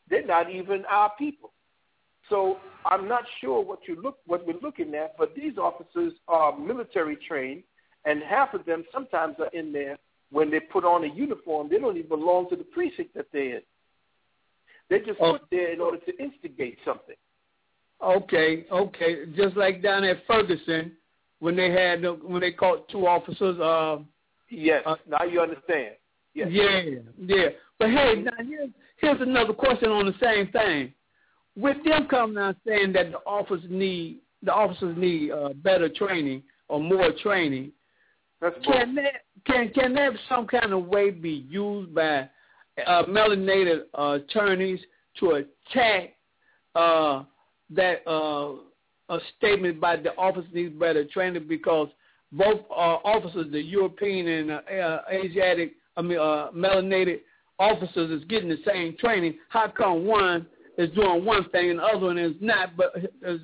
they're 0.08 0.26
not 0.26 0.50
even 0.50 0.84
our 0.86 1.12
people. 1.18 1.52
So 2.28 2.58
I'm 2.86 3.08
not 3.08 3.24
sure 3.40 3.62
what 3.62 3.80
you 3.86 4.00
look 4.00 4.18
what 4.26 4.46
we're 4.46 4.60
looking 4.62 4.94
at, 4.94 5.16
but 5.18 5.34
these 5.34 5.58
officers 5.58 6.12
are 6.28 6.56
military 6.56 7.16
trained, 7.16 7.62
and 8.04 8.22
half 8.22 8.54
of 8.54 8.64
them 8.64 8.84
sometimes 8.92 9.36
are 9.40 9.50
in 9.52 9.72
there 9.72 9.98
when 10.30 10.50
they 10.50 10.60
put 10.60 10.84
on 10.84 11.04
a 11.04 11.12
uniform. 11.12 11.68
They 11.68 11.78
don't 11.78 11.96
even 11.96 12.08
belong 12.08 12.48
to 12.50 12.56
the 12.56 12.64
precinct 12.64 13.14
that 13.14 13.26
they're 13.32 13.56
in. 13.56 13.62
They're 14.90 15.04
just 15.04 15.20
oh. 15.20 15.32
put 15.32 15.42
there 15.50 15.72
in 15.72 15.80
order 15.80 15.96
to 15.96 16.22
instigate 16.22 16.78
something. 16.84 17.16
Okay, 18.02 18.66
okay. 18.70 19.26
Just 19.36 19.56
like 19.56 19.82
down 19.82 20.04
at 20.04 20.18
Ferguson, 20.26 20.92
when 21.38 21.56
they 21.56 21.70
had 21.70 22.02
when 22.22 22.40
they 22.40 22.52
caught 22.52 22.88
two 22.88 23.06
officers. 23.06 23.58
Uh, 23.58 23.98
yes, 24.50 24.82
uh, 24.86 24.96
now 25.08 25.24
you 25.24 25.40
understand. 25.40 25.94
Yes. 26.34 26.48
Yeah, 26.50 26.80
yeah. 27.18 27.48
But 27.78 27.90
hey, 27.90 28.22
now 28.22 28.32
here's 28.38 28.70
here's 28.98 29.20
another 29.20 29.52
question 29.52 29.90
on 29.90 30.06
the 30.06 30.14
same 30.22 30.50
thing. 30.52 30.92
With 31.56 31.82
them 31.84 32.06
coming 32.08 32.38
out 32.38 32.56
saying 32.66 32.92
that 32.92 33.10
the 33.10 33.18
officers 33.26 33.64
need 33.68 34.20
the 34.42 34.52
officers 34.52 34.96
need 34.96 35.32
uh, 35.32 35.50
better 35.54 35.88
training 35.88 36.42
or 36.68 36.80
more 36.80 37.10
training, 37.22 37.72
That's 38.40 38.54
can 38.64 38.94
that 38.94 39.22
can 39.46 39.70
can 39.70 39.94
that 39.94 40.12
some 40.28 40.46
kind 40.46 40.72
of 40.72 40.86
way 40.86 41.10
be 41.10 41.46
used 41.50 41.94
by 41.94 42.28
uh, 42.86 43.04
melanated 43.04 43.82
uh, 43.98 44.18
attorneys 44.22 44.80
to 45.18 45.42
attack 45.72 46.14
uh, 46.74 47.24
that 47.70 48.06
uh, 48.08 48.54
a 49.08 49.18
statement 49.36 49.80
by 49.80 49.96
the 49.96 50.14
office 50.16 50.44
needs 50.52 50.74
better 50.78 51.04
training 51.04 51.46
because 51.48 51.88
both 52.32 52.60
uh, 52.70 52.98
officers, 53.04 53.50
the 53.50 53.60
European 53.60 54.28
and 54.28 54.50
uh, 54.52 54.60
uh, 54.72 55.02
Asiatic, 55.10 55.72
I 55.96 56.02
mean, 56.02 56.18
uh, 56.18 56.48
melanated 56.54 57.20
officers 57.58 58.10
is 58.10 58.26
getting 58.28 58.48
the 58.48 58.58
same 58.66 58.96
training. 58.98 59.38
How 59.48 59.68
come 59.68 60.06
one 60.06 60.46
is 60.78 60.90
doing 60.94 61.24
one 61.24 61.48
thing 61.50 61.70
and 61.70 61.78
the 61.80 61.84
other 61.84 62.06
one 62.06 62.18
is 62.18 62.34
not, 62.40 62.76
but 62.76 62.92
is 63.22 63.40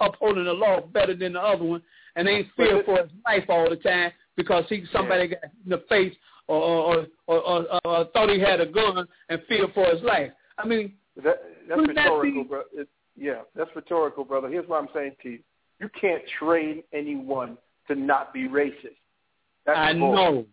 upholding 0.00 0.44
the 0.44 0.52
law 0.52 0.80
better 0.80 1.14
than 1.14 1.34
the 1.34 1.40
other 1.40 1.64
one 1.64 1.82
and 2.16 2.28
ain't 2.28 2.48
fear 2.56 2.82
for 2.84 2.98
his 3.02 3.10
life 3.26 3.44
all 3.48 3.68
the 3.68 3.76
time 3.76 4.12
because 4.36 4.64
he 4.68 4.84
somebody 4.92 5.28
got 5.28 5.44
in 5.44 5.70
the 5.70 5.82
face 5.88 6.14
or 6.48 6.60
or, 6.60 7.06
or, 7.26 7.38
or, 7.38 7.80
or 7.84 8.04
thought 8.12 8.30
he 8.30 8.40
had 8.40 8.60
a 8.60 8.66
gun 8.66 9.06
and 9.28 9.42
fear 9.48 9.66
for 9.74 9.86
his 9.86 10.02
life. 10.02 10.30
I 10.58 10.66
mean, 10.66 10.94
that, 11.22 11.42
that's 11.68 11.80
rhetorical, 11.86 12.44
that 12.44 12.48
bro. 12.48 12.62
It, 12.74 12.88
yeah, 13.16 13.42
that's 13.54 13.70
rhetorical, 13.74 14.24
brother. 14.24 14.48
Here's 14.48 14.68
what 14.68 14.82
I'm 14.82 14.88
saying 14.94 15.16
to 15.22 15.30
you. 15.30 15.38
You 15.80 15.88
can't 16.00 16.22
train 16.38 16.82
anyone 16.92 17.58
to 17.88 17.94
not 17.94 18.32
be 18.32 18.48
racist. 18.48 18.96
That's 19.66 19.78
I 19.78 19.92
know. 19.92 20.46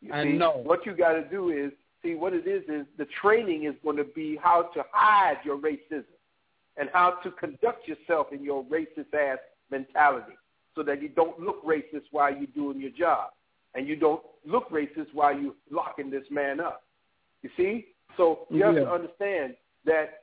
You 0.00 0.12
I 0.12 0.24
see, 0.24 0.32
know. 0.32 0.62
What 0.64 0.86
you 0.86 0.96
got 0.96 1.12
to 1.12 1.28
do 1.28 1.50
is 1.50 1.72
see 2.02 2.14
what 2.14 2.32
it 2.32 2.46
is. 2.46 2.62
Is 2.68 2.86
the 2.98 3.06
training 3.20 3.64
is 3.64 3.74
going 3.82 3.96
to 3.96 4.04
be 4.04 4.38
how 4.42 4.70
to 4.74 4.82
hide 4.92 5.38
your 5.44 5.58
racism 5.58 6.04
and 6.76 6.88
how 6.92 7.18
to 7.22 7.30
conduct 7.32 7.86
yourself 7.86 8.28
in 8.32 8.42
your 8.42 8.64
racist 8.64 9.12
ass 9.14 9.38
mentality, 9.70 10.32
so 10.74 10.82
that 10.82 11.02
you 11.02 11.08
don't 11.08 11.38
look 11.38 11.64
racist 11.64 12.04
while 12.10 12.34
you're 12.34 12.46
doing 12.54 12.80
your 12.80 12.90
job, 12.90 13.30
and 13.74 13.86
you 13.86 13.96
don't 13.96 14.22
look 14.46 14.70
racist 14.70 15.08
while 15.12 15.34
you 15.38 15.54
locking 15.70 16.10
this 16.10 16.24
man 16.30 16.60
up. 16.60 16.82
You 17.42 17.50
see? 17.56 17.86
So 18.16 18.46
you 18.50 18.62
have 18.64 18.74
to 18.74 18.90
understand 18.90 19.54
that 19.84 20.22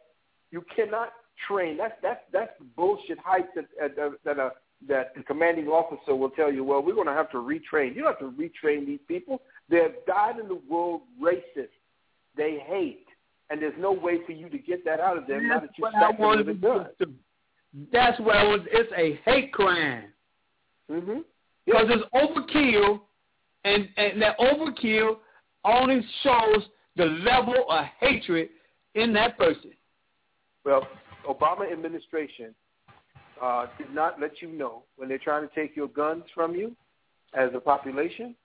you 0.52 0.64
cannot 0.76 1.14
train. 1.48 1.78
That's 1.78 1.94
that's 2.02 2.22
that's 2.32 2.52
the 2.60 2.66
bullshit 2.76 3.18
hype 3.20 3.54
that 3.56 3.66
that 3.80 4.12
that, 4.26 4.40
uh, 4.40 4.50
that 4.88 5.16
the 5.16 5.24
commanding 5.24 5.68
officer 5.68 6.16
will 6.16 6.30
tell 6.32 6.52
you. 6.52 6.64
Well, 6.64 6.84
we're 6.84 6.94
going 6.96 7.08
to 7.08 7.14
have 7.14 7.32
to 7.32 7.38
retrain. 7.38 7.96
You 7.96 8.04
don't 8.04 8.08
have 8.08 8.20
to 8.20 8.32
retrain 8.32 8.86
these 8.86 9.00
people. 9.08 9.42
They're 9.70 9.92
dyed 10.06 10.40
in 10.40 10.48
the 10.48 10.60
world 10.70 11.02
racist. 11.22 11.70
They 12.36 12.60
hate, 12.68 13.06
and 13.50 13.60
there's 13.62 13.74
no 13.80 13.92
way 13.92 14.20
for 14.26 14.34
you 14.34 14.50
to 14.50 14.58
get 14.60 14.86
that 14.86 15.00
out 15.00 15.18
of 15.18 15.26
them. 15.26 15.48
now 15.48 15.60
that 15.62 15.70
you 15.78 15.88
smack 15.90 16.18
them 16.18 16.30
with 16.30 16.40
a 16.42 16.44
to 16.44 16.54
gun. 16.54 16.88
to- 17.00 17.14
That's 17.92 18.20
what 18.20 18.36
I 18.36 18.44
was. 18.44 18.60
It's 18.72 18.92
a 18.96 19.20
hate 19.30 19.52
crime 19.54 20.04
Mm-hmm. 20.92 21.20
because 21.66 21.88
it's 21.90 22.04
overkill, 22.14 23.02
and 23.68 23.90
and 23.98 24.22
that 24.22 24.38
overkill 24.40 25.18
only 25.64 26.00
shows 26.24 26.62
the 26.96 27.06
level 27.32 27.66
of 27.70 27.86
hatred 28.00 28.50
in 28.96 29.14
that 29.14 29.38
person. 29.38 29.72
Well, 30.66 30.88
Obama 31.28 31.72
administration 31.72 32.56
uh, 33.42 33.68
did 33.78 33.94
not 33.94 34.20
let 34.20 34.42
you 34.42 34.50
know 34.52 34.84
when 34.96 35.10
they're 35.10 35.18
trying 35.30 35.48
to 35.48 35.54
take 35.54 35.76
your 35.76 35.88
guns 35.90 36.24
from 36.34 36.56
you 36.56 36.76
as 37.34 37.50
a 37.54 37.60
population. 37.60 38.36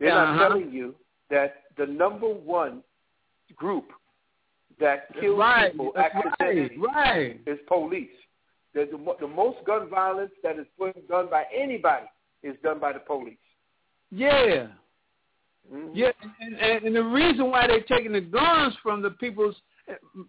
They're 0.00 0.08
not 0.10 0.34
Uh-huh. 0.34 0.48
telling 0.48 0.70
you 0.72 0.94
that 1.30 1.50
the 1.76 1.86
number 1.86 2.28
one 2.28 2.82
group 3.54 3.86
that 4.80 4.98
kills 5.20 5.38
Right, 5.38 5.70
people 5.72 5.92
accidentally 5.96 6.76
right, 6.78 6.94
right. 6.94 7.40
is 7.46 7.58
police. 7.68 8.16
The, 8.74 8.88
the, 8.90 8.98
the 9.20 9.28
most 9.28 9.58
gun 9.64 9.88
violence 9.88 10.32
that 10.42 10.58
is 10.58 10.66
put- 10.78 11.06
done 11.08 11.28
by 11.30 11.44
anybody 11.54 12.06
is 12.42 12.56
done 12.62 12.80
by 12.80 12.92
the 12.92 12.98
police. 12.98 13.43
Yeah. 14.14 14.66
Mhm. 15.72 15.90
Yeah, 15.94 16.12
and, 16.40 16.56
and, 16.56 16.84
and 16.84 16.96
the 16.96 17.02
reason 17.02 17.50
why 17.50 17.66
they're 17.66 17.80
taking 17.82 18.12
the 18.12 18.20
guns 18.20 18.74
from 18.82 19.02
the 19.02 19.10
people's, 19.10 19.56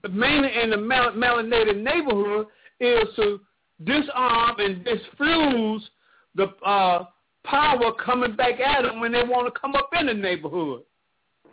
mainly 0.10 0.50
in 0.62 0.70
the 0.70 0.78
mel- 0.78 1.12
melanated 1.12 1.82
neighborhood, 1.82 2.48
is 2.80 3.04
to 3.18 3.40
disarm 3.84 4.60
and 4.60 4.84
disfuse 4.84 5.90
the 6.36 6.48
uh, 6.66 7.06
power 7.44 7.92
coming 8.04 8.36
back 8.36 8.60
at 8.60 8.84
them 8.84 9.00
when 9.00 9.12
they 9.12 9.24
want 9.24 9.54
to 9.54 9.60
come 9.60 9.76
up 9.76 9.90
in 10.00 10.08
the 10.08 10.14
neighborhood. 10.14 10.84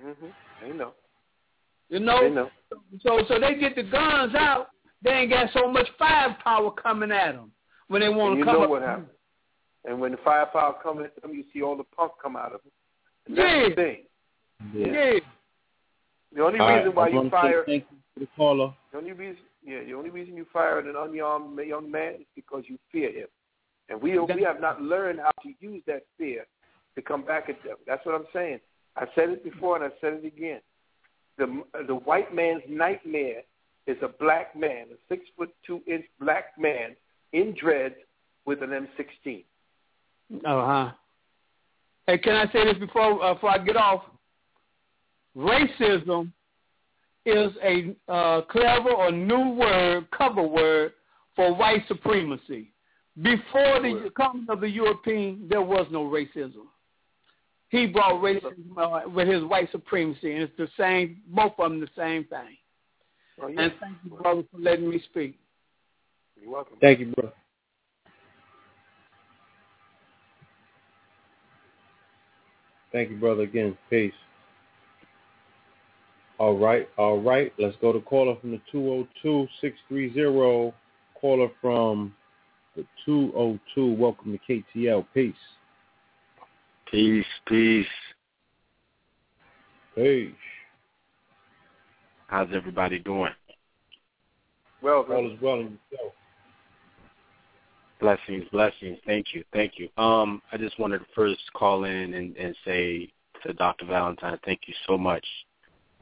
Mm-hmm. 0.05 0.27
They 0.63 0.73
know. 0.73 0.93
You 1.89 2.01
know? 2.01 2.23
They 2.23 2.31
know. 2.31 2.51
So 3.03 3.25
so 3.29 3.39
they 3.39 3.57
get 3.57 3.75
the 3.75 3.83
guns 3.83 4.35
out. 4.35 4.69
They 5.03 5.11
ain't 5.11 5.31
got 5.31 5.51
so 5.53 5.71
much 5.71 5.89
firepower 5.99 6.71
coming 6.71 7.11
at 7.11 7.33
them 7.33 7.51
when 7.89 8.01
they 8.01 8.09
want 8.09 8.35
to 8.35 8.39
you 8.39 8.45
come 8.45 8.55
know 8.55 8.63
up. 8.63 8.71
what 8.71 8.83
happens. 8.83 9.09
And 9.85 10.01
when 10.01 10.13
the 10.13 10.19
firepower 10.19 10.75
comes 10.83 11.01
at 11.05 11.21
them, 11.21 11.33
you 11.35 11.45
see 11.53 11.63
all 11.63 11.77
the 11.77 11.85
punk 11.85 12.13
come 12.23 12.37
out 12.37 12.53
of 12.53 12.61
them. 12.63 12.73
And 13.27 13.37
that's 13.39 13.53
Yeah. 13.53 13.69
the 13.69 13.75
thing. 13.75 14.07
Yeah. 14.75 15.21
The 16.35 16.43
only 16.43 16.61
All 16.61 16.67
right, 16.69 16.79
reason 16.79 16.95
why 16.95 17.07
I 17.07 17.09
you 17.09 17.31
fire 17.31 17.65
Thank 17.65 17.85
you 17.91 17.99
for 18.15 18.21
the 18.21 18.27
caller. 18.37 18.75
the 18.91 18.99
only 18.99 19.13
reason 19.13 19.43
yeah, 19.65 19.85
the 19.85 19.95
only 19.95 20.11
reason 20.11 20.37
you 20.37 20.45
fired 20.53 20.87
an 20.87 20.97
unarmed 20.97 21.59
young 21.67 21.91
man 21.91 22.15
is 22.15 22.27
because 22.35 22.65
you 22.69 22.79
fear 22.91 23.13
him. 23.13 23.29
And 23.89 24.01
we 24.01 24.19
we 24.19 24.43
have 24.43 24.61
not 24.61 24.81
learned 24.81 25.21
how 25.21 25.31
to 25.43 25.53
use 25.61 25.83
that 25.87 26.05
fear 26.17 26.47
to 26.95 27.03
come 27.03 27.23
back 27.23 27.49
at 27.49 27.63
them. 27.63 27.77
That's 27.87 28.05
what 28.07 28.15
I'm 28.15 28.27
saying. 28.33 28.61
I 28.97 29.07
said 29.15 29.31
it 29.31 29.45
before 29.45 29.77
and 29.77 29.85
I 29.85 29.91
said 30.01 30.15
it 30.15 30.25
again. 30.25 30.61
The 31.39 31.63
the 31.87 31.95
white 31.95 32.35
man's 32.35 32.63
nightmare 32.69 33.43
is 33.87 33.97
a 34.03 34.09
black 34.09 34.57
man, 34.57 34.87
a 34.93 34.97
six 35.09 35.25
foot 35.37 35.53
two 35.67 35.83
inch 35.87 36.07
black 36.21 36.57
man 36.59 36.97
in 37.33 37.55
dreads 37.55 37.97
with 38.47 38.63
an 38.63 38.71
M16. 38.71 39.45
Uh 40.45 40.67
huh. 40.67 40.91
Hey, 42.07 42.19
can 42.19 42.35
I 42.35 42.51
say 42.53 42.65
this 42.65 42.79
before 42.79 43.23
uh, 43.23 43.35
before 43.35 43.51
I 43.51 43.59
get 43.59 43.77
off? 43.77 44.03
Racism 45.37 46.33
is 47.25 47.53
a 47.63 47.95
uh, 48.09 48.43
clever 48.43 48.91
or 48.91 49.13
new 49.13 49.51
word, 49.51 50.11
cover 50.11 50.43
word 50.43 50.93
for 51.37 51.55
white 51.55 51.83
supremacy. 51.89 52.73
Before 53.21 53.81
the 53.81 54.11
coming 54.17 54.47
of 54.49 54.61
the 54.61 54.69
European, 54.69 55.47
there 55.49 55.63
was 55.63 55.87
no 55.91 56.05
racism. 56.05 56.67
He 57.69 57.87
brought 57.87 58.23
racism 58.23 58.77
uh, 58.77 59.09
with 59.09 59.29
his 59.29 59.45
white 59.45 59.71
supremacy, 59.71 60.33
and 60.33 60.43
it's 60.43 60.57
the 60.59 60.69
same. 60.79 61.21
Both 61.29 61.53
of 61.59 61.71
them 61.71 61.81
the 61.81 61.89
same 61.97 62.25
thing. 62.25 62.57
Oh, 63.41 63.49
yeah. 63.49 63.63
And 63.63 63.73
thank 63.81 63.97
you, 64.05 64.11
brother, 64.11 64.43
for 64.51 64.59
letting 64.59 64.91
me 64.91 65.03
speak. 65.11 65.39
You're 66.41 66.53
welcome. 66.53 66.77
Thank 66.81 67.01
you, 67.01 67.13
bro. 67.17 67.33
Thank 72.93 73.11
you, 73.11 73.17
brother. 73.17 73.43
Again, 73.43 73.77
peace. 73.89 74.13
All 76.39 76.59
right, 76.59 76.89
all 76.99 77.21
right. 77.21 77.53
Let's 77.59 77.77
go 77.81 77.93
to 77.93 78.01
caller 78.01 78.37
from 78.41 78.51
the 78.51 79.07
202-630. 79.23 80.73
Caller 81.21 81.49
from 81.61 82.15
the 82.77 82.85
202. 83.07 83.95
Welcome 83.95 84.39
to 84.47 84.63
KTL. 84.77 85.07
Peace. 85.15 85.35
Peace, 86.91 87.25
peace. 87.47 87.87
Peace. 89.95 90.33
How's 92.27 92.49
everybody 92.55 92.99
doing? 92.99 93.33
Well, 94.83 95.07
All 95.09 95.31
is 95.31 95.41
well 95.41 95.61
in 95.61 95.79
yourself. 95.91 96.13
Blessings, 98.03 98.43
blessings. 98.51 98.99
Thank 99.07 99.27
you, 99.33 99.45
thank 99.53 99.75
you. 99.79 99.89
Um, 99.97 100.43
I 100.51 100.57
just 100.57 100.77
wanted 100.77 100.99
to 100.99 101.05
first 101.15 101.41
call 101.55 101.85
in 101.85 102.15
and, 102.15 102.37
and 102.37 102.57
say 102.65 103.13
to 103.45 103.53
Dr. 103.53 103.87
Valentine, 103.87 104.41
thank 104.45 104.63
you 104.67 104.75
so 104.89 104.99
much 104.99 105.25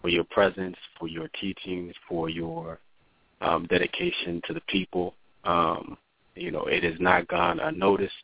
for 0.01 0.09
your 0.09 0.25
presence, 0.25 0.77
for 0.99 1.09
your 1.09 1.29
teachings, 1.39 1.93
for 2.09 2.31
your 2.31 2.79
um, 3.43 3.67
dedication 3.67 4.41
to 4.47 4.55
the 4.55 4.63
people. 4.63 5.13
Um, 5.45 5.99
you 6.37 6.51
know, 6.51 6.63
it 6.63 6.85
has 6.85 6.99
not 7.01 7.29
gone 7.29 7.61
unnoticed. 7.61 8.15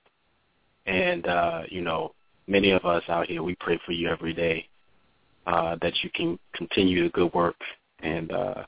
And, 0.86 1.26
uh, 1.26 1.64
you 1.68 1.82
know, 1.82 2.14
many 2.46 2.70
of 2.70 2.86
us 2.86 3.02
out 3.10 3.26
here, 3.26 3.42
we 3.42 3.56
pray 3.56 3.78
for 3.84 3.92
you 3.92 4.08
every 4.08 4.32
day 4.32 4.66
uh, 5.46 5.76
that 5.82 5.92
you 6.02 6.08
can 6.14 6.38
continue 6.54 7.02
the 7.02 7.10
good 7.10 7.34
work 7.34 7.56
and 8.00 8.32
uh, 8.32 8.64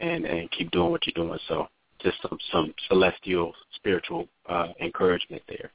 and 0.00 0.24
and 0.24 0.50
keep 0.52 0.70
doing 0.70 0.90
what 0.90 1.06
you're 1.06 1.26
doing. 1.26 1.38
So 1.48 1.68
just 2.02 2.20
some 2.22 2.38
some 2.50 2.74
celestial 2.88 3.52
spiritual 3.76 4.28
uh, 4.48 4.68
encouragement 4.80 5.42
there. 5.48 5.70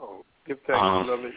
Oh, 0.00 0.24
give 0.46 0.58
thanks, 0.66 0.80
Um, 0.82 1.06
beloved. 1.06 1.32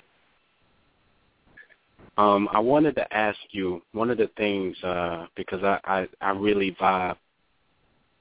Um, 2.18 2.50
I 2.52 2.60
wanted 2.60 2.96
to 2.96 3.14
ask 3.16 3.40
you 3.52 3.82
one 3.94 4.10
of 4.10 4.18
the 4.18 4.30
things 4.38 4.76
uh, 4.84 5.28
because 5.36 5.64
I, 5.64 5.80
I 5.86 6.08
I 6.22 6.32
really 6.32 6.76
vibe 6.80 7.18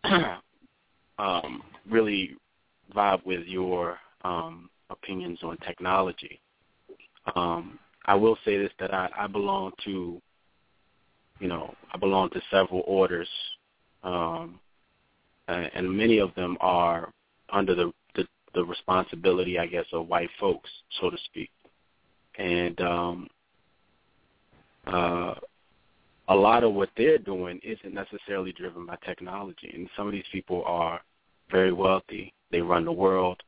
um, 1.19 1.63
really 1.89 2.37
vibe 2.95 3.25
with 3.27 3.47
your 3.47 3.99
um, 4.25 4.71
opinions 4.91 5.39
on 5.43 5.57
technology. 5.59 6.41
Um, 7.35 7.79
I 8.07 8.15
will 8.15 8.39
say 8.45 8.57
this 8.57 8.73
that 8.81 8.95
I, 8.95 9.09
I 9.17 9.27
belong 9.27 9.73
to 9.85 10.21
you 11.41 11.49
know 11.49 11.75
I 11.93 11.99
belong 11.99 12.31
to 12.31 12.41
several 12.51 12.83
orders, 12.87 13.29
um, 14.03 14.59
and, 15.53 15.97
many 15.97 16.19
of 16.19 16.35
them 16.35 16.57
are 16.61 17.13
under 17.53 17.75
the, 17.75 17.93
the 18.15 18.27
the 18.55 18.65
responsibility 18.65 19.59
I 19.59 19.67
guess 19.67 19.87
of 19.93 20.09
white 20.09 20.31
folks, 20.39 20.71
so 21.01 21.11
to 21.11 21.17
speak, 21.27 21.51
and 22.39 22.81
um, 22.81 23.29
uh, 24.87 25.35
a 26.29 26.35
lot 26.35 26.63
of 26.63 26.73
what 26.75 26.91
they're 26.97 27.19
doing 27.19 27.61
isn't 27.63 27.93
necessarily 27.93 28.53
driven 28.53 28.87
by 28.87 28.97
technology. 29.05 29.71
And 29.75 29.89
some 29.97 30.07
of 30.07 30.13
these 30.13 30.25
people 30.31 30.63
are 30.65 31.01
very 31.51 31.73
wealthy. 31.73 32.33
They 32.53 32.61
run 32.61 32.85
the 32.85 32.93
world. 32.93 33.43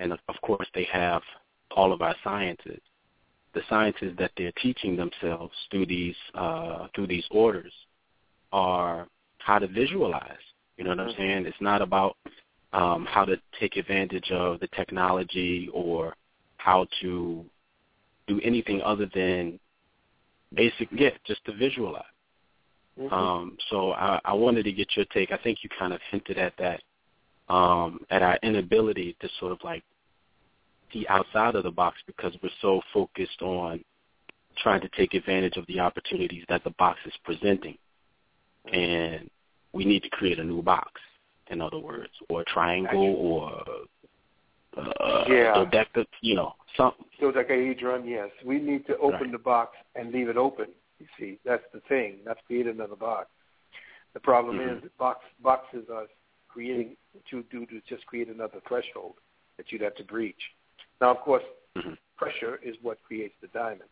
And 0.00 0.12
of 0.12 0.18
of 0.28 0.34
course, 0.42 0.66
they 0.74 0.84
have 0.92 1.22
all 1.70 1.92
of 1.92 2.02
our 2.02 2.16
sciences. 2.24 2.80
The 3.54 3.62
sciences 3.68 4.16
that 4.18 4.32
they're 4.36 4.52
teaching 4.60 4.96
themselves 4.96 5.54
through 5.70 5.86
these 5.86 6.16
uh, 6.34 6.88
through 6.94 7.06
these 7.06 7.24
orders 7.30 7.72
are 8.52 9.06
how 9.38 9.60
to 9.60 9.68
visualize. 9.68 10.46
You 10.76 10.84
know 10.84 10.90
what 10.90 11.00
I'm 11.00 11.14
saying? 11.16 11.46
It's 11.46 11.56
not 11.60 11.82
about 11.82 12.16
um, 12.72 13.06
how 13.08 13.24
to 13.24 13.36
take 13.60 13.76
advantage 13.76 14.30
of 14.30 14.60
the 14.60 14.68
technology 14.68 15.68
or 15.72 16.14
how 16.56 16.86
to 17.00 17.44
do 18.26 18.40
anything 18.42 18.80
other 18.82 19.08
than 19.14 19.60
basic, 20.54 20.88
yeah, 20.92 21.10
just 21.26 21.44
to 21.44 21.52
visualize. 21.52 22.04
Um, 23.10 23.56
so 23.70 23.92
I, 23.92 24.20
I 24.24 24.32
wanted 24.34 24.64
to 24.64 24.72
get 24.72 24.96
your 24.96 25.04
take. 25.06 25.32
I 25.32 25.36
think 25.36 25.58
you 25.62 25.70
kind 25.78 25.92
of 25.92 26.00
hinted 26.10 26.38
at 26.38 26.54
that, 26.58 26.80
um, 27.52 28.00
at 28.10 28.22
our 28.22 28.38
inability 28.42 29.16
to 29.20 29.28
sort 29.40 29.52
of 29.52 29.58
like 29.64 29.82
see 30.92 31.04
outside 31.08 31.56
of 31.56 31.64
the 31.64 31.70
box 31.70 31.98
because 32.06 32.32
we're 32.42 32.50
so 32.62 32.80
focused 32.92 33.42
on 33.42 33.82
trying 34.58 34.80
to 34.80 34.88
take 34.96 35.14
advantage 35.14 35.56
of 35.56 35.66
the 35.66 35.80
opportunities 35.80 36.44
that 36.48 36.62
the 36.62 36.70
box 36.78 37.00
is 37.04 37.12
presenting. 37.24 37.76
And 38.72 39.28
we 39.74 39.84
need 39.84 40.02
to 40.04 40.08
create 40.08 40.38
a 40.38 40.44
new 40.44 40.62
box, 40.62 41.00
in 41.48 41.60
other 41.60 41.78
words, 41.78 42.12
or 42.30 42.42
a 42.42 42.44
triangle 42.44 43.14
or 43.18 43.62
uh, 44.76 45.24
Yeah. 45.28 45.54
dodecta, 45.54 46.06
you 46.20 46.34
know, 46.34 46.54
something. 46.76 47.04
Dodecahedron, 47.20 48.06
yes. 48.06 48.30
We 48.44 48.58
need 48.58 48.86
to 48.86 48.96
open 48.98 49.20
Right. 49.20 49.32
the 49.32 49.38
box 49.38 49.76
and 49.94 50.12
leave 50.12 50.28
it 50.28 50.36
open. 50.36 50.74
You 50.98 51.06
see, 51.18 51.38
that's 51.44 51.64
the 51.72 51.80
thing. 51.80 52.20
Not 52.24 52.44
create 52.46 52.66
another 52.66 52.96
box. 52.96 53.28
The 54.14 54.20
problem 54.20 54.58
Mhm. 54.58 54.84
is 54.84 54.90
box 54.92 55.24
boxes 55.40 55.90
are 55.90 56.08
creating 56.48 56.96
what 57.12 57.30
you 57.32 57.42
do 57.50 57.66
to 57.66 57.80
just 57.82 58.06
create 58.06 58.28
another 58.28 58.60
threshold 58.60 59.14
that 59.56 59.70
you'd 59.70 59.82
have 59.82 59.96
to 59.96 60.04
breach. 60.04 60.54
Now, 61.00 61.10
of 61.10 61.20
course, 61.20 61.44
Mhm. 61.74 61.98
pressure 62.16 62.56
is 62.62 62.80
what 62.82 63.02
creates 63.02 63.36
the 63.40 63.48
diamond, 63.48 63.90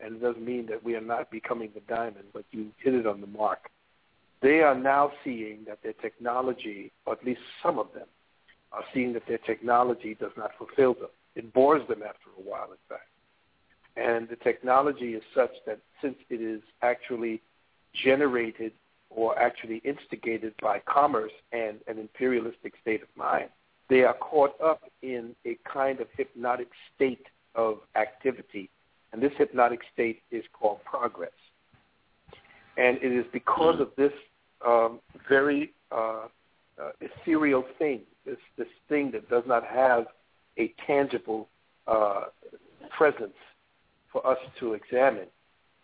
and 0.00 0.16
it 0.16 0.20
doesn't 0.20 0.44
mean 0.44 0.66
that 0.66 0.82
we 0.82 0.94
are 0.94 1.00
not 1.00 1.30
becoming 1.30 1.72
the 1.72 1.80
diamond, 1.80 2.32
but 2.32 2.44
you 2.52 2.72
hit 2.78 2.94
it 2.94 3.06
on 3.06 3.20
the 3.20 3.26
mark. 3.26 3.70
They 4.40 4.60
are 4.60 4.74
now 4.74 5.12
seeing 5.24 5.64
that 5.66 5.82
their 5.82 5.94
technology, 5.94 6.92
or 7.06 7.14
at 7.14 7.24
least 7.24 7.40
some 7.62 7.78
of 7.78 7.88
them, 7.92 8.06
are 8.72 8.84
seeing 8.94 9.12
that 9.14 9.26
their 9.26 9.38
technology 9.38 10.14
does 10.14 10.32
not 10.36 10.52
fulfill 10.58 10.94
them. 10.94 11.08
It 11.34 11.52
bores 11.52 11.86
them 11.88 12.02
after 12.02 12.30
a 12.38 12.42
while, 12.42 12.70
in 12.70 12.78
fact. 12.88 13.08
And 13.96 14.28
the 14.28 14.36
technology 14.36 15.14
is 15.14 15.22
such 15.34 15.50
that 15.66 15.80
since 16.00 16.16
it 16.30 16.40
is 16.40 16.62
actually 16.82 17.40
generated 17.92 18.72
or 19.10 19.36
actually 19.38 19.78
instigated 19.84 20.54
by 20.62 20.80
commerce 20.80 21.32
and 21.52 21.78
an 21.88 21.98
imperialistic 21.98 22.74
state 22.80 23.02
of 23.02 23.08
mind, 23.16 23.48
they 23.88 24.02
are 24.02 24.14
caught 24.14 24.60
up 24.60 24.82
in 25.02 25.34
a 25.46 25.56
kind 25.64 26.00
of 26.00 26.06
hypnotic 26.16 26.68
state 26.94 27.26
of 27.54 27.78
activity. 27.96 28.70
And 29.12 29.22
this 29.22 29.32
hypnotic 29.36 29.80
state 29.92 30.22
is 30.30 30.44
called 30.52 30.84
progress. 30.84 31.30
And 32.76 32.98
it 32.98 33.12
is 33.12 33.24
because 33.32 33.80
of 33.80 33.90
this 33.96 34.12
um, 34.66 35.00
very 35.28 35.72
uh, 35.92 36.26
uh, 36.80 36.90
ethereal 37.00 37.64
thing, 37.78 38.00
this, 38.24 38.36
this 38.56 38.68
thing 38.88 39.10
that 39.12 39.28
does 39.28 39.44
not 39.46 39.64
have 39.64 40.06
a 40.58 40.72
tangible 40.86 41.48
uh, 41.86 42.24
presence 42.96 43.36
for 44.12 44.26
us 44.26 44.38
to 44.60 44.74
examine. 44.74 45.26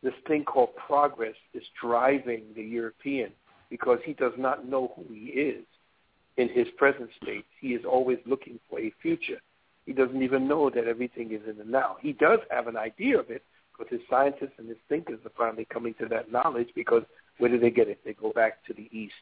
This 0.03 0.15
thing 0.27 0.45
called 0.45 0.71
progress 0.77 1.35
is 1.55 1.63
driving 1.81 2.43
the 2.55 2.63
European 2.63 3.31
because 3.71 3.99
he 4.05 4.13
does 4.13 4.35
not 4.37 4.69
know 4.69 4.93
who 4.97 5.05
he 5.13 5.27
is 5.27 5.65
in 6.37 6.49
his 6.49 6.67
present 6.77 7.11
state. 7.23 7.45
He 7.61 7.69
is 7.69 7.85
always 7.85 8.19
looking 8.27 8.59
for 8.69 8.81
a 8.81 8.93
future. 9.01 9.41
He 9.87 9.93
doesn't 9.93 10.23
even 10.23 10.49
know 10.49 10.71
that 10.71 10.87
everything 10.87 11.33
is 11.33 11.43
in 11.49 11.59
the 11.59 11.65
now. 11.65 11.97
He 12.01 12.13
does 12.13 12.41
have 12.51 12.67
an 12.67 12.77
idea 12.77 13.19
of 13.19 13.31
it 13.31 13.43
because 13.73 13.91
his 13.91 14.01
scientists 14.09 14.53
and 14.59 14.69
his 14.69 14.79
thinkers 14.89 15.21
are 15.25 15.33
finally 15.37 15.67
coming 15.73 15.95
to 16.01 16.07
that 16.07 16.31
knowledge 16.31 16.69
because 16.75 17.03
where 17.39 17.51
do 17.51 17.59
they 17.59 17.71
get 17.71 17.89
it? 17.89 18.01
They 18.05 18.15
go 18.15 18.33
back 18.33 18.65
to 18.67 18.75
the 18.75 18.89
East 18.93 19.15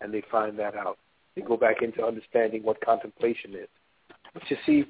and 0.00 0.12
they 0.12 0.22
find 0.30 0.58
that 0.58 0.74
out. 0.74 0.98
They 1.36 1.42
go 1.42 1.56
back 1.56 1.82
into 1.82 2.04
understanding 2.04 2.62
what 2.62 2.84
contemplation 2.84 3.54
is. 3.54 3.68
But 4.34 4.42
you 4.48 4.56
see, 4.66 4.84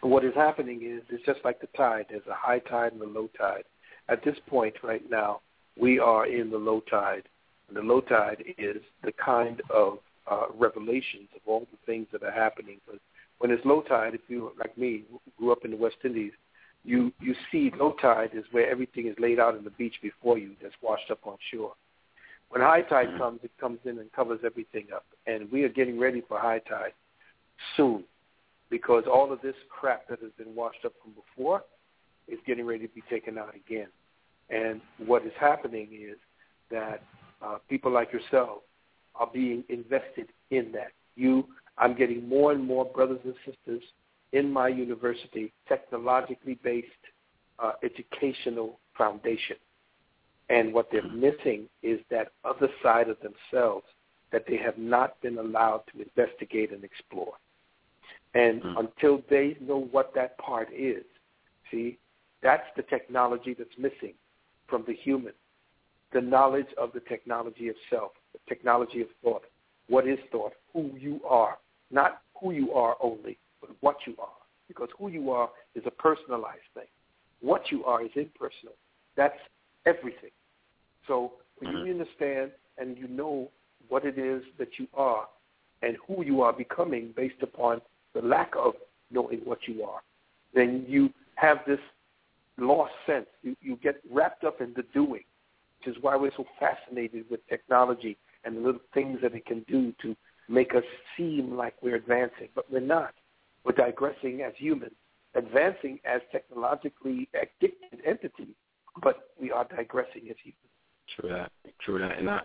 what 0.00 0.24
is 0.24 0.34
happening 0.34 0.82
is 0.82 1.02
it's 1.10 1.24
just 1.26 1.40
like 1.44 1.60
the 1.60 1.68
tide. 1.76 2.06
There's 2.10 2.26
a 2.28 2.34
high 2.34 2.60
tide 2.60 2.92
and 2.92 3.02
a 3.02 3.06
low 3.06 3.28
tide. 3.36 3.64
At 4.08 4.24
this 4.24 4.36
point 4.48 4.74
right 4.82 5.02
now, 5.10 5.40
we 5.78 5.98
are 5.98 6.26
in 6.26 6.50
the 6.50 6.58
low 6.58 6.80
tide. 6.90 7.24
And 7.68 7.76
the 7.76 7.82
low 7.82 8.00
tide 8.00 8.42
is 8.58 8.82
the 9.04 9.12
kind 9.12 9.60
of 9.72 9.98
uh, 10.30 10.46
revelations 10.56 11.28
of 11.34 11.42
all 11.46 11.66
the 11.70 11.78
things 11.86 12.06
that 12.12 12.22
are 12.22 12.32
happening. 12.32 12.78
But 12.86 12.98
when 13.38 13.50
it's 13.50 13.64
low 13.64 13.82
tide, 13.82 14.14
if 14.14 14.20
you, 14.28 14.52
like 14.58 14.76
me, 14.76 15.04
grew 15.38 15.52
up 15.52 15.64
in 15.64 15.70
the 15.70 15.76
West 15.76 15.96
Indies, 16.04 16.32
you, 16.84 17.12
you 17.20 17.34
see 17.52 17.72
low 17.78 17.94
tide 18.00 18.30
is 18.32 18.44
where 18.52 18.70
everything 18.70 19.06
is 19.06 19.14
laid 19.18 19.38
out 19.38 19.56
on 19.56 19.64
the 19.64 19.70
beach 19.70 19.96
before 20.02 20.38
you 20.38 20.52
that's 20.62 20.74
washed 20.82 21.10
up 21.10 21.20
on 21.24 21.36
shore. 21.52 21.72
When 22.48 22.62
high 22.62 22.82
tide 22.82 23.16
comes, 23.16 23.40
it 23.44 23.52
comes 23.60 23.78
in 23.84 23.98
and 23.98 24.12
covers 24.12 24.40
everything 24.44 24.86
up. 24.94 25.04
And 25.26 25.50
we 25.52 25.62
are 25.62 25.68
getting 25.68 26.00
ready 26.00 26.22
for 26.26 26.38
high 26.38 26.58
tide 26.60 26.92
soon 27.76 28.04
because 28.70 29.04
all 29.12 29.32
of 29.32 29.40
this 29.40 29.54
crap 29.68 30.08
that 30.08 30.20
has 30.20 30.32
been 30.36 30.54
washed 30.54 30.84
up 30.84 30.92
from 31.02 31.12
before 31.12 31.62
is 32.26 32.38
getting 32.46 32.66
ready 32.66 32.86
to 32.86 32.94
be 32.94 33.02
taken 33.08 33.38
out 33.38 33.54
again. 33.54 33.88
And 34.48 34.80
what 35.06 35.24
is 35.24 35.32
happening 35.38 35.88
is 35.92 36.16
that 36.70 37.02
uh, 37.42 37.58
people 37.68 37.92
like 37.92 38.12
yourself 38.12 38.62
are 39.14 39.28
being 39.32 39.64
invested 39.68 40.28
in 40.50 40.72
that. 40.72 40.92
You, 41.14 41.46
I'm 41.78 41.96
getting 41.96 42.28
more 42.28 42.52
and 42.52 42.64
more 42.64 42.84
brothers 42.84 43.20
and 43.24 43.34
sisters 43.44 43.82
in 44.32 44.52
my 44.52 44.68
university, 44.68 45.52
technologically 45.68 46.58
based 46.62 46.86
uh, 47.58 47.72
educational 47.82 48.78
foundation. 48.96 49.56
And 50.48 50.72
what 50.72 50.88
they're 50.90 51.02
missing 51.08 51.68
is 51.82 52.00
that 52.10 52.32
other 52.44 52.68
side 52.82 53.08
of 53.08 53.18
themselves 53.20 53.86
that 54.32 54.44
they 54.48 54.56
have 54.56 54.78
not 54.78 55.20
been 55.20 55.38
allowed 55.38 55.82
to 55.92 56.02
investigate 56.02 56.72
and 56.72 56.84
explore. 56.84 57.34
And 58.34 58.62
until 58.78 59.22
they 59.28 59.56
know 59.60 59.88
what 59.90 60.14
that 60.14 60.38
part 60.38 60.68
is, 60.72 61.04
see, 61.70 61.98
that's 62.42 62.66
the 62.76 62.82
technology 62.82 63.54
that's 63.58 63.76
missing 63.76 64.14
from 64.68 64.84
the 64.86 64.94
human. 64.94 65.32
The 66.12 66.20
knowledge 66.20 66.66
of 66.78 66.92
the 66.92 67.00
technology 67.00 67.68
of 67.68 67.76
self, 67.88 68.12
the 68.32 68.38
technology 68.48 69.00
of 69.00 69.08
thought. 69.22 69.42
What 69.88 70.06
is 70.06 70.18
thought? 70.30 70.52
Who 70.72 70.90
you 70.98 71.20
are. 71.28 71.58
Not 71.90 72.22
who 72.40 72.52
you 72.52 72.72
are 72.72 72.96
only, 73.02 73.38
but 73.60 73.70
what 73.80 73.96
you 74.06 74.14
are. 74.18 74.28
Because 74.68 74.88
who 74.98 75.08
you 75.08 75.30
are 75.30 75.50
is 75.74 75.82
a 75.86 75.90
personalized 75.90 76.70
thing. 76.74 76.84
What 77.40 77.70
you 77.70 77.84
are 77.84 78.02
is 78.02 78.10
impersonal. 78.14 78.74
That's 79.16 79.38
everything. 79.86 80.30
So 81.06 81.32
when 81.58 81.72
you 81.72 81.78
mm-hmm. 81.78 82.00
understand 82.00 82.52
and 82.78 82.96
you 82.96 83.08
know 83.08 83.50
what 83.88 84.04
it 84.04 84.18
is 84.18 84.42
that 84.58 84.78
you 84.78 84.86
are 84.94 85.26
and 85.82 85.96
who 86.06 86.24
you 86.24 86.42
are 86.42 86.52
becoming 86.52 87.12
based 87.16 87.42
upon 87.42 87.80
the 88.14 88.22
lack 88.22 88.52
of 88.56 88.74
knowing 89.10 89.40
what 89.44 89.66
you 89.66 89.82
are, 89.82 90.00
then 90.54 90.84
you 90.86 91.10
have 91.36 91.58
this 91.66 91.80
lost 92.58 92.92
sense. 93.06 93.26
You, 93.42 93.56
you 93.60 93.76
get 93.82 94.00
wrapped 94.10 94.44
up 94.44 94.60
in 94.60 94.72
the 94.76 94.84
doing, 94.94 95.24
which 95.78 95.96
is 95.96 96.02
why 96.02 96.16
we're 96.16 96.32
so 96.36 96.44
fascinated 96.58 97.24
with 97.30 97.40
technology 97.48 98.16
and 98.44 98.56
the 98.56 98.60
little 98.60 98.80
things 98.94 99.18
that 99.22 99.34
it 99.34 99.46
can 99.46 99.64
do 99.68 99.92
to 100.02 100.16
make 100.48 100.74
us 100.74 100.84
seem 101.16 101.56
like 101.56 101.74
we're 101.82 101.96
advancing, 101.96 102.48
but 102.54 102.70
we're 102.70 102.80
not. 102.80 103.14
We're 103.64 103.72
digressing 103.72 104.42
as 104.42 104.52
humans, 104.56 104.94
advancing 105.34 106.00
as 106.04 106.20
technologically 106.32 107.28
addicted 107.34 108.00
entities, 108.06 108.54
but 109.02 109.30
we 109.40 109.50
are 109.50 109.64
digressing 109.64 110.28
as 110.30 110.36
humans. 110.42 110.56
True 111.16 111.30
that. 111.30 111.52
True 111.80 111.98
that. 111.98 112.18
And 112.18 112.30
I, 112.30 112.40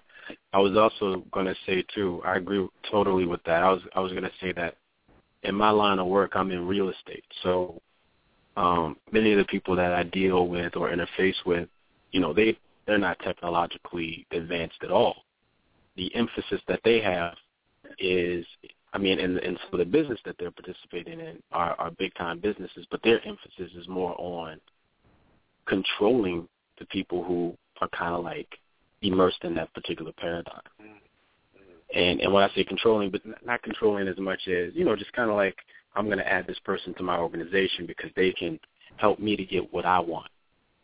I 0.54 0.60
was 0.60 0.76
also 0.76 1.24
going 1.32 1.46
to 1.46 1.56
say 1.66 1.84
too. 1.94 2.22
I 2.26 2.38
agree 2.38 2.68
totally 2.92 3.26
with 3.26 3.44
that. 3.44 3.64
I 3.64 3.72
was, 3.72 3.82
I 3.96 4.00
was 4.00 4.12
going 4.12 4.24
to 4.24 4.32
say 4.42 4.52
that 4.54 4.76
in 5.44 5.56
my 5.56 5.70
line 5.70 6.00
of 6.00 6.08
work, 6.08 6.32
I'm 6.36 6.52
in 6.52 6.68
real 6.68 6.90
estate. 6.90 7.24
So 7.44 7.82
um, 8.58 8.98
many 9.12 9.32
of 9.32 9.38
the 9.38 9.46
people 9.46 9.76
that 9.76 9.94
I 9.94 10.04
deal 10.04 10.48
with 10.48 10.76
or 10.76 10.90
interface 10.90 11.36
with, 11.46 11.70
you 12.12 12.20
know, 12.20 12.34
they 12.34 12.58
they're 12.86 12.98
not 12.98 13.20
technologically 13.20 14.28
advanced 14.32 14.78
at 14.84 14.92
all. 14.92 15.16
The 15.98 16.14
emphasis 16.16 16.62
that 16.68 16.82
they 16.84 17.02
have 17.02 17.34
is, 18.00 18.46
I 18.96 18.98
mean, 18.98 19.20
and 19.20 19.38
and 19.40 19.60
so 19.70 19.78
the 19.78 19.86
business 19.86 20.20
that 20.26 20.38
they're 20.40 20.52
participating 20.52 21.20
in 21.20 21.44
are, 21.52 21.76
are 21.78 21.92
big 21.92 22.14
time 22.16 22.40
businesses, 22.40 22.88
but 22.90 23.02
their 23.04 23.20
emphasis 23.28 23.72
is 23.78 23.88
more 23.90 24.16
on 24.18 24.60
controlling 25.68 26.48
the 26.80 26.86
people 26.86 27.22
who 27.22 27.58
are 27.82 27.90
kind 27.90 28.16
of 28.16 28.24
like 28.24 28.48
immersed 29.02 29.44
in 29.44 29.54
that 29.56 29.74
particular 29.74 30.14
paradigm. 30.14 30.62
Mm-hmm. 30.82 32.00
And 32.00 32.22
and 32.22 32.34
when 32.34 32.44
I 32.44 32.56
say 32.56 32.64
controlling, 32.64 33.12
but 33.12 33.22
not 33.46 33.62
controlling 33.64 34.08
as 34.08 34.18
much 34.18 34.48
as 34.48 34.74
you 34.74 34.86
know, 34.86 34.96
just 34.96 35.12
kind 35.12 35.30
of 35.30 35.36
like 35.36 35.58
I'm 35.96 36.06
going 36.06 36.20
to 36.20 36.32
add 36.32 36.48
this 36.48 36.60
person 36.60 36.94
to 36.94 37.04
my 37.04 37.18
organization 37.18 37.86
because 37.86 38.12
they 38.16 38.32
can 38.32 38.58
help 38.96 39.20
me 39.20 39.36
to 39.36 39.44
get 39.44 39.74
what 39.74 39.86
I 39.86 40.00
want. 40.00 40.32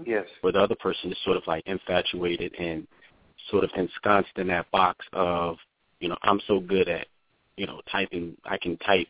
Yes. 0.06 0.26
Where 0.42 0.52
the 0.52 0.60
other 0.60 0.76
person 0.76 1.12
is 1.12 1.18
sort 1.24 1.38
of 1.38 1.44
like 1.48 1.64
infatuated 1.66 2.54
and 2.60 2.86
sort 3.50 3.64
of 3.64 3.70
ensconced 3.76 4.32
in 4.38 4.48
that 4.48 4.70
box 4.72 5.06
of, 5.14 5.58
you 6.00 6.10
know, 6.10 6.18
I'm 6.24 6.42
so 6.48 6.60
good 6.60 6.90
at, 6.90 7.08
you 7.62 7.68
know, 7.68 7.80
typing. 7.92 8.36
I 8.44 8.58
can 8.58 8.76
type 8.78 9.08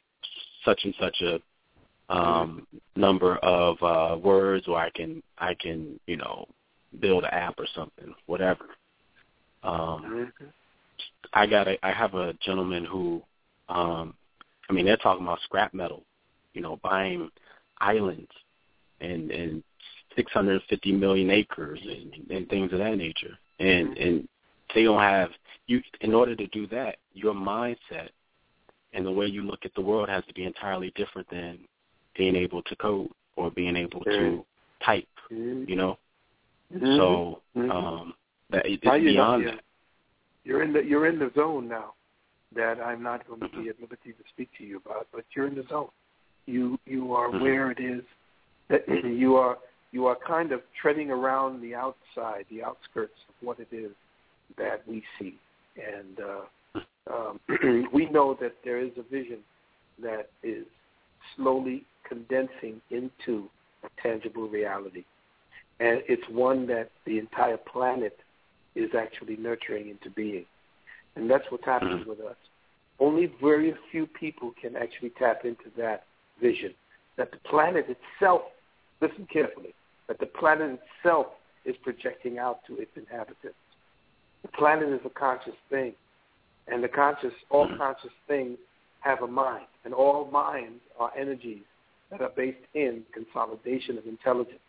such 0.66 0.82
and 0.84 0.94
such 1.00 1.22
a 1.22 1.40
um 2.14 2.68
number 2.98 3.38
of 3.38 3.82
uh 3.82 4.18
words, 4.18 4.68
or 4.68 4.78
I 4.78 4.90
can 4.90 5.24
I 5.38 5.54
can 5.54 5.98
you 6.06 6.18
know 6.18 6.46
build 7.00 7.24
an 7.24 7.30
app 7.32 7.58
or 7.58 7.66
something, 7.74 8.14
whatever. 8.26 8.66
Um, 9.64 10.34
I 11.34 11.48
got 11.48 11.70
a, 11.70 11.78
I 11.82 11.94
have 11.94 12.14
a 12.16 12.34
gentleman 12.46 12.84
who, 12.84 13.22
um, 13.70 14.16
I 14.70 14.74
mean, 14.74 14.84
they're 14.86 14.98
talking 14.98 15.24
about 15.24 15.40
scrap 15.46 15.74
metal, 15.74 16.04
you 16.54 16.62
know, 16.62 16.78
buying 16.84 17.30
islands 17.80 18.32
and 19.00 19.32
and 19.32 19.64
650 20.18 20.92
million 20.92 21.30
acres 21.30 21.80
and, 21.82 22.30
and 22.30 22.50
things 22.50 22.74
of 22.74 22.80
that 22.80 22.98
nature, 22.98 23.38
and 23.60 23.98
and 23.98 24.28
they 24.76 24.84
don't 24.84 25.00
have 25.00 25.30
you. 25.68 25.82
In 26.02 26.14
order 26.14 26.36
to 26.36 26.48
do 26.48 26.68
that, 26.68 26.98
your 27.14 27.34
mindset 27.34 28.10
and 28.94 29.06
the 29.06 29.12
way 29.12 29.26
you 29.26 29.44
look 29.44 29.66
at 29.66 29.74
the 29.76 29.82
world 29.82 30.10
has 30.10 30.24
to 30.28 30.34
be 30.34 30.44
entirely 30.44 30.92
different 30.96 31.30
than 31.30 31.60
being 32.18 32.36
able 32.36 32.62
to 32.64 32.76
code 32.76 33.10
or 33.36 33.52
being 33.52 33.76
able 33.76 34.04
to 34.04 34.46
type. 34.84 35.08
You 35.30 35.76
know, 35.76 35.98
Mhm. 36.74 36.98
so 36.98 37.42
Mhm. 37.56 37.72
um, 37.72 38.16
that 38.50 38.66
it's 38.66 38.84
Now 38.84 38.96
you 38.96 39.14
know, 39.14 39.14
beyond 39.14 39.48
that. 39.48 39.64
You're 40.44 40.64
in 40.64 40.74
the 40.74 40.84
you're 40.84 41.06
in 41.08 41.20
the 41.20 41.32
zone 41.36 41.68
now 41.68 41.94
that 42.54 42.82
I'm 42.82 43.02
not 43.02 43.26
going 43.28 43.40
to 43.42 43.50
be 43.50 43.70
at 43.70 43.80
liberty 43.80 44.12
to 44.12 44.24
speak 44.30 44.50
to 44.58 44.64
you 44.66 44.78
about, 44.78 45.08
but 45.14 45.24
you're 45.34 45.48
in 45.48 45.56
the 45.56 45.64
zone. 45.64 45.90
You 46.48 46.80
you 46.86 47.14
are 47.14 47.30
Mhm. 47.30 47.42
where 47.42 47.72
it 47.72 47.80
is 47.80 48.04
that 48.68 48.88
you 48.88 49.36
are 49.38 49.60
you 49.92 50.08
are 50.08 50.16
kind 50.16 50.52
of 50.52 50.62
treading 50.74 51.12
around 51.12 51.62
the 51.62 51.76
outside, 51.76 52.46
the 52.50 52.64
outskirts 52.64 53.20
of 53.30 53.36
what 53.42 53.60
it 53.60 53.72
is 53.72 53.92
that 54.58 54.86
we 54.88 55.04
see, 55.20 55.38
and 55.78 56.20
uh, 56.20 56.42
um, 57.12 57.40
we 57.94 58.10
know 58.10 58.38
that 58.42 58.56
there 58.64 58.80
is 58.80 58.92
a 58.98 59.04
vision 59.04 59.40
that 60.02 60.30
is 60.44 60.66
slowly 61.36 61.86
condensing 62.08 62.82
into 62.90 63.50
a 63.84 64.02
tangible 64.02 64.48
reality, 64.48 65.04
and 65.80 66.02
it's 66.08 66.28
one 66.30 66.68
that 66.68 66.90
the 67.06 67.18
entire 67.18 67.58
planet 67.58 68.18
is 68.76 68.92
actually 68.98 69.36
nurturing 69.38 69.90
into 69.90 70.10
being. 70.10 70.46
And 71.16 71.30
that's 71.30 71.44
what's 71.50 71.66
happening 71.66 72.06
with 72.08 72.22
us. 72.22 72.36
Only 73.00 73.34
very 73.42 73.74
few 73.92 74.06
people 74.06 74.54
can 74.62 74.76
actually 74.76 75.12
tap 75.18 75.42
into 75.44 75.66
that 75.78 76.04
vision. 76.40 76.74
That 77.18 77.32
the 77.32 77.38
planet 77.50 77.88
itself, 77.90 78.44
listen 79.02 79.28
carefully, 79.32 79.74
that 80.08 80.20
the 80.20 80.28
planet 80.28 80.80
itself 81.04 81.28
is 81.66 81.76
projecting 81.84 82.38
out 82.38 82.60
to 82.68 82.78
its 82.78 82.92
inhabitants. 82.96 83.58
The 84.44 84.48
planet 84.50 84.90
is 84.90 85.02
a 85.06 85.10
conscious 85.10 85.56
thing. 85.70 85.94
And 86.72 86.82
the 86.84 86.88
conscious, 86.88 87.34
all 87.50 87.68
conscious 87.78 88.12
things 88.28 88.58
have 89.02 89.22
a 89.22 89.28
mind. 89.28 89.66
And 89.84 89.94
all 89.94 90.30
minds 90.32 90.80
are 91.00 91.12
energies 91.18 91.64
that 92.10 92.22
are 92.22 92.32
based 92.36 92.66
in 92.74 93.04
consolidation 93.14 93.98
of 93.98 94.06
intelligence. 94.08 94.60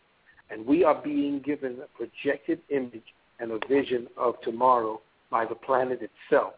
And 0.49 0.65
we 0.65 0.83
are 0.83 1.01
being 1.01 1.39
given 1.39 1.77
a 1.79 1.97
projected 1.97 2.59
image 2.69 3.13
and 3.39 3.51
a 3.51 3.59
vision 3.67 4.07
of 4.17 4.35
tomorrow 4.41 5.01
by 5.31 5.45
the 5.45 5.55
planet 5.55 6.01
itself. 6.01 6.53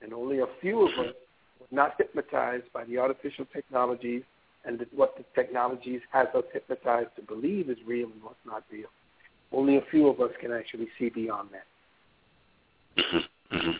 And 0.00 0.12
only 0.12 0.38
a 0.38 0.46
few 0.60 0.82
of 0.82 0.92
us 0.98 1.14
were 1.60 1.66
not 1.70 1.94
hypnotized 1.98 2.72
by 2.72 2.84
the 2.84 2.98
artificial 2.98 3.46
technologies 3.52 4.22
and 4.64 4.84
what 4.94 5.16
the 5.16 5.24
technologies 5.34 6.00
has 6.12 6.28
us 6.34 6.44
hypnotized 6.52 7.10
to 7.16 7.22
believe 7.22 7.68
is 7.68 7.76
real 7.86 8.06
and 8.06 8.22
what's 8.22 8.36
not 8.46 8.64
real. 8.70 8.88
Only 9.52 9.76
a 9.76 9.82
few 9.90 10.08
of 10.08 10.20
us 10.20 10.30
can 10.40 10.52
actually 10.52 10.88
see 10.98 11.10
beyond 11.10 11.50
that. 11.52 13.24
hmm 13.50 13.70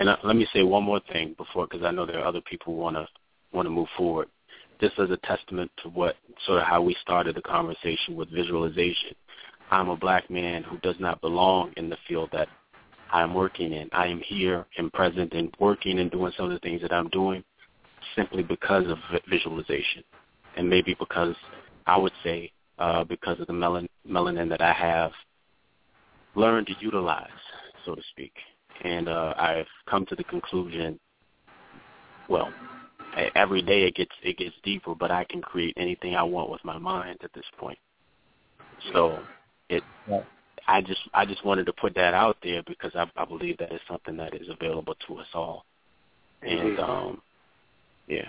And 0.00 0.08
uh, 0.08 0.16
let 0.24 0.34
me 0.34 0.48
say 0.52 0.62
one 0.62 0.82
more 0.82 1.00
thing 1.12 1.34
before, 1.36 1.66
because 1.66 1.84
I 1.84 1.90
know 1.90 2.06
there 2.06 2.20
are 2.20 2.26
other 2.26 2.40
people 2.40 2.74
who 2.74 2.80
want 2.80 2.96
to 2.96 3.06
want 3.52 3.66
to 3.66 3.70
move 3.70 3.88
forward. 3.96 4.28
This 4.80 4.92
is 4.98 5.10
a 5.10 5.18
testament 5.18 5.70
to 5.82 5.90
what 5.90 6.16
sort 6.46 6.60
of 6.60 6.66
how 6.66 6.80
we 6.80 6.96
started 7.02 7.36
the 7.36 7.42
conversation 7.42 8.16
with 8.16 8.30
visualization. 8.30 9.14
I'm 9.70 9.90
a 9.90 9.96
black 9.96 10.30
man 10.30 10.62
who 10.62 10.78
does 10.78 10.96
not 10.98 11.20
belong 11.20 11.72
in 11.76 11.90
the 11.90 11.98
field 12.08 12.30
that 12.32 12.48
I'm 13.12 13.34
working 13.34 13.72
in. 13.72 13.90
I 13.92 14.06
am 14.06 14.20
here 14.20 14.66
and 14.78 14.90
present 14.92 15.34
and 15.34 15.54
working 15.60 15.98
and 15.98 16.10
doing 16.10 16.32
some 16.36 16.46
of 16.46 16.52
the 16.52 16.60
things 16.60 16.80
that 16.80 16.92
I'm 16.92 17.08
doing 17.10 17.44
simply 18.16 18.42
because 18.42 18.86
of 18.86 18.96
visualization, 19.28 20.02
and 20.56 20.68
maybe 20.68 20.96
because 20.98 21.36
I 21.86 21.98
would 21.98 22.12
say 22.24 22.50
uh, 22.78 23.04
because 23.04 23.38
of 23.38 23.48
the 23.48 23.52
melan- 23.52 23.88
melanin 24.08 24.48
that 24.48 24.62
I 24.62 24.72
have 24.72 25.12
learned 26.34 26.68
to 26.68 26.74
utilize, 26.80 27.28
so 27.84 27.94
to 27.94 28.02
speak. 28.12 28.32
And 28.82 29.08
uh, 29.08 29.34
I've 29.36 29.66
come 29.88 30.06
to 30.06 30.16
the 30.16 30.24
conclusion, 30.24 30.98
well, 32.28 32.50
every 33.34 33.62
day 33.62 33.82
it 33.82 33.94
gets 33.94 34.12
it 34.22 34.38
gets 34.38 34.54
deeper, 34.62 34.94
but 34.94 35.10
I 35.10 35.24
can 35.24 35.42
create 35.42 35.74
anything 35.76 36.14
I 36.14 36.22
want 36.22 36.50
with 36.50 36.64
my 36.64 36.78
mind 36.78 37.18
at 37.22 37.32
this 37.34 37.44
point. 37.58 37.78
So 38.92 39.18
it, 39.68 39.82
I 40.66 40.80
just 40.80 41.00
I 41.12 41.26
just 41.26 41.44
wanted 41.44 41.66
to 41.66 41.72
put 41.72 41.94
that 41.94 42.14
out 42.14 42.36
there 42.42 42.62
because 42.66 42.92
I, 42.94 43.10
I 43.16 43.24
believe 43.24 43.58
that 43.58 43.72
is 43.72 43.80
something 43.88 44.16
that 44.16 44.34
is 44.34 44.48
available 44.48 44.94
to 45.08 45.16
us 45.16 45.26
all. 45.34 45.64
And 46.42 46.78
um, 46.78 47.22
yeah, 48.06 48.28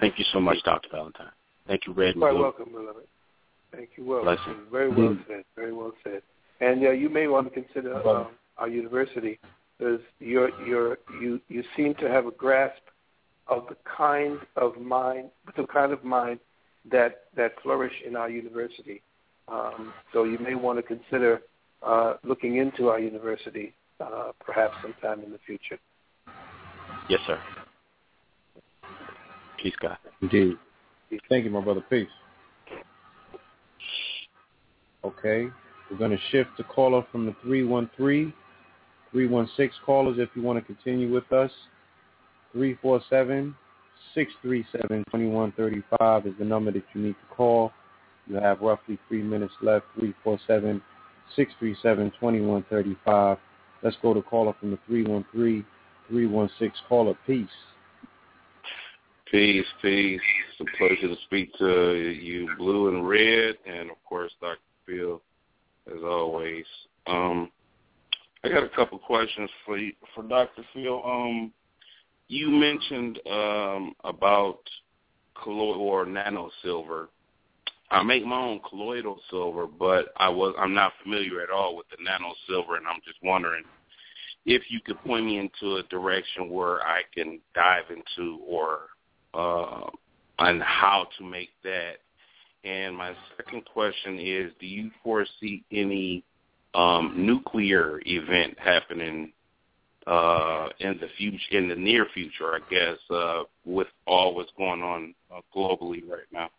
thank 0.00 0.18
you 0.18 0.24
so 0.32 0.40
much, 0.40 0.58
Dr. 0.64 0.88
Valentine. 0.90 1.26
Thank 1.66 1.86
you, 1.86 1.92
Red 1.92 2.10
and 2.14 2.20
Quite 2.20 2.32
Blue. 2.32 2.42
welcome, 2.42 2.72
beloved. 2.72 3.06
Thank 3.74 3.90
you. 3.96 4.04
Well, 4.04 4.22
Blessing. 4.22 4.56
very 4.70 4.88
well 4.90 5.16
said. 5.26 5.44
Very 5.56 5.72
well 5.72 5.92
said. 6.04 6.22
And 6.60 6.86
uh, 6.86 6.90
you 6.90 7.08
may 7.08 7.26
want 7.26 7.52
to 7.52 7.62
consider 7.62 7.96
um, 8.06 8.28
our 8.56 8.68
university 8.68 9.38
because 9.78 10.00
you're, 10.20 10.50
you're, 10.66 10.98
you 11.20 11.40
you 11.48 11.62
seem 11.76 11.94
to 11.96 12.08
have 12.08 12.26
a 12.26 12.30
grasp 12.30 12.82
of 13.48 13.66
the 13.68 13.76
kind 13.96 14.38
of 14.56 14.80
mind, 14.80 15.30
the 15.56 15.66
kind 15.66 15.92
of 15.92 16.04
mind 16.04 16.40
that 16.90 17.24
that 17.36 17.52
flourish 17.62 17.92
in 18.06 18.16
our 18.16 18.30
university. 18.30 19.02
Um, 19.48 19.92
so 20.12 20.24
you 20.24 20.38
may 20.38 20.54
want 20.54 20.78
to 20.78 20.82
consider 20.82 21.42
uh, 21.82 22.14
looking 22.24 22.56
into 22.56 22.88
our 22.88 22.98
university, 22.98 23.74
uh, 24.00 24.32
perhaps 24.44 24.74
sometime 24.82 25.22
in 25.22 25.30
the 25.30 25.38
future. 25.46 25.78
Yes, 27.08 27.20
sir. 27.26 27.38
Peace, 29.62 29.74
God. 29.80 29.98
Indeed. 30.22 30.56
Thank 31.28 31.44
you, 31.44 31.50
my 31.50 31.60
brother. 31.60 31.84
Peace. 31.88 32.08
Okay. 35.04 35.48
We're 35.90 35.98
going 35.98 36.12
to 36.12 36.18
shift 36.30 36.50
the 36.56 36.64
caller 36.64 37.04
from 37.12 37.26
the 37.26 37.34
313, 37.42 38.32
316 39.14 39.70
callers 39.86 40.16
if 40.18 40.28
you 40.34 40.42
want 40.42 40.58
to 40.58 40.74
continue 40.74 41.12
with 41.12 41.32
us. 41.32 41.50
347 42.52 43.54
637 44.12 45.04
2135 45.10 46.26
is 46.26 46.34
the 46.38 46.44
number 46.44 46.72
that 46.72 46.82
you 46.92 47.00
need 47.00 47.12
to 47.12 47.34
call. 47.34 47.72
You 48.26 48.36
have 48.36 48.60
roughly 48.60 48.98
three 49.08 49.22
minutes 49.22 49.54
left. 49.62 49.86
347 49.94 50.82
637 51.36 52.10
2135. 52.18 53.38
Let's 53.82 53.96
go 54.02 54.14
to 54.14 54.22
caller 54.22 54.54
from 54.58 54.72
the 54.72 54.78
313, 54.86 55.64
316 56.08 56.72
caller. 56.88 57.14
Peace. 57.24 57.46
Peace, 59.30 59.66
peace. 59.80 60.20
It's 60.58 60.68
a 60.68 60.76
pleasure 60.76 61.14
to 61.14 61.20
speak 61.24 61.52
to 61.58 61.96
you, 61.96 62.48
Blue 62.58 62.88
and 62.88 63.08
Red, 63.08 63.56
and 63.66 63.90
of 63.90 63.96
course, 64.08 64.32
Dr. 64.40 64.58
Phil, 64.86 65.22
as 65.88 66.02
always. 66.02 66.64
Um, 67.06 67.50
I 68.44 68.50
got 68.50 68.62
a 68.62 68.68
couple 68.68 68.98
questions 68.98 69.48
for 69.64 69.78
you, 69.78 69.94
for 70.14 70.22
Dr. 70.22 70.64
Phil. 70.74 71.02
Um, 71.02 71.50
you 72.28 72.50
mentioned 72.50 73.18
um, 73.30 73.94
about 74.04 74.58
colloid 75.34 75.78
or 75.78 76.04
nano 76.04 76.50
silver. 76.62 77.08
I 77.90 78.02
make 78.02 78.26
my 78.26 78.38
own 78.38 78.60
colloidal 78.68 79.18
silver, 79.30 79.66
but 79.66 80.12
I 80.18 80.28
was 80.28 80.54
I'm 80.58 80.74
not 80.74 80.92
familiar 81.02 81.40
at 81.40 81.50
all 81.50 81.74
with 81.74 81.86
the 81.88 81.96
nano 82.04 82.34
silver, 82.46 82.76
and 82.76 82.86
I'm 82.86 83.00
just 83.06 83.18
wondering 83.22 83.64
if 84.44 84.64
you 84.68 84.80
could 84.84 85.02
point 85.04 85.24
me 85.24 85.38
into 85.38 85.76
a 85.76 85.82
direction 85.84 86.50
where 86.50 86.82
I 86.82 87.00
can 87.14 87.40
dive 87.54 87.84
into 87.88 88.40
or 88.46 88.80
uh, 89.32 89.88
on 90.38 90.60
how 90.60 91.06
to 91.16 91.24
make 91.24 91.50
that. 91.62 91.94
And 92.62 92.94
my 92.94 93.14
second 93.38 93.64
question 93.64 94.18
is, 94.18 94.52
do 94.60 94.66
you 94.66 94.90
foresee 95.02 95.64
any 95.72 96.24
um, 96.74 97.14
nuclear 97.16 98.00
event 98.06 98.58
happening 98.58 99.32
uh, 100.06 100.68
in 100.80 100.98
the 101.00 101.08
future, 101.16 101.58
in 101.58 101.68
the 101.68 101.74
near 101.74 102.06
future, 102.12 102.54
I 102.54 102.58
guess, 102.70 102.98
uh, 103.10 103.44
with 103.64 103.88
all 104.06 104.34
what's 104.34 104.52
going 104.56 104.82
on 104.82 105.14
uh, 105.34 105.40
globally 105.54 106.06
right 106.06 106.26
now? 106.32 106.50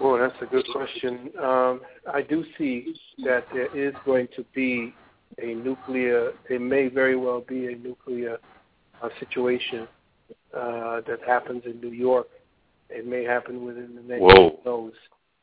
Well, 0.00 0.18
that's 0.18 0.34
a 0.42 0.46
good 0.46 0.66
question. 0.72 1.30
Um, 1.40 1.80
I 2.12 2.22
do 2.22 2.44
see 2.56 2.94
that 3.24 3.46
there 3.52 3.74
is 3.76 3.94
going 4.04 4.28
to 4.36 4.44
be 4.54 4.92
a 5.38 5.54
nuclear, 5.54 6.32
there 6.48 6.60
may 6.60 6.88
very 6.88 7.16
well 7.16 7.40
be 7.40 7.72
a 7.72 7.76
nuclear 7.76 8.38
uh, 9.02 9.08
situation 9.20 9.86
uh, 10.54 11.00
that 11.06 11.18
happens 11.26 11.62
in 11.64 11.80
New 11.80 11.92
York. 11.92 12.26
It 12.90 13.06
may 13.06 13.24
happen 13.24 13.64
within 13.64 13.94
the 13.94 14.02
next 14.02 14.22
Whoa. 14.22 14.58
who 14.62 14.70
knows. 14.70 14.92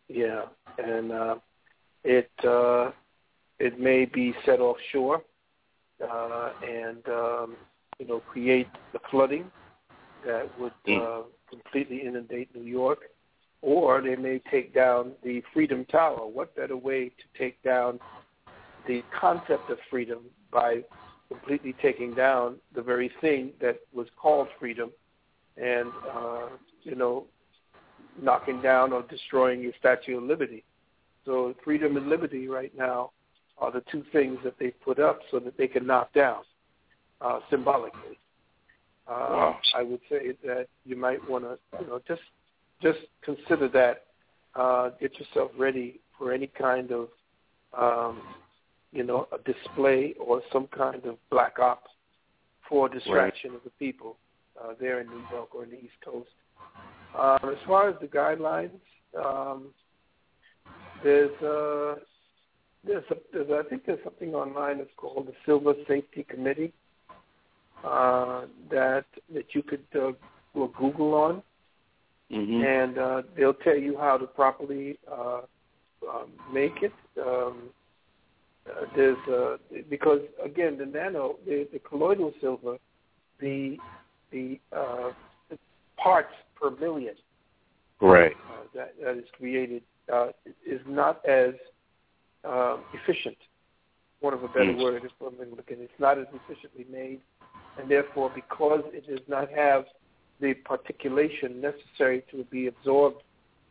Yeah, 0.08 0.44
and 0.78 1.12
uh, 1.12 1.36
it 2.04 2.30
uh, 2.44 2.92
it 3.60 3.80
may 3.80 4.06
be 4.06 4.34
set 4.46 4.60
offshore 4.60 5.24
uh, 6.04 6.50
and 6.68 7.08
um, 7.08 7.56
you 8.00 8.08
know 8.08 8.20
create 8.20 8.68
the 8.94 9.00
flooding 9.10 9.50
that 10.26 10.50
would 10.60 10.74
uh, 11.02 11.22
completely 11.50 12.02
inundate 12.06 12.54
New 12.56 12.64
York, 12.64 13.00
or 13.62 14.02
they 14.02 14.16
may 14.16 14.42
take 14.52 14.74
down 14.74 15.12
the 15.24 15.42
Freedom 15.54 15.86
Tower. 15.86 16.28
What 16.28 16.56
better 16.56 16.76
way 16.76 17.10
to 17.10 17.40
take 17.40 17.62
down 17.64 18.00
the 18.88 19.04
concept 19.18 19.70
of 19.70 19.78
freedom 19.90 20.20
by 20.52 20.82
completely 21.30 21.76
taking 21.82 22.14
down 22.14 22.58
the 22.76 22.82
very 22.82 23.12
thing 23.22 23.52
that 23.62 23.80
was 23.94 24.08
called 24.20 24.48
freedom 24.60 24.92
and 25.58 25.90
uh, 26.14 26.50
you 26.84 26.96
know 26.96 27.26
knocking 28.22 28.62
down 28.62 28.94
or 28.94 29.04
destroying 29.04 29.62
your 29.62 29.74
Statue 29.80 30.18
of 30.18 30.24
Liberty. 30.24 30.64
So 31.26 31.56
freedom 31.64 31.98
and 31.98 32.08
liberty 32.08 32.48
right 32.48 32.72
now 32.78 33.12
are 33.58 33.72
the 33.72 33.84
two 33.92 34.04
things 34.12 34.38
that 34.44 34.58
they 34.60 34.70
put 34.70 35.00
up 35.00 35.20
so 35.32 35.40
that 35.40 35.58
they 35.58 35.68
can 35.68 35.86
knock 35.86 36.14
down 36.14 36.44
uh, 37.22 37.40
symbolically. 37.50 38.18
Uh, 39.08 39.28
Wow. 39.30 39.60
I 39.76 39.84
would 39.84 40.02
say 40.10 40.36
that 40.44 40.68
you 40.84 40.96
might 40.96 41.28
want 41.30 41.44
to, 41.44 41.58
you 41.80 41.88
know, 41.88 42.02
just 42.08 42.22
just 42.82 43.00
consider 43.24 43.68
that. 43.70 44.04
Uh, 44.56 44.90
get 45.02 45.12
yourself 45.20 45.52
ready 45.58 46.00
for 46.18 46.32
any 46.32 46.48
kind 46.48 46.90
of, 46.90 47.10
um, 47.78 48.22
you 48.94 49.04
know, 49.04 49.28
a 49.34 49.38
display 49.52 50.16
or 50.18 50.42
some 50.54 50.66
kind 50.68 51.06
of 51.06 51.18
black 51.30 51.60
ops 51.60 51.92
for 52.70 52.88
distraction 52.88 53.50
right. 53.52 53.58
of 53.58 53.64
the 53.66 53.70
people 53.72 54.16
uh, 54.64 54.72
there 54.80 55.02
in 55.02 55.08
New 55.08 55.22
York 55.30 55.54
or 55.54 55.66
in 55.66 55.72
the 55.72 55.76
East 55.78 56.00
Coast. 56.04 56.30
Uh, 57.14 57.38
as 57.52 57.58
far 57.68 57.90
as 57.90 57.96
the 58.00 58.08
guidelines, 58.08 58.80
um, 59.22 59.74
there's, 61.04 61.36
uh, 61.42 61.96
there's, 62.86 63.04
a, 63.12 63.16
there's 63.34 63.66
I 63.66 63.68
think 63.70 63.86
there's 63.86 64.04
something 64.04 64.34
online 64.34 64.80
that's 64.80 64.90
called 64.98 65.28
the 65.28 65.34
Silver 65.46 65.74
Safety 65.88 66.26
Committee 66.30 66.74
uh, 67.84 68.46
that 68.72 69.06
that 69.34 69.54
you 69.54 69.64
could 69.64 69.86
uh, 69.96 70.12
go 70.54 70.72
Google 70.80 71.14
on, 71.14 71.44
mm-hmm. 72.32 72.64
and 72.64 72.98
uh, 72.98 73.22
they'll 73.36 73.54
tell 73.54 73.78
you 73.78 73.98
how 73.98 74.18
to 74.18 74.26
properly 74.26 74.98
uh, 75.12 75.42
um, 76.10 76.32
make 76.52 76.82
it. 76.82 76.94
Um, 77.22 77.70
uh, 78.68 78.86
there's 78.96 79.18
uh, 79.28 79.58
because 79.90 80.22
again 80.44 80.78
the 80.78 80.86
nano, 80.86 81.36
the, 81.46 81.68
the 81.72 81.80
colloidal 81.80 82.34
silver, 82.42 82.78
the 83.40 83.78
the, 84.32 84.60
uh, 84.76 85.12
the 85.50 85.58
parts 85.98 86.34
per 86.60 86.72
million 86.72 87.16
right 88.02 88.34
uh, 88.52 88.64
that 88.74 88.94
that 89.02 89.18
is 89.18 89.26
created 89.38 89.82
uh, 90.12 90.28
is 90.66 90.82
not 90.88 91.24
as 91.26 91.54
uh, 92.46 92.78
efficient. 92.94 93.38
One 94.20 94.34
of 94.34 94.44
a 94.44 94.48
better 94.48 94.74
mm. 94.74 94.82
word 94.82 95.06
is 95.06 95.12
what 95.20 95.34
I'm 95.34 95.50
looking. 95.52 95.78
It's 95.80 96.00
not 96.00 96.18
as 96.18 96.28
efficiently 96.34 96.86
made, 96.92 97.22
and 97.80 97.90
therefore, 97.90 98.32
because 98.34 98.82
it 98.94 99.08
does 99.08 99.26
not 99.28 99.50
have 99.52 99.86
the 100.40 100.54
particulation 100.54 101.62
necessary 101.62 102.24
to 102.32 102.44
be 102.46 102.68
absorbed 102.68 103.24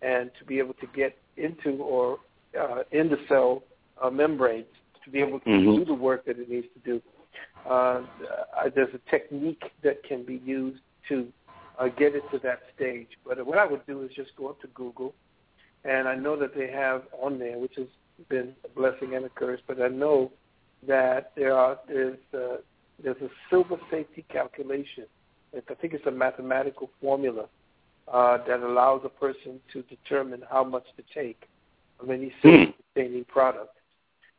and 0.02 0.30
to 0.38 0.44
be 0.44 0.58
able 0.58 0.74
to 0.74 0.86
get 0.94 1.16
into 1.36 1.82
or 1.82 2.18
uh, 2.58 2.82
in 2.92 3.08
the 3.08 3.18
cell 3.28 3.62
uh, 4.02 4.10
membranes 4.10 4.66
to 5.04 5.10
be 5.10 5.20
able 5.20 5.40
to 5.40 5.48
mm-hmm. 5.48 5.78
do 5.78 5.84
the 5.84 5.94
work 5.94 6.24
that 6.26 6.38
it 6.38 6.48
needs 6.48 6.66
to 6.74 6.80
do. 6.80 7.02
Uh, 7.68 8.02
there's 8.74 8.94
a 8.94 9.10
technique 9.10 9.62
that 9.82 10.02
can 10.04 10.24
be 10.24 10.40
used 10.44 10.80
to 11.08 11.26
uh, 11.78 11.88
get 11.88 12.14
it 12.14 12.22
to 12.30 12.38
that 12.38 12.60
stage. 12.74 13.08
But 13.26 13.44
what 13.46 13.58
I 13.58 13.66
would 13.66 13.86
do 13.86 14.02
is 14.02 14.10
just 14.14 14.30
go 14.36 14.48
up 14.48 14.60
to 14.60 14.68
Google, 14.68 15.14
and 15.84 16.06
I 16.06 16.14
know 16.14 16.38
that 16.38 16.54
they 16.54 16.70
have 16.70 17.02
on 17.20 17.38
there, 17.38 17.58
which 17.58 17.74
has 17.76 17.86
been 18.28 18.54
a 18.64 18.68
blessing 18.68 19.14
and 19.14 19.24
a 19.24 19.28
curse, 19.28 19.60
but 19.66 19.80
I 19.80 19.88
know 19.88 20.32
that 20.86 21.32
there 21.36 21.54
are 21.54 21.78
there's 21.88 22.18
uh, 22.32 22.56
there's 23.02 23.20
a 23.22 23.28
silver 23.50 23.76
safety 23.90 24.24
calculation. 24.30 25.04
I 25.56 25.74
think 25.74 25.94
it's 25.94 26.06
a 26.06 26.10
mathematical 26.10 26.90
formula 27.00 27.46
uh, 28.12 28.38
that 28.46 28.60
allows 28.60 29.02
a 29.04 29.08
person 29.08 29.60
to 29.72 29.82
determine 29.82 30.42
how 30.50 30.64
much 30.64 30.84
to 30.96 31.02
take 31.14 31.48
of 32.00 32.10
any 32.10 32.32
silver-containing 32.42 33.24
product 33.26 33.76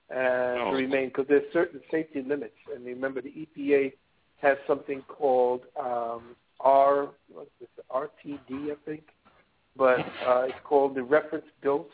and 0.10 0.60
oh. 0.62 0.72
to 0.72 0.78
remain, 0.78 1.08
because 1.08 1.26
there's 1.28 1.52
certain 1.54 1.82
safety 1.90 2.22
limits. 2.22 2.56
And 2.74 2.86
remember, 2.86 3.22
the 3.22 3.48
EPA 3.58 3.94
has 4.42 4.58
something 4.68 5.02
called 5.08 5.62
um, 5.80 6.36
R, 6.60 7.10
what's 7.32 7.50
this, 7.60 7.70
RTD, 7.90 8.72
I 8.72 8.76
think, 8.86 9.04
but 9.78 10.00
uh, 10.28 10.44
it's 10.44 10.56
called 10.64 10.96
the 10.96 11.04
reference 11.04 11.46
dose. 11.64 11.88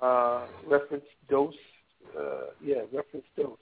Uh, 0.00 0.46
reference 0.66 1.04
dose, 1.28 1.54
uh, 2.18 2.52
yeah, 2.64 2.80
reference 2.92 3.26
dose. 3.36 3.58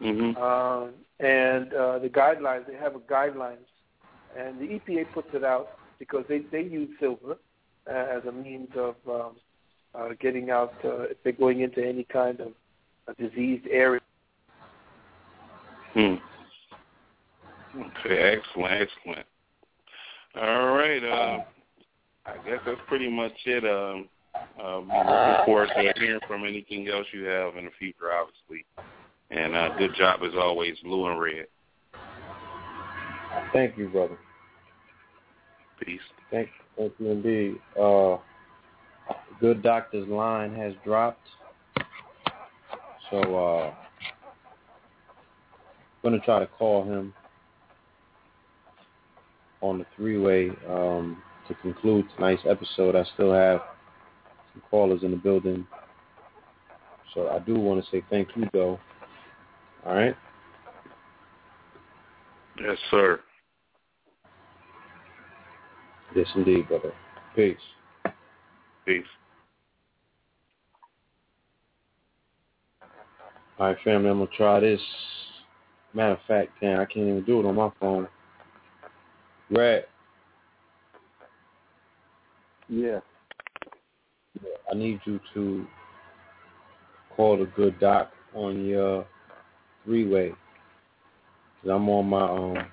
Mm-hmm. 0.00 0.30
Uh, 0.36 0.88
and 1.24 1.72
uh, 1.74 1.98
the 1.98 2.08
guidelines, 2.08 2.66
they 2.66 2.74
have 2.74 2.96
a 2.96 3.00
guidelines, 3.00 3.68
and 4.36 4.58
the 4.58 4.80
EPA 4.80 5.12
puts 5.12 5.28
it 5.34 5.44
out 5.44 5.68
because 5.98 6.24
they, 6.28 6.40
they 6.50 6.62
use 6.62 6.88
silver 6.98 7.36
uh, 7.88 7.92
as 7.92 8.24
a 8.26 8.32
means 8.32 8.70
of 8.76 8.96
um, 9.08 9.36
uh, 9.94 10.08
getting 10.20 10.50
out 10.50 10.74
uh, 10.84 11.02
if 11.02 11.22
they're 11.22 11.32
going 11.32 11.60
into 11.60 11.86
any 11.86 12.04
kind 12.04 12.40
of 12.40 12.52
a 13.08 13.14
diseased 13.14 13.66
area. 13.70 14.00
Hmm. 15.92 16.14
Okay, 17.76 18.38
excellent, 18.38 18.88
excellent. 18.88 19.26
All 20.34 20.74
right, 20.74 21.04
uh, 21.04 21.38
I 22.26 22.36
guess 22.46 22.60
that's 22.64 22.80
pretty 22.88 23.10
much 23.10 23.32
it. 23.44 23.64
Um, 23.64 24.08
uh, 24.34 24.80
we're 24.80 25.04
looking 25.04 25.44
forward 25.44 25.68
to 25.76 25.92
hearing 25.96 26.20
from 26.26 26.44
anything 26.44 26.88
else 26.88 27.06
you 27.12 27.24
have 27.24 27.56
in 27.56 27.66
the 27.66 27.70
future, 27.78 28.12
obviously. 28.12 28.64
And 29.30 29.54
uh, 29.54 29.76
good 29.78 29.94
job 29.96 30.20
as 30.22 30.32
always, 30.36 30.76
blue 30.82 31.10
and 31.10 31.20
red. 31.20 31.46
Thank 33.52 33.78
you, 33.78 33.88
brother. 33.88 34.18
Peace. 35.80 36.00
Thank, 36.30 36.48
thank 36.76 36.92
you 36.98 37.10
indeed. 37.10 37.56
Uh, 37.80 38.18
good 39.40 39.62
doctor's 39.62 40.06
line 40.08 40.54
has 40.54 40.74
dropped, 40.84 41.26
so 43.10 43.18
uh, 43.18 43.74
I'm 46.04 46.10
gonna 46.10 46.20
try 46.20 46.38
to 46.40 46.46
call 46.46 46.84
him 46.84 47.12
on 49.60 49.78
the 49.78 49.86
three-way 49.96 50.50
um, 50.68 51.22
to 51.48 51.54
conclude 51.54 52.06
tonight's 52.16 52.42
episode. 52.48 52.96
I 52.96 53.04
still 53.14 53.32
have 53.32 53.60
some 54.52 54.62
callers 54.70 55.02
in 55.02 55.10
the 55.10 55.16
building, 55.16 55.66
so 57.14 57.28
I 57.28 57.38
do 57.40 57.54
want 57.54 57.84
to 57.84 57.90
say 57.90 58.02
thank 58.10 58.28
you, 58.36 58.48
though. 58.52 58.78
All 59.86 59.94
right. 59.94 60.16
Yes, 62.60 62.78
sir. 62.90 63.20
Yes, 66.14 66.26
indeed, 66.34 66.68
brother. 66.68 66.92
Peace. 67.34 67.56
Peace. 68.86 69.04
All 73.58 73.68
right, 73.68 73.76
family, 73.84 74.10
I'm 74.10 74.18
going 74.18 74.28
to 74.28 74.36
try 74.36 74.60
this. 74.60 74.80
Matter 75.94 76.12
of 76.12 76.18
fact, 76.26 76.50
damn, 76.60 76.80
I 76.80 76.84
can't 76.86 77.06
even 77.06 77.24
do 77.24 77.40
it 77.40 77.46
on 77.46 77.54
my 77.54 77.70
phone. 77.80 78.08
Red. 79.50 79.84
Yeah. 82.68 83.00
I 84.70 84.74
need 84.74 85.00
you 85.04 85.20
to 85.34 85.66
call 87.16 87.38
the 87.38 87.46
good 87.56 87.78
doc 87.78 88.10
on 88.34 88.64
your 88.64 89.06
three 89.84 90.08
way. 90.08 90.30
Cause 91.62 91.70
I'm 91.70 91.88
on 91.88 92.06
my 92.06 92.22
um 92.22 92.66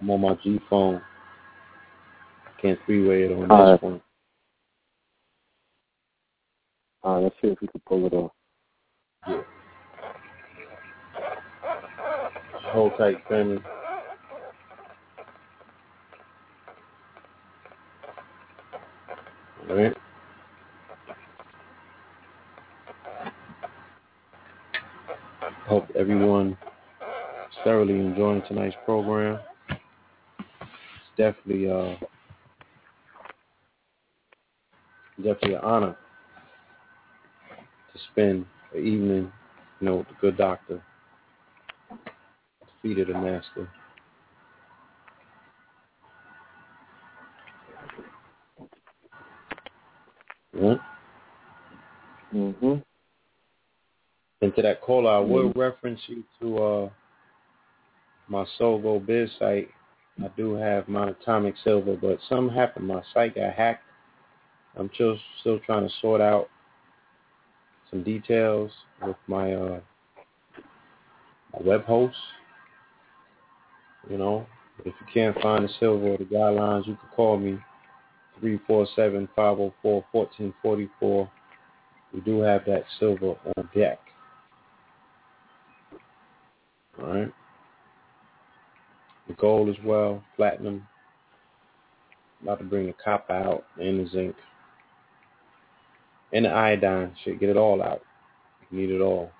I'm 0.00 0.10
on 0.10 0.20
my 0.20 0.36
G 0.42 0.60
phone. 0.68 1.00
I 2.46 2.60
can't 2.60 2.78
three 2.86 3.06
way 3.06 3.22
it 3.24 3.32
on 3.32 3.50
All 3.50 3.72
this 3.72 3.72
right. 3.72 3.82
one. 3.82 4.00
All 7.02 7.14
right, 7.16 7.24
let's 7.24 7.34
see 7.40 7.48
if 7.48 7.60
we 7.60 7.68
can 7.68 7.82
pull 7.86 8.06
it 8.06 8.12
off. 8.12 8.32
Yeah. 9.28 9.42
Hold 12.72 12.92
tight, 12.98 13.18
family. 13.28 13.62
All 19.70 19.76
right. 19.76 19.96
Hope 25.74 25.90
everyone 25.98 26.56
is 27.00 27.56
thoroughly 27.64 27.94
enjoying 27.94 28.42
tonight's 28.46 28.76
program. 28.84 29.40
It's 29.70 31.16
definitely 31.16 31.68
uh 31.68 31.96
definitely 35.16 35.54
an 35.54 35.62
honor 35.64 35.96
to 37.92 38.00
spend 38.12 38.46
the 38.72 38.78
evening, 38.78 39.32
you 39.80 39.88
know, 39.88 39.96
with 39.96 40.06
the 40.06 40.14
good 40.20 40.36
doctor, 40.38 40.80
feet 42.80 43.00
of 43.00 43.08
the 43.08 43.14
master. 43.14 43.68
Yeah. 50.56 50.74
Mm-hmm. 52.32 52.93
And 54.44 54.54
to 54.56 54.62
that 54.62 54.82
caller, 54.82 55.10
I 55.10 55.20
will 55.20 55.50
reference 55.56 56.00
you 56.06 56.22
to 56.40 56.58
uh, 56.58 56.90
my 58.28 58.44
Sogo 58.60 59.04
Biz 59.04 59.30
site. 59.38 59.70
I 60.22 60.28
do 60.36 60.52
have 60.52 60.84
monatomic 60.84 61.54
silver, 61.64 61.96
but 61.96 62.18
something 62.28 62.54
happened. 62.54 62.86
My 62.86 63.02
site 63.14 63.36
got 63.36 63.54
hacked. 63.54 63.84
I'm 64.76 64.90
still 64.92 65.16
still 65.40 65.60
trying 65.60 65.88
to 65.88 65.94
sort 66.02 66.20
out 66.20 66.50
some 67.90 68.02
details 68.02 68.70
with 69.00 69.16
my 69.28 69.54
uh, 69.54 69.80
my 71.54 71.60
web 71.62 71.86
host. 71.86 72.18
You 74.10 74.18
know, 74.18 74.46
if 74.80 74.92
you 75.00 75.06
can't 75.14 75.40
find 75.40 75.64
the 75.64 75.70
silver 75.80 76.08
or 76.08 76.18
the 76.18 76.24
guidelines, 76.24 76.86
you 76.86 76.96
can 76.96 77.08
call 77.16 77.38
me 77.38 77.58
347-504-1444. 78.42 81.30
We 82.12 82.20
do 82.20 82.40
have 82.40 82.66
that 82.66 82.84
silver 83.00 83.36
on 83.56 83.70
deck. 83.74 84.03
All 87.00 87.06
right. 87.08 87.32
The 89.28 89.34
gold 89.34 89.68
as 89.70 89.76
well, 89.84 90.22
platinum. 90.36 90.86
about 92.42 92.58
to 92.58 92.64
bring 92.64 92.86
the 92.86 92.94
copper 93.04 93.32
out 93.32 93.66
and 93.78 94.06
the 94.06 94.10
zinc 94.10 94.36
and 96.32 96.44
the 96.44 96.50
iodine. 96.50 97.14
Shit, 97.24 97.40
get 97.40 97.50
it 97.50 97.56
all 97.56 97.82
out. 97.82 98.02
You 98.70 98.78
need 98.80 98.90
it 98.90 99.00
all. 99.00 99.30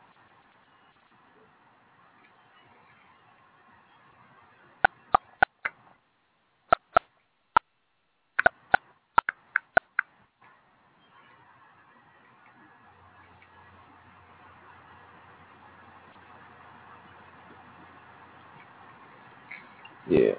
Yeah. 20.09 20.35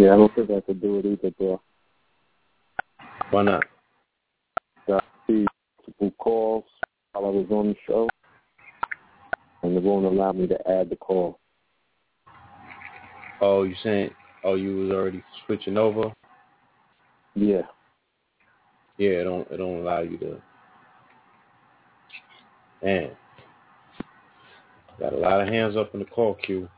Yeah, 0.00 0.14
I 0.14 0.16
don't 0.16 0.34
think 0.34 0.50
I 0.50 0.60
could 0.62 0.80
do 0.80 0.98
it 0.98 1.04
either, 1.04 1.30
bro. 1.32 1.60
Why 3.32 3.42
not? 3.42 3.64
I 4.88 4.98
see 5.26 5.46
people 5.84 6.10
calls 6.12 6.64
while 7.12 7.26
I 7.26 7.28
was 7.28 7.46
on 7.50 7.68
the 7.68 7.76
show, 7.86 8.08
and 9.62 9.76
it 9.76 9.82
won't 9.82 10.06
allow 10.06 10.32
me 10.32 10.46
to 10.46 10.70
add 10.70 10.88
the 10.88 10.96
call. 10.96 11.38
Oh, 13.42 13.64
you 13.64 13.74
saying? 13.82 14.12
Oh, 14.42 14.54
you 14.54 14.74
was 14.74 14.90
already 14.90 15.22
switching 15.44 15.76
over? 15.76 16.10
Yeah. 17.34 17.66
Yeah, 18.96 19.10
it 19.10 19.24
don't 19.24 19.50
it 19.50 19.58
don't 19.58 19.80
allow 19.80 20.00
you 20.00 20.16
to. 20.16 20.42
Man, 22.82 23.10
got 24.98 25.12
a 25.12 25.16
lot 25.18 25.42
of 25.42 25.48
hands 25.48 25.76
up 25.76 25.92
in 25.92 26.00
the 26.00 26.06
call 26.06 26.36
queue. 26.36 26.70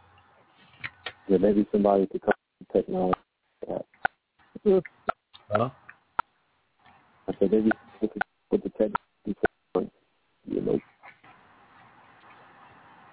Yeah, 1.28 1.38
maybe 1.38 1.64
somebody 1.70 2.08
could 2.08 2.22
come 2.22 2.32
technology. 2.72 3.18
Huh? 3.68 3.78
I 7.28 7.32
said 7.38 7.50
maybe 7.50 7.70
could 8.00 8.10
put 8.50 8.62
the 8.62 8.70
technology, 8.70 9.90
you 10.46 10.60
know. 10.60 10.80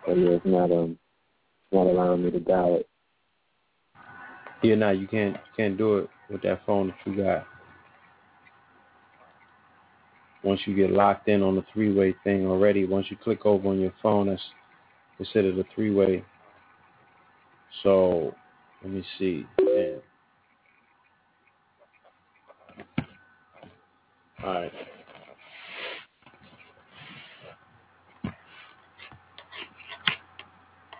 But 0.06 0.18
yeah, 0.18 0.30
it's 0.30 0.46
not 0.46 0.72
um, 0.72 0.92
it's 0.92 1.74
not 1.74 1.88
allowing 1.88 2.26
me 2.26 2.32
to 2.32 2.40
dial 2.40 2.78
it. 2.78 2.88
Yeah, 4.64 4.76
no, 4.76 4.92
you 4.92 5.08
can't 5.08 5.36
you 5.36 5.52
can't 5.56 5.78
do 5.78 5.98
it 5.98 6.10
with 6.30 6.42
that 6.44 6.66
phone 6.66 6.88
that 6.88 6.96
you 7.06 7.24
got. 7.24 7.46
Once 10.44 10.62
you 10.66 10.76
get 10.76 10.92
locked 10.92 11.28
in 11.28 11.44
on 11.44 11.56
the 11.56 11.66
three 11.74 11.94
way 11.94 12.16
thing 12.24 12.48
already, 12.48 12.86
once 12.86 13.08
you 13.10 13.18
click 13.18 13.46
over 13.46 13.68
on 13.68 13.80
your 13.80 13.94
phone, 14.02 14.28
that's 14.28 14.42
considered 15.18 15.58
a 15.60 15.66
three 15.76 15.94
way. 15.94 16.24
So 17.84 18.34
let 18.84 18.92
me 18.94 19.04
see. 19.18 19.46
All 24.44 24.54
right. 24.54 24.72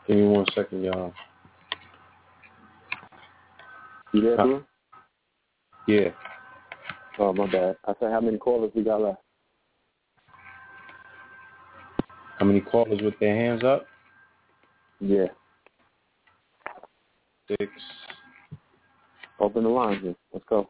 Give 0.08 0.18
me 0.18 0.28
one 0.28 0.46
second, 0.56 0.84
y'all. 0.84 1.14
You 4.12 4.22
there, 4.22 4.36
bro? 4.36 4.64
Yeah. 5.88 6.10
Oh, 7.20 7.32
my 7.34 7.50
bad. 7.52 7.78
I 7.86 7.94
said, 8.00 8.12
how 8.12 8.20
many 8.20 8.38
callers 8.38 8.72
we 8.76 8.84
got 8.84 9.02
left? 9.02 9.22
How 12.40 12.46
many 12.46 12.62
callers 12.62 13.02
with 13.02 13.14
their 13.20 13.36
hands 13.36 13.64
up? 13.64 13.86
Yeah. 15.00 15.28
Six. 17.50 17.72
Open 19.40 19.64
the 19.64 19.70
lines 19.70 20.02
here. 20.04 20.16
Let's 20.34 20.46
go. 20.50 20.70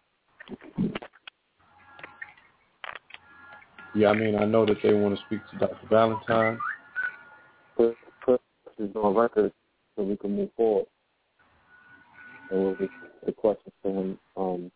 Yeah, 3.95 4.09
I 4.09 4.13
mean, 4.13 4.35
I 4.35 4.45
know 4.45 4.65
that 4.65 4.77
they 4.81 4.93
want 4.93 5.17
to 5.17 5.25
speak 5.25 5.41
to 5.51 5.57
Dr. 5.57 5.87
Valentine. 5.89 6.57
Put 7.75 7.95
put 8.25 8.41
this 8.77 8.89
on 8.95 9.15
record 9.15 9.51
so 9.95 10.03
we 10.03 10.15
can 10.15 10.35
move 10.35 10.49
forward. 10.55 10.85
And 12.51 12.63
we'll 12.63 12.75
get 12.75 12.89
the 13.25 13.31
questions 13.31 13.73
to 13.83 13.89
him 13.89 14.19
um, 14.37 14.71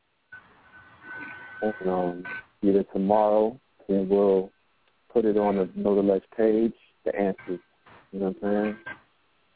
and, 1.61 1.89
um, 1.89 2.23
either 2.61 2.83
tomorrow, 2.91 3.59
then 3.87 4.09
we'll 4.09 4.51
put 5.11 5.25
it 5.25 5.37
on 5.37 5.55
the 5.55 5.69
Know 5.75 5.95
the 5.95 6.21
page, 6.35 6.73
the 7.05 7.15
answers. 7.15 7.59
You 8.11 8.19
know 8.19 8.35
what 8.39 8.47
I'm 8.49 8.63
saying? 8.65 8.77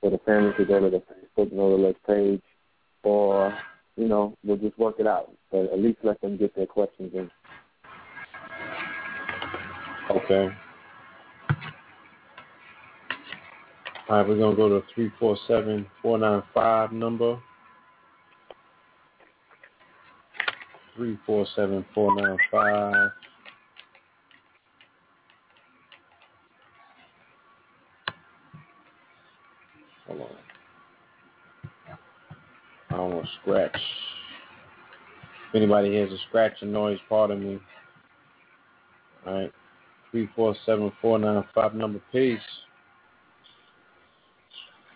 So 0.01 0.09
the 0.09 0.19
family 0.19 0.53
could 0.55 0.67
go 0.67 0.79
to 0.79 0.89
the 0.89 1.01
Facebook 1.41 1.49
Ledge 1.51 1.95
page, 2.05 2.41
or, 3.03 3.57
you 3.95 4.07
know, 4.07 4.35
we'll 4.43 4.57
just 4.57 4.77
work 4.77 4.95
it 4.99 5.07
out. 5.07 5.31
But 5.51 5.71
at 5.71 5.79
least 5.79 5.99
let 6.03 6.21
them 6.21 6.37
get 6.37 6.55
their 6.55 6.67
questions 6.67 7.11
in. 7.13 7.29
Okay. 10.09 10.49
All 14.09 14.17
right, 14.17 14.27
we're 14.27 14.37
gonna 14.37 14.55
go 14.55 14.69
to 14.69 14.85
three 14.95 15.11
four 15.19 15.37
seven 15.47 15.85
four 16.01 16.17
nine 16.17 16.41
five 16.53 16.93
number. 16.93 17.37
Three 20.95 21.17
four 21.25 21.45
seven 21.55 21.85
four 21.93 22.15
nine 22.15 22.37
five. 22.49 23.11
I 33.07 33.09
don't 33.09 33.19
want 33.19 33.27
to 33.27 33.33
scratch. 33.41 33.81
If 35.49 35.55
anybody 35.55 35.91
hears 35.91 36.11
a 36.11 36.17
scratching 36.27 36.73
noise, 36.73 36.99
pardon 37.07 37.41
me. 37.41 37.59
All 39.25 39.33
right. 39.33 39.51
Three 40.11 40.27
four 40.35 40.53
seven 40.65 40.91
four 41.01 41.17
nine 41.17 41.45
five 41.55 41.73
number. 41.73 42.01
Peace. 42.11 42.39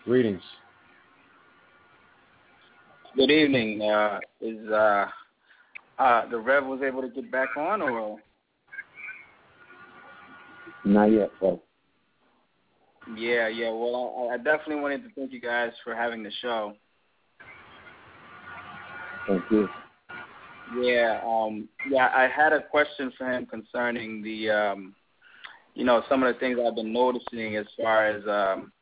Greetings. 0.04 0.42
Good 3.16 3.30
evening. 3.30 3.80
Uh, 3.80 4.20
is 4.42 4.68
uh, 4.68 5.06
uh, 5.98 6.28
the 6.28 6.38
Rev 6.38 6.66
was 6.66 6.82
able 6.82 7.00
to 7.00 7.08
get 7.08 7.30
back 7.30 7.56
on, 7.56 7.80
or 7.80 8.18
Not 10.84 11.12
yet, 11.12 11.30
bro. 11.40 11.62
yeah, 13.16 13.48
yeah. 13.48 13.70
Well, 13.70 14.28
I, 14.30 14.34
I 14.34 14.36
definitely 14.36 14.82
wanted 14.82 15.02
to 15.04 15.14
thank 15.14 15.32
you 15.32 15.40
guys 15.40 15.70
for 15.82 15.94
having 15.94 16.22
the 16.22 16.32
show. 16.42 16.74
Thank 19.26 19.42
you. 19.50 19.68
Yeah, 20.80 21.20
um, 21.24 21.68
yeah. 21.90 22.10
I 22.14 22.28
had 22.28 22.52
a 22.52 22.62
question 22.62 23.12
for 23.18 23.30
him 23.30 23.46
concerning 23.46 24.22
the, 24.22 24.50
um, 24.50 24.94
you 25.74 25.84
know, 25.84 26.02
some 26.08 26.22
of 26.22 26.32
the 26.32 26.40
things 26.40 26.58
I've 26.64 26.74
been 26.74 26.92
noticing 26.92 27.56
as 27.56 27.66
far 27.80 28.06
as, 28.06 28.26
um, 28.26 28.72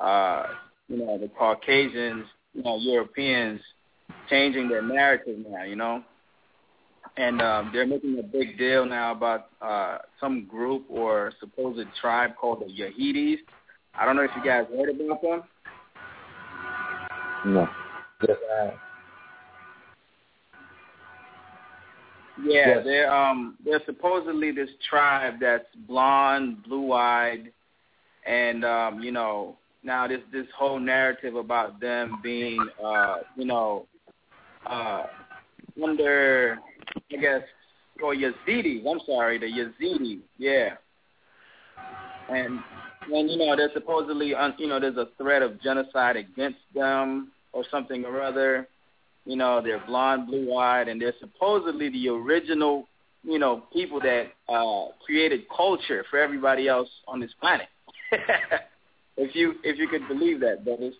uh, 0.00 0.46
you 0.88 0.98
know, 0.98 1.18
the 1.18 1.28
Caucasians, 1.28 2.26
you 2.52 2.62
know, 2.62 2.76
Europeans 2.78 3.60
changing 4.28 4.68
their 4.68 4.82
narrative 4.82 5.38
now. 5.48 5.64
You 5.64 5.76
know, 5.76 6.04
and 7.16 7.40
um, 7.40 7.70
they're 7.72 7.86
making 7.86 8.18
a 8.18 8.22
big 8.22 8.58
deal 8.58 8.84
now 8.84 9.12
about 9.12 9.48
uh, 9.62 9.98
some 10.20 10.46
group 10.46 10.84
or 10.88 11.32
supposed 11.40 11.86
tribe 12.00 12.32
called 12.38 12.60
the 12.60 12.66
Yahidis. 12.66 13.38
I 13.94 14.04
don't 14.04 14.16
know 14.16 14.22
if 14.22 14.30
you 14.36 14.44
guys 14.44 14.66
heard 14.76 14.90
about 14.90 15.22
them. 15.22 15.42
No. 17.46 17.68
Yes, 18.26 18.36
I 18.52 18.64
have. 18.64 18.74
Yeah, 22.42 22.66
Yes. 22.68 22.84
they're 22.84 23.14
um 23.14 23.56
they're 23.64 23.82
supposedly 23.86 24.50
this 24.50 24.70
tribe 24.88 25.34
that's 25.40 25.66
blonde, 25.86 26.64
blue 26.64 26.92
eyed, 26.92 27.52
and 28.26 28.64
um, 28.64 29.00
you 29.00 29.12
know, 29.12 29.56
now 29.82 30.08
this 30.08 30.20
this 30.32 30.46
whole 30.56 30.80
narrative 30.80 31.36
about 31.36 31.80
them 31.80 32.18
being 32.22 32.66
uh, 32.84 33.18
you 33.36 33.44
know, 33.44 33.86
uh 34.66 35.04
under 35.82 36.58
I 37.12 37.16
guess 37.16 37.42
or 38.02 38.14
Yazidis, 38.14 38.84
I'm 38.90 39.00
sorry, 39.06 39.38
the 39.38 39.46
Yazidis, 39.46 40.20
yeah. 40.38 40.70
And 42.28 42.58
and 43.12 43.30
you 43.30 43.36
know, 43.36 43.54
there's 43.54 43.72
supposedly 43.74 44.34
un, 44.34 44.54
you 44.58 44.66
know, 44.66 44.80
there's 44.80 44.96
a 44.96 45.08
threat 45.18 45.42
of 45.42 45.60
genocide 45.62 46.16
against 46.16 46.58
them 46.74 47.30
or 47.52 47.64
something 47.70 48.04
or 48.04 48.20
other. 48.22 48.66
You 49.26 49.36
know, 49.36 49.62
they're 49.62 49.84
blonde, 49.86 50.26
blue 50.26 50.54
eyed, 50.56 50.88
and 50.88 51.00
they're 51.00 51.14
supposedly 51.18 51.88
the 51.88 52.08
original, 52.08 52.86
you 53.22 53.38
know, 53.38 53.64
people 53.72 54.00
that 54.00 54.32
uh 54.48 54.92
created 55.04 55.42
culture 55.54 56.04
for 56.10 56.18
everybody 56.18 56.68
else 56.68 56.88
on 57.08 57.20
this 57.20 57.32
planet. 57.40 57.68
if 59.16 59.34
you 59.34 59.54
if 59.62 59.78
you 59.78 59.88
could 59.88 60.06
believe 60.08 60.40
that, 60.40 60.64
brothers. 60.64 60.94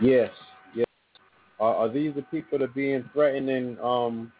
Yes, 0.00 0.30
yes. 0.74 0.86
Are, 1.58 1.74
are 1.74 1.88
these 1.88 2.14
the 2.14 2.22
people 2.22 2.58
that 2.58 2.64
are 2.64 2.68
being 2.68 3.04
threatened? 3.12 3.50
And 3.50 3.78
um, 3.80 4.32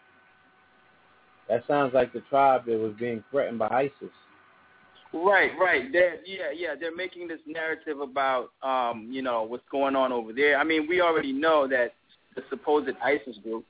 that 1.49 1.67
sounds 1.67 1.93
like 1.93 2.13
the 2.13 2.21
tribe 2.31 2.65
that 2.67 2.79
was 2.79 2.95
being 2.99 3.23
threatened 3.31 3.59
by 3.59 3.69
ISIS. 3.69 4.11
Right, 5.13 5.51
right. 5.59 5.91
They're, 5.93 6.19
yeah, 6.25 6.51
yeah. 6.55 6.75
They're 6.79 6.95
making 6.95 7.29
this 7.29 7.41
narrative 7.47 8.01
about, 8.01 8.51
um, 8.63 9.09
you 9.11 9.23
know, 9.23 9.43
what's 9.43 9.65
going 9.71 9.97
on 9.97 10.13
over 10.13 10.33
there. 10.33 10.57
I 10.57 10.65
mean, 10.65 10.87
we 10.89 11.01
already 11.01 11.33
know 11.33 11.67
that 11.69 11.95
the 12.37 12.43
supposed 12.49 12.91
ISIS 13.03 13.37
group, 13.43 13.65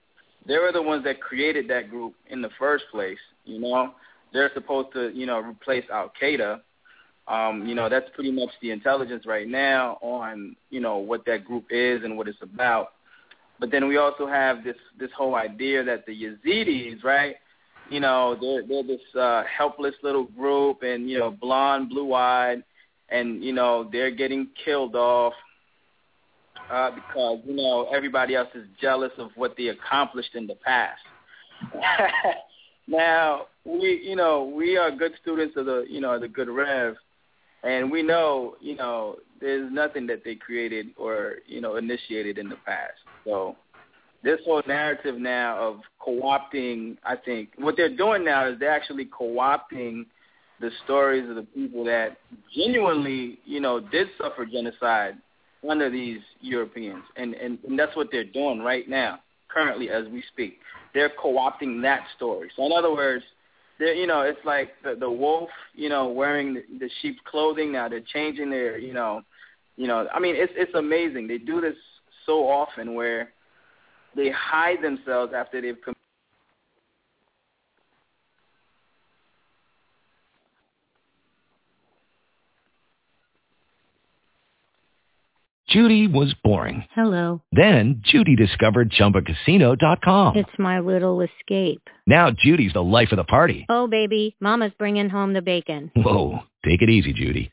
they 0.47 0.59
were 0.59 0.73
the 0.73 0.83
ones 0.83 1.05
that 1.05 1.21
created 1.21 1.69
that 1.69 1.89
group 1.89 2.15
in 2.29 2.43
the 2.43 2.51
first 2.59 2.85
place. 2.91 3.19
You 3.47 3.59
know, 3.59 3.95
they're 4.33 4.51
supposed 4.55 4.93
to, 4.93 5.11
you 5.15 5.27
know, 5.27 5.39
replace 5.39 5.85
Al 5.91 6.13
Qaeda. 6.21 6.61
Um, 7.27 7.67
you 7.67 7.75
know, 7.75 7.89
that's 7.89 8.09
pretty 8.15 8.33
much 8.33 8.51
the 8.61 8.71
intelligence 8.71 9.25
right 9.27 9.49
now 9.49 9.99
on, 10.03 10.57
you 10.69 10.81
know, 10.81 10.99
what 10.99 11.25
that 11.27 11.45
group 11.45 11.67
is 11.71 12.03
and 12.05 12.19
what 12.19 12.29
it's 12.29 12.43
about. 12.43 12.89
But 13.59 13.71
then 13.71 13.89
we 13.89 13.99
also 13.99 14.27
have 14.27 14.65
this 14.65 14.77
this 14.99 15.11
whole 15.17 15.35
idea 15.35 15.85
that 15.85 16.07
the 16.07 16.13
Yazidis, 16.13 17.05
right? 17.05 17.37
You 17.91 18.01
know, 18.01 18.37
they're 18.41 18.67
they're 18.67 18.83
this 18.83 19.01
uh, 19.19 19.43
helpless 19.45 19.95
little 20.03 20.25
group, 20.25 20.83
and 20.83 21.11
you 21.11 21.19
know, 21.19 21.31
blonde, 21.31 21.91
blue-eyed, 21.91 22.63
and 23.09 23.43
you 23.43 23.53
know, 23.53 23.89
they're 23.91 24.13
getting 24.13 24.49
killed 24.65 24.95
off 24.95 25.33
uh, 26.71 26.91
because 26.93 27.41
you 27.45 27.55
know 27.55 27.89
everybody 27.93 28.37
else 28.37 28.49
is 28.55 28.65
jealous 28.81 29.13
of 29.19 29.31
what 29.35 29.55
they 29.57 29.69
accomplished 29.69 30.35
in 30.35 30.47
the 30.47 30.55
past. 30.55 31.01
now 32.87 33.47
we, 33.65 34.01
you 34.05 34.17
know, 34.17 34.53
we 34.57 34.77
are 34.77 34.91
good 34.91 35.13
students 35.21 35.57
of 35.57 35.67
the, 35.67 35.85
you 35.89 36.01
know, 36.01 36.19
the 36.19 36.29
good 36.29 36.49
Rev, 36.49 36.95
and 37.63 37.91
we 37.91 38.03
know, 38.03 38.57
you 38.61 38.77
know, 38.77 39.17
there's 39.41 39.71
nothing 39.73 40.07
that 40.07 40.23
they 40.25 40.35
created 40.35 40.89
or 40.97 41.37
you 41.47 41.61
know 41.61 41.77
initiated 41.77 42.39
in 42.39 42.49
the 42.49 42.57
past. 42.67 42.99
So 43.25 43.57
this 44.23 44.41
whole 44.45 44.63
narrative 44.67 45.19
now 45.19 45.59
of 45.59 45.81
co-opting, 45.99 46.97
I 47.05 47.17
think 47.17 47.51
what 47.57 47.77
they're 47.77 47.95
doing 47.95 48.25
now 48.25 48.49
is 48.49 48.59
they're 48.59 48.71
actually 48.71 49.07
co-opting 49.07 50.07
the 50.61 50.71
stories 50.85 51.29
of 51.29 51.37
the 51.37 51.43
people 51.43 51.85
that 51.85 52.19
genuinely, 52.55 53.39
you 53.45 53.61
know, 53.61 53.81
did 53.81 54.09
suffer 54.19 54.45
genocide 54.45 55.15
under 55.69 55.91
these 55.91 56.21
Europeans, 56.41 57.03
and 57.17 57.35
and, 57.35 57.59
and 57.67 57.79
that's 57.79 57.97
what 57.97 58.09
they're 58.13 58.25
doing 58.25 58.61
right 58.61 58.89
now, 58.89 59.21
currently 59.49 59.91
as 59.91 60.07
we 60.09 60.23
speak. 60.33 60.59
They're 60.93 61.13
co-opting 61.21 61.83
that 61.83 62.01
story. 62.17 62.51
So 62.57 62.67
in 62.67 62.73
other 62.73 62.93
words, 62.93 63.25
they're 63.79 63.95
you 63.95 64.07
know 64.07 64.21
it's 64.23 64.45
like 64.45 64.71
the, 64.85 64.95
the 64.95 65.11
wolf, 65.11 65.49
you 65.75 65.89
know, 65.89 66.09
wearing 66.09 66.55
the, 66.55 66.63
the 66.79 66.91
sheep's 67.01 67.21
clothing. 67.25 67.73
Now 67.73 67.89
they're 67.89 68.01
changing 68.01 68.51
their, 68.51 68.79
you 68.79 68.93
know, 68.93 69.23
you 69.77 69.87
know. 69.87 70.07
I 70.13 70.21
mean, 70.21 70.35
it's 70.37 70.53
it's 70.57 70.75
amazing. 70.75 71.27
They 71.27 71.39
do 71.39 71.61
this 71.61 71.77
so 72.27 72.49
often 72.49 72.95
where 72.95 73.31
they 74.17 74.31
hide 74.31 74.83
themselves 74.83 75.33
after 75.35 75.61
they've 75.61 75.81
com- 75.85 75.95
Judy 85.69 86.09
was 86.09 86.35
boring. 86.43 86.85
Hello. 86.97 87.43
Then 87.53 88.03
Judy 88.05 88.35
discovered 88.35 88.91
ChumbaCasino.com. 88.91 90.37
It's 90.37 90.59
my 90.59 90.81
little 90.81 91.21
escape. 91.21 91.83
Now 92.09 92.31
Judy's 92.37 92.73
the 92.73 92.83
life 92.83 93.13
of 93.13 93.19
the 93.19 93.25
party. 93.25 93.67
Oh, 93.69 93.87
baby, 93.87 94.35
mama's 94.41 94.73
bringing 94.79 95.09
home 95.09 95.33
the 95.33 95.43
bacon. 95.43 95.93
Whoa, 95.95 96.41
take 96.65 96.83
it 96.83 96.91
easy, 96.91 97.13
Judy. 97.13 97.53